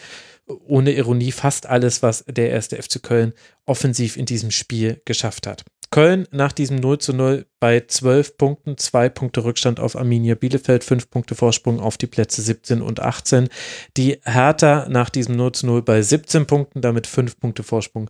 ohne 0.45 0.91
Ironie, 0.91 1.31
fast 1.31 1.65
alles, 1.65 2.03
was 2.03 2.23
der 2.25 2.49
erste 2.49 2.81
FC 2.81 3.01
Köln 3.01 3.33
offensiv 3.65 4.17
in 4.17 4.25
diesem 4.25 4.51
Spiel 4.51 5.01
geschafft 5.05 5.47
hat. 5.47 5.63
Köln 5.89 6.27
nach 6.31 6.51
diesem 6.51 6.77
0 6.77 6.97
zu 6.97 7.13
0 7.13 7.45
bei 7.59 7.79
12 7.79 8.37
Punkten, 8.37 8.77
zwei 8.77 9.07
Punkte 9.07 9.45
Rückstand 9.45 9.79
auf 9.79 9.95
Arminia 9.95 10.35
Bielefeld, 10.35 10.83
fünf 10.83 11.09
Punkte 11.09 11.33
Vorsprung 11.33 11.79
auf 11.79 11.97
die 11.97 12.07
Plätze 12.07 12.41
17 12.41 12.81
und 12.81 12.99
18. 12.99 13.47
Die 13.95 14.19
Hertha 14.23 14.87
nach 14.89 15.09
diesem 15.09 15.37
0 15.37 15.53
zu 15.53 15.65
0 15.65 15.81
bei 15.83 16.01
17 16.01 16.45
Punkten, 16.45 16.81
damit 16.81 17.07
fünf 17.07 17.39
Punkte 17.39 17.63
Vorsprung 17.63 18.09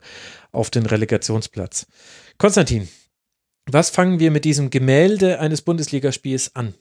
auf 0.51 0.71
den 0.71 0.87
Relegationsplatz. 0.87 1.85
Konstantin, 2.39 2.87
was 3.73 3.89
fangen 3.89 4.19
wir 4.19 4.31
mit 4.31 4.45
diesem 4.45 4.69
Gemälde 4.69 5.39
eines 5.39 5.61
Bundesligaspiels 5.61 6.55
an? 6.55 6.73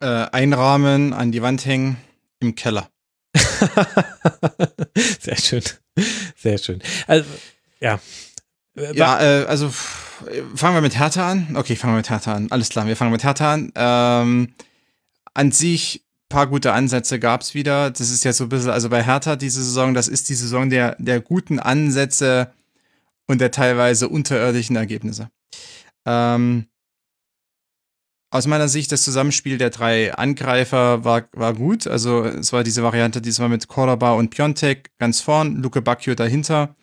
Äh, 0.00 0.06
einrahmen, 0.06 1.12
an 1.12 1.32
die 1.32 1.42
Wand 1.42 1.66
hängen, 1.66 1.96
im 2.40 2.54
Keller. 2.54 2.90
Sehr 5.20 5.36
schön. 5.36 5.62
Sehr 6.36 6.58
schön. 6.58 6.82
Also, 7.06 7.28
ja. 7.80 8.00
Ja, 8.94 9.20
äh, 9.20 9.44
also 9.46 9.70
fangen 9.70 10.76
wir 10.76 10.80
mit 10.80 10.96
Hertha 10.96 11.28
an. 11.30 11.56
Okay, 11.56 11.74
fangen 11.74 11.94
wir 11.94 11.98
mit 11.98 12.10
Hertha 12.10 12.34
an. 12.34 12.46
Alles 12.50 12.68
klar, 12.68 12.86
wir 12.86 12.96
fangen 12.96 13.10
mit 13.10 13.24
Hertha 13.24 13.54
an. 13.54 13.72
Ähm, 13.74 14.54
an 15.34 15.52
sich 15.52 16.04
paar 16.28 16.46
gute 16.46 16.72
Ansätze 16.72 17.18
gab 17.18 17.40
es 17.40 17.54
wieder. 17.54 17.90
Das 17.90 18.10
ist 18.10 18.24
ja 18.24 18.32
so 18.32 18.44
ein 18.44 18.48
bisschen, 18.50 18.70
also 18.70 18.88
bei 18.88 19.02
Hertha 19.02 19.36
diese 19.36 19.62
Saison, 19.62 19.94
das 19.94 20.08
ist 20.08 20.28
die 20.28 20.34
Saison 20.34 20.70
der, 20.70 20.96
der 20.98 21.20
guten 21.20 21.58
Ansätze 21.58 22.52
und 23.28 23.40
der 23.40 23.52
teilweise 23.52 24.08
unterirdischen 24.08 24.74
Ergebnisse. 24.76 25.30
Ähm, 26.06 26.66
aus 28.30 28.46
meiner 28.46 28.68
Sicht, 28.68 28.92
das 28.92 29.04
Zusammenspiel 29.04 29.56
der 29.56 29.70
drei 29.70 30.12
Angreifer 30.12 31.04
war, 31.04 31.28
war 31.32 31.54
gut. 31.54 31.86
Also 31.86 32.24
es 32.24 32.52
war 32.52 32.62
diese 32.62 32.82
Variante 32.82 33.22
diesmal 33.22 33.48
mit 33.48 33.68
Cordoba 33.68 34.12
und 34.12 34.30
Piontek 34.30 34.90
ganz 34.98 35.20
vorn, 35.20 35.56
Luke 35.56 35.80
Bacchio 35.80 36.14
dahinter. 36.14 36.76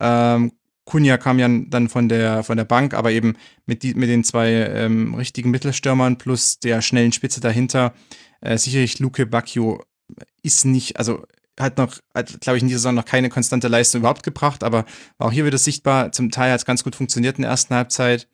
Ähm, 0.00 0.52
Kunja 0.84 1.18
kam 1.18 1.40
ja 1.40 1.48
dann 1.48 1.88
von 1.88 2.08
der, 2.08 2.44
von 2.44 2.56
der 2.56 2.64
Bank, 2.64 2.94
aber 2.94 3.10
eben 3.10 3.36
mit, 3.66 3.82
die, 3.82 3.94
mit 3.94 4.08
den 4.08 4.22
zwei 4.22 4.50
ähm, 4.52 5.14
richtigen 5.14 5.50
Mittelstürmern 5.50 6.18
plus 6.18 6.60
der 6.60 6.80
schnellen 6.82 7.10
Spitze 7.10 7.40
dahinter. 7.40 7.92
Äh, 8.40 8.56
sicherlich 8.56 9.00
Luke 9.00 9.26
Bacchio 9.26 9.82
ist 10.42 10.64
nicht, 10.64 10.98
also 10.98 11.24
hat 11.58 11.78
noch, 11.78 11.98
hat, 12.14 12.40
glaube 12.40 12.56
ich, 12.56 12.62
in 12.62 12.68
dieser 12.68 12.80
Saison 12.80 12.94
noch 12.94 13.04
keine 13.04 13.28
konstante 13.28 13.68
Leistung 13.68 14.00
überhaupt 14.00 14.22
gebracht, 14.22 14.62
aber 14.62 14.84
auch 15.18 15.32
hier 15.32 15.46
wieder 15.46 15.58
sichtbar. 15.58 16.12
Zum 16.12 16.30
Teil 16.30 16.52
hat 16.52 16.60
es 16.60 16.66
ganz 16.66 16.84
gut 16.84 16.96
funktioniert 16.96 17.36
in 17.36 17.42
der 17.42 17.50
ersten 17.50 17.74
Halbzeit. 17.74 18.28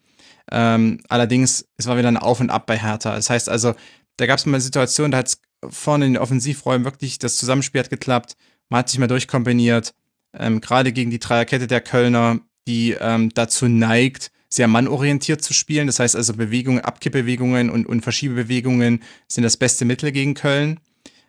Ähm, 0.50 1.00
allerdings, 1.08 1.66
es 1.76 1.86
war 1.86 1.96
wieder 1.96 2.08
ein 2.08 2.16
Auf 2.16 2.40
und 2.40 2.50
Ab 2.50 2.66
bei 2.66 2.78
Hertha. 2.78 3.14
Das 3.14 3.30
heißt 3.30 3.48
also, 3.48 3.74
da 4.16 4.26
gab 4.26 4.38
es 4.38 4.46
mal 4.46 4.54
eine 4.54 4.60
Situation, 4.60 5.10
da 5.10 5.18
hat 5.18 5.28
es 5.28 5.40
vorne 5.70 6.06
in 6.06 6.14
den 6.14 6.22
Offensivräumen 6.22 6.84
wirklich, 6.84 7.18
das 7.18 7.36
Zusammenspiel 7.36 7.80
hat 7.80 7.90
geklappt. 7.90 8.36
Man 8.68 8.80
hat 8.80 8.88
sich 8.88 8.98
mal 8.98 9.06
durchkombiniert. 9.06 9.94
Ähm, 10.34 10.60
Gerade 10.60 10.92
gegen 10.92 11.10
die 11.10 11.18
Dreierkette 11.18 11.66
der 11.66 11.80
Kölner, 11.80 12.40
die 12.66 12.96
ähm, 12.98 13.30
dazu 13.34 13.68
neigt, 13.68 14.32
sehr 14.48 14.68
mannorientiert 14.68 15.42
zu 15.42 15.54
spielen. 15.54 15.86
Das 15.86 15.98
heißt 15.98 16.16
also 16.16 16.34
Bewegungen, 16.34 16.80
Abkippbewegungen 16.80 17.70
und, 17.70 17.86
und 17.86 18.02
Verschiebebewegungen 18.02 19.02
sind 19.28 19.44
das 19.44 19.56
beste 19.56 19.84
Mittel 19.84 20.12
gegen 20.12 20.34
Köln. 20.34 20.80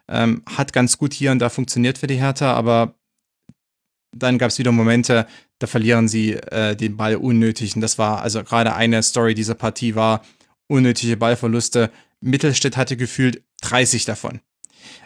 Ähm, 0.10 0.44
hat 0.46 0.74
ganz 0.74 0.98
gut 0.98 1.14
hier 1.14 1.32
und 1.32 1.40
da 1.40 1.50
funktioniert 1.50 1.98
für 1.98 2.08
die 2.08 2.20
Hertha, 2.20 2.54
aber 2.54 2.96
dann 4.16 4.38
gab 4.38 4.50
es 4.50 4.60
wieder 4.60 4.72
Momente, 4.72 5.28
da 5.60 5.68
verlieren 5.68 6.08
sie 6.08 6.34
äh, 6.34 6.76
den 6.76 6.98
Ball 6.98 7.16
unnötig. 7.16 7.76
Und 7.76 7.82
das 7.82 7.98
war 7.98 8.22
also 8.22 8.44
gerade 8.44 8.76
eine 8.76 9.02
Story 9.02 9.34
dieser 9.34 9.56
Partie 9.56 9.96
war 9.96 10.24
unnötige 10.68 11.18
Ballverluste. 11.18 11.92
Mittelstädt 12.22 12.78
hatte 12.78 12.98
gefühlt 12.98 13.44
30 13.62 14.06
davon. 14.06 14.40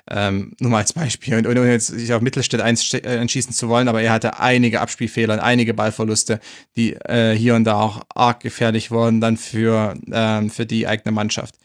Ähm, 0.09 0.53
nur 0.59 0.71
mal 0.71 0.79
als 0.79 0.93
Beispiel. 0.93 1.35
Und 1.35 1.47
ohne 1.47 1.69
jetzt 1.69 1.87
sich 1.87 2.13
auf 2.13 2.21
Mittelstädt 2.21 2.61
einschießen 2.61 3.51
äh, 3.51 3.55
zu 3.55 3.69
wollen, 3.69 3.87
aber 3.87 4.01
er 4.01 4.13
hatte 4.13 4.39
einige 4.39 4.81
Abspielfehler 4.81 5.35
und 5.35 5.39
einige 5.39 5.73
Ballverluste, 5.73 6.39
die 6.75 6.93
äh, 6.93 7.35
hier 7.35 7.55
und 7.55 7.65
da 7.65 7.75
auch 7.75 8.01
arg 8.15 8.39
gefährlich 8.39 8.91
wurden, 8.91 9.21
dann 9.21 9.37
für, 9.37 9.95
ähm, 10.11 10.49
für 10.49 10.65
die 10.65 10.87
eigene 10.87 11.11
Mannschaft. 11.11 11.55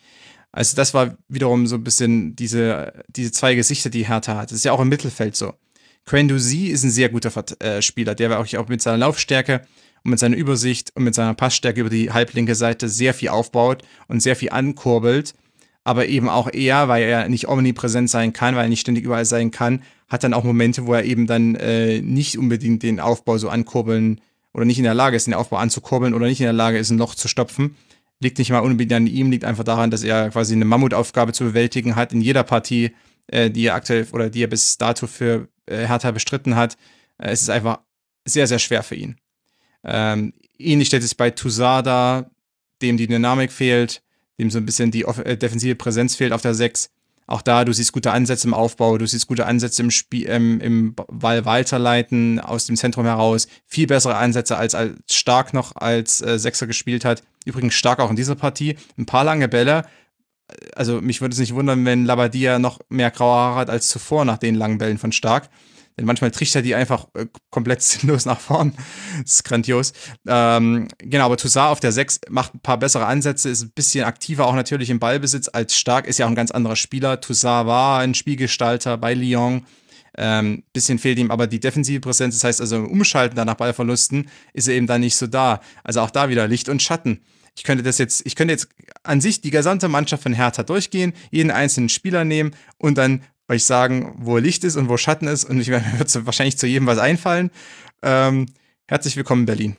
Also 0.53 0.77
das 0.77 0.93
war 0.93 1.17
wiederum 1.29 1.67
so 1.67 1.77
ein 1.77 1.85
bisschen 1.85 2.37
diese, 2.37 2.93
diese 3.09 3.33
zwei 3.33 3.55
Gesichter, 3.55 3.89
die 3.89 4.07
Hertha 4.07 4.37
hat. 4.37 4.51
Das 4.51 4.59
ist 4.59 4.65
ja 4.65 4.73
auch 4.73 4.81
im 4.81 4.91
Mittelfeld 4.91 5.35
so. 5.35 5.55
Quendusi 6.05 6.67
ist 6.67 6.83
ein 6.83 6.91
sehr 6.91 7.09
guter 7.09 7.33
äh, 7.61 7.81
Spieler, 7.81 8.15
der 8.15 8.39
auch, 8.39 8.55
auch 8.55 8.69
mit 8.69 8.83
seiner 8.83 8.99
Laufstärke 8.99 9.63
und 10.05 10.11
mit 10.11 10.19
seiner 10.19 10.37
Übersicht 10.37 10.91
und 10.95 11.05
mit 11.05 11.15
seiner 11.15 11.35
Passstärke 11.35 11.81
über 11.81 11.91
die 11.91 12.13
halblinke 12.13 12.55
Seite 12.55 12.89
sehr 12.89 13.15
viel 13.15 13.29
aufbaut 13.29 13.83
und 14.09 14.21
sehr 14.21 14.37
viel 14.37 14.51
ankurbelt. 14.51 15.35
Aber 15.85 16.07
eben 16.07 16.29
auch 16.29 16.49
er, 16.53 16.89
weil 16.89 17.05
er 17.05 17.29
nicht 17.29 17.49
omnipräsent 17.49 18.11
sein 18.11 18.33
kann, 18.33 18.55
weil 18.55 18.67
er 18.67 18.69
nicht 18.69 18.81
ständig 18.81 19.05
überall 19.05 19.25
sein 19.25 19.51
kann, 19.51 19.83
hat 20.09 20.23
dann 20.23 20.35
auch 20.35 20.45
Momente, 20.45 20.87
wo 20.87 20.95
er 20.95 21.05
eben 21.05 21.27
dann 21.27 21.55
äh, 21.57 22.01
nicht 22.03 22.39
unbedingt 22.39 22.83
den 22.83 23.01
Aufbau 23.01 23.39
so 23.39 23.49
ankurbeln 23.49 24.21
oder 24.53 24.65
nicht 24.65 24.79
in 24.79 24.85
der 24.85 24.95
Lage 24.95 25.17
ist, 25.17 25.27
den 25.27 25.35
Aufbau 25.35 25.57
anzukurbeln 25.57 26.15
oder 26.15 26.27
nicht 26.27 26.41
in 26.41 26.45
der 26.45 26.53
Lage 26.53 26.79
ist, 26.79 26.91
ein 26.91 26.99
Loch 26.99 27.15
zu 27.15 27.27
stopfen. 27.27 27.77
Liegt 28.23 28.39
nicht 28.39 28.51
mal 28.51 28.61
unbedingt 28.61 28.93
an 28.93 29.07
ihm, 29.07 29.31
liegt 29.31 29.45
einfach 29.45 29.65
daran, 29.65 29.91
dass 29.91 30.05
er 30.05 30.31
quasi 30.31 30.55
eine 30.55 30.65
Mammutaufgabe 30.65 31.33
zu 31.33 31.45
bewältigen 31.45 31.97
hat 31.97 32.13
in 32.13 32.21
jeder 32.21 32.45
Partie, 32.45 32.93
äh, 33.27 33.51
die 33.51 33.67
er 33.67 33.75
aktuell 33.75 34.07
oder 34.13 34.31
die 34.31 34.45
er 34.45 34.47
bis 34.47 34.79
dato 34.79 35.07
für 35.07 35.49
äh, 35.67 35.87
Hertha 35.87 36.11
bestritten 36.11 36.55
hat. 36.55 36.77
Äh, 37.19 37.31
es 37.31 37.43
ist 37.43 37.51
einfach 37.51 37.81
sehr, 38.25 38.47
sehr 38.47 38.59
schwer 38.59 38.83
für 38.83 38.95
ihn. 38.95 39.17
Ähm, 39.85 40.35
ähnlich 40.59 40.89
stellt 40.89 41.03
es 41.03 41.15
bei 41.15 41.31
Tusada, 41.31 42.31
dem 42.81 42.97
die 42.97 43.09
Dynamik 43.09 43.51
fehlt, 43.51 44.03
dem 44.39 44.51
so 44.51 44.59
ein 44.59 44.67
bisschen 44.67 44.91
die 44.91 45.03
äh, 45.03 45.37
defensive 45.37 45.75
Präsenz 45.75 46.15
fehlt 46.15 46.33
auf 46.33 46.43
der 46.43 46.55
6. 46.55 46.91
Auch 47.27 47.43
da, 47.43 47.65
du 47.65 47.73
siehst 47.73 47.93
gute 47.93 48.11
Ansätze 48.11 48.47
im 48.49 48.55
Aufbau, 48.55 48.99
du 48.99 49.07
siehst 49.07 49.27
gute 49.27 49.47
Ansätze 49.47 49.83
im 49.83 49.91
Spiel, 49.91 50.29
ähm, 50.29 50.61
im 50.61 50.95
Ball 50.95 51.45
weiterleiten 51.45 52.41
aus 52.41 52.67
dem 52.67 52.77
Zentrum 52.77 53.07
heraus. 53.07 53.47
Viel 53.67 53.87
bessere 53.87 54.17
Ansätze 54.17 54.57
als, 54.57 54.75
als 54.75 54.99
Stark 55.11 55.55
noch 55.55 55.77
als 55.77 56.21
äh, 56.21 56.39
Sechser 56.39 56.67
gespielt 56.67 57.05
hat. 57.05 57.23
Übrigens 57.45 57.75
Stark 57.75 58.01
auch 58.01 58.11
in 58.11 58.17
dieser 58.17 58.35
Partie. 58.35 58.77
Ein 58.99 59.07
paar 59.07 59.25
lange 59.25 59.49
Bälle. 59.49 59.85
Also 60.77 61.01
mich 61.01 61.21
würde 61.21 61.33
es 61.33 61.39
nicht 61.39 61.55
wundern, 61.55 61.85
wenn 61.85 62.05
Labadia 62.05 62.59
noch 62.59 62.81
mehr 62.89 63.11
graue 63.11 63.37
Haare 63.37 63.57
hat 63.57 63.71
als 63.71 63.89
zuvor 63.89 64.25
nach 64.25 64.39
den 64.39 64.55
langen 64.55 64.79
Bällen 64.79 64.99
von 64.99 65.13
Stark. 65.13 65.49
Denn 65.99 66.07
manchmal 66.07 66.31
trichtert 66.31 66.65
die 66.65 66.75
einfach 66.75 67.09
äh, 67.15 67.27
komplett 67.51 67.83
sinnlos 67.83 68.25
nach 68.25 68.41
vorn. 68.41 68.75
Das 69.23 69.37
ist 69.37 69.45
grandios. 69.45 69.93
Ähm, 70.27 70.89
genau, 70.99 71.27
aber 71.27 71.37
Toussaint 71.37 71.71
auf 71.71 71.81
der 71.81 71.93
6 71.93 72.21
macht 72.31 72.55
ein 72.55 72.61
paar 72.61 72.79
bessere 72.79 73.07
Ansätze, 73.07 73.49
ist 73.49 73.63
ein 73.63 73.73
bisschen 73.75 74.05
aktiver 74.05 74.47
auch 74.47 74.55
natürlich 74.55 74.91
im 74.91 74.99
Ballbesitz 74.99 75.49
als 75.53 75.77
Stark, 75.77 76.07
ist 76.07 76.19
ja 76.19 76.27
auch 76.27 76.31
ein 76.31 76.37
ganz 76.37 76.51
anderer 76.51 76.77
Spieler. 76.77 77.21
Toussaint 77.21 77.67
war 77.67 78.01
ein 78.01 78.15
Spielgestalter 78.15 78.97
bei 78.97 79.15
Lyon. 79.15 79.67
Ähm, 80.17 80.65
bisschen 80.73 80.99
fehlt 80.99 81.19
ihm 81.19 81.31
aber 81.31 81.47
die 81.47 81.61
defensive 81.61 82.01
Präsenz, 82.01 82.35
das 82.35 82.45
heißt 82.45 82.61
also 82.61 82.77
im 82.77 82.87
Umschalten 82.87 83.35
dann 83.35 83.47
nach 83.47 83.55
Ballverlusten 83.55 84.29
ist 84.53 84.69
er 84.69 84.75
eben 84.75 84.87
dann 84.87 85.01
nicht 85.01 85.17
so 85.17 85.27
da. 85.27 85.61
Also 85.85 86.01
auch 86.01 86.11
da 86.11 86.29
wieder 86.29 86.47
Licht 86.49 86.69
und 86.69 86.83
Schatten. 86.83 87.23
Ich 87.57 87.65
könnte 87.65 87.83
das 87.83 87.99
jetzt, 87.99 88.23
ich 88.27 88.35
könnte 88.35 88.53
jetzt 88.53 88.69
an 89.03 89.21
sich 89.21 89.41
die 89.41 89.51
gesamte 89.51 89.89
Mannschaft 89.89 90.23
von 90.23 90.33
Hertha 90.33 90.63
durchgehen, 90.63 91.13
jeden 91.31 91.51
einzelnen 91.51 91.89
Spieler 91.89 92.25
nehmen 92.25 92.55
und 92.79 92.97
dann 92.97 93.23
euch 93.49 93.65
sagen, 93.65 94.15
wo 94.19 94.39
Licht 94.39 94.65
ist 94.65 94.77
und 94.77 94.89
wo 94.89 94.97
Schatten 94.97 95.27
ist. 95.27 95.45
Und 95.45 95.61
ich 95.61 95.69
werde 95.69 95.87
mir 95.87 96.27
wahrscheinlich 96.27 96.59
zu 96.59 96.67
jedem 96.67 96.87
was 96.87 96.99
einfallen. 96.99 97.51
Ähm, 98.03 98.47
herzlich 98.87 99.17
willkommen, 99.17 99.47
Berlin. 99.47 99.77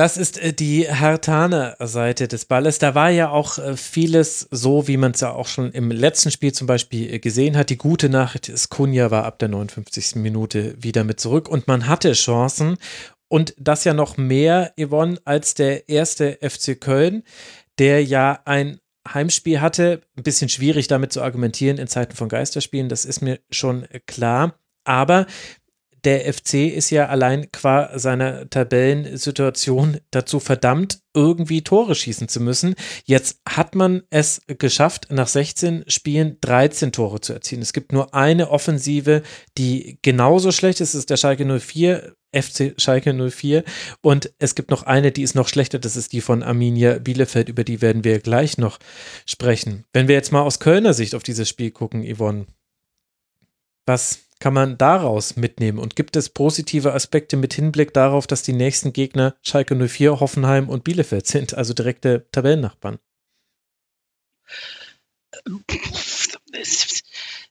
Das 0.00 0.16
ist 0.16 0.38
äh, 0.38 0.54
die 0.54 0.86
Hertaner 0.88 1.76
Seite 1.78 2.26
des 2.26 2.46
Balles. 2.46 2.78
Da 2.78 2.94
war 2.94 3.10
ja 3.10 3.28
auch 3.28 3.58
äh, 3.58 3.76
vieles 3.76 4.48
so, 4.50 4.88
wie 4.88 4.96
man 4.96 5.12
es 5.12 5.20
ja 5.20 5.32
auch 5.32 5.46
schon 5.46 5.72
im 5.72 5.90
letzten 5.90 6.30
Spiel 6.30 6.52
zum 6.52 6.66
Beispiel 6.66 7.12
äh, 7.12 7.18
gesehen 7.18 7.54
hat. 7.54 7.68
Die 7.68 7.76
gute 7.76 8.08
Nachricht 8.08 8.48
ist, 8.48 8.70
Kunja 8.70 9.10
war 9.10 9.24
ab 9.24 9.38
der 9.40 9.48
59. 9.48 10.16
Minute 10.16 10.74
wieder 10.82 11.04
mit 11.04 11.20
zurück 11.20 11.50
und 11.50 11.68
man 11.68 11.86
hatte 11.86 12.12
Chancen. 12.12 12.78
Und 13.28 13.54
das 13.58 13.84
ja 13.84 13.92
noch 13.92 14.16
mehr, 14.16 14.72
Yvonne, 14.80 15.18
als 15.26 15.52
der 15.52 15.88
erste 15.88 16.38
FC 16.40 16.80
Köln, 16.80 17.22
der 17.78 18.02
ja 18.02 18.40
ein 18.44 18.79
Heimspiel 19.08 19.60
hatte. 19.60 20.02
Ein 20.16 20.22
bisschen 20.22 20.48
schwierig 20.48 20.88
damit 20.88 21.12
zu 21.12 21.22
argumentieren 21.22 21.78
in 21.78 21.86
Zeiten 21.86 22.16
von 22.16 22.28
Geisterspielen, 22.28 22.88
das 22.88 23.04
ist 23.04 23.20
mir 23.20 23.40
schon 23.50 23.86
klar. 24.06 24.54
Aber 24.84 25.26
der 26.04 26.32
FC 26.32 26.54
ist 26.74 26.90
ja 26.90 27.08
allein 27.08 27.52
qua 27.52 27.98
seiner 27.98 28.48
Tabellensituation 28.48 29.98
dazu 30.10 30.40
verdammt, 30.40 31.00
irgendwie 31.14 31.62
Tore 31.62 31.94
schießen 31.94 32.28
zu 32.28 32.40
müssen. 32.40 32.74
Jetzt 33.04 33.40
hat 33.46 33.74
man 33.74 34.02
es 34.10 34.40
geschafft, 34.46 35.08
nach 35.10 35.28
16 35.28 35.84
Spielen 35.88 36.38
13 36.40 36.92
Tore 36.92 37.20
zu 37.20 37.32
erzielen. 37.32 37.62
Es 37.62 37.72
gibt 37.72 37.92
nur 37.92 38.14
eine 38.14 38.50
Offensive, 38.50 39.22
die 39.58 39.98
genauso 40.02 40.52
schlecht 40.52 40.80
ist, 40.80 40.94
das 40.94 41.00
ist 41.00 41.10
der 41.10 41.16
Schalke 41.18 41.44
04. 41.44 42.14
FC 42.32 42.74
Schalke 42.76 43.12
04 43.12 43.64
und 44.02 44.32
es 44.38 44.54
gibt 44.54 44.70
noch 44.70 44.84
eine, 44.84 45.12
die 45.12 45.22
ist 45.22 45.34
noch 45.34 45.48
schlechter, 45.48 45.78
das 45.78 45.96
ist 45.96 46.12
die 46.12 46.20
von 46.20 46.42
Arminia 46.42 46.98
Bielefeld, 46.98 47.48
über 47.48 47.64
die 47.64 47.80
werden 47.80 48.04
wir 48.04 48.20
gleich 48.20 48.58
noch 48.58 48.78
sprechen. 49.26 49.84
Wenn 49.92 50.08
wir 50.08 50.14
jetzt 50.14 50.32
mal 50.32 50.42
aus 50.42 50.60
Kölner 50.60 50.94
Sicht 50.94 51.14
auf 51.14 51.22
dieses 51.22 51.48
Spiel 51.48 51.70
gucken, 51.70 52.04
Yvonne, 52.04 52.46
was 53.86 54.20
kann 54.40 54.54
man 54.54 54.78
daraus 54.78 55.36
mitnehmen? 55.36 55.78
Und 55.78 55.96
gibt 55.96 56.16
es 56.16 56.30
positive 56.30 56.94
Aspekte 56.94 57.36
mit 57.36 57.52
Hinblick 57.54 57.92
darauf, 57.92 58.26
dass 58.26 58.42
die 58.42 58.54
nächsten 58.54 58.92
Gegner 58.92 59.36
Schalke 59.42 59.74
04, 59.76 60.18
Hoffenheim 60.20 60.68
und 60.68 60.82
Bielefeld 60.82 61.26
sind, 61.26 61.54
also 61.54 61.74
direkte 61.74 62.26
Tabellennachbarn? 62.32 62.98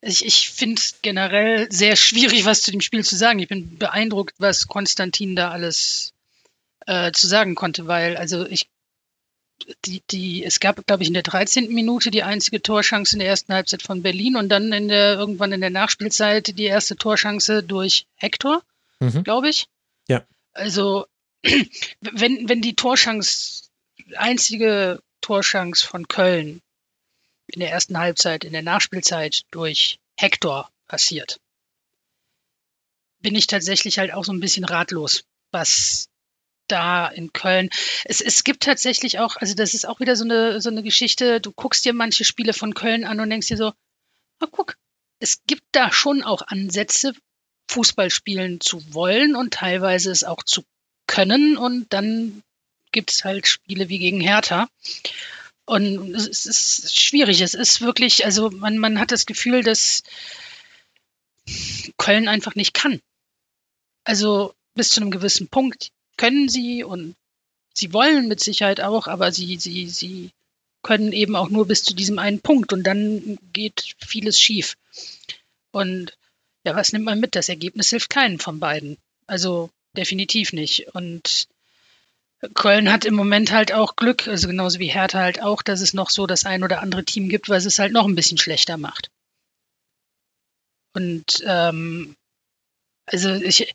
Ich, 0.01 0.25
ich 0.25 0.49
finde 0.49 0.79
es 0.79 1.01
generell 1.01 1.71
sehr 1.71 1.95
schwierig, 1.95 2.45
was 2.45 2.61
zu 2.61 2.71
dem 2.71 2.81
Spiel 2.81 3.03
zu 3.03 3.15
sagen. 3.15 3.39
Ich 3.39 3.47
bin 3.47 3.77
beeindruckt, 3.77 4.35
was 4.37 4.67
Konstantin 4.67 5.35
da 5.35 5.51
alles 5.51 6.13
äh, 6.85 7.11
zu 7.11 7.27
sagen 7.27 7.55
konnte, 7.55 7.87
weil 7.87 8.17
also 8.17 8.45
ich 8.45 8.69
die, 9.85 10.01
die, 10.09 10.43
es 10.43 10.59
gab, 10.59 10.85
glaube 10.87 11.03
ich, 11.03 11.09
in 11.09 11.13
der 11.13 11.23
13. 11.23 11.73
Minute 11.73 12.11
die 12.11 12.23
einzige 12.23 12.61
Torschance 12.61 13.13
in 13.13 13.19
der 13.19 13.27
ersten 13.27 13.53
Halbzeit 13.53 13.81
von 13.81 14.01
Berlin 14.01 14.37
und 14.37 14.49
dann 14.49 14.71
in 14.71 14.87
der, 14.87 15.15
irgendwann 15.15 15.51
in 15.51 15.61
der 15.61 15.69
Nachspielzeit 15.69 16.57
die 16.57 16.65
erste 16.65 16.95
Torschance 16.95 17.61
durch 17.61 18.05
Hector, 18.15 18.63
mhm. 18.99 19.23
glaube 19.23 19.49
ich. 19.49 19.67
Ja. 20.07 20.25
Also, 20.53 21.05
wenn, 21.43 22.47
wenn 22.49 22.61
die 22.61 22.75
Torschance, 22.75 23.69
einzige 24.15 25.01
Torschance 25.21 25.85
von 25.85 26.07
Köln 26.07 26.61
in 27.49 27.59
der 27.59 27.71
ersten 27.71 27.97
Halbzeit, 27.97 28.43
in 28.43 28.53
der 28.53 28.61
Nachspielzeit 28.61 29.43
durch 29.51 29.99
Hector 30.17 30.69
passiert, 30.87 31.39
bin 33.21 33.35
ich 33.35 33.47
tatsächlich 33.47 33.99
halt 33.99 34.13
auch 34.13 34.23
so 34.23 34.31
ein 34.31 34.39
bisschen 34.39 34.63
ratlos, 34.63 35.23
was 35.51 36.09
da 36.67 37.07
in 37.07 37.33
Köln. 37.33 37.69
Es, 38.05 38.21
es 38.21 38.43
gibt 38.43 38.63
tatsächlich 38.63 39.19
auch, 39.19 39.35
also 39.37 39.55
das 39.55 39.73
ist 39.73 39.87
auch 39.87 39.99
wieder 39.99 40.15
so 40.15 40.23
eine, 40.23 40.61
so 40.61 40.69
eine 40.69 40.83
Geschichte, 40.83 41.41
du 41.41 41.51
guckst 41.51 41.83
dir 41.85 41.93
manche 41.93 42.23
Spiele 42.23 42.53
von 42.53 42.73
Köln 42.73 43.03
an 43.03 43.19
und 43.19 43.29
denkst 43.29 43.47
dir 43.47 43.57
so, 43.57 43.73
oh, 44.41 44.47
guck, 44.51 44.77
es 45.19 45.41
gibt 45.47 45.63
da 45.71 45.91
schon 45.91 46.23
auch 46.23 46.43
Ansätze, 46.43 47.13
Fußball 47.69 48.09
spielen 48.09 48.61
zu 48.61 48.93
wollen 48.93 49.35
und 49.35 49.53
teilweise 49.53 50.11
es 50.11 50.23
auch 50.23 50.43
zu 50.43 50.63
können 51.07 51.57
und 51.57 51.91
dann 51.93 52.43
gibt 52.91 53.11
es 53.11 53.25
halt 53.25 53.47
Spiele 53.47 53.89
wie 53.89 53.99
gegen 53.99 54.19
Hertha. 54.19 54.69
Und 55.69 56.15
es 56.15 56.47
ist 56.47 56.99
schwierig. 56.99 57.41
Es 57.41 57.53
ist 57.53 57.81
wirklich, 57.81 58.25
also 58.25 58.49
man, 58.49 58.79
man 58.79 58.99
hat 58.99 59.11
das 59.11 59.27
Gefühl, 59.27 59.61
dass 59.61 60.01
Köln 61.95 62.27
einfach 62.27 62.55
nicht 62.55 62.73
kann. 62.73 62.99
Also 64.03 64.55
bis 64.73 64.89
zu 64.89 64.99
einem 64.99 65.11
gewissen 65.11 65.47
Punkt 65.47 65.91
können 66.17 66.49
sie 66.49 66.83
und 66.83 67.15
sie 67.75 67.93
wollen 67.93 68.27
mit 68.27 68.39
Sicherheit 68.39 68.81
auch, 68.81 69.05
aber 69.05 69.31
sie, 69.31 69.57
sie, 69.57 69.87
sie 69.89 70.31
können 70.81 71.13
eben 71.13 71.35
auch 71.35 71.49
nur 71.49 71.67
bis 71.67 71.83
zu 71.83 71.93
diesem 71.93 72.17
einen 72.17 72.41
Punkt 72.41 72.73
und 72.73 72.81
dann 72.81 73.37
geht 73.53 73.93
vieles 73.99 74.41
schief. 74.41 74.75
Und 75.69 76.17
ja, 76.65 76.75
was 76.75 76.93
nimmt 76.93 77.05
man 77.05 77.19
mit? 77.19 77.35
Das 77.35 77.47
Ergebnis 77.47 77.91
hilft 77.91 78.09
keinen 78.09 78.39
von 78.39 78.59
beiden. 78.59 78.97
Also 79.27 79.69
definitiv 79.95 80.51
nicht. 80.51 80.95
Und 80.95 81.47
Köln 82.53 82.91
hat 82.91 83.05
im 83.05 83.15
Moment 83.15 83.51
halt 83.51 83.73
auch 83.73 83.95
Glück, 83.95 84.27
also 84.27 84.47
genauso 84.47 84.79
wie 84.79 84.87
Hertha 84.87 85.19
halt 85.19 85.41
auch, 85.41 85.61
dass 85.61 85.81
es 85.81 85.93
noch 85.93 86.09
so 86.09 86.25
das 86.25 86.45
ein 86.45 86.63
oder 86.63 86.81
andere 86.81 87.03
Team 87.03 87.27
gibt, 87.27 87.49
was 87.49 87.65
es 87.65 87.79
halt 87.79 87.91
noch 87.91 88.07
ein 88.07 88.15
bisschen 88.15 88.37
schlechter 88.37 88.77
macht. 88.77 89.11
Und 90.93 91.43
ähm, 91.45 92.15
also 93.05 93.33
ich, 93.33 93.73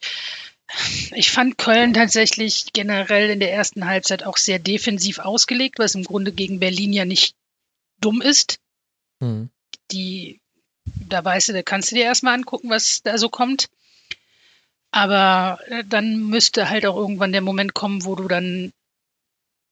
ich 1.12 1.31
fand 1.31 1.59
Köln 1.59 1.93
tatsächlich 1.93 2.73
generell 2.73 3.31
in 3.31 3.41
der 3.41 3.52
ersten 3.52 3.86
Halbzeit 3.86 4.25
auch 4.25 4.39
sehr 4.39 4.59
defensiv 4.59 5.18
ausgelegt, 5.18 5.78
was 5.78 5.94
im 5.94 6.05
Grunde 6.05 6.33
gegen 6.33 6.59
Berlin 6.59 6.93
ja 6.93 7.05
nicht 7.05 7.34
dumm 8.01 8.23
ist. 8.23 8.59
Mhm. 9.20 9.51
Die, 9.91 10.41
da 11.09 11.25
weißt 11.25 11.51
du, 11.51 11.52
da 11.52 11.62
kannst 11.62 11.91
du 11.91 11.97
dir 11.97 12.05
erstmal 12.05 12.34
angucken, 12.34 12.70
was 12.70 13.02
da 13.02 13.18
so 13.18 13.28
kommt. 13.28 13.68
Aber 14.94 15.58
äh, 15.66 15.82
dann 15.84 16.28
müsste 16.28 16.70
halt 16.70 16.86
auch 16.86 16.94
irgendwann 16.94 17.32
der 17.32 17.40
Moment 17.40 17.74
kommen, 17.74 18.05
wo 18.05 18.14
du 18.14 18.28
dann 18.28 18.73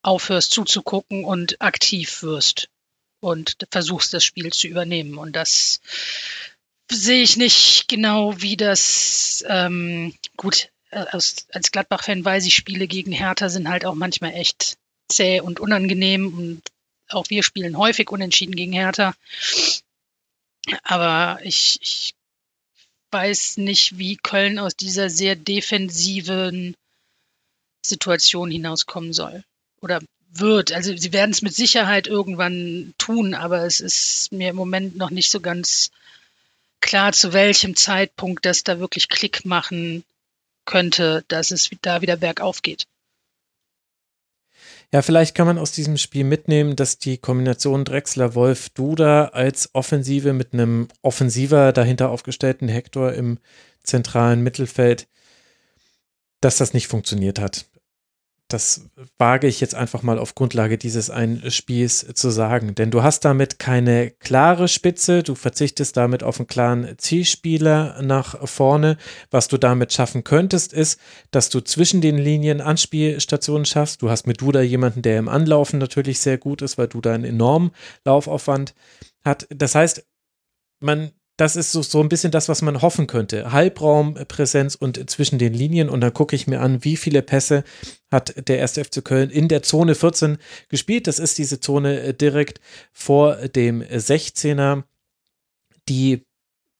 aufhörst 0.02 0.50
zuzugucken 0.50 1.24
und 1.24 1.62
aktiv 1.62 2.24
wirst 2.24 2.68
und 3.20 3.56
versuchst, 3.70 4.12
das 4.12 4.24
Spiel 4.24 4.52
zu 4.52 4.66
übernehmen. 4.66 5.18
Und 5.18 5.36
das 5.36 5.80
sehe 6.90 7.22
ich 7.22 7.36
nicht 7.36 7.86
genau, 7.86 8.34
wie 8.42 8.56
das 8.56 9.44
ähm, 9.46 10.12
gut. 10.36 10.70
Äh, 10.90 11.04
als, 11.12 11.46
als 11.52 11.70
Gladbach-Fan 11.70 12.24
weiß 12.24 12.44
ich, 12.46 12.56
Spiele 12.56 12.88
gegen 12.88 13.12
Hertha 13.12 13.48
sind 13.48 13.68
halt 13.68 13.84
auch 13.84 13.94
manchmal 13.94 14.34
echt 14.34 14.76
zäh 15.08 15.40
und 15.40 15.60
unangenehm 15.60 16.36
und 16.36 16.62
auch 17.10 17.30
wir 17.30 17.44
spielen 17.44 17.78
häufig 17.78 18.10
unentschieden 18.10 18.56
gegen 18.56 18.72
Hertha. 18.72 19.14
Aber 20.82 21.38
ich, 21.44 21.78
ich 21.80 22.14
weiß 23.12 23.58
nicht, 23.58 23.98
wie 23.98 24.16
Köln 24.16 24.58
aus 24.58 24.74
dieser 24.74 25.10
sehr 25.10 25.36
defensiven 25.36 26.74
Situation 27.84 28.50
hinauskommen 28.50 29.12
soll. 29.12 29.44
Oder 29.80 30.00
wird. 30.34 30.72
Also 30.72 30.96
sie 30.96 31.12
werden 31.12 31.32
es 31.32 31.42
mit 31.42 31.54
Sicherheit 31.54 32.06
irgendwann 32.06 32.94
tun, 32.98 33.34
aber 33.34 33.64
es 33.64 33.80
ist 33.80 34.32
mir 34.32 34.50
im 34.50 34.56
Moment 34.56 34.96
noch 34.96 35.10
nicht 35.10 35.30
so 35.30 35.40
ganz 35.40 35.90
klar, 36.80 37.12
zu 37.12 37.32
welchem 37.32 37.76
Zeitpunkt 37.76 38.46
das 38.46 38.64
da 38.64 38.78
wirklich 38.78 39.08
Klick 39.08 39.44
machen 39.44 40.04
könnte, 40.64 41.24
dass 41.28 41.50
es 41.50 41.70
da 41.82 42.02
wieder 42.02 42.16
bergauf 42.16 42.62
geht. 42.62 42.86
Ja, 44.92 45.00
vielleicht 45.00 45.34
kann 45.34 45.46
man 45.46 45.58
aus 45.58 45.72
diesem 45.72 45.96
Spiel 45.96 46.24
mitnehmen, 46.24 46.76
dass 46.76 46.98
die 46.98 47.16
Kombination 47.16 47.86
Drexler-Wolf-Duda 47.86 49.28
als 49.28 49.74
Offensive 49.74 50.34
mit 50.34 50.52
einem 50.52 50.88
offensiver 51.00 51.72
dahinter 51.72 52.10
aufgestellten 52.10 52.68
Hector 52.68 53.14
im 53.14 53.38
zentralen 53.82 54.42
Mittelfeld, 54.42 55.08
dass 56.42 56.58
das 56.58 56.74
nicht 56.74 56.88
funktioniert 56.88 57.40
hat 57.40 57.71
das 58.52 58.88
wage 59.18 59.46
ich 59.46 59.60
jetzt 59.60 59.74
einfach 59.74 60.02
mal 60.02 60.18
auf 60.18 60.34
Grundlage 60.34 60.78
dieses 60.78 61.10
einen 61.10 61.50
Spiels 61.50 62.06
zu 62.14 62.30
sagen. 62.30 62.74
Denn 62.74 62.90
du 62.90 63.02
hast 63.02 63.24
damit 63.24 63.58
keine 63.58 64.10
klare 64.10 64.68
Spitze, 64.68 65.22
du 65.22 65.34
verzichtest 65.34 65.96
damit 65.96 66.22
auf 66.22 66.38
einen 66.38 66.46
klaren 66.46 66.94
Zielspieler 66.98 68.02
nach 68.02 68.46
vorne. 68.48 68.96
Was 69.30 69.48
du 69.48 69.58
damit 69.58 69.92
schaffen 69.92 70.24
könntest, 70.24 70.72
ist, 70.72 71.00
dass 71.30 71.48
du 71.48 71.60
zwischen 71.60 72.00
den 72.00 72.18
Linien 72.18 72.60
Anspielstationen 72.60 73.64
schaffst. 73.64 74.02
Du 74.02 74.10
hast 74.10 74.26
mit 74.26 74.40
Duda 74.40 74.60
jemanden, 74.60 75.02
der 75.02 75.18
im 75.18 75.28
Anlaufen 75.28 75.78
natürlich 75.78 76.20
sehr 76.20 76.38
gut 76.38 76.62
ist, 76.62 76.78
weil 76.78 76.88
Duda 76.88 77.12
einen 77.12 77.24
enormen 77.24 77.70
Laufaufwand 78.04 78.74
hat. 79.24 79.46
Das 79.50 79.74
heißt, 79.74 80.06
man 80.80 81.12
das 81.36 81.56
ist 81.56 81.72
so, 81.72 81.82
so 81.82 82.00
ein 82.00 82.08
bisschen 82.08 82.30
das, 82.30 82.48
was 82.48 82.62
man 82.62 82.82
hoffen 82.82 83.06
könnte. 83.06 83.52
Halbraumpräsenz 83.52 84.74
und 84.74 85.10
zwischen 85.10 85.38
den 85.38 85.54
Linien. 85.54 85.88
Und 85.88 86.00
dann 86.00 86.12
gucke 86.12 86.36
ich 86.36 86.46
mir 86.46 86.60
an, 86.60 86.84
wie 86.84 86.96
viele 86.96 87.22
Pässe 87.22 87.64
hat 88.10 88.34
der 88.48 88.58
erste 88.58 88.84
FC 88.84 89.02
Köln 89.02 89.30
in 89.30 89.48
der 89.48 89.62
Zone 89.62 89.94
14 89.94 90.38
gespielt. 90.68 91.06
Das 91.06 91.18
ist 91.18 91.38
diese 91.38 91.60
Zone 91.60 92.00
äh, 92.00 92.14
direkt 92.14 92.60
vor 92.92 93.36
dem 93.36 93.82
16er. 93.82 94.84
Die 95.88 96.26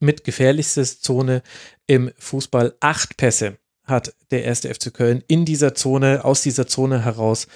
mit 0.00 0.24
gefährlichste 0.24 0.84
Zone 0.84 1.42
im 1.86 2.12
Fußball. 2.18 2.74
Acht 2.80 3.16
Pässe 3.16 3.56
hat 3.84 4.14
der 4.30 4.44
erste 4.44 4.72
FC 4.72 4.92
Köln 4.92 5.24
in 5.28 5.44
dieser 5.44 5.74
Zone, 5.74 6.24
aus 6.24 6.42
dieser 6.42 6.66
Zone 6.66 7.04
heraus 7.04 7.46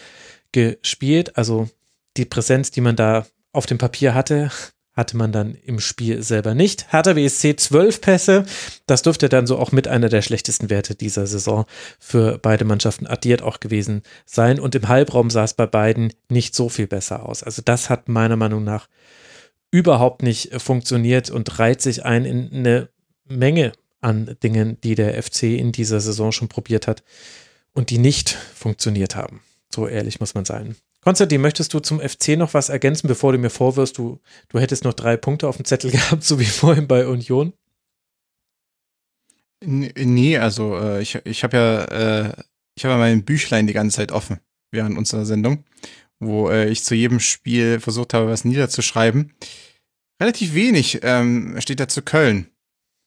gespielt. 0.52 1.36
Also 1.36 1.68
die 2.16 2.24
Präsenz, 2.24 2.70
die 2.70 2.80
man 2.80 2.96
da 2.96 3.26
auf 3.52 3.66
dem 3.66 3.78
Papier 3.78 4.14
hatte, 4.14 4.50
hatte 4.96 5.16
man 5.16 5.30
dann 5.30 5.54
im 5.54 5.78
Spiel 5.78 6.22
selber 6.22 6.54
nicht. 6.54 6.90
Hertha 6.92 7.14
WSC 7.14 7.54
12 7.56 8.00
Pässe. 8.00 8.46
Das 8.86 9.02
dürfte 9.02 9.28
dann 9.28 9.46
so 9.46 9.58
auch 9.58 9.70
mit 9.70 9.86
einer 9.86 10.08
der 10.08 10.22
schlechtesten 10.22 10.70
Werte 10.70 10.94
dieser 10.94 11.26
Saison 11.26 11.66
für 12.00 12.38
beide 12.38 12.64
Mannschaften 12.64 13.06
addiert 13.06 13.42
auch 13.42 13.60
gewesen 13.60 14.02
sein. 14.24 14.58
Und 14.58 14.74
im 14.74 14.88
Halbraum 14.88 15.28
sah 15.28 15.44
es 15.44 15.54
bei 15.54 15.66
beiden 15.66 16.12
nicht 16.30 16.54
so 16.54 16.70
viel 16.70 16.86
besser 16.86 17.28
aus. 17.28 17.42
Also 17.42 17.60
das 17.62 17.90
hat 17.90 18.08
meiner 18.08 18.36
Meinung 18.36 18.64
nach 18.64 18.88
überhaupt 19.70 20.22
nicht 20.22 20.60
funktioniert 20.60 21.30
und 21.30 21.58
reiht 21.58 21.82
sich 21.82 22.04
ein 22.04 22.24
in 22.24 22.50
eine 22.52 22.88
Menge 23.26 23.72
an 24.00 24.36
Dingen, 24.42 24.80
die 24.82 24.94
der 24.94 25.22
FC 25.22 25.44
in 25.44 25.72
dieser 25.72 26.00
Saison 26.00 26.32
schon 26.32 26.48
probiert 26.48 26.86
hat 26.86 27.02
und 27.72 27.90
die 27.90 27.98
nicht 27.98 28.30
funktioniert 28.30 29.16
haben. 29.16 29.40
So 29.68 29.86
ehrlich 29.86 30.20
muss 30.20 30.34
man 30.34 30.46
sein. 30.46 30.76
Konstantin, 31.06 31.40
möchtest 31.40 31.72
du 31.72 31.78
zum 31.78 32.00
FC 32.00 32.30
noch 32.30 32.52
was 32.52 32.68
ergänzen, 32.68 33.06
bevor 33.06 33.30
du 33.30 33.38
mir 33.38 33.48
vorwirfst, 33.48 33.96
du, 33.96 34.18
du 34.48 34.58
hättest 34.58 34.82
noch 34.82 34.92
drei 34.92 35.16
Punkte 35.16 35.46
auf 35.46 35.54
dem 35.54 35.64
Zettel 35.64 35.90
gehabt, 35.92 36.24
so 36.24 36.40
wie 36.40 36.44
vorhin 36.44 36.88
bei 36.88 37.06
Union? 37.06 37.52
Nee, 39.64 40.36
also 40.38 40.76
äh, 40.76 41.00
ich, 41.00 41.14
ich 41.24 41.44
habe 41.44 41.56
ja, 41.56 41.84
äh, 41.84 42.32
ich 42.74 42.84
habe 42.84 42.94
ja 42.94 42.98
mein 42.98 43.24
Büchlein 43.24 43.68
die 43.68 43.72
ganze 43.72 43.98
Zeit 43.98 44.10
offen 44.10 44.40
während 44.72 44.98
unserer 44.98 45.24
Sendung, 45.24 45.62
wo 46.18 46.50
äh, 46.50 46.68
ich 46.70 46.82
zu 46.82 46.96
jedem 46.96 47.20
Spiel 47.20 47.78
versucht 47.78 48.12
habe, 48.12 48.26
was 48.26 48.44
niederzuschreiben. 48.44 49.32
Relativ 50.20 50.54
wenig 50.54 50.98
ähm, 51.04 51.54
steht 51.60 51.78
da 51.78 51.86
zu 51.86 52.02
Köln. 52.02 52.48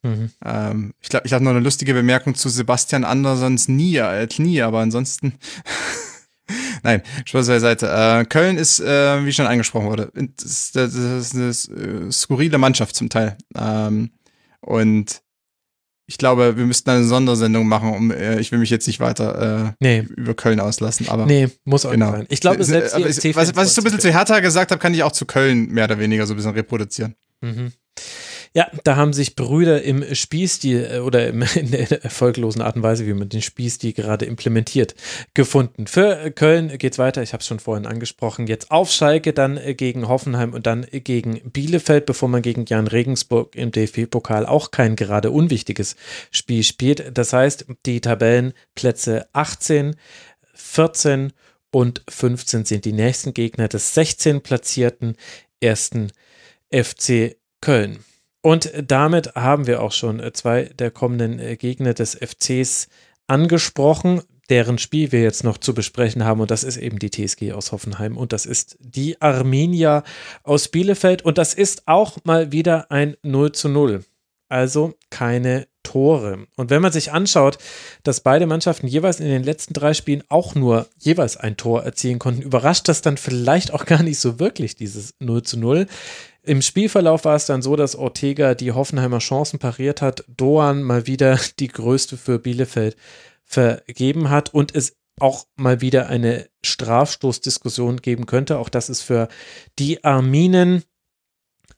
Mhm. 0.02 0.30
Ähm, 0.42 0.94
ich 1.00 1.10
glaube, 1.10 1.26
ich 1.26 1.34
habe 1.34 1.44
noch 1.44 1.50
eine 1.50 1.60
lustige 1.60 1.92
Bemerkung 1.92 2.34
zu 2.34 2.48
Sebastian 2.48 3.04
Andersons 3.04 3.68
nie, 3.68 3.96
äh, 3.96 4.26
nie, 4.38 4.62
aber 4.62 4.78
ansonsten 4.78 5.34
Nein, 6.82 7.02
Spaß 7.24 7.46
beiseite. 7.46 7.88
Äh, 7.88 8.24
Köln 8.24 8.56
ist, 8.56 8.80
äh, 8.80 9.24
wie 9.24 9.32
schon 9.32 9.46
angesprochen 9.46 9.86
wurde, 9.86 10.10
das, 10.14 10.72
das 10.72 10.94
ist 10.94 11.34
eine 11.34 12.08
äh, 12.08 12.12
skurrile 12.12 12.58
Mannschaft 12.58 12.96
zum 12.96 13.08
Teil. 13.08 13.36
Ähm, 13.56 14.10
und 14.60 15.22
ich 16.10 16.18
glaube, 16.18 16.56
wir 16.56 16.66
müssten 16.66 16.90
eine 16.90 17.04
Sondersendung 17.04 17.68
machen, 17.68 17.94
um 17.94 18.10
äh, 18.10 18.40
ich 18.40 18.50
will 18.50 18.58
mich 18.58 18.70
jetzt 18.70 18.88
nicht 18.88 18.98
weiter 18.98 19.68
äh, 19.68 19.72
nee. 19.78 20.06
über 20.16 20.34
Köln 20.34 20.58
auslassen, 20.58 21.08
aber 21.08 21.24
nee, 21.24 21.48
muss 21.64 21.86
auch 21.86 21.92
genau. 21.92 22.10
sein. 22.10 22.26
Ich 22.30 22.40
glaube, 22.40 22.64
selbst 22.64 22.96
die 22.96 23.28
ich, 23.28 23.36
was, 23.36 23.54
was 23.54 23.68
ich 23.68 23.74
so 23.74 23.80
ein 23.80 23.84
bisschen 23.84 24.00
zu 24.00 24.10
Hertha 24.10 24.40
gesagt 24.40 24.72
habe, 24.72 24.80
kann 24.80 24.92
ich 24.92 25.04
auch 25.04 25.12
zu 25.12 25.24
Köln 25.24 25.68
mehr 25.68 25.84
oder 25.84 26.00
weniger 26.00 26.26
so 26.26 26.34
ein 26.34 26.36
bisschen 26.36 26.52
reproduzieren. 26.52 27.14
Mhm. 27.42 27.72
Ja, 28.52 28.68
da 28.82 28.96
haben 28.96 29.12
sich 29.12 29.36
Brüder 29.36 29.80
im 29.82 30.12
Spielstil 30.12 30.88
äh, 30.90 30.98
oder 30.98 31.28
in 31.56 31.70
der 31.70 32.02
erfolglosen 32.02 32.62
Art 32.62 32.74
und 32.74 32.82
Weise, 32.82 33.06
wie 33.06 33.14
man 33.14 33.28
den 33.28 33.42
Spielstil 33.42 33.92
gerade 33.92 34.24
implementiert, 34.24 34.96
gefunden. 35.34 35.86
Für 35.86 36.32
Köln 36.32 36.76
geht's 36.78 36.98
weiter, 36.98 37.22
ich 37.22 37.32
habe 37.32 37.42
es 37.42 37.46
schon 37.46 37.60
vorhin 37.60 37.86
angesprochen, 37.86 38.48
jetzt 38.48 38.72
auf 38.72 38.90
Schalke, 38.90 39.32
dann 39.32 39.56
äh, 39.56 39.74
gegen 39.74 40.08
Hoffenheim 40.08 40.52
und 40.52 40.66
dann 40.66 40.84
gegen 40.90 41.40
Bielefeld, 41.50 42.06
bevor 42.06 42.28
man 42.28 42.42
gegen 42.42 42.64
Jan 42.66 42.88
Regensburg 42.88 43.54
im 43.54 43.70
DFB-Pokal 43.70 44.46
auch 44.46 44.72
kein 44.72 44.96
gerade 44.96 45.30
unwichtiges 45.30 45.94
Spiel 46.32 46.64
spielt. 46.64 47.16
Das 47.16 47.32
heißt, 47.32 47.66
die 47.86 48.00
Tabellenplätze 48.00 49.28
18, 49.32 49.94
14 50.54 51.32
und 51.70 52.02
15 52.08 52.64
sind 52.64 52.84
die 52.84 52.92
nächsten 52.92 53.32
Gegner 53.32 53.68
des 53.68 53.94
16 53.94 54.40
platzierten 54.40 55.16
ersten 55.60 56.10
FC 56.72 57.36
Köln. 57.60 58.04
Und 58.42 58.72
damit 58.86 59.34
haben 59.34 59.66
wir 59.66 59.82
auch 59.82 59.92
schon 59.92 60.20
äh, 60.20 60.32
zwei 60.32 60.64
der 60.64 60.90
kommenden 60.90 61.38
äh, 61.38 61.56
Gegner 61.56 61.94
des 61.94 62.14
FCs 62.14 62.88
angesprochen, 63.26 64.22
deren 64.48 64.78
Spiel 64.78 65.12
wir 65.12 65.22
jetzt 65.22 65.44
noch 65.44 65.58
zu 65.58 65.74
besprechen 65.74 66.24
haben. 66.24 66.40
Und 66.40 66.50
das 66.50 66.64
ist 66.64 66.76
eben 66.76 66.98
die 66.98 67.10
TSG 67.10 67.52
aus 67.52 67.70
Hoffenheim 67.72 68.16
und 68.16 68.32
das 68.32 68.46
ist 68.46 68.76
die 68.80 69.20
Arminia 69.20 70.02
aus 70.42 70.68
Bielefeld. 70.68 71.22
Und 71.22 71.38
das 71.38 71.54
ist 71.54 71.86
auch 71.86 72.18
mal 72.24 72.50
wieder 72.50 72.90
ein 72.90 73.16
0 73.22 73.52
zu 73.52 73.68
0. 73.68 74.04
Also 74.48 74.94
keine 75.10 75.68
Tore. 75.84 76.46
Und 76.56 76.70
wenn 76.70 76.82
man 76.82 76.92
sich 76.92 77.12
anschaut, 77.12 77.58
dass 78.02 78.20
beide 78.20 78.46
Mannschaften 78.46 78.86
jeweils 78.86 79.20
in 79.20 79.26
den 79.26 79.44
letzten 79.44 79.74
drei 79.74 79.94
Spielen 79.94 80.24
auch 80.28 80.54
nur 80.54 80.88
jeweils 80.98 81.36
ein 81.36 81.56
Tor 81.56 81.84
erzielen 81.84 82.18
konnten, 82.18 82.42
überrascht 82.42 82.88
das 82.88 83.00
dann 83.02 83.16
vielleicht 83.16 83.72
auch 83.72 83.86
gar 83.86 84.02
nicht 84.02 84.18
so 84.18 84.38
wirklich, 84.38 84.74
dieses 84.74 85.14
0 85.20 85.42
zu 85.42 85.58
0. 85.58 85.86
Im 86.42 86.62
Spielverlauf 86.62 87.24
war 87.24 87.36
es 87.36 87.46
dann 87.46 87.62
so, 87.62 87.76
dass 87.76 87.96
Ortega 87.96 88.54
die 88.54 88.72
Hoffenheimer 88.72 89.18
Chancen 89.18 89.58
pariert 89.58 90.00
hat, 90.00 90.24
Doan 90.28 90.82
mal 90.82 91.06
wieder 91.06 91.38
die 91.58 91.68
größte 91.68 92.16
für 92.16 92.38
Bielefeld 92.38 92.96
vergeben 93.44 94.30
hat 94.30 94.54
und 94.54 94.74
es 94.74 94.96
auch 95.18 95.46
mal 95.56 95.80
wieder 95.80 96.08
eine 96.08 96.48
Strafstoßdiskussion 96.64 97.98
geben 97.98 98.26
könnte. 98.26 98.58
Auch 98.58 98.68
das 98.70 98.88
ist 98.88 99.02
für 99.02 99.28
die 99.78 100.02
Arminen 100.02 100.82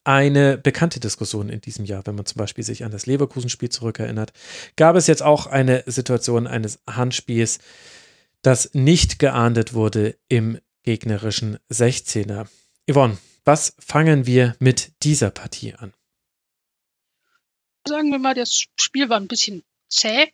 eine 0.05 0.59
bekannte 0.59 1.01
Diskussion 1.01 1.49
in 1.49 1.61
diesem 1.61 1.85
Jahr, 1.85 2.07
wenn 2.07 2.15
man 2.15 2.27
zum 2.27 2.39
Beispiel 2.39 2.65
sich 2.65 2.85
an 2.85 2.91
das 2.91 3.07
Leverkusen-Spiel 3.07 3.69
zurückerinnert. 3.69 4.33
Gab 4.77 4.97
es 4.97 5.07
jetzt 5.07 5.23
auch 5.23 5.47
eine 5.47 5.85
Situation 5.87 6.47
eines 6.47 6.81
Handspiels, 6.89 7.59
das 8.43 8.71
nicht 8.75 9.19
geahndet 9.19 9.75
wurde 9.75 10.17
im 10.29 10.59
gegnerischen 10.83 11.59
16er. 11.71 12.47
Yvonne, 12.91 13.17
was 13.45 13.75
fangen 13.79 14.27
wir 14.27 14.57
mit 14.59 14.93
dieser 15.03 15.31
Partie 15.31 15.75
an? 15.75 15.93
Sagen 17.87 18.11
wir 18.11 18.19
mal, 18.19 18.35
das 18.35 18.67
Spiel 18.79 19.09
war 19.09 19.19
ein 19.19 19.29
bisschen 19.29 19.63
zäh. 19.89 20.33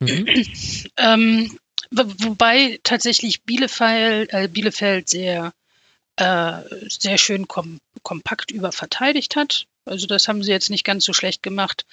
Mhm. 0.00 0.26
ähm, 0.96 1.58
wobei 1.90 2.80
tatsächlich 2.82 3.44
Bielefeld, 3.44 4.32
äh, 4.32 4.48
Bielefeld 4.48 5.08
sehr, 5.08 5.52
äh, 6.16 6.62
sehr 6.88 7.18
schön 7.18 7.48
kom 7.48 7.78
kompakt 8.02 8.50
über 8.50 8.70
verteidigt 8.70 9.36
hat. 9.36 9.66
Also 9.86 10.06
das 10.06 10.28
haben 10.28 10.42
sie 10.42 10.50
jetzt 10.50 10.70
nicht 10.70 10.84
ganz 10.84 11.04
so 11.04 11.12
schlecht 11.12 11.42
gemacht. 11.42 11.86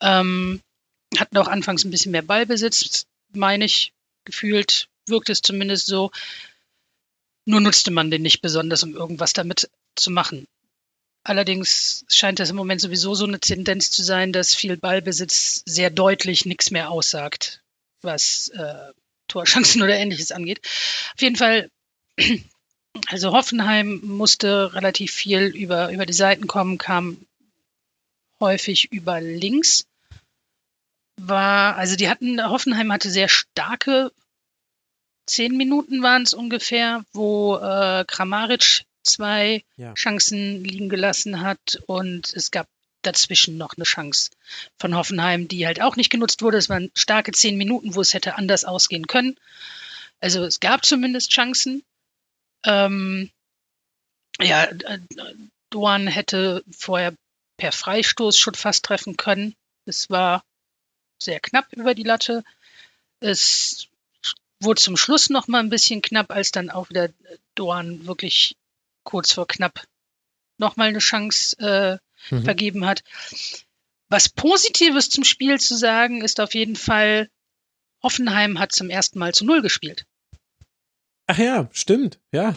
Ähm, 0.00 0.60
hatten 1.18 1.36
auch 1.36 1.48
anfangs 1.48 1.84
ein 1.84 1.90
bisschen 1.90 2.12
mehr 2.12 2.22
Ballbesitz, 2.22 3.04
meine 3.32 3.64
ich, 3.64 3.92
gefühlt 4.24 4.88
wirkt 5.06 5.30
es 5.30 5.42
zumindest 5.42 5.86
so. 5.86 6.10
Nur 7.44 7.60
nutzte 7.60 7.90
man 7.90 8.10
den 8.10 8.22
nicht 8.22 8.40
besonders, 8.40 8.82
um 8.82 8.94
irgendwas 8.94 9.32
damit 9.32 9.68
zu 9.96 10.10
machen. 10.10 10.46
Allerdings 11.24 12.04
scheint 12.08 12.40
es 12.40 12.50
im 12.50 12.56
Moment 12.56 12.80
sowieso 12.80 13.14
so 13.14 13.26
eine 13.26 13.38
Tendenz 13.38 13.90
zu 13.90 14.02
sein, 14.02 14.32
dass 14.32 14.54
viel 14.54 14.76
Ballbesitz 14.76 15.62
sehr 15.66 15.90
deutlich 15.90 16.46
nichts 16.46 16.70
mehr 16.70 16.90
aussagt, 16.90 17.62
was 18.00 18.48
äh, 18.48 18.92
Torchancen 19.28 19.82
oder 19.82 19.96
ähnliches 19.96 20.32
angeht. 20.32 20.60
Auf 21.14 21.22
jeden 21.22 21.36
Fall, 21.36 21.70
also 23.06 23.32
Hoffenheim 23.32 24.00
musste 24.02 24.74
relativ 24.74 25.12
viel 25.12 25.42
über, 25.42 25.92
über 25.92 26.06
die 26.06 26.12
Seiten 26.12 26.48
kommen, 26.48 26.78
kam 26.78 27.18
häufig 28.40 28.92
über 28.92 29.20
links. 29.20 29.86
War, 31.16 31.76
also 31.76 31.94
die 31.94 32.08
hatten, 32.08 32.42
Hoffenheim 32.42 32.92
hatte 32.92 33.10
sehr 33.10 33.28
starke 33.28 34.10
zehn 35.26 35.56
Minuten 35.56 36.02
waren 36.02 36.22
es 36.22 36.34
ungefähr, 36.34 37.04
wo 37.12 37.56
äh, 37.56 38.04
Kramaric 38.06 38.84
zwei 39.02 39.64
ja. 39.76 39.94
Chancen 39.94 40.64
liegen 40.64 40.88
gelassen 40.88 41.40
hat 41.40 41.80
und 41.86 42.32
es 42.34 42.50
gab 42.50 42.68
dazwischen 43.02 43.56
noch 43.56 43.74
eine 43.76 43.84
Chance 43.84 44.30
von 44.78 44.94
Hoffenheim, 44.94 45.48
die 45.48 45.66
halt 45.66 45.80
auch 45.80 45.96
nicht 45.96 46.10
genutzt 46.10 46.42
wurde. 46.42 46.58
Es 46.58 46.68
waren 46.68 46.90
starke 46.94 47.32
zehn 47.32 47.56
Minuten, 47.56 47.94
wo 47.94 48.00
es 48.00 48.14
hätte 48.14 48.36
anders 48.36 48.64
ausgehen 48.64 49.06
können. 49.06 49.36
Also 50.20 50.44
es 50.44 50.60
gab 50.60 50.84
zumindest 50.84 51.30
Chancen. 51.30 51.82
Ähm, 52.64 53.30
ja, 54.40 54.68
Duan 55.70 56.06
hätte 56.06 56.62
vorher 56.70 57.14
per 57.56 57.72
Freistoß 57.72 58.38
schon 58.38 58.54
fast 58.54 58.84
treffen 58.84 59.16
können. 59.16 59.56
Es 59.84 60.10
war 60.10 60.44
sehr 61.18 61.40
knapp 61.40 61.72
über 61.72 61.94
die 61.94 62.04
Latte. 62.04 62.44
Es 63.20 63.88
wurde 64.62 64.80
zum 64.80 64.96
Schluss 64.96 65.30
noch 65.30 65.48
mal 65.48 65.60
ein 65.60 65.70
bisschen 65.70 66.02
knapp, 66.02 66.30
als 66.30 66.50
dann 66.50 66.70
auch 66.70 66.88
wieder 66.90 67.10
Doan 67.54 68.06
wirklich 68.06 68.56
kurz 69.04 69.32
vor 69.32 69.46
knapp 69.46 69.84
noch 70.58 70.76
mal 70.76 70.88
eine 70.88 70.98
Chance 70.98 71.56
äh, 71.58 72.34
mhm. 72.34 72.44
vergeben 72.44 72.86
hat. 72.86 73.02
Was 74.08 74.28
Positives 74.28 75.10
zum 75.10 75.24
Spiel 75.24 75.58
zu 75.58 75.76
sagen, 75.76 76.22
ist 76.22 76.40
auf 76.40 76.54
jeden 76.54 76.76
Fall, 76.76 77.28
Hoffenheim 78.02 78.58
hat 78.58 78.72
zum 78.72 78.90
ersten 78.90 79.18
Mal 79.18 79.32
zu 79.32 79.44
Null 79.44 79.62
gespielt. 79.62 80.04
Ach 81.26 81.38
ja, 81.38 81.68
stimmt, 81.72 82.20
ja. 82.32 82.54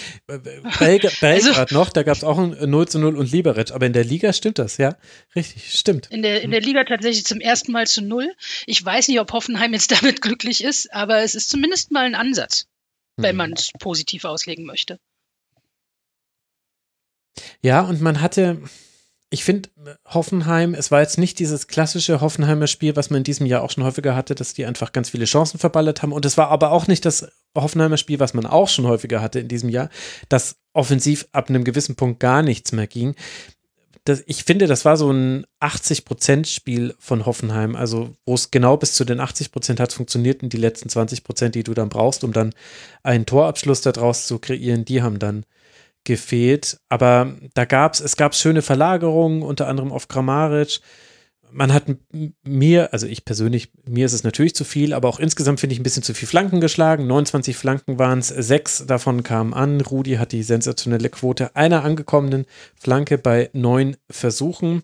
Belgrad, 0.26 1.20
Belgrad 1.20 1.58
also, 1.58 1.74
noch, 1.74 1.90
da 1.90 2.02
gab 2.02 2.16
es 2.16 2.24
auch 2.24 2.38
ein 2.38 2.70
0 2.70 2.88
zu 2.88 2.98
0 2.98 3.16
und 3.16 3.30
Liberec, 3.30 3.72
aber 3.72 3.86
in 3.86 3.92
der 3.92 4.04
Liga 4.04 4.32
stimmt 4.32 4.58
das, 4.58 4.76
ja? 4.78 4.96
Richtig, 5.34 5.72
stimmt. 5.72 6.08
In 6.10 6.22
der, 6.22 6.42
in 6.42 6.50
der 6.50 6.60
Liga 6.60 6.84
tatsächlich 6.84 7.24
zum 7.24 7.40
ersten 7.40 7.72
Mal 7.72 7.86
zu 7.86 8.02
0. 8.02 8.32
Ich 8.66 8.84
weiß 8.84 9.08
nicht, 9.08 9.20
ob 9.20 9.32
Hoffenheim 9.32 9.72
jetzt 9.72 9.90
damit 10.02 10.20
glücklich 10.22 10.64
ist, 10.64 10.92
aber 10.92 11.18
es 11.22 11.34
ist 11.34 11.50
zumindest 11.50 11.90
mal 11.90 12.04
ein 12.04 12.14
Ansatz, 12.14 12.66
wenn 13.16 13.34
mhm. 13.34 13.38
man 13.38 13.52
es 13.52 13.70
positiv 13.78 14.24
auslegen 14.24 14.64
möchte. 14.64 14.98
Ja, 17.62 17.80
und 17.82 18.00
man 18.00 18.20
hatte, 18.20 18.60
ich 19.32 19.44
finde, 19.44 19.70
Hoffenheim, 20.06 20.74
es 20.74 20.90
war 20.90 21.00
jetzt 21.00 21.16
nicht 21.16 21.38
dieses 21.38 21.66
klassische 21.66 22.20
Hoffenheimer 22.20 22.66
Spiel, 22.66 22.96
was 22.96 23.08
man 23.08 23.18
in 23.18 23.24
diesem 23.24 23.46
Jahr 23.46 23.62
auch 23.62 23.70
schon 23.70 23.82
häufiger 23.82 24.14
hatte, 24.14 24.34
dass 24.34 24.52
die 24.52 24.66
einfach 24.66 24.92
ganz 24.92 25.08
viele 25.08 25.24
Chancen 25.24 25.58
verballert 25.58 26.02
haben. 26.02 26.12
Und 26.12 26.26
es 26.26 26.36
war 26.36 26.50
aber 26.50 26.70
auch 26.70 26.86
nicht 26.86 27.06
das 27.06 27.26
Hoffenheimer 27.56 27.96
Spiel, 27.96 28.20
was 28.20 28.34
man 28.34 28.44
auch 28.44 28.68
schon 28.68 28.86
häufiger 28.86 29.22
hatte 29.22 29.40
in 29.40 29.48
diesem 29.48 29.70
Jahr, 29.70 29.88
dass 30.28 30.56
offensiv 30.74 31.26
ab 31.32 31.48
einem 31.48 31.64
gewissen 31.64 31.96
Punkt 31.96 32.20
gar 32.20 32.42
nichts 32.42 32.72
mehr 32.72 32.86
ging. 32.86 33.14
Das, 34.04 34.22
ich 34.26 34.44
finde, 34.44 34.66
das 34.66 34.84
war 34.84 34.98
so 34.98 35.10
ein 35.10 35.46
80%-Spiel 35.62 36.94
von 36.98 37.24
Hoffenheim, 37.24 37.74
also 37.74 38.10
wo 38.26 38.34
es 38.34 38.50
genau 38.50 38.76
bis 38.76 38.92
zu 38.92 39.06
den 39.06 39.18
80% 39.18 39.80
hat 39.80 39.94
funktioniert 39.94 40.42
und 40.42 40.52
die 40.52 40.58
letzten 40.58 40.90
20%, 40.90 41.48
die 41.48 41.62
du 41.62 41.72
dann 41.72 41.88
brauchst, 41.88 42.22
um 42.22 42.34
dann 42.34 42.52
einen 43.02 43.24
Torabschluss 43.24 43.80
daraus 43.80 44.26
zu 44.26 44.38
kreieren, 44.38 44.84
die 44.84 45.00
haben 45.00 45.18
dann 45.18 45.46
gefehlt. 46.04 46.78
Aber 46.88 47.34
da 47.54 47.64
gab 47.64 47.94
es, 47.94 48.00
es 48.00 48.16
gab 48.16 48.34
schöne 48.34 48.62
Verlagerungen, 48.62 49.42
unter 49.42 49.68
anderem 49.68 49.92
auf 49.92 50.08
Grammaric. 50.08 50.80
Man 51.50 51.72
hat 51.72 51.84
mir, 52.44 52.92
also 52.94 53.06
ich 53.06 53.26
persönlich, 53.26 53.72
mir 53.86 54.06
ist 54.06 54.14
es 54.14 54.24
natürlich 54.24 54.54
zu 54.54 54.64
viel, 54.64 54.94
aber 54.94 55.08
auch 55.08 55.20
insgesamt 55.20 55.60
finde 55.60 55.74
ich 55.74 55.80
ein 55.80 55.82
bisschen 55.82 56.02
zu 56.02 56.14
viel 56.14 56.26
Flanken 56.26 56.60
geschlagen. 56.60 57.06
29 57.06 57.56
Flanken 57.56 57.98
waren 57.98 58.20
es, 58.20 58.28
sechs 58.28 58.86
davon 58.86 59.22
kamen 59.22 59.52
an. 59.52 59.80
Rudi 59.82 60.14
hat 60.14 60.32
die 60.32 60.42
sensationelle 60.42 61.10
Quote 61.10 61.54
einer 61.54 61.84
angekommenen 61.84 62.46
Flanke 62.74 63.18
bei 63.18 63.50
neun 63.52 63.96
Versuchen. 64.08 64.82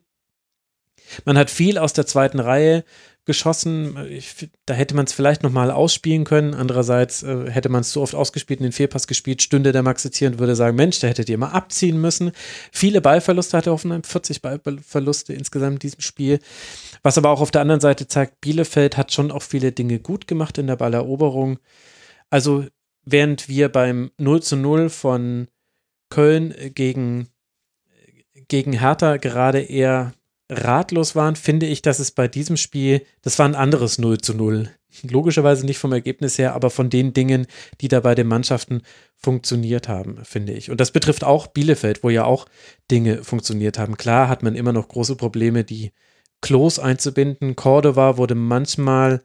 Man 1.24 1.38
hat 1.38 1.50
viel 1.50 1.78
aus 1.78 1.94
der 1.94 2.06
zweiten 2.06 2.38
Reihe 2.38 2.84
geschossen. 3.28 3.96
Ich, 4.10 4.48
da 4.64 4.72
hätte 4.72 4.96
man 4.96 5.04
es 5.04 5.12
vielleicht 5.12 5.42
nochmal 5.42 5.70
ausspielen 5.70 6.24
können. 6.24 6.54
Andererseits 6.54 7.22
äh, 7.22 7.50
hätte 7.50 7.68
man 7.68 7.82
es 7.82 7.92
so 7.92 8.00
oft 8.00 8.14
ausgespielt 8.14 8.60
und 8.60 8.64
den 8.64 8.72
Fehlpass 8.72 9.06
gespielt, 9.06 9.42
stünde 9.42 9.70
der 9.70 9.82
Max 9.82 10.02
jetzt 10.02 10.16
hier 10.16 10.28
und 10.28 10.38
würde 10.38 10.56
sagen, 10.56 10.76
Mensch, 10.76 10.98
da 10.98 11.08
hättet 11.08 11.28
ihr 11.28 11.36
mal 11.36 11.50
abziehen 11.50 12.00
müssen. 12.00 12.32
Viele 12.72 13.02
Ballverluste 13.02 13.56
hatte 13.56 13.70
Hoffenheim, 13.70 14.02
40 14.02 14.40
Ballverluste 14.40 15.34
insgesamt 15.34 15.74
in 15.74 15.78
diesem 15.80 16.00
Spiel. 16.00 16.40
Was 17.02 17.18
aber 17.18 17.28
auch 17.28 17.42
auf 17.42 17.50
der 17.50 17.60
anderen 17.60 17.82
Seite 17.82 18.08
zeigt, 18.08 18.40
Bielefeld 18.40 18.96
hat 18.96 19.12
schon 19.12 19.30
auch 19.30 19.42
viele 19.42 19.72
Dinge 19.72 20.00
gut 20.00 20.26
gemacht 20.26 20.56
in 20.56 20.66
der 20.66 20.76
Balleroberung. 20.76 21.58
Also 22.30 22.64
während 23.04 23.48
wir 23.48 23.68
beim 23.68 24.10
0 24.16 24.42
zu 24.42 24.56
0 24.56 24.88
von 24.88 25.48
Köln 26.08 26.54
gegen, 26.74 27.28
gegen 28.48 28.72
Hertha 28.72 29.18
gerade 29.18 29.60
eher 29.60 30.14
ratlos 30.48 31.14
waren, 31.14 31.36
finde 31.36 31.66
ich, 31.66 31.82
dass 31.82 31.98
es 31.98 32.10
bei 32.10 32.28
diesem 32.28 32.56
Spiel, 32.56 33.02
das 33.22 33.38
war 33.38 33.46
ein 33.46 33.54
anderes 33.54 33.98
0 33.98 34.18
zu 34.18 34.34
0. 34.34 34.70
Logischerweise 35.02 35.66
nicht 35.66 35.78
vom 35.78 35.92
Ergebnis 35.92 36.38
her, 36.38 36.54
aber 36.54 36.70
von 36.70 36.90
den 36.90 37.12
Dingen, 37.12 37.46
die 37.80 37.88
da 37.88 38.00
bei 38.00 38.14
den 38.14 38.26
Mannschaften 38.26 38.82
funktioniert 39.16 39.88
haben, 39.88 40.24
finde 40.24 40.54
ich. 40.54 40.70
Und 40.70 40.80
das 40.80 40.90
betrifft 40.90 41.24
auch 41.24 41.48
Bielefeld, 41.48 42.02
wo 42.02 42.10
ja 42.10 42.24
auch 42.24 42.46
Dinge 42.90 43.22
funktioniert 43.22 43.78
haben. 43.78 43.96
Klar 43.96 44.28
hat 44.28 44.42
man 44.42 44.54
immer 44.54 44.72
noch 44.72 44.88
große 44.88 45.16
Probleme, 45.16 45.64
die 45.64 45.92
Klos 46.40 46.78
einzubinden. 46.78 47.54
Cordova 47.54 48.16
wurde 48.16 48.34
manchmal 48.34 49.22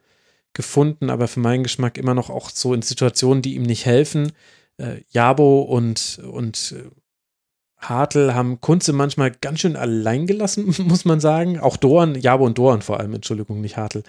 gefunden, 0.52 1.10
aber 1.10 1.28
für 1.28 1.40
meinen 1.40 1.62
Geschmack 1.62 1.96
immer 1.96 2.14
noch 2.14 2.30
auch 2.30 2.50
so 2.50 2.74
in 2.74 2.82
Situationen, 2.82 3.42
die 3.42 3.54
ihm 3.54 3.62
nicht 3.62 3.86
helfen. 3.86 4.32
Äh, 4.76 5.02
Jabo 5.08 5.62
und, 5.62 6.20
und 6.30 6.74
Hartl 7.88 8.34
haben 8.34 8.60
Kunze 8.60 8.92
manchmal 8.92 9.30
ganz 9.30 9.60
schön 9.60 9.76
allein 9.76 10.26
gelassen, 10.26 10.74
muss 10.86 11.04
man 11.04 11.20
sagen. 11.20 11.58
Auch 11.58 11.76
Dorn, 11.76 12.14
Jabo 12.14 12.44
und 12.44 12.58
Dorn 12.58 12.82
vor 12.82 13.00
allem, 13.00 13.14
Entschuldigung, 13.14 13.60
nicht 13.60 13.76
Hartl. 13.76 14.02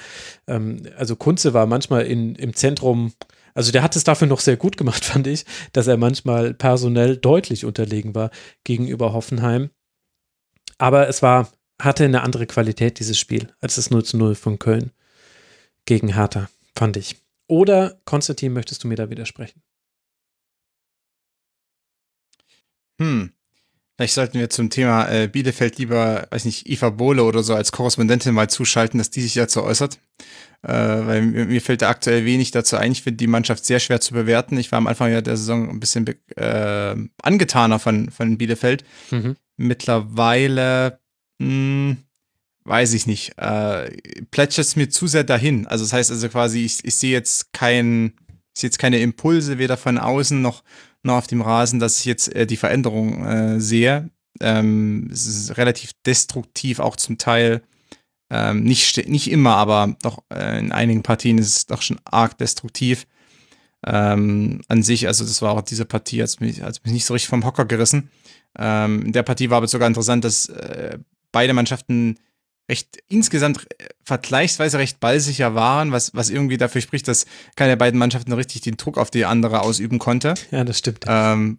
Ähm, 0.48 0.84
also 0.98 1.16
Kunze 1.16 1.54
war 1.54 1.66
manchmal 1.66 2.06
in, 2.06 2.36
im 2.36 2.56
Zentrum, 2.56 3.14
also 3.54 3.72
der 3.72 3.84
hat 3.84 3.96
es 3.96 4.04
dafür 4.04 4.28
noch 4.28 4.40
sehr 4.40 4.58
gut 4.58 4.78
gemacht, 4.78 5.06
fand 5.06 5.28
ich, 5.28 5.46
dass 5.74 5.88
er 5.88 5.98
manchmal 5.98 6.54
personell 6.54 7.18
deutlich 7.18 7.66
unterlegen 7.66 8.16
war 8.16 8.32
gegenüber 8.64 9.14
Hoffenheim. 9.14 9.70
Aber 10.78 11.08
es 11.08 11.22
war, 11.22 11.50
hatte 11.82 12.04
eine 12.06 12.22
andere 12.22 12.48
Qualität, 12.48 13.00
dieses 13.00 13.18
Spiel, 13.18 13.54
als 13.62 13.76
das 13.76 13.92
0 13.92 14.04
zu 14.04 14.18
0 14.18 14.36
von 14.36 14.60
Köln 14.60 14.92
gegen 15.86 16.14
Hertha, 16.14 16.50
fand 16.76 16.98
ich. 16.98 17.18
Oder, 17.48 18.00
Konstantin, 18.06 18.54
möchtest 18.54 18.84
du 18.84 18.88
mir 18.88 18.96
da 18.96 19.10
widersprechen? 19.10 19.62
Hm, 23.00 23.35
Vielleicht 23.98 24.14
sollten 24.14 24.40
wir 24.40 24.50
zum 24.50 24.70
Thema 24.70 25.10
äh, 25.10 25.28
Bielefeld 25.28 25.78
lieber, 25.78 26.28
weiß 26.30 26.44
nicht, 26.46 26.68
Eva 26.68 26.90
Bohle 26.90 27.24
oder 27.24 27.44
so 27.44 27.56
als 27.56 27.72
Korrespondentin 27.72 28.34
mal 28.34 28.50
zuschalten, 28.50 28.98
dass 28.98 29.10
die 29.10 29.22
sich 29.22 29.36
dazu 29.36 29.64
äußert. 29.64 30.00
Äh, 30.64 30.74
weil 30.74 31.22
mir, 31.22 31.46
mir 31.46 31.62
fällt 31.62 31.82
da 31.82 31.90
aktuell 31.90 32.26
wenig 32.26 32.52
dazu 32.52 32.76
ein. 32.76 32.92
Ich 32.92 33.04
finde 33.04 33.18
die 33.18 33.28
Mannschaft 33.28 33.66
sehr 33.66 33.80
schwer 33.80 34.02
zu 34.02 34.14
bewerten. 34.14 34.58
Ich 34.58 34.72
war 34.72 34.78
am 34.78 34.88
Anfang 34.88 35.12
der 35.12 35.38
Saison 35.38 35.70
ein 35.70 35.80
bisschen 35.80 36.08
äh, 36.36 36.96
angetaner 37.22 37.80
von, 37.80 38.12
von 38.12 38.38
Bielefeld. 38.38 38.84
Mhm. 39.12 39.38
Mittlerweile, 39.56 41.00
mh, 41.40 41.48
hm, 41.48 41.98
weiß 42.66 42.94
ich 42.94 43.08
nicht, 43.08 43.38
äh, 43.38 43.92
plätschert 44.32 44.66
es 44.66 44.76
mir 44.76 44.90
zu 44.90 45.08
sehr 45.08 45.24
dahin. 45.24 45.68
Also 45.68 45.86
das 45.86 45.94
heißt 45.94 46.12
also 46.12 46.28
quasi, 46.28 46.66
ich, 46.66 46.84
ich 46.84 46.96
sehe 46.96 47.12
jetzt 47.12 47.54
kein, 47.54 48.14
ich 48.54 48.62
sehe 48.62 48.68
jetzt 48.70 48.80
keine 48.80 49.00
Impulse 49.00 49.58
weder 49.58 49.78
von 49.78 49.98
außen 49.98 50.42
noch 50.42 50.64
noch 51.06 51.16
auf 51.16 51.28
dem 51.28 51.42
Rasen, 51.42 51.80
dass 51.80 52.00
ich 52.00 52.06
jetzt 52.06 52.34
äh, 52.36 52.46
die 52.46 52.58
Veränderung 52.58 53.26
äh, 53.26 53.60
sehe. 53.60 54.10
Ähm, 54.42 55.10
es 55.12 55.28
ist 55.28 55.58
relativ 55.58 55.92
destruktiv 56.06 56.80
auch 56.80 56.96
zum 56.98 57.18
Teil 57.18 57.62
Ähm, 58.32 58.64
nicht, 58.64 59.08
nicht 59.08 59.30
immer, 59.30 59.56
aber 59.56 59.96
doch 60.02 60.24
äh, 60.34 60.58
in 60.58 60.72
einigen 60.72 61.04
Partien 61.04 61.38
ist 61.38 61.56
es 61.58 61.66
doch 61.68 61.84
schon 61.84 62.00
arg 62.06 62.38
destruktiv. 62.40 63.06
Ähm, 63.86 64.62
an 64.68 64.82
sich, 64.82 65.06
also 65.06 65.24
das 65.24 65.44
war 65.44 65.52
auch 65.52 65.62
diese 65.62 65.86
Partie, 65.86 66.24
hat 66.24 66.42
mich, 66.42 66.60
hat 66.62 66.84
mich 66.84 66.94
nicht 66.94 67.06
so 67.06 67.14
richtig 67.14 67.30
vom 67.30 67.46
Hocker 67.46 67.66
gerissen. 67.66 68.10
Ähm, 68.58 69.06
in 69.06 69.12
der 69.14 69.22
Partie 69.22 69.52
war 69.52 69.58
aber 69.58 69.68
sogar 69.68 69.88
interessant, 69.88 70.24
dass 70.24 70.50
äh, 70.50 70.98
beide 71.32 71.54
Mannschaften 71.54 72.18
recht 72.70 72.98
insgesamt 73.08 73.66
äh, 73.80 73.86
vergleichsweise 74.04 74.80
recht 74.80 75.00
ballsicher 75.00 75.56
waren, 75.56 75.92
was, 75.92 76.14
was 76.14 76.30
irgendwie 76.30 76.58
dafür 76.58 76.82
spricht, 76.82 77.08
dass 77.08 77.26
keine 77.56 77.72
der 77.72 77.78
beiden 77.78 78.00
Mannschaften 78.00 78.34
richtig 78.34 78.62
den 78.62 78.78
Druck 78.78 78.98
auf 78.98 79.12
die 79.12 79.26
andere 79.26 79.62
ausüben 79.62 80.00
konnte. 80.00 80.34
Ja, 80.52 80.64
das 80.64 80.80
stimmt. 80.80 81.06
Ähm, 81.08 81.58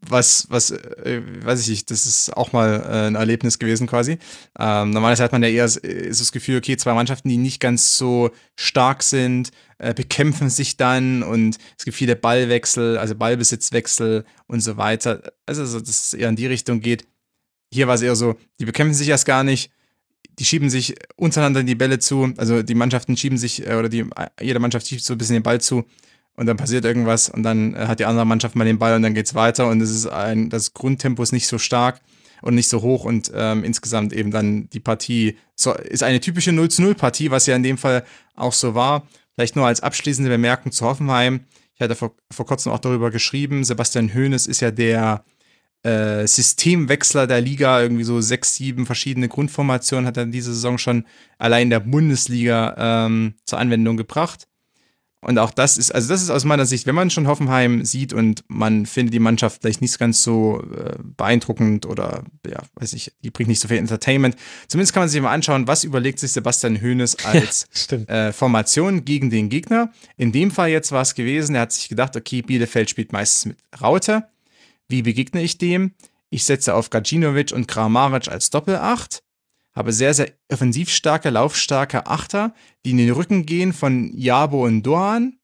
was, 0.00 0.46
was, 0.50 0.70
äh, 0.70 1.22
weiß 1.42 1.62
ich 1.62 1.68
nicht, 1.68 1.90
das 1.90 2.06
ist 2.06 2.36
auch 2.36 2.52
mal 2.52 2.82
äh, 2.86 3.06
ein 3.06 3.14
Erlebnis 3.14 3.58
gewesen 3.58 3.86
quasi. 3.86 4.18
Ähm, 4.58 4.90
normalerweise 4.90 5.24
hat 5.24 5.32
man 5.32 5.42
ja 5.42 5.48
eher 5.48 5.64
ist 5.64 6.20
das 6.20 6.32
Gefühl, 6.32 6.58
okay, 6.58 6.76
zwei 6.76 6.94
Mannschaften, 6.94 7.28
die 7.28 7.38
nicht 7.38 7.60
ganz 7.60 7.96
so 7.96 8.30
stark 8.56 9.02
sind, 9.02 9.50
äh, 9.78 9.94
bekämpfen 9.94 10.50
sich 10.50 10.76
dann 10.76 11.22
und 11.22 11.56
es 11.78 11.84
gibt 11.84 11.96
viele 11.96 12.14
Ballwechsel, 12.14 12.98
also 12.98 13.14
Ballbesitzwechsel 13.14 14.24
und 14.46 14.60
so 14.60 14.76
weiter. 14.76 15.22
Also, 15.46 15.64
so, 15.64 15.80
dass 15.80 15.88
es 15.88 16.14
eher 16.14 16.28
in 16.28 16.36
die 16.36 16.46
Richtung 16.46 16.80
geht. 16.80 17.06
Hier 17.72 17.88
war 17.88 17.96
es 17.96 18.02
eher 18.02 18.16
so, 18.16 18.36
die 18.60 18.64
bekämpfen 18.64 18.94
sich 18.94 19.08
erst 19.08 19.26
gar 19.26 19.44
nicht, 19.44 19.70
die 20.38 20.44
schieben 20.44 20.70
sich 20.70 20.94
untereinander 21.16 21.62
die 21.62 21.74
Bälle 21.74 21.98
zu, 21.98 22.32
also 22.36 22.62
die 22.62 22.74
Mannschaften 22.74 23.16
schieben 23.16 23.38
sich, 23.38 23.66
äh, 23.66 23.74
oder 23.74 23.88
die, 23.88 24.04
jede 24.40 24.58
Mannschaft 24.58 24.86
schiebt 24.86 25.02
so 25.02 25.14
ein 25.14 25.18
bisschen 25.18 25.34
den 25.34 25.42
Ball 25.42 25.60
zu 25.60 25.84
und 26.36 26.46
dann 26.46 26.56
passiert 26.56 26.84
irgendwas 26.84 27.28
und 27.28 27.42
dann 27.42 27.74
äh, 27.74 27.86
hat 27.86 28.00
die 28.00 28.04
andere 28.04 28.26
Mannschaft 28.26 28.54
mal 28.56 28.64
den 28.64 28.78
Ball 28.78 28.94
und 28.94 29.02
dann 29.02 29.14
geht's 29.14 29.34
weiter 29.34 29.68
und 29.68 29.80
es 29.80 29.90
ist 29.90 30.06
ein, 30.06 30.50
das 30.50 30.74
Grundtempo 30.74 31.22
ist 31.22 31.32
nicht 31.32 31.46
so 31.46 31.58
stark 31.58 32.00
und 32.42 32.54
nicht 32.54 32.68
so 32.68 32.82
hoch 32.82 33.04
und 33.04 33.32
ähm, 33.34 33.64
insgesamt 33.64 34.12
eben 34.12 34.30
dann 34.30 34.68
die 34.70 34.80
Partie 34.80 35.38
so, 35.54 35.72
ist 35.74 36.02
eine 36.02 36.20
typische 36.20 36.52
0 36.52 36.68
zu 36.68 36.82
0 36.82 36.94
Partie, 36.94 37.30
was 37.30 37.46
ja 37.46 37.56
in 37.56 37.62
dem 37.62 37.78
Fall 37.78 38.04
auch 38.34 38.52
so 38.52 38.74
war. 38.74 39.06
Vielleicht 39.34 39.56
nur 39.56 39.66
als 39.66 39.82
abschließende 39.82 40.30
Bemerkung 40.30 40.72
zu 40.72 40.84
Hoffenheim. 40.84 41.40
Ich 41.74 41.80
hatte 41.80 41.94
vor, 41.94 42.14
vor 42.30 42.46
kurzem 42.46 42.72
auch 42.72 42.78
darüber 42.78 43.10
geschrieben, 43.10 43.64
Sebastian 43.64 44.14
Hoeneß 44.14 44.46
ist 44.46 44.60
ja 44.60 44.70
der 44.70 45.24
äh, 45.82 46.26
Systemwechsler 46.26 47.26
der 47.26 47.40
Liga, 47.40 47.80
irgendwie 47.80 48.04
so 48.04 48.20
sechs, 48.20 48.54
sieben 48.54 48.86
verschiedene 48.86 49.28
Grundformationen 49.28 50.06
hat 50.06 50.16
er 50.16 50.26
diese 50.26 50.52
Saison 50.52 50.78
schon 50.78 51.04
allein 51.38 51.64
in 51.64 51.70
der 51.70 51.80
Bundesliga 51.80 53.06
ähm, 53.06 53.34
zur 53.44 53.58
Anwendung 53.58 53.96
gebracht. 53.96 54.48
Und 55.26 55.38
auch 55.38 55.50
das 55.50 55.76
ist, 55.76 55.92
also 55.92 56.08
das 56.08 56.22
ist 56.22 56.30
aus 56.30 56.44
meiner 56.44 56.66
Sicht, 56.66 56.86
wenn 56.86 56.94
man 56.94 57.10
schon 57.10 57.26
Hoffenheim 57.26 57.84
sieht 57.84 58.12
und 58.12 58.44
man 58.46 58.86
findet 58.86 59.12
die 59.12 59.18
Mannschaft 59.18 59.60
vielleicht 59.60 59.80
nicht 59.80 59.98
ganz 59.98 60.22
so 60.22 60.62
äh, 60.62 60.94
beeindruckend 61.02 61.84
oder, 61.84 62.22
ja, 62.46 62.60
weiß 62.76 62.92
ich, 62.92 63.12
die 63.24 63.30
bringt 63.30 63.48
nicht 63.48 63.60
so 63.60 63.66
viel 63.66 63.78
Entertainment. 63.78 64.36
Zumindest 64.68 64.92
kann 64.92 65.00
man 65.00 65.08
sich 65.08 65.20
mal 65.20 65.32
anschauen, 65.32 65.66
was 65.66 65.82
überlegt 65.82 66.20
sich 66.20 66.30
Sebastian 66.30 66.80
Hoeneß 66.80 67.16
als 67.24 67.66
ja, 67.90 68.28
äh, 68.28 68.32
Formation 68.32 69.04
gegen 69.04 69.30
den 69.30 69.48
Gegner. 69.48 69.90
In 70.16 70.30
dem 70.30 70.52
Fall 70.52 70.68
jetzt 70.68 70.92
war 70.92 71.02
es 71.02 71.16
gewesen, 71.16 71.56
er 71.56 71.62
hat 71.62 71.72
sich 71.72 71.88
gedacht, 71.88 72.14
okay, 72.14 72.42
Bielefeld 72.42 72.90
spielt 72.90 73.12
meistens 73.12 73.46
mit 73.46 73.58
Raute. 73.82 74.28
Wie 74.88 75.02
begegne 75.02 75.42
ich 75.42 75.58
dem? 75.58 75.94
Ich 76.30 76.44
setze 76.44 76.74
auf 76.74 76.90
Gacinovic 76.90 77.52
und 77.52 77.68
Kramaric 77.68 78.28
als 78.28 78.50
Doppelacht 78.50 79.22
habe 79.76 79.92
sehr, 79.92 80.14
sehr 80.14 80.32
offensiv 80.50 80.88
starke, 80.88 81.28
laufstarke 81.28 82.06
Achter, 82.06 82.54
die 82.84 82.92
in 82.92 82.96
den 82.96 83.10
Rücken 83.10 83.44
gehen 83.44 83.74
von 83.74 84.10
Jabo 84.16 84.64
und 84.64 84.82
Dohan. 84.82 85.34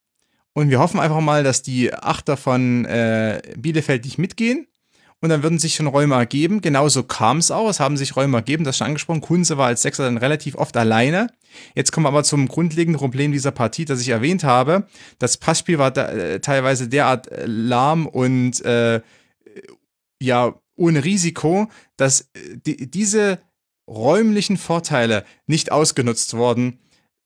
Und 0.54 0.70
wir 0.70 0.80
hoffen 0.80 1.00
einfach 1.00 1.20
mal, 1.20 1.44
dass 1.44 1.62
die 1.62 1.92
Achter 1.94 2.36
von 2.36 2.86
äh, 2.86 3.42
Bielefeld 3.56 4.04
nicht 4.04 4.18
mitgehen. 4.18 4.66
Und 5.20 5.28
dann 5.28 5.44
würden 5.44 5.60
sich 5.60 5.76
schon 5.76 5.86
Räume 5.86 6.16
ergeben. 6.16 6.62
Genauso 6.62 7.04
kam 7.04 7.38
es 7.38 7.52
auch. 7.52 7.68
Es 7.68 7.78
haben 7.78 7.96
sich 7.96 8.16
Räume 8.16 8.38
ergeben, 8.38 8.64
das 8.64 8.74
ist 8.74 8.78
schon 8.78 8.88
angesprochen. 8.88 9.20
Kunze 9.20 9.56
war 9.56 9.68
als 9.68 9.82
Sechser 9.82 10.04
dann 10.04 10.16
relativ 10.16 10.56
oft 10.56 10.76
alleine. 10.76 11.28
Jetzt 11.76 11.92
kommen 11.92 12.04
wir 12.04 12.08
aber 12.08 12.24
zum 12.24 12.48
grundlegenden 12.48 12.98
Problem 12.98 13.30
dieser 13.30 13.52
Partie, 13.52 13.84
das 13.84 14.00
ich 14.00 14.08
erwähnt 14.08 14.42
habe. 14.42 14.88
Das 15.20 15.36
Passspiel 15.36 15.78
war 15.78 15.92
da, 15.92 16.08
äh, 16.08 16.40
teilweise 16.40 16.88
derart 16.88 17.30
äh, 17.30 17.44
lahm 17.46 18.06
und 18.06 18.64
äh, 18.64 19.00
ja, 20.23 20.55
ohne 20.76 21.05
Risiko, 21.05 21.68
dass 21.97 22.23
äh, 22.34 22.57
die, 22.67 22.91
diese 22.91 23.39
räumlichen 23.89 24.57
Vorteile 24.57 25.25
nicht 25.47 25.73
ausgenutzt 25.73 26.34
worden. 26.34 26.78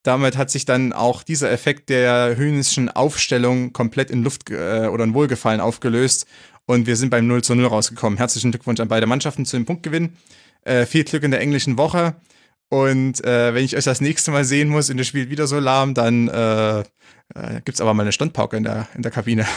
Damit 0.03 0.37
hat 0.37 0.51
sich 0.51 0.65
dann 0.65 0.93
auch 0.93 1.23
dieser 1.23 1.51
Effekt 1.51 1.89
der 1.91 2.37
höhnischen 2.37 2.89
Aufstellung 2.89 3.73
komplett 3.73 4.11
in 4.11 4.23
Luft 4.23 4.51
äh, 4.51 4.87
oder 4.87 5.05
in 5.05 5.15
Wohlgefallen 5.15 5.61
aufgelöst 5.61 6.27
und 6.67 6.87
wir 6.87 6.97
sind 6.97 7.11
beim 7.11 7.27
0 7.27 7.43
zu 7.43 7.55
0 7.55 7.67
rausgekommen. 7.67 8.19
Herzlichen 8.19 8.51
Glückwunsch 8.51 8.81
an 8.81 8.89
beide 8.89 9.07
Mannschaften 9.07 9.47
zu 9.47 9.57
dem 9.57 9.67
Punktgewinn. 9.67 10.17
Äh, 10.63 10.87
viel 10.87 11.05
Glück 11.05 11.23
in 11.23 11.31
der 11.31 11.41
englischen 11.41 11.79
Woche. 11.79 12.17
Und 12.69 13.25
äh, 13.25 13.55
wenn 13.55 13.65
ich 13.65 13.77
euch 13.77 13.85
das 13.85 14.01
nächste 14.01 14.33
Mal 14.33 14.45
sehen 14.45 14.69
muss 14.69 14.91
und 14.91 14.99
ihr 14.99 15.05
spielt 15.05 15.31
wieder 15.31 15.47
so 15.47 15.61
lahm, 15.61 15.95
dann 15.95 16.27
äh, 16.27 16.81
äh, 16.81 16.85
gibt 17.65 17.75
es 17.75 17.81
aber 17.81 17.95
mal 17.95 18.03
eine 18.03 18.13
Standpauke 18.13 18.57
in 18.57 18.65
der, 18.65 18.89
in 18.95 19.03
der 19.03 19.13
Kabine. 19.13 19.47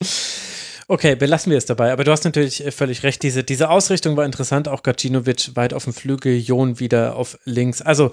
Okay, 0.86 1.16
belassen 1.16 1.50
wir 1.50 1.56
es 1.56 1.64
dabei. 1.64 1.92
Aber 1.92 2.04
du 2.04 2.12
hast 2.12 2.24
natürlich 2.24 2.64
äh, 2.64 2.70
völlig 2.70 3.02
recht. 3.02 3.22
Diese, 3.22 3.42
diese 3.42 3.70
Ausrichtung 3.70 4.16
war 4.16 4.24
interessant. 4.24 4.68
Auch 4.68 4.82
Gacinovic 4.82 5.56
weit 5.56 5.72
auf 5.72 5.84
dem 5.84 5.94
Flügel, 5.94 6.36
Jon 6.36 6.78
wieder 6.78 7.16
auf 7.16 7.38
links. 7.44 7.80
Also, 7.80 8.10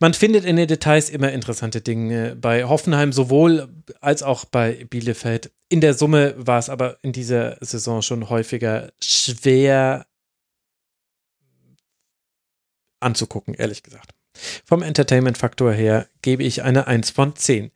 man 0.00 0.12
findet 0.12 0.44
in 0.44 0.56
den 0.56 0.68
Details 0.68 1.08
immer 1.08 1.32
interessante 1.32 1.80
Dinge 1.80 2.36
bei 2.36 2.64
Hoffenheim 2.64 3.12
sowohl 3.12 3.68
als 4.00 4.22
auch 4.22 4.44
bei 4.44 4.84
Bielefeld. 4.90 5.50
In 5.70 5.80
der 5.80 5.94
Summe 5.94 6.34
war 6.36 6.58
es 6.58 6.68
aber 6.68 6.98
in 7.02 7.12
dieser 7.12 7.56
Saison 7.60 8.02
schon 8.02 8.28
häufiger 8.28 8.92
schwer 9.00 10.06
anzugucken, 13.00 13.54
ehrlich 13.54 13.82
gesagt. 13.82 14.13
Vom 14.64 14.82
Entertainment-Faktor 14.82 15.72
her 15.72 16.08
gebe 16.22 16.42
ich 16.42 16.62
eine 16.62 16.86
1 16.86 17.10
von 17.10 17.36
10. 17.36 17.70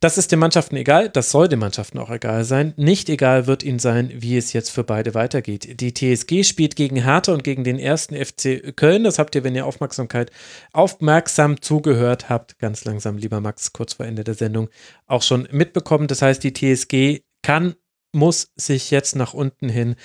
Das 0.00 0.18
ist 0.18 0.32
den 0.32 0.38
Mannschaften 0.38 0.76
egal, 0.76 1.08
das 1.08 1.30
soll 1.30 1.48
den 1.48 1.58
Mannschaften 1.58 1.98
auch 1.98 2.10
egal 2.10 2.44
sein. 2.44 2.74
Nicht 2.76 3.08
egal 3.08 3.46
wird 3.46 3.62
ihnen 3.62 3.78
sein, 3.78 4.12
wie 4.14 4.36
es 4.36 4.52
jetzt 4.52 4.70
für 4.70 4.84
beide 4.84 5.14
weitergeht. 5.14 5.80
Die 5.80 5.94
TSG 5.94 6.44
spielt 6.44 6.76
gegen 6.76 7.02
Hertha 7.02 7.32
und 7.32 7.44
gegen 7.44 7.64
den 7.64 7.78
ersten 7.78 8.14
FC 8.14 8.76
Köln. 8.76 9.04
Das 9.04 9.18
habt 9.18 9.34
ihr, 9.34 9.44
wenn 9.44 9.54
ihr 9.54 9.66
Aufmerksamkeit 9.66 10.30
aufmerksam 10.72 11.60
zugehört 11.60 12.28
habt, 12.28 12.58
ganz 12.58 12.84
langsam, 12.84 13.16
lieber 13.16 13.40
Max, 13.40 13.72
kurz 13.72 13.94
vor 13.94 14.06
Ende 14.06 14.24
der 14.24 14.34
Sendung, 14.34 14.68
auch 15.06 15.22
schon 15.22 15.48
mitbekommen. 15.50 16.06
Das 16.06 16.22
heißt, 16.22 16.42
die 16.44 16.52
TSG 16.52 17.22
kann, 17.42 17.74
muss 18.12 18.52
sich 18.56 18.90
jetzt 18.90 19.16
nach 19.16 19.34
unten 19.34 19.68
hin 19.68 19.96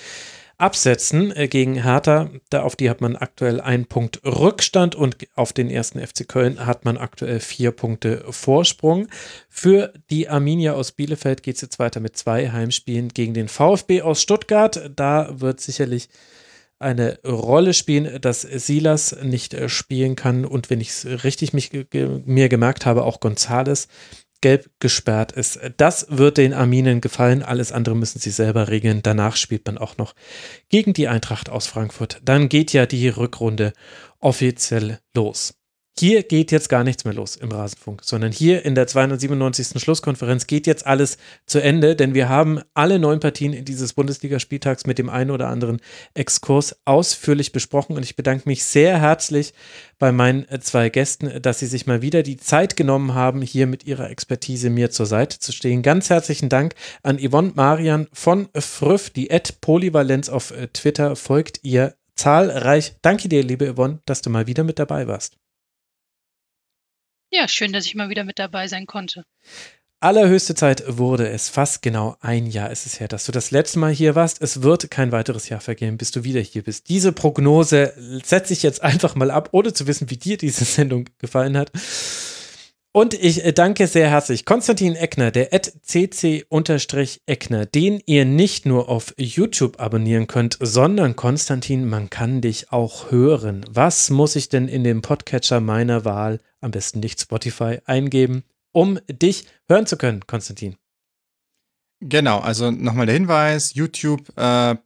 absetzen 0.58 1.34
äh, 1.34 1.48
gegen 1.48 1.82
Hertha. 1.82 2.30
Da 2.50 2.62
auf 2.62 2.76
die 2.76 2.90
hat 2.90 3.00
man 3.00 3.16
aktuell 3.16 3.60
einen 3.60 3.86
Punkt 3.86 4.20
Rückstand 4.24 4.94
und 4.94 5.16
auf 5.34 5.52
den 5.52 5.70
ersten 5.70 6.04
FC 6.04 6.28
Köln 6.28 6.64
hat 6.64 6.84
man 6.84 6.96
aktuell 6.96 7.40
vier 7.40 7.70
Punkte 7.72 8.24
Vorsprung. 8.30 9.08
Für 9.48 9.92
die 10.10 10.28
Arminia 10.28 10.74
aus 10.74 10.92
Bielefeld 10.92 11.42
geht 11.42 11.56
es 11.56 11.62
jetzt 11.62 11.78
weiter 11.78 12.00
mit 12.00 12.16
zwei 12.16 12.50
Heimspielen 12.50 13.08
gegen 13.08 13.34
den 13.34 13.48
VfB 13.48 14.02
aus 14.02 14.22
Stuttgart. 14.22 14.90
Da 14.94 15.40
wird 15.40 15.60
sicherlich 15.60 16.08
eine 16.82 17.20
Rolle 17.24 17.74
spielen, 17.74 18.20
dass 18.20 18.42
Silas 18.42 19.16
nicht 19.22 19.54
äh, 19.54 19.68
spielen 19.68 20.16
kann 20.16 20.44
und 20.44 20.68
wenn 20.68 20.80
ich 20.80 20.90
es 20.90 21.24
richtig 21.24 21.52
mich, 21.52 21.70
mir 21.92 22.48
gemerkt 22.48 22.84
habe, 22.84 23.04
auch 23.04 23.20
Gonzales 23.20 23.88
gelb 24.42 24.68
gesperrt 24.78 25.32
ist. 25.32 25.58
Das 25.78 26.06
wird 26.10 26.36
den 26.36 26.52
Arminen 26.52 27.00
gefallen. 27.00 27.42
Alles 27.42 27.72
andere 27.72 27.96
müssen 27.96 28.18
sie 28.18 28.30
selber 28.30 28.68
regeln. 28.68 29.00
Danach 29.02 29.36
spielt 29.36 29.64
man 29.64 29.78
auch 29.78 29.96
noch 29.96 30.14
gegen 30.68 30.92
die 30.92 31.08
Eintracht 31.08 31.48
aus 31.48 31.66
Frankfurt. 31.66 32.20
Dann 32.22 32.50
geht 32.50 32.74
ja 32.74 32.84
die 32.84 33.08
Rückrunde 33.08 33.72
offiziell 34.20 34.98
los. 35.14 35.54
Hier 35.98 36.22
geht 36.22 36.50
jetzt 36.52 36.70
gar 36.70 36.84
nichts 36.84 37.04
mehr 37.04 37.12
los 37.12 37.36
im 37.36 37.52
Rasenfunk, 37.52 38.02
sondern 38.02 38.32
hier 38.32 38.64
in 38.64 38.74
der 38.74 38.86
297. 38.86 39.80
Schlusskonferenz 39.80 40.46
geht 40.46 40.66
jetzt 40.66 40.86
alles 40.86 41.18
zu 41.44 41.62
Ende, 41.62 41.94
denn 41.94 42.14
wir 42.14 42.30
haben 42.30 42.60
alle 42.72 42.98
neun 42.98 43.20
Partien 43.20 43.64
dieses 43.66 43.92
Bundesligaspieltags 43.92 44.86
mit 44.86 44.98
dem 44.98 45.10
einen 45.10 45.30
oder 45.30 45.48
anderen 45.48 45.80
Exkurs 46.14 46.76
ausführlich 46.86 47.52
besprochen 47.52 47.94
und 47.94 48.04
ich 48.04 48.16
bedanke 48.16 48.48
mich 48.48 48.64
sehr 48.64 49.00
herzlich 49.00 49.52
bei 49.98 50.12
meinen 50.12 50.46
zwei 50.62 50.88
Gästen, 50.88 51.42
dass 51.42 51.58
sie 51.58 51.66
sich 51.66 51.86
mal 51.86 52.00
wieder 52.00 52.22
die 52.22 52.38
Zeit 52.38 52.74
genommen 52.74 53.12
haben, 53.12 53.42
hier 53.42 53.66
mit 53.66 53.84
ihrer 53.84 54.08
Expertise 54.08 54.70
mir 54.70 54.90
zur 54.90 55.06
Seite 55.06 55.40
zu 55.40 55.52
stehen. 55.52 55.82
Ganz 55.82 56.08
herzlichen 56.08 56.48
Dank 56.48 56.74
an 57.02 57.18
Yvonne 57.18 57.52
Marian 57.54 58.08
von 58.14 58.48
Früff, 58.56 59.10
die 59.10 59.30
at 59.30 59.60
Polyvalenz 59.60 60.30
auf 60.30 60.54
Twitter 60.72 61.16
folgt 61.16 61.60
ihr 61.62 61.94
zahlreich. 62.16 62.94
Danke 63.02 63.28
dir, 63.28 63.42
liebe 63.42 63.74
Yvonne, 63.74 64.00
dass 64.06 64.22
du 64.22 64.30
mal 64.30 64.46
wieder 64.46 64.64
mit 64.64 64.78
dabei 64.78 65.06
warst. 65.06 65.41
Ja, 67.34 67.48
schön, 67.48 67.72
dass 67.72 67.86
ich 67.86 67.94
mal 67.94 68.10
wieder 68.10 68.24
mit 68.24 68.38
dabei 68.38 68.68
sein 68.68 68.86
konnte. 68.86 69.24
Allerhöchste 70.00 70.54
Zeit 70.54 70.84
wurde 70.86 71.28
es. 71.28 71.48
Fast 71.48 71.80
genau 71.80 72.16
ein 72.20 72.46
Jahr 72.46 72.70
ist 72.70 72.84
es 72.84 73.00
her, 73.00 73.08
dass 73.08 73.24
du 73.24 73.32
das 73.32 73.52
letzte 73.52 73.78
Mal 73.78 73.92
hier 73.92 74.14
warst. 74.14 74.42
Es 74.42 74.60
wird 74.60 74.90
kein 74.90 75.12
weiteres 75.12 75.48
Jahr 75.48 75.60
vergehen, 75.60 75.96
bis 75.96 76.10
du 76.10 76.24
wieder 76.24 76.40
hier 76.40 76.62
bist. 76.62 76.90
Diese 76.90 77.12
Prognose 77.12 77.94
setze 78.22 78.52
ich 78.52 78.62
jetzt 78.62 78.82
einfach 78.82 79.14
mal 79.14 79.30
ab, 79.30 79.48
ohne 79.52 79.72
zu 79.72 79.86
wissen, 79.86 80.10
wie 80.10 80.18
dir 80.18 80.36
diese 80.36 80.64
Sendung 80.66 81.08
gefallen 81.18 81.56
hat. 81.56 81.70
Und 82.94 83.14
ich 83.14 83.42
äh, 83.42 83.54
danke 83.54 83.86
sehr 83.86 84.10
herzlich 84.10 84.44
Konstantin 84.44 84.94
Eckner, 84.94 85.30
der 85.30 85.50
cc-eckner, 85.50 87.64
den 87.64 88.02
ihr 88.04 88.26
nicht 88.26 88.66
nur 88.66 88.90
auf 88.90 89.14
YouTube 89.16 89.80
abonnieren 89.80 90.26
könnt, 90.26 90.58
sondern 90.60 91.16
Konstantin, 91.16 91.88
man 91.88 92.10
kann 92.10 92.42
dich 92.42 92.70
auch 92.70 93.10
hören. 93.10 93.64
Was 93.70 94.10
muss 94.10 94.36
ich 94.36 94.50
denn 94.50 94.68
in 94.68 94.84
dem 94.84 95.00
Podcatcher 95.00 95.60
meiner 95.60 96.04
Wahl, 96.04 96.38
am 96.60 96.70
besten 96.70 97.00
nicht 97.00 97.18
Spotify, 97.18 97.78
eingeben, 97.86 98.44
um 98.72 98.98
dich 99.10 99.46
hören 99.70 99.86
zu 99.86 99.96
können, 99.96 100.26
Konstantin? 100.26 100.76
Genau, 102.00 102.40
also 102.40 102.70
nochmal 102.70 103.06
der 103.06 103.14
Hinweis, 103.14 103.72
youtube.com 103.72 104.34
äh, 104.36 104.76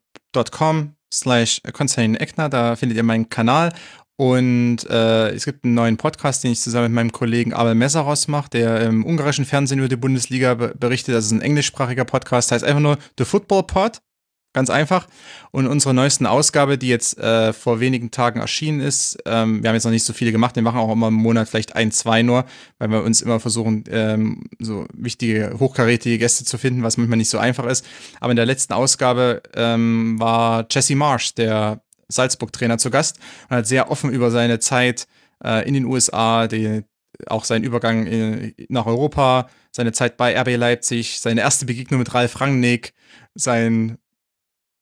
slash 1.13 1.61
Konstantin 1.73 2.15
Eckner, 2.15 2.49
da 2.49 2.77
findet 2.77 2.99
ihr 2.99 3.03
meinen 3.03 3.31
Kanal 3.31 3.73
und 4.17 4.79
äh, 4.89 5.31
es 5.31 5.45
gibt 5.45 5.65
einen 5.65 5.75
neuen 5.75 5.99
Podcast, 5.99 6.43
den 6.43 6.53
ich 6.53 6.61
zusammen 6.61 6.87
mit 6.87 6.95
meinem 6.95 7.13
Kollegen 7.13 7.53
Abel 7.53 7.75
Messeros 7.75 8.29
mache, 8.29 8.49
der 8.51 8.81
im 8.83 9.05
ungarischen 9.05 9.45
Fernsehen 9.45 9.79
über 9.79 9.89
die 9.89 9.97
Bundesliga 9.97 10.55
be 10.55 10.75
berichtet. 10.79 11.15
Das 11.15 11.27
ist 11.27 11.33
ein 11.33 11.43
englischsprachiger 11.43 12.07
Podcast, 12.07 12.51
heißt 12.51 12.65
einfach 12.65 12.81
nur 12.81 12.99
The 13.19 13.25
Football 13.25 13.65
Pod. 13.65 14.01
Ganz 14.55 14.71
einfach. 14.71 15.07
Und 15.51 15.67
unsere 15.67 15.93
neuesten 15.93 16.25
Ausgabe, 16.25 16.79
die 16.79 16.89
jetzt 16.89 17.19
äh, 17.19 17.53
vor 17.53 17.79
wenigen 17.79 18.11
Tagen 18.11 18.41
erschienen 18.41 18.81
ist, 18.81 19.19
ähm, 19.27 19.63
wir 19.63 19.69
haben 19.69 19.75
jetzt 19.75 19.85
noch 19.85 19.91
nicht 19.91 20.07
so 20.07 20.15
viele 20.15 20.33
gemacht, 20.33 20.57
wir 20.57 20.63
machen 20.63 20.81
auch 20.81 20.91
immer 20.91 21.09
im 21.09 21.15
Monat 21.15 21.47
vielleicht 21.47 21.77
ein, 21.77 21.93
zwei 21.93 22.23
nur, 22.23 22.47
weil 22.79 22.91
wir 22.91 23.03
uns 23.03 23.21
immer 23.21 23.39
versuchen, 23.39 23.85
ähm, 23.91 24.45
so 24.59 24.87
wichtige, 24.95 25.57
hochkarätige 25.59 26.17
Gäste 26.17 26.47
zu 26.47 26.57
finden, 26.57 26.83
was 26.83 26.97
manchmal 26.97 27.19
nicht 27.19 27.29
so 27.29 27.37
einfach 27.37 27.67
ist. 27.67 27.85
Aber 28.19 28.31
in 28.31 28.37
der 28.37 28.47
letzten 28.47 28.73
Ausgabe 28.73 29.43
ähm, 29.55 30.19
war 30.19 30.65
Jesse 30.71 30.97
Marsh, 30.97 31.35
der 31.35 31.83
Salzburg-Trainer 32.09 32.79
zu 32.79 32.91
Gast 32.91 33.19
und 33.49 33.57
hat 33.57 33.67
sehr 33.67 33.91
offen 33.91 34.11
über 34.11 34.31
seine 34.31 34.59
Zeit 34.59 35.07
äh, 35.45 35.67
in 35.67 35.75
den 35.75 35.85
USA, 35.85 36.47
die, 36.47 36.83
auch 37.27 37.45
seinen 37.45 37.65
Übergang 37.65 38.07
in, 38.07 38.55
nach 38.69 38.87
Europa, 38.87 39.49
seine 39.73 39.93
Zeit 39.93 40.17
bei 40.17 40.39
RB 40.39 40.57
Leipzig, 40.57 41.21
seine 41.21 41.41
erste 41.41 41.67
Begegnung 41.67 42.01
mit 42.01 42.15
Ralf 42.15 42.41
Rangnick, 42.41 42.93
sein, 43.35 43.99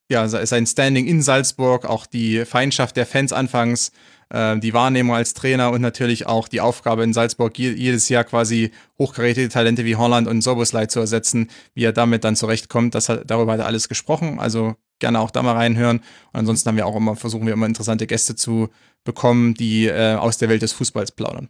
ja, 0.09 0.27
sein 0.27 0.67
Standing 0.67 1.07
in 1.07 1.21
Salzburg, 1.21 1.85
auch 1.85 2.05
die 2.05 2.45
Feindschaft 2.45 2.95
der 2.95 3.05
Fans 3.05 3.33
anfangs, 3.33 3.91
äh, 4.29 4.57
die 4.59 4.73
Wahrnehmung 4.73 5.15
als 5.15 5.33
Trainer 5.33 5.71
und 5.71 5.81
natürlich 5.81 6.27
auch 6.27 6.47
die 6.47 6.61
Aufgabe 6.61 7.03
in 7.03 7.13
Salzburg 7.13 7.57
je, 7.57 7.71
jedes 7.71 8.09
Jahr 8.09 8.23
quasi 8.23 8.71
hochkarätige 8.99 9.49
Talente 9.49 9.85
wie 9.85 9.95
Holland 9.95 10.27
und 10.27 10.41
Soboslai 10.41 10.85
zu 10.85 10.99
ersetzen, 10.99 11.49
wie 11.73 11.83
er 11.83 11.93
damit 11.93 12.23
dann 12.23 12.35
zurechtkommt. 12.35 12.95
Das 12.95 13.09
hat, 13.09 13.23
darüber 13.25 13.53
hat 13.53 13.59
er 13.59 13.65
alles 13.65 13.89
gesprochen. 13.89 14.39
Also 14.39 14.75
gerne 14.99 15.19
auch 15.19 15.31
da 15.31 15.43
mal 15.43 15.53
reinhören. 15.53 15.97
Und 15.97 16.39
ansonsten 16.39 16.69
haben 16.69 16.77
wir 16.77 16.85
auch 16.85 16.95
immer, 16.95 17.15
versuchen 17.15 17.45
wir 17.45 17.53
immer 17.53 17.65
interessante 17.65 18.07
Gäste 18.07 18.35
zu 18.35 18.69
bekommen, 19.03 19.53
die 19.53 19.87
äh, 19.87 20.15
aus 20.15 20.37
der 20.37 20.49
Welt 20.49 20.61
des 20.61 20.73
Fußballs 20.73 21.11
plaudern. 21.11 21.49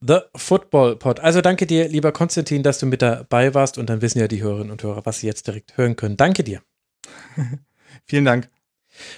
The 0.00 0.20
Football 0.34 0.96
Pod. 0.96 1.20
Also 1.20 1.40
danke 1.40 1.66
dir, 1.66 1.88
lieber 1.88 2.10
Konstantin, 2.10 2.64
dass 2.64 2.80
du 2.80 2.86
mit 2.86 3.02
dabei 3.02 3.54
warst 3.54 3.78
und 3.78 3.88
dann 3.88 4.02
wissen 4.02 4.18
ja 4.18 4.26
die 4.26 4.42
Hörerinnen 4.42 4.72
und 4.72 4.82
Hörer, 4.82 5.06
was 5.06 5.20
sie 5.20 5.26
jetzt 5.28 5.46
direkt 5.46 5.76
hören 5.76 5.94
können. 5.94 6.16
Danke 6.16 6.42
dir. 6.42 6.60
Vielen 8.06 8.24
Dank. 8.24 8.61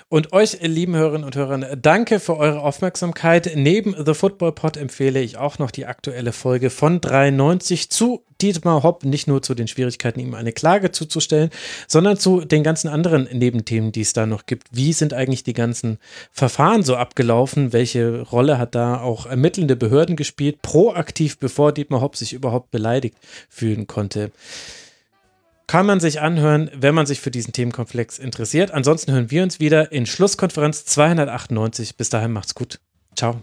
Und 0.09 0.33
euch, 0.33 0.59
lieben 0.61 0.95
Hörerinnen 0.95 1.25
und 1.25 1.37
Hörer, 1.37 1.77
danke 1.77 2.21
für 2.21 2.37
eure 2.37 2.61
Aufmerksamkeit. 2.61 3.53
Neben 3.55 3.95
The 4.05 4.15
Football 4.15 4.53
Pod 4.53 4.77
empfehle 4.77 5.21
ich 5.21 5.37
auch 5.37 5.59
noch 5.59 5.71
die 5.71 5.87
aktuelle 5.87 6.33
Folge 6.33 6.71
von 6.71 7.01
93 7.01 7.91
zu 7.91 8.25
Dietmar 8.41 8.83
Hopp, 8.83 9.05
nicht 9.05 9.27
nur 9.27 9.43
zu 9.43 9.55
den 9.55 9.69
Schwierigkeiten, 9.69 10.21
ihm 10.21 10.35
eine 10.35 10.53
Klage 10.53 10.91
zuzustellen, 10.91 11.51
sondern 11.87 12.17
zu 12.19 12.41
den 12.41 12.63
ganzen 12.63 12.89
anderen 12.89 13.29
Nebenthemen, 13.33 13.93
die 13.93 14.03
es 14.03 14.13
da 14.13 14.27
noch 14.27 14.47
gibt. 14.47 14.69
Wie 14.73 14.93
sind 14.93 15.15
eigentlich 15.15 15.45
die 15.45 15.53
ganzen 15.53 15.99
Verfahren 16.33 16.83
so 16.83 16.97
abgelaufen? 16.97 17.73
Welche 17.73 18.23
Rolle 18.23 18.59
hat 18.59 18.75
da 18.75 19.01
auch 19.01 19.27
ermittelnde 19.27 19.77
Behörden 19.77 20.17
gespielt, 20.17 20.63
proaktiv, 20.63 21.39
bevor 21.39 21.73
Dietmar 21.73 22.01
Hopp 22.01 22.17
sich 22.17 22.33
überhaupt 22.33 22.71
beleidigt 22.71 23.17
fühlen 23.49 23.87
konnte? 23.87 24.31
Kann 25.67 25.87
man 25.87 26.01
sich 26.01 26.21
anhören, 26.21 26.71
wenn 26.75 26.95
man 26.95 27.07
sich 27.07 27.21
für 27.21 27.31
diesen 27.31 27.53
Themenkomplex 27.53 28.19
interessiert. 28.19 28.71
Ansonsten 28.71 29.13
hören 29.13 29.31
wir 29.31 29.43
uns 29.43 29.61
wieder 29.61 29.93
in 29.93 30.07
Schlusskonferenz 30.07 30.85
298. 30.85 31.97
Bis 31.97 32.11
dahin 32.11 32.33
macht's 32.33 32.55
gut. 32.55 32.81
Ciao. 33.17 33.41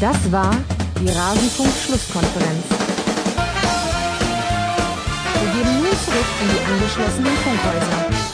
Das 0.00 0.30
war 0.30 0.56
die 1.00 1.08
Rasenfunk-Schlusskonferenz. 1.08 2.64
Wir 5.40 5.52
gehen 5.52 5.74
nun 5.76 5.86
zurück 6.04 6.26
in 6.42 6.48
die 6.50 6.72
angeschlossenen 6.72 7.36
Funkhäuser. 7.36 8.27